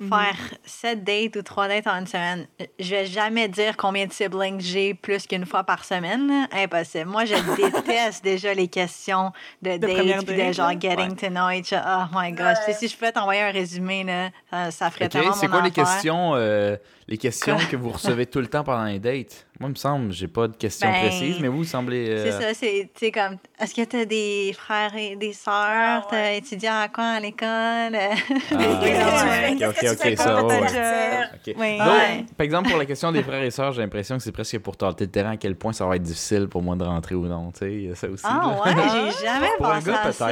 Mhm. 0.00 0.08
faire 0.08 0.36
sept 0.64 1.04
dates 1.04 1.36
ou 1.36 1.42
trois 1.42 1.68
dates 1.68 1.86
en 1.86 1.98
une 1.98 2.06
semaine, 2.06 2.46
je 2.78 2.88
vais 2.90 3.04
jamais 3.04 3.48
dire 3.48 3.76
combien 3.76 4.06
de 4.06 4.12
siblings 4.14 4.58
j'ai 4.58 4.94
plus 4.94 5.26
qu'une 5.26 5.44
fois 5.44 5.62
par 5.62 5.84
semaine. 5.84 6.48
Impossible. 6.52 7.04
Moi, 7.04 7.26
je 7.26 7.34
déteste 8.14 8.24
déjà 8.24 8.54
les 8.54 8.68
questions 8.68 9.30
de, 9.60 9.76
dates 9.76 10.24
puis 10.26 10.36
de 10.36 10.52
genre 10.52 10.68
là. 10.68 10.78
getting 10.80 11.10
Ouais. 11.10 11.16
to 11.16 11.28
know 11.28 11.50
each 11.50 11.74
other. 11.74 12.08
Oh 12.10 12.18
my 12.18 12.32
gosh. 12.32 12.56
Ouais. 12.66 12.72
Si 12.72 12.88
je 12.88 12.96
pouvais 12.96 13.12
t'envoyer 13.12 13.42
un 13.42 13.50
résumé, 13.50 14.02
là, 14.04 14.30
ça, 14.50 14.70
ça 14.70 14.90
ferait 14.90 15.04
Ok, 15.04 15.10
tellement 15.10 15.32
c'est 15.34 15.48
mon 15.48 15.56
quoi 15.58 15.62
les 15.64 15.70
questions, 15.70 16.32
euh, 16.34 16.78
les 17.10 17.18
questions 17.18 17.56
que 17.70 17.76
vous 17.76 17.90
recevez 17.90 18.24
tout 18.26 18.38
le 18.38 18.46
temps 18.46 18.62
pendant 18.64 18.84
les 18.84 19.00
dates? 19.00 19.46
Moi, 19.58 19.68
il 19.68 19.72
me 19.72 19.76
semble, 19.76 20.12
j'ai 20.12 20.28
pas 20.28 20.48
de 20.48 20.56
questions 20.56 20.88
Ben, 20.90 21.00
précises, 21.00 21.38
mais 21.40 21.48
vous, 21.48 21.58
vous 21.58 21.64
semblez. 21.64 22.08
euh, 22.08 22.24
C'est 22.24 22.42
ça, 22.42 22.54
c'est, 22.54 22.88
tu 22.98 23.10
comme, 23.10 23.36
est-ce 23.58 23.74
que 23.74 23.82
t'as 23.84 24.04
des 24.06 24.54
frères 24.56 24.94
et 24.96 25.16
des 25.16 25.32
sœurs? 25.34 25.52
Ah, 25.56 26.06
T'as 26.08 26.16
ouais. 26.16 26.38
étudié 26.38 26.68
à 26.70 26.88
quoi 26.88 27.04
à 27.04 27.20
l'école? 27.20 27.44
Ah, 27.48 27.90
ouais. 27.92 29.52
ok, 29.52 29.58
Qu'est-ce 29.58 29.92
ok, 29.92 30.00
tu 30.00 30.08
ok, 30.12 30.16
ça, 30.16 30.34
ouais. 30.46 30.50
Donc, 31.56 31.56
Ouais. 31.58 32.24
par 32.36 32.44
exemple, 32.44 32.68
pour 32.70 32.78
la 32.78 32.86
question 32.86 33.12
des 33.12 33.22
frères 33.22 33.42
et 33.42 33.50
sœurs, 33.50 33.72
j'ai 33.72 33.82
l'impression 33.82 34.16
que 34.16 34.22
c'est 34.22 34.32
presque 34.32 34.58
pour 34.60 34.76
tenter 34.76 35.04
le 35.04 35.10
terrain 35.10 35.32
à 35.32 35.36
quel 35.36 35.56
point 35.56 35.72
ça 35.72 35.84
va 35.86 35.96
être 35.96 36.02
difficile 36.02 36.48
pour 36.48 36.62
moi 36.62 36.76
de 36.76 36.84
rentrer 36.84 37.14
ou 37.16 37.26
non. 37.26 37.50
Tu 37.52 37.58
sais, 37.58 37.72
il 37.72 37.88
y 37.88 37.90
a 37.90 37.94
ça 37.96 38.08
aussi. 38.08 38.24
Ah 38.26 38.62
là. 38.64 38.72
ouais, 38.74 39.10
j'ai 39.18 39.26
jamais 39.26 39.48
Pour 39.58 39.66
un 39.66 39.74
pensé 39.80 39.90
gars, 39.90 39.96
à 39.98 40.02
peut-être. 40.04 40.14
ça. 40.16 40.30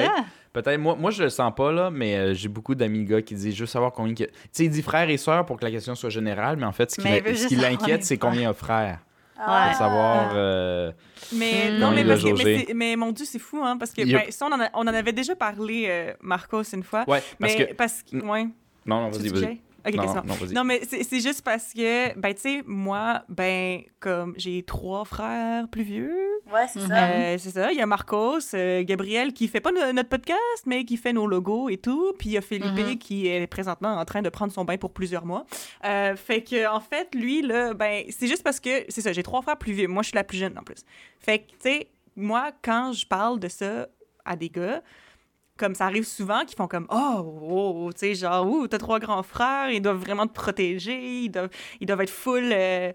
Peut-être, 0.62 0.78
moi, 0.80 0.96
moi 0.98 1.10
je 1.10 1.22
le 1.22 1.28
sens 1.30 1.52
pas, 1.54 1.70
là, 1.72 1.90
mais 1.90 2.16
euh, 2.16 2.34
j'ai 2.34 2.48
beaucoup 2.48 2.74
d'amis 2.74 3.04
gars 3.04 3.22
qui 3.22 3.34
disent 3.34 3.54
juste 3.54 3.72
savoir 3.72 3.92
combien. 3.92 4.14
que- 4.14 4.24
Tu 4.24 4.30
sais, 4.52 4.64
il 4.64 4.70
dit 4.70 4.82
frères 4.82 5.08
et 5.08 5.16
sœurs 5.16 5.46
pour 5.46 5.56
que 5.58 5.64
la 5.64 5.70
question 5.70 5.94
soit 5.94 6.10
générale, 6.10 6.56
mais 6.56 6.66
en 6.66 6.72
fait, 6.72 6.90
ce 6.90 7.46
qui, 7.46 7.56
l'inquiète, 7.56 8.04
c'est 8.04 8.18
combien 8.18 8.40
il 8.40 8.44
y 8.44 8.46
a 8.46 8.52
frères. 8.52 8.98
Ah. 9.40 9.68
Pour 9.68 9.78
savoir. 9.78 10.30
euh, 10.34 10.90
Mais 11.32 11.70
Mm. 11.70 11.78
non, 11.78 11.90
mais, 11.92 12.04
parce 12.04 12.22
que, 12.24 12.44
mais, 12.44 12.66
mais 12.74 12.96
mon 12.96 13.12
Dieu, 13.12 13.24
c'est 13.24 13.38
fou, 13.38 13.60
hein, 13.62 13.76
parce 13.78 13.92
que 13.92 14.02
ben, 14.04 14.22
ça, 14.30 14.46
on, 14.46 14.52
en 14.52 14.60
a- 14.60 14.70
on 14.74 14.80
en 14.80 14.86
avait 14.88 15.12
déjà 15.12 15.36
parlé, 15.36 15.86
euh, 15.88 16.12
Marcos, 16.20 16.62
une 16.72 16.82
fois. 16.82 17.04
Ouais, 17.06 17.22
parce 17.38 17.54
mais 17.56 17.66
que. 17.66 17.74
parce 17.74 18.02
que, 18.02 18.16
ouais. 18.16 18.48
Non, 18.84 19.02
non, 19.02 19.10
vas-y, 19.10 19.28
vas-y. 19.28 19.60
Ok, 19.86 19.94
non, 20.52 20.64
mais 20.64 20.80
c'est 20.84 21.20
juste 21.20 21.42
parce 21.42 21.72
que, 21.72 22.18
ben, 22.18 22.34
tu 22.34 22.40
sais, 22.40 22.62
moi, 22.66 23.22
ben, 23.28 23.82
comme 24.00 24.34
j'ai 24.36 24.62
trois 24.64 25.04
frères 25.04 25.68
plus 25.68 25.82
vieux, 25.84 26.14
Ouais, 26.52 26.66
c'est 26.68 26.80
ça. 26.80 27.04
euh, 27.08 27.36
c'est 27.38 27.50
ça, 27.50 27.70
il 27.72 27.78
y 27.78 27.80
a 27.80 27.86
Marcos, 27.86 28.38
euh, 28.54 28.82
Gabriel 28.82 29.32
qui 29.32 29.46
fait 29.48 29.60
pas 29.60 29.70
no- 29.70 29.92
notre 29.92 30.08
podcast, 30.08 30.38
mais 30.66 30.84
qui 30.84 30.96
fait 30.96 31.12
nos 31.12 31.26
logos 31.26 31.68
et 31.68 31.76
tout, 31.76 32.12
puis 32.18 32.30
il 32.30 32.32
y 32.32 32.36
a 32.38 32.40
Philippe 32.40 32.76
Mhm. 32.88 32.98
qui 32.98 33.28
est 33.28 33.46
présentement 33.46 33.94
en 33.96 34.04
train 34.04 34.20
de 34.22 34.28
prendre 34.28 34.52
son 34.52 34.64
bain 34.64 34.76
pour 34.78 34.92
plusieurs 34.92 35.24
mois. 35.24 35.44
Euh, 35.84 36.16
fait 36.16 36.42
que, 36.42 36.68
en 36.68 36.80
fait, 36.80 37.14
lui, 37.14 37.42
là, 37.42 37.72
ben, 37.74 38.04
c'est 38.10 38.26
juste 38.26 38.42
parce 38.42 38.58
que, 38.60 38.84
c'est 38.88 39.00
ça, 39.00 39.12
j'ai 39.12 39.22
trois 39.22 39.42
frères 39.42 39.58
plus 39.58 39.72
vieux, 39.72 39.86
moi, 39.88 40.02
je 40.02 40.08
suis 40.08 40.16
la 40.16 40.24
plus 40.24 40.38
jeune 40.38 40.58
en 40.58 40.62
plus. 40.62 40.84
Fait 41.20 41.38
que, 41.38 41.44
tu 41.52 41.56
sais, 41.60 41.88
moi, 42.16 42.50
quand 42.62 42.92
je 42.92 43.06
parle 43.06 43.38
de 43.38 43.48
ça 43.48 43.86
à 44.24 44.34
des 44.36 44.48
gars, 44.50 44.82
comme 45.58 45.74
ça 45.74 45.86
arrive 45.86 46.04
souvent, 46.06 46.44
qui 46.46 46.54
font 46.54 46.68
comme 46.68 46.86
Oh, 46.90 47.40
oh, 47.42 47.82
oh 47.86 47.92
tu 47.92 47.98
sais, 48.00 48.14
genre, 48.14 48.46
ouh, 48.46 48.66
t'as 48.68 48.78
trois 48.78 48.98
grands 49.00 49.22
frères, 49.22 49.70
ils 49.70 49.82
doivent 49.82 49.98
vraiment 49.98 50.26
te 50.26 50.32
protéger, 50.32 50.98
ils 51.24 51.28
doivent, 51.30 51.50
ils 51.80 51.86
doivent 51.86 52.00
être 52.02 52.10
full. 52.10 52.50
euh, 52.52 52.92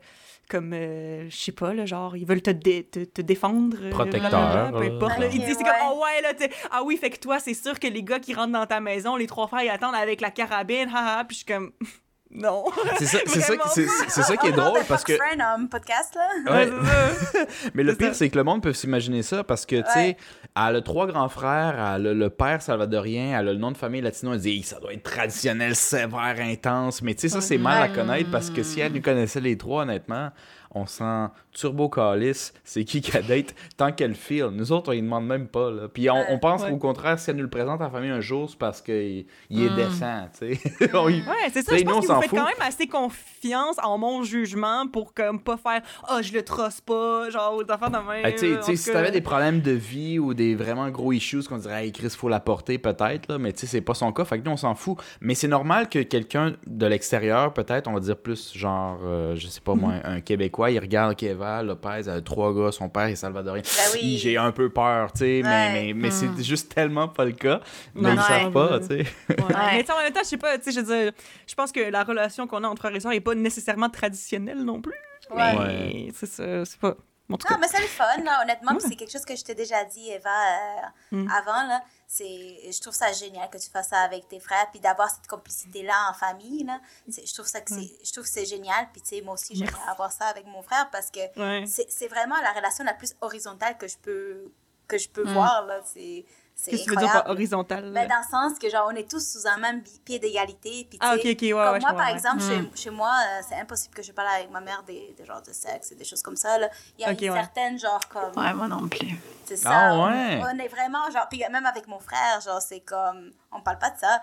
comme, 0.49 0.73
euh, 0.73 1.29
je 1.29 1.35
sais 1.37 1.51
pas, 1.53 1.73
là, 1.73 1.85
genre, 1.85 2.17
ils 2.17 2.25
veulent 2.25 2.41
te, 2.41 2.49
dé- 2.51 2.83
te, 2.83 2.99
te 3.05 3.21
défendre. 3.21 3.77
euh, 3.81 3.89
Protecteur, 3.91 4.71
Peu 4.73 4.77
importe. 4.95 5.13
Ils 5.31 5.39
disent, 5.45 5.57
ouais. 5.57 5.63
comme, 5.63 5.73
oh 5.93 6.03
ouais, 6.03 6.21
là, 6.21 6.33
tu 6.33 6.43
sais, 6.43 6.51
ah 6.69 6.83
oui, 6.83 6.97
fait 6.97 7.09
que 7.11 7.17
toi, 7.19 7.39
c'est 7.39 7.53
sûr 7.53 7.79
que 7.79 7.87
les 7.87 8.03
gars 8.03 8.19
qui 8.19 8.33
rentrent 8.33 8.51
dans 8.51 8.65
ta 8.65 8.81
maison, 8.81 9.15
les 9.15 9.25
trois 9.25 9.47
frères, 9.47 9.63
ils 9.63 9.69
attendent 9.69 9.95
avec 9.95 10.19
la 10.19 10.31
carabine, 10.31 10.89
haha, 10.93 11.23
puis 11.23 11.35
je 11.35 11.43
suis 11.43 11.45
comme, 11.45 11.71
non. 12.35 12.65
C'est 12.97 13.05
ça, 13.05 13.19
c'est 13.25 13.39
ça, 13.41 13.47
Vraiment. 13.53 13.63
c'est- 13.73 13.87
c'est 14.07 14.23
ça 14.23 14.37
qui 14.37 14.47
est 14.47 14.51
drôle 14.53 14.81
parce 14.87 15.03
que. 15.03 15.13
Un 15.13 15.65
podcast, 15.67 16.15
là. 16.15 16.51
Ouais. 16.53 16.69
Mais 17.73 17.83
le 17.83 17.95
pire, 17.95 18.15
c'est 18.15 18.29
que 18.29 18.37
le 18.37 18.43
monde 18.43 18.61
peut 18.61 18.73
s'imaginer 18.73 19.23
ça 19.23 19.43
parce 19.43 19.65
que, 19.65 19.77
tu 19.77 19.91
sais, 19.93 20.17
elle 20.55 20.75
a 20.75 20.81
trois 20.81 21.07
grands 21.07 21.29
frères, 21.29 21.73
elle 21.95 22.07
a 22.07 22.13
le 22.13 22.29
père 22.29 22.61
salvadorien, 22.61 23.39
elle 23.39 23.49
a 23.49 23.53
le 23.53 23.59
nom 23.59 23.71
de 23.71 23.77
famille 23.77 24.01
latino, 24.01 24.33
elle 24.33 24.39
dit 24.39 24.63
ça 24.63 24.79
doit 24.79 24.93
être 24.93 25.03
traditionnel, 25.03 25.75
sévère, 25.75 26.35
intense. 26.39 27.01
Mais 27.01 27.13
tu 27.13 27.21
sais, 27.21 27.29
ça, 27.29 27.41
c'est 27.41 27.57
mal 27.57 27.81
à 27.83 27.87
connaître 27.89 28.29
parce 28.31 28.49
que 28.49 28.63
si 28.63 28.79
elle 28.79 28.93
lui 28.93 29.01
connaissait 29.01 29.41
les 29.41 29.57
trois, 29.57 29.83
honnêtement, 29.83 30.29
on 30.75 30.85
sent 30.85 31.27
turbo 31.51 31.87
calice, 31.89 32.53
c'est 32.63 32.83
qui 32.83 33.01
qu'elle 33.01 33.25
date 33.27 33.53
tant 33.77 33.91
qu'elle 33.91 34.15
file. 34.15 34.49
Nous 34.53 34.71
autres, 34.71 34.89
on 34.89 34.93
lui 34.93 35.01
demande 35.01 35.25
même 35.27 35.47
pas. 35.47 35.69
Là. 35.71 35.87
Puis 35.87 36.09
on, 36.09 36.23
on 36.29 36.39
pense 36.39 36.63
Ouais. 36.63 36.71
au 36.71 36.77
contraire, 36.77 37.19
si 37.19 37.29
elle 37.29 37.35
nous 37.35 37.43
le 37.43 37.49
présente 37.49 37.81
à 37.81 37.85
la 37.85 37.89
famille 37.89 38.09
un 38.09 38.21
jour, 38.21 38.49
c'est 38.49 38.57
parce 38.57 38.81
qu'il 38.81 39.25
il 39.49 39.63
est 39.63 39.75
décent, 39.75 40.27
tu 40.39 40.55
sais. 40.55 40.89
On 40.93 41.05
Ouais, 41.05 41.21
c'est 41.51 41.61
ça. 41.61 41.71
T'sais, 41.73 41.79
Je 41.79 41.83
pense 41.85 42.07
que 42.07 42.11
vous 42.13 42.21
faites 42.21 42.29
fout. 42.29 42.39
quand 42.39 42.45
même 42.45 42.53
assez 42.67 42.87
confiance 42.87 43.75
en 43.83 43.97
mon 43.97 44.23
jugement 44.23 44.87
pour 44.87 45.13
comme 45.13 45.39
pas 45.41 45.57
faire 45.57 45.81
oh 46.11 46.19
je 46.21 46.33
le 46.33 46.43
trosse 46.43 46.81
pas 46.81 47.29
genre 47.29 47.55
aux 47.55 47.71
affaires 47.71 47.91
de 47.91 47.97
même. 47.97 48.21
Ah, 48.23 48.31
tu 48.31 48.37
sais- 48.39 48.53
en 48.53 48.59
tu 48.59 48.63
sais, 48.65 48.71
tout 48.71 48.77
si 48.77 48.91
t'avais 48.91 49.11
des 49.11 49.21
problèmes 49.21 49.61
de 49.61 49.71
vie 49.71 50.19
ou 50.19 50.33
des 50.33 50.55
vraiment 50.55 50.89
gros 50.89 51.11
issues 51.11 51.43
qu'on 51.43 51.57
dirait, 51.57 51.85
hey, 51.85 51.91
Chris, 51.91 52.09
faut 52.09 52.29
la 52.29 52.39
porter 52.39 52.77
peut-être, 52.77 53.27
là, 53.29 53.37
mais 53.37 53.53
tu 53.53 53.59
sais, 53.61 53.67
c'est 53.67 53.81
pas 53.81 53.93
son 53.93 54.11
cas, 54.11 54.25
fait 54.25 54.39
que 54.39 54.45
nous, 54.45 54.51
on 54.51 54.57
s'en 54.57 54.75
fout. 54.75 54.97
Mais 55.21 55.35
c'est 55.35 55.47
normal 55.47 55.89
que 55.89 55.99
quelqu'un 55.99 56.53
de 56.65 56.85
l'extérieur, 56.85 57.53
peut-être, 57.53 57.87
on 57.87 57.93
va 57.93 57.99
dire 57.99 58.17
plus 58.17 58.53
genre, 58.55 58.99
euh, 59.03 59.35
je 59.35 59.47
sais 59.47 59.61
pas 59.61 59.75
moi, 59.75 59.93
un 60.03 60.21
Québécois, 60.21 60.62
il 60.71 60.79
regarde 60.79 61.15
Keva 61.15 61.63
Lopez, 61.63 62.09
a 62.09 62.21
trois 62.21 62.53
gars, 62.53 62.71
son 62.71 62.89
père 62.89 63.03
est 63.03 63.15
salvadorien. 63.15 63.61
Ben 63.61 63.99
oui. 63.99 64.17
J'ai 64.17 64.37
un 64.37 64.51
peu 64.51 64.69
peur, 64.69 65.11
tu 65.11 65.19
sais, 65.19 65.41
mais, 65.43 65.73
mais, 65.73 65.93
mais 65.93 66.11
c'est 66.11 66.43
juste 66.43 66.73
tellement 66.73 67.07
pas 67.07 67.25
le 67.25 67.31
cas. 67.31 67.61
Mais 67.95 68.11
ils 68.11 68.15
non, 68.15 68.21
savent 68.21 68.51
pas, 68.51 68.79
tu 68.79 68.87
sais. 68.87 69.05
Ouais. 69.29 69.35
Mais 69.49 69.91
en 69.91 70.01
même 70.01 70.13
temps, 70.13 70.21
je 70.23 70.29
sais 70.29 70.37
pas, 70.37 70.57
tu 70.57 70.65
sais, 70.65 70.71
je 70.71 70.79
veux 70.79 70.95
dire, 70.95 71.11
je 71.47 71.55
pense 71.55 71.71
que 71.71 71.79
la 71.79 72.03
relation 72.03 72.47
qu'on 72.47 72.63
a 72.63 72.67
entre 72.67 72.81
frères 72.81 72.95
et 72.95 72.99
sœurs 72.99 73.11
est 73.13 73.19
pas 73.19 73.35
nécessairement 73.35 73.89
traditionnelle 73.89 74.63
non 74.63 74.81
plus. 74.81 74.93
Ouais. 75.31 76.09
c'est 76.13 76.25
ça, 76.25 76.65
c'est 76.65 76.79
pas. 76.79 76.95
En 77.29 77.37
tout 77.37 77.47
Non, 77.49 77.55
cas. 77.55 77.57
mais 77.61 77.67
c'est 77.69 77.81
le 77.81 77.87
fun, 77.87 78.17
là, 78.23 78.41
honnêtement. 78.43 78.73
Ouais. 78.73 78.79
C'est 78.81 78.95
quelque 78.95 79.11
chose 79.11 79.23
que 79.25 79.35
je 79.35 79.43
t'ai 79.43 79.55
déjà 79.55 79.83
dit, 79.85 80.09
Eva, 80.09 80.29
euh, 80.29 80.81
Mm. 81.11 81.31
avant. 81.31 81.63
Là. 81.67 81.81
Je 82.19 82.79
trouve 82.81 82.93
ça 82.93 83.11
génial 83.13 83.49
que 83.49 83.57
tu 83.57 83.69
fasses 83.69 83.87
ça 83.89 84.01
avec 84.01 84.27
tes 84.27 84.39
frères, 84.39 84.67
puis 84.71 84.79
d'avoir 84.79 85.09
cette 85.09 85.25
complicité-là 85.27 86.09
en 86.09 86.13
famille. 86.13 86.63
Là. 86.65 86.79
Je, 87.07 87.33
trouve 87.33 87.47
ça 87.47 87.61
que 87.61 87.71
c'est, 87.73 88.45
génial. 88.45 88.87
Puis, 88.91 89.01
tu 89.01 89.09
sais, 89.15 89.21
moi 89.21 89.33
aussi, 89.35 89.55
j'aimerais 89.55 89.89
avoir 89.89 90.11
ça 90.11 90.25
avec 90.27 90.45
mon 90.47 90.61
frère 90.61 90.89
parce 90.91 91.09
que 91.09 91.19
Ouais. 91.39 91.65
c'est, 91.65 92.07
vraiment 92.07 92.39
la 92.41 92.51
relation 92.51 92.83
la 92.83 92.93
plus 92.93 93.15
horizontale 93.21 93.77
que 93.77 93.87
je 93.87 93.97
peux, 93.97 94.51
que 94.87 94.97
je 94.97 95.09
peux 95.09 95.23
Mm. 95.23 95.33
voir. 95.33 95.65
Là. 95.65 95.79
C'est 95.85 96.25
Qu'est-ce 96.55 96.77
que 96.77 96.83
tu 96.83 96.89
veux 96.91 96.95
dire 96.95 97.11
par 97.11 97.29
horizontal? 97.29 97.91
Ben, 97.91 98.07
dans 98.07 98.17
le 98.19 98.29
sens 98.29 98.57
que, 98.59 98.69
genre, 98.69 98.87
on 98.91 98.95
est 98.95 99.09
tous 99.09 99.19
sous 99.33 99.47
un 99.47 99.57
même 99.57 99.83
pied 100.05 100.19
d'égalité. 100.19 100.87
Puis, 100.89 100.97
Ah, 101.01 101.15
ok, 101.15 101.19
ok, 101.25 101.41
ouais, 101.41 101.51
comme 101.51 101.73
ouais, 101.73 101.79
moi, 101.79 101.93
par 101.93 102.05
ouais. 102.07 102.11
exemple, 102.13 102.41
chez, 102.41 102.71
chez 102.75 102.89
moi, 102.89 103.11
euh, 103.27 103.41
c'est 103.47 103.55
impossible 103.55 103.93
que 103.95 104.01
je 104.03 104.11
parle 104.13 104.29
avec 104.29 104.49
ma 104.49 104.61
mère 104.61 104.83
des, 104.83 105.13
des 105.17 105.25
genres 105.25 105.41
de 105.41 105.51
sexe 105.51 105.91
et 105.91 105.95
des 105.95 106.05
choses 106.05 106.21
comme 106.21 106.37
ça. 106.37 106.57
Là. 106.57 106.69
Il 106.97 107.01
y 107.01 107.05
a 107.05 107.11
Ok, 107.11 107.21
une 107.21 107.31
ouais. 107.31 107.37
certaine, 107.37 107.77
genre, 107.79 108.07
comme... 108.07 108.37
Ouais, 108.37 108.53
moi 108.53 108.67
non 108.67 108.87
plus. 108.87 109.15
C'est 109.45 109.57
ça. 109.57 109.69
Ah, 109.73 109.93
on- 109.93 110.05
ouais. 110.07 110.41
On, 110.41 110.59
est 110.59 110.67
vraiment, 110.69 111.09
genre, 111.11 111.27
puis 111.29 111.43
même 111.51 111.65
avec 111.65 111.87
mon 111.87 111.99
frère, 111.99 112.39
genre, 112.41 112.61
c'est 112.61 112.79
comme, 112.81 113.31
on 113.51 113.59
parle 113.61 113.79
pas 113.79 113.89
de 113.89 113.99
ça. 113.99 114.21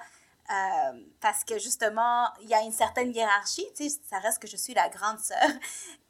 euh, 0.50 0.98
parce 1.20 1.44
que 1.44 1.58
justement, 1.58 2.26
il 2.40 2.48
y 2.48 2.54
a 2.54 2.62
une 2.62 2.72
certaine 2.72 3.12
hiérarchie, 3.14 3.66
tu 3.76 3.88
sais, 3.88 3.96
ça 4.10 4.18
reste 4.18 4.40
que 4.40 4.48
je 4.48 4.56
suis 4.56 4.74
la 4.74 4.88
grande 4.88 5.18
sœur. 5.20 5.36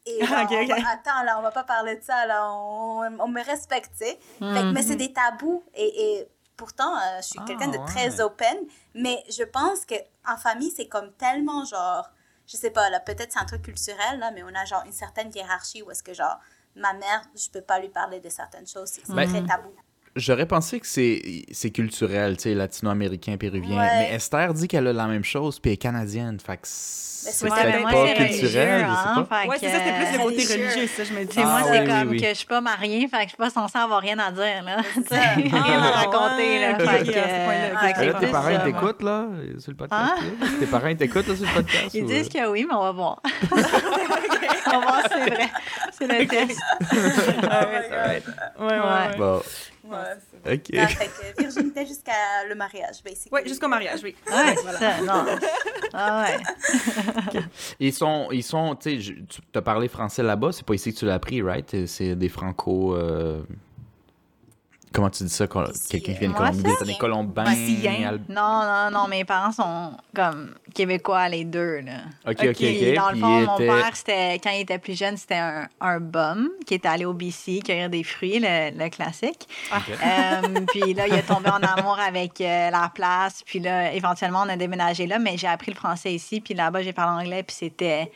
Et 0.06 0.18
on 0.22 0.26
va- 0.26 0.90
attends, 0.90 1.22
là, 1.24 1.38
on 1.38 1.42
va 1.42 1.50
pas 1.50 1.64
parler 1.64 1.96
de 1.96 2.02
ça, 2.02 2.26
là, 2.26 2.50
on, 2.52 3.02
on 3.20 3.28
me 3.28 3.42
respecte, 3.44 3.92
tu 3.98 4.04
sais. 4.06 4.18
Mais 4.72 4.82
c'est 4.82 4.96
des 4.96 5.12
tabous. 5.12 5.62
Et, 5.74 6.18
et 6.20 6.28
pourtant, 6.56 6.96
euh, 6.96 7.00
je 7.18 7.26
suis 7.26 7.38
Ah, 7.40 7.44
quelqu'un 7.46 7.68
de 7.68 7.78
ouais. 7.78 7.84
très 7.86 8.20
open. 8.20 8.56
Mais 8.94 9.22
je 9.30 9.44
pense 9.44 9.84
que 9.84 9.94
en 10.26 10.36
famille, 10.36 10.70
c'est 10.70 10.88
comme 10.88 11.12
tellement, 11.12 11.64
genre, 11.64 12.10
je 12.46 12.56
sais 12.56 12.70
pas, 12.70 12.88
là, 12.90 13.00
peut-être 13.00 13.32
c'est 13.32 13.38
un 13.38 13.44
truc 13.44 13.62
culturel, 13.62 14.18
là, 14.18 14.30
mais 14.30 14.42
on 14.42 14.54
a, 14.54 14.64
genre, 14.64 14.82
une 14.86 14.92
certaine 14.92 15.30
hiérarchie 15.34 15.82
où 15.82 15.90
est-ce 15.90 16.02
que, 16.02 16.14
genre, 16.14 16.38
ma 16.74 16.92
mère, 16.94 17.22
je 17.34 17.48
peux 17.50 17.62
pas 17.62 17.78
lui 17.78 17.88
parler 17.90 18.20
de 18.20 18.28
certaines 18.28 18.66
choses. 18.66 18.88
C'est 18.88 19.06
c'est 19.06 19.12
Ben, 19.14 19.28
très 19.28 19.44
tabou. 19.44 19.72
J'aurais 20.16 20.46
pensé 20.46 20.80
que 20.80 20.86
c'est 20.86 21.44
c'est 21.52 21.70
culturel, 21.70 22.36
tu 22.36 22.44
sais, 22.44 22.54
latino-américain, 22.54 23.36
péruvien. 23.36 23.78
Ouais. 23.78 24.08
Mais 24.10 24.14
Esther 24.14 24.52
dit 24.54 24.66
qu'elle 24.66 24.88
a 24.88 24.92
la 24.92 25.06
même 25.06 25.24
chose, 25.24 25.60
puis 25.60 25.70
elle 25.70 25.74
est 25.74 25.76
canadienne. 25.78 26.38
Fait 26.40 26.56
que 26.56 26.66
c'est 26.66 27.48
pas 27.48 27.56
culturel, 27.62 28.16
religieux, 28.16 28.46
je 28.46 28.48
sais 28.48 28.58
hein, 28.58 29.26
pas. 29.28 29.44
Ouais, 29.46 29.56
c'est 29.60 29.68
ça, 29.68 29.78
c'était 29.78 29.92
plus 29.92 30.12
le 30.18 30.24
côté 30.24 30.42
religieux. 30.54 30.86
ça, 30.96 31.04
je 31.04 31.12
me 31.12 31.24
dis. 31.24 31.38
Moi, 31.38 31.46
Ah, 31.46 31.62
c'est 31.64 31.80
oui, 31.80 31.86
comme 31.86 32.08
oui. 32.08 32.20
que 32.20 32.28
je 32.28 32.34
suis 32.34 32.46
pas 32.46 32.60
mariée, 32.62 33.08
fait 33.08 33.16
que 33.18 33.22
je 33.24 33.28
suis 33.28 33.36
pas 33.36 33.50
censée 33.50 33.78
avoir 33.78 34.00
rien 34.00 34.18
à 34.18 34.32
dire, 34.32 34.62
là. 34.64 34.78
Tu 34.94 35.02
sais, 35.02 35.16
ça. 35.16 35.20
rien 35.34 35.82
à 35.82 35.90
raconter, 35.90 36.60
là. 36.60 36.78
Fait 36.78 37.04
que, 37.06 37.12
c'est 37.12 38.20
tes 38.20 38.26
parents, 38.28 38.64
t'écoutent, 38.64 39.02
là, 39.02 39.26
sur 39.58 39.70
le 39.70 39.76
podcast? 39.76 40.02
Hein? 40.18 40.46
Tes 40.58 40.66
parents, 40.66 40.88
ils 40.88 40.96
t'écoutent, 40.96 41.28
là, 41.28 41.36
sur 41.36 41.46
le 41.46 41.52
podcast? 41.52 41.94
Ils 41.94 42.06
disent 42.06 42.28
euh? 42.34 42.40
que 42.46 42.50
oui, 42.50 42.66
mais 42.66 42.74
on 42.74 42.82
va 42.82 42.92
voir. 42.92 43.20
on 43.52 44.70
va 44.70 44.80
voir 44.80 45.02
si 45.02 45.08
c'est 45.12 45.30
vrai. 45.30 45.48
C'est 45.92 46.06
le 46.06 46.26
test. 46.26 46.58
Ah, 47.50 47.66
ouais, 48.60 48.78
Ouais, 49.18 49.40
ouais. 49.90 50.54
OK. 50.54 50.76
Ah, 50.78 50.86
fait 50.88 51.06
que 51.34 51.40
virginité 51.42 51.86
jusqu'à 51.86 52.12
le 52.48 52.54
mariage, 52.54 53.02
basically. 53.04 53.30
Ouais, 53.32 53.46
jusqu'au 53.46 53.68
mariage, 53.68 54.00
oui. 54.02 54.14
Ouais, 54.30 54.54
c'est 54.56 54.78
ça. 54.78 55.00
Non. 55.02 55.24
Ah 55.92 56.24
ouais. 56.24 57.40
Ils 57.80 57.92
sont, 57.92 58.28
ils 58.30 58.44
sont 58.44 58.76
tu 58.76 59.02
sais, 59.02 59.14
tu 59.28 59.40
as 59.58 59.62
parlé 59.62 59.88
français 59.88 60.22
là-bas, 60.22 60.52
c'est 60.52 60.64
pas 60.64 60.74
ici 60.74 60.94
que 60.94 60.98
tu 61.00 61.04
l'as 61.04 61.14
appris, 61.14 61.42
right? 61.42 61.86
C'est 61.86 62.14
des 62.14 62.28
franco... 62.28 62.94
euh, 62.94 63.42
Comment 64.92 65.08
tu 65.10 65.22
dis 65.22 65.30
ça? 65.30 65.46
Quelqu'un 65.46 66.12
qui 66.14 66.18
vient 66.18 66.30
de 66.30 66.34
Colombie, 66.34 66.62
des 66.84 66.94
Colombiens... 66.94 68.08
Al- 68.08 68.20
Non, 68.28 68.62
non, 68.64 68.90
non, 68.90 69.08
mes 69.08 69.24
parents 69.24 69.52
sont 69.52 69.92
comme 70.14 70.54
québécois, 70.74 71.28
les 71.28 71.44
deux, 71.44 71.80
là. 71.80 71.92
OK, 72.26 72.38
OK, 72.40 72.48
OK. 72.50 72.94
Dans 72.96 73.10
le 73.12 73.16
fond, 73.18 73.40
mon 73.46 73.54
était- 73.56 73.66
père, 73.66 73.90
c'était, 73.96 74.34
quand 74.42 74.50
il 74.50 74.60
était 74.62 74.78
plus 74.78 74.98
jeune, 74.98 75.16
c'était 75.16 75.36
un, 75.36 75.68
un 75.80 76.00
bum 76.00 76.48
qui 76.66 76.74
était 76.74 76.88
allé 76.88 77.04
au 77.04 77.12
BC 77.12 77.60
cueillir 77.64 77.88
des 77.88 78.02
fruits, 78.02 78.40
le, 78.40 78.76
le 78.76 78.88
classique. 78.90 79.48
Euh, 79.90 80.60
puis 80.68 80.94
là, 80.94 81.06
il 81.06 81.14
est 81.14 81.22
tombé 81.22 81.50
en 81.50 81.62
amour 81.62 81.98
avec 82.00 82.40
euh, 82.40 82.70
la 82.70 82.90
place. 82.92 83.42
Puis 83.46 83.60
là, 83.60 83.92
éventuellement, 83.92 84.42
on 84.44 84.48
a 84.48 84.56
déménagé 84.56 85.06
là, 85.06 85.18
mais 85.20 85.36
j'ai 85.36 85.46
appris 85.46 85.70
le 85.70 85.76
français 85.76 86.12
ici. 86.12 86.40
Puis 86.40 86.54
là-bas, 86.54 86.82
j'ai 86.82 86.92
parlé 86.92 87.24
anglais. 87.26 87.42
Puis 87.44 87.56
c'était. 87.60 88.10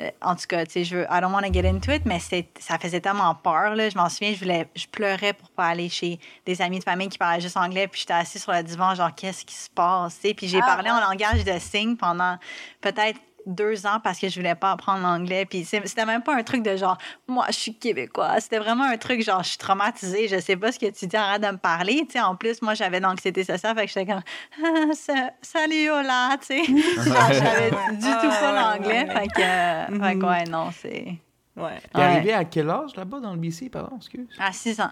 Euh, 0.00 0.10
en 0.22 0.36
tout 0.36 0.46
cas, 0.48 0.66
tu 0.66 0.72
sais, 0.72 0.84
je 0.84 0.96
veux. 0.96 1.06
I 1.10 1.20
don't 1.20 1.32
want 1.32 1.42
to 1.42 1.52
get 1.52 1.66
into 1.66 1.90
it, 1.92 2.04
mais 2.04 2.18
ça 2.20 2.78
faisait 2.78 3.00
tellement 3.00 3.34
peur, 3.34 3.74
là. 3.74 3.88
Je 3.88 3.96
m'en 3.96 4.08
souviens, 4.08 4.32
je, 4.34 4.38
voulais, 4.38 4.68
je 4.74 4.86
pleurais 4.86 5.32
pour 5.32 5.48
pas 5.50 5.66
aller 5.66 5.88
chez 5.88 6.18
des 6.44 6.60
amis 6.60 6.78
de 6.78 6.84
famille 6.84 7.08
qui 7.08 7.18
parlaient 7.18 7.40
juste 7.40 7.56
anglais. 7.56 7.88
Puis 7.88 8.00
j'étais 8.00 8.12
assise 8.14 8.42
sur 8.42 8.52
le 8.52 8.62
divan, 8.62 8.94
genre, 8.94 9.14
qu'est-ce 9.14 9.44
qui 9.44 9.54
se 9.54 9.70
passe, 9.70 10.16
tu 10.20 10.28
sais? 10.28 10.34
Puis 10.34 10.48
j'ai 10.48 10.60
Ah, 10.62 10.66
parlé 10.66 10.90
en 10.90 10.96
ouais. 10.96 11.00
langage 11.00 11.44
de 11.44 11.58
signes 11.58 11.96
pendant 11.96 12.36
peut-être 12.80 13.18
deux 13.46 13.86
ans 13.86 14.00
parce 14.02 14.18
que 14.18 14.28
je 14.28 14.38
voulais 14.38 14.54
pas 14.54 14.72
apprendre 14.72 15.00
l'anglais. 15.02 15.46
Puis 15.46 15.64
c'était 15.64 16.04
même 16.04 16.22
pas 16.22 16.34
un 16.36 16.42
truc 16.42 16.62
de 16.62 16.76
genre, 16.76 16.98
moi, 17.28 17.46
je 17.48 17.54
suis 17.54 17.74
québécois. 17.74 18.40
C'était 18.40 18.58
vraiment 18.58 18.84
un 18.84 18.96
truc 18.98 19.22
genre, 19.22 19.42
je 19.42 19.50
suis 19.50 19.58
traumatisée, 19.58 20.28
je 20.28 20.40
sais 20.40 20.56
pas 20.56 20.72
ce 20.72 20.78
que 20.78 20.86
tu 20.90 21.06
dis, 21.06 21.16
arrête 21.16 21.42
de 21.42 21.48
me 21.48 21.56
parler. 21.56 22.04
Tu 22.06 22.12
sais, 22.12 22.20
en 22.20 22.34
plus, 22.36 22.60
moi, 22.62 22.74
j'avais 22.74 22.98
de 22.98 23.04
l'anxiété 23.04 23.44
sociale, 23.44 23.76
fait 23.76 23.86
que 23.86 23.92
j'étais 23.92 24.06
comme, 24.06 24.22
ah, 24.64 24.92
sa- 24.94 25.30
salut, 25.40 25.88
hola, 25.90 26.36
tu 26.40 26.46
sais. 26.46 26.64
Genre, 26.64 27.28
je 27.32 27.38
savais 27.38 27.70
du 27.70 28.10
tout 28.20 28.28
pas 28.40 28.52
l'anglais. 28.76 29.06
Fait 29.06 29.28
que, 29.28 29.40
euh, 29.40 29.86
fait 29.86 30.14
que, 30.14 30.16
Mhm. 30.18 30.24
ouais, 30.24 30.44
non, 30.44 30.70
c'est 30.72 31.14
Ouais. 31.56 31.78
T'es 31.94 31.98
Ouais. 32.00 32.04
arrivé 32.04 32.32
à 32.34 32.44
quel 32.44 32.68
âge 32.68 32.94
là-bas 32.96 33.18
dans 33.20 33.32
le 33.32 33.38
BC, 33.38 33.70
pardon, 33.70 33.96
excuse? 33.96 34.28
à 34.38 34.52
six 34.52 34.78
ans. 34.78 34.90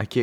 OK. 0.00 0.16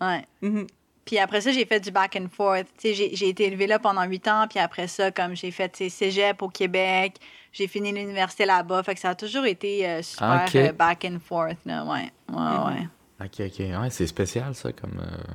Ouais. 0.00 0.24
Mhm. 0.42 0.66
Puis 1.08 1.18
après 1.18 1.40
ça, 1.40 1.52
j'ai 1.52 1.64
fait 1.64 1.80
du 1.80 1.90
back 1.90 2.18
and 2.20 2.26
forth. 2.30 2.66
Tu 2.76 2.94
sais, 2.94 3.10
j'ai, 3.14 3.28
été 3.30 3.46
élevée 3.46 3.66
là 3.66 3.78
pendant 3.78 4.04
huit 4.04 4.28
ans. 4.28 4.44
Puis 4.46 4.58
après 4.58 4.88
ça, 4.88 5.10
comme 5.10 5.34
j'ai 5.34 5.50
fait 5.50 5.74
cégep 5.88 6.42
au 6.42 6.50
Québec, 6.50 7.14
j'ai 7.50 7.66
fini 7.66 7.92
l'université 7.92 8.44
là-bas. 8.44 8.82
Fait 8.82 8.94
que 8.94 9.00
ça 9.00 9.08
a 9.08 9.14
toujours 9.14 9.46
été 9.46 9.88
euh, 9.88 10.02
super 10.02 10.44
Ah, 10.44 10.44
euh, 10.54 10.72
back 10.72 11.06
and 11.06 11.16
forth. 11.24 11.56
Là. 11.64 11.82
Ouais, 11.86 12.12
ouais, 12.30 12.36
ouais. 12.36 12.88
OK, 13.24 13.40
OK. 13.40 13.58
Ouais, 13.58 13.88
c'est 13.88 14.06
spécial, 14.06 14.54
ça, 14.54 14.70
comme... 14.74 15.00
euh, 15.00 15.32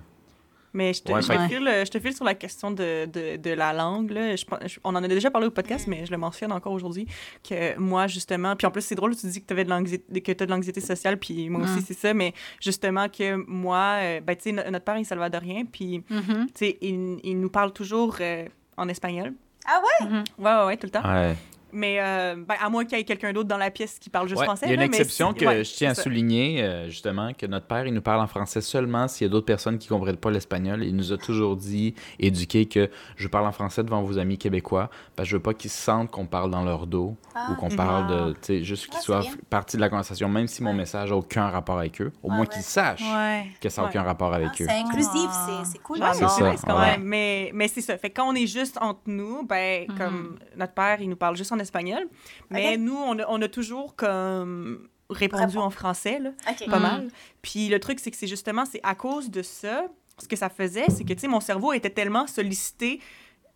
Mais 0.74 0.94
je 0.94 1.04
te, 1.04 1.12
Ouais, 1.12 1.22
je, 1.22 1.28
fait- 1.28 1.38
te 1.38 1.48
file, 1.54 1.70
je 1.86 1.90
te 1.92 2.00
file 2.00 2.16
sur 2.16 2.26
la 2.26 2.34
question 2.34 2.72
de, 2.72 3.06
de, 3.06 3.38
de 3.38 3.50
la 3.52 3.74
langue. 3.74 4.10
Là. 4.12 4.36
Je, 4.36 4.44
pense- 4.44 4.60
je- 4.66 4.80
on 4.84 4.90
en 4.96 5.04
a 5.04 5.08
déjà 5.08 5.30
parlé 5.30 5.48
au 5.48 5.52
podcast, 5.52 5.86
mais 5.88 6.06
je 6.06 6.12
le 6.12 6.18
mentionne 6.18 6.52
encore 6.52 6.74
aujourd'hui. 6.74 7.06
Que 7.48 7.78
moi, 7.78 8.08
justement, 8.08 8.56
puis 8.56 8.66
en 8.66 8.72
plus, 8.72 8.82
c'est 8.82 8.96
drôle, 8.96 9.16
tu 9.16 9.28
dis 9.28 9.42
que 9.42 9.48
tu 9.48 9.54
avais 9.54 9.66
de 9.66 9.70
l'anxiété, 9.70 10.22
que 10.22 10.32
as 10.32 10.46
de 10.46 10.52
l'anxiété 10.52 10.82
sociale, 10.82 11.18
puis 11.20 11.50
moi 11.50 11.62
aussi, 11.62 11.80
Mm. 11.80 11.84
c'est 11.86 11.94
ça. 11.94 12.14
Mais 12.14 12.34
justement, 12.60 13.08
que 13.10 13.36
moi, 13.48 13.98
euh, 14.02 14.20
ben, 14.22 14.36
tu 14.36 14.44
sais, 14.44 14.52
no- 14.52 14.64
notre 14.72 14.86
père 14.86 14.96
est 14.96 15.04
salvadorien, 15.04 15.66
puis 15.72 16.04
Mhm. 16.10 16.48
tu 16.48 16.52
sais, 16.56 16.78
il, 16.82 17.20
il 17.24 17.40
nous 17.40 17.50
parle 17.50 17.72
toujours 17.72 18.18
euh, 18.22 18.46
en 18.78 18.88
espagnol. 18.90 19.34
Ah 19.66 19.80
ouais? 20.02 20.08
Ouais, 20.40 20.44
ouais, 20.44 20.66
ouais, 20.66 20.78
tout 20.78 20.88
le 20.88 20.92
temps. 20.92 21.04
Ouais. 21.08 21.36
Mais 21.74 21.98
euh, 22.00 22.36
ben, 22.38 22.56
à 22.62 22.70
moins 22.70 22.86
qu'il 22.86 22.98
y 22.98 23.02
ait 23.02 23.04
quelqu'un 23.04 23.34
d'autre 23.34 23.50
dans 23.50 23.58
la 23.58 23.72
pièce 23.72 23.98
qui 24.00 24.10
parle 24.10 24.28
juste 24.28 24.40
Ouais, 24.40 24.46
français. 24.46 24.66
il 24.68 24.70
y 24.70 24.72
a 24.72 24.76
une 24.76 24.80
là, 24.82 24.86
exception 24.86 25.34
que 25.34 25.46
ouais, 25.46 25.64
je 25.64 25.74
tiens 25.74 25.92
à 25.92 25.96
ça. 25.96 26.04
souligner, 26.04 26.64
euh, 26.64 26.90
justement, 26.90 27.34
que 27.34 27.46
notre 27.46 27.66
père, 27.66 27.86
il 27.88 27.94
nous 27.94 28.02
parle 28.02 28.22
en 28.22 28.28
français 28.28 28.62
seulement 28.62 29.08
s'il 29.08 29.26
y 29.26 29.30
a 29.30 29.32
d'autres 29.32 29.46
personnes 29.46 29.78
qui 29.80 29.92
ne 29.92 29.98
comprennent 29.98 30.18
pas 30.18 30.32
l'espagnol. 30.32 30.84
Il 30.84 30.96
nous 30.96 31.12
a 31.12 31.18
toujours 31.18 31.56
dit, 31.56 31.96
éduqué, 32.20 32.66
que 32.68 32.90
je 33.16 33.28
parle 33.28 33.48
en 33.48 33.52
français 33.52 33.84
devant 33.84 34.02
vos 34.04 34.18
amis 34.20 34.38
québécois, 34.38 34.90
parce 35.16 35.28
que 35.28 35.32
je 35.32 35.36
veux 35.38 35.42
pas 35.42 35.54
qu'ils 35.54 35.72
sentent 35.72 36.12
qu'on 36.12 36.26
parle 36.28 36.52
dans 36.52 36.64
leur 36.64 36.86
dos 36.88 37.16
Ah. 37.36 37.48
ou 37.52 37.56
qu'on 37.56 37.70
parle 37.70 38.06
Ah. 38.10 38.14
de, 38.28 38.32
tu 38.34 38.40
sais, 38.42 38.64
juste 38.64 38.86
qu'ils 38.88 38.98
Ah, 39.00 39.02
soient 39.02 39.24
partie 39.50 39.76
de 39.78 39.82
la 39.82 39.90
conversation, 39.90 40.30
même 40.30 40.48
si 40.48 40.62
mon 40.64 40.70
Ouais. 40.72 40.78
message 40.78 41.10
n'a 41.10 41.16
aucun 41.18 41.50
rapport 41.50 41.80
avec 41.80 42.00
eux. 42.02 42.12
Au 42.22 42.30
Ouais, 42.30 42.36
moins 42.36 42.46
qu'ils 42.46 42.62
sachent 42.62 43.02
Ouais. 43.02 43.48
que 43.60 43.70
ça 43.70 43.82
n'a 43.82 43.88
Ouais. 43.88 43.94
aucun 43.94 44.04
rapport 44.04 44.34
avec 44.34 44.50
Ah, 44.52 44.64
eux. 44.64 44.66
c'est 44.70 44.80
inclusif, 44.80 45.30
Ah. 45.30 45.48
c'est- 45.64 45.72
c'est 45.74 45.80
cool. 45.82 46.00
Ouais, 46.00 46.08
C'est 46.14 46.28
ça, 46.28 46.54
quand 46.66 46.80
même. 46.80 47.04
Mais, 47.04 47.50
mais 47.54 47.68
c'est 47.68 47.82
ça. 47.82 47.98
Fait 47.98 48.10
que 48.10 48.16
quand 48.22 48.28
on 48.30 48.36
est 48.36 48.48
juste 48.48 48.78
entre 48.82 49.02
nous, 49.08 49.44
ben, 49.44 49.86
Mhm. 49.90 49.98
comme 49.98 50.40
notre 50.58 50.74
père, 50.74 51.02
il 51.02 51.10
nous 51.10 51.16
parle 51.16 51.36
juste 51.36 51.52
en 51.52 51.60
espagnol. 51.64 52.08
Mais 52.52 52.78
nous, 52.78 52.96
on 52.96 53.18
a, 53.20 53.26
on 53.28 53.42
a 53.42 53.48
toujours 53.48 53.96
comme 53.96 54.88
répondu 55.10 55.58
Répond. 55.58 55.62
en 55.62 55.70
français, 55.70 56.20
là, 56.20 56.32
pas 56.70 56.78
Mhm. 56.78 56.82
mal. 56.82 57.08
Puis 57.42 57.68
le 57.70 57.80
truc, 57.80 58.00
c'est 58.00 58.10
que 58.12 58.18
c'est 58.18 58.28
justement, 58.28 58.66
c'est 58.66 58.80
à 58.84 58.96
cause 58.96 59.30
de 59.30 59.42
ça, 59.42 59.86
ce 60.18 60.28
que 60.28 60.36
ça 60.36 60.50
faisait, 60.50 60.90
c'est 60.90 61.04
que, 61.04 61.14
tu 61.14 61.20
sais, 61.22 61.28
mon 61.28 61.40
cerveau 61.42 61.74
était 61.74 61.90
tellement 61.90 62.26
sollicité, 62.28 63.00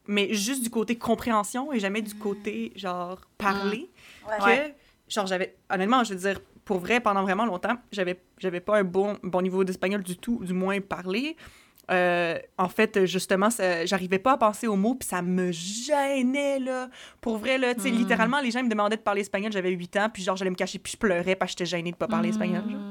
mais 0.08 0.34
juste 0.34 0.64
du 0.64 0.70
côté 0.70 0.96
compréhension 0.98 1.72
et 1.72 1.80
jamais 1.80 2.02
du 2.02 2.16
côté, 2.16 2.74
genre, 2.76 3.22
parler, 3.38 3.90
Ouais. 4.28 4.38
que, 4.40 4.44
Ouais. 4.44 4.76
genre, 5.08 5.26
j'avais, 5.28 5.56
honnêtement, 5.70 6.04
je 6.04 6.14
veux 6.14 6.20
dire, 6.20 6.42
pour 6.66 6.80
vrai, 6.80 7.00
pendant 7.00 7.24
vraiment 7.24 7.46
longtemps, 7.46 7.78
j'avais, 7.92 8.20
j'avais 8.40 8.60
pas 8.60 8.80
un 8.80 8.84
bon, 8.84 9.18
bon 9.24 9.42
niveau 9.42 9.64
d'espagnol 9.64 10.04
du 10.04 10.18
tout, 10.18 10.44
du 10.44 10.54
moins 10.54 10.82
parler. 10.82 11.38
Euh, 11.90 12.38
en 12.58 12.68
fait, 12.70 13.06
justement, 13.06 13.50
ça- 13.50 13.86
j'arrivais 13.86 14.20
pas 14.20 14.34
à 14.34 14.38
penser 14.38 14.68
aux 14.68 14.76
mots, 14.76 14.96
puis 14.96 15.08
ça 15.08 15.22
me 15.22 15.52
gênait, 15.52 16.60
là. 16.60 16.90
Pour 17.22 17.38
vrai, 17.38 17.58
là, 17.58 17.74
tu 17.76 17.82
sais, 17.82 17.92
Mm. 17.92 17.96
littéralement, 17.98 18.40
les 18.42 18.52
gens 18.52 18.62
me 18.64 18.70
demandaient 18.70 18.98
de 18.98 19.02
parler 19.02 19.22
espagnol, 19.22 19.52
j'avais 19.52 19.72
8 19.72 19.96
ans, 19.98 20.10
puis 20.14 20.22
genre, 20.24 20.36
j'allais 20.36 20.52
me 20.52 20.56
cacher, 20.56 20.80
puis 20.80 20.92
je 20.94 20.98
pleurais 20.98 21.36
parce 21.36 21.54
que 21.54 21.60
j'étais 21.64 21.78
gênée 21.78 21.92
de 21.92 21.98
pas 21.98 22.08
parler 22.08 22.30
espagnol. 22.30 22.64
genre. 22.70 22.82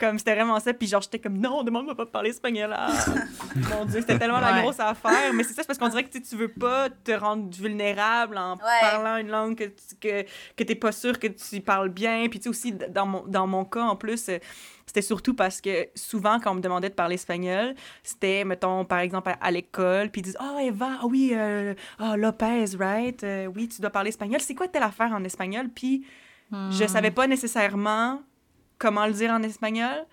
Mm. 0.00 0.06
Comme, 0.06 0.18
c'était 0.18 0.34
vraiment 0.34 0.58
ça, 0.60 0.72
puis 0.72 0.86
genre, 0.86 1.02
j'étais 1.02 1.18
comme, 1.18 1.38
non, 1.38 1.62
demande-moi 1.62 1.94
pas 1.94 2.04
de 2.04 2.10
parler 2.10 2.30
espagnol. 2.30 2.74
Ah. 2.76 2.90
Mon 3.70 3.84
Dieu, 3.84 4.00
c'était 4.00 4.18
tellement 4.18 4.40
la 4.40 4.62
grosse 4.62 4.80
affaire. 4.80 5.32
Mais 5.34 5.42
c'est 5.44 5.54
ça, 5.54 5.62
c'est 5.62 5.66
parce 5.66 5.78
qu'on 5.78 5.88
dirait 5.88 6.04
que 6.04 6.18
tu 6.18 6.36
veux 6.36 6.48
pas 6.48 6.88
te 6.90 7.12
rendre 7.12 7.48
vulnérable 7.56 8.36
en 8.38 8.54
Ouais. 8.56 8.80
parlant 8.80 9.16
une 9.18 9.28
langue 9.28 9.56
que, 9.56 9.64
tu- 9.64 9.96
que, 10.00 10.24
que 10.56 10.64
t'es 10.64 10.74
pas 10.74 10.92
sûr 10.92 11.18
que 11.18 11.26
tu 11.26 11.60
parles 11.60 11.88
bien. 11.90 12.26
Puis 12.28 12.38
tu 12.38 12.44
sais, 12.44 12.48
aussi, 12.48 12.72
dans 12.72 13.06
mon, 13.06 13.24
dans 13.26 13.46
mon 13.46 13.64
cas, 13.64 13.82
en 13.82 13.96
plus, 13.96 14.28
euh, 14.28 14.38
c'était 14.86 15.02
surtout 15.02 15.34
parce 15.34 15.60
que 15.60 15.88
souvent, 15.94 16.40
quand 16.40 16.50
on 16.52 16.54
me 16.56 16.60
demandait 16.60 16.88
de 16.88 16.94
parler 16.94 17.14
espagnol, 17.14 17.74
c'était, 18.02 18.44
mettons, 18.44 18.84
par 18.84 18.98
exemple, 19.00 19.28
à, 19.30 19.38
à 19.40 19.50
l'école, 19.50 20.10
puis 20.10 20.20
ils 20.20 20.24
disent 20.24 20.36
Ah, 20.40 20.58
Eva, 20.62 20.98
ah 21.02 21.06
oui, 21.06 21.32
euh, 21.34 21.74
ah, 21.98 22.16
Lopez, 22.16 22.64
right? 22.78 23.22
Euh, 23.22 23.46
oui, 23.54 23.68
tu 23.68 23.80
dois 23.80 23.90
parler 23.90 24.08
espagnol. 24.08 24.40
C'est 24.40 24.54
quoi 24.54 24.66
telle 24.68 24.82
affaire 24.82 25.12
en 25.12 25.22
espagnol? 25.24 25.68
Puis 25.74 26.04
je 26.70 26.84
savais 26.88 27.12
pas 27.12 27.28
nécessairement 27.28 28.20
comment 28.80 29.06
le 29.06 29.12
dire 29.12 29.30
en 29.30 29.42
espagnol. 29.44 30.04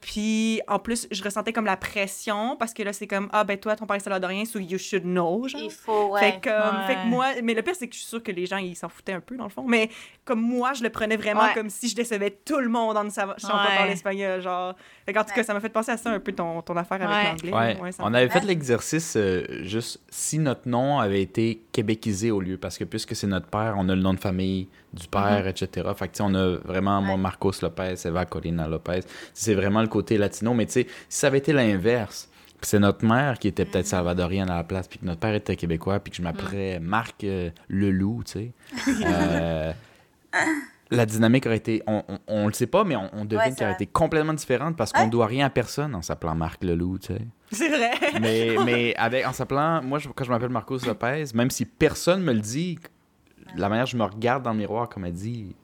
Puis 0.00 0.60
en 0.68 0.78
plus, 0.78 1.08
je 1.10 1.24
ressentais 1.24 1.52
comme 1.52 1.64
la 1.64 1.76
pression 1.76 2.54
parce 2.56 2.72
que 2.72 2.84
là, 2.84 2.92
c'est 2.92 3.08
comme 3.08 3.28
Ah, 3.32 3.42
ben 3.42 3.58
toi, 3.58 3.74
ton 3.74 3.84
père 3.84 4.00
salvadorien, 4.00 4.44
so 4.44 4.60
you 4.60 4.78
should 4.78 5.02
know. 5.02 5.48
Genre. 5.48 5.60
Il 5.60 5.72
faut, 5.72 6.10
ouais. 6.10 6.20
Fait 6.20 6.40
que, 6.40 6.48
euh, 6.48 6.70
Ouais. 6.70 6.86
fait 6.86 6.94
que 6.94 7.06
moi, 7.08 7.26
mais 7.42 7.52
le 7.52 7.62
pire, 7.62 7.74
c'est 7.74 7.88
que 7.88 7.94
je 7.94 7.98
suis 8.00 8.06
sûre 8.08 8.22
que 8.22 8.30
les 8.30 8.46
gens, 8.46 8.58
ils 8.58 8.76
s'en 8.76 8.88
foutaient 8.88 9.14
un 9.14 9.20
peu, 9.20 9.36
dans 9.36 9.42
le 9.44 9.50
fond. 9.50 9.64
Mais 9.66 9.90
comme 10.24 10.40
moi, 10.40 10.72
je 10.74 10.84
le 10.84 10.90
prenais 10.90 11.16
vraiment 11.16 11.42
Ouais. 11.42 11.54
comme 11.54 11.68
si 11.68 11.88
je 11.88 11.96
décevais 11.96 12.30
tout 12.30 12.60
le 12.60 12.68
monde 12.68 12.96
en 12.96 13.02
ne 13.02 13.10
savant 13.10 13.34
sachant 13.38 13.54
pas 13.56 13.74
parler 13.76 13.92
espagnol. 13.94 14.40
Genre. 14.40 14.74
Fait 15.08 15.14
qu'en 15.14 15.24
tout 15.24 15.32
cas, 15.32 15.42
ça 15.42 15.54
m'a 15.54 15.60
fait 15.60 15.70
penser 15.70 15.90
à 15.90 15.96
ça 15.96 16.10
un 16.10 16.20
peu 16.20 16.32
ton, 16.32 16.60
ton 16.60 16.76
affaire 16.76 17.00
avec 17.00 17.08
Ouais. 17.08 17.50
l'anglais. 17.50 17.80
Ouais, 17.80 17.90
on 17.98 18.12
avait 18.12 18.28
fait 18.28 18.44
l'exercice 18.44 19.14
euh, 19.16 19.42
juste 19.64 20.02
si 20.10 20.38
notre 20.38 20.68
nom 20.68 20.98
avait 20.98 21.22
été 21.22 21.62
québécisé 21.72 22.30
au 22.30 22.42
lieu, 22.42 22.58
parce 22.58 22.76
que 22.76 22.84
puisque 22.84 23.16
c'est 23.16 23.26
notre 23.26 23.46
père, 23.46 23.76
on 23.78 23.88
a 23.88 23.94
le 23.94 24.02
nom 24.02 24.12
de 24.12 24.20
famille 24.20 24.68
du 24.92 25.08
père, 25.08 25.46
etc. 25.46 25.88
Fait 25.96 26.08
que 26.08 26.12
tu 26.12 26.18
sais, 26.18 26.22
on 26.26 26.34
a 26.34 26.56
vraiment, 26.58 27.00
moi. 27.00 27.16
Marcos 27.16 27.52
Lopez, 27.62 27.94
Eva 28.04 28.26
Corina 28.26 28.68
Lopez. 28.68 29.00
C'est 29.32 29.54
vraiment 29.54 29.80
le 29.80 29.88
côté 29.88 30.18
latino, 30.18 30.52
mais 30.52 30.66
tu 30.66 30.72
sais, 30.72 30.86
si 31.08 31.20
ça 31.20 31.28
avait 31.28 31.38
été 31.38 31.54
l'inverse, 31.54 32.28
c'est 32.60 32.78
notre 32.78 33.02
mère 33.06 33.38
qui 33.38 33.48
était 33.48 33.64
peut-être 33.64 33.86
salvadorienne 33.86 34.50
à 34.50 34.56
la 34.56 34.64
place, 34.64 34.88
puis 34.88 34.98
que 34.98 35.06
notre 35.06 35.20
père 35.20 35.34
était 35.34 35.56
québécois, 35.56 36.00
puis 36.00 36.10
que 36.10 36.18
je 36.18 36.22
m'appelais 36.22 36.80
Marc 36.80 37.24
euh, 37.24 37.48
Leloup, 37.70 38.24
tu 38.26 38.32
sais. 38.32 38.52
euh, 39.06 39.72
la 40.90 41.04
dynamique 41.06 41.44
aurait 41.46 41.56
été, 41.58 41.82
on, 41.86 42.02
on, 42.08 42.18
on 42.28 42.46
le 42.46 42.52
sait 42.52 42.66
pas, 42.66 42.84
mais 42.84 42.96
on, 42.96 43.10
on 43.12 43.24
devine 43.24 43.38
Ouais, 43.50 43.52
qu'elle 43.54 43.66
aurait 43.66 43.74
été 43.74 43.86
complètement 43.86 44.32
différente 44.32 44.76
parce 44.76 44.92
qu'on 44.92 45.02
Ouais. 45.04 45.10
doit 45.10 45.26
rien 45.26 45.46
à 45.46 45.50
personne 45.50 45.94
en 45.94 46.02
s'appelant 46.02 46.34
Marc 46.34 46.64
Leloup, 46.64 46.98
tu 46.98 47.08
sais. 47.14 47.20
C'est 47.52 47.68
vrai. 47.68 47.90
Mais, 48.20 48.56
mais 48.64 48.94
avec, 48.96 49.26
en 49.26 49.32
s'appelant, 49.32 49.82
moi, 49.82 49.98
je- 49.98 50.08
quand 50.08 50.24
je 50.24 50.30
m'appelle 50.30 50.48
Marcos 50.50 50.78
Lopez, 50.86 51.24
même 51.34 51.50
si 51.50 51.64
personne 51.66 52.22
me 52.22 52.32
le 52.32 52.40
dit, 52.40 52.78
la 53.56 53.68
manière 53.68 53.84
dont 53.84 53.90
je 53.90 53.96
me 53.96 54.04
regarde 54.04 54.42
dans 54.42 54.52
le 54.52 54.58
miroir, 54.58 54.88
comme 54.88 55.04
elle 55.04 55.12
dit, 55.12 55.54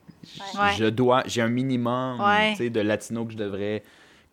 Ouais. 0.54 0.72
je 0.78 0.84
dois, 0.86 1.22
j'ai 1.26 1.42
un 1.42 1.48
minimum 1.48 2.18
Ouais. 2.20 2.52
tu 2.52 2.56
sais, 2.56 2.70
de 2.70 2.80
latino 2.80 3.24
que 3.26 3.32
je 3.32 3.36
devrais 3.38 3.82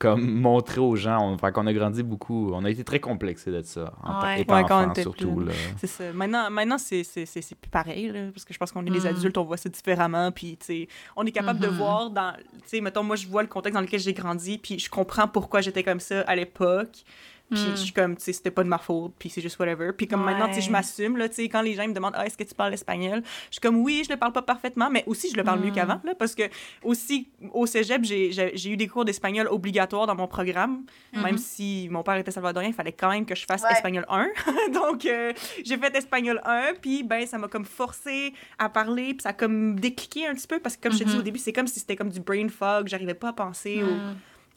comme 0.02 0.22
montrer 0.42 0.82
aux 0.82 0.96
gens. 0.96 1.20
On, 1.32 1.38
fait 1.38 1.52
qu'on 1.52 1.68
a 1.68 1.74
grandi 1.74 2.02
beaucoup. 2.04 2.52
On 2.54 2.66
a 2.66 2.70
été 2.72 2.84
très 2.84 3.00
complexé 3.00 3.52
de 3.52 3.62
ça, 3.62 3.94
en 4.04 4.20
tant- 4.20 4.26
Ouais. 4.26 4.42
étant 4.42 4.56
Ouais, 4.56 4.64
enfant, 4.64 4.94
surtout. 4.96 5.46
C'est 5.78 5.88
ça. 5.88 6.12
Maintenant, 6.14 6.50
maintenant 6.50 6.78
c'est, 6.80 7.04
c'est, 7.04 7.26
c'est, 7.26 7.42
c'est 7.42 7.56
plus 7.56 7.70
pareil, 7.70 8.08
là, 8.10 8.32
parce 8.34 8.44
que 8.46 8.54
je 8.54 8.58
pense 8.60 8.72
qu'on 8.72 8.86
est 8.86 8.90
des 8.90 9.02
Mm. 9.02 9.08
adultes, 9.16 9.38
on 9.38 9.44
voit 9.44 9.58
ça 9.58 9.70
différemment, 9.70 10.32
puis, 10.32 10.58
tu 10.58 10.66
sais, 10.66 10.88
on 11.16 11.26
est 11.26 11.32
capable 11.32 11.60
de 11.60 11.68
Mhm. 11.68 11.76
voir 11.78 12.10
dans, 12.10 12.34
tu 12.34 12.40
sais, 12.66 12.82
mettons, 12.82 13.04
moi, 13.04 13.16
je 13.16 13.28
vois 13.28 13.44
le 13.44 13.48
contexte 13.48 13.76
dans 13.76 13.82
lequel 13.82 14.00
j'ai 14.00 14.14
grandi, 14.14 14.58
puis 14.58 14.80
je 14.80 14.90
comprends 14.90 15.28
pourquoi 15.28 15.62
j'étais 15.62 15.84
comme 15.84 16.00
ça 16.00 16.22
à 16.22 16.36
l'époque, 16.36 17.04
puis 17.54 17.68
Mm. 17.68 17.70
je 17.72 17.76
suis 17.76 17.94
comme, 17.94 18.16
tu 18.18 18.24
sais, 18.24 18.34
c'était 18.34 18.52
pas 18.52 18.64
de 18.64 18.70
ma 18.70 18.78
faute, 18.78 19.14
puis 19.20 19.30
c'est 19.30 19.42
juste 19.42 19.60
whatever, 19.60 19.92
puis 19.94 20.08
comme 20.08 20.24
maintenant, 20.24 20.48
tu 20.48 20.56
sais, 20.56 20.62
je 20.62 20.72
m'assume, 20.72 21.18
là, 21.18 21.28
tu 21.30 21.36
sais, 21.36 21.50
quand 21.50 21.62
les 21.62 21.74
gens 21.74 21.88
me 21.88 21.94
demandent, 21.94 22.14
ah, 22.16 22.26
est-ce 22.26 22.38
que 22.38 22.44
tu 22.44 22.56
parles 22.56 22.74
espagnol, 22.74 23.22
je 23.50 23.54
suis 23.54 23.62
comme, 23.62 23.78
oui, 23.78 24.04
je 24.08 24.12
le 24.14 24.18
parle 24.18 24.32
pas 24.34 24.42
parfaitement, 24.42 24.90
mais 24.90 25.04
aussi, 25.08 25.30
je 25.32 25.38
le 25.38 25.44
parle 25.44 25.60
mieux 25.60 25.70
Mm. 25.70 25.74
qu'avant, 25.74 26.02
là, 26.04 26.16
parce 26.18 26.36
que, 26.36 26.44
aussi, 26.84 27.30
au 27.54 27.66
cégep, 27.66 28.04
j'ai, 28.04 28.70
eu 28.70 28.78
des 28.78 28.88
cours 28.88 29.06
d'espagnol 29.06 29.48
obligatoires 29.48 30.08
dans 30.08 30.16
mon 30.16 30.28
programme, 30.28 30.84
même 31.14 31.38
si 31.38 31.88
mon 31.92 32.04
père 32.04 32.16
était 32.16 32.32
salvadorien, 32.32 32.70
il 32.70 32.74
fallait 32.74 32.92
quand 32.94 33.10
même 33.10 33.26
que 33.26 33.36
je 33.36 33.46
fasse 33.46 33.62
Ouais. 33.64 33.72
espagnol 33.74 34.06
1. 34.10 34.28
Donc, 34.74 35.06
euh, 35.06 35.34
j'ai 35.64 35.78
fait 35.78 35.96
espagnol 35.96 36.42
1, 36.46 36.74
puis 36.82 37.04
ben, 37.04 37.26
ça 37.28 37.38
m'a 37.38 37.48
comme 37.48 37.66
forcé 37.66 38.34
à 38.58 38.70
parler, 38.70 39.14
puis 39.14 39.22
ça 39.24 39.30
a 39.30 39.34
comme 39.34 39.80
décliqué 39.80 40.28
un 40.28 40.34
petit 40.34 40.48
peu, 40.48 40.60
parce 40.60 40.78
que 40.78 40.84
comme 40.84 40.94
je 40.94 41.00
te 41.00 41.04
dis 41.04 41.14
Mhm. 41.14 41.20
au 41.20 41.24
début, 41.24 41.40
c'est 41.40 41.54
comme 41.54 41.68
si 41.68 41.80
c'était 41.80 41.96
comme 41.96 42.10
du 42.10 42.20
brain 42.22 42.48
fog, 42.50 42.88
j'arrivais 42.88 43.14
pas 43.14 43.30
à 43.30 43.34
penser 43.34 43.84
au-. 43.84 44.00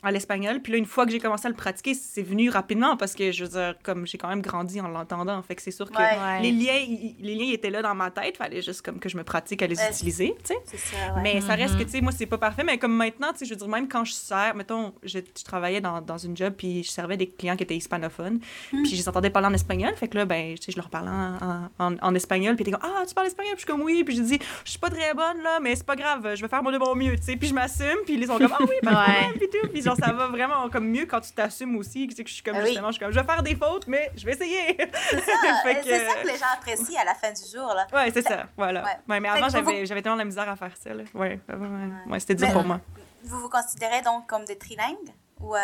À 0.04 0.10
l'espagnol. 0.12 0.60
Puis 0.60 0.72
là, 0.72 0.78
une 0.78 0.86
fois 0.86 1.06
que 1.06 1.12
j'ai 1.12 1.18
commencé 1.20 1.46
à 1.46 1.48
le 1.50 1.54
pratiquer, 1.56 1.94
c'est 1.94 2.22
venu 2.22 2.50
rapidement, 2.50 2.96
parce 2.96 3.14
que, 3.14 3.32
je 3.32 3.44
veux 3.44 3.50
dire, 3.50 3.74
comme 3.82 4.06
j'ai 4.06 4.18
quand 4.18 4.28
même 4.28 4.42
grandi 4.42 4.80
en 4.80 4.88
l'entendant, 4.88 5.40
fait 5.42 5.54
que 5.54 5.62
c'est 5.62 5.70
sûr 5.70 5.90
que 5.90 5.94
Ouais. 5.98 6.40
Les 6.42 6.52
liens, 6.52 6.84
les 7.20 7.34
liens 7.34 7.52
étaient 7.52 7.70
là 7.70 7.80
dans 7.82 7.94
ma 7.94 8.10
tête, 8.10 8.36
fallait 8.36 8.62
juste 8.62 8.82
comme 8.82 8.98
que 8.98 9.08
je 9.08 9.16
me 9.16 9.24
pratique 9.24 9.62
à 9.62 9.66
les 9.66 9.76
Ouais. 9.78 9.90
utiliser, 9.90 10.34
tu 10.44 10.52
sais. 10.54 10.58
C'est 10.64 10.76
ça, 10.78 11.14
ouais. 11.14 11.22
Mais 11.22 11.40
ça 11.40 11.54
reste 11.54 11.74
Mhm. 11.74 11.80
que, 11.80 11.84
tu 11.84 11.90
sais, 11.90 12.00
moi, 12.00 12.12
c'est 12.12 12.26
pas 12.26 12.38
parfait. 12.38 12.64
Mais 12.64 12.78
comme 12.78 12.94
maintenant, 12.94 13.32
tu 13.32 13.38
sais, 13.38 13.44
je 13.46 13.50
veux 13.50 13.56
dire, 13.58 13.68
même 13.68 13.88
quand 13.88 14.04
je 14.04 14.12
sers, 14.12 14.54
mettons, 14.54 14.92
je, 15.02 15.18
je 15.18 15.44
travaillais 15.44 15.80
dans, 15.80 16.00
dans 16.00 16.18
une 16.18 16.36
job, 16.36 16.54
puis 16.56 16.82
je 16.84 16.90
servais 16.90 17.16
des 17.16 17.26
clients 17.28 17.56
qui 17.56 17.62
étaient 17.62 17.76
hispanophones, 17.76 18.40
puis 18.70 18.86
je 18.86 18.96
les 18.96 19.08
entendais 19.08 19.30
parler 19.30 19.48
en 19.48 19.54
espagnol. 19.54 19.94
Fait 19.96 20.08
que 20.08 20.16
là, 20.18 20.24
ben, 20.24 20.54
tu 20.56 20.62
sais, 20.64 20.72
je 20.72 20.76
leur 20.76 20.90
parlais 20.90 21.10
en, 21.10 21.68
en, 21.78 21.96
en 22.00 22.14
espagnol, 22.14 22.54
puis 22.56 22.64
ils 22.64 22.68
étaient 22.68 22.78
comme, 22.78 22.90
ah, 22.92 23.04
tu 23.06 23.14
parles 23.14 23.26
espagnol? 23.28 23.54
Puis 23.54 23.62
je 23.62 23.66
suis 23.66 23.72
comme, 23.72 23.82
oui. 23.86 24.04
Puis 24.04 24.16
je 24.16 24.22
dis, 24.22 24.38
je 24.64 24.70
suis 24.70 24.78
pas 24.78 24.90
très 24.90 25.14
bonne, 25.14 25.42
là, 25.42 25.58
mais 25.60 25.74
c'est 25.76 25.86
pas 25.86 25.96
grave, 25.96 26.34
je 26.34 26.42
vais 26.42 26.48
faire 26.48 26.62
mon 26.62 26.72
de 26.72 26.78
mon 26.78 26.94
mieux, 26.94 27.16
tu 27.16 27.22
sais. 27.22 27.36
Puis 27.36 27.48
je 27.48 27.54
m'assume, 27.54 27.98
puis 28.04 28.14
ils 28.14 28.26
sont 28.26 28.38
comme, 28.38 28.52
ah 28.52 28.58
oui, 28.60 28.74
pas 28.82 28.90
de 28.90 28.96
Ouais. 28.96 29.02
problème, 29.02 29.32
puis 29.38 29.48
tout. 29.50 29.68
Puis 29.72 29.82
genre, 29.96 30.06
ça 30.08 30.12
va 30.12 30.26
vraiment 30.28 30.68
comme 30.70 30.88
mieux 30.88 31.06
quand 31.06 31.20
tu 31.20 31.32
t'assumes 31.32 31.76
aussi. 31.76 32.06
Tu 32.08 32.16
sais, 32.16 32.24
que 32.24 32.28
je 32.30 32.34
suis 32.34 32.42
comme, 32.42 32.54
Ah 32.56 32.60
oui. 32.60 32.66
justement, 32.66 32.88
je 32.88 32.92
suis 32.92 33.00
comme, 33.04 33.12
je 33.12 33.20
vais 33.20 33.26
faire 33.26 33.42
des 33.42 33.54
fautes, 33.56 33.86
mais 33.86 34.10
je 34.16 34.24
vais 34.26 34.32
essayer. 34.32 34.76
C'est 35.10 35.20
ça, 35.20 35.32
euh, 35.66 35.74
que- 35.74 35.82
c'est 35.84 36.06
ça 36.06 36.14
que 36.22 36.26
les 36.26 36.36
gens 36.38 36.46
apprécient 36.54 37.00
à 37.00 37.04
la 37.04 37.14
fin 37.14 37.32
du 37.32 37.42
jour, 37.50 37.66
là. 37.74 37.86
ouais, 37.92 38.10
c'est 38.12 38.22
ça, 38.22 38.46
voilà. 38.56 38.82
Ouais. 38.84 38.90
Ouais, 39.08 39.20
mais 39.20 39.28
avant, 39.28 39.48
j'avais, 39.48 39.86
j'avais 39.86 40.02
tellement 40.02 40.16
de 40.16 40.20
la 40.22 40.26
misère 40.26 40.48
à 40.48 40.56
faire 40.56 40.76
ça, 40.76 40.92
là. 40.94 41.04
Ouais, 41.14 41.40
ouais, 41.48 41.54
ouais, 41.54 42.12
ouais, 42.12 42.20
c'était 42.20 42.34
dur 42.34 42.48
Mais- 42.48 42.52
pour 42.54 42.64
moi. 42.64 42.80
Vous 43.24 43.40
vous 43.40 43.48
considérez 43.48 44.02
donc 44.02 44.26
comme 44.26 44.44
des 44.44 44.58
trilingues? 44.58 45.12
Ou, 45.40 45.54
euh, 45.56 45.58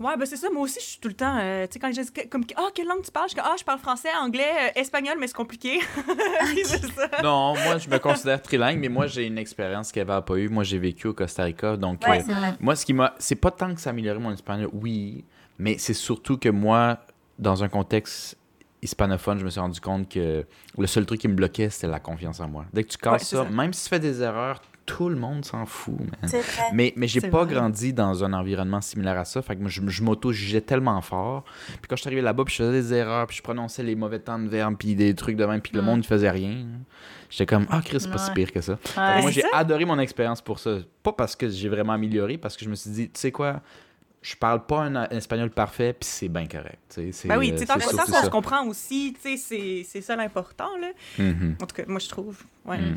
Ouais, 0.00 0.16
ben 0.16 0.24
c'est 0.26 0.36
ça. 0.36 0.48
Moi 0.50 0.62
aussi, 0.62 0.78
je 0.80 0.84
suis 0.86 1.00
tout 1.00 1.08
le 1.08 1.14
temps. 1.14 1.36
euh, 1.40 1.66
tu 1.66 1.72
sais, 1.74 1.78
quand 1.78 1.88
les 1.88 1.92
gens 1.94 2.02
disent 2.02 2.10
que- 2.10 2.26
comme 2.28 2.44
Ah, 2.56 2.68
quelle 2.74 2.86
langue 2.86 3.02
tu 3.02 3.10
parles? 3.10 3.28
Je 3.28 3.34
dis 3.34 3.40
Ah, 3.44 3.54
je 3.58 3.64
parle 3.64 3.78
français, 3.80 4.08
anglais, 4.20 4.44
euh, 4.76 4.80
espagnol, 4.80 5.16
mais 5.18 5.26
c'est 5.26 5.34
compliqué. 5.36 5.80
C'est 6.64 6.86
ça. 6.92 7.08
Non, 7.22 7.54
moi, 7.54 7.78
je 7.78 7.88
me 7.88 7.98
considère 7.98 8.40
trilingue, 8.42 8.78
mais 8.78 8.88
moi, 8.88 9.06
j'ai 9.06 9.26
une 9.26 9.38
expérience 9.38 9.90
qu'elle 9.92 10.06
n'a 10.06 10.22
pas 10.22 10.36
eue. 10.36 10.48
Moi, 10.48 10.64
j'ai 10.64 10.78
vécu 10.78 11.08
au 11.08 11.14
Costa 11.14 11.44
Rica, 11.44 11.76
donc... 11.76 12.02
Ouais, 12.06 12.22
euh. 12.28 12.32
Moi, 12.60 12.76
ce 12.76 12.84
qui 12.86 12.92
m'a. 12.94 13.14
C'est 13.18 13.34
pas 13.36 13.50
tant 13.50 13.74
que 13.74 13.80
ça 13.80 13.90
a 13.90 13.92
amélioré 13.92 14.18
mon 14.18 14.32
espagnol, 14.32 14.68
oui, 14.72 15.24
mais 15.58 15.78
c'est 15.78 15.94
surtout 15.94 16.38
que 16.38 16.48
moi, 16.48 16.98
dans 17.38 17.62
un 17.64 17.68
contexte 17.68 18.36
hispanophone, 18.82 19.38
je 19.40 19.44
me 19.44 19.50
suis 19.50 19.60
rendu 19.60 19.80
compte 19.80 20.08
que 20.08 20.46
le 20.78 20.86
seul 20.86 21.04
truc 21.06 21.20
qui 21.20 21.28
me 21.28 21.34
bloquait, 21.34 21.68
c'était 21.70 21.88
la 21.88 21.98
confiance 22.00 22.38
en 22.40 22.48
moi. 22.48 22.64
Dès 22.72 22.84
que 22.84 22.88
tu 22.90 22.98
casses 22.98 23.12
Ouais, 23.12 23.18
c'est 23.18 23.36
ça, 23.36 23.44
ça. 23.44 23.50
même 23.50 23.72
si 23.72 23.82
tu 23.84 23.88
fais 23.88 23.98
des 23.98 24.22
erreurs, 24.22 24.62
tout 24.88 25.08
le 25.10 25.16
monde 25.16 25.44
s'en 25.44 25.66
fout, 25.66 25.98
man. 26.00 26.08
C'est 26.26 26.40
vrai. 26.40 26.62
Mais, 26.72 26.92
mais 26.96 27.06
j'ai 27.06 27.20
pas 27.20 27.44
vrai. 27.44 27.54
grandi 27.54 27.92
dans 27.92 28.24
un 28.24 28.32
environnement 28.32 28.80
similaire 28.80 29.18
à 29.18 29.24
ça. 29.24 29.42
Fait 29.42 29.54
que 29.54 29.60
moi, 29.60 29.68
je, 29.70 29.80
je 29.86 30.02
m'auto-jugeais 30.02 30.62
tellement 30.62 31.00
fort. 31.02 31.44
Puis 31.66 31.82
quand 31.88 31.96
je 31.96 32.00
suis 32.00 32.08
arrivé 32.08 32.22
là-bas, 32.22 32.44
puis 32.44 32.54
je 32.56 32.62
faisais 32.62 32.72
des 32.72 32.94
erreurs, 32.94 33.26
puis 33.26 33.36
je 33.36 33.42
prononçais 33.42 33.82
les 33.82 33.94
mauvais 33.94 34.18
temps 34.18 34.38
de 34.38 34.48
verbe, 34.48 34.76
puis 34.78 34.94
des 34.94 35.14
trucs 35.14 35.36
de 35.36 35.44
même, 35.44 35.60
puis 35.60 35.72
le 35.74 35.82
monde 35.82 35.98
ne 35.98 36.02
faisait 36.04 36.30
rien. 36.30 36.64
J'étais 37.30 37.46
comme, 37.46 37.66
ah, 37.70 37.82
Chris, 37.84 38.00
c'est 38.00 38.10
pas 38.10 38.16
si 38.18 38.30
pire 38.32 38.50
que 38.50 38.60
ça. 38.62 38.76
Fait 38.82 38.94
que 38.94 39.00
Ouais. 39.00 39.20
moi, 39.22 39.30
j'ai 39.30 39.44
adoré 39.52 39.84
mon 39.84 39.98
expérience 39.98 40.40
pour 40.40 40.58
ça. 40.58 40.78
Pas 41.02 41.12
parce 41.12 41.36
que 41.36 41.48
j'ai 41.48 41.68
vraiment 41.68 41.92
amélioré, 41.92 42.38
parce 42.38 42.56
que 42.56 42.64
je 42.64 42.70
me 42.70 42.74
suis 42.74 42.90
dit, 42.90 43.10
tu 43.10 43.20
sais 43.20 43.30
quoi, 43.32 43.60
je 44.22 44.34
parle 44.36 44.66
pas 44.66 44.80
un, 44.80 44.96
un 44.96 45.08
espagnol 45.10 45.50
parfait, 45.50 45.92
puis 45.92 46.08
c'est 46.08 46.28
bien 46.28 46.46
correct. 46.46 46.78
tu 46.88 46.94
sais, 47.06 47.12
c'est- 47.12 47.28
Ben 47.28 47.38
oui, 47.38 47.50
tu 47.56 47.64
que 47.66 47.66
ça, 47.66 48.04
on 48.20 48.24
se 48.24 48.30
comprend 48.30 48.66
aussi, 48.66 49.14
tu 49.14 49.30
sais, 49.30 49.36
c'est- 49.36 49.84
c'est 49.88 50.00
ça 50.00 50.16
l'important, 50.16 50.76
là. 50.80 50.88
Mhm. 51.18 51.56
En 51.62 51.66
tout 51.66 51.74
cas, 51.76 51.84
moi, 51.86 52.00
je 52.00 52.08
trouve. 52.08 52.42
Ouais. 52.64 52.78
Mm. 52.78 52.96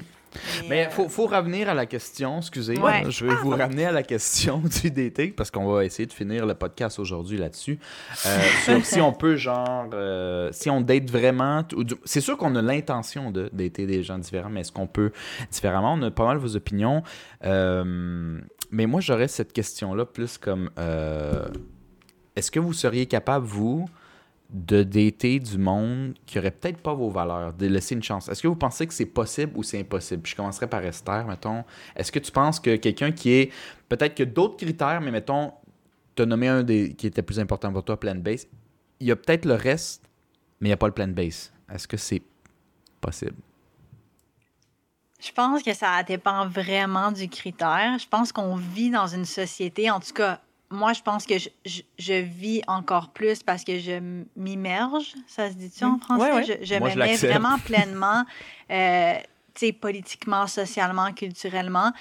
Mais, 0.61 0.67
Mais 0.69 0.87
euh, 0.87 0.89
faut, 0.91 1.09
faut 1.09 1.25
revenir 1.27 1.67
à 1.67 1.73
la 1.73 1.85
question, 1.85 2.37
excusez. 2.37 2.79
Ouais. 2.79 3.03
Je 3.09 3.25
vais 3.25 3.35
vous 3.35 3.49
ramener 3.49 3.85
à 3.85 3.91
la 3.91 4.01
question 4.01 4.59
du 4.81 4.89
dating 4.89 5.33
parce 5.33 5.51
qu'on 5.51 5.69
va 5.69 5.83
essayer 5.83 6.05
de 6.05 6.13
finir 6.13 6.45
le 6.45 6.53
podcast 6.55 6.99
aujourd'hui 6.99 7.37
là-dessus. 7.37 7.77
Euh, 8.25 8.39
sur 8.63 8.85
si 8.85 9.01
on 9.01 9.11
peut, 9.11 9.35
genre, 9.35 9.89
euh, 9.93 10.47
si 10.53 10.69
on 10.69 10.79
date 10.79 11.09
vraiment. 11.11 11.63
du- 11.63 11.95
C'est 12.05 12.21
sûr 12.21 12.37
qu'on 12.37 12.55
a 12.55 12.61
l'intention 12.61 13.29
de 13.29 13.49
dater 13.51 13.85
des 13.85 14.03
gens 14.03 14.17
différents, 14.19 14.49
mais 14.49 14.61
est-ce 14.61 14.71
qu'on 14.71 14.87
peut 14.87 15.11
différemment? 15.51 15.95
On 15.95 16.01
a 16.01 16.11
pas 16.11 16.25
mal 16.25 16.37
vos 16.37 16.55
opinions. 16.55 17.03
Mais 18.71 18.85
moi, 18.85 19.01
j'aurais 19.01 19.27
cette 19.27 19.51
question-là 19.53 20.05
plus 20.05 20.37
comme 20.37 20.69
euh, 20.79 21.47
est-ce 22.35 22.49
que 22.49 22.59
vous 22.59 22.73
seriez 22.73 23.05
capable, 23.05 23.45
vous, 23.45 23.85
de 24.49 24.83
dater 24.83 25.39
du 25.39 25.57
monde 25.57 26.13
qui 26.25 26.39
aurait 26.39 26.51
peut-être 26.51 26.77
pas 26.77 26.93
vos 26.93 27.09
valeurs, 27.09 27.53
de 27.53 27.67
laisser 27.67 27.95
une 27.95 28.03
chance? 28.03 28.29
Est-ce 28.29 28.41
que 28.41 28.47
vous 28.47 28.55
pensez 28.55 28.87
que 28.87 28.93
c'est 28.93 29.05
possible 29.05 29.51
ou 29.55 29.63
c'est 29.63 29.79
impossible? 29.79 30.25
Je 30.25 30.35
commencerai 30.35 30.67
par 30.67 30.83
Esther, 30.85 31.25
mettons. 31.27 31.63
Est-ce 31.95 32.11
que 32.11 32.19
tu 32.19 32.31
penses 32.31 32.59
que 32.59 32.77
quelqu'un 32.77 33.11
qui 33.11 33.31
est 33.31 33.51
peut-être 33.89 34.15
que 34.15 34.23
d'autres 34.23 34.55
critères, 34.55 35.01
mais 35.01 35.11
mettons, 35.11 35.51
tu 36.15 36.23
as 36.23 36.25
nommé 36.25 36.47
un 36.47 36.63
des 36.63 36.93
qui 36.93 37.07
était 37.07 37.21
plus 37.21 37.39
important 37.39 37.71
pour 37.73 37.83
toi, 37.83 37.99
plan 37.99 38.15
base. 38.15 38.47
Il 39.01 39.07
y 39.07 39.11
a 39.11 39.15
peut-être 39.17 39.45
le 39.45 39.55
reste, 39.55 40.03
mais 40.59 40.67
il 40.67 40.71
n'y 40.71 40.73
a 40.73 40.77
pas 40.77 40.87
le 40.87 40.93
plan 40.93 41.07
base. 41.07 41.51
Est-ce 41.69 41.87
que 41.87 41.97
c'est 41.97 42.21
possible? 43.01 43.35
Je 45.21 45.31
pense 45.31 45.61
que 45.63 45.73
ça 45.73 46.01
dépend 46.03 46.47
vraiment 46.47 47.11
du 47.11 47.29
critère. 47.29 47.97
Je 47.99 48.07
pense 48.07 48.31
qu'on 48.31 48.55
vit 48.55 48.89
dans 48.89 49.07
une 49.07 49.25
société, 49.25 49.91
en 49.91 49.99
tout 49.99 50.13
cas, 50.13 50.39
moi, 50.71 50.93
je 50.93 51.01
pense 51.01 51.25
que 51.25 51.37
je, 51.37 51.49
je- 51.65 51.81
je 51.99 52.13
vis 52.13 52.61
encore 52.67 53.09
plus 53.09 53.43
parce 53.43 53.63
que 53.63 53.77
je 53.77 54.23
m'immerge, 54.35 55.13
ça 55.27 55.49
se 55.49 55.55
dit-tu 55.55 55.83
en 55.83 55.91
Mm. 55.97 55.99
français? 55.99 56.31
Ouais, 56.31 56.31
ouais. 56.33 56.43
Je, 56.43 56.65
je 56.65 56.75
Moi, 56.79 56.87
me 56.87 56.93
je 56.93 56.99
mets 56.99 57.05
l'accepte. 57.07 57.31
vraiment 57.33 57.59
pleinement, 57.59 58.23
euh, 58.71 59.13
tu 59.53 59.67
sais, 59.67 59.71
politiquement, 59.73 60.47
socialement, 60.47 61.11
culturellement. 61.13 61.91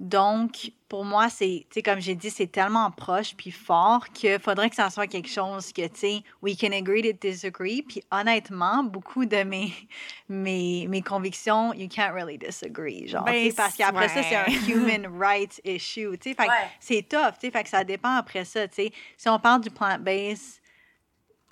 Donc, 0.00 0.72
pour 0.88 1.04
moi, 1.04 1.28
c'est, 1.28 1.66
tu 1.68 1.74
sais, 1.74 1.82
comme 1.82 2.00
j'ai 2.00 2.14
dit, 2.14 2.30
c'est 2.30 2.46
tellement 2.50 2.90
proche 2.90 3.34
puis 3.36 3.50
fort 3.50 4.08
qu'il 4.14 4.38
faudrait 4.40 4.70
que 4.70 4.74
ça 4.74 4.88
soit 4.88 5.06
quelque 5.06 5.28
chose 5.28 5.72
que, 5.74 5.82
tu 5.88 5.90
sais, 6.00 6.22
we 6.40 6.56
can 6.58 6.72
agree 6.72 7.02
to 7.02 7.12
disagree. 7.12 7.82
Puis 7.82 8.02
honnêtement, 8.10 8.82
beaucoup 8.82 9.26
de 9.26 9.42
mes, 9.42 9.72
mes, 10.28 10.86
mes 10.88 11.02
convictions, 11.02 11.74
you 11.74 11.86
can't 11.86 12.14
really 12.14 12.38
disagree. 12.38 13.06
Genre, 13.06 13.22
Ben, 13.24 13.52
parce 13.54 13.76
qu'après 13.76 14.08
ça, 14.08 14.22
c'est 14.22 14.36
un 14.36 14.44
ouais. 14.46 14.54
human 14.68 15.06
rights 15.20 15.60
issue. 15.64 16.16
Tu 16.18 16.30
sais, 16.30 16.34
fait 16.34 16.46
que 16.46 16.50
Ouais. 16.50 16.68
c'est 16.80 17.06
tough. 17.06 17.34
Tu 17.38 17.46
sais, 17.46 17.50
fait 17.50 17.62
que 17.62 17.68
ça 17.68 17.84
dépend 17.84 18.16
après 18.16 18.46
ça. 18.46 18.66
Tu 18.66 18.74
sais, 18.76 18.92
si 19.18 19.28
on 19.28 19.38
parle 19.38 19.60
du 19.60 19.70
plant-based, 19.70 20.59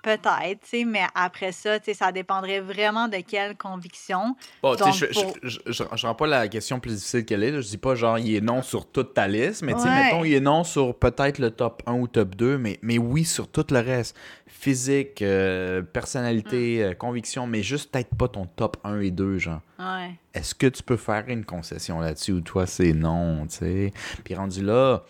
peut-être, 0.01 0.61
tu 0.61 0.67
sais, 0.69 0.85
mais 0.85 1.03
après 1.13 1.51
ça, 1.51 1.79
tu 1.79 1.85
sais, 1.85 1.93
ça 1.93 2.11
dépendrait 2.11 2.59
vraiment 2.61 3.07
de 3.07 3.17
quelle 3.17 3.55
conviction. 3.57 4.35
Bon, 4.63 4.75
tu 4.75 4.83
sais, 4.83 4.85
Donc, 4.85 4.93
je, 4.95 5.05
pour- 5.21 5.33
je, 5.43 5.49
je, 5.65 5.71
je- 5.73 5.83
je 5.95 6.07
rends 6.07 6.15
pas 6.15 6.27
la 6.27 6.47
question 6.47 6.79
plus 6.79 6.95
difficile 6.95 7.25
qu'elle 7.25 7.43
est. 7.43 7.51
là. 7.51 7.61
Je 7.61 7.67
dis 7.67 7.77
pas 7.77 7.95
genre, 7.95 8.17
il 8.17 8.33
est 8.35 8.41
non 8.41 8.61
sur 8.61 8.89
toute 8.89 9.13
ta 9.13 9.27
liste, 9.27 9.61
mais 9.63 9.73
tu 9.73 9.79
sais, 9.81 9.87
Ouais. 9.89 10.03
mettons, 10.05 10.23
il 10.23 10.33
est 10.33 10.39
non 10.39 10.63
sur 10.63 10.95
peut-être 10.95 11.39
le 11.39 11.51
top 11.51 11.83
1 11.85 11.93
ou 11.93 12.07
top 12.07 12.35
2, 12.35 12.57
mais, 12.57 12.79
mais 12.81 12.97
oui 12.97 13.25
sur 13.25 13.47
tout 13.49 13.65
le 13.71 13.79
reste. 13.79 14.15
Physique, 14.47 15.21
euh, 15.21 15.81
personnalité, 15.81 16.79
Mm. 16.79 16.81
euh, 16.81 16.93
conviction, 16.93 17.47
mais 17.47 17.63
juste 17.63 17.91
peut-être 17.91 18.13
pas 18.15 18.27
ton 18.27 18.45
top 18.45 18.77
1 18.83 18.99
et 18.99 19.11
2, 19.11 19.37
genre. 19.37 19.61
Ouais. 19.79 20.11
Est-ce 20.33 20.53
que 20.55 20.67
tu 20.67 20.83
peux 20.83 20.97
faire 20.97 21.23
une 21.27 21.45
concession 21.45 21.99
là-dessus 21.99 22.33
ou 22.33 22.41
toi, 22.41 22.65
c'est 22.65 22.93
non, 22.93 23.47
tu 23.47 23.57
sais? 23.57 23.93
Puis 24.23 24.35
rendu 24.35 24.61
là, 24.63 25.03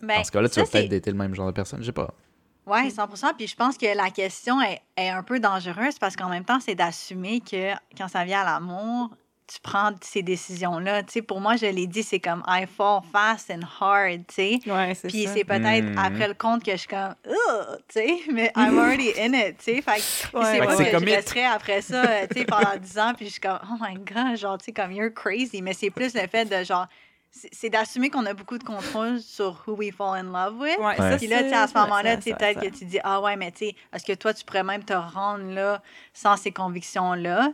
Ben, 0.00 0.18
dans 0.18 0.24
ce 0.24 0.30
cas-là, 0.30 0.48
tu 0.48 0.60
vas 0.60 0.66
peut-être 0.66 0.88
dater 0.88 1.10
le 1.10 1.16
même 1.16 1.34
genre 1.34 1.46
de 1.46 1.52
personne, 1.52 1.80
je 1.80 1.86
sais 1.86 1.92
pas. 1.92 2.14
Oui, 2.66 2.88
100% 2.90 3.34
Puis 3.36 3.46
je 3.48 3.56
pense 3.56 3.76
que 3.76 3.86
la 3.96 4.10
question 4.10 4.60
est, 4.60 4.80
est 4.96 5.08
un 5.10 5.22
peu 5.22 5.40
dangereuse 5.40 5.98
parce 5.98 6.14
qu'en 6.16 6.28
même 6.28 6.44
temps, 6.44 6.60
c'est 6.60 6.74
d'assumer 6.74 7.40
que 7.40 7.72
quand 7.96 8.08
ça 8.08 8.24
vient 8.24 8.42
à 8.42 8.44
l'amour, 8.44 9.10
tu 9.52 9.58
prends 9.60 9.90
ces 10.00 10.22
décisions-là. 10.22 11.02
Tu 11.02 11.12
sais, 11.14 11.22
pour 11.22 11.40
moi, 11.40 11.56
je 11.56 11.66
l'ai 11.66 11.88
dit, 11.88 12.04
c'est 12.04 12.20
comme 12.20 12.44
I 12.46 12.66
fall 12.66 13.00
fast 13.10 13.50
and 13.50 13.62
hard, 13.80 14.24
tu 14.28 14.34
sais. 14.34 14.60
Ouais, 14.66 14.94
c'est 14.94 15.08
Puis 15.08 15.24
ça. 15.24 15.34
c'est 15.34 15.42
peut-être 15.44 15.86
Mhm. 15.86 15.98
après 15.98 16.28
le 16.28 16.34
compte 16.34 16.62
que 16.62 16.70
je 16.70 16.76
suis 16.76 16.88
comme, 16.88 17.16
Ugh 17.26 17.78
tu 17.88 17.98
sais, 17.98 18.16
mais 18.30 18.52
I'm 18.56 18.78
already 18.78 19.10
in 19.18 19.32
it, 19.32 19.58
tu 19.58 19.64
sais. 19.76 19.82
Fait 19.82 19.96
que 19.96 20.36
Ouais, 20.38 20.44
c'est 20.52 20.58
pas 20.58 20.66
que 20.66 20.76
c'est 20.76 20.92
je 20.92 20.96
commit. 20.96 21.14
resterais 21.16 21.44
après 21.46 21.82
ça, 21.82 22.04
euh, 22.04 22.26
tu 22.30 22.38
sais, 22.38 22.44
pendant 22.44 22.76
10 22.76 22.98
ans, 23.00 23.12
puis 23.16 23.26
je 23.26 23.32
suis 23.32 23.40
comme, 23.40 23.58
oh 23.64 23.74
my 23.80 23.94
god, 23.96 24.36
genre, 24.36 24.56
tu 24.58 24.66
sais, 24.66 24.72
comme 24.72 24.92
you're 24.92 25.12
crazy. 25.12 25.62
Mais 25.62 25.72
c'est 25.72 25.90
plus 25.90 26.14
le 26.14 26.28
fait 26.28 26.44
de 26.44 26.62
genre, 26.62 26.86
c'est 27.32 27.70
d'assumer 27.70 28.10
qu'on 28.10 28.26
a 28.26 28.34
beaucoup 28.34 28.58
de 28.58 28.64
contrôle 28.64 29.20
sur 29.20 29.62
who 29.66 29.74
we 29.76 29.92
fall 29.94 30.18
in 30.18 30.24
love 30.32 30.58
with. 30.58 30.76
Ouais, 30.78 30.98
Ouais. 31.00 31.16
Puis 31.16 31.28
là, 31.28 31.42
tu 31.44 31.48
sais, 31.50 31.54
à 31.54 31.66
ce 31.68 31.74
moment-là, 31.78 32.16
peut-être 32.16 32.60
que 32.60 32.68
tu 32.76 32.84
dis, 32.84 32.98
ah 33.04 33.20
ouais, 33.20 33.36
mais 33.36 33.52
tu 33.52 33.58
sais, 33.68 33.76
est-ce 33.92 34.04
que 34.04 34.14
toi, 34.14 34.34
tu 34.34 34.44
pourrais 34.44 34.64
même 34.64 34.84
te 34.84 34.92
rendre 34.92 35.44
là 35.52 35.80
sans 36.12 36.36
ces 36.36 36.50
convictions-là? 36.52 37.52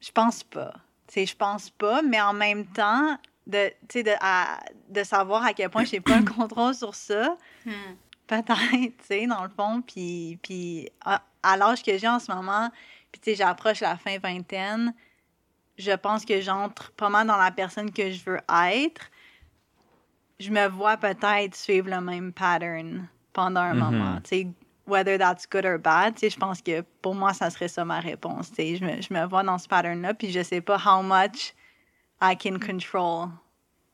Je 0.00 0.10
pense 0.12 0.42
pas. 0.44 0.72
Tu 1.06 1.14
sais, 1.14 1.26
je 1.26 1.36
pense 1.36 1.70
pas, 1.70 2.02
mais 2.02 2.20
en 2.20 2.32
même 2.32 2.66
temps, 2.66 3.18
de, 3.46 3.68
tu 3.68 3.74
sais, 3.94 4.02
de, 4.02 4.12
à- 4.20 4.60
de 4.88 5.02
savoir 5.02 5.44
à 5.44 5.52
quel 5.52 5.68
point 5.70 5.84
j'ai 5.84 6.00
pas 6.00 6.14
un 6.16 6.24
contrôle 6.36 6.74
sur 6.74 6.94
ça, 6.94 7.36
Hmm. 7.66 7.94
peut-être, 8.26 8.56
tu 8.70 8.94
sais, 9.06 9.26
dans 9.26 9.42
le 9.42 9.50
fond, 9.50 9.82
puis, 9.82 10.38
puis 10.42 10.88
à, 11.04 11.20
à 11.42 11.56
l'âge 11.58 11.82
que 11.82 11.96
j'ai 11.98 12.08
en 12.08 12.18
ce 12.18 12.32
moment, 12.32 12.70
puis 13.12 13.20
tu 13.20 13.30
sais, 13.30 13.36
j'approche 13.36 13.80
la 13.80 13.96
fin 13.96 14.18
vingtaine, 14.18 14.94
je 15.80 15.92
pense 15.92 16.24
que 16.24 16.40
j'entre 16.40 16.92
pas 16.92 17.08
mal 17.08 17.26
dans 17.26 17.36
la 17.36 17.50
personne 17.50 17.90
que 17.90 18.10
je 18.10 18.22
veux 18.24 18.38
être. 18.72 19.10
Je 20.38 20.50
me 20.50 20.68
vois 20.68 20.96
peut-être 20.96 21.54
suivre 21.54 21.90
le 21.90 22.00
même 22.00 22.32
pattern 22.32 23.06
pendant 23.32 23.60
un 23.60 23.74
Mhm. 23.74 23.80
moment, 23.80 24.20
tu 24.22 24.28
sais, 24.28 24.46
whether 24.86 25.18
that's 25.18 25.46
good 25.48 25.64
or 25.66 25.78
bad, 25.78 26.14
tu 26.14 26.20
sais, 26.20 26.30
je 26.30 26.38
pense 26.38 26.60
que 26.62 26.80
pour 27.02 27.14
moi, 27.14 27.32
ça 27.34 27.50
serait 27.50 27.68
ça 27.68 27.84
ma 27.84 28.00
réponse, 28.00 28.48
tu 28.50 28.56
sais, 28.56 28.76
je 28.76 28.84
me, 28.84 29.00
je 29.02 29.12
me 29.12 29.24
vois 29.26 29.42
dans 29.42 29.58
ce 29.58 29.68
pattern-là, 29.68 30.14
puis 30.14 30.30
je 30.30 30.42
sais 30.42 30.60
pas 30.60 30.78
how 30.78 31.02
much 31.02 31.54
I 32.22 32.36
can 32.36 32.58
control 32.58 33.28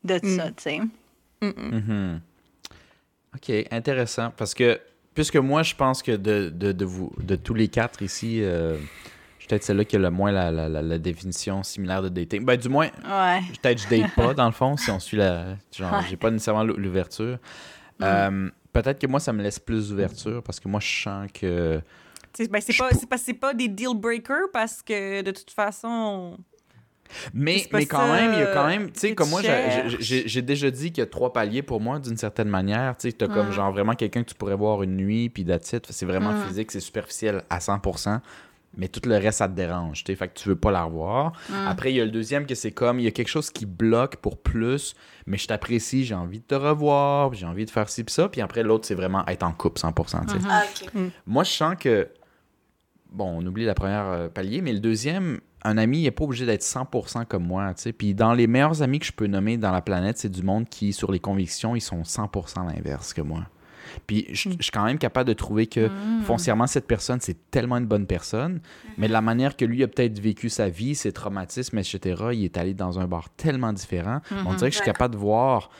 de 0.04 0.14
Mm. 0.22 0.36
ça, 0.36 0.50
tu 0.52 0.62
sais. 0.62 0.80
Mhm. 1.42 2.20
OK, 3.34 3.52
intéressant. 3.70 4.30
Parce 4.36 4.54
que, 4.54 4.80
puisque 5.14 5.36
moi, 5.36 5.62
je 5.62 5.74
pense 5.74 6.02
que 6.02 6.12
de, 6.12 6.48
de, 6.48 6.72
de 6.72 6.84
vous, 6.84 7.12
de 7.18 7.36
tous 7.36 7.54
les 7.54 7.68
quatre 7.68 8.02
ici, 8.02 8.42
euh, 8.42 8.78
peut-être 9.48 9.62
celle-là 9.64 9.84
qui 9.84 9.96
a 9.96 9.98
le 9.98 10.10
moins 10.10 10.32
la, 10.32 10.50
la, 10.50 10.68
la, 10.68 10.82
la 10.82 10.98
définition 10.98 11.62
similaire 11.62 12.02
de 12.02 12.08
dating. 12.08 12.44
Ben, 12.44 12.56
du 12.56 12.68
moins, 12.68 12.86
Ouais. 13.04 13.40
peut-être 13.62 13.82
je 13.82 13.88
date 13.88 14.14
pas, 14.14 14.34
dans 14.34 14.46
le 14.46 14.52
fond, 14.52 14.76
si 14.76 14.90
on 14.90 14.98
suit 15.00 15.16
la. 15.16 15.56
Genre, 15.76 16.02
j'ai 16.08 16.16
pas 16.16 16.30
nécessairement 16.30 16.64
l'ou- 16.64 16.76
l'ouverture. 16.76 17.38
Euh, 18.02 18.50
peut-être 18.72 18.98
que 19.00 19.06
moi, 19.06 19.20
ça 19.20 19.32
me 19.32 19.42
laisse 19.42 19.58
plus 19.58 19.88
d'ouverture 19.90 20.42
parce 20.42 20.60
que 20.60 20.68
moi, 20.68 20.80
je 20.80 21.02
sens 21.02 21.28
que. 21.32 21.80
Ben, 22.50 22.60
c'est 22.60 22.72
Je 22.72 22.78
pas, 22.78 22.90
pas, 23.08 23.16
pas 23.40 23.54
des 23.54 23.68
deal 23.68 23.94
breakers 23.94 24.50
parce 24.52 24.82
que 24.82 25.22
de 25.22 25.30
toute 25.30 25.50
façon. 25.50 26.36
Mais, 27.32 27.64
mais 27.72 27.86
quand 27.86 28.12
même, 28.12 28.32
il 28.34 28.40
y 28.40 28.42
a 28.42 28.52
quand 28.52 28.66
même, 28.66 28.90
tu 28.90 28.98
sais, 28.98 29.14
comme 29.14 29.30
moi, 29.30 29.40
j'ai- 30.00 30.42
déjà 30.42 30.70
dit 30.72 30.90
qu'il 30.90 31.02
y 31.02 31.06
a 31.06 31.06
trois 31.06 31.32
paliers 31.32 31.62
pour 31.62 31.80
moi, 31.80 32.00
d'une 32.00 32.16
certaine 32.16 32.48
manière. 32.48 32.96
Tu 32.96 33.08
sais, 33.08 33.12
t'as 33.16 33.28
comme 33.28 33.48
Mm. 33.48 33.52
genre 33.52 33.72
vraiment 33.72 33.94
quelqu'un 33.94 34.22
que 34.24 34.28
tu 34.28 34.34
pourrais 34.34 34.56
voir 34.56 34.82
une 34.82 34.96
nuit, 34.96 35.28
puis 35.30 35.44
that's 35.44 35.72
it. 35.72 35.86
C'est 35.90 36.04
vraiment 36.04 36.32
Mm. 36.32 36.46
physique, 36.48 36.72
c'est 36.72 36.80
superficiel 36.80 37.42
à 37.48 37.60
100%. 37.60 38.20
Mais 38.76 38.88
tout 38.88 39.00
le 39.08 39.16
reste, 39.16 39.38
ça 39.38 39.48
te 39.48 39.54
dérange, 39.54 40.04
tu 40.04 40.12
sais, 40.12 40.16
fait 40.16 40.28
que 40.28 40.34
tu 40.34 40.48
veux 40.48 40.56
pas 40.56 40.70
la 40.70 40.84
revoir. 40.84 41.32
Mm. 41.48 41.54
Après, 41.66 41.92
il 41.92 41.96
y 41.96 42.00
a 42.00 42.04
le 42.04 42.10
deuxième 42.10 42.46
que 42.46 42.54
c'est 42.54 42.72
comme, 42.72 43.00
il 43.00 43.04
y 43.04 43.08
a 43.08 43.10
quelque 43.10 43.28
chose 43.28 43.50
qui 43.50 43.64
bloque 43.64 44.16
pour 44.16 44.36
plus, 44.40 44.94
mais 45.26 45.38
je 45.38 45.46
t'apprécie, 45.46 46.04
j'ai 46.04 46.14
envie 46.14 46.40
de 46.40 46.44
te 46.44 46.54
revoir, 46.54 47.32
j'ai 47.34 47.46
envie 47.46 47.64
de 47.64 47.70
faire 47.70 47.88
ci, 47.88 48.04
puis 48.04 48.12
ça. 48.12 48.28
Puis 48.28 48.40
après, 48.40 48.62
l'autre, 48.62 48.86
c'est 48.86 48.94
vraiment 48.94 49.26
être 49.26 49.42
en 49.42 49.52
couple 49.52 49.80
100%, 49.80 50.26
tu 50.26 50.32
sais. 50.32 50.38
Mhm. 50.38 50.46
Ah, 50.48 50.62
ok. 50.64 51.12
Moi, 51.26 51.44
je 51.44 51.50
sens 51.50 51.74
que. 51.78 52.08
Bon, 53.12 53.38
on 53.40 53.46
oublie 53.46 53.64
la 53.64 53.74
première 53.74 54.06
euh, 54.06 54.28
palier, 54.28 54.60
mais 54.60 54.72
le 54.72 54.80
deuxième, 54.80 55.40
un 55.62 55.78
ami 55.78 56.02
n'est 56.02 56.10
pas 56.10 56.24
obligé 56.24 56.44
d'être 56.44 56.62
100% 56.62 57.24
comme 57.24 57.44
moi, 57.44 57.72
tu 57.74 57.82
sais. 57.82 57.92
Puis 57.92 58.14
dans 58.14 58.34
les 58.34 58.46
meilleurs 58.46 58.82
amis 58.82 58.98
que 58.98 59.06
je 59.06 59.12
peux 59.12 59.26
nommer 59.26 59.56
dans 59.56 59.72
la 59.72 59.80
planète, 59.80 60.18
c'est 60.18 60.28
du 60.28 60.42
monde 60.42 60.68
qui, 60.68 60.92
sur 60.92 61.10
les 61.10 61.20
convictions, 61.20 61.74
ils 61.74 61.80
sont 61.80 62.02
100% 62.02 62.66
l'inverse 62.66 63.14
que 63.14 63.22
moi. 63.22 63.44
Puis 64.06 64.26
je 64.32 64.50
je 64.50 64.62
suis 64.62 64.70
quand 64.72 64.84
même 64.84 64.98
capable 64.98 65.28
de 65.28 65.34
trouver 65.34 65.66
que 65.66 65.88
Mm. 65.88 66.22
foncièrement, 66.22 66.66
cette 66.66 66.86
personne, 66.86 67.20
c'est 67.20 67.50
tellement 67.50 67.76
une 67.78 67.86
bonne 67.86 68.06
personne, 68.06 68.60
mais 68.98 69.08
de 69.08 69.12
la 69.12 69.20
manière 69.20 69.56
que 69.56 69.64
lui 69.64 69.82
a 69.82 69.88
peut-être 69.88 70.18
vécu 70.18 70.48
sa 70.48 70.68
vie, 70.68 70.94
ses 70.94 71.12
traumatismes, 71.12 71.78
etc., 71.78 72.24
il 72.32 72.44
est 72.44 72.56
allé 72.56 72.74
dans 72.74 72.98
un 72.98 73.06
bar 73.06 73.28
tellement 73.36 73.72
différent. 73.72 74.20
On 74.46 74.54
dirait 74.54 74.70
que 74.70 74.76
je 74.76 74.82
suis 74.82 74.84
capable 74.84 75.14
de 75.14 75.18
voir 75.20 75.70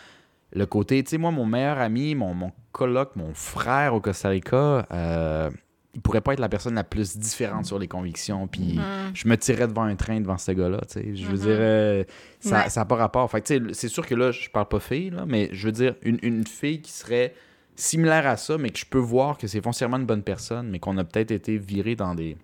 le 0.52 0.64
côté, 0.66 1.02
tu 1.02 1.10
sais, 1.10 1.18
moi, 1.18 1.30
mon 1.30 1.44
meilleur 1.46 1.78
ami, 1.78 2.14
mon, 2.14 2.32
mon 2.34 2.52
coloc, 2.72 3.16
mon 3.16 3.34
frère 3.34 3.94
au 3.94 4.00
Costa 4.00 4.28
Rica, 4.30 4.86
euh, 4.92 5.50
il 5.94 6.00
pourrait 6.02 6.20
pas 6.20 6.34
être 6.34 6.40
la 6.40 6.48
personne 6.48 6.74
la 6.74 6.84
plus 6.84 7.16
différente 7.16 7.64
sur 7.66 7.78
les 7.78 7.88
convictions. 7.88 8.46
Puis 8.46 8.76
Mm. 8.78 9.14
je 9.14 9.28
me 9.28 9.36
tirais 9.36 9.66
devant 9.66 9.82
un 9.84 9.96
train 9.96 10.20
devant 10.20 10.38
ce 10.38 10.52
gars-là, 10.52 10.80
tu 10.88 11.00
sais. 11.00 11.16
Je 11.16 11.26
veux 11.26 11.38
dire, 11.38 11.56
euh, 11.58 12.04
ça 12.40 12.58
Ouais. 12.60 12.66
n'a 12.76 12.84
pas 12.84 12.96
rapport. 12.96 13.30
Fait 13.30 13.40
que, 13.40 13.46
tu 13.46 13.54
sais, 13.68 13.74
c'est 13.74 13.88
sûr 13.88 14.06
que 14.06 14.14
là, 14.14 14.30
je 14.30 14.48
parle 14.50 14.68
pas 14.68 14.78
fille, 14.80 15.10
là, 15.10 15.24
mais 15.26 15.48
je 15.52 15.66
veux 15.66 15.72
dire, 15.72 15.94
une, 16.02 16.18
une 16.22 16.46
fille 16.46 16.80
qui 16.82 16.92
serait 16.92 17.34
similaire 17.76 18.26
à 18.26 18.36
ça, 18.36 18.58
mais 18.58 18.70
que 18.70 18.78
je 18.78 18.86
peux 18.86 18.98
voir 18.98 19.38
que 19.38 19.46
c'est 19.46 19.60
foncièrement 19.62 19.98
une 19.98 20.06
bonne 20.06 20.22
personne, 20.24 20.68
mais 20.70 20.78
qu'on 20.80 20.96
a 20.98 21.04
peut-être 21.04 21.30
été 21.30 21.58
viré 21.58 21.94
dans 21.94 22.14
des 22.14 22.36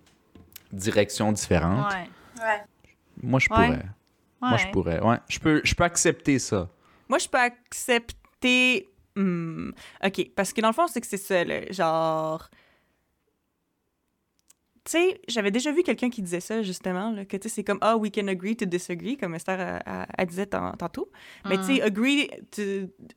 directions 0.71 1.31
différentes. 1.31 1.91
Ouais. 1.93 2.09
Ouais. 2.41 2.61
Moi, 3.21 3.39
je 3.39 3.49
Ouais. 3.49 3.55
pourrais. 3.55 3.85
Moi, 4.41 4.57
je 4.57 4.67
pourrais. 4.71 4.99
Ouais. 5.01 5.17
Je 5.29 5.39
peux, 5.39 5.61
je 5.63 5.73
peux 5.75 5.83
accepter 5.83 6.39
ça. 6.39 6.69
Moi, 7.09 7.17
je 7.17 7.27
peux 7.27 7.37
accepter 7.39 8.87
Hmm, 9.15 9.69
ok, 10.03 10.31
parce 10.35 10.51
que 10.53 10.59
dans 10.61 10.69
le 10.69 10.73
fond, 10.73 10.87
c'est 10.87 10.99
que 10.99 11.05
c'est 11.05 11.17
ça, 11.17 11.43
là, 11.43 11.71
genre... 11.71 12.49
Tu 14.85 14.91
sais, 14.91 15.21
j'avais 15.27 15.51
déjà 15.51 15.71
vu 15.71 15.83
quelqu'un 15.83 16.09
qui 16.09 16.23
disait 16.23 16.39
ça, 16.39 16.63
justement, 16.63 17.11
là, 17.11 17.23
que 17.23 17.37
tu 17.37 17.47
sais, 17.47 17.55
c'est 17.55 17.63
comme 17.63 17.77
«Ah, 17.81 17.95
we 17.95 18.11
can 18.11 18.27
agree 18.27 18.55
to 18.57 18.65
disagree», 18.65 19.15
comme 19.17 19.35
Esther 19.35 19.59
a, 19.59 19.77
a- 19.85 20.07
a 20.17 20.25
disait 20.25 20.47
tan- 20.47 20.73
tantôt. 20.77 21.09
Mais 21.47 21.57
tu 21.57 21.75
sais, 21.75 21.81
agree 21.83 22.27
to, 22.51 22.61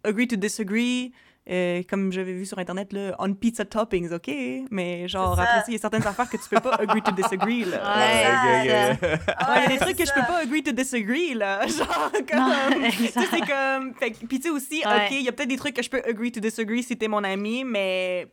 agree 0.05 0.28
to 0.28 0.36
disagree, 0.36 1.12
euh, 1.51 1.82
comme 1.89 2.12
j'avais 2.12 2.32
vu 2.32 2.44
sur 2.47 2.59
Internet, 2.59 2.93
là, 2.93 3.14
on 3.18 3.32
pizza 3.35 3.64
toppings, 3.64 4.12
OK? 4.12 4.31
Mais 4.70 5.06
genre, 5.09 5.39
après 5.39 5.59
ça, 5.60 5.64
il 5.68 5.73
y 5.74 5.77
a 5.77 5.81
certaines 5.81 6.06
affaires 6.06 6.28
que 6.28 6.36
tu 6.36 6.48
peux 6.51 6.60
pas 6.60 6.74
agree 6.81 7.02
to 7.02 7.12
disagree, 7.12 7.64
là. 7.64 7.97
Ouais, 7.97 8.24
ok, 8.27 8.98
ok. 9.02 9.02
Ouais, 9.02 9.16
il 9.59 9.62
y 9.62 9.64
a 9.64 9.66
des 9.68 9.73
Ouais, 9.74 9.78
trucs 9.78 9.97
que 9.97 10.05
je 10.06 10.12
peux 10.12 10.27
pas 10.27 10.39
agree 10.43 10.62
to 10.62 10.73
disagree, 10.73 11.35
là. 11.35 11.66
Genre, 11.66 12.10
comme. 12.12 12.90
Tu 12.90 13.06
sais, 13.06 13.20
c'est 13.31 13.40
comme. 13.47 13.94
Fait, 13.94 14.10
que- 14.12 14.27
puis, 14.27 14.39
tu 14.40 14.48
sais, 14.48 14.51
aussi, 14.51 14.82
Ouais. 14.85 15.06
OK, 15.06 15.12
il 15.12 15.23
y 15.23 15.28
a 15.28 15.32
peut-être 15.32 15.48
des 15.48 15.56
trucs 15.56 15.74
que 15.77 15.82
je 15.82 15.90
peux 15.90 16.02
agree 16.05 16.32
to 16.32 16.40
disagree 16.40 16.82
si 16.82 16.97
t'es 16.97 17.09
mon 17.09 17.23
ami, 17.24 17.64
mais. 17.64 18.27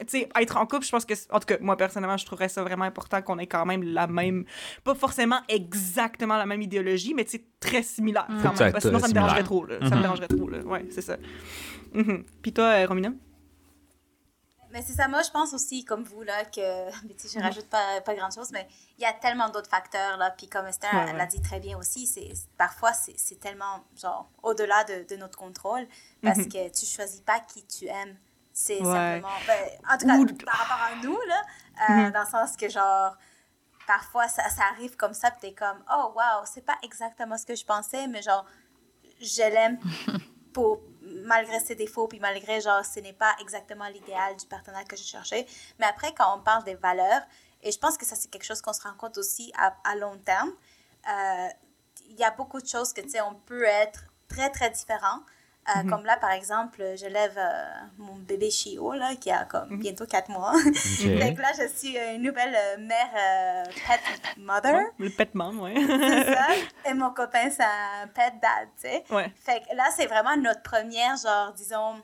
Tu 0.00 0.06
sais, 0.20 0.28
être 0.40 0.56
en 0.58 0.66
couple, 0.66 0.84
je 0.84 0.90
pense 0.90 1.04
que. 1.04 1.14
En 1.30 1.40
tout 1.40 1.46
cas, 1.46 1.56
moi, 1.60 1.76
personnellement, 1.76 2.16
je 2.18 2.26
trouverais 2.26 2.48
ça 2.48 2.62
vraiment 2.62 2.84
important 2.84 3.22
qu'on 3.22 3.38
ait 3.38 3.46
quand 3.46 3.64
même 3.64 3.82
la 3.82 4.06
même. 4.06 4.44
Pas 4.84 4.94
forcément 4.94 5.40
exactement 5.48 6.36
la 6.36 6.44
même 6.46 6.60
idéologie, 6.62 7.14
mais 7.14 7.24
tu 7.24 7.32
sais, 7.38 7.44
très 7.60 7.82
similaire 7.82 8.26
Mm. 8.28 8.42
quand 8.42 8.58
même. 8.60 8.72
Parce 8.72 8.84
que 8.84 8.88
sinon, 8.90 8.98
ça 9.00 9.08
me 9.08 9.12
dérangerait 9.14 9.42
trop, 9.44 9.64
là. 9.64 9.76
Ça 9.80 9.90
me 9.90 9.94
Mhm. 9.96 10.02
dérangerait 10.02 10.28
trop, 10.28 10.48
là. 10.48 10.58
Ouais, 10.60 10.84
c'est 10.90 11.02
ça. 11.02 11.16
Mhm. 11.94 12.24
Puis 12.42 12.52
toi, 12.52 12.64
euh, 12.64 12.86
Romina? 12.86 13.10
Mais 14.72 14.82
c'est 14.82 14.92
ça, 14.94 15.08
moi 15.08 15.22
je 15.22 15.30
pense 15.30 15.54
aussi, 15.54 15.84
comme 15.84 16.02
vous, 16.02 16.22
là, 16.22 16.44
que, 16.44 16.60
mais 17.06 17.14
tu 17.14 17.28
sais, 17.28 17.38
je 17.38 17.42
rajoute 17.42 17.66
pas, 17.68 18.00
pas 18.04 18.14
grand 18.14 18.30
chose, 18.34 18.50
mais 18.52 18.66
il 18.98 19.02
y 19.02 19.06
a 19.06 19.12
tellement 19.12 19.48
d'autres 19.48 19.70
facteurs, 19.70 20.18
là, 20.18 20.30
puis 20.36 20.48
comme 20.48 20.66
Esther 20.66 20.90
Ouais, 20.92 21.00
elle 21.04 21.12
ouais. 21.12 21.18
l'a 21.18 21.26
dit 21.26 21.40
très 21.40 21.60
bien 21.60 21.78
aussi, 21.78 22.06
c'est 22.06 22.28
parfois 22.58 22.92
c'est 22.92 23.14
c'est 23.16 23.38
tellement, 23.40 23.84
genre, 23.96 24.28
au-delà 24.42 24.84
de, 24.84 25.06
de 25.08 25.16
notre 25.18 25.38
contrôle, 25.38 25.86
parce 26.20 26.38
Mhm. 26.38 26.48
que 26.48 26.68
tu 26.78 26.84
choisis 26.84 27.20
pas 27.20 27.40
qui 27.40 27.64
tu 27.64 27.86
aimes, 27.86 28.16
c'est 28.58 28.80
Ouais. 28.80 29.20
simplement, 29.20 29.36
ben, 29.46 29.68
en 29.86 29.98
tout 29.98 30.34
cas, 30.36 30.44
par 30.46 30.54
rapport 30.66 30.86
à 30.86 30.94
nous, 31.04 31.18
là, 31.28 31.42
euh, 31.90 31.92
Mhm. 32.06 32.10
dans 32.12 32.20
le 32.22 32.26
sens 32.26 32.56
que, 32.56 32.70
genre, 32.70 33.14
parfois 33.86 34.28
ça, 34.28 34.48
ça 34.48 34.62
arrive 34.72 34.96
comme 34.96 35.12
ça, 35.12 35.30
puis 35.30 35.40
t'es 35.40 35.52
comme, 35.52 35.82
oh, 35.92 36.12
wow, 36.16 36.44
c'est 36.46 36.64
pas 36.64 36.76
exactement 36.82 37.36
ce 37.36 37.44
que 37.44 37.54
je 37.54 37.64
pensais, 37.66 38.06
mais 38.06 38.22
genre, 38.22 38.46
je 39.20 39.42
l'aime 39.42 39.78
pour 40.54 40.80
malgré 41.02 41.60
ses 41.60 41.74
défauts 41.74 42.08
puis 42.08 42.18
malgré 42.18 42.60
genre 42.62 42.84
ce 42.84 42.98
n'est 43.00 43.12
pas 43.12 43.34
exactement 43.40 43.86
l'idéal 43.88 44.36
du 44.36 44.46
partenaire 44.46 44.84
que 44.84 44.96
je 44.96 45.02
cherchais 45.04 45.46
mais 45.78 45.86
après 45.86 46.12
quand 46.14 46.36
on 46.36 46.40
parle 46.42 46.64
des 46.64 46.74
valeurs 46.74 47.22
et 47.62 47.70
je 47.70 47.78
pense 47.78 47.96
que 47.96 48.04
ça 48.04 48.16
c'est 48.16 48.28
quelque 48.28 48.44
chose 48.44 48.60
qu'on 48.62 48.72
se 48.72 48.82
rend 48.82 48.94
compte 48.94 49.16
aussi 49.18 49.52
à, 49.56 49.74
à 49.84 49.94
long 49.96 50.18
terme 50.18 50.50
euh, 51.08 51.48
il 52.08 52.16
y 52.16 52.24
a 52.24 52.30
beaucoup 52.30 52.60
de 52.60 52.66
choses 52.66 52.92
que 52.92 53.00
tu 53.02 53.10
sais 53.10 53.20
on 53.20 53.34
peut 53.34 53.64
être 53.64 54.00
très 54.28 54.50
très 54.50 54.68
différents 54.70 55.20
Euh, 55.68 55.82
Mhm. 55.82 55.90
comme 55.90 56.04
là 56.04 56.16
par 56.16 56.30
exemple 56.30 56.80
je 56.96 57.06
lève 57.06 57.36
euh, 57.36 57.64
mon 57.98 58.14
bébé 58.14 58.50
Chio 58.52 58.92
là 58.92 59.16
qui 59.16 59.32
a 59.32 59.44
comme 59.46 59.68
Mhm. 59.70 59.78
bientôt 59.80 60.06
4 60.06 60.30
mois 60.30 60.52
Ok. 60.54 60.64
donc 61.34 61.38
là 61.40 61.50
je 61.60 61.66
suis 61.66 61.96
une 61.98 62.22
nouvelle 62.22 62.54
euh, 62.54 62.76
mère 62.78 63.10
euh, 63.16 63.64
pet 63.86 64.00
mother 64.36 64.74
Ouais, 64.74 64.86
le 65.00 65.10
pet 65.10 65.34
mom, 65.34 65.68
c'est 65.74 66.34
ça 66.34 66.46
et 66.88 66.94
mon 66.94 67.10
copain 67.10 67.50
c'est 67.50 67.64
un 67.64 68.06
pet 68.14 68.32
dad 68.40 68.68
tu 68.80 68.82
sais 68.88 69.04
ouais. 69.10 69.32
fait 69.34 69.60
que 69.68 69.74
là, 69.74 69.86
c'est 69.96 70.06
vraiment 70.06 70.36
notre 70.36 70.62
première, 70.62 71.16
genre, 71.16 71.52
disons, 71.54 72.00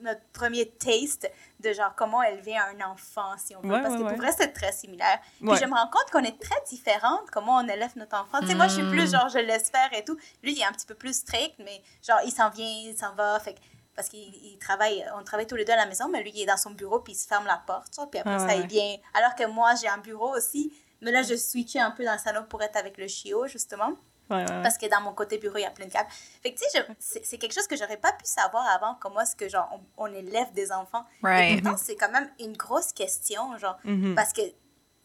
notre 0.00 0.22
premier 0.32 0.66
taste 0.70 1.30
de 1.60 1.72
genre 1.72 1.94
comment 1.96 2.22
élever 2.22 2.56
un 2.56 2.80
enfant, 2.90 3.34
si 3.38 3.56
on 3.56 3.60
veut. 3.60 3.70
Ouais, 3.70 3.80
parce 3.80 3.94
ouais, 3.94 3.98
que 4.00 4.04
ouais. 4.04 4.10
pour 4.10 4.18
vrai, 4.18 4.32
c'est 4.36 4.52
très 4.52 4.72
similaire. 4.72 5.18
Puis 5.40 5.56
je 5.56 5.64
me 5.64 5.74
rends 5.74 5.88
compte 5.90 6.10
qu'on 6.12 6.22
est 6.24 6.38
très 6.40 6.60
différentes, 6.68 7.30
comment 7.32 7.56
on 7.56 7.66
élève 7.68 7.92
notre 7.96 8.16
enfant. 8.16 8.40
Tu 8.40 8.48
sais, 8.48 8.54
moi, 8.54 8.68
je 8.68 8.74
suis 8.74 8.88
plus 8.88 9.04
Mm. 9.12 9.16
genre, 9.16 9.28
je 9.28 9.38
laisse 9.38 9.70
faire 9.70 9.88
et 9.92 10.04
tout. 10.04 10.16
Lui, 10.42 10.52
il 10.52 10.60
est 10.60 10.64
un 10.64 10.72
petit 10.72 10.86
peu 10.86 10.94
plus 10.94 11.14
strict, 11.16 11.54
mais 11.58 11.82
genre, 12.06 12.20
il 12.24 12.30
s'en 12.32 12.50
vient, 12.50 12.66
il 12.66 12.96
s'en 12.96 13.14
va. 13.14 13.38
Fait 13.40 13.56
parce 13.94 14.10
qu'il 14.10 14.18
il 14.34 14.58
travaille, 14.58 15.06
on 15.18 15.24
travaille 15.24 15.46
tous 15.46 15.56
les 15.56 15.64
deux 15.64 15.72
à 15.72 15.76
la 15.76 15.86
maison, 15.86 16.08
mais 16.10 16.22
lui, 16.22 16.30
il 16.34 16.42
est 16.42 16.46
dans 16.46 16.58
son 16.58 16.70
bureau, 16.72 17.00
puis 17.00 17.14
il 17.14 17.16
se 17.16 17.26
ferme 17.26 17.46
la 17.46 17.56
porte, 17.66 17.90
tu 17.90 17.96
vois, 17.96 18.10
puis 18.10 18.20
après 18.20 18.34
Ah, 18.34 18.46
ça, 18.46 18.54
il 18.54 18.66
vient. 18.66 18.96
Alors 19.14 19.34
que 19.34 19.46
moi, 19.46 19.74
j'ai 19.80 19.88
un 19.88 19.96
bureau 19.98 20.36
aussi, 20.36 20.70
mais 21.00 21.10
là, 21.10 21.22
je 21.22 21.34
switchais 21.34 21.78
un 21.80 21.90
peu 21.92 22.04
dans 22.04 22.12
le 22.12 22.18
salon 22.18 22.44
pour 22.46 22.62
être 22.62 22.76
avec 22.76 22.98
le 22.98 23.06
chiot, 23.08 23.46
justement 23.46 23.92
Ouais, 24.28 24.36
ouais, 24.38 24.42
ouais. 24.50 24.62
parce 24.62 24.76
que 24.78 24.86
dans 24.90 25.00
mon 25.00 25.12
côté 25.12 25.38
bureau, 25.38 25.56
il 25.58 25.62
y 25.62 25.64
a 25.66 25.70
plein 25.70 25.86
de 25.86 25.92
câbles. 25.92 26.08
Fait 26.42 26.52
que, 26.52 26.58
tu 26.58 26.64
sais, 26.68 27.20
c'est 27.24 27.38
quelque 27.38 27.52
chose 27.54 27.66
que 27.66 27.76
j'aurais 27.76 27.96
pas 27.96 28.12
pu 28.12 28.24
savoir 28.24 28.66
avant, 28.68 28.96
comment 29.00 29.20
est-ce 29.20 29.36
que, 29.36 29.48
genre, 29.48 29.68
on, 29.96 30.04
on 30.04 30.12
élève 30.12 30.52
des 30.52 30.72
enfants. 30.72 31.04
Et 31.52 31.60
pourtant, 31.62 31.76
c'est 31.76 31.96
quand 31.96 32.10
même 32.10 32.28
une 32.40 32.56
grosse 32.56 32.92
question, 32.92 33.56
genre, 33.58 33.76
Mhm. 33.84 34.14
parce 34.14 34.32
que 34.32 34.42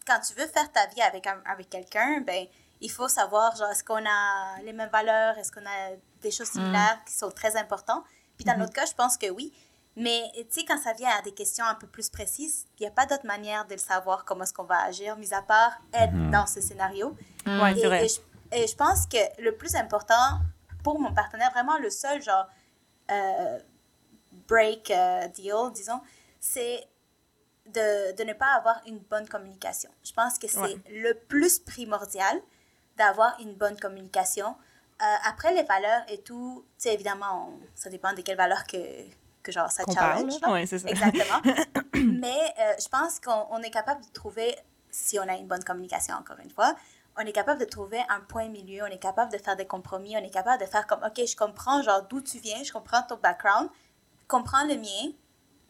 quand 0.06 0.18
tu 0.20 0.34
veux 0.34 0.46
faire 0.48 0.70
ta 0.72 0.86
vie 0.88 1.02
avec, 1.02 1.26
avec 1.46 1.70
quelqu'un, 1.70 2.20
ben, 2.26 2.46
il 2.80 2.90
faut 2.90 3.06
savoir, 3.08 3.54
genre, 3.56 3.70
est-ce 3.70 3.84
qu'on 3.84 4.04
a 4.04 4.60
les 4.64 4.72
mêmes 4.72 4.90
valeurs, 4.90 5.38
est-ce 5.38 5.52
qu'on 5.52 5.64
a 5.64 5.90
des 6.20 6.30
choses 6.32 6.48
similaires 6.48 6.98
qui 7.06 7.14
sont 7.14 7.30
très 7.30 7.56
importantes. 7.56 8.02
Puis 8.36 8.44
dans 8.44 8.56
notre 8.56 8.72
cas, 8.72 8.86
je 8.86 8.94
pense 8.94 9.16
que 9.16 9.30
oui. 9.30 9.52
Mais, 9.94 10.22
tu 10.34 10.46
sais, 10.50 10.64
quand 10.66 10.78
ça 10.82 10.94
vient 10.94 11.10
à 11.16 11.20
des 11.22 11.32
questions 11.32 11.64
un 11.66 11.74
peu 11.74 11.86
plus 11.86 12.08
précises, 12.08 12.64
il 12.78 12.82
n'y 12.82 12.88
a 12.88 12.90
pas 12.90 13.04
d'autre 13.06 13.26
manière 13.26 13.66
de 13.66 13.74
le 13.74 13.78
savoir 13.78 14.24
comment 14.24 14.42
est-ce 14.44 14.52
qu'on 14.54 14.64
va 14.64 14.82
agir, 14.82 15.16
mis 15.16 15.32
à 15.34 15.42
part 15.42 15.72
être 15.92 16.12
dans 16.30 16.46
ce 16.46 16.60
scénario. 16.60 17.14
Et 18.02 18.08
je, 18.08 18.20
et 18.52 18.66
je 18.66 18.76
pense 18.76 19.06
que 19.06 19.16
le 19.42 19.56
plus 19.56 19.74
important 19.74 20.40
pour 20.84 20.98
mon 21.00 21.12
partenaire, 21.14 21.50
vraiment 21.52 21.78
le 21.78 21.90
seul 21.90 22.22
genre 22.22 22.46
euh, 23.10 23.58
break 24.48 24.90
euh, 24.90 25.28
deal, 25.28 25.70
disons, 25.74 26.00
c'est 26.40 26.86
de, 27.66 28.14
de 28.16 28.24
ne 28.24 28.32
pas 28.32 28.54
avoir 28.56 28.80
une 28.86 28.98
bonne 28.98 29.28
communication. 29.28 29.90
Je 30.04 30.12
pense 30.12 30.38
que 30.38 30.48
c'est 30.48 30.58
Ouais. 30.60 30.76
le 30.90 31.14
plus 31.14 31.58
primordial 31.60 32.40
d'avoir 32.96 33.38
une 33.40 33.54
bonne 33.54 33.78
communication. 33.78 34.56
Euh, 35.00 35.04
après, 35.24 35.54
les 35.54 35.62
valeurs 35.62 36.02
et 36.08 36.18
tout, 36.22 36.64
tu 36.78 36.88
sais, 36.88 36.94
évidemment, 36.94 37.48
on- 37.50 37.60
ça 37.74 37.88
dépend 37.90 38.12
de 38.12 38.20
quelles 38.22 38.36
valeurs 38.36 38.64
que, 38.66 38.76
que 39.42 39.52
genre, 39.52 39.70
ça 39.70 39.84
challenge. 39.92 40.34
Ouais, 40.48 40.66
c'est 40.66 40.78
ça. 40.78 40.88
Exactement. 40.88 41.40
Mais 41.94 42.54
je 42.80 42.88
pense 42.88 43.18
qu'on 43.20 43.46
on 43.50 43.62
est 43.62 43.70
capable 43.70 44.04
de 44.04 44.10
trouver, 44.10 44.54
si 44.90 45.18
on 45.18 45.28
a 45.28 45.34
une 45.36 45.46
bonne 45.46 45.64
communication, 45.64 46.14
encore 46.16 46.38
une 46.40 46.50
fois, 46.50 46.74
on 47.18 47.20
est 47.20 47.32
capable 47.32 47.60
de 47.60 47.64
trouver 47.66 48.00
un 48.08 48.20
point 48.20 48.48
milieu, 48.48 48.82
on 48.82 48.86
est 48.86 48.98
capable 48.98 49.32
de 49.32 49.38
faire 49.38 49.56
des 49.56 49.66
compromis, 49.66 50.16
on 50.16 50.24
est 50.24 50.30
capable 50.30 50.62
de 50.62 50.68
faire 50.68 50.86
comme, 50.86 51.00
OK, 51.04 51.24
je 51.26 51.36
comprends 51.36 51.82
genre 51.82 52.02
d'où 52.08 52.20
tu 52.20 52.38
viens, 52.38 52.62
je 52.62 52.72
comprends 52.72 53.02
ton 53.02 53.16
background, 53.16 53.68
comprends 54.28 54.64
le 54.64 54.76
mien. 54.76 55.12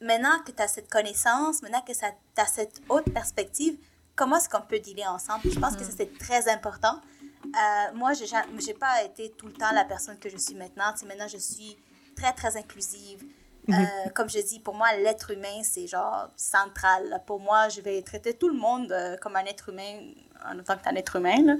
Maintenant 0.00 0.40
que 0.44 0.50
tu 0.50 0.62
as 0.62 0.68
cette 0.68 0.90
connaissance, 0.90 1.62
maintenant 1.62 1.80
que 1.80 1.92
tu 1.92 2.04
as 2.40 2.46
cette 2.46 2.80
haute 2.88 3.12
perspective, 3.12 3.76
comment 4.16 4.36
est-ce 4.36 4.48
qu'on 4.48 4.62
peut 4.62 4.80
dealer 4.80 5.06
ensemble? 5.06 5.50
Je 5.50 5.58
pense 5.58 5.76
que 5.76 5.84
ça, 5.84 5.92
c'est 5.96 6.18
très 6.18 6.48
important. 6.48 7.00
Euh, 7.44 7.94
moi, 7.94 8.12
je 8.12 8.24
n'ai 8.66 8.74
pas 8.74 9.02
été 9.04 9.30
tout 9.32 9.46
le 9.46 9.52
temps 9.52 9.72
la 9.72 9.84
personne 9.84 10.18
que 10.18 10.28
je 10.28 10.36
suis 10.36 10.54
maintenant. 10.54 10.92
Tu 10.92 11.00
sais, 11.00 11.06
maintenant, 11.06 11.28
je 11.28 11.38
suis 11.38 11.76
très, 12.16 12.32
très 12.32 12.56
inclusive. 12.56 13.24
Euh, 13.68 13.72
comme 14.14 14.28
je 14.28 14.40
dis, 14.40 14.58
pour 14.58 14.74
moi, 14.74 14.92
l'être 14.96 15.30
humain, 15.30 15.62
c'est 15.62 15.86
genre 15.86 16.28
central. 16.36 17.22
Pour 17.26 17.38
moi, 17.38 17.68
je 17.68 17.80
vais 17.80 18.02
traiter 18.02 18.34
tout 18.34 18.48
le 18.48 18.56
monde 18.56 18.90
euh, 18.90 19.16
comme 19.18 19.36
un 19.36 19.44
être 19.44 19.68
humain 19.68 20.00
en 20.46 20.62
tant 20.62 20.76
qu'un 20.78 20.94
être 20.96 21.16
humain. 21.16 21.42
là. 21.44 21.54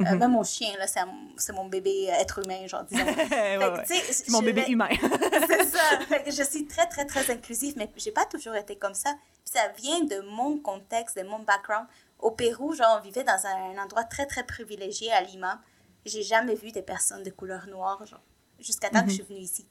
Euh, 0.00 0.16
Même 0.16 0.32
mon 0.32 0.44
chien, 0.44 0.76
là, 0.78 0.86
c'est 0.86 1.52
mon 1.54 1.66
bébé 1.66 2.08
euh, 2.10 2.20
être 2.20 2.40
humain, 2.44 2.66
genre, 2.66 2.84
disons. 2.84 3.04
Ouais, 3.06 3.14
que, 3.58 3.76
ouais. 3.78 3.84
C'est 4.10 4.28
mon 4.30 4.42
bébé 4.42 4.64
humain. 4.68 4.88
c'est 5.48 5.64
ça. 5.64 5.98
Fait 6.08 6.22
que 6.22 6.30
je 6.30 6.42
suis 6.42 6.66
très, 6.66 6.86
très, 6.86 7.06
très 7.06 7.30
inclusive, 7.30 7.74
mais 7.78 7.90
j'ai 7.96 8.12
pas 8.12 8.26
toujours 8.26 8.54
été 8.56 8.76
comme 8.76 8.92
ça. 8.94 9.14
Puis 9.44 9.54
ça 9.54 9.68
vient 9.68 10.00
de 10.04 10.20
mon 10.28 10.58
contexte, 10.58 11.16
de 11.16 11.22
mon 11.22 11.38
background. 11.38 11.86
Au 12.18 12.30
Pérou, 12.30 12.74
genre, 12.74 12.98
on 12.98 13.02
vivait 13.02 13.24
dans 13.24 13.46
un 13.46 13.78
endroit 13.82 14.04
très, 14.04 14.26
très 14.26 14.44
privilégié 14.44 15.10
à 15.12 15.22
Lima. 15.22 15.60
J'ai 16.04 16.22
jamais 16.22 16.54
vu 16.54 16.72
des 16.72 16.82
personnes 16.82 17.22
de 17.22 17.30
couleur 17.30 17.66
noire, 17.66 18.04
genre, 18.06 18.22
jusqu'à 18.58 18.90
temps 18.90 19.02
que 19.02 19.08
je 19.10 19.14
suis 19.14 19.22
venue 19.24 19.40
ici. 19.40 19.66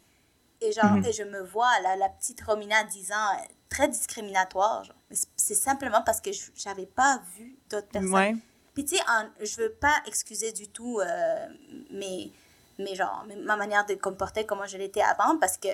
Et 0.62 0.72
genre, 0.72 0.98
et 1.06 1.12
je 1.14 1.24
me 1.24 1.42
vois, 1.44 1.70
la, 1.84 1.96
la 1.98 2.10
petite 2.10 2.42
Romina, 2.42 2.84
10 2.86 3.12
ans, 3.12 3.16
euh, 3.16 3.46
très 3.70 3.88
discriminatoire, 3.90 4.84
genre. 4.86 4.96
C'est- 5.36 5.54
simplement 5.54 6.02
parce 6.04 6.20
que 6.22 6.32
je- 6.32 6.50
j'avais 6.56 6.86
pas 6.88 7.22
vu 7.38 7.58
d'autres 7.70 7.88
personnes. 7.90 8.12
Ouais. 8.14 8.36
Puis 8.76 8.86
tu 8.86 8.98
sais, 8.98 9.04
je 9.40 9.56
veux 9.62 9.72
pas 9.72 9.96
excuser 10.06 10.52
du 10.52 10.68
tout 10.68 11.00
euh, 11.00 11.48
mes, 11.90 12.32
mes 12.78 12.94
genre, 12.94 13.26
ma 13.44 13.56
manière 13.56 13.86
de 13.88 13.96
comporter, 13.96 14.46
comment 14.46 14.68
je 14.68 14.78
l'étais 14.78 15.02
avant, 15.02 15.38
parce 15.40 15.58
que 15.58 15.70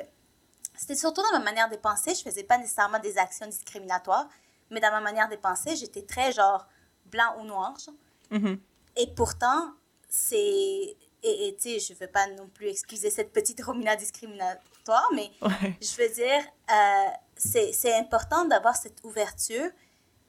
c'était 0.77 0.95
surtout 0.95 1.21
dans 1.21 1.37
ma 1.39 1.43
manière 1.43 1.69
de 1.69 1.75
penser. 1.75 2.15
Je 2.15 2.21
faisais 2.21 2.43
pas 2.43 2.57
nécessairement 2.57 2.99
des 2.99 3.17
actions 3.17 3.47
discriminatoires, 3.47 4.29
mais 4.69 4.79
dans 4.79 4.91
ma 4.91 5.01
manière 5.01 5.27
de 5.27 5.35
penser, 5.35 5.75
j'étais 5.75 6.03
très 6.03 6.31
genre 6.31 6.65
blanc 7.07 7.35
ou 7.39 7.43
noir. 7.43 7.73
genre. 7.83 7.95
Mhm. 8.29 8.59
Et 8.95 9.07
pourtant, 9.07 9.71
c'est. 10.07 10.95
Et 11.23 11.55
tu 11.61 11.69
sais, 11.69 11.79
je 11.79 11.93
veux 11.99 12.07
pas 12.07 12.25
non 12.27 12.47
plus 12.47 12.67
excuser 12.67 13.11
cette 13.11 13.31
petite 13.31 13.61
Romina 13.63 13.95
discriminatoire, 13.95 15.07
mais 15.13 15.29
Ouais. 15.41 15.77
je 15.81 15.95
veux 16.01 16.09
dire, 16.13 16.43
euh, 16.71 17.09
c'est 17.35 17.95
important 17.95 18.45
d'avoir 18.45 18.75
cette 18.75 19.03
ouverture, 19.03 19.69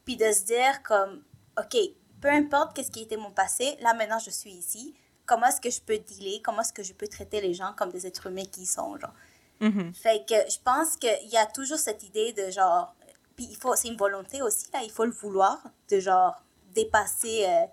puis 0.04 0.16
de 0.16 0.30
se 0.32 0.42
dire 0.44 0.82
comme, 0.82 1.22
OK, 1.58 1.76
peu 2.22 2.30
importe 2.30 2.74
qu'est-ce 2.74 2.90
qui 2.90 3.02
était 3.02 3.18
mon 3.18 3.32
passé, 3.32 3.76
là 3.80 3.92
maintenant 3.92 4.18
je 4.18 4.30
suis 4.30 4.52
ici, 4.52 4.94
comment 5.26 5.46
est-ce 5.46 5.60
que 5.60 5.70
je 5.70 5.80
peux 5.80 5.98
dealer, 5.98 6.40
comment 6.42 6.62
est-ce 6.62 6.72
que 6.72 6.82
je 6.82 6.94
peux 6.94 7.08
traiter 7.08 7.40
les 7.40 7.52
gens 7.52 7.74
comme 7.76 7.90
des 7.90 8.06
êtres 8.06 8.28
humains 8.28 8.44
qui 8.44 8.64
sont, 8.64 8.96
genre? 8.96 9.12
Mhm. 9.60 9.92
Fait 9.92 10.24
que 10.26 10.34
je 10.50 10.58
pense 10.64 10.96
qu'il 10.96 11.28
y 11.28 11.36
a 11.36 11.46
toujours 11.46 11.78
cette 11.78 12.02
idée 12.02 12.32
de 12.32 12.50
genre, 12.50 12.94
puis 13.36 13.46
il 13.50 13.56
faut, 13.56 13.74
c'est 13.76 13.88
une 13.88 13.96
volonté 13.96 14.40
aussi, 14.40 14.66
là, 14.72 14.80
il 14.82 14.90
faut 14.90 15.04
le 15.04 15.12
vouloir, 15.12 15.62
de 15.90 16.00
genre 16.00 16.42
dépasser 16.74 17.44
euh, 17.46 17.66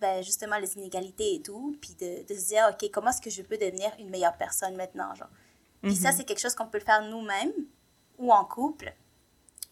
ben, 0.00 0.22
justement 0.22 0.56
les 0.58 0.74
inégalités 0.74 1.34
et 1.34 1.42
tout, 1.42 1.76
puis 1.80 1.94
de, 1.94 2.26
de 2.26 2.38
se 2.38 2.46
dire, 2.46 2.68
OK, 2.70 2.90
comment 2.92 3.10
est-ce 3.10 3.20
que 3.20 3.30
je 3.30 3.42
peux 3.42 3.58
devenir 3.58 3.92
une 3.98 4.08
meilleure 4.08 4.36
personne 4.36 4.76
maintenant, 4.76 5.14
genre? 5.14 5.28
Puis 5.82 5.96
ça, 5.96 6.12
c'est 6.12 6.24
quelque 6.24 6.40
chose 6.40 6.54
qu'on 6.54 6.66
peut 6.66 6.78
le 6.78 6.84
faire 6.84 7.02
nous-mêmes 7.02 7.52
ou 8.16 8.32
en 8.32 8.46
couple 8.46 8.94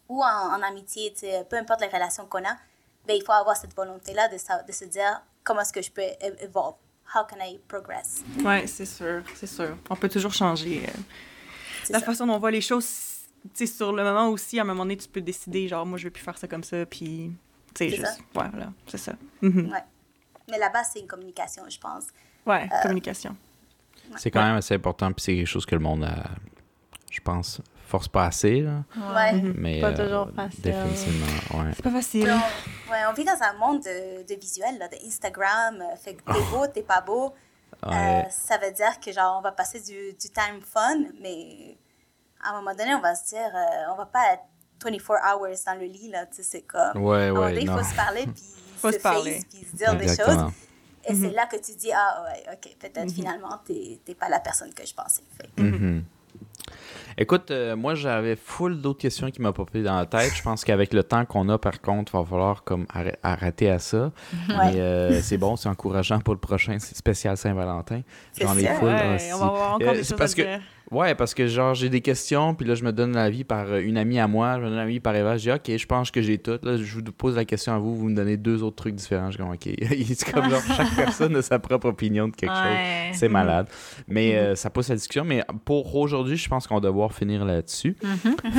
ou 0.07 0.23
en, 0.23 0.27
en 0.27 0.61
amitié, 0.61 1.11
peu 1.49 1.55
importe 1.55 1.81
les 1.81 1.87
relations 1.87 2.27
qu'on 2.27 2.45
a, 2.45 2.55
ben, 3.07 3.15
il 3.15 3.23
faut 3.23 3.31
avoir 3.31 3.55
cette 3.57 3.75
volonté-là 3.75 4.27
de, 4.29 4.35
de 4.67 4.71
se 4.71 4.85
dire 4.85 5.21
comment 5.43 5.61
est-ce 5.61 5.73
que 5.73 5.81
je 5.81 5.91
peux 5.91 6.01
é- 6.01 6.35
evolve, 6.39 6.75
how 7.15 7.23
can 7.29 7.37
I 7.41 7.59
progress? 7.67 8.23
Ouais, 8.43 8.65
c'est 8.67 8.85
sûr, 8.85 9.23
c'est 9.35 9.47
sûr. 9.47 9.77
On 9.89 9.95
peut 9.95 10.09
toujours 10.09 10.33
changer 10.33 10.83
euh, 10.87 10.91
la 11.89 11.99
ça. 11.99 12.05
façon 12.05 12.25
dont 12.27 12.33
on 12.35 12.39
voit 12.39 12.51
les 12.51 12.61
choses. 12.61 12.87
Tu 13.55 13.65
sais, 13.67 13.73
sur 13.75 13.91
le 13.91 14.03
moment 14.03 14.29
aussi, 14.29 14.57
à 14.57 14.61
un 14.61 14.65
moment 14.65 14.83
donné, 14.83 14.95
tu 14.97 15.09
peux 15.09 15.19
décider, 15.19 15.67
genre, 15.67 15.85
moi, 15.85 15.97
je 15.97 16.05
vais 16.05 16.09
plus 16.11 16.23
faire 16.23 16.37
ça 16.37 16.47
comme 16.47 16.63
ça, 16.63 16.85
puis, 16.85 17.31
tu 17.73 17.83
sais, 17.85 17.89
C'est 17.89 17.95
juste. 17.97 18.05
ça. 18.33 18.41
Ouais, 18.41 18.49
voilà, 18.49 18.71
c'est 18.87 18.97
ça. 18.97 19.13
Mhm. 19.41 19.69
Ouais. 19.71 19.83
Mais 20.49 20.57
la 20.57 20.69
base, 20.69 20.91
c'est 20.93 20.99
une 21.01 21.07
communication, 21.07 21.63
je 21.69 21.77
pense. 21.77 22.05
Ouais, 22.45 22.69
communication. 22.81 23.35
C'est 24.17 24.31
quand 24.31 24.43
même 24.43 24.55
assez 24.55 24.75
important, 24.75 25.11
puis 25.11 25.23
c'est 25.23 25.35
quelque 25.35 25.47
chose 25.47 25.65
que 25.65 25.75
le 25.75 25.81
monde, 25.81 26.03
a, 26.05 26.23
je 27.11 27.19
pense, 27.19 27.59
force 27.87 28.07
pas 28.07 28.25
assez, 28.25 28.61
là. 28.61 28.83
Ouais. 28.95 29.33
Mhm. 29.33 29.53
Mais, 29.57 29.81
Pas 29.81 29.89
euh, 29.91 30.03
toujours 30.05 30.29
facile. 30.35 30.61
Définitivement, 30.61 31.59
ouais. 31.63 31.71
C'est 31.75 31.83
pas 31.83 31.91
facile. 31.91 32.31
On, 32.31 32.91
ouais, 32.91 32.99
on 33.09 33.13
vit 33.13 33.23
dans 33.25 33.41
un 33.41 33.53
monde 33.53 33.81
de, 33.81 34.23
de 34.27 34.39
visuel, 34.39 34.77
là, 34.79 34.87
de 34.87 34.95
Instagram. 35.05 35.81
euh, 35.81 35.95
Fait 35.95 36.15
que 36.15 36.23
t'es 36.31 36.41
beau, 36.51 36.65
t'es 36.67 36.81
pas 36.83 37.01
beau. 37.01 37.33
Ouais. 37.85 38.23
Euh, 38.25 38.29
ça 38.29 38.57
veut 38.57 38.71
dire 38.71 38.99
que 38.99 39.11
genre 39.11 39.37
on 39.39 39.41
va 39.41 39.51
passer 39.51 39.79
du, 39.81 40.13
du 40.13 40.29
time 40.29 40.61
fun, 40.65 40.99
mais 41.21 41.77
à 42.41 42.51
un 42.51 42.59
moment 42.61 42.73
donné, 42.75 42.93
on 42.95 43.01
va 43.01 43.13
se 43.15 43.27
dire, 43.29 43.51
euh, 43.53 43.91
on 43.91 43.95
va 43.95 44.05
pas 44.05 44.33
être 44.33 44.43
24 44.83 45.35
hours 45.35 45.47
dans 45.65 45.79
le 45.79 45.85
lit, 45.85 46.09
là, 46.09 46.25
tu 46.25 46.37
sais, 46.37 46.43
c'est 46.43 46.61
comme... 46.61 47.03
Ouais, 47.03 47.17
à 47.17 47.25
un 47.25 47.27
moment 47.29 47.41
ouais, 47.41 47.49
donné, 47.51 47.61
il 47.61 47.67
non. 47.69 47.77
faut 47.77 47.83
se 47.89 47.95
parler, 47.95 48.23
puis 48.33 48.43
Faut 48.77 48.91
se 48.91 48.97
se 48.97 49.03
parler. 49.03 49.33
face, 49.35 49.45
puis 49.45 49.65
se 49.69 49.75
dire 49.75 49.95
des 49.97 50.07
choses. 50.07 50.51
Et 51.05 51.13
c'est 51.15 51.31
là 51.31 51.45
que 51.47 51.57
tu 51.57 51.75
dis, 51.75 51.91
ah 51.93 52.23
ouais, 52.25 52.43
ok, 52.53 52.75
peut-être 52.79 53.11
finalement, 53.11 53.59
t'es 53.65 53.99
t'es 54.05 54.15
pas 54.15 54.29
la 54.29 54.39
personne 54.39 54.73
que 54.73 54.85
je 54.85 54.93
pensais. 54.93 55.23
Fait 55.37 55.61
Mhm. 55.61 56.03
Écoute, 57.17 57.51
euh, 57.51 57.75
moi 57.75 57.95
j'avais 57.95 58.35
full 58.35 58.81
d'autres 58.81 58.99
questions 58.99 59.29
qui 59.31 59.41
m'ont 59.41 59.53
popé 59.53 59.83
dans 59.83 59.95
la 59.95 60.05
tête. 60.05 60.31
Je 60.35 60.41
pense 60.41 60.63
qu'avec 60.65 60.93
le 60.93 61.03
temps 61.03 61.25
qu'on 61.25 61.47
a, 61.49 61.57
par 61.57 61.79
contre, 61.81 62.11
il 62.13 62.17
va 62.17 62.25
falloir 62.25 62.63
comme 62.63 62.85
arrê- 62.93 63.15
arrêter 63.23 63.69
à 63.69 63.79
ça. 63.79 64.11
Mais 64.47 64.79
euh, 64.79 65.21
c'est 65.21 65.37
bon, 65.37 65.55
c'est 65.55 65.69
encourageant 65.69 66.19
pour 66.19 66.33
le 66.33 66.39
prochain 66.39 66.77
spécial 66.79 67.37
Saint-Valentin. 67.37 68.01
J'en 68.39 68.57
ai 68.57 68.63
ça. 68.63 68.73
full. 68.75 68.87
Ouais, 68.89 69.15
aussi. 69.15 69.33
on 69.33 69.37
va 69.37 69.45
avoir 69.45 69.73
encore 69.75 69.87
Euh, 69.89 69.91
des 69.93 70.03
choses 70.03 70.13
parce 70.17 70.33
à 70.33 70.35
que 70.35 70.41
dire. 70.41 70.59
Ouais, 70.93 71.15
parce 71.15 71.33
que 71.33 71.47
genre, 71.47 71.73
j'ai 71.73 71.89
des 71.89 72.01
questions, 72.01 72.53
puis 72.55 72.67
là, 72.67 72.75
je 72.75 72.83
me 72.83 72.91
donne 72.93 73.13
l'avis 73.13 73.43
par 73.43 73.65
euh, 73.67 73.79
une 73.81 73.97
amie 73.97 74.19
à 74.19 74.27
moi, 74.27 74.55
je 74.57 74.61
me 74.61 74.67
donne 74.69 74.75
l'avis 74.77 74.99
par 74.99 75.15
Eva, 75.15 75.37
je 75.37 75.43
dis, 75.43 75.51
OK, 75.51 75.77
je 75.77 75.85
pense 75.85 76.11
que 76.11 76.21
j'ai 76.21 76.37
tout. 76.37 76.59
Là, 76.63 76.77
je 76.77 76.95
vous 76.95 77.01
pose 77.11 77.35
la 77.35 77.45
question 77.45 77.73
à 77.73 77.79
vous, 77.79 77.95
vous 77.95 78.09
me 78.09 78.15
donnez 78.15 78.37
deux 78.37 78.61
autres 78.63 78.75
trucs 78.75 78.95
différents. 78.95 79.31
Je 79.31 79.37
dis, 79.37 79.43
OK. 79.43 79.75
c'est 80.15 80.31
comme 80.31 80.49
genre, 80.49 80.61
chaque 80.75 80.95
personne 80.95 81.35
a 81.35 81.41
sa 81.41 81.59
propre 81.59 81.87
opinion 81.87 82.27
de 82.27 82.35
quelque 82.35 82.51
Ouais. 82.53 83.09
chose. 83.09 83.19
C'est 83.19 83.29
malade. 83.29 83.67
Mais 84.07 84.35
euh, 84.35 84.55
ça 84.55 84.69
pousse 84.69 84.89
la 84.89 84.95
discussion. 84.95 85.23
Mais 85.25 85.43
pour 85.65 85.95
aujourd'hui, 85.95 86.37
je 86.37 86.47
pense 86.47 86.67
qu'on 86.67 86.75
va 86.75 86.81
devoir 86.81 87.13
finir 87.13 87.43
là-dessus. 87.45 87.95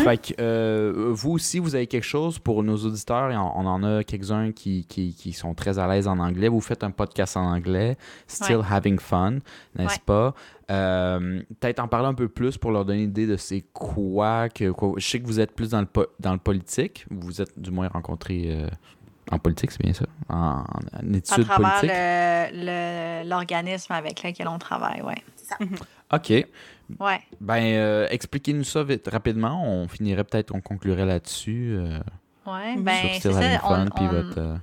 Fait 0.03 0.17
que 0.19 0.35
euh, 0.41 1.11
vous 1.13 1.33
aussi, 1.33 1.59
vous 1.59 1.75
avez 1.75 1.87
quelque 1.87 2.03
chose 2.05 2.39
pour 2.39 2.63
nos 2.63 2.77
auditeurs, 2.77 3.31
et 3.31 3.37
on, 3.37 3.59
on 3.61 3.67
en 3.67 3.83
a 3.85 4.03
quelques-uns 4.05 4.53
qui, 4.53 4.85
qui, 4.87 5.15
qui 5.15 5.33
sont 5.33 5.55
très 5.55 5.79
à 5.79 5.87
l'aise 5.87 6.09
en 6.09 6.19
anglais. 6.19 6.49
Vous 6.49 6.61
faites 6.61 6.83
un 6.85 6.91
podcast 6.91 7.37
en 7.37 7.45
anglais, 7.45 7.97
Still 8.27 8.61
Having 8.69 8.99
Fun, 8.99 9.39
n'est-ce 9.79 9.95
Ouais. 9.95 10.01
pas? 10.07 10.35
Euh, 10.71 11.43
Peut-être 11.61 11.81
en 11.81 11.89
parler 11.89 12.09
un 12.09 12.15
peu 12.15 12.29
plus 12.29 12.57
pour 12.59 12.71
leur 12.71 12.85
donner 12.85 13.03
une 13.03 13.11
idée 13.11 13.27
de 13.27 13.37
c'est 13.37 13.63
quoi, 13.73 14.49
que, 14.49 14.71
quoi- 14.71 14.95
Je 14.97 15.07
sais 15.07 15.21
que 15.21 15.27
vous 15.27 15.41
êtes 15.41 15.53
plus 15.55 15.71
dans 15.71 15.81
le, 15.81 15.87
po- 15.87 16.07
dans 16.21 16.33
le 16.33 16.39
politique. 16.39 17.07
Vous 17.11 17.21
vous 17.27 17.43
êtes 17.43 17.59
du 17.59 17.71
moins 17.71 17.89
rencontrés 17.89 18.45
euh, 18.49 18.69
en 19.31 19.39
politique, 19.39 19.71
c'est 19.73 19.83
bien 19.83 19.93
ça? 19.93 20.07
En, 20.29 20.37
en 20.37 20.63
À 20.93 21.03
études 21.17 21.47
travers 21.47 21.57
politiques? 21.81 21.91
le- 21.97 23.23
le- 23.25 23.29
l'organisme 23.29 23.93
avec 23.93 24.23
lequel 24.23 24.49
on 24.49 24.59
travaille, 24.59 25.03
ouais. 25.03 25.23
C'est 25.37 25.47
ça. 25.49 25.57
OK. 26.13 26.31
Ouais. 27.01 27.21
Ben, 27.41 27.63
euh, 27.63 28.07
expliquez-nous 28.11 28.65
ça 28.65 28.83
vite, 28.85 29.09
rapidement. 29.11 29.63
On 29.67 29.89
finirait 29.89 30.25
peut-être, 30.25 30.55
on 30.55 30.61
conclurait 30.61 31.07
là-dessus. 31.07 31.75
euh, 31.79 31.99
Ouais, 32.47 32.77
Mhm. 32.77 32.83
ben, 32.85 32.95
c'est 33.21 33.33
ça. 33.33 33.41
On- 33.65 33.85
puis 33.87 34.05
on- 34.05 34.09
votre... 34.09 34.39
euh, 34.39 34.57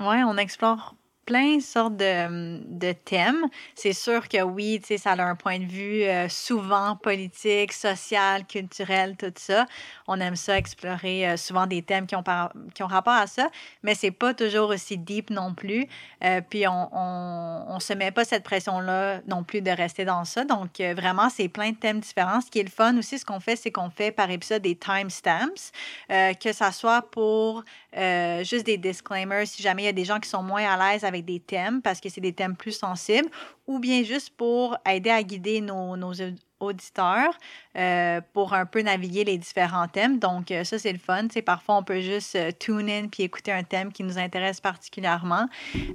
Ouais, 0.00 0.22
on 0.24 0.36
explore 0.36 0.94
plein 1.30 1.60
sortes 1.60 1.96
de, 1.96 2.58
de 2.66 2.90
thèmes. 2.90 3.46
C'est 3.76 3.92
sûr 3.92 4.28
que 4.28 4.42
oui, 4.42 4.82
ça 4.98 5.12
a 5.12 5.22
un 5.22 5.36
point 5.36 5.60
de 5.60 5.64
vue 5.64 6.02
euh, 6.02 6.28
souvent 6.28 6.96
politique, 6.96 7.72
social, 7.72 8.44
culturel, 8.46 9.16
tout 9.16 9.32
ça. 9.36 9.66
On 10.08 10.18
aime 10.18 10.34
ça 10.34 10.58
explorer 10.58 11.28
euh, 11.28 11.36
souvent 11.36 11.68
des 11.68 11.82
thèmes 11.82 12.08
qui 12.08 12.16
ont, 12.16 12.24
par- 12.24 12.52
qui 12.74 12.82
ont 12.82 12.88
rapport 12.88 13.14
à 13.14 13.28
ça, 13.28 13.48
mais 13.84 13.94
c'est 13.94 14.10
pas 14.10 14.34
toujours 14.34 14.70
aussi 14.70 14.98
deep 14.98 15.30
non 15.30 15.54
plus. 15.54 15.86
Euh, 16.24 16.40
puis 16.40 16.66
on, 16.66 16.88
on, 16.92 17.78
se 17.78 17.92
met 17.92 18.10
pas 18.10 18.24
cette 18.24 18.42
pression-là 18.42 19.20
non 19.28 19.44
plus 19.44 19.62
de 19.62 19.70
rester 19.70 20.04
dans 20.04 20.24
ça. 20.24 20.44
Donc 20.44 20.80
vraiment, 20.80 21.30
c'est 21.30 21.48
plein 21.48 21.70
de 21.70 21.76
thèmes 21.76 22.00
différents. 22.00 22.40
Ce 22.40 22.50
qui 22.50 22.58
est 22.58 22.64
le 22.64 22.70
fun 22.70 22.98
aussi, 22.98 23.20
ce 23.20 23.24
qu'on 23.24 23.38
fait, 23.38 23.54
c'est 23.54 23.70
qu'on 23.70 23.90
fait 23.90 24.10
par 24.10 24.30
épisode 24.30 24.62
des 24.62 24.74
timestamps, 24.74 25.70
que 26.08 26.52
ça 26.52 26.72
soit 26.72 27.02
pour 27.02 27.64
euh, 27.96 28.44
juste 28.44 28.66
des 28.66 28.78
disclaimers 28.78 29.46
si 29.46 29.62
jamais 29.62 29.82
il 29.82 29.86
y 29.86 29.88
a 29.88 29.92
des 29.92 30.04
gens 30.04 30.20
qui 30.20 30.28
sont 30.28 30.42
moins 30.42 30.64
à 30.64 30.92
l'aise 30.92 31.04
avec 31.04 31.24
des 31.24 31.40
thèmes 31.40 31.82
parce 31.82 32.00
que 32.00 32.08
c'est 32.08 32.20
des 32.20 32.32
thèmes 32.32 32.56
plus 32.56 32.72
sensibles 32.72 33.28
ou 33.66 33.78
bien 33.78 34.02
juste 34.04 34.30
pour 34.36 34.76
aider 34.88 35.10
à 35.10 35.22
guider 35.22 35.60
nos, 35.60 35.96
nos 35.96 36.12
au- 36.12 36.34
auditeurs 36.60 37.36
euh, 37.76 38.20
pour 38.32 38.52
un 38.54 38.66
peu 38.66 38.82
naviguer 38.82 39.24
les 39.24 39.38
différents 39.38 39.86
thèmes. 39.88 40.18
Donc, 40.18 40.50
euh, 40.50 40.64
ça, 40.64 40.78
c'est 40.78 40.92
le 40.92 40.98
fun. 40.98 41.22
Tu 41.28 41.34
sais, 41.34 41.42
parfois, 41.42 41.76
on 41.76 41.82
peut 41.84 42.00
juste 42.00 42.34
euh, 42.36 42.50
tune 42.58 42.88
in 42.90 43.06
puis 43.08 43.22
écouter 43.22 43.52
un 43.52 43.62
thème 43.62 43.92
qui 43.92 44.02
nous 44.02 44.18
intéresse 44.18 44.60
particulièrement. 44.60 45.46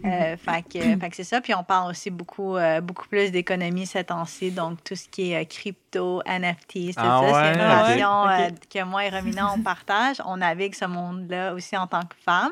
Euh, 0.06 0.38
fait 0.38 0.64
que, 0.72 0.80
fait 1.00 1.10
que 1.10 1.16
c'est 1.16 1.24
ça. 1.24 1.42
Puis, 1.42 1.54
on 1.54 1.64
parle 1.64 1.92
aussi 1.92 2.10
beaucoup, 2.10 2.56
euh, 2.56 2.80
beaucoup 2.82 3.08
plus 3.08 3.32
d'économie 3.32 3.86
ces 3.86 4.04
temps-ci. 4.06 4.52
Donc, 4.52 4.84
tout 4.84 4.96
ce 4.96 5.08
qui 5.10 5.32
est 5.32 5.42
euh, 5.42 5.46
crypto, 5.46 6.22
NFT, 6.26 6.72
c'est 6.74 6.94
Ah 6.98 7.22
ça. 7.22 7.44
C'est 7.44 7.54
une 7.56 7.62
Ah 7.62 7.84
passion 7.84 8.30
euh, 8.30 8.50
que 8.74 8.84
moi 8.84 9.06
et 9.06 9.10
Romina, 9.10 9.52
on 9.52 9.62
partage. 9.64 10.18
On 10.26 10.38
navigue 10.38 10.76
ce 10.76 10.86
monde-là 10.86 11.54
aussi 11.54 11.76
en 11.78 11.88
tant 11.88 12.02
que 12.02 12.16
femme. 12.24 12.52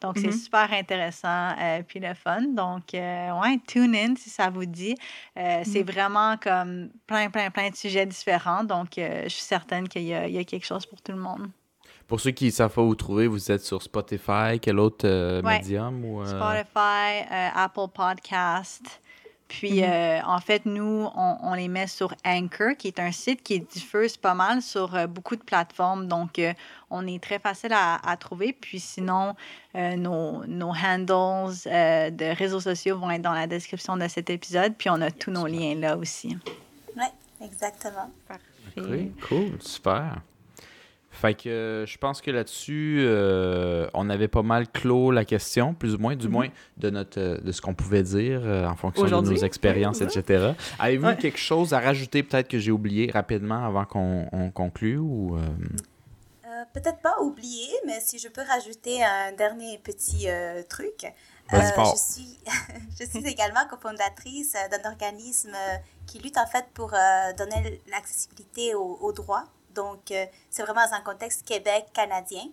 Donc, 0.00 0.16
c'est 0.18 0.26
Mhm. 0.28 0.32
super 0.32 0.72
intéressant 0.72 1.50
euh, 1.60 1.82
puis 1.86 2.00
le 2.00 2.14
fun. 2.14 2.42
Donc, 2.48 2.94
euh, 2.94 3.30
ouais, 3.40 3.58
tune 3.66 3.94
in 3.94 4.14
si 4.16 4.30
ça 4.30 4.50
vous 4.50 4.66
dit. 4.66 4.94
Euh, 5.36 5.62
C'est 5.64 5.82
vraiment 5.82 6.36
comme 6.38 6.90
plein, 7.06 7.30
plein, 7.30 7.50
plein 7.50 7.70
de 7.70 7.76
sujets 7.76 8.06
différents. 8.06 8.57
Donc, 8.64 8.98
euh, 8.98 9.22
je 9.24 9.28
suis 9.28 9.42
certaine 9.42 9.88
qu'il 9.88 10.02
y, 10.02 10.14
a- 10.14 10.26
il 10.28 10.34
y 10.34 10.38
a 10.38 10.44
quelque 10.44 10.66
chose 10.66 10.86
pour 10.86 11.00
tout 11.00 11.12
le 11.12 11.18
monde. 11.18 11.48
Pour 12.06 12.20
ceux 12.20 12.30
qui 12.30 12.46
ne 12.46 12.50
savent 12.50 12.72
pas 12.72 12.82
où 12.82 12.94
trouver, 12.94 13.26
vous 13.26 13.50
êtes 13.52 13.62
sur 13.64 13.82
Spotify, 13.82 14.58
quel 14.62 14.78
autre 14.78 15.06
euh, 15.06 15.42
Ouais. 15.42 15.58
médium? 15.58 16.04
Ou, 16.04 16.22
euh, 16.22 16.26
Spotify, 16.26 17.26
Apple 17.54 17.88
Podcast. 17.94 19.00
Puis, 19.46 19.82
euh, 19.82 20.20
en 20.26 20.40
fait, 20.40 20.66
nous, 20.66 21.08
on, 21.14 21.36
on 21.42 21.54
les 21.54 21.68
met 21.68 21.86
sur 21.86 22.14
Anchor, 22.26 22.76
qui 22.78 22.88
est 22.88 22.98
un 23.00 23.12
site 23.12 23.42
qui 23.42 23.60
diffuse 23.60 24.18
pas 24.18 24.34
mal 24.34 24.60
sur 24.60 25.08
beaucoup 25.08 25.36
de 25.36 25.42
plateformes. 25.42 26.06
Donc, 26.06 26.38
on 26.90 27.06
est 27.06 27.22
très 27.22 27.38
facile 27.38 27.72
à, 27.72 27.96
à 28.06 28.16
trouver. 28.18 28.52
Puis, 28.52 28.78
sinon, 28.78 29.34
euh, 29.74 29.96
nos, 29.96 30.44
nos 30.46 30.72
handles 30.74 31.54
euh, 31.66 32.10
de 32.10 32.36
réseaux 32.36 32.60
sociaux 32.60 32.98
vont 32.98 33.10
être 33.10 33.22
dans 33.22 33.32
la 33.32 33.46
description 33.46 33.96
de 33.96 34.06
cet 34.08 34.28
épisode. 34.28 34.74
Puis, 34.76 34.90
on 34.90 35.00
a 35.00 35.10
tous 35.10 35.30
nos 35.30 35.46
liens 35.46 35.74
là 35.76 35.96
aussi. 35.96 36.36
Exactement. 37.42 38.10
Cool, 38.76 39.10
cool, 39.28 39.50
super. 39.60 40.20
Fait 41.10 41.34
que 41.34 41.48
euh, 41.48 41.86
je 41.86 41.98
pense 41.98 42.20
que 42.20 42.30
là-dessus, 42.30 42.98
euh, 43.00 43.88
on 43.94 44.08
avait 44.08 44.28
pas 44.28 44.42
mal 44.42 44.68
clos 44.68 45.10
la 45.10 45.24
question, 45.24 45.74
plus 45.74 45.94
ou 45.94 45.98
moins, 45.98 46.14
du 46.14 46.28
moins 46.28 46.48
de 46.76 46.90
notre 46.90 47.18
euh, 47.18 47.38
de 47.38 47.50
ce 47.50 47.60
qu'on 47.60 47.74
pouvait 47.74 48.02
dire 48.04 48.40
euh, 48.44 48.66
en 48.66 48.76
fonction 48.76 49.04
de 49.22 49.28
nos 49.30 49.36
expériences, 49.36 50.00
etc. 50.00 50.52
Avez-vous 50.78 51.06
Ouais. 51.06 51.16
quelque 51.16 51.38
chose 51.38 51.72
à 51.72 51.80
rajouter 51.80 52.22
peut-être 52.22 52.46
que 52.48 52.58
j'ai 52.58 52.70
oublié 52.70 53.10
rapidement 53.10 53.64
avant 53.64 53.84
qu'on 53.84 54.28
on 54.32 54.50
conclue 54.50 54.98
ou 54.98 55.36
euh, 55.36 55.40
Euh, 56.46 56.64
Peut-être 56.74 56.98
pas 57.00 57.14
oublier, 57.22 57.68
mais 57.86 58.00
si 58.00 58.18
je 58.18 58.28
peux 58.28 58.42
rajouter 58.42 59.02
un 59.02 59.32
dernier 59.32 59.78
petit 59.82 60.28
euh, 60.28 60.62
truc. 60.68 61.06
Vas-y 61.50 61.70
Euh, 61.70 61.72
fort. 61.72 61.96
je, 61.96 62.12
suis, 62.12 62.40
je 63.00 63.04
suis 63.04 63.26
également 63.26 63.66
cofondatrice 63.68 64.54
euh, 64.54 64.68
d'un 64.68 64.90
organisme 64.90 65.54
euh, 65.54 65.76
qui 66.06 66.18
lutte 66.18 66.38
en 66.38 66.46
fait 66.46 66.66
pour 66.74 66.90
donner 67.36 67.82
l'accessibilité 67.88 68.74
aux, 68.74 69.12
droits. 69.12 69.44
Donc, 69.74 70.00
c'est 70.08 70.62
vraiment 70.62 70.86
dans 70.86 70.94
un 70.94 71.02
contexte 71.02 71.46
Québec-canadien. 71.46 72.44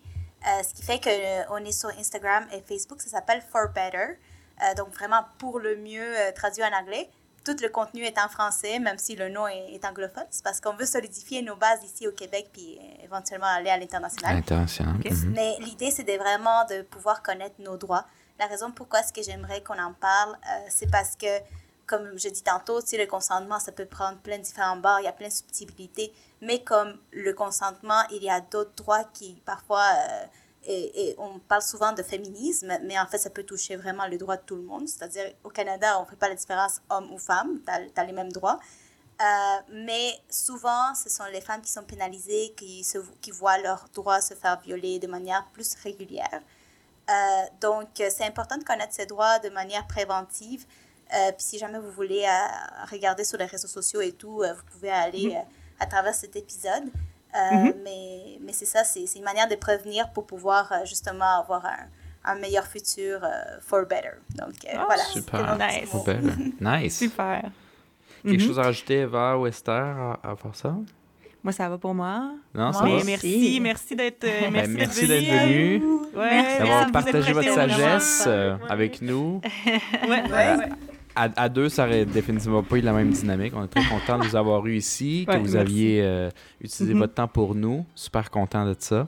Euh, 0.48 0.64
ce 0.64 0.74
qui 0.76 0.84
fait 0.84 1.00
qu'on 1.00 1.58
est 1.58 1.72
sur 1.72 1.90
Instagram 1.90 2.46
et 2.52 2.62
Facebook. 2.62 3.02
Ça 3.02 3.10
s'appelle 3.10 3.42
For 3.52 3.70
Better. 3.70 4.20
Euh, 4.64 4.74
donc, 4.76 4.94
vraiment 4.94 5.24
pour 5.40 5.60
le 5.60 5.76
mieux 5.78 6.04
euh, 6.04 6.32
traduit 6.34 6.64
en 6.64 6.72
anglais. 6.72 7.10
Tout 7.44 7.56
le 7.62 7.70
contenu 7.70 8.04
est 8.04 8.18
en 8.20 8.28
français, 8.28 8.80
même 8.80 8.98
si 8.98 9.16
le 9.16 9.30
nom 9.30 9.48
est, 9.48 9.74
est 9.74 9.86
anglophone. 9.86 10.26
C'est 10.30 10.44
parce 10.44 10.60
qu'on 10.62 10.74
veut 10.74 10.86
solidifier 10.86 11.42
nos 11.42 11.56
bases 11.56 11.84
ici 11.84 12.08
au 12.08 12.12
Québec 12.12 12.50
puis 12.52 12.80
éventuellement 13.04 13.48
aller 13.48 13.70
à 13.70 13.78
l'international. 13.78 14.38
international? 14.38 14.96
Mhm. 14.96 15.32
Mais 15.34 15.56
l'idée, 15.60 15.92
c'est 15.92 16.04
vraiment 16.18 16.66
de 16.66 16.82
pouvoir 16.82 17.22
connaître 17.22 17.56
nos 17.60 17.78
droits. 17.78 18.06
La 18.40 18.48
raison 18.48 18.72
pourquoi 18.72 19.00
est-ce 19.00 19.14
que 19.14 19.22
j'aimerais 19.22 19.64
qu'on 19.64 19.80
en 19.80 19.94
parle, 19.94 20.34
euh, 20.34 20.66
c'est 20.70 20.92
parce 20.92 21.16
que, 21.16 21.40
comme 21.86 22.18
je 22.18 22.30
dis 22.30 22.44
tantôt, 22.44 22.82
sais, 22.82 22.98
le 22.98 23.06
consentement, 23.06 23.60
ça 23.60 23.72
peut 23.72 23.86
prendre 23.86 24.18
plein 24.20 24.38
de 24.38 24.44
différents 24.44 24.76
bords, 24.76 25.00
il 25.00 25.06
y 25.06 25.08
a 25.08 25.14
plein 25.14 25.30
de 25.30 25.34
subtilités. 25.34 26.14
Mais 26.42 26.64
comme 26.64 26.98
le 27.12 27.34
consentement, 27.34 28.02
il 28.12 28.24
y 28.24 28.30
a 28.30 28.42
d'autres 28.42 28.76
droits 28.76 29.06
qui, 29.06 29.42
parfois, 29.46 29.86
euh, 29.98 30.26
et, 30.66 31.10
et 31.10 31.16
on 31.18 31.40
parle 31.40 31.62
souvent 31.62 31.94
de 31.94 32.04
féminisme, 32.04 32.78
mais 32.84 33.00
en 33.00 33.06
fait, 33.06 33.20
ça 33.20 33.30
peut 33.30 33.44
toucher 33.44 33.78
vraiment 33.78 34.08
le 34.08 34.18
droit 34.18 34.36
de 34.36 34.42
tout 34.42 34.56
le 34.56 34.64
monde. 34.64 34.88
C'est-à-dire, 34.88 35.32
au 35.44 35.50
Canada, 35.50 35.98
on 36.00 36.04
ne 36.04 36.08
fait 36.08 36.16
pas 36.18 36.28
la 36.28 36.36
différence 36.36 36.82
homme 36.90 37.14
ou 37.14 37.18
femme, 37.18 37.62
tu 37.66 37.72
as, 37.72 38.04
les 38.04 38.14
mêmes 38.14 38.32
droits. 38.32 38.60
Euh, 39.22 39.58
mais 39.72 40.20
souvent, 40.30 40.94
ce 40.94 41.10
sont 41.10 41.24
les 41.32 41.40
femmes 41.40 41.62
qui 41.62 41.72
sont 41.72 41.84
pénalisées, 41.84 42.54
qui, 42.58 42.84
se, 42.84 42.98
qui 43.22 43.32
voient 43.32 43.58
leurs 43.60 43.88
droits 43.94 44.20
se 44.20 44.34
faire 44.34 44.60
violer 44.60 45.00
de 45.00 45.08
manière 45.08 45.46
plus 45.54 45.76
régulière. 45.76 46.42
Euh, 47.10 47.14
donc, 47.62 47.88
c'est 47.96 48.26
important 48.26 48.58
de 48.58 48.64
connaître 48.64 48.94
ces 48.94 49.06
droits 49.06 49.40
de 49.40 49.50
manière 49.50 49.86
préventive. 49.88 50.66
Euh, 51.14 51.32
puis 51.34 51.44
si 51.44 51.60
jamais 51.60 51.78
vous 51.78 51.92
voulez 51.92 52.26
regarder 52.92 53.24
sur 53.24 53.38
les 53.38 53.46
réseaux 53.46 53.68
sociaux 53.68 54.02
et 54.02 54.12
tout, 54.12 54.42
vous 54.42 54.72
pouvez 54.74 54.90
aller 54.90 55.28
mhm. 55.28 55.44
à 55.80 55.86
travers 55.86 56.16
cet 56.16 56.36
épisode. 56.36 56.86
Mhm. 57.34 57.74
Mais, 57.84 58.40
mais 58.42 58.54
c'est 58.54 58.66
ça, 58.66 58.84
c'est 58.84 59.04
une 59.16 59.24
manière 59.24 59.48
de 59.48 59.56
prévenir 59.56 60.10
pour 60.12 60.26
pouvoir 60.26 60.74
justement 60.86 61.40
avoir 61.40 61.66
un, 61.66 61.88
un 62.24 62.36
meilleur 62.36 62.66
futur 62.66 63.22
for 63.62 63.86
better. 63.86 64.14
Donc, 64.36 64.56
oh, 64.74 64.78
voilà. 64.86 65.04
Super. 65.04 65.58
Nice. 65.58 65.94
nice. 66.60 66.98
Super. 66.98 67.52
Quelque 68.24 68.42
mhm. 68.42 68.48
chose 68.48 68.60
à 68.60 68.64
rajouter, 68.64 69.02
Eva 69.02 69.38
ou 69.38 69.46
Esther, 69.46 69.76
à, 69.76 70.20
à 70.24 70.36
faire 70.36 70.56
ça? 70.56 70.76
Moi, 71.46 71.52
ça 71.52 71.70
va 71.70 71.78
pour 71.78 71.94
moi. 71.94 72.32
Non, 72.56 72.74
ça 72.74 72.84
va? 72.84 73.04
Merci, 73.06 73.60
merci 73.62 73.96
d'être 73.96 74.24
euh, 74.24 74.50
ben, 74.50 74.68
merci 74.68 75.06
d'être 75.06 75.46
venu. 75.46 75.80
Ouais, 76.16 76.58
d'avoir 76.58 76.92
partagé 76.92 77.34
votre 77.34 77.54
sagesse 77.54 78.24
euh, 78.26 78.58
avec 78.68 79.00
nous. 79.00 79.42
ouais, 80.10 80.24
ouais. 80.24 80.70
À, 81.16 81.30
à, 81.36 81.48
deux, 81.48 81.70
ça 81.70 81.86
aurait 81.86 82.04
définitivement 82.04 82.64
pas 82.64 82.78
eu 82.78 82.82
la 82.82 82.94
même 82.94 83.12
dynamique. 83.12 83.54
On 83.56 83.64
est 83.64 83.68
très 83.68 83.84
content 83.84 84.18
de 84.18 84.24
vous 84.24 84.36
avoir 84.36 84.66
eu 84.66 84.76
ici, 84.76 85.28
que 85.30 85.38
vous 85.38 85.56
aviez 85.56 86.02
euh, 86.02 86.32
utilisé 86.60 86.96
mhm. 86.96 87.02
votre 87.02 87.14
temps 87.14 87.28
pour 87.28 87.54
nous. 87.54 87.86
Super 87.94 88.32
content 88.32 88.66
de 88.66 88.76
ça. 88.80 89.08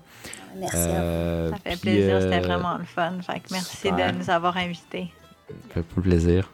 Merci. 0.56 0.78
ça 0.78 1.58
fait 1.66 1.82
plaisir, 1.82 2.22
c'était 2.22 2.42
vraiment 2.42 2.78
le 2.78 2.86
fun. 2.86 3.14
Fait 3.24 3.42
merci 3.50 3.92
de 3.92 4.16
nous 4.16 4.30
avoir 4.30 4.56
invités. 4.58 5.12
Ça 5.50 5.82
fait 5.82 6.02
plaisir. 6.02 6.52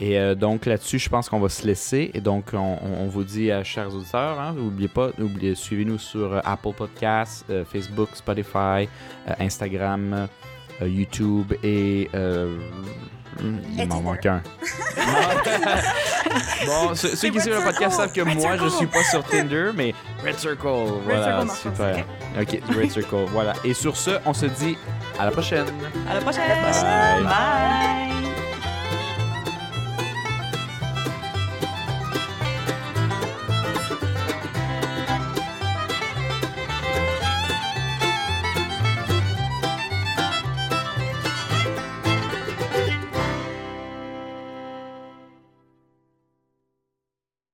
Et 0.00 0.18
euh, 0.18 0.34
donc 0.34 0.66
là-dessus, 0.66 0.98
je 0.98 1.08
pense 1.08 1.28
qu'on 1.28 1.40
va 1.40 1.48
se 1.48 1.66
laisser. 1.66 2.10
Et 2.14 2.20
donc, 2.20 2.52
on, 2.52 3.06
vous 3.06 3.24
dit, 3.24 3.50
à 3.50 3.64
chers 3.64 3.94
auditeurs, 3.94 4.38
hein, 4.38 4.54
n'oubliez 4.56 4.88
pas, 4.88 5.10
suivez-nous 5.54 5.98
sur 5.98 6.32
euh, 6.32 6.40
Apple 6.44 6.72
Podcasts, 6.76 7.44
euh, 7.50 7.64
Facebook, 7.64 8.10
Spotify, 8.14 8.88
Instagram, 9.38 10.28
YouTube 10.80 11.52
et 11.64 12.08
il 13.40 13.86
m'en 13.88 14.00
manque 14.00 14.26
un. 14.26 14.42
bon, 16.66 16.94
ceux, 16.94 17.30
qui 17.30 17.40
suivent 17.40 17.56
le 17.56 17.64
podcast 17.64 17.96
savent 17.96 18.12
que 18.12 18.20
moi, 18.22 18.56
je 18.56 18.68
suis 18.68 18.86
pas 18.86 19.02
sur 19.04 19.24
Tinder, 19.24 19.70
mais 19.74 19.94
Red 20.24 20.38
Circle. 20.38 20.68
voilà, 21.04 21.44
super. 21.48 22.04
Ok, 22.40 22.60
Red 22.76 22.90
Circle. 22.90 23.26
Voilà. 23.28 23.54
Et 23.64 23.74
sur 23.74 23.96
ce, 23.96 24.12
on 24.24 24.34
se 24.34 24.46
dit 24.46 24.76
à 25.18 25.24
la 25.26 25.30
prochaine. 25.30 25.66
À 26.08 26.14
la 26.14 26.20
prochaine. 26.20 26.48
Bye. 26.48 27.24
Bye. 27.24 28.27